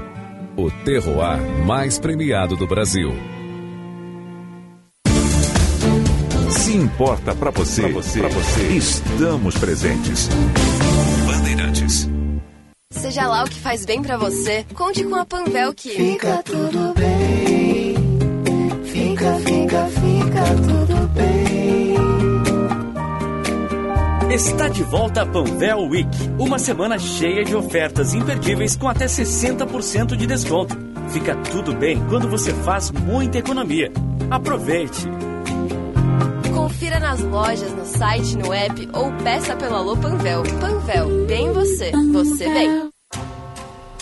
O 0.55 0.69
terroir 0.83 1.41
mais 1.65 1.97
premiado 1.97 2.55
do 2.55 2.67
Brasil. 2.67 3.11
Se 6.49 6.77
importa 6.77 7.35
para 7.35 7.51
você, 7.51 7.81
pra 7.81 7.91
você, 7.91 8.19
pra 8.19 8.29
você, 8.29 8.67
estamos 8.69 9.57
presentes. 9.57 10.29
Bandeirantes. 11.25 12.09
Seja 12.91 13.27
lá 13.27 13.43
o 13.43 13.49
que 13.49 13.59
faz 13.59 13.85
bem 13.85 14.01
pra 14.01 14.17
você, 14.17 14.65
conte 14.75 15.03
com 15.03 15.15
a 15.15 15.25
Panvel 15.25 15.73
que 15.73 15.89
Fica 15.89 16.43
tudo 16.43 16.93
bem. 16.93 17.22
Está 24.33 24.67
de 24.67 24.81
volta 24.81 25.21
a 25.21 25.25
Panvel 25.27 25.87
Week, 25.89 26.09
uma 26.39 26.57
semana 26.57 26.97
cheia 26.97 27.45
de 27.45 27.55
ofertas 27.55 28.15
imperdíveis 28.15 28.75
com 28.75 28.87
até 28.87 29.05
60% 29.05 30.15
de 30.15 30.25
desconto. 30.25 30.75
Fica 31.09 31.35
tudo 31.51 31.75
bem 31.75 32.03
quando 32.09 32.27
você 32.27 32.51
faz 32.51 32.89
muita 32.89 33.37
economia. 33.37 33.91
Aproveite! 34.31 35.05
Confira 36.51 36.99
nas 36.99 37.19
lojas, 37.21 37.71
no 37.73 37.85
site, 37.85 38.35
no 38.35 38.51
app 38.51 38.89
ou 38.91 39.13
peça 39.23 39.55
pelo 39.55 39.75
Alô 39.75 39.95
Panvel. 39.95 40.41
Panvel, 40.59 41.27
bem 41.27 41.53
você, 41.53 41.91
você 41.91 42.49
bem. 42.51 42.92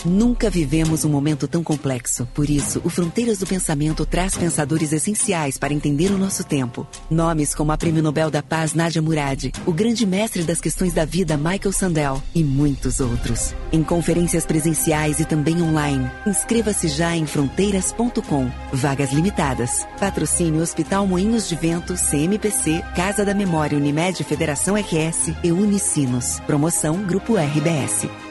Nunca 0.06 0.50
vivemos 0.50 1.06
um 1.06 1.10
momento 1.10 1.48
tão 1.48 1.64
complexo. 1.64 2.28
Por 2.34 2.50
isso, 2.50 2.82
o 2.84 2.90
Fronteiras 2.90 3.38
do 3.38 3.46
Pensamento 3.46 4.06
traz 4.06 4.36
pensadores 4.36 4.92
essenciais 4.92 5.58
para 5.58 5.74
entender 5.74 6.12
o 6.12 6.18
nosso 6.18 6.44
tempo. 6.44 6.88
Nomes 7.10 7.54
como 7.54 7.72
a 7.72 7.78
Prêmio 7.78 8.02
Nobel 8.02 8.32
da 8.32 8.42
Paz 8.42 8.74
Nadia 8.74 9.02
Murad, 9.02 9.52
o 9.66 9.72
grande 9.72 10.06
mestre 10.06 10.44
das 10.44 10.60
questões 10.60 10.94
da 10.94 11.06
vida 11.06 11.38
Michael 11.38 11.72
Sandel 11.72 12.24
e 12.34 12.44
muitos 12.44 13.00
outros. 13.00 13.54
Em 13.72 13.84
conferências 13.84 14.46
presenciais 14.46 15.20
e 15.20 15.26
também 15.26 15.62
online. 15.62 16.10
Inscreva-se 16.26 16.88
já 16.88 17.16
em 17.16 17.26
fronteiras.com. 17.26 18.50
Vagas 18.74 19.14
limitadas. 19.14 19.86
Patrocínio 20.00 20.62
Hospital 20.62 21.06
Moinhos 21.06 21.48
de 21.48 21.56
Vento, 21.56 21.94
CMPC, 21.94 22.84
Casa 22.96 23.24
da 23.24 23.34
Memória 23.34 23.78
Unimed 23.78 24.24
Federação 24.24 24.76
RS 24.76 25.34
e 25.44 25.52
Unicinos. 25.52 26.40
Promoção 26.42 27.04
Grupo 27.04 27.36
RBS. 27.36 28.31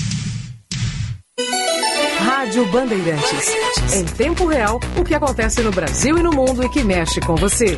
Rádio 2.41 2.65
Bandeirantes. 2.71 3.53
Em 3.93 4.03
tempo 4.03 4.47
real, 4.47 4.79
o 4.97 5.03
que 5.03 5.13
acontece 5.13 5.61
no 5.61 5.69
Brasil 5.69 6.17
e 6.17 6.23
no 6.23 6.31
mundo 6.31 6.63
e 6.63 6.69
que 6.69 6.83
mexe 6.83 7.21
com 7.21 7.35
você. 7.35 7.77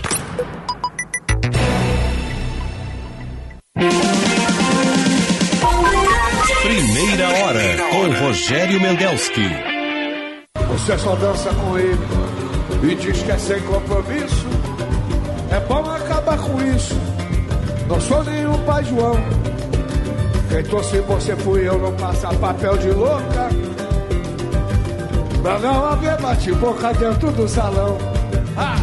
Primeira 6.61 7.29
hora 7.29 7.77
com 7.91 8.25
Rogério 8.25 8.79
Mendelski. 8.79 9.49
Você 10.69 10.97
só 10.97 11.13
dança 11.17 11.53
com 11.55 11.77
ele 11.77 11.99
e 12.83 12.95
diz 12.95 13.21
que 13.21 13.31
é 13.31 13.37
sem 13.37 13.59
compromisso. 13.63 14.47
É 15.51 15.59
bom 15.59 15.91
acabar 15.91 16.37
com 16.37 16.61
isso. 16.73 16.95
Não 17.89 17.99
sou 17.99 18.23
nenhum 18.23 18.57
pai 18.63 18.81
João. 18.85 19.17
Quem 20.47 20.63
torce 20.63 21.01
você 21.01 21.35
fui 21.35 21.67
eu, 21.67 21.77
não 21.79 21.93
passa 21.97 22.29
papel 22.35 22.77
de 22.77 22.91
louca. 22.91 23.49
Pra 25.43 25.59
não 25.59 25.85
haver 25.85 26.17
bate-boca 26.21 26.93
dentro 26.93 27.29
do 27.33 27.47
salão. 27.49 27.97
Ah! 28.55 28.77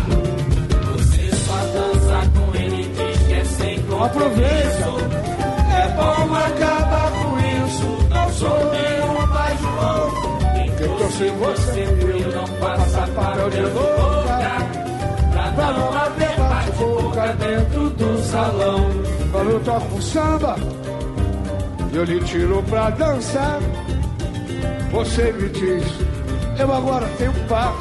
Você 0.93 1.31
só 1.35 1.57
dança 1.73 2.31
com 2.35 2.55
ele 2.55 2.83
diz 2.83 3.27
que 3.27 3.33
é 3.33 3.45
sem 3.45 3.83
compromisso. 3.85 4.05
Aproveita. 4.05 5.31
É 5.73 5.89
bom 5.97 6.35
acabar 6.35 7.11
com 7.13 7.39
isso. 7.65 8.09
Não 8.11 8.31
sou 8.35 8.59
nenhum 8.73 9.27
pai 9.33 9.57
João. 9.59 10.11
Quem 10.55 10.71
trouxe 10.77 11.31
você 11.31 11.81
eu, 11.81 12.33
não 12.35 12.49
passa 12.59 13.07
papel 13.07 13.51
de 13.51 13.61
louca. 13.63 14.11
Pra 15.55 15.73
não 15.73 15.93
haver 15.97 16.37
bate-boca 16.37 17.37
dentro 17.39 17.91
do 17.91 18.23
salão. 18.25 18.91
Quando 19.33 19.51
eu 19.51 19.61
toco 19.61 20.03
samba, 20.03 20.57
eu 21.95 22.05
lhe 22.05 22.21
tiro 22.21 22.63
pra 22.65 22.91
dançar. 22.91 23.59
Você 24.93 25.33
me 25.33 25.49
diz, 25.49 25.85
eu 26.61 26.73
agora 26.73 27.07
tenho 27.17 27.33
par. 27.49 27.75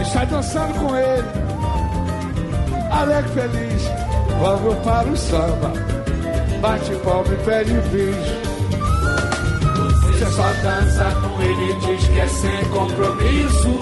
E 0.00 0.04
sai 0.04 0.26
dançando 0.26 0.74
com 0.74 0.96
ele, 0.96 1.28
alegre 2.90 3.30
feliz. 3.32 3.84
Eu 4.44 4.76
paro 4.84 5.10
o 5.10 5.16
samba, 5.16 5.72
bate 6.60 6.94
palma 6.96 7.32
e 7.32 7.36
pede 7.44 7.72
bis. 7.90 8.44
Você 10.02 10.26
só 10.26 10.42
dança 10.62 11.04
com 11.20 11.42
ele 11.42 11.70
e 11.70 11.74
diz 11.74 12.08
que 12.08 12.20
é 12.20 12.26
sem 12.28 12.64
compromisso. 12.66 13.78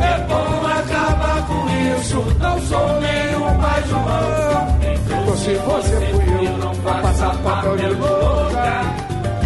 É 0.00 0.18
bom 0.26 0.66
acabar 0.66 1.46
com 1.46 1.98
isso. 1.98 2.24
Não 2.38 2.60
sou 2.62 3.00
nenhum 3.00 3.60
pai 3.60 3.82
João. 3.88 4.78
Então 4.94 5.36
se 5.36 5.54
você 5.54 5.96
fui 6.10 6.46
eu, 6.46 6.58
não 6.58 6.74
passar 6.76 7.36
papel 7.38 7.76
de 7.76 7.86
louca. 7.86 9.01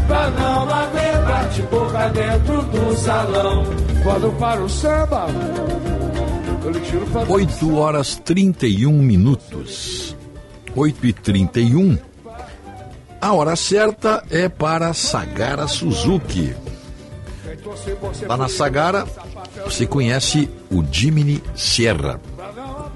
Pra 0.06 0.30
não 0.30 0.68
haver 0.68 1.24
bate-boca 1.24 2.08
dentro 2.10 2.62
do 2.62 2.96
salão. 2.96 3.64
Quando 4.02 4.32
para 4.38 4.62
o 4.62 4.68
samba, 4.68 5.26
eu 6.64 6.70
lhe 6.70 6.80
tiro 6.80 7.06
pra 7.06 7.22
8 7.22 7.76
horas 7.76 8.16
31 8.24 8.92
minutos. 8.92 10.16
8 10.74 11.06
e 11.06 11.12
31 11.12 11.98
A 13.20 13.32
hora 13.32 13.56
certa 13.56 14.22
é 14.30 14.48
para 14.48 14.92
Sagara 14.92 15.66
Suzuki. 15.66 16.54
Lá 18.28 18.36
na 18.36 18.48
Sagara, 18.48 19.06
você 19.64 19.86
conhece 19.86 20.48
o 20.70 20.84
Jimny 20.84 21.42
Sierra. 21.54 22.20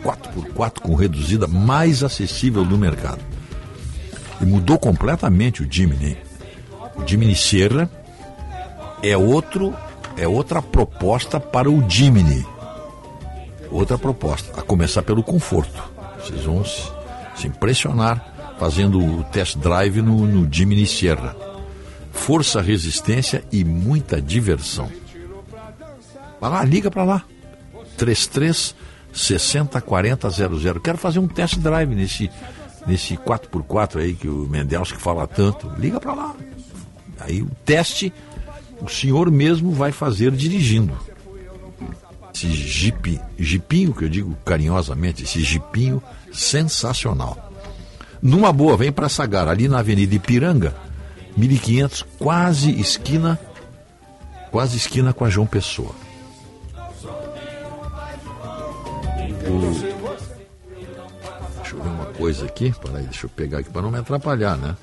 4x4 0.04 0.80
com 0.80 0.94
reduzida 0.94 1.46
mais 1.46 2.04
acessível 2.04 2.64
do 2.64 2.78
mercado. 2.78 3.20
E 4.40 4.44
mudou 4.44 4.78
completamente 4.78 5.62
o 5.62 5.66
Jimny. 5.70 6.29
O 7.00 7.06
Jimny 7.06 7.34
Sierra 7.34 7.90
é 9.02 9.16
outro 9.16 9.74
é 10.16 10.28
outra 10.28 10.60
proposta 10.60 11.40
para 11.40 11.70
o 11.70 11.88
Jimny. 11.88 12.44
Outra 13.70 13.96
proposta, 13.96 14.60
a 14.60 14.62
começar 14.62 15.02
pelo 15.02 15.22
conforto. 15.22 15.82
Vocês 16.18 16.42
vão 16.44 16.62
se, 16.64 16.90
se 17.36 17.46
impressionar 17.46 18.54
fazendo 18.58 18.98
o 18.98 19.24
test 19.24 19.56
drive 19.56 20.02
no, 20.02 20.26
no 20.26 20.52
Jimny. 20.52 20.86
Força, 22.12 22.60
resistência 22.60 23.42
e 23.50 23.64
muita 23.64 24.20
diversão. 24.20 24.90
Vai 26.38 26.50
lá, 26.50 26.64
liga 26.64 26.90
para 26.90 27.04
lá. 27.04 27.24
33 27.96 28.74
60 29.12 29.80
40 29.80 30.28
00. 30.30 30.80
Quero 30.80 30.98
fazer 30.98 31.18
um 31.18 31.28
test 31.28 31.56
drive 31.58 31.94
nesse, 31.94 32.30
nesse 32.86 33.16
4x4 33.16 34.00
aí 34.00 34.14
que 34.14 34.28
o 34.28 34.46
Mendelski 34.48 34.98
fala 34.98 35.26
tanto. 35.26 35.72
Liga 35.78 35.98
para 35.98 36.12
lá. 36.12 36.34
Aí 37.20 37.42
o 37.42 37.50
teste 37.64 38.12
o 38.82 38.88
senhor 38.88 39.30
mesmo 39.30 39.72
vai 39.72 39.92
fazer 39.92 40.30
dirigindo. 40.32 40.96
Esse 42.34 42.50
jipe, 42.50 43.20
jipinho, 43.38 43.92
que 43.92 44.04
eu 44.04 44.08
digo 44.08 44.36
carinhosamente, 44.44 45.24
esse 45.24 45.40
jipinho 45.42 46.02
sensacional. 46.32 47.52
Numa 48.22 48.52
boa, 48.52 48.76
vem 48.76 48.92
para 48.92 49.08
Sagara, 49.08 49.50
ali 49.50 49.68
na 49.68 49.80
Avenida 49.80 50.14
Ipiranga, 50.14 50.74
1500, 51.36 52.04
quase 52.18 52.70
esquina, 52.80 53.38
quase 54.50 54.76
esquina 54.76 55.12
com 55.12 55.24
a 55.24 55.30
João 55.30 55.46
Pessoa. 55.46 55.94
O... 59.46 60.00
Deixa 61.60 61.76
eu 61.76 61.82
ver 61.82 61.88
uma 61.88 62.06
coisa 62.06 62.46
aqui, 62.46 62.72
peraí, 62.80 63.04
deixa 63.04 63.26
eu 63.26 63.30
pegar 63.30 63.58
aqui 63.58 63.70
para 63.70 63.82
não 63.82 63.90
me 63.90 63.98
atrapalhar, 63.98 64.56
né? 64.56 64.76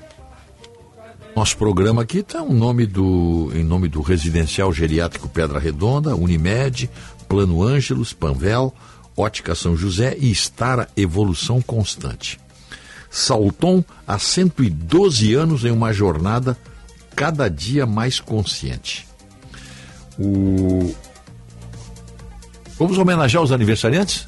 Nosso 1.38 1.56
programa 1.56 2.02
aqui 2.02 2.18
está 2.18 2.42
um 2.42 2.52
nome 2.52 2.84
do, 2.84 3.52
em 3.54 3.62
nome 3.62 3.86
do 3.86 4.02
Residencial 4.02 4.72
Geriátrico 4.72 5.28
Pedra 5.28 5.60
Redonda, 5.60 6.16
Unimed, 6.16 6.90
Plano 7.28 7.62
Ângelos, 7.62 8.12
Panvel, 8.12 8.74
Ótica 9.16 9.54
São 9.54 9.76
José 9.76 10.16
e 10.18 10.32
Estara 10.32 10.88
Evolução 10.96 11.62
Constante. 11.62 12.40
Salton 13.08 13.84
há 14.04 14.18
112 14.18 15.32
anos 15.32 15.64
em 15.64 15.70
uma 15.70 15.92
jornada 15.92 16.58
cada 17.14 17.48
dia 17.48 17.86
mais 17.86 18.18
consciente. 18.18 19.06
O... 20.18 20.92
Vamos 22.76 22.98
homenagear 22.98 23.44
os 23.44 23.52
aniversariantes? 23.52 24.26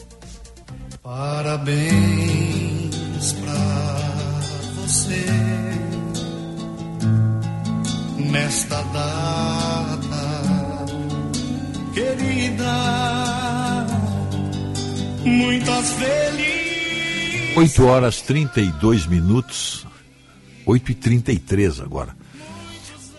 Parabéns 1.02 1.82
pra 3.32 3.56
você 4.86 5.39
nesta 8.30 8.82
data 8.82 10.06
querida. 11.92 13.86
Muitas 15.24 15.90
felizes. 15.92 17.56
8 17.56 17.84
horas 17.84 18.20
32 18.22 19.06
minutos, 19.06 19.86
8 20.64 20.92
e 20.92 20.94
33 20.94 21.80
agora. 21.80 22.16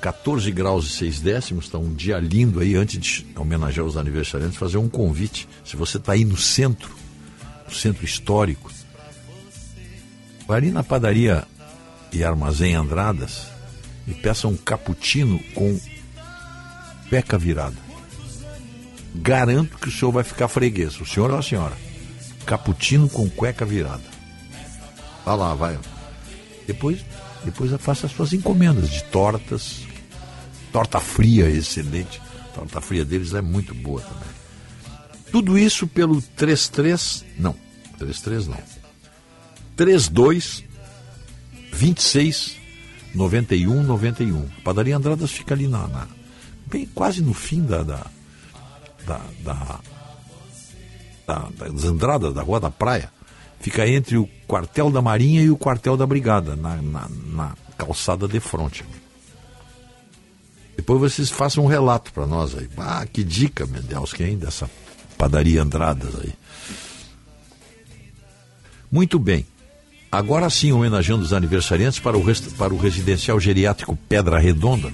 14 0.02 0.50
graus 0.52 0.88
e 0.88 0.90
6 0.90 1.20
décimos, 1.20 1.66
está 1.66 1.78
um 1.78 1.94
dia 1.94 2.18
lindo 2.18 2.60
aí, 2.60 2.76
antes 2.76 3.00
de 3.00 3.28
homenagear 3.36 3.86
os 3.86 3.98
aniversariantes, 3.98 4.58
fazer 4.58 4.78
um 4.78 4.90
convite. 4.90 5.48
Se 5.64 5.76
você 5.76 5.98
está 5.98 6.14
aí 6.14 6.26
no 6.26 6.38
centro, 6.38 6.90
no 7.68 7.74
centro 7.74 8.04
histórico, 8.04 8.72
vai 10.48 10.58
ali 10.58 10.72
na 10.72 10.84
padaria 10.84 11.44
e 12.12 12.24
armazém 12.24 12.74
Andradas 12.74 13.51
e 14.12 14.14
peça 14.14 14.48
um 14.48 14.58
cappuccino 14.58 15.40
com 15.56 15.80
peca 17.10 17.38
virada. 17.38 17.78
Garanto 19.16 19.78
que 19.78 19.88
o 19.88 19.92
senhor 19.92 20.12
vai 20.12 20.24
ficar 20.24 20.50
freguês, 20.50 21.00
o 21.00 21.06
senhor 21.06 21.32
ou 21.32 21.38
a 21.38 21.42
senhora. 21.42 21.76
Cappuccino 22.46 23.10
com 23.10 23.30
cueca 23.30 23.66
virada. 23.66 24.04
Vai 25.26 25.38
lá, 25.38 25.54
vai. 25.54 25.80
Depois, 26.68 27.06
depois 27.44 27.72
faça 27.80 28.06
as 28.06 28.12
suas 28.12 28.34
encomendas 28.34 28.90
de 28.90 29.04
tortas. 29.06 29.84
Torta 30.74 31.00
fria, 31.00 31.50
excelente. 31.50 32.22
A 32.50 32.54
torta 32.56 32.82
fria 32.82 33.06
deles 33.06 33.34
é 33.34 33.42
muito 33.42 33.74
boa 33.74 34.02
também. 34.02 34.30
Tudo 35.32 35.58
isso 35.58 35.88
pelo 35.88 36.22
33, 36.22 37.26
não, 37.38 37.56
33 37.98 38.48
não. 38.48 38.58
32 39.78 40.64
26 41.72 42.61
91 43.14 43.84
91. 43.84 44.46
A 44.60 44.62
padaria 44.64 44.98
Andradas 44.98 45.32
fica 45.32 45.54
ali 45.54 45.68
na, 45.68 45.88
na 45.88 46.08
bem 46.68 46.86
quase 46.94 47.22
no 47.22 47.34
fim 47.34 47.64
da 47.64 47.84
da, 47.84 48.06
da, 49.06 49.22
da, 49.44 49.80
da 51.28 51.40
das 51.70 51.84
Andradas, 51.84 52.34
da 52.34 52.42
Rua 52.42 52.60
da 52.60 52.72
Praia 52.72 53.12
fica 53.62 53.88
entre 53.88 54.18
o 54.18 54.28
quartel 54.48 54.90
da 54.90 55.02
Marinha 55.02 55.42
e 55.42 55.50
o 55.50 55.58
quartel 55.58 55.96
da 55.96 56.06
Brigada, 56.06 56.56
na, 56.56 56.76
na, 56.82 57.08
na 57.28 57.56
calçada 57.78 58.28
de 58.28 58.40
fronte. 58.40 58.84
Depois 60.76 61.00
vocês 61.00 61.30
façam 61.30 61.64
um 61.64 61.68
relato 61.68 62.12
para 62.12 62.26
nós 62.26 62.58
aí. 62.58 62.68
Ah, 62.78 63.06
que 63.06 63.24
dica, 63.24 63.68
Mendelski, 63.68 64.24
hein, 64.24 64.38
dessa 64.38 64.70
padaria 65.18 65.62
Andradas 65.62 66.16
aí. 66.20 66.34
Muito 68.92 69.20
bem. 69.20 69.46
Agora 70.12 70.50
sim, 70.50 70.74
homenageando 70.74 71.24
os 71.24 71.32
aniversariantes 71.32 71.98
para 71.98 72.18
o, 72.18 72.24
para 72.58 72.74
o 72.74 72.78
residencial 72.78 73.40
geriátrico 73.40 73.98
Pedra 74.10 74.38
Redonda. 74.38 74.92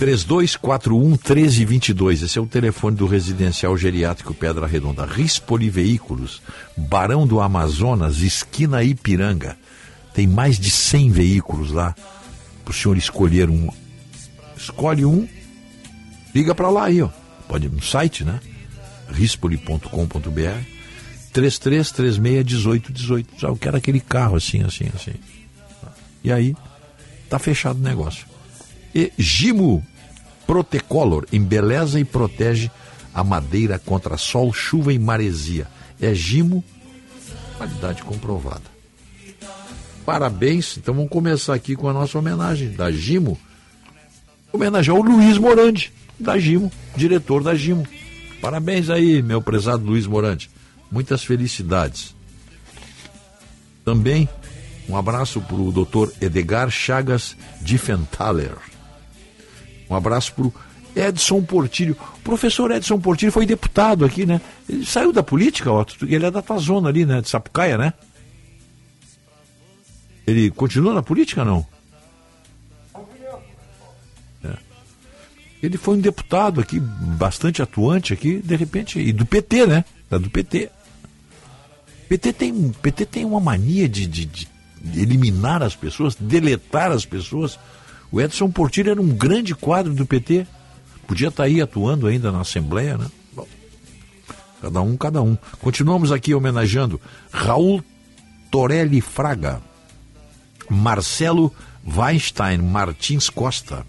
3241 0.00 1.10
1322. 1.10 2.22
Esse 2.22 2.36
é 2.36 2.42
o 2.42 2.46
telefone 2.46 2.96
do 2.96 3.06
residencial 3.06 3.78
geriátrico 3.78 4.34
Pedra 4.34 4.66
Redonda. 4.66 5.06
Rispoli 5.06 5.70
Veículos, 5.70 6.42
Barão 6.76 7.24
do 7.24 7.40
Amazonas, 7.40 8.18
esquina 8.18 8.82
Ipiranga. 8.82 9.56
Tem 10.12 10.26
mais 10.26 10.58
de 10.58 10.70
100 10.70 11.10
veículos 11.12 11.70
lá 11.70 11.94
para 12.64 12.72
o 12.72 12.74
senhor 12.74 12.96
escolher 12.96 13.48
um. 13.48 13.70
Escolhe 14.56 15.04
um, 15.04 15.28
liga 16.34 16.56
para 16.56 16.70
lá 16.70 16.86
aí, 16.86 17.00
ó. 17.00 17.08
Pode 17.46 17.68
no 17.68 17.80
site, 17.80 18.24
né? 18.24 18.40
rispoli.com.br 19.12 20.71
3336 21.32 22.18
1818. 22.18 23.28
Já 23.38 23.48
eu 23.48 23.56
quero 23.56 23.76
aquele 23.76 24.00
carro 24.00 24.36
assim, 24.36 24.62
assim, 24.62 24.88
assim. 24.94 25.14
E 26.22 26.30
aí, 26.30 26.54
tá 27.28 27.38
fechado 27.38 27.78
o 27.78 27.82
negócio. 27.82 28.26
E 28.94 29.12
Gimo 29.18 29.84
Protecolor 30.46 31.26
embeleza 31.32 31.98
e 31.98 32.04
protege 32.04 32.70
a 33.14 33.22
madeira 33.22 33.78
contra 33.78 34.16
sol, 34.16 34.52
chuva 34.52 34.92
e 34.92 34.98
maresia. 34.98 35.66
É 36.00 36.12
Gimo, 36.12 36.64
qualidade 37.56 38.02
comprovada. 38.02 38.62
Parabéns, 40.04 40.76
então 40.76 40.94
vamos 40.94 41.10
começar 41.10 41.54
aqui 41.54 41.76
com 41.76 41.88
a 41.88 41.92
nossa 41.92 42.18
homenagem 42.18 42.72
da 42.72 42.90
Gimo. 42.90 43.38
Homenagear 44.52 44.96
o 44.96 45.02
Luiz 45.02 45.38
Morandi, 45.38 45.92
da 46.18 46.38
Gimo, 46.38 46.70
diretor 46.96 47.42
da 47.42 47.54
Gimo. 47.54 47.86
Parabéns 48.40 48.90
aí, 48.90 49.22
meu 49.22 49.40
prezado 49.40 49.86
Luiz 49.86 50.06
Morandi. 50.06 50.50
Muitas 50.92 51.24
felicidades. 51.24 52.14
Também 53.82 54.28
um 54.88 54.96
abraço 54.96 55.40
para 55.40 55.56
o 55.56 55.72
doutor 55.72 56.12
Edgar 56.20 56.70
Chagas 56.70 57.34
Diffenthaler. 57.62 58.56
Um 59.88 59.94
abraço 59.94 60.34
para 60.34 60.44
o 60.44 60.54
Edson 60.94 61.42
Portilho. 61.42 61.96
O 62.18 62.20
professor 62.20 62.70
Edson 62.70 63.00
Portilho 63.00 63.32
foi 63.32 63.46
deputado 63.46 64.04
aqui, 64.04 64.26
né? 64.26 64.38
Ele 64.68 64.84
saiu 64.84 65.12
da 65.12 65.22
política, 65.22 65.72
ó, 65.72 65.84
ele 66.02 66.26
é 66.26 66.30
da 66.30 66.42
tua 66.42 66.58
zona 66.58 66.90
ali, 66.90 67.06
né? 67.06 67.22
De 67.22 67.28
Sapucaia, 67.30 67.78
né? 67.78 67.94
Ele 70.26 70.50
continua 70.50 70.92
na 70.92 71.02
política 71.02 71.42
não? 71.42 71.66
É. 74.44 74.56
Ele 75.62 75.78
foi 75.78 75.96
um 75.96 76.00
deputado 76.00 76.60
aqui, 76.60 76.78
bastante 76.78 77.62
atuante 77.62 78.12
aqui, 78.12 78.42
de 78.42 78.56
repente, 78.56 79.00
e 79.00 79.12
do 79.12 79.24
PT, 79.24 79.66
né? 79.66 79.84
Da 80.10 80.18
do 80.18 80.28
PT. 80.28 80.70
PT 82.08 82.32
tem, 82.32 82.70
PT 82.70 83.06
tem 83.06 83.24
uma 83.24 83.40
mania 83.40 83.88
de, 83.88 84.06
de, 84.06 84.26
de 84.26 84.48
eliminar 84.94 85.62
as 85.62 85.74
pessoas, 85.74 86.14
deletar 86.14 86.90
as 86.90 87.04
pessoas. 87.04 87.58
O 88.10 88.20
Edson 88.20 88.50
Portillo 88.50 88.90
era 88.90 89.00
um 89.00 89.08
grande 89.08 89.54
quadro 89.54 89.94
do 89.94 90.04
PT. 90.04 90.46
Podia 91.06 91.28
estar 91.28 91.44
aí 91.44 91.60
atuando 91.60 92.06
ainda 92.06 92.30
na 92.30 92.40
Assembleia, 92.40 92.96
né? 92.96 93.06
Bom, 93.32 93.46
cada 94.60 94.80
um, 94.82 94.96
cada 94.96 95.22
um. 95.22 95.36
Continuamos 95.60 96.12
aqui 96.12 96.34
homenageando 96.34 97.00
Raul 97.32 97.82
Torelli 98.50 99.00
Fraga, 99.00 99.62
Marcelo 100.68 101.52
Weinstein 101.86 102.58
Martins 102.58 103.28
Costa, 103.28 103.86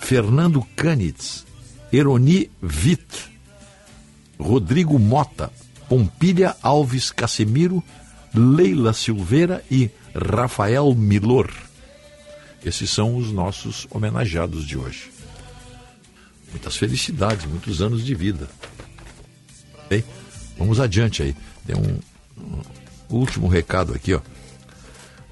Fernando 0.00 0.66
Canitz, 0.76 1.46
Eroni 1.92 2.50
Witt, 2.62 3.30
Rodrigo 4.38 4.98
Mota, 4.98 5.50
Pompilha 5.90 6.56
Alves 6.62 7.10
Casemiro, 7.10 7.82
Leila 8.32 8.92
Silveira 8.92 9.60
e 9.68 9.90
Rafael 10.14 10.94
Milor. 10.94 11.52
Esses 12.64 12.90
são 12.90 13.16
os 13.16 13.32
nossos 13.32 13.88
homenageados 13.90 14.64
de 14.64 14.78
hoje. 14.78 15.10
Muitas 16.50 16.76
felicidades, 16.76 17.44
muitos 17.44 17.82
anos 17.82 18.04
de 18.04 18.14
vida. 18.14 18.48
Bem, 19.88 20.04
vamos 20.56 20.78
adiante 20.78 21.24
aí. 21.24 21.34
Tem 21.66 21.74
um, 21.74 21.98
um 23.10 23.16
último 23.18 23.48
recado 23.48 23.92
aqui, 23.92 24.14
ó. 24.14 24.20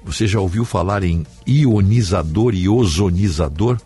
Você 0.03 0.27
já 0.27 0.41
ouviu 0.41 0.65
falar 0.65 1.05
em 1.05 1.25
ionizador 1.47 2.53
e 2.53 2.67
ozonizador? 2.67 3.79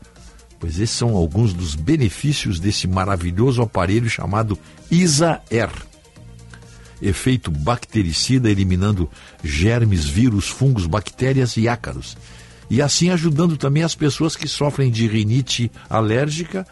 Pois 0.59 0.79
esses 0.79 0.97
são 0.97 1.15
alguns 1.15 1.53
dos 1.53 1.75
benefícios 1.75 2.59
desse 2.59 2.87
maravilhoso 2.87 3.61
aparelho 3.61 4.09
chamado 4.09 4.57
ISA-R. 4.89 5.92
Efeito 7.05 7.51
bactericida 7.51 8.49
eliminando 8.49 9.09
germes, 9.43 10.05
vírus, 10.05 10.47
fungos, 10.47 10.87
bactérias 10.87 11.57
e 11.57 11.67
ácaros. 11.67 12.15
E 12.69 12.81
assim 12.81 13.09
ajudando 13.09 13.57
também 13.57 13.83
as 13.83 13.93
pessoas 13.93 14.37
que 14.37 14.47
sofrem 14.47 14.89
de 14.89 15.05
rinite 15.05 15.69
alérgica, 15.89 16.65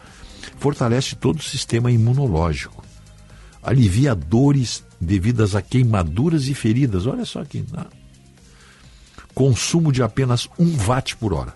fortalece 0.58 1.14
todo 1.14 1.38
o 1.38 1.42
sistema 1.42 1.92
imunológico. 1.92 2.82
Alivia 3.62 4.14
dores 4.14 4.82
devidas 4.98 5.54
a 5.54 5.60
queimaduras 5.60 6.48
e 6.48 6.54
feridas. 6.54 7.06
Olha 7.06 7.26
só 7.26 7.42
aqui. 7.42 7.64
Consumo 9.34 9.92
de 9.92 10.02
apenas 10.02 10.48
1 10.58 10.76
watt 10.86 11.14
por 11.16 11.34
hora. 11.34 11.54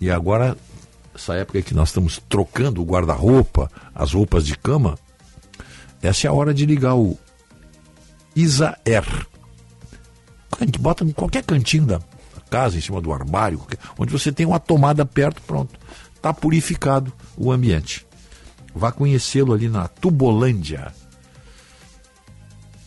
E 0.00 0.10
agora, 0.10 0.56
essa 1.14 1.34
época 1.34 1.62
que 1.62 1.74
nós 1.74 1.88
estamos 1.88 2.20
trocando 2.28 2.82
o 2.82 2.84
guarda-roupa, 2.84 3.70
as 3.94 4.12
roupas 4.12 4.44
de 4.44 4.56
cama, 4.56 4.98
essa 6.02 6.26
é 6.26 6.30
a 6.30 6.32
hora 6.32 6.54
de 6.54 6.64
ligar 6.66 6.94
o 6.94 7.18
Isa 8.34 8.76
R. 8.84 9.26
A 10.58 10.64
gente 10.64 10.78
bota 10.78 11.04
em 11.04 11.12
qualquer 11.12 11.42
cantinho 11.44 11.86
da 11.86 12.00
casa, 12.50 12.76
em 12.76 12.80
cima 12.80 13.00
do 13.00 13.12
armário, 13.12 13.64
onde 13.98 14.12
você 14.12 14.32
tem 14.32 14.44
uma 14.44 14.60
tomada 14.60 15.06
perto, 15.06 15.40
pronto. 15.42 15.78
Está 16.14 16.34
purificado 16.34 17.12
o 17.36 17.50
ambiente. 17.50 18.06
Vá 18.74 18.92
conhecê-lo 18.92 19.52
ali 19.52 19.68
na 19.68 19.88
Tubolândia. 19.88 20.92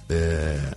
É, 0.09 0.75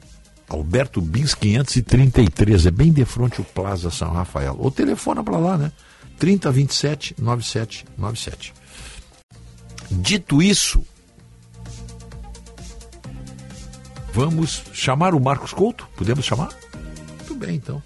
Alberto 0.48 1.00
Bins 1.00 1.34
533, 1.34 2.66
é 2.66 2.70
bem 2.70 2.92
de 2.92 3.05
frente 3.05 3.40
o 3.40 3.44
Plaza 3.44 3.90
São 3.90 4.12
Rafael. 4.12 4.56
Ou 4.58 4.70
telefona 4.70 5.23
para 5.23 5.39
lá, 5.39 5.58
né? 5.58 5.73
3027 6.18 7.16
9797. 7.18 8.55
Dito 9.90 10.42
isso, 10.42 10.82
vamos 14.17 14.62
chamar 14.73 15.15
o 15.15 15.20
Marcos 15.20 15.53
Couto? 15.53 15.86
Podemos 15.95 16.25
chamar? 16.25 16.49
Muito 17.19 17.35
bem, 17.35 17.57
então. 17.57 17.83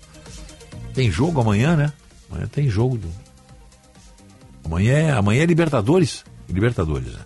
Tem 0.94 1.10
jogo 1.10 1.40
amanhã, 1.40 1.74
né? 1.74 1.92
Amanhã 2.30 2.46
tem 2.46 2.70
jogo. 2.70 2.96
Do... 2.98 3.08
Amanhã, 4.64 4.92
é, 4.92 5.10
amanhã 5.10 5.42
é 5.42 5.46
Libertadores. 5.46 6.24
Libertadores, 6.48 7.14
né? 7.14 7.20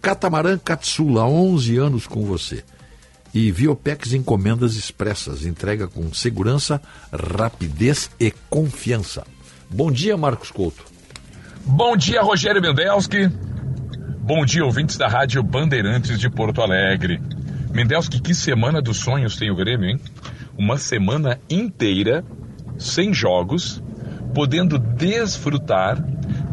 Catamarã 0.00 0.56
Katsula, 0.56 1.26
11 1.26 1.76
anos 1.76 2.06
com 2.06 2.24
você. 2.24 2.62
E 3.34 3.50
Viopex 3.50 4.12
Encomendas 4.12 4.76
Expressas, 4.76 5.44
entrega 5.44 5.88
com 5.88 6.14
segurança, 6.14 6.80
rapidez 7.12 8.08
e 8.20 8.32
confiança. 8.48 9.26
Bom 9.68 9.90
dia, 9.90 10.16
Marcos 10.16 10.52
Couto. 10.52 10.84
Bom 11.64 11.96
dia, 11.96 12.22
Rogério 12.22 12.62
Mendelski. 12.62 13.28
Bom 14.20 14.44
dia, 14.44 14.64
ouvintes 14.64 14.96
da 14.96 15.08
Rádio 15.08 15.42
Bandeirantes 15.42 16.20
de 16.20 16.30
Porto 16.30 16.62
Alegre. 16.62 17.20
Mendelski, 17.74 18.20
que 18.20 18.34
semana 18.34 18.82
dos 18.82 18.98
sonhos 18.98 19.36
tem 19.36 19.50
o 19.50 19.56
Grêmio, 19.56 19.88
hein? 19.88 20.00
Uma 20.58 20.76
semana 20.76 21.40
inteira, 21.48 22.22
sem 22.78 23.14
jogos, 23.14 23.82
podendo 24.34 24.78
desfrutar 24.78 26.02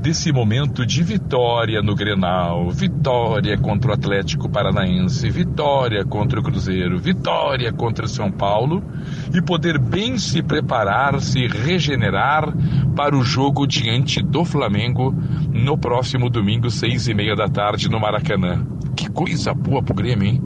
desse 0.02 0.32
momento 0.32 0.86
de 0.86 1.04
vitória 1.04 1.82
no 1.82 1.94
Grenal, 1.94 2.70
vitória 2.70 3.58
contra 3.58 3.92
o 3.92 3.94
Atlético 3.94 4.50
Paranaense, 4.50 5.30
vitória 5.30 6.06
contra 6.06 6.40
o 6.40 6.44
Cruzeiro, 6.44 6.98
vitória 6.98 7.72
contra 7.74 8.06
o 8.06 8.10
São 8.10 8.32
Paulo 8.32 8.82
e 9.34 9.42
poder 9.42 9.78
bem 9.78 10.18
se 10.18 10.42
preparar, 10.42 11.20
se 11.20 11.48
regenerar 11.48 12.54
para 12.96 13.16
o 13.16 13.24
jogo 13.24 13.68
diante 13.68 14.22
do 14.22 14.46
Flamengo 14.46 15.14
no 15.52 15.78
próximo 15.78 16.30
domingo, 16.30 16.70
seis 16.70 17.08
e 17.08 17.14
meia 17.14 17.36
da 17.36 17.50
tarde 17.50 17.90
no 17.90 18.00
Maracanã. 18.00 18.66
Que 18.96 19.10
coisa 19.10 19.54
boa 19.54 19.82
pro 19.82 19.94
Grêmio, 19.94 20.28
hein? 20.28 20.42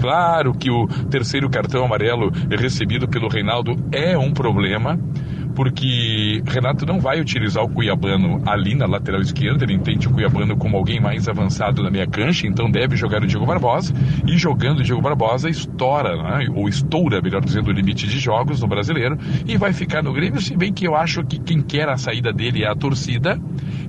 Claro 0.00 0.52
que 0.52 0.70
o 0.70 0.86
terceiro 1.10 1.48
cartão 1.48 1.84
amarelo 1.84 2.30
recebido 2.50 3.08
pelo 3.08 3.28
Reinaldo 3.28 3.76
é 3.90 4.16
um 4.16 4.32
problema, 4.32 4.98
porque 5.56 6.42
Renato 6.46 6.84
não 6.84 7.00
vai 7.00 7.18
utilizar 7.18 7.64
o 7.64 7.68
Cuiabano 7.68 8.42
ali 8.46 8.74
na 8.74 8.86
lateral 8.86 9.22
esquerda, 9.22 9.64
ele 9.64 9.72
entende 9.72 10.06
o 10.06 10.12
Cuiabano 10.12 10.54
como 10.56 10.76
alguém 10.76 11.00
mais 11.00 11.28
avançado 11.28 11.82
na 11.82 11.90
meia 11.90 12.06
cancha, 12.06 12.46
então 12.46 12.70
deve 12.70 12.94
jogar 12.94 13.22
o 13.22 13.26
Diego 13.26 13.46
Barbosa, 13.46 13.94
e 14.26 14.36
jogando 14.36 14.80
o 14.80 14.82
Diego 14.82 15.00
Barbosa 15.00 15.48
estoura, 15.48 16.14
né? 16.14 16.48
ou 16.54 16.68
estoura, 16.68 17.22
melhor 17.22 17.42
dizendo, 17.42 17.68
o 17.68 17.72
limite 17.72 18.06
de 18.06 18.18
jogos 18.18 18.60
no 18.60 18.68
brasileiro, 18.68 19.18
e 19.46 19.56
vai 19.56 19.72
ficar 19.72 20.02
no 20.02 20.12
Grêmio, 20.12 20.42
se 20.42 20.54
bem 20.54 20.72
que 20.72 20.86
eu 20.86 20.94
acho 20.94 21.24
que 21.24 21.38
quem 21.38 21.62
quer 21.62 21.88
a 21.88 21.96
saída 21.96 22.32
dele 22.32 22.62
é 22.62 22.68
a 22.68 22.74
torcida 22.74 23.40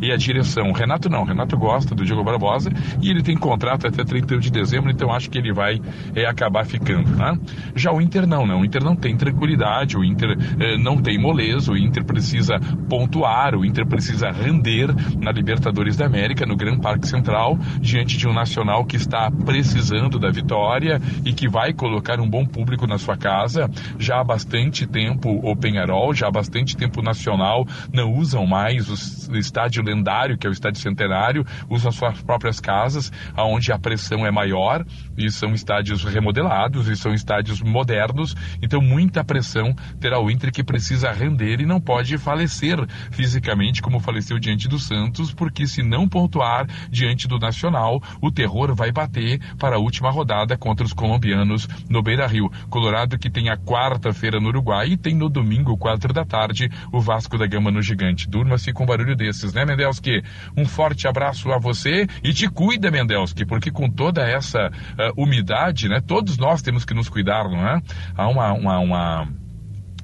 e 0.02 0.10
a 0.10 0.16
direção. 0.16 0.72
Renato 0.72 1.10
não, 1.10 1.26
Renato 1.26 1.58
gosta 1.58 1.94
do 1.94 2.06
Diego 2.06 2.24
Barbosa, 2.24 2.72
e 3.02 3.10
ele 3.10 3.22
tem 3.22 3.36
contrato 3.36 3.88
até 3.88 4.06
31 4.06 4.40
de 4.40 4.52
dezembro, 4.52 4.90
então 4.90 5.12
acho 5.12 5.30
que 5.30 5.38
ele 5.38 5.52
vai 5.52 5.82
é, 6.16 6.26
acabar 6.26 6.66
ficando. 6.66 7.10
Né? 7.10 7.38
Já 7.76 7.92
o 7.92 8.00
Inter 8.00 8.26
não, 8.26 8.48
né? 8.48 8.56
o 8.56 8.64
Inter 8.64 8.82
não 8.82 8.96
tem 8.96 9.18
tranquilidade, 9.18 9.98
o 9.98 10.04
Inter 10.06 10.38
é, 10.60 10.78
não 10.78 10.98
tem 10.98 11.18
moleza, 11.20 11.57
o 11.68 11.77
Inter 11.77 12.03
precisa 12.03 12.60
pontuar, 12.90 13.56
o 13.56 13.66
Inter 13.66 13.88
precisa 13.88 14.30
render 14.32 14.94
na 15.19 15.32
Libertadores 15.32 15.95
da 15.95 16.06
América, 16.06 16.45
no 16.45 16.56
Gran 16.56 16.77
Parque 16.80 17.08
Central, 17.08 17.58
diante 17.80 18.18
de 18.18 18.27
um 18.27 18.34
Nacional 18.34 18.86
que 18.86 18.98
está 18.98 19.32
precisando 19.32 20.19
da 20.19 20.30
vitória 20.30 21.02
e 21.26 21.34
que 21.34 21.48
vai 21.48 21.74
colocar 21.74 22.19
um 22.19 22.30
bom 22.30 22.45
público 22.45 22.86
na 22.86 22.98
sua 22.98 23.16
casa. 23.16 23.69
Já 23.98 24.19
há 24.19 24.24
bastante 24.24 24.86
tempo 24.86 25.30
o 25.30 25.56
Penharol, 25.56 26.14
já 26.14 26.27
há 26.27 26.32
bastante 26.32 26.76
tempo 26.76 27.00
o 27.00 27.03
Nacional 27.03 27.66
não 27.94 28.14
usam 28.14 28.45
mais 28.45 28.90
o 29.30 29.38
estádio 29.38 29.82
lendário, 29.84 30.38
que 30.38 30.45
é 30.45 30.50
o 30.50 30.53
estádio 30.53 30.82
centenário, 30.82 31.45
usam 31.69 31.92
suas 31.92 32.22
próprias 32.22 32.60
casas, 32.60 33.11
aonde 33.36 33.72
a 33.72 33.80
pressão 33.80 34.26
é 34.26 34.32
maior 34.32 34.86
e 35.18 35.32
são 35.32 35.53
estádios 35.53 36.03
remodelados 36.03 36.88
e 36.88 36.95
são 36.95 37.14
estádios 37.14 37.61
modernos, 37.61 38.36
então 38.61 38.82
muita 38.82 39.24
pressão 39.24 39.74
terá 40.00 40.19
o 40.19 40.30
Inter 40.30 40.52
que 40.52 40.64
precisa 40.64 41.11
render 41.11 41.47
e 41.53 41.66
não 41.66 41.80
pode 41.80 42.17
falecer 42.17 42.77
fisicamente 43.11 43.82
como 43.82 44.00
faleceu 44.00 44.40
diante 44.40 44.67
do 44.67 44.77
Santos, 44.77 45.34
porque 45.34 45.66
se 45.67 45.82
não 45.82 46.08
pontuar 46.08 46.67
diante 46.90 47.27
do 47.27 47.40
Nacional, 47.40 48.01
o 48.22 48.32
terror 48.32 48.76
vai 48.76 48.92
bater 48.92 49.40
para 49.58 49.77
a 49.77 49.80
última 49.80 50.11
rodada 50.11 50.58
contra 50.58 50.85
os 50.85 50.93
colombianos 50.93 51.67
no 51.90 52.01
Beira-Rio. 52.01 52.51
Colorado 52.69 53.17
que 53.17 53.30
tem 53.30 53.50
a 53.50 53.58
quarta-feira 53.58 54.40
no 54.40 54.50
Uruguai 54.50 54.90
e 54.90 54.98
tem 54.98 55.16
no 55.16 55.30
domingo, 55.30 55.77
quatro 55.77 56.14
da 56.14 56.26
tarde, 56.26 56.69
o 56.92 57.00
Vasco 57.00 57.38
da 57.38 57.48
Gama 57.48 57.72
no 57.72 57.82
Gigante. 57.82 58.30
Durma-se 58.30 58.74
com 58.74 58.85
barulho 58.85 59.16
desses, 59.16 59.53
né, 59.53 59.66
Mendelski? 59.66 60.24
Um 60.56 60.66
forte 60.66 61.08
abraço 61.08 61.51
a 61.51 61.58
você 61.58 62.08
e 62.24 62.34
te 62.34 62.48
cuida, 62.50 62.92
Mendelski, 62.92 63.45
porque 63.45 63.72
com 63.72 63.90
toda 63.90 64.22
essa 64.22 64.69
uh, 64.69 65.22
umidade, 65.22 65.88
né, 65.88 66.01
todos 66.06 66.38
nós 66.38 66.61
temos 66.61 66.85
que 66.85 66.93
nos 66.93 67.09
cuidar, 67.09 67.50
não 67.50 67.67
é? 67.67 67.82
Há 68.16 68.27
uma, 68.27 68.53
uma, 68.53 68.80
uma 68.80 69.27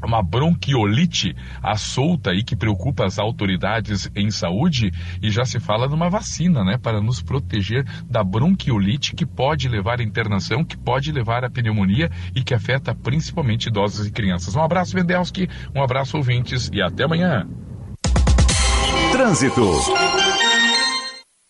uma 0.08 0.22
bronquiolite 0.22 1.36
à 1.62 1.76
solta 1.76 2.32
aí 2.32 2.44
que 2.44 2.56
preocupa 2.56 3.06
as 3.06 3.20
autoridades 3.20 4.10
em 4.16 4.30
saúde 4.30 4.92
e 5.22 5.30
já 5.30 5.46
se 5.46 5.60
fala 5.60 5.88
numa 5.88 6.10
vacina, 6.10 6.64
né, 6.64 6.78
para 6.78 7.02
nos 7.02 7.22
proteger 7.22 7.86
da 8.10 8.24
bronquiolite 8.24 9.16
que 9.16 9.26
pode 9.26 9.68
levar 9.68 10.00
à 10.00 10.04
internação, 10.04 10.64
que 10.64 10.78
pode 10.78 11.12
levar 11.12 11.44
à 11.44 11.50
pneumonia 11.50 12.10
e 12.36 12.44
que 12.44 12.54
afeta 12.54 12.96
principalmente 12.96 13.68
idosos 13.68 14.08
e 14.08 14.12
crianças. 14.12 14.56
Um 14.56 14.62
abraço, 14.62 14.96
Vendelski, 14.96 15.50
um 15.76 15.84
abraço, 15.84 16.18
ouvintes, 16.18 16.70
e 16.74 16.82
até 16.82 17.04
amanhã. 17.04 17.48
Trânsito. 19.12 20.33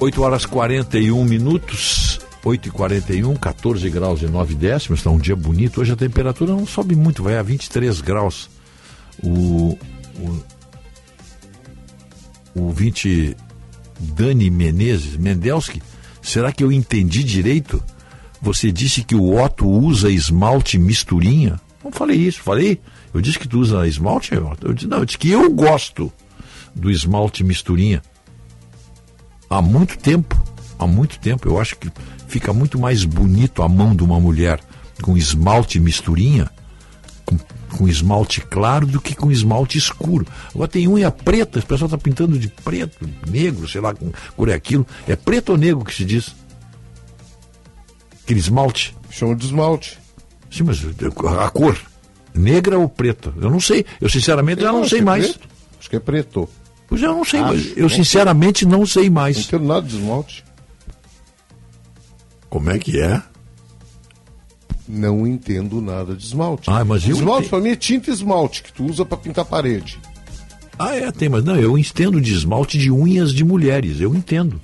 8 0.00 0.22
horas 0.22 0.46
41 0.46 1.22
minutos, 1.26 2.20
8 2.42 2.68
e 2.68 2.70
41, 2.70 3.36
14 3.36 3.90
graus 3.90 4.22
e 4.22 4.26
9 4.26 4.54
décimos, 4.54 5.00
está 5.00 5.10
um 5.10 5.18
dia 5.18 5.36
bonito. 5.36 5.82
Hoje 5.82 5.92
a 5.92 5.96
temperatura 5.96 6.54
não 6.54 6.64
sobe 6.64 6.96
muito, 6.96 7.22
vai 7.22 7.36
a 7.36 7.42
23 7.42 8.00
graus. 8.00 8.48
O, 9.22 9.78
o, 10.16 10.44
o 12.54 12.70
20 12.70 13.36
Dani 14.00 14.48
Menezes, 14.48 15.18
Mendelski, 15.18 15.82
será 16.22 16.50
que 16.50 16.64
eu 16.64 16.72
entendi 16.72 17.22
direito? 17.22 17.84
Você 18.40 18.72
disse 18.72 19.04
que 19.04 19.14
o 19.14 19.38
Otto 19.38 19.68
usa 19.68 20.10
esmalte 20.10 20.78
misturinha? 20.78 21.60
Não 21.84 21.92
falei 21.92 22.16
isso, 22.16 22.40
falei? 22.40 22.80
Eu 23.12 23.20
disse 23.20 23.38
que 23.38 23.46
tu 23.46 23.58
usa 23.58 23.86
esmalte? 23.86 24.32
Eu 24.32 24.72
disse, 24.72 24.88
não, 24.88 25.00
eu 25.00 25.04
disse 25.04 25.18
que 25.18 25.30
eu 25.30 25.50
gosto 25.52 26.10
do 26.74 26.90
esmalte 26.90 27.44
misturinha 27.44 28.00
há 29.50 29.60
muito 29.60 29.98
tempo, 29.98 30.40
há 30.78 30.86
muito 30.86 31.18
tempo, 31.18 31.48
eu 31.48 31.60
acho 31.60 31.76
que 31.76 31.90
fica 32.28 32.52
muito 32.52 32.78
mais 32.78 33.04
bonito 33.04 33.62
a 33.62 33.68
mão 33.68 33.94
de 33.94 34.04
uma 34.04 34.20
mulher 34.20 34.60
com 35.02 35.16
esmalte 35.16 35.80
misturinha, 35.80 36.48
com, 37.26 37.36
com 37.76 37.88
esmalte 37.88 38.40
claro, 38.40 38.86
do 38.86 39.00
que 39.00 39.14
com 39.14 39.30
esmalte 39.30 39.76
escuro. 39.76 40.24
Agora 40.54 40.68
tem 40.68 40.86
unha 40.86 41.10
preta, 41.10 41.58
o 41.58 41.66
pessoal 41.66 41.86
está 41.86 41.98
pintando 41.98 42.38
de 42.38 42.48
preto, 42.48 43.08
negro, 43.28 43.68
sei 43.68 43.80
lá, 43.80 43.92
com 43.92 44.12
cor 44.36 44.48
é 44.48 44.54
aquilo. 44.54 44.86
É 45.08 45.16
preto 45.16 45.50
ou 45.50 45.58
negro 45.58 45.84
que 45.84 45.94
se 45.94 46.04
diz? 46.04 46.34
Aquele 48.22 48.38
esmalte. 48.38 48.96
Chama 49.10 49.34
de 49.34 49.46
esmalte. 49.46 49.98
Sim, 50.50 50.64
mas 50.64 50.80
a 50.84 51.50
cor, 51.50 51.76
negra 52.32 52.78
ou 52.78 52.88
preta? 52.88 53.32
Eu 53.40 53.50
não 53.50 53.60
sei. 53.60 53.84
Eu 54.00 54.08
sinceramente 54.08 54.60
eu 54.60 54.66
já 54.66 54.72
não 54.72 54.86
sei 54.86 55.00
mais. 55.00 55.30
Preto. 55.30 55.48
Acho 55.78 55.90
que 55.90 55.96
é 55.96 56.00
preto. 56.00 56.48
Pois 56.90 57.00
eu 57.00 57.14
não 57.14 57.24
sei, 57.24 57.38
Acho, 57.38 57.52
mas 57.54 57.76
eu 57.76 57.88
sinceramente 57.88 58.66
não 58.66 58.84
sei 58.84 59.08
mais. 59.08 59.36
Não 59.36 59.42
entendo 59.44 59.64
nada 59.64 59.86
de 59.86 59.96
esmalte. 59.96 60.44
Como 62.50 62.68
é 62.68 62.78
que 62.80 63.00
é? 63.00 63.22
Não 64.88 65.24
entendo 65.24 65.80
nada 65.80 66.16
de 66.16 66.26
esmalte. 66.26 66.68
Ah, 66.68 66.84
mas 66.84 67.08
eu 67.08 67.14
esmalte 67.14 67.48
para 67.48 67.60
mim 67.60 67.70
é 67.70 67.76
tinta 67.76 68.10
esmalte 68.10 68.64
que 68.64 68.72
tu 68.72 68.84
usa 68.84 69.04
para 69.04 69.16
pintar 69.16 69.44
parede. 69.44 70.00
Ah, 70.76 70.96
é, 70.96 71.12
tem, 71.12 71.28
mas 71.28 71.44
não, 71.44 71.54
eu 71.54 71.78
entendo 71.78 72.20
de 72.20 72.32
esmalte 72.32 72.76
de 72.76 72.90
unhas 72.90 73.32
de 73.32 73.44
mulheres, 73.44 74.00
eu 74.00 74.12
entendo. 74.12 74.60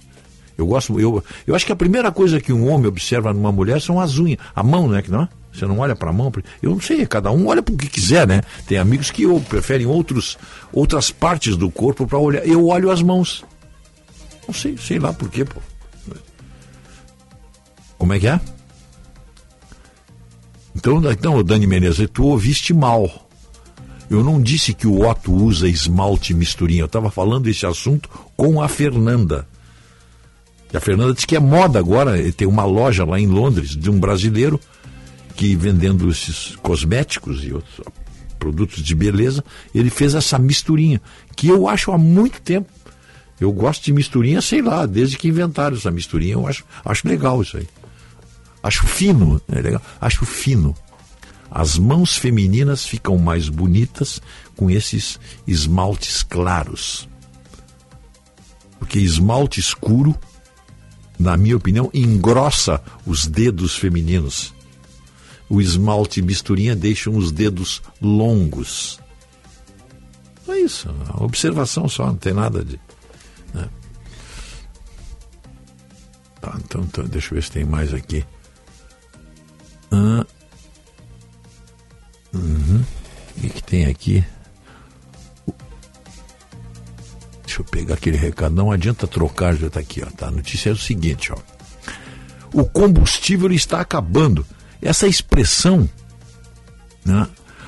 Eu 0.58 0.66
gosto, 0.66 0.98
eu, 0.98 1.22
eu 1.46 1.54
acho 1.54 1.64
que 1.64 1.72
a 1.72 1.76
primeira 1.76 2.10
coisa 2.10 2.40
que 2.40 2.52
um 2.52 2.68
homem 2.68 2.88
observa 2.88 3.32
numa 3.32 3.52
mulher 3.52 3.80
são 3.80 4.00
as 4.00 4.18
unhas, 4.18 4.38
a 4.54 4.64
mão, 4.64 4.88
né, 4.88 5.00
que 5.00 5.10
não 5.10 5.22
é? 5.22 5.28
Você 5.56 5.64
não 5.66 5.78
olha 5.78 5.96
para 5.96 6.10
a 6.10 6.12
mão. 6.12 6.30
Eu 6.62 6.70
não 6.70 6.80
sei, 6.80 7.06
cada 7.06 7.30
um 7.30 7.46
olha 7.46 7.62
para 7.62 7.74
o 7.74 7.78
que 7.78 7.88
quiser, 7.88 8.26
né? 8.26 8.42
Tem 8.66 8.76
amigos 8.76 9.10
que 9.10 9.26
preferem 9.40 9.86
outros, 9.86 10.36
outras 10.70 11.10
partes 11.10 11.56
do 11.56 11.70
corpo 11.70 12.06
para 12.06 12.18
olhar. 12.18 12.46
Eu 12.46 12.66
olho 12.66 12.90
as 12.90 13.00
mãos. 13.00 13.42
Não 14.46 14.54
sei, 14.54 14.76
sei 14.76 14.98
lá 14.98 15.12
por 15.12 15.30
quê, 15.30 15.44
pô. 15.44 15.60
Como 17.96 18.12
é 18.12 18.20
que 18.20 18.28
é? 18.28 18.38
Então, 20.74 21.00
então 21.10 21.42
Dani 21.42 21.66
Menezes, 21.66 22.06
tu 22.12 22.24
ouviste 22.24 22.74
mal. 22.74 23.26
Eu 24.10 24.22
não 24.22 24.40
disse 24.40 24.74
que 24.74 24.86
o 24.86 25.08
Otto 25.08 25.32
usa 25.32 25.66
esmalte 25.66 26.34
misturinha. 26.34 26.82
Eu 26.82 26.86
estava 26.86 27.10
falando 27.10 27.48
esse 27.48 27.64
assunto 27.64 28.10
com 28.36 28.60
a 28.60 28.68
Fernanda. 28.68 29.48
E 30.72 30.76
a 30.76 30.80
Fernanda 30.80 31.14
disse 31.14 31.26
que 31.26 31.34
é 31.34 31.40
moda 31.40 31.78
agora. 31.78 32.30
Tem 32.32 32.46
uma 32.46 32.64
loja 32.64 33.04
lá 33.06 33.18
em 33.18 33.26
Londres 33.26 33.70
de 33.70 33.90
um 33.90 33.98
brasileiro 33.98 34.60
que 35.36 35.54
vendendo 35.54 36.10
esses 36.10 36.56
cosméticos 36.56 37.44
e 37.44 37.52
outros 37.52 37.80
produtos 38.38 38.82
de 38.82 38.94
beleza, 38.94 39.44
ele 39.74 39.90
fez 39.90 40.14
essa 40.14 40.38
misturinha, 40.38 41.00
que 41.36 41.48
eu 41.48 41.68
acho 41.68 41.92
há 41.92 41.98
muito 41.98 42.40
tempo. 42.40 42.68
Eu 43.38 43.52
gosto 43.52 43.84
de 43.84 43.92
misturinha, 43.92 44.40
sei 44.40 44.62
lá, 44.62 44.86
desde 44.86 45.18
que 45.18 45.28
inventaram 45.28 45.76
essa 45.76 45.90
misturinha, 45.90 46.34
eu 46.34 46.46
acho, 46.46 46.64
acho 46.82 47.06
legal 47.06 47.42
isso 47.42 47.58
aí. 47.58 47.68
Acho 48.62 48.86
fino, 48.86 49.40
é 49.48 49.60
legal. 49.60 49.82
Acho 50.00 50.24
fino. 50.24 50.74
As 51.50 51.78
mãos 51.78 52.16
femininas 52.16 52.86
ficam 52.86 53.18
mais 53.18 53.48
bonitas 53.48 54.22
com 54.56 54.70
esses 54.70 55.20
esmaltes 55.46 56.22
claros. 56.22 57.06
Porque 58.78 58.98
esmalte 58.98 59.60
escuro, 59.60 60.14
na 61.18 61.36
minha 61.36 61.56
opinião, 61.56 61.90
engrossa 61.92 62.82
os 63.06 63.26
dedos 63.26 63.76
femininos 63.76 64.55
o 65.48 65.60
esmalte 65.60 66.22
misturinha 66.22 66.74
deixa 66.74 67.10
os 67.10 67.30
dedos 67.30 67.82
longos. 68.00 68.98
Aí 70.48 70.64
isso, 70.64 70.88
observação 71.18 71.88
só, 71.88 72.06
não 72.06 72.16
tem 72.16 72.32
nada 72.32 72.64
de. 72.64 72.80
Né? 73.52 73.68
Tá, 76.40 76.56
então, 76.64 76.82
então, 76.82 77.04
deixa 77.04 77.32
eu 77.32 77.36
ver 77.36 77.42
se 77.42 77.50
tem 77.50 77.64
mais 77.64 77.92
aqui. 77.92 78.24
Uhum. 79.90 80.24
O 83.36 83.40
que, 83.40 83.50
que 83.50 83.62
tem 83.62 83.86
aqui? 83.86 84.24
Deixa 87.44 87.60
eu 87.60 87.64
pegar 87.64 87.94
aquele 87.94 88.16
recado. 88.16 88.54
Não 88.54 88.70
adianta 88.70 89.06
trocar, 89.06 89.56
já 89.56 89.68
está 89.68 89.80
aqui. 89.80 90.02
Ó, 90.02 90.10
tá? 90.10 90.28
A 90.28 90.30
notícia 90.30 90.70
é 90.70 90.72
o 90.72 90.76
seguinte: 90.76 91.32
ó. 91.32 91.36
o 92.52 92.64
combustível 92.64 93.50
está 93.52 93.80
acabando. 93.80 94.44
Essa 94.86 95.08
expressão, 95.08 95.88
né? 97.04 97.26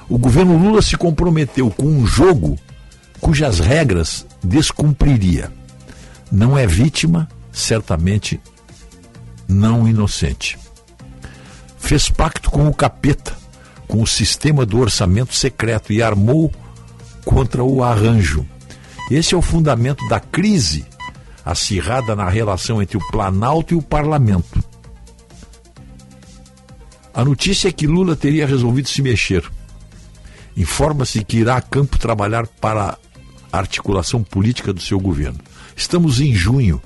o 0.09 0.17
governo 0.17 0.57
Lula 0.57 0.81
se 0.81 0.97
comprometeu 0.97 1.69
com 1.69 1.85
um 1.85 2.07
jogo 2.07 2.57
cujas 3.21 3.59
regras 3.59 4.25
descumpriria. 4.43 5.53
Não 6.31 6.57
é 6.57 6.65
vítima, 6.65 7.29
certamente 7.51 8.41
não 9.49 9.89
inocente. 9.89 10.57
Fez 11.77 12.09
pacto 12.09 12.53
com 12.53 12.69
o 12.69 12.75
capeta, 12.75 13.37
com 13.89 14.01
o 14.01 14.07
sistema 14.07 14.65
do 14.65 14.79
orçamento 14.79 15.35
secreto 15.35 15.93
e 15.93 16.01
armou 16.01 16.53
contra 17.25 17.65
o 17.65 17.83
arranjo. 17.83 18.47
Esse 19.11 19.35
é 19.35 19.37
o 19.37 19.43
fundamento 19.43 20.07
da 20.09 20.21
crise 20.21 20.87
acirrada 21.45 22.15
na 22.15 22.29
relação 22.29 22.81
entre 22.81 22.97
o 22.97 23.11
Planalto 23.11 23.75
e 23.75 23.77
o 23.77 23.83
Parlamento. 23.83 24.68
A 27.19 27.25
notícia 27.25 27.67
é 27.67 27.73
que 27.73 27.85
Lula 27.85 28.15
teria 28.15 28.47
resolvido 28.47 28.89
se 28.89 29.03
mexer. 29.03 29.43
Informa-se 30.57 31.25
que 31.25 31.39
irá 31.39 31.57
a 31.57 31.61
campo 31.61 31.99
trabalhar 31.99 32.47
para 32.47 32.97
a 33.53 33.59
articulação 33.59 34.23
política 34.23 34.73
do 34.73 34.81
seu 34.81 35.01
governo. 35.01 35.41
Estamos 35.75 36.21
em 36.21 36.33
junho. 36.33 36.81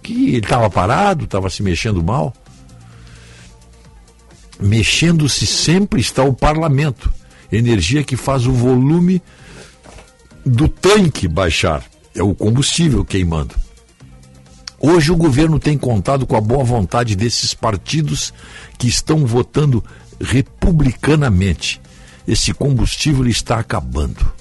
Que 0.00 0.28
ele 0.28 0.46
estava 0.46 0.70
parado, 0.70 1.24
estava 1.24 1.50
se 1.50 1.64
mexendo 1.64 2.04
mal. 2.04 2.32
Mexendo-se 4.60 5.44
sempre 5.44 6.00
está 6.00 6.22
o 6.22 6.32
parlamento, 6.32 7.12
energia 7.50 8.04
que 8.04 8.16
faz 8.16 8.46
o 8.46 8.52
volume 8.52 9.20
do 10.46 10.68
tanque 10.68 11.26
baixar. 11.26 11.82
É 12.14 12.22
o 12.22 12.32
combustível 12.32 13.04
queimando. 13.04 13.56
Hoje 14.80 15.10
o 15.10 15.16
governo 15.16 15.58
tem 15.58 15.76
contado 15.76 16.26
com 16.26 16.36
a 16.36 16.40
boa 16.40 16.62
vontade 16.62 17.16
desses 17.16 17.52
partidos 17.52 18.32
que 18.78 18.86
estão 18.86 19.26
votando 19.26 19.82
republicanamente. 20.20 21.80
Esse 22.26 22.52
combustível 22.52 23.26
está 23.26 23.58
acabando. 23.58 24.38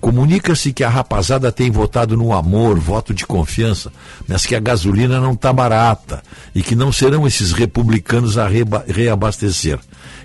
Comunica-se 0.00 0.72
que 0.72 0.82
a 0.82 0.88
rapazada 0.88 1.52
tem 1.52 1.70
votado 1.70 2.16
no 2.16 2.32
amor, 2.32 2.78
voto 2.78 3.12
de 3.12 3.26
confiança, 3.26 3.92
mas 4.26 4.46
que 4.46 4.54
a 4.54 4.60
gasolina 4.60 5.20
não 5.20 5.32
está 5.32 5.52
barata 5.52 6.22
e 6.54 6.62
que 6.62 6.74
não 6.74 6.90
serão 6.90 7.26
esses 7.26 7.52
republicanos 7.52 8.38
a 8.38 8.48
reabastecer. 8.86 9.78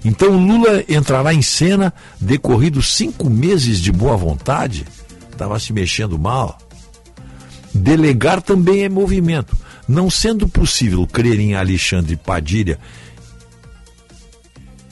Então 0.06 0.38
Lula 0.38 0.82
entrará 0.88 1.34
em 1.34 1.42
cena 1.42 1.94
decorridos 2.22 2.96
cinco 2.96 3.30
meses 3.30 3.82
de 3.82 3.92
boa 3.92 4.16
vontade? 4.16 4.86
Estava 5.30 5.60
se 5.60 5.74
mexendo 5.74 6.18
mal. 6.18 6.58
Delegar 7.76 8.42
também 8.42 8.84
é 8.84 8.90
movimento. 8.90 9.56
Não 9.88 10.10
sendo 10.10 10.48
possível 10.48 11.06
crer 11.06 11.40
em 11.40 11.56
Alexandre 11.56 12.16
Padilha, 12.16 12.80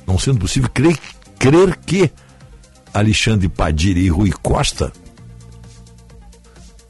não 0.06 0.20
sendo 0.20 0.40
possível 0.40 0.70
crer, 0.70 1.00
crer 1.40 1.78
que 1.78 2.12
Alexandre 2.94 3.48
Padilha 3.48 4.00
e 4.00 4.10
Rui 4.10 4.32
Costa 4.32 4.92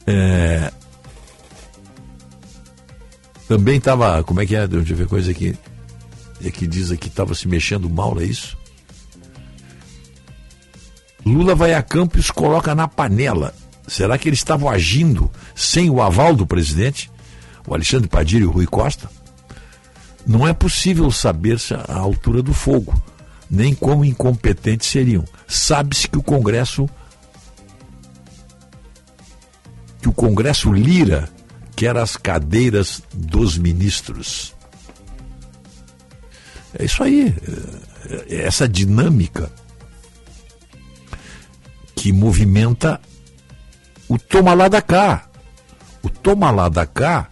é, 0.05 0.71
também 3.47 3.77
estava, 3.77 4.23
como 4.23 4.41
é 4.41 4.45
que 4.45 4.55
é? 4.55 4.67
Deixa 4.67 4.91
eu 4.93 4.97
ver 4.97 5.07
coisa 5.07 5.31
aqui 5.31 5.55
é 6.43 6.51
que 6.51 6.67
diz 6.67 6.91
aqui 6.91 7.07
estava 7.07 7.33
se 7.33 7.47
mexendo 7.47 7.89
mal, 7.89 8.19
é 8.19 8.25
isso? 8.25 8.57
Lula 11.25 11.55
vai 11.55 11.73
a 11.73 11.81
campo 11.81 12.17
e 12.17 12.19
os 12.19 12.29
coloca 12.29 12.75
na 12.75 12.87
panela. 12.87 13.53
Será 13.87 14.17
que 14.17 14.29
eles 14.29 14.39
estavam 14.39 14.69
agindo 14.69 15.29
sem 15.55 15.89
o 15.89 16.01
aval 16.01 16.35
do 16.35 16.47
presidente? 16.47 17.11
O 17.67 17.73
Alexandre 17.73 18.07
Padilha 18.07 18.43
e 18.43 18.47
o 18.47 18.51
Rui 18.51 18.65
Costa? 18.65 19.09
Não 20.25 20.47
é 20.47 20.53
possível 20.53 21.11
saber-se 21.11 21.73
a 21.73 21.97
altura 21.97 22.41
do 22.41 22.53
fogo, 22.53 23.01
nem 23.49 23.75
como 23.75 24.05
incompetentes 24.05 24.87
seriam. 24.87 25.25
Sabe-se 25.47 26.07
que 26.07 26.17
o 26.17 26.23
Congresso 26.23 26.89
que 30.01 30.09
o 30.09 30.13
Congresso 30.13 30.71
Lira 30.71 31.29
quer 31.77 31.95
as 31.95 32.17
cadeiras 32.17 33.01
dos 33.13 33.57
ministros. 33.57 34.53
É 36.77 36.83
isso 36.83 37.01
aí. 37.03 37.33
É 38.27 38.43
essa 38.43 38.67
dinâmica 38.67 39.49
que 41.95 42.11
movimenta 42.11 42.99
o 44.07 44.17
toma 44.17 44.53
lá 44.53 44.67
da 44.67 44.81
cá. 44.81 45.25
O 46.01 46.09
toma 46.09 46.51
lá 46.51 46.67
da 46.69 46.85
cá 46.85 47.27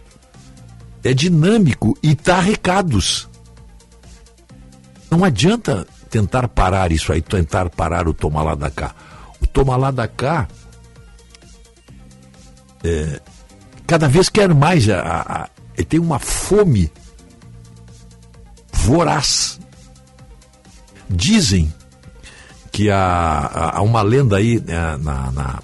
é 1.04 1.12
dinâmico 1.12 1.96
e 2.02 2.14
dá 2.14 2.40
recados. 2.40 3.28
Não 5.10 5.24
adianta 5.24 5.86
tentar 6.08 6.48
parar 6.48 6.90
isso 6.92 7.12
aí, 7.12 7.20
tentar 7.20 7.68
parar 7.70 8.08
o 8.08 8.14
toma 8.14 8.42
lá 8.42 8.54
da 8.54 8.70
cá. 8.70 8.94
O 9.40 9.46
toma 9.46 9.76
lá 9.76 9.90
da 9.90 10.08
cá 10.08 10.48
é, 12.84 13.20
cada 13.86 14.08
vez 14.08 14.28
quer 14.28 14.52
mais. 14.54 14.88
A, 14.88 15.00
a, 15.00 15.42
a, 15.42 15.84
tem 15.88 16.00
uma 16.00 16.18
fome 16.18 16.90
voraz. 18.72 19.60
Dizem 21.08 21.72
que 22.70 22.90
há, 22.90 23.72
há 23.74 23.82
uma 23.82 24.02
lenda 24.02 24.38
aí 24.38 24.58
né, 24.60 24.96
na, 24.96 25.30
na, 25.30 25.62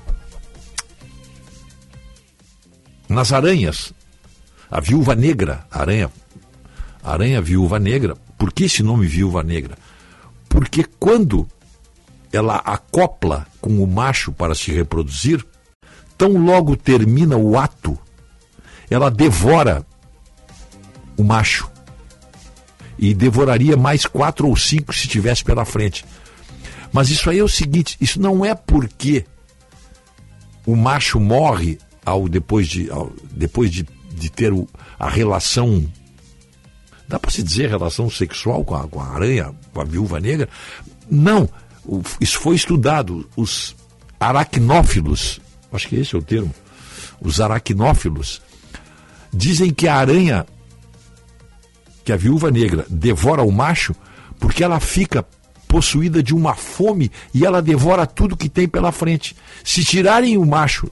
nas 3.09 3.33
aranhas. 3.33 3.93
A 4.71 4.81
viúva 4.81 5.15
negra, 5.15 5.67
aranha, 5.71 6.11
aranha 7.03 7.41
viúva 7.41 7.79
negra. 7.79 8.17
Por 8.37 8.53
que 8.53 8.65
esse 8.65 8.83
nome 8.83 9.07
viúva 9.07 9.43
negra? 9.43 9.77
Porque 10.49 10.85
quando 10.99 11.49
ela 12.33 12.57
acopla 12.57 13.47
com 13.61 13.83
o 13.83 13.87
macho 13.87 14.33
para 14.33 14.55
se 14.55 14.71
reproduzir, 14.71 15.45
tão 16.17 16.37
logo 16.45 16.77
termina 16.77 17.37
o 17.37 17.59
ato, 17.59 17.99
ela 18.91 19.11
devora 19.11 19.85
o 21.17 21.25
macho 21.25 21.71
e 22.99 23.15
devoraria 23.15 23.77
mais 23.77 24.05
quatro 24.05 24.49
ou 24.49 24.57
cinco 24.57 24.95
se 24.95 25.09
tivesse 25.09 25.45
pela 25.45 25.65
frente. 25.65 26.05
Mas 26.93 27.11
isso 27.11 27.31
aí 27.31 27.39
é 27.39 27.45
o 27.45 27.49
seguinte: 27.49 27.97
isso 28.01 28.21
não 28.21 28.45
é 28.45 28.55
porque 28.55 29.25
o 30.67 30.75
macho 30.75 31.21
morre 31.21 31.79
ao 32.09 32.29
depois 32.29 32.67
de, 32.67 32.91
ao, 32.91 33.13
depois 33.31 33.71
de, 33.71 33.87
de 34.13 34.31
ter 34.31 34.53
o, 34.53 34.69
a 34.99 35.09
relação. 35.09 35.87
Dá 37.07 37.19
para 37.19 37.31
se 37.31 37.43
dizer 37.43 37.69
relação 37.69 38.11
sexual 38.11 38.65
com 38.65 38.75
a, 38.75 38.87
com 38.87 39.01
a 39.01 39.09
aranha, 39.09 39.55
com 39.73 39.81
a 39.81 39.85
viúva 39.85 40.21
negra? 40.21 40.49
Não. 41.11 41.49
O, 41.85 42.03
isso 42.21 42.39
foi 42.39 42.57
estudado. 42.57 43.29
Os 43.37 43.75
aracnófilos, 44.21 45.41
acho 45.73 45.89
que 45.89 45.97
esse 45.97 46.15
é 46.15 46.19
o 46.19 46.23
termo, 46.23 46.53
os 47.21 47.41
aracnófilos, 47.41 48.43
dizem 49.33 49.73
que 49.73 49.87
a 49.87 49.97
aranha 49.97 50.47
que 52.05 52.13
a 52.13 52.17
viúva 52.17 52.51
negra 52.51 52.87
devora 52.89 53.43
o 53.43 53.53
macho 53.53 53.95
porque 54.41 54.65
ela 54.65 54.81
fica 54.81 55.27
possuída 55.69 56.23
de 56.23 56.35
uma 56.35 56.55
fome 56.55 57.13
e 57.35 57.45
ela 57.45 57.61
devora 57.61 58.07
tudo 58.07 58.37
que 58.37 58.49
tem 58.49 58.67
pela 58.67 58.91
frente. 58.91 59.37
Se 59.63 59.85
tirarem 59.85 60.39
o 60.39 60.47
macho 60.47 60.91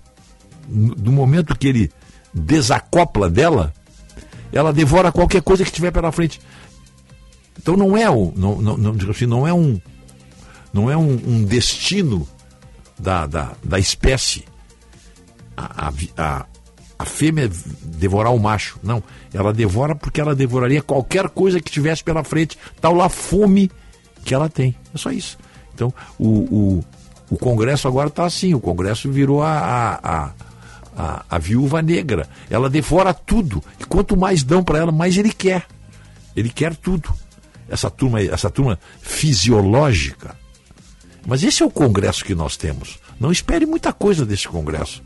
no 0.68 1.12
momento 1.12 1.56
que 1.56 1.68
ele 1.68 1.92
desacopla 2.32 3.30
dela, 3.30 3.72
ela 4.52 4.72
devora 4.72 5.12
qualquer 5.12 5.42
coisa 5.42 5.64
que 5.64 5.72
tiver 5.72 5.90
pela 5.90 6.12
frente. 6.12 6.40
Então 7.58 7.76
não 7.76 7.96
é 7.96 8.08
o, 8.10 8.32
não, 8.36 8.60
não, 8.60 8.76
não, 8.76 9.10
assim, 9.10 9.26
não 9.26 9.46
é 9.46 9.52
um, 9.52 9.80
não 10.72 10.90
é 10.90 10.96
um, 10.96 11.18
um 11.26 11.44
destino 11.44 12.28
da, 12.98 13.26
da, 13.26 13.52
da 13.62 13.78
espécie 13.78 14.44
a, 15.56 15.92
a, 16.16 16.46
a 16.98 17.04
fêmea 17.04 17.50
devorar 17.82 18.32
o 18.32 18.38
macho. 18.38 18.78
Não. 18.82 19.02
Ela 19.32 19.52
devora 19.52 19.94
porque 19.94 20.20
ela 20.20 20.34
devoraria 20.34 20.82
qualquer 20.82 21.28
coisa 21.28 21.60
que 21.60 21.70
tivesse 21.70 22.04
pela 22.04 22.24
frente. 22.24 22.58
Tal 22.80 22.94
lá 22.94 23.08
fome 23.08 23.70
que 24.24 24.34
ela 24.34 24.48
tem. 24.48 24.74
É 24.94 24.98
só 24.98 25.10
isso. 25.10 25.38
Então, 25.74 25.92
o, 26.18 26.28
o, 26.28 26.84
o 27.30 27.36
Congresso 27.36 27.88
agora 27.88 28.08
está 28.08 28.24
assim. 28.24 28.54
O 28.54 28.60
Congresso 28.60 29.10
virou 29.10 29.42
a, 29.42 29.58
a, 29.58 29.94
a, 30.02 30.30
a, 30.96 31.38
viúva 31.38 31.82
negra. 31.82 32.28
Ela 32.48 32.70
devora 32.70 33.12
tudo. 33.12 33.62
E 33.78 33.84
quanto 33.84 34.16
mais 34.16 34.42
dão 34.42 34.64
para 34.64 34.78
ela, 34.78 34.90
mais 34.90 35.16
ele 35.16 35.32
quer. 35.32 35.66
Ele 36.34 36.48
quer 36.48 36.74
tudo. 36.74 37.12
Essa 37.68 37.90
turma, 37.90 38.22
essa 38.22 38.48
turma 38.48 38.78
fisiológica. 39.00 40.36
Mas 41.26 41.42
esse 41.42 41.62
é 41.62 41.66
o 41.66 41.70
Congresso 41.70 42.24
que 42.24 42.34
nós 42.34 42.56
temos. 42.56 42.98
Não 43.20 43.30
espere 43.30 43.66
muita 43.66 43.92
coisa 43.92 44.24
desse 44.24 44.48
Congresso. 44.48 45.02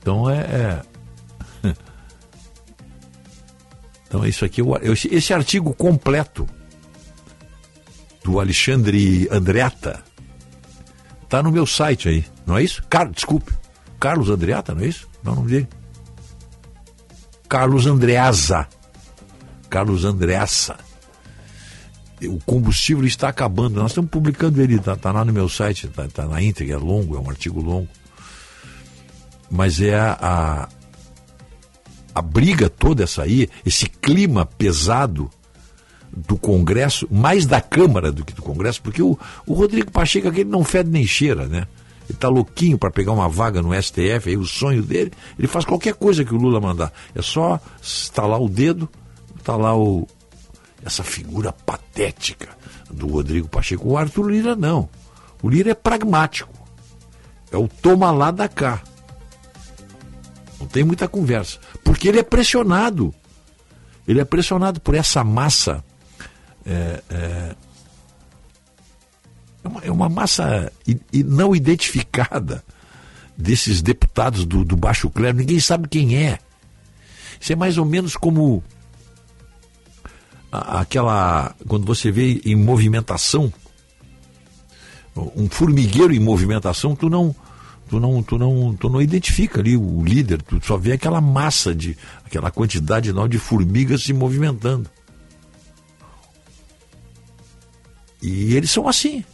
Então 0.00 0.28
é. 0.30 0.38
é... 0.38 0.82
Então 4.06 4.24
é 4.24 4.28
isso 4.30 4.42
aqui. 4.44 4.62
Esse 5.10 5.34
artigo 5.34 5.74
completo 5.74 6.48
do 8.24 8.40
Alexandre 8.40 9.28
Andreata 9.30 10.07
tá 11.28 11.42
no 11.42 11.52
meu 11.52 11.66
site 11.66 12.08
aí, 12.08 12.24
não 12.46 12.56
é 12.56 12.62
isso? 12.62 12.82
Car 12.88 13.10
desculpe. 13.10 13.52
Carlos 14.00 14.30
Andreata, 14.30 14.74
não 14.74 14.82
é 14.82 14.86
isso? 14.86 15.08
Não, 15.22 15.32
o 15.32 15.36
nome 15.36 15.50
dele. 15.50 15.68
Carlos 17.48 17.86
Andreasa. 17.86 18.68
Carlos 19.68 20.04
Andreassa. 20.04 20.76
O 22.22 22.38
combustível 22.46 23.04
está 23.04 23.28
acabando. 23.28 23.80
Nós 23.80 23.90
estamos 23.90 24.10
publicando 24.10 24.60
ele, 24.62 24.76
está 24.76 24.96
tá 24.96 25.10
lá 25.10 25.24
no 25.24 25.32
meu 25.32 25.48
site, 25.48 25.86
está 25.86 26.06
tá 26.08 26.26
na 26.26 26.40
íntegra, 26.40 26.74
é 26.74 26.78
longo, 26.78 27.16
é 27.16 27.20
um 27.20 27.28
artigo 27.28 27.60
longo 27.60 27.88
mas 29.50 29.80
é 29.80 29.94
a, 29.94 30.18
a, 30.20 30.68
a 32.14 32.22
briga 32.22 32.68
toda 32.68 33.04
essa 33.04 33.22
aí, 33.22 33.48
esse 33.64 33.86
clima 33.86 34.44
pesado 34.44 35.30
do 36.14 36.36
Congresso, 36.36 37.06
mais 37.10 37.46
da 37.46 37.60
Câmara 37.60 38.10
do 38.10 38.24
que 38.24 38.32
do 38.32 38.42
Congresso, 38.42 38.82
porque 38.82 39.02
o, 39.02 39.18
o 39.46 39.52
Rodrigo 39.52 39.90
Pacheco 39.90 40.28
aquele 40.28 40.48
não 40.48 40.64
fede 40.64 40.90
nem 40.90 41.06
cheira, 41.06 41.46
né? 41.46 41.66
Ele 42.08 42.18
tá 42.18 42.28
louquinho 42.28 42.78
para 42.78 42.90
pegar 42.90 43.12
uma 43.12 43.28
vaga 43.28 43.60
no 43.60 43.74
STF, 43.80 44.28
aí 44.28 44.36
o 44.36 44.46
sonho 44.46 44.82
dele, 44.82 45.12
ele 45.38 45.46
faz 45.46 45.64
qualquer 45.64 45.94
coisa 45.94 46.24
que 46.24 46.34
o 46.34 46.38
Lula 46.38 46.60
mandar. 46.60 46.90
É 47.14 47.20
só 47.20 47.60
estalar 47.82 48.40
o 48.40 48.48
dedo, 48.48 48.88
tá 49.44 49.56
lá 49.56 49.76
o 49.76 50.06
essa 50.84 51.02
figura 51.02 51.52
patética 51.52 52.48
do 52.90 53.08
Rodrigo 53.08 53.48
Pacheco. 53.48 53.88
O 53.88 53.96
Arthur 53.96 54.30
Lira 54.30 54.56
não. 54.56 54.88
O 55.42 55.48
Lira 55.48 55.70
é 55.70 55.74
pragmático. 55.74 56.52
É 57.50 57.56
o 57.56 57.68
toma 57.68 58.10
lá 58.10 58.30
da 58.30 58.48
cá. 58.48 58.82
Não 60.58 60.66
tem 60.66 60.84
muita 60.84 61.08
conversa. 61.08 61.58
Porque 61.84 62.08
ele 62.08 62.18
é 62.18 62.22
pressionado. 62.22 63.14
Ele 64.06 64.20
é 64.20 64.24
pressionado 64.24 64.80
por 64.80 64.94
essa 64.94 65.22
massa. 65.22 65.84
É, 66.68 67.02
é, 67.10 67.56
é 69.64 69.68
uma, 69.68 69.80
é 69.84 69.90
uma, 69.90 70.08
massa 70.08 70.70
não 71.24 71.56
identificada 71.56 72.62
desses 73.36 73.80
deputados 73.80 74.44
do, 74.44 74.64
do 74.64 74.76
baixo 74.76 75.08
clero. 75.08 75.38
Ninguém 75.38 75.60
sabe 75.60 75.88
quem 75.88 76.16
é. 76.16 76.38
Isso 77.40 77.52
é 77.52 77.56
mais 77.56 77.78
ou 77.78 77.86
menos 77.86 78.16
como 78.16 78.62
aquela. 80.52 81.54
Quando 81.66 81.86
você 81.86 82.10
vê 82.10 82.40
em 82.44 82.54
movimentação, 82.54 83.52
um 85.16 85.48
formigueiro 85.48 86.12
em 86.12 86.20
movimentação, 86.20 86.94
tu 86.94 87.08
não 87.08 87.34
tu 87.88 87.98
não, 87.98 88.22
tu 88.22 88.38
não, 88.38 88.76
tu 88.76 88.88
não 88.88 89.00
identifica 89.00 89.60
ali 89.60 89.76
o 89.76 90.04
líder, 90.04 90.42
tu 90.42 90.60
só 90.62 90.76
vê 90.76 90.92
aquela 90.92 91.20
massa 91.20 91.74
de, 91.74 91.96
aquela 92.24 92.50
quantidade 92.50 93.08
enorme 93.08 93.30
de 93.30 93.38
formigas 93.38 94.02
se 94.02 94.12
movimentando. 94.12 94.90
E 98.22 98.54
eles 98.54 98.70
são 98.70 98.88
assim. 98.88 99.24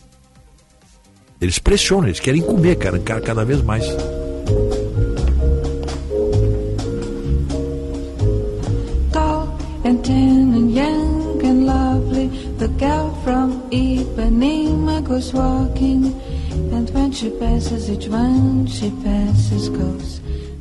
Eles 1.40 1.58
pressionam, 1.58 2.06
eles 2.06 2.20
querem 2.20 2.42
comer, 2.42 2.76
cara, 2.76 2.98
cada 2.98 3.44
vez 3.44 3.60
mais. 3.62 3.84
Tall 9.12 9.56
and 9.84 9.96
tan 10.02 10.54
and 10.54 10.70
young 10.70 11.40
and 11.44 11.66
lovely, 11.66 12.28
the 12.58 12.68
girl 12.78 13.12
from 13.24 13.60
Ipanema 13.70 15.00
goes 15.02 15.32
walking. 15.32 16.14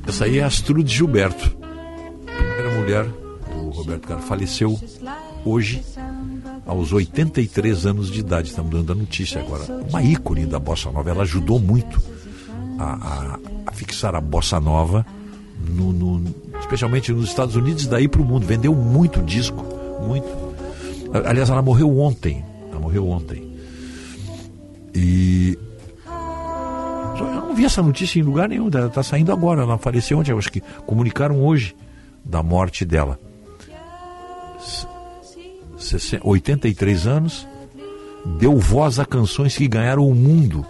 Essa 0.07 0.25
aí 0.25 0.39
é 0.39 0.43
a 0.43 0.47
Astrude 0.47 0.95
Gilberto, 0.95 1.55
primeira 2.25 2.79
mulher 2.79 3.05
do 3.05 3.69
Roberto 3.69 4.07
Carlos. 4.07 4.27
Faleceu 4.27 4.79
hoje, 5.43 5.83
aos 6.66 6.92
83 6.92 7.85
anos 7.85 8.09
de 8.09 8.19
idade. 8.19 8.50
Estamos 8.50 8.72
dando 8.72 8.92
a 8.92 8.95
notícia 8.95 9.42
agora. 9.42 9.64
Uma 9.90 10.01
ícone 10.01 10.45
da 10.45 10.59
Bossa 10.59 10.92
Nova. 10.92 11.09
Ela 11.09 11.24
ajudou 11.24 11.59
muito 11.59 12.01
a, 12.80 12.93
a, 12.93 13.40
a 13.67 13.72
fixar 13.72 14.16
a 14.16 14.22
Bossa 14.22 14.59
Nova, 14.59 15.06
no, 15.69 15.92
no, 15.92 16.35
especialmente 16.59 17.11
nos 17.11 17.30
Estados 17.30 17.56
Unidos 17.56 17.85
e 17.85 17.90
daí 17.90 18.08
para 18.08 18.22
o 18.22 18.25
mundo. 18.25 18.45
Vendeu 18.45 18.74
muito 18.74 19.22
disco, 19.22 19.64
muito. 20.06 20.27
Aliás, 21.25 21.50
ela 21.50 21.61
morreu 21.61 22.00
ontem. 22.00 22.43
Ela 22.72 22.80
morreu 22.80 23.08
ontem. 23.08 23.53
E 24.95 25.58
eu 27.19 27.25
não 27.25 27.56
vi 27.56 27.66
essa 27.66 27.82
notícia 27.82 28.19
em 28.19 28.24
lugar 28.24 28.50
nenhum, 28.50 28.69
ela 28.74 28.88
está 28.88 29.03
saindo 29.03 29.32
agora, 29.32 29.61
ela 29.61 29.77
faleceu 29.77 30.19
ontem, 30.19 30.32
eu 30.32 30.38
acho 30.38 30.51
que 30.51 30.61
comunicaram 30.85 31.43
hoje 31.43 31.75
da 32.24 32.42
morte 32.42 32.85
dela. 32.85 33.19
83 36.23 37.07
anos, 37.07 37.47
deu 38.39 38.57
voz 38.57 38.99
a 38.99 39.05
canções 39.05 39.55
que 39.55 39.67
ganharam 39.67 40.07
o 40.07 40.15
mundo 40.15 40.65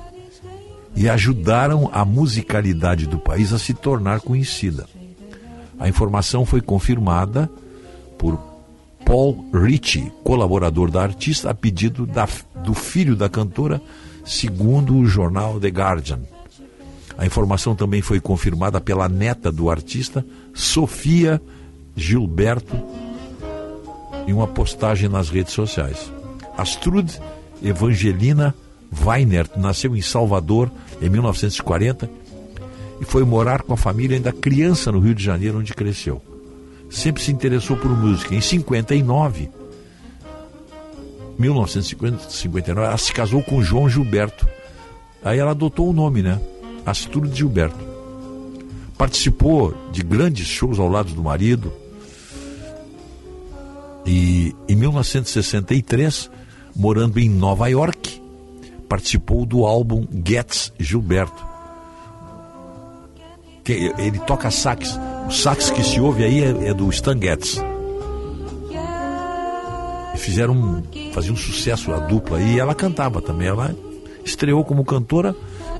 e 0.95 1.10
ajudaram 1.10 1.90
a 1.92 2.06
musicalidade 2.06 3.08
do 3.08 3.18
país 3.18 3.52
a 3.52 3.60
se 3.60 3.74
tornar 3.74 4.22
conhecida. 4.22 4.88
A 5.80 5.90
informação 5.90 6.45
foi 6.45 6.61
confirmada 6.61 7.50
por 8.18 8.40
Paul 9.06 9.45
Ritchie, 9.53 10.11
colaborador 10.24 10.90
da 10.90 11.02
artista, 11.02 11.50
a 11.50 11.53
pedido 11.53 12.06
da, 12.06 12.27
do 12.64 12.74
filho 12.74 13.16
da 13.16 13.27
cantora, 13.27 13.82
segundo 14.24 14.95
o 14.95 15.06
jornal 15.06 15.60
The 15.60 15.68
Guardian. 15.68 16.19
A 17.18 17.26
informação 17.26 17.76
também 17.76 18.02
foi 18.02 18.19
confirmada 18.19 18.80
pela 18.80 19.10
neta 19.10 19.52
do 19.52 19.69
artista, 19.69 20.26
Sofia 20.53 21.42
Gilberto, 21.95 22.76
em 24.27 24.34
uma 24.34 24.48
postagem 24.48 25.10
nas 25.10 25.30
redes 25.30 25.53
sociais. 25.53 26.11
Astrud 26.58 27.19
Evangelina 27.61 28.53
Weiner 29.06 29.50
nasceu 29.58 29.95
em 29.95 30.02
Salvador 30.02 30.72
em 31.02 31.10
1940 31.10 32.10
e 33.02 33.06
foi 33.06 33.24
morar 33.24 33.64
com 33.64 33.74
a 33.74 33.77
família 33.77 34.16
ainda 34.16 34.32
criança 34.32 34.92
no 34.92 35.00
Rio 35.00 35.16
de 35.16 35.24
Janeiro, 35.24 35.60
onde 35.60 35.74
cresceu. 35.74 36.22
Sempre 36.90 37.24
se 37.24 37.32
interessou 37.32 37.76
por 37.76 37.90
música. 37.90 38.35
Em 38.35 38.42
59, 38.42 39.50
1959, 41.38 42.82
ela 42.82 42.98
se 42.98 43.11
casou 43.11 43.42
com 43.42 43.64
João 43.64 43.90
Gilberto. 43.90 44.48
Aí 45.24 45.40
ela 45.40 45.52
adotou 45.52 45.90
o 45.90 45.93
nome, 45.93 46.22
né? 46.22 46.40
Astrude 46.85 47.35
Gilberto. 47.35 47.93
Participou 48.98 49.74
de 49.92 50.03
grandes 50.03 50.45
shows 50.48 50.80
ao 50.80 50.88
lado 50.88 51.14
do 51.14 51.24
marido. 51.24 51.74
E 54.06 54.56
em 54.67 54.75
1963, 54.75 56.30
morando 56.75 57.19
em 57.19 57.30
Nova 57.30 57.67
York, 57.67 58.22
participou 58.90 59.45
do 59.45 59.65
álbum 59.65 60.06
Getz 60.25 60.73
Gilberto. 60.80 61.45
Ele 63.65 64.19
toca 64.19 64.51
sax. 64.51 64.99
O 65.27 65.32
sax 65.32 65.69
que 65.69 65.83
se 65.83 65.99
ouve 65.99 66.23
aí 66.23 66.43
é, 66.43 66.69
é 66.69 66.73
do 66.73 66.90
Stan 66.90 67.19
Getz. 67.19 67.61
Fizeram 70.17 70.53
um, 70.53 70.83
fazia 71.11 71.32
um 71.32 71.35
sucesso 71.35 71.93
a 71.93 71.99
dupla 71.99 72.41
e 72.41 72.59
ela 72.59 72.75
cantava 72.75 73.22
também. 73.22 73.48
Ela 73.48 73.75
estreou 74.23 74.64
como 74.64 74.83
cantora 74.83 75.35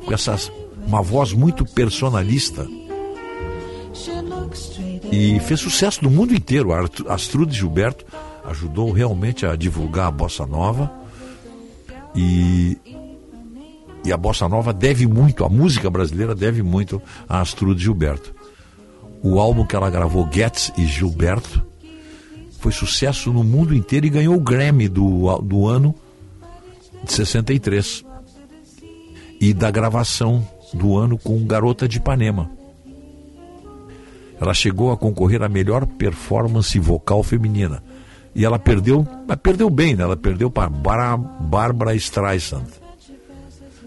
com 0.06 0.14
essas 0.14 0.52
uma 0.86 1.02
voz 1.02 1.34
muito 1.34 1.66
personalista. 1.66 2.68
E 5.14 5.40
fez 5.42 5.60
sucesso 5.60 6.04
no 6.04 6.10
mundo 6.10 6.34
inteiro. 6.34 6.70
Astrude 7.08 7.56
Gilberto 7.56 8.04
ajudou 8.46 8.92
realmente 8.92 9.46
a 9.46 9.56
divulgar 9.56 10.08
a 10.08 10.12
bossa 10.12 10.44
nova. 10.44 10.92
E, 12.16 12.76
e 14.04 14.12
a 14.12 14.18
bossa 14.18 14.50
nova 14.50 14.74
deve 14.74 15.06
muito, 15.06 15.46
a 15.46 15.50
música 15.50 15.88
brasileira 15.88 16.34
deve 16.34 16.64
muito 16.64 17.00
a 17.30 17.42
Astrude 17.42 17.84
Gilberto. 17.84 18.34
O 19.22 19.40
álbum 19.40 19.68
que 19.68 19.76
ela 19.76 19.88
gravou, 19.88 20.28
Getz 20.32 20.74
e 20.76 20.88
Gilberto, 20.88 21.64
foi 22.60 22.72
sucesso 22.72 23.32
no 23.32 23.44
mundo 23.44 23.76
inteiro 23.76 24.08
e 24.08 24.10
ganhou 24.10 24.36
o 24.36 24.40
Grammy 24.40 24.88
do, 24.88 25.38
do 25.42 25.68
ano 25.68 25.94
de 27.04 27.14
63 27.14 28.04
e 29.40 29.54
da 29.54 29.70
gravação 29.70 30.48
do 30.74 30.98
ano 30.98 31.20
com 31.20 31.46
Garota 31.46 31.88
de 31.88 32.00
Ipanema. 32.00 32.63
Ela 34.44 34.54
chegou 34.54 34.92
a 34.92 34.98
concorrer 34.98 35.42
à 35.42 35.48
melhor 35.48 35.86
performance 35.86 36.78
vocal 36.78 37.24
feminina. 37.24 37.82
E 38.36 38.44
ela 38.44 38.60
perdeu, 38.60 39.08
mas 39.26 39.38
perdeu 39.38 39.70
bem, 39.70 39.96
né? 39.96 40.04
Ela 40.04 40.18
perdeu 40.18 40.52
para 40.52 40.68
Bárbara 41.16 41.96
Streisand. 41.96 42.66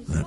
Né? 0.09 0.25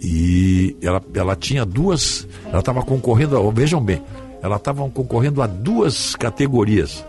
E 0.00 0.78
ela, 0.80 1.02
ela 1.12 1.36
tinha 1.36 1.66
duas. 1.66 2.26
Ela 2.46 2.60
estava 2.60 2.80
concorrendo, 2.80 3.50
vejam 3.50 3.84
bem, 3.84 4.02
ela 4.40 4.56
estava 4.56 4.88
concorrendo 4.88 5.42
a 5.42 5.46
duas 5.46 6.16
categorias 6.16 7.04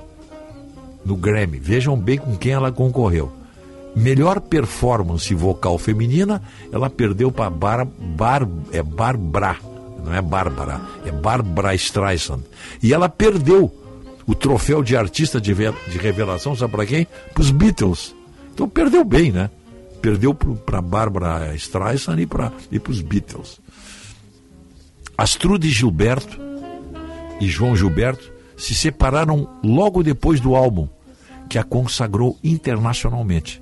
no 1.06 1.16
Grammy. 1.16 1.58
Vejam 1.58 1.96
bem 1.98 2.18
com 2.18 2.36
quem 2.36 2.52
ela 2.52 2.70
concorreu. 2.70 3.32
melhor 3.96 4.42
performance 4.42 5.34
vocal 5.34 5.78
feminina, 5.78 6.42
ela 6.70 6.90
perdeu 6.90 7.32
para 7.32 7.50
Bar, 7.50 7.86
Bar, 7.86 8.46
é 8.74 8.84
Barbara, 8.84 9.69
não 10.04 10.14
é 10.14 10.22
Bárbara, 10.22 10.82
é 11.06 11.12
Barbara 11.12 11.76
Streisand. 11.76 12.42
E 12.82 12.94
ela 12.94 13.10
perdeu 13.10 13.74
o 14.26 14.36
troféu 14.36 14.84
de 14.84 14.96
artista 14.96 15.40
de, 15.42 15.54
de 15.54 15.98
revelação, 15.98 16.56
sabe 16.56 16.72
para 16.72 16.86
quem? 16.86 17.08
Para 17.34 17.42
os 17.42 17.52
Beatles. 17.52 18.16
Então 18.54 18.70
perdeu 18.70 19.04
bem, 19.04 19.32
né? 19.32 19.50
Perdeu 20.02 20.34
para 20.34 20.82
Bárbara 20.82 21.54
Streisand 21.56 22.20
e 22.20 22.26
para 22.26 22.52
e 22.72 22.82
os 22.88 23.02
Beatles. 23.02 23.60
Astrude 25.18 25.70
Gilberto 25.70 26.40
e 27.42 27.48
João 27.48 27.76
Gilberto 27.76 28.32
se 28.56 28.76
separaram 28.76 29.50
logo 29.64 30.04
depois 30.04 30.40
do 30.40 30.56
álbum, 30.56 30.88
que 31.50 31.58
a 31.58 31.64
consagrou 31.64 32.38
internacionalmente. 32.44 33.62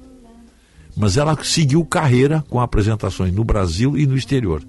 Mas 0.96 1.16
ela 1.16 1.38
seguiu 1.44 1.86
carreira 1.86 2.44
com 2.50 2.60
apresentações 2.60 3.32
no 3.32 3.44
Brasil 3.44 3.98
e 3.98 4.06
no 4.06 4.18
exterior. 4.18 4.64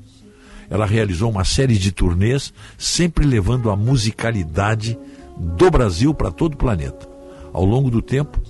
Ela 0.71 0.87
realizou 0.87 1.31
uma 1.31 1.45
série 1.45 1.79
de 1.79 1.93
turnês, 1.93 2.53
sempre 2.77 3.25
levando 3.25 3.71
a 3.71 3.77
musicalidade 3.77 4.99
do 5.37 5.71
Brasil 5.71 6.13
para 6.13 6.31
todo 6.31 6.55
o 6.55 6.59
planeta. 6.59 7.09
Ao 7.53 7.65
longo 7.65 7.91
do 7.91 8.03
tempo, 8.03 8.41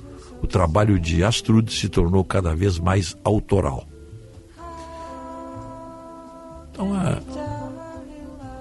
o 0.43 0.47
trabalho 0.47 0.99
de 0.99 1.23
Astrude 1.23 1.73
se 1.73 1.89
tornou 1.89 2.25
cada 2.25 2.55
vez 2.55 2.79
mais 2.79 3.17
autoral. 3.25 3.87
Então, 6.71 7.01
é, 7.01 7.21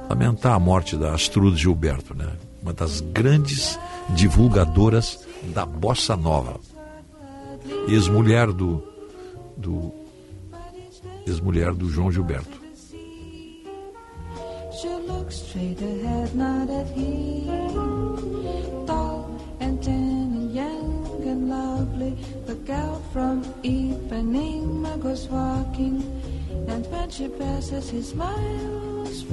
lamentar 0.09 0.53
a 0.53 0.59
morte 0.59 0.95
da 0.95 1.13
Astrude 1.13 1.57
Gilberto, 1.57 2.15
né? 2.15 2.31
uma 2.61 2.73
das 2.73 3.01
grandes 3.01 3.79
divulgadoras 4.09 5.25
da 5.53 5.65
bossa 5.65 6.15
nova. 6.15 6.59
Ex-mulher 7.87 8.51
do, 8.51 8.83
do 9.55 9.93
ex-mulher 11.25 11.73
do 11.73 11.89
João 11.89 12.11
Gilberto. 12.11 12.56
Looks 14.85 15.37
straight 15.37 15.81
ahead, 15.81 16.35
not 16.35 16.69
at 16.69 16.87
him. 16.89 17.73
Tall 18.85 19.25
and 19.59 19.81
tan 19.81 20.37
and 20.37 20.53
young 20.53 21.23
and 21.25 21.49
lovely. 21.49 22.15
The 22.45 22.53
girl 22.63 23.01
from 23.11 23.41
Ipanema 23.63 25.01
goes 25.01 25.27
walking. 25.29 26.03
And 26.67 26.85
when 26.91 27.09
she 27.09 27.27
passes, 27.27 27.89
he 27.89 28.03
smiles. 28.03 29.25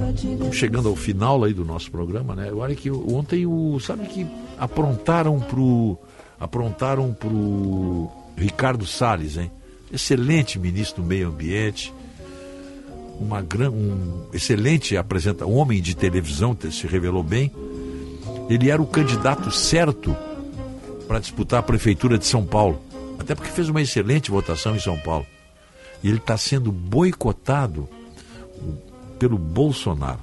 Chegando 0.51 0.89
ao 0.89 0.95
final 0.95 1.43
aí 1.43 1.53
do 1.53 1.63
nosso 1.63 1.91
programa, 1.91 2.35
né? 2.35 2.51
Olha 2.51 2.75
que 2.75 2.89
ontem 2.89 3.45
o 3.45 3.79
sabe 3.79 4.07
que 4.07 4.25
aprontaram 4.57 5.39
pro 5.39 5.97
aprontaram 6.39 7.13
pro 7.13 8.09
Ricardo 8.35 8.85
Salles, 8.87 9.37
hein? 9.37 9.51
Excelente 9.93 10.57
ministro 10.57 11.03
do 11.03 11.07
Meio 11.07 11.27
Ambiente, 11.27 11.93
uma 13.19 13.41
gran, 13.41 13.71
um 13.71 14.27
excelente 14.33 14.97
apresenta, 14.97 15.45
um 15.45 15.55
homem 15.55 15.81
de 15.81 15.95
televisão, 15.95 16.55
se 16.71 16.87
revelou 16.87 17.23
bem. 17.23 17.51
Ele 18.49 18.69
era 18.69 18.81
o 18.81 18.87
candidato 18.87 19.51
certo 19.51 20.15
para 21.07 21.19
disputar 21.19 21.59
a 21.59 21.63
prefeitura 21.63 22.17
de 22.17 22.25
São 22.25 22.45
Paulo, 22.45 22.81
até 23.19 23.33
porque 23.33 23.51
fez 23.51 23.69
uma 23.69 23.81
excelente 23.81 24.31
votação 24.31 24.75
em 24.75 24.79
São 24.79 24.97
Paulo. 24.99 25.25
E 26.03 26.07
ele 26.07 26.17
está 26.17 26.37
sendo 26.37 26.71
boicotado 26.71 27.87
pelo 29.17 29.37
Bolsonaro. 29.37 30.19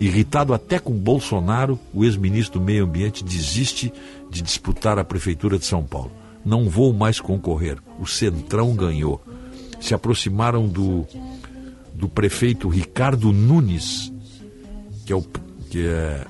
Irritado 0.00 0.52
até 0.52 0.78
com 0.78 0.92
Bolsonaro, 0.92 1.78
o 1.94 2.04
ex-ministro 2.04 2.58
do 2.58 2.64
Meio 2.64 2.84
Ambiente 2.84 3.22
desiste 3.22 3.92
de 4.28 4.42
disputar 4.42 4.98
a 4.98 5.04
prefeitura 5.04 5.58
de 5.58 5.64
São 5.64 5.84
Paulo. 5.84 6.10
Não 6.44 6.68
vou 6.68 6.92
mais 6.92 7.20
concorrer. 7.20 7.78
O 8.00 8.06
Centrão 8.06 8.74
ganhou 8.74 9.22
se 9.82 9.94
aproximaram 9.94 10.68
do, 10.68 11.04
do 11.92 12.08
prefeito 12.08 12.68
Ricardo 12.68 13.32
Nunes, 13.32 14.12
que 15.04 15.12
é, 15.12 15.16
o, 15.16 15.22
que, 15.68 15.84
é, 15.84 16.24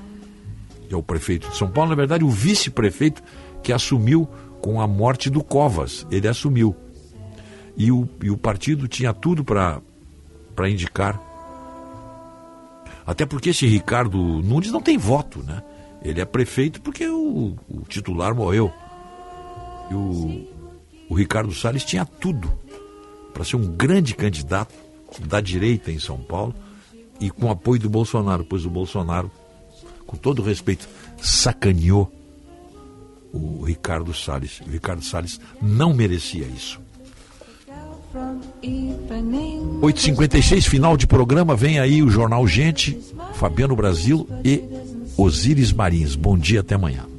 que 0.89 0.94
é 0.94 0.97
o 0.97 1.02
prefeito 1.02 1.50
de 1.50 1.56
São 1.58 1.70
Paulo, 1.70 1.90
na 1.90 1.97
verdade, 1.97 2.24
o 2.24 2.31
vice-prefeito 2.31 3.22
que 3.62 3.70
assumiu 3.70 4.26
com 4.62 4.81
a 4.81 4.86
morte 4.86 5.28
do 5.28 5.44
Covas. 5.44 6.06
Ele 6.10 6.26
assumiu. 6.26 6.74
E 7.76 7.92
o, 7.92 8.08
e 8.22 8.31
o 8.31 8.39
partido 8.39 8.89
tinha 8.89 9.12
tudo 9.12 9.44
para 9.44 9.82
indicar. 10.70 11.20
Até 13.06 13.26
porque 13.26 13.50
esse 13.50 13.66
Ricardo 13.66 14.18
Nunes 14.18 14.70
não 14.70 14.81
tem 14.81 14.97
voto, 14.97 15.42
né? 15.42 15.62
Ele 16.02 16.20
é 16.20 16.24
prefeito 16.24 16.81
porque 16.81 17.06
o, 17.06 17.55
o 17.68 17.82
titular 17.86 18.34
morreu. 18.34 18.72
E 19.90 19.94
o, 19.94 20.47
o 21.10 21.14
Ricardo 21.14 21.52
Salles 21.52 21.84
tinha 21.84 22.06
tudo 22.06 22.61
para 23.32 23.44
ser 23.44 23.56
um 23.56 23.66
grande 23.66 24.14
candidato 24.14 24.74
da 25.26 25.40
direita 25.40 25.90
em 25.90 25.98
São 25.98 26.18
Paulo 26.18 26.54
e 27.20 27.30
com 27.30 27.50
apoio 27.50 27.80
do 27.80 27.90
Bolsonaro, 27.90 28.44
pois 28.44 28.64
o 28.64 28.70
Bolsonaro, 28.70 29.30
com 30.06 30.16
todo 30.16 30.42
respeito, 30.42 30.88
sacaneou 31.20 32.12
o 33.32 33.62
Ricardo 33.62 34.12
Salles. 34.12 34.60
O 34.60 34.70
Ricardo 34.70 35.04
Salles 35.04 35.40
não 35.60 35.94
merecia 35.94 36.46
isso. 36.46 36.80
8h56, 39.80 40.68
final 40.68 40.96
de 40.96 41.06
programa, 41.06 41.56
vem 41.56 41.78
aí 41.78 42.02
o 42.02 42.10
Jornal 42.10 42.46
Gente, 42.46 42.98
Fabiano 43.34 43.74
Brasil 43.74 44.28
e 44.44 44.62
Osíris 45.16 45.72
Marins. 45.72 46.14
Bom 46.14 46.36
dia, 46.36 46.60
até 46.60 46.74
amanhã. 46.74 47.11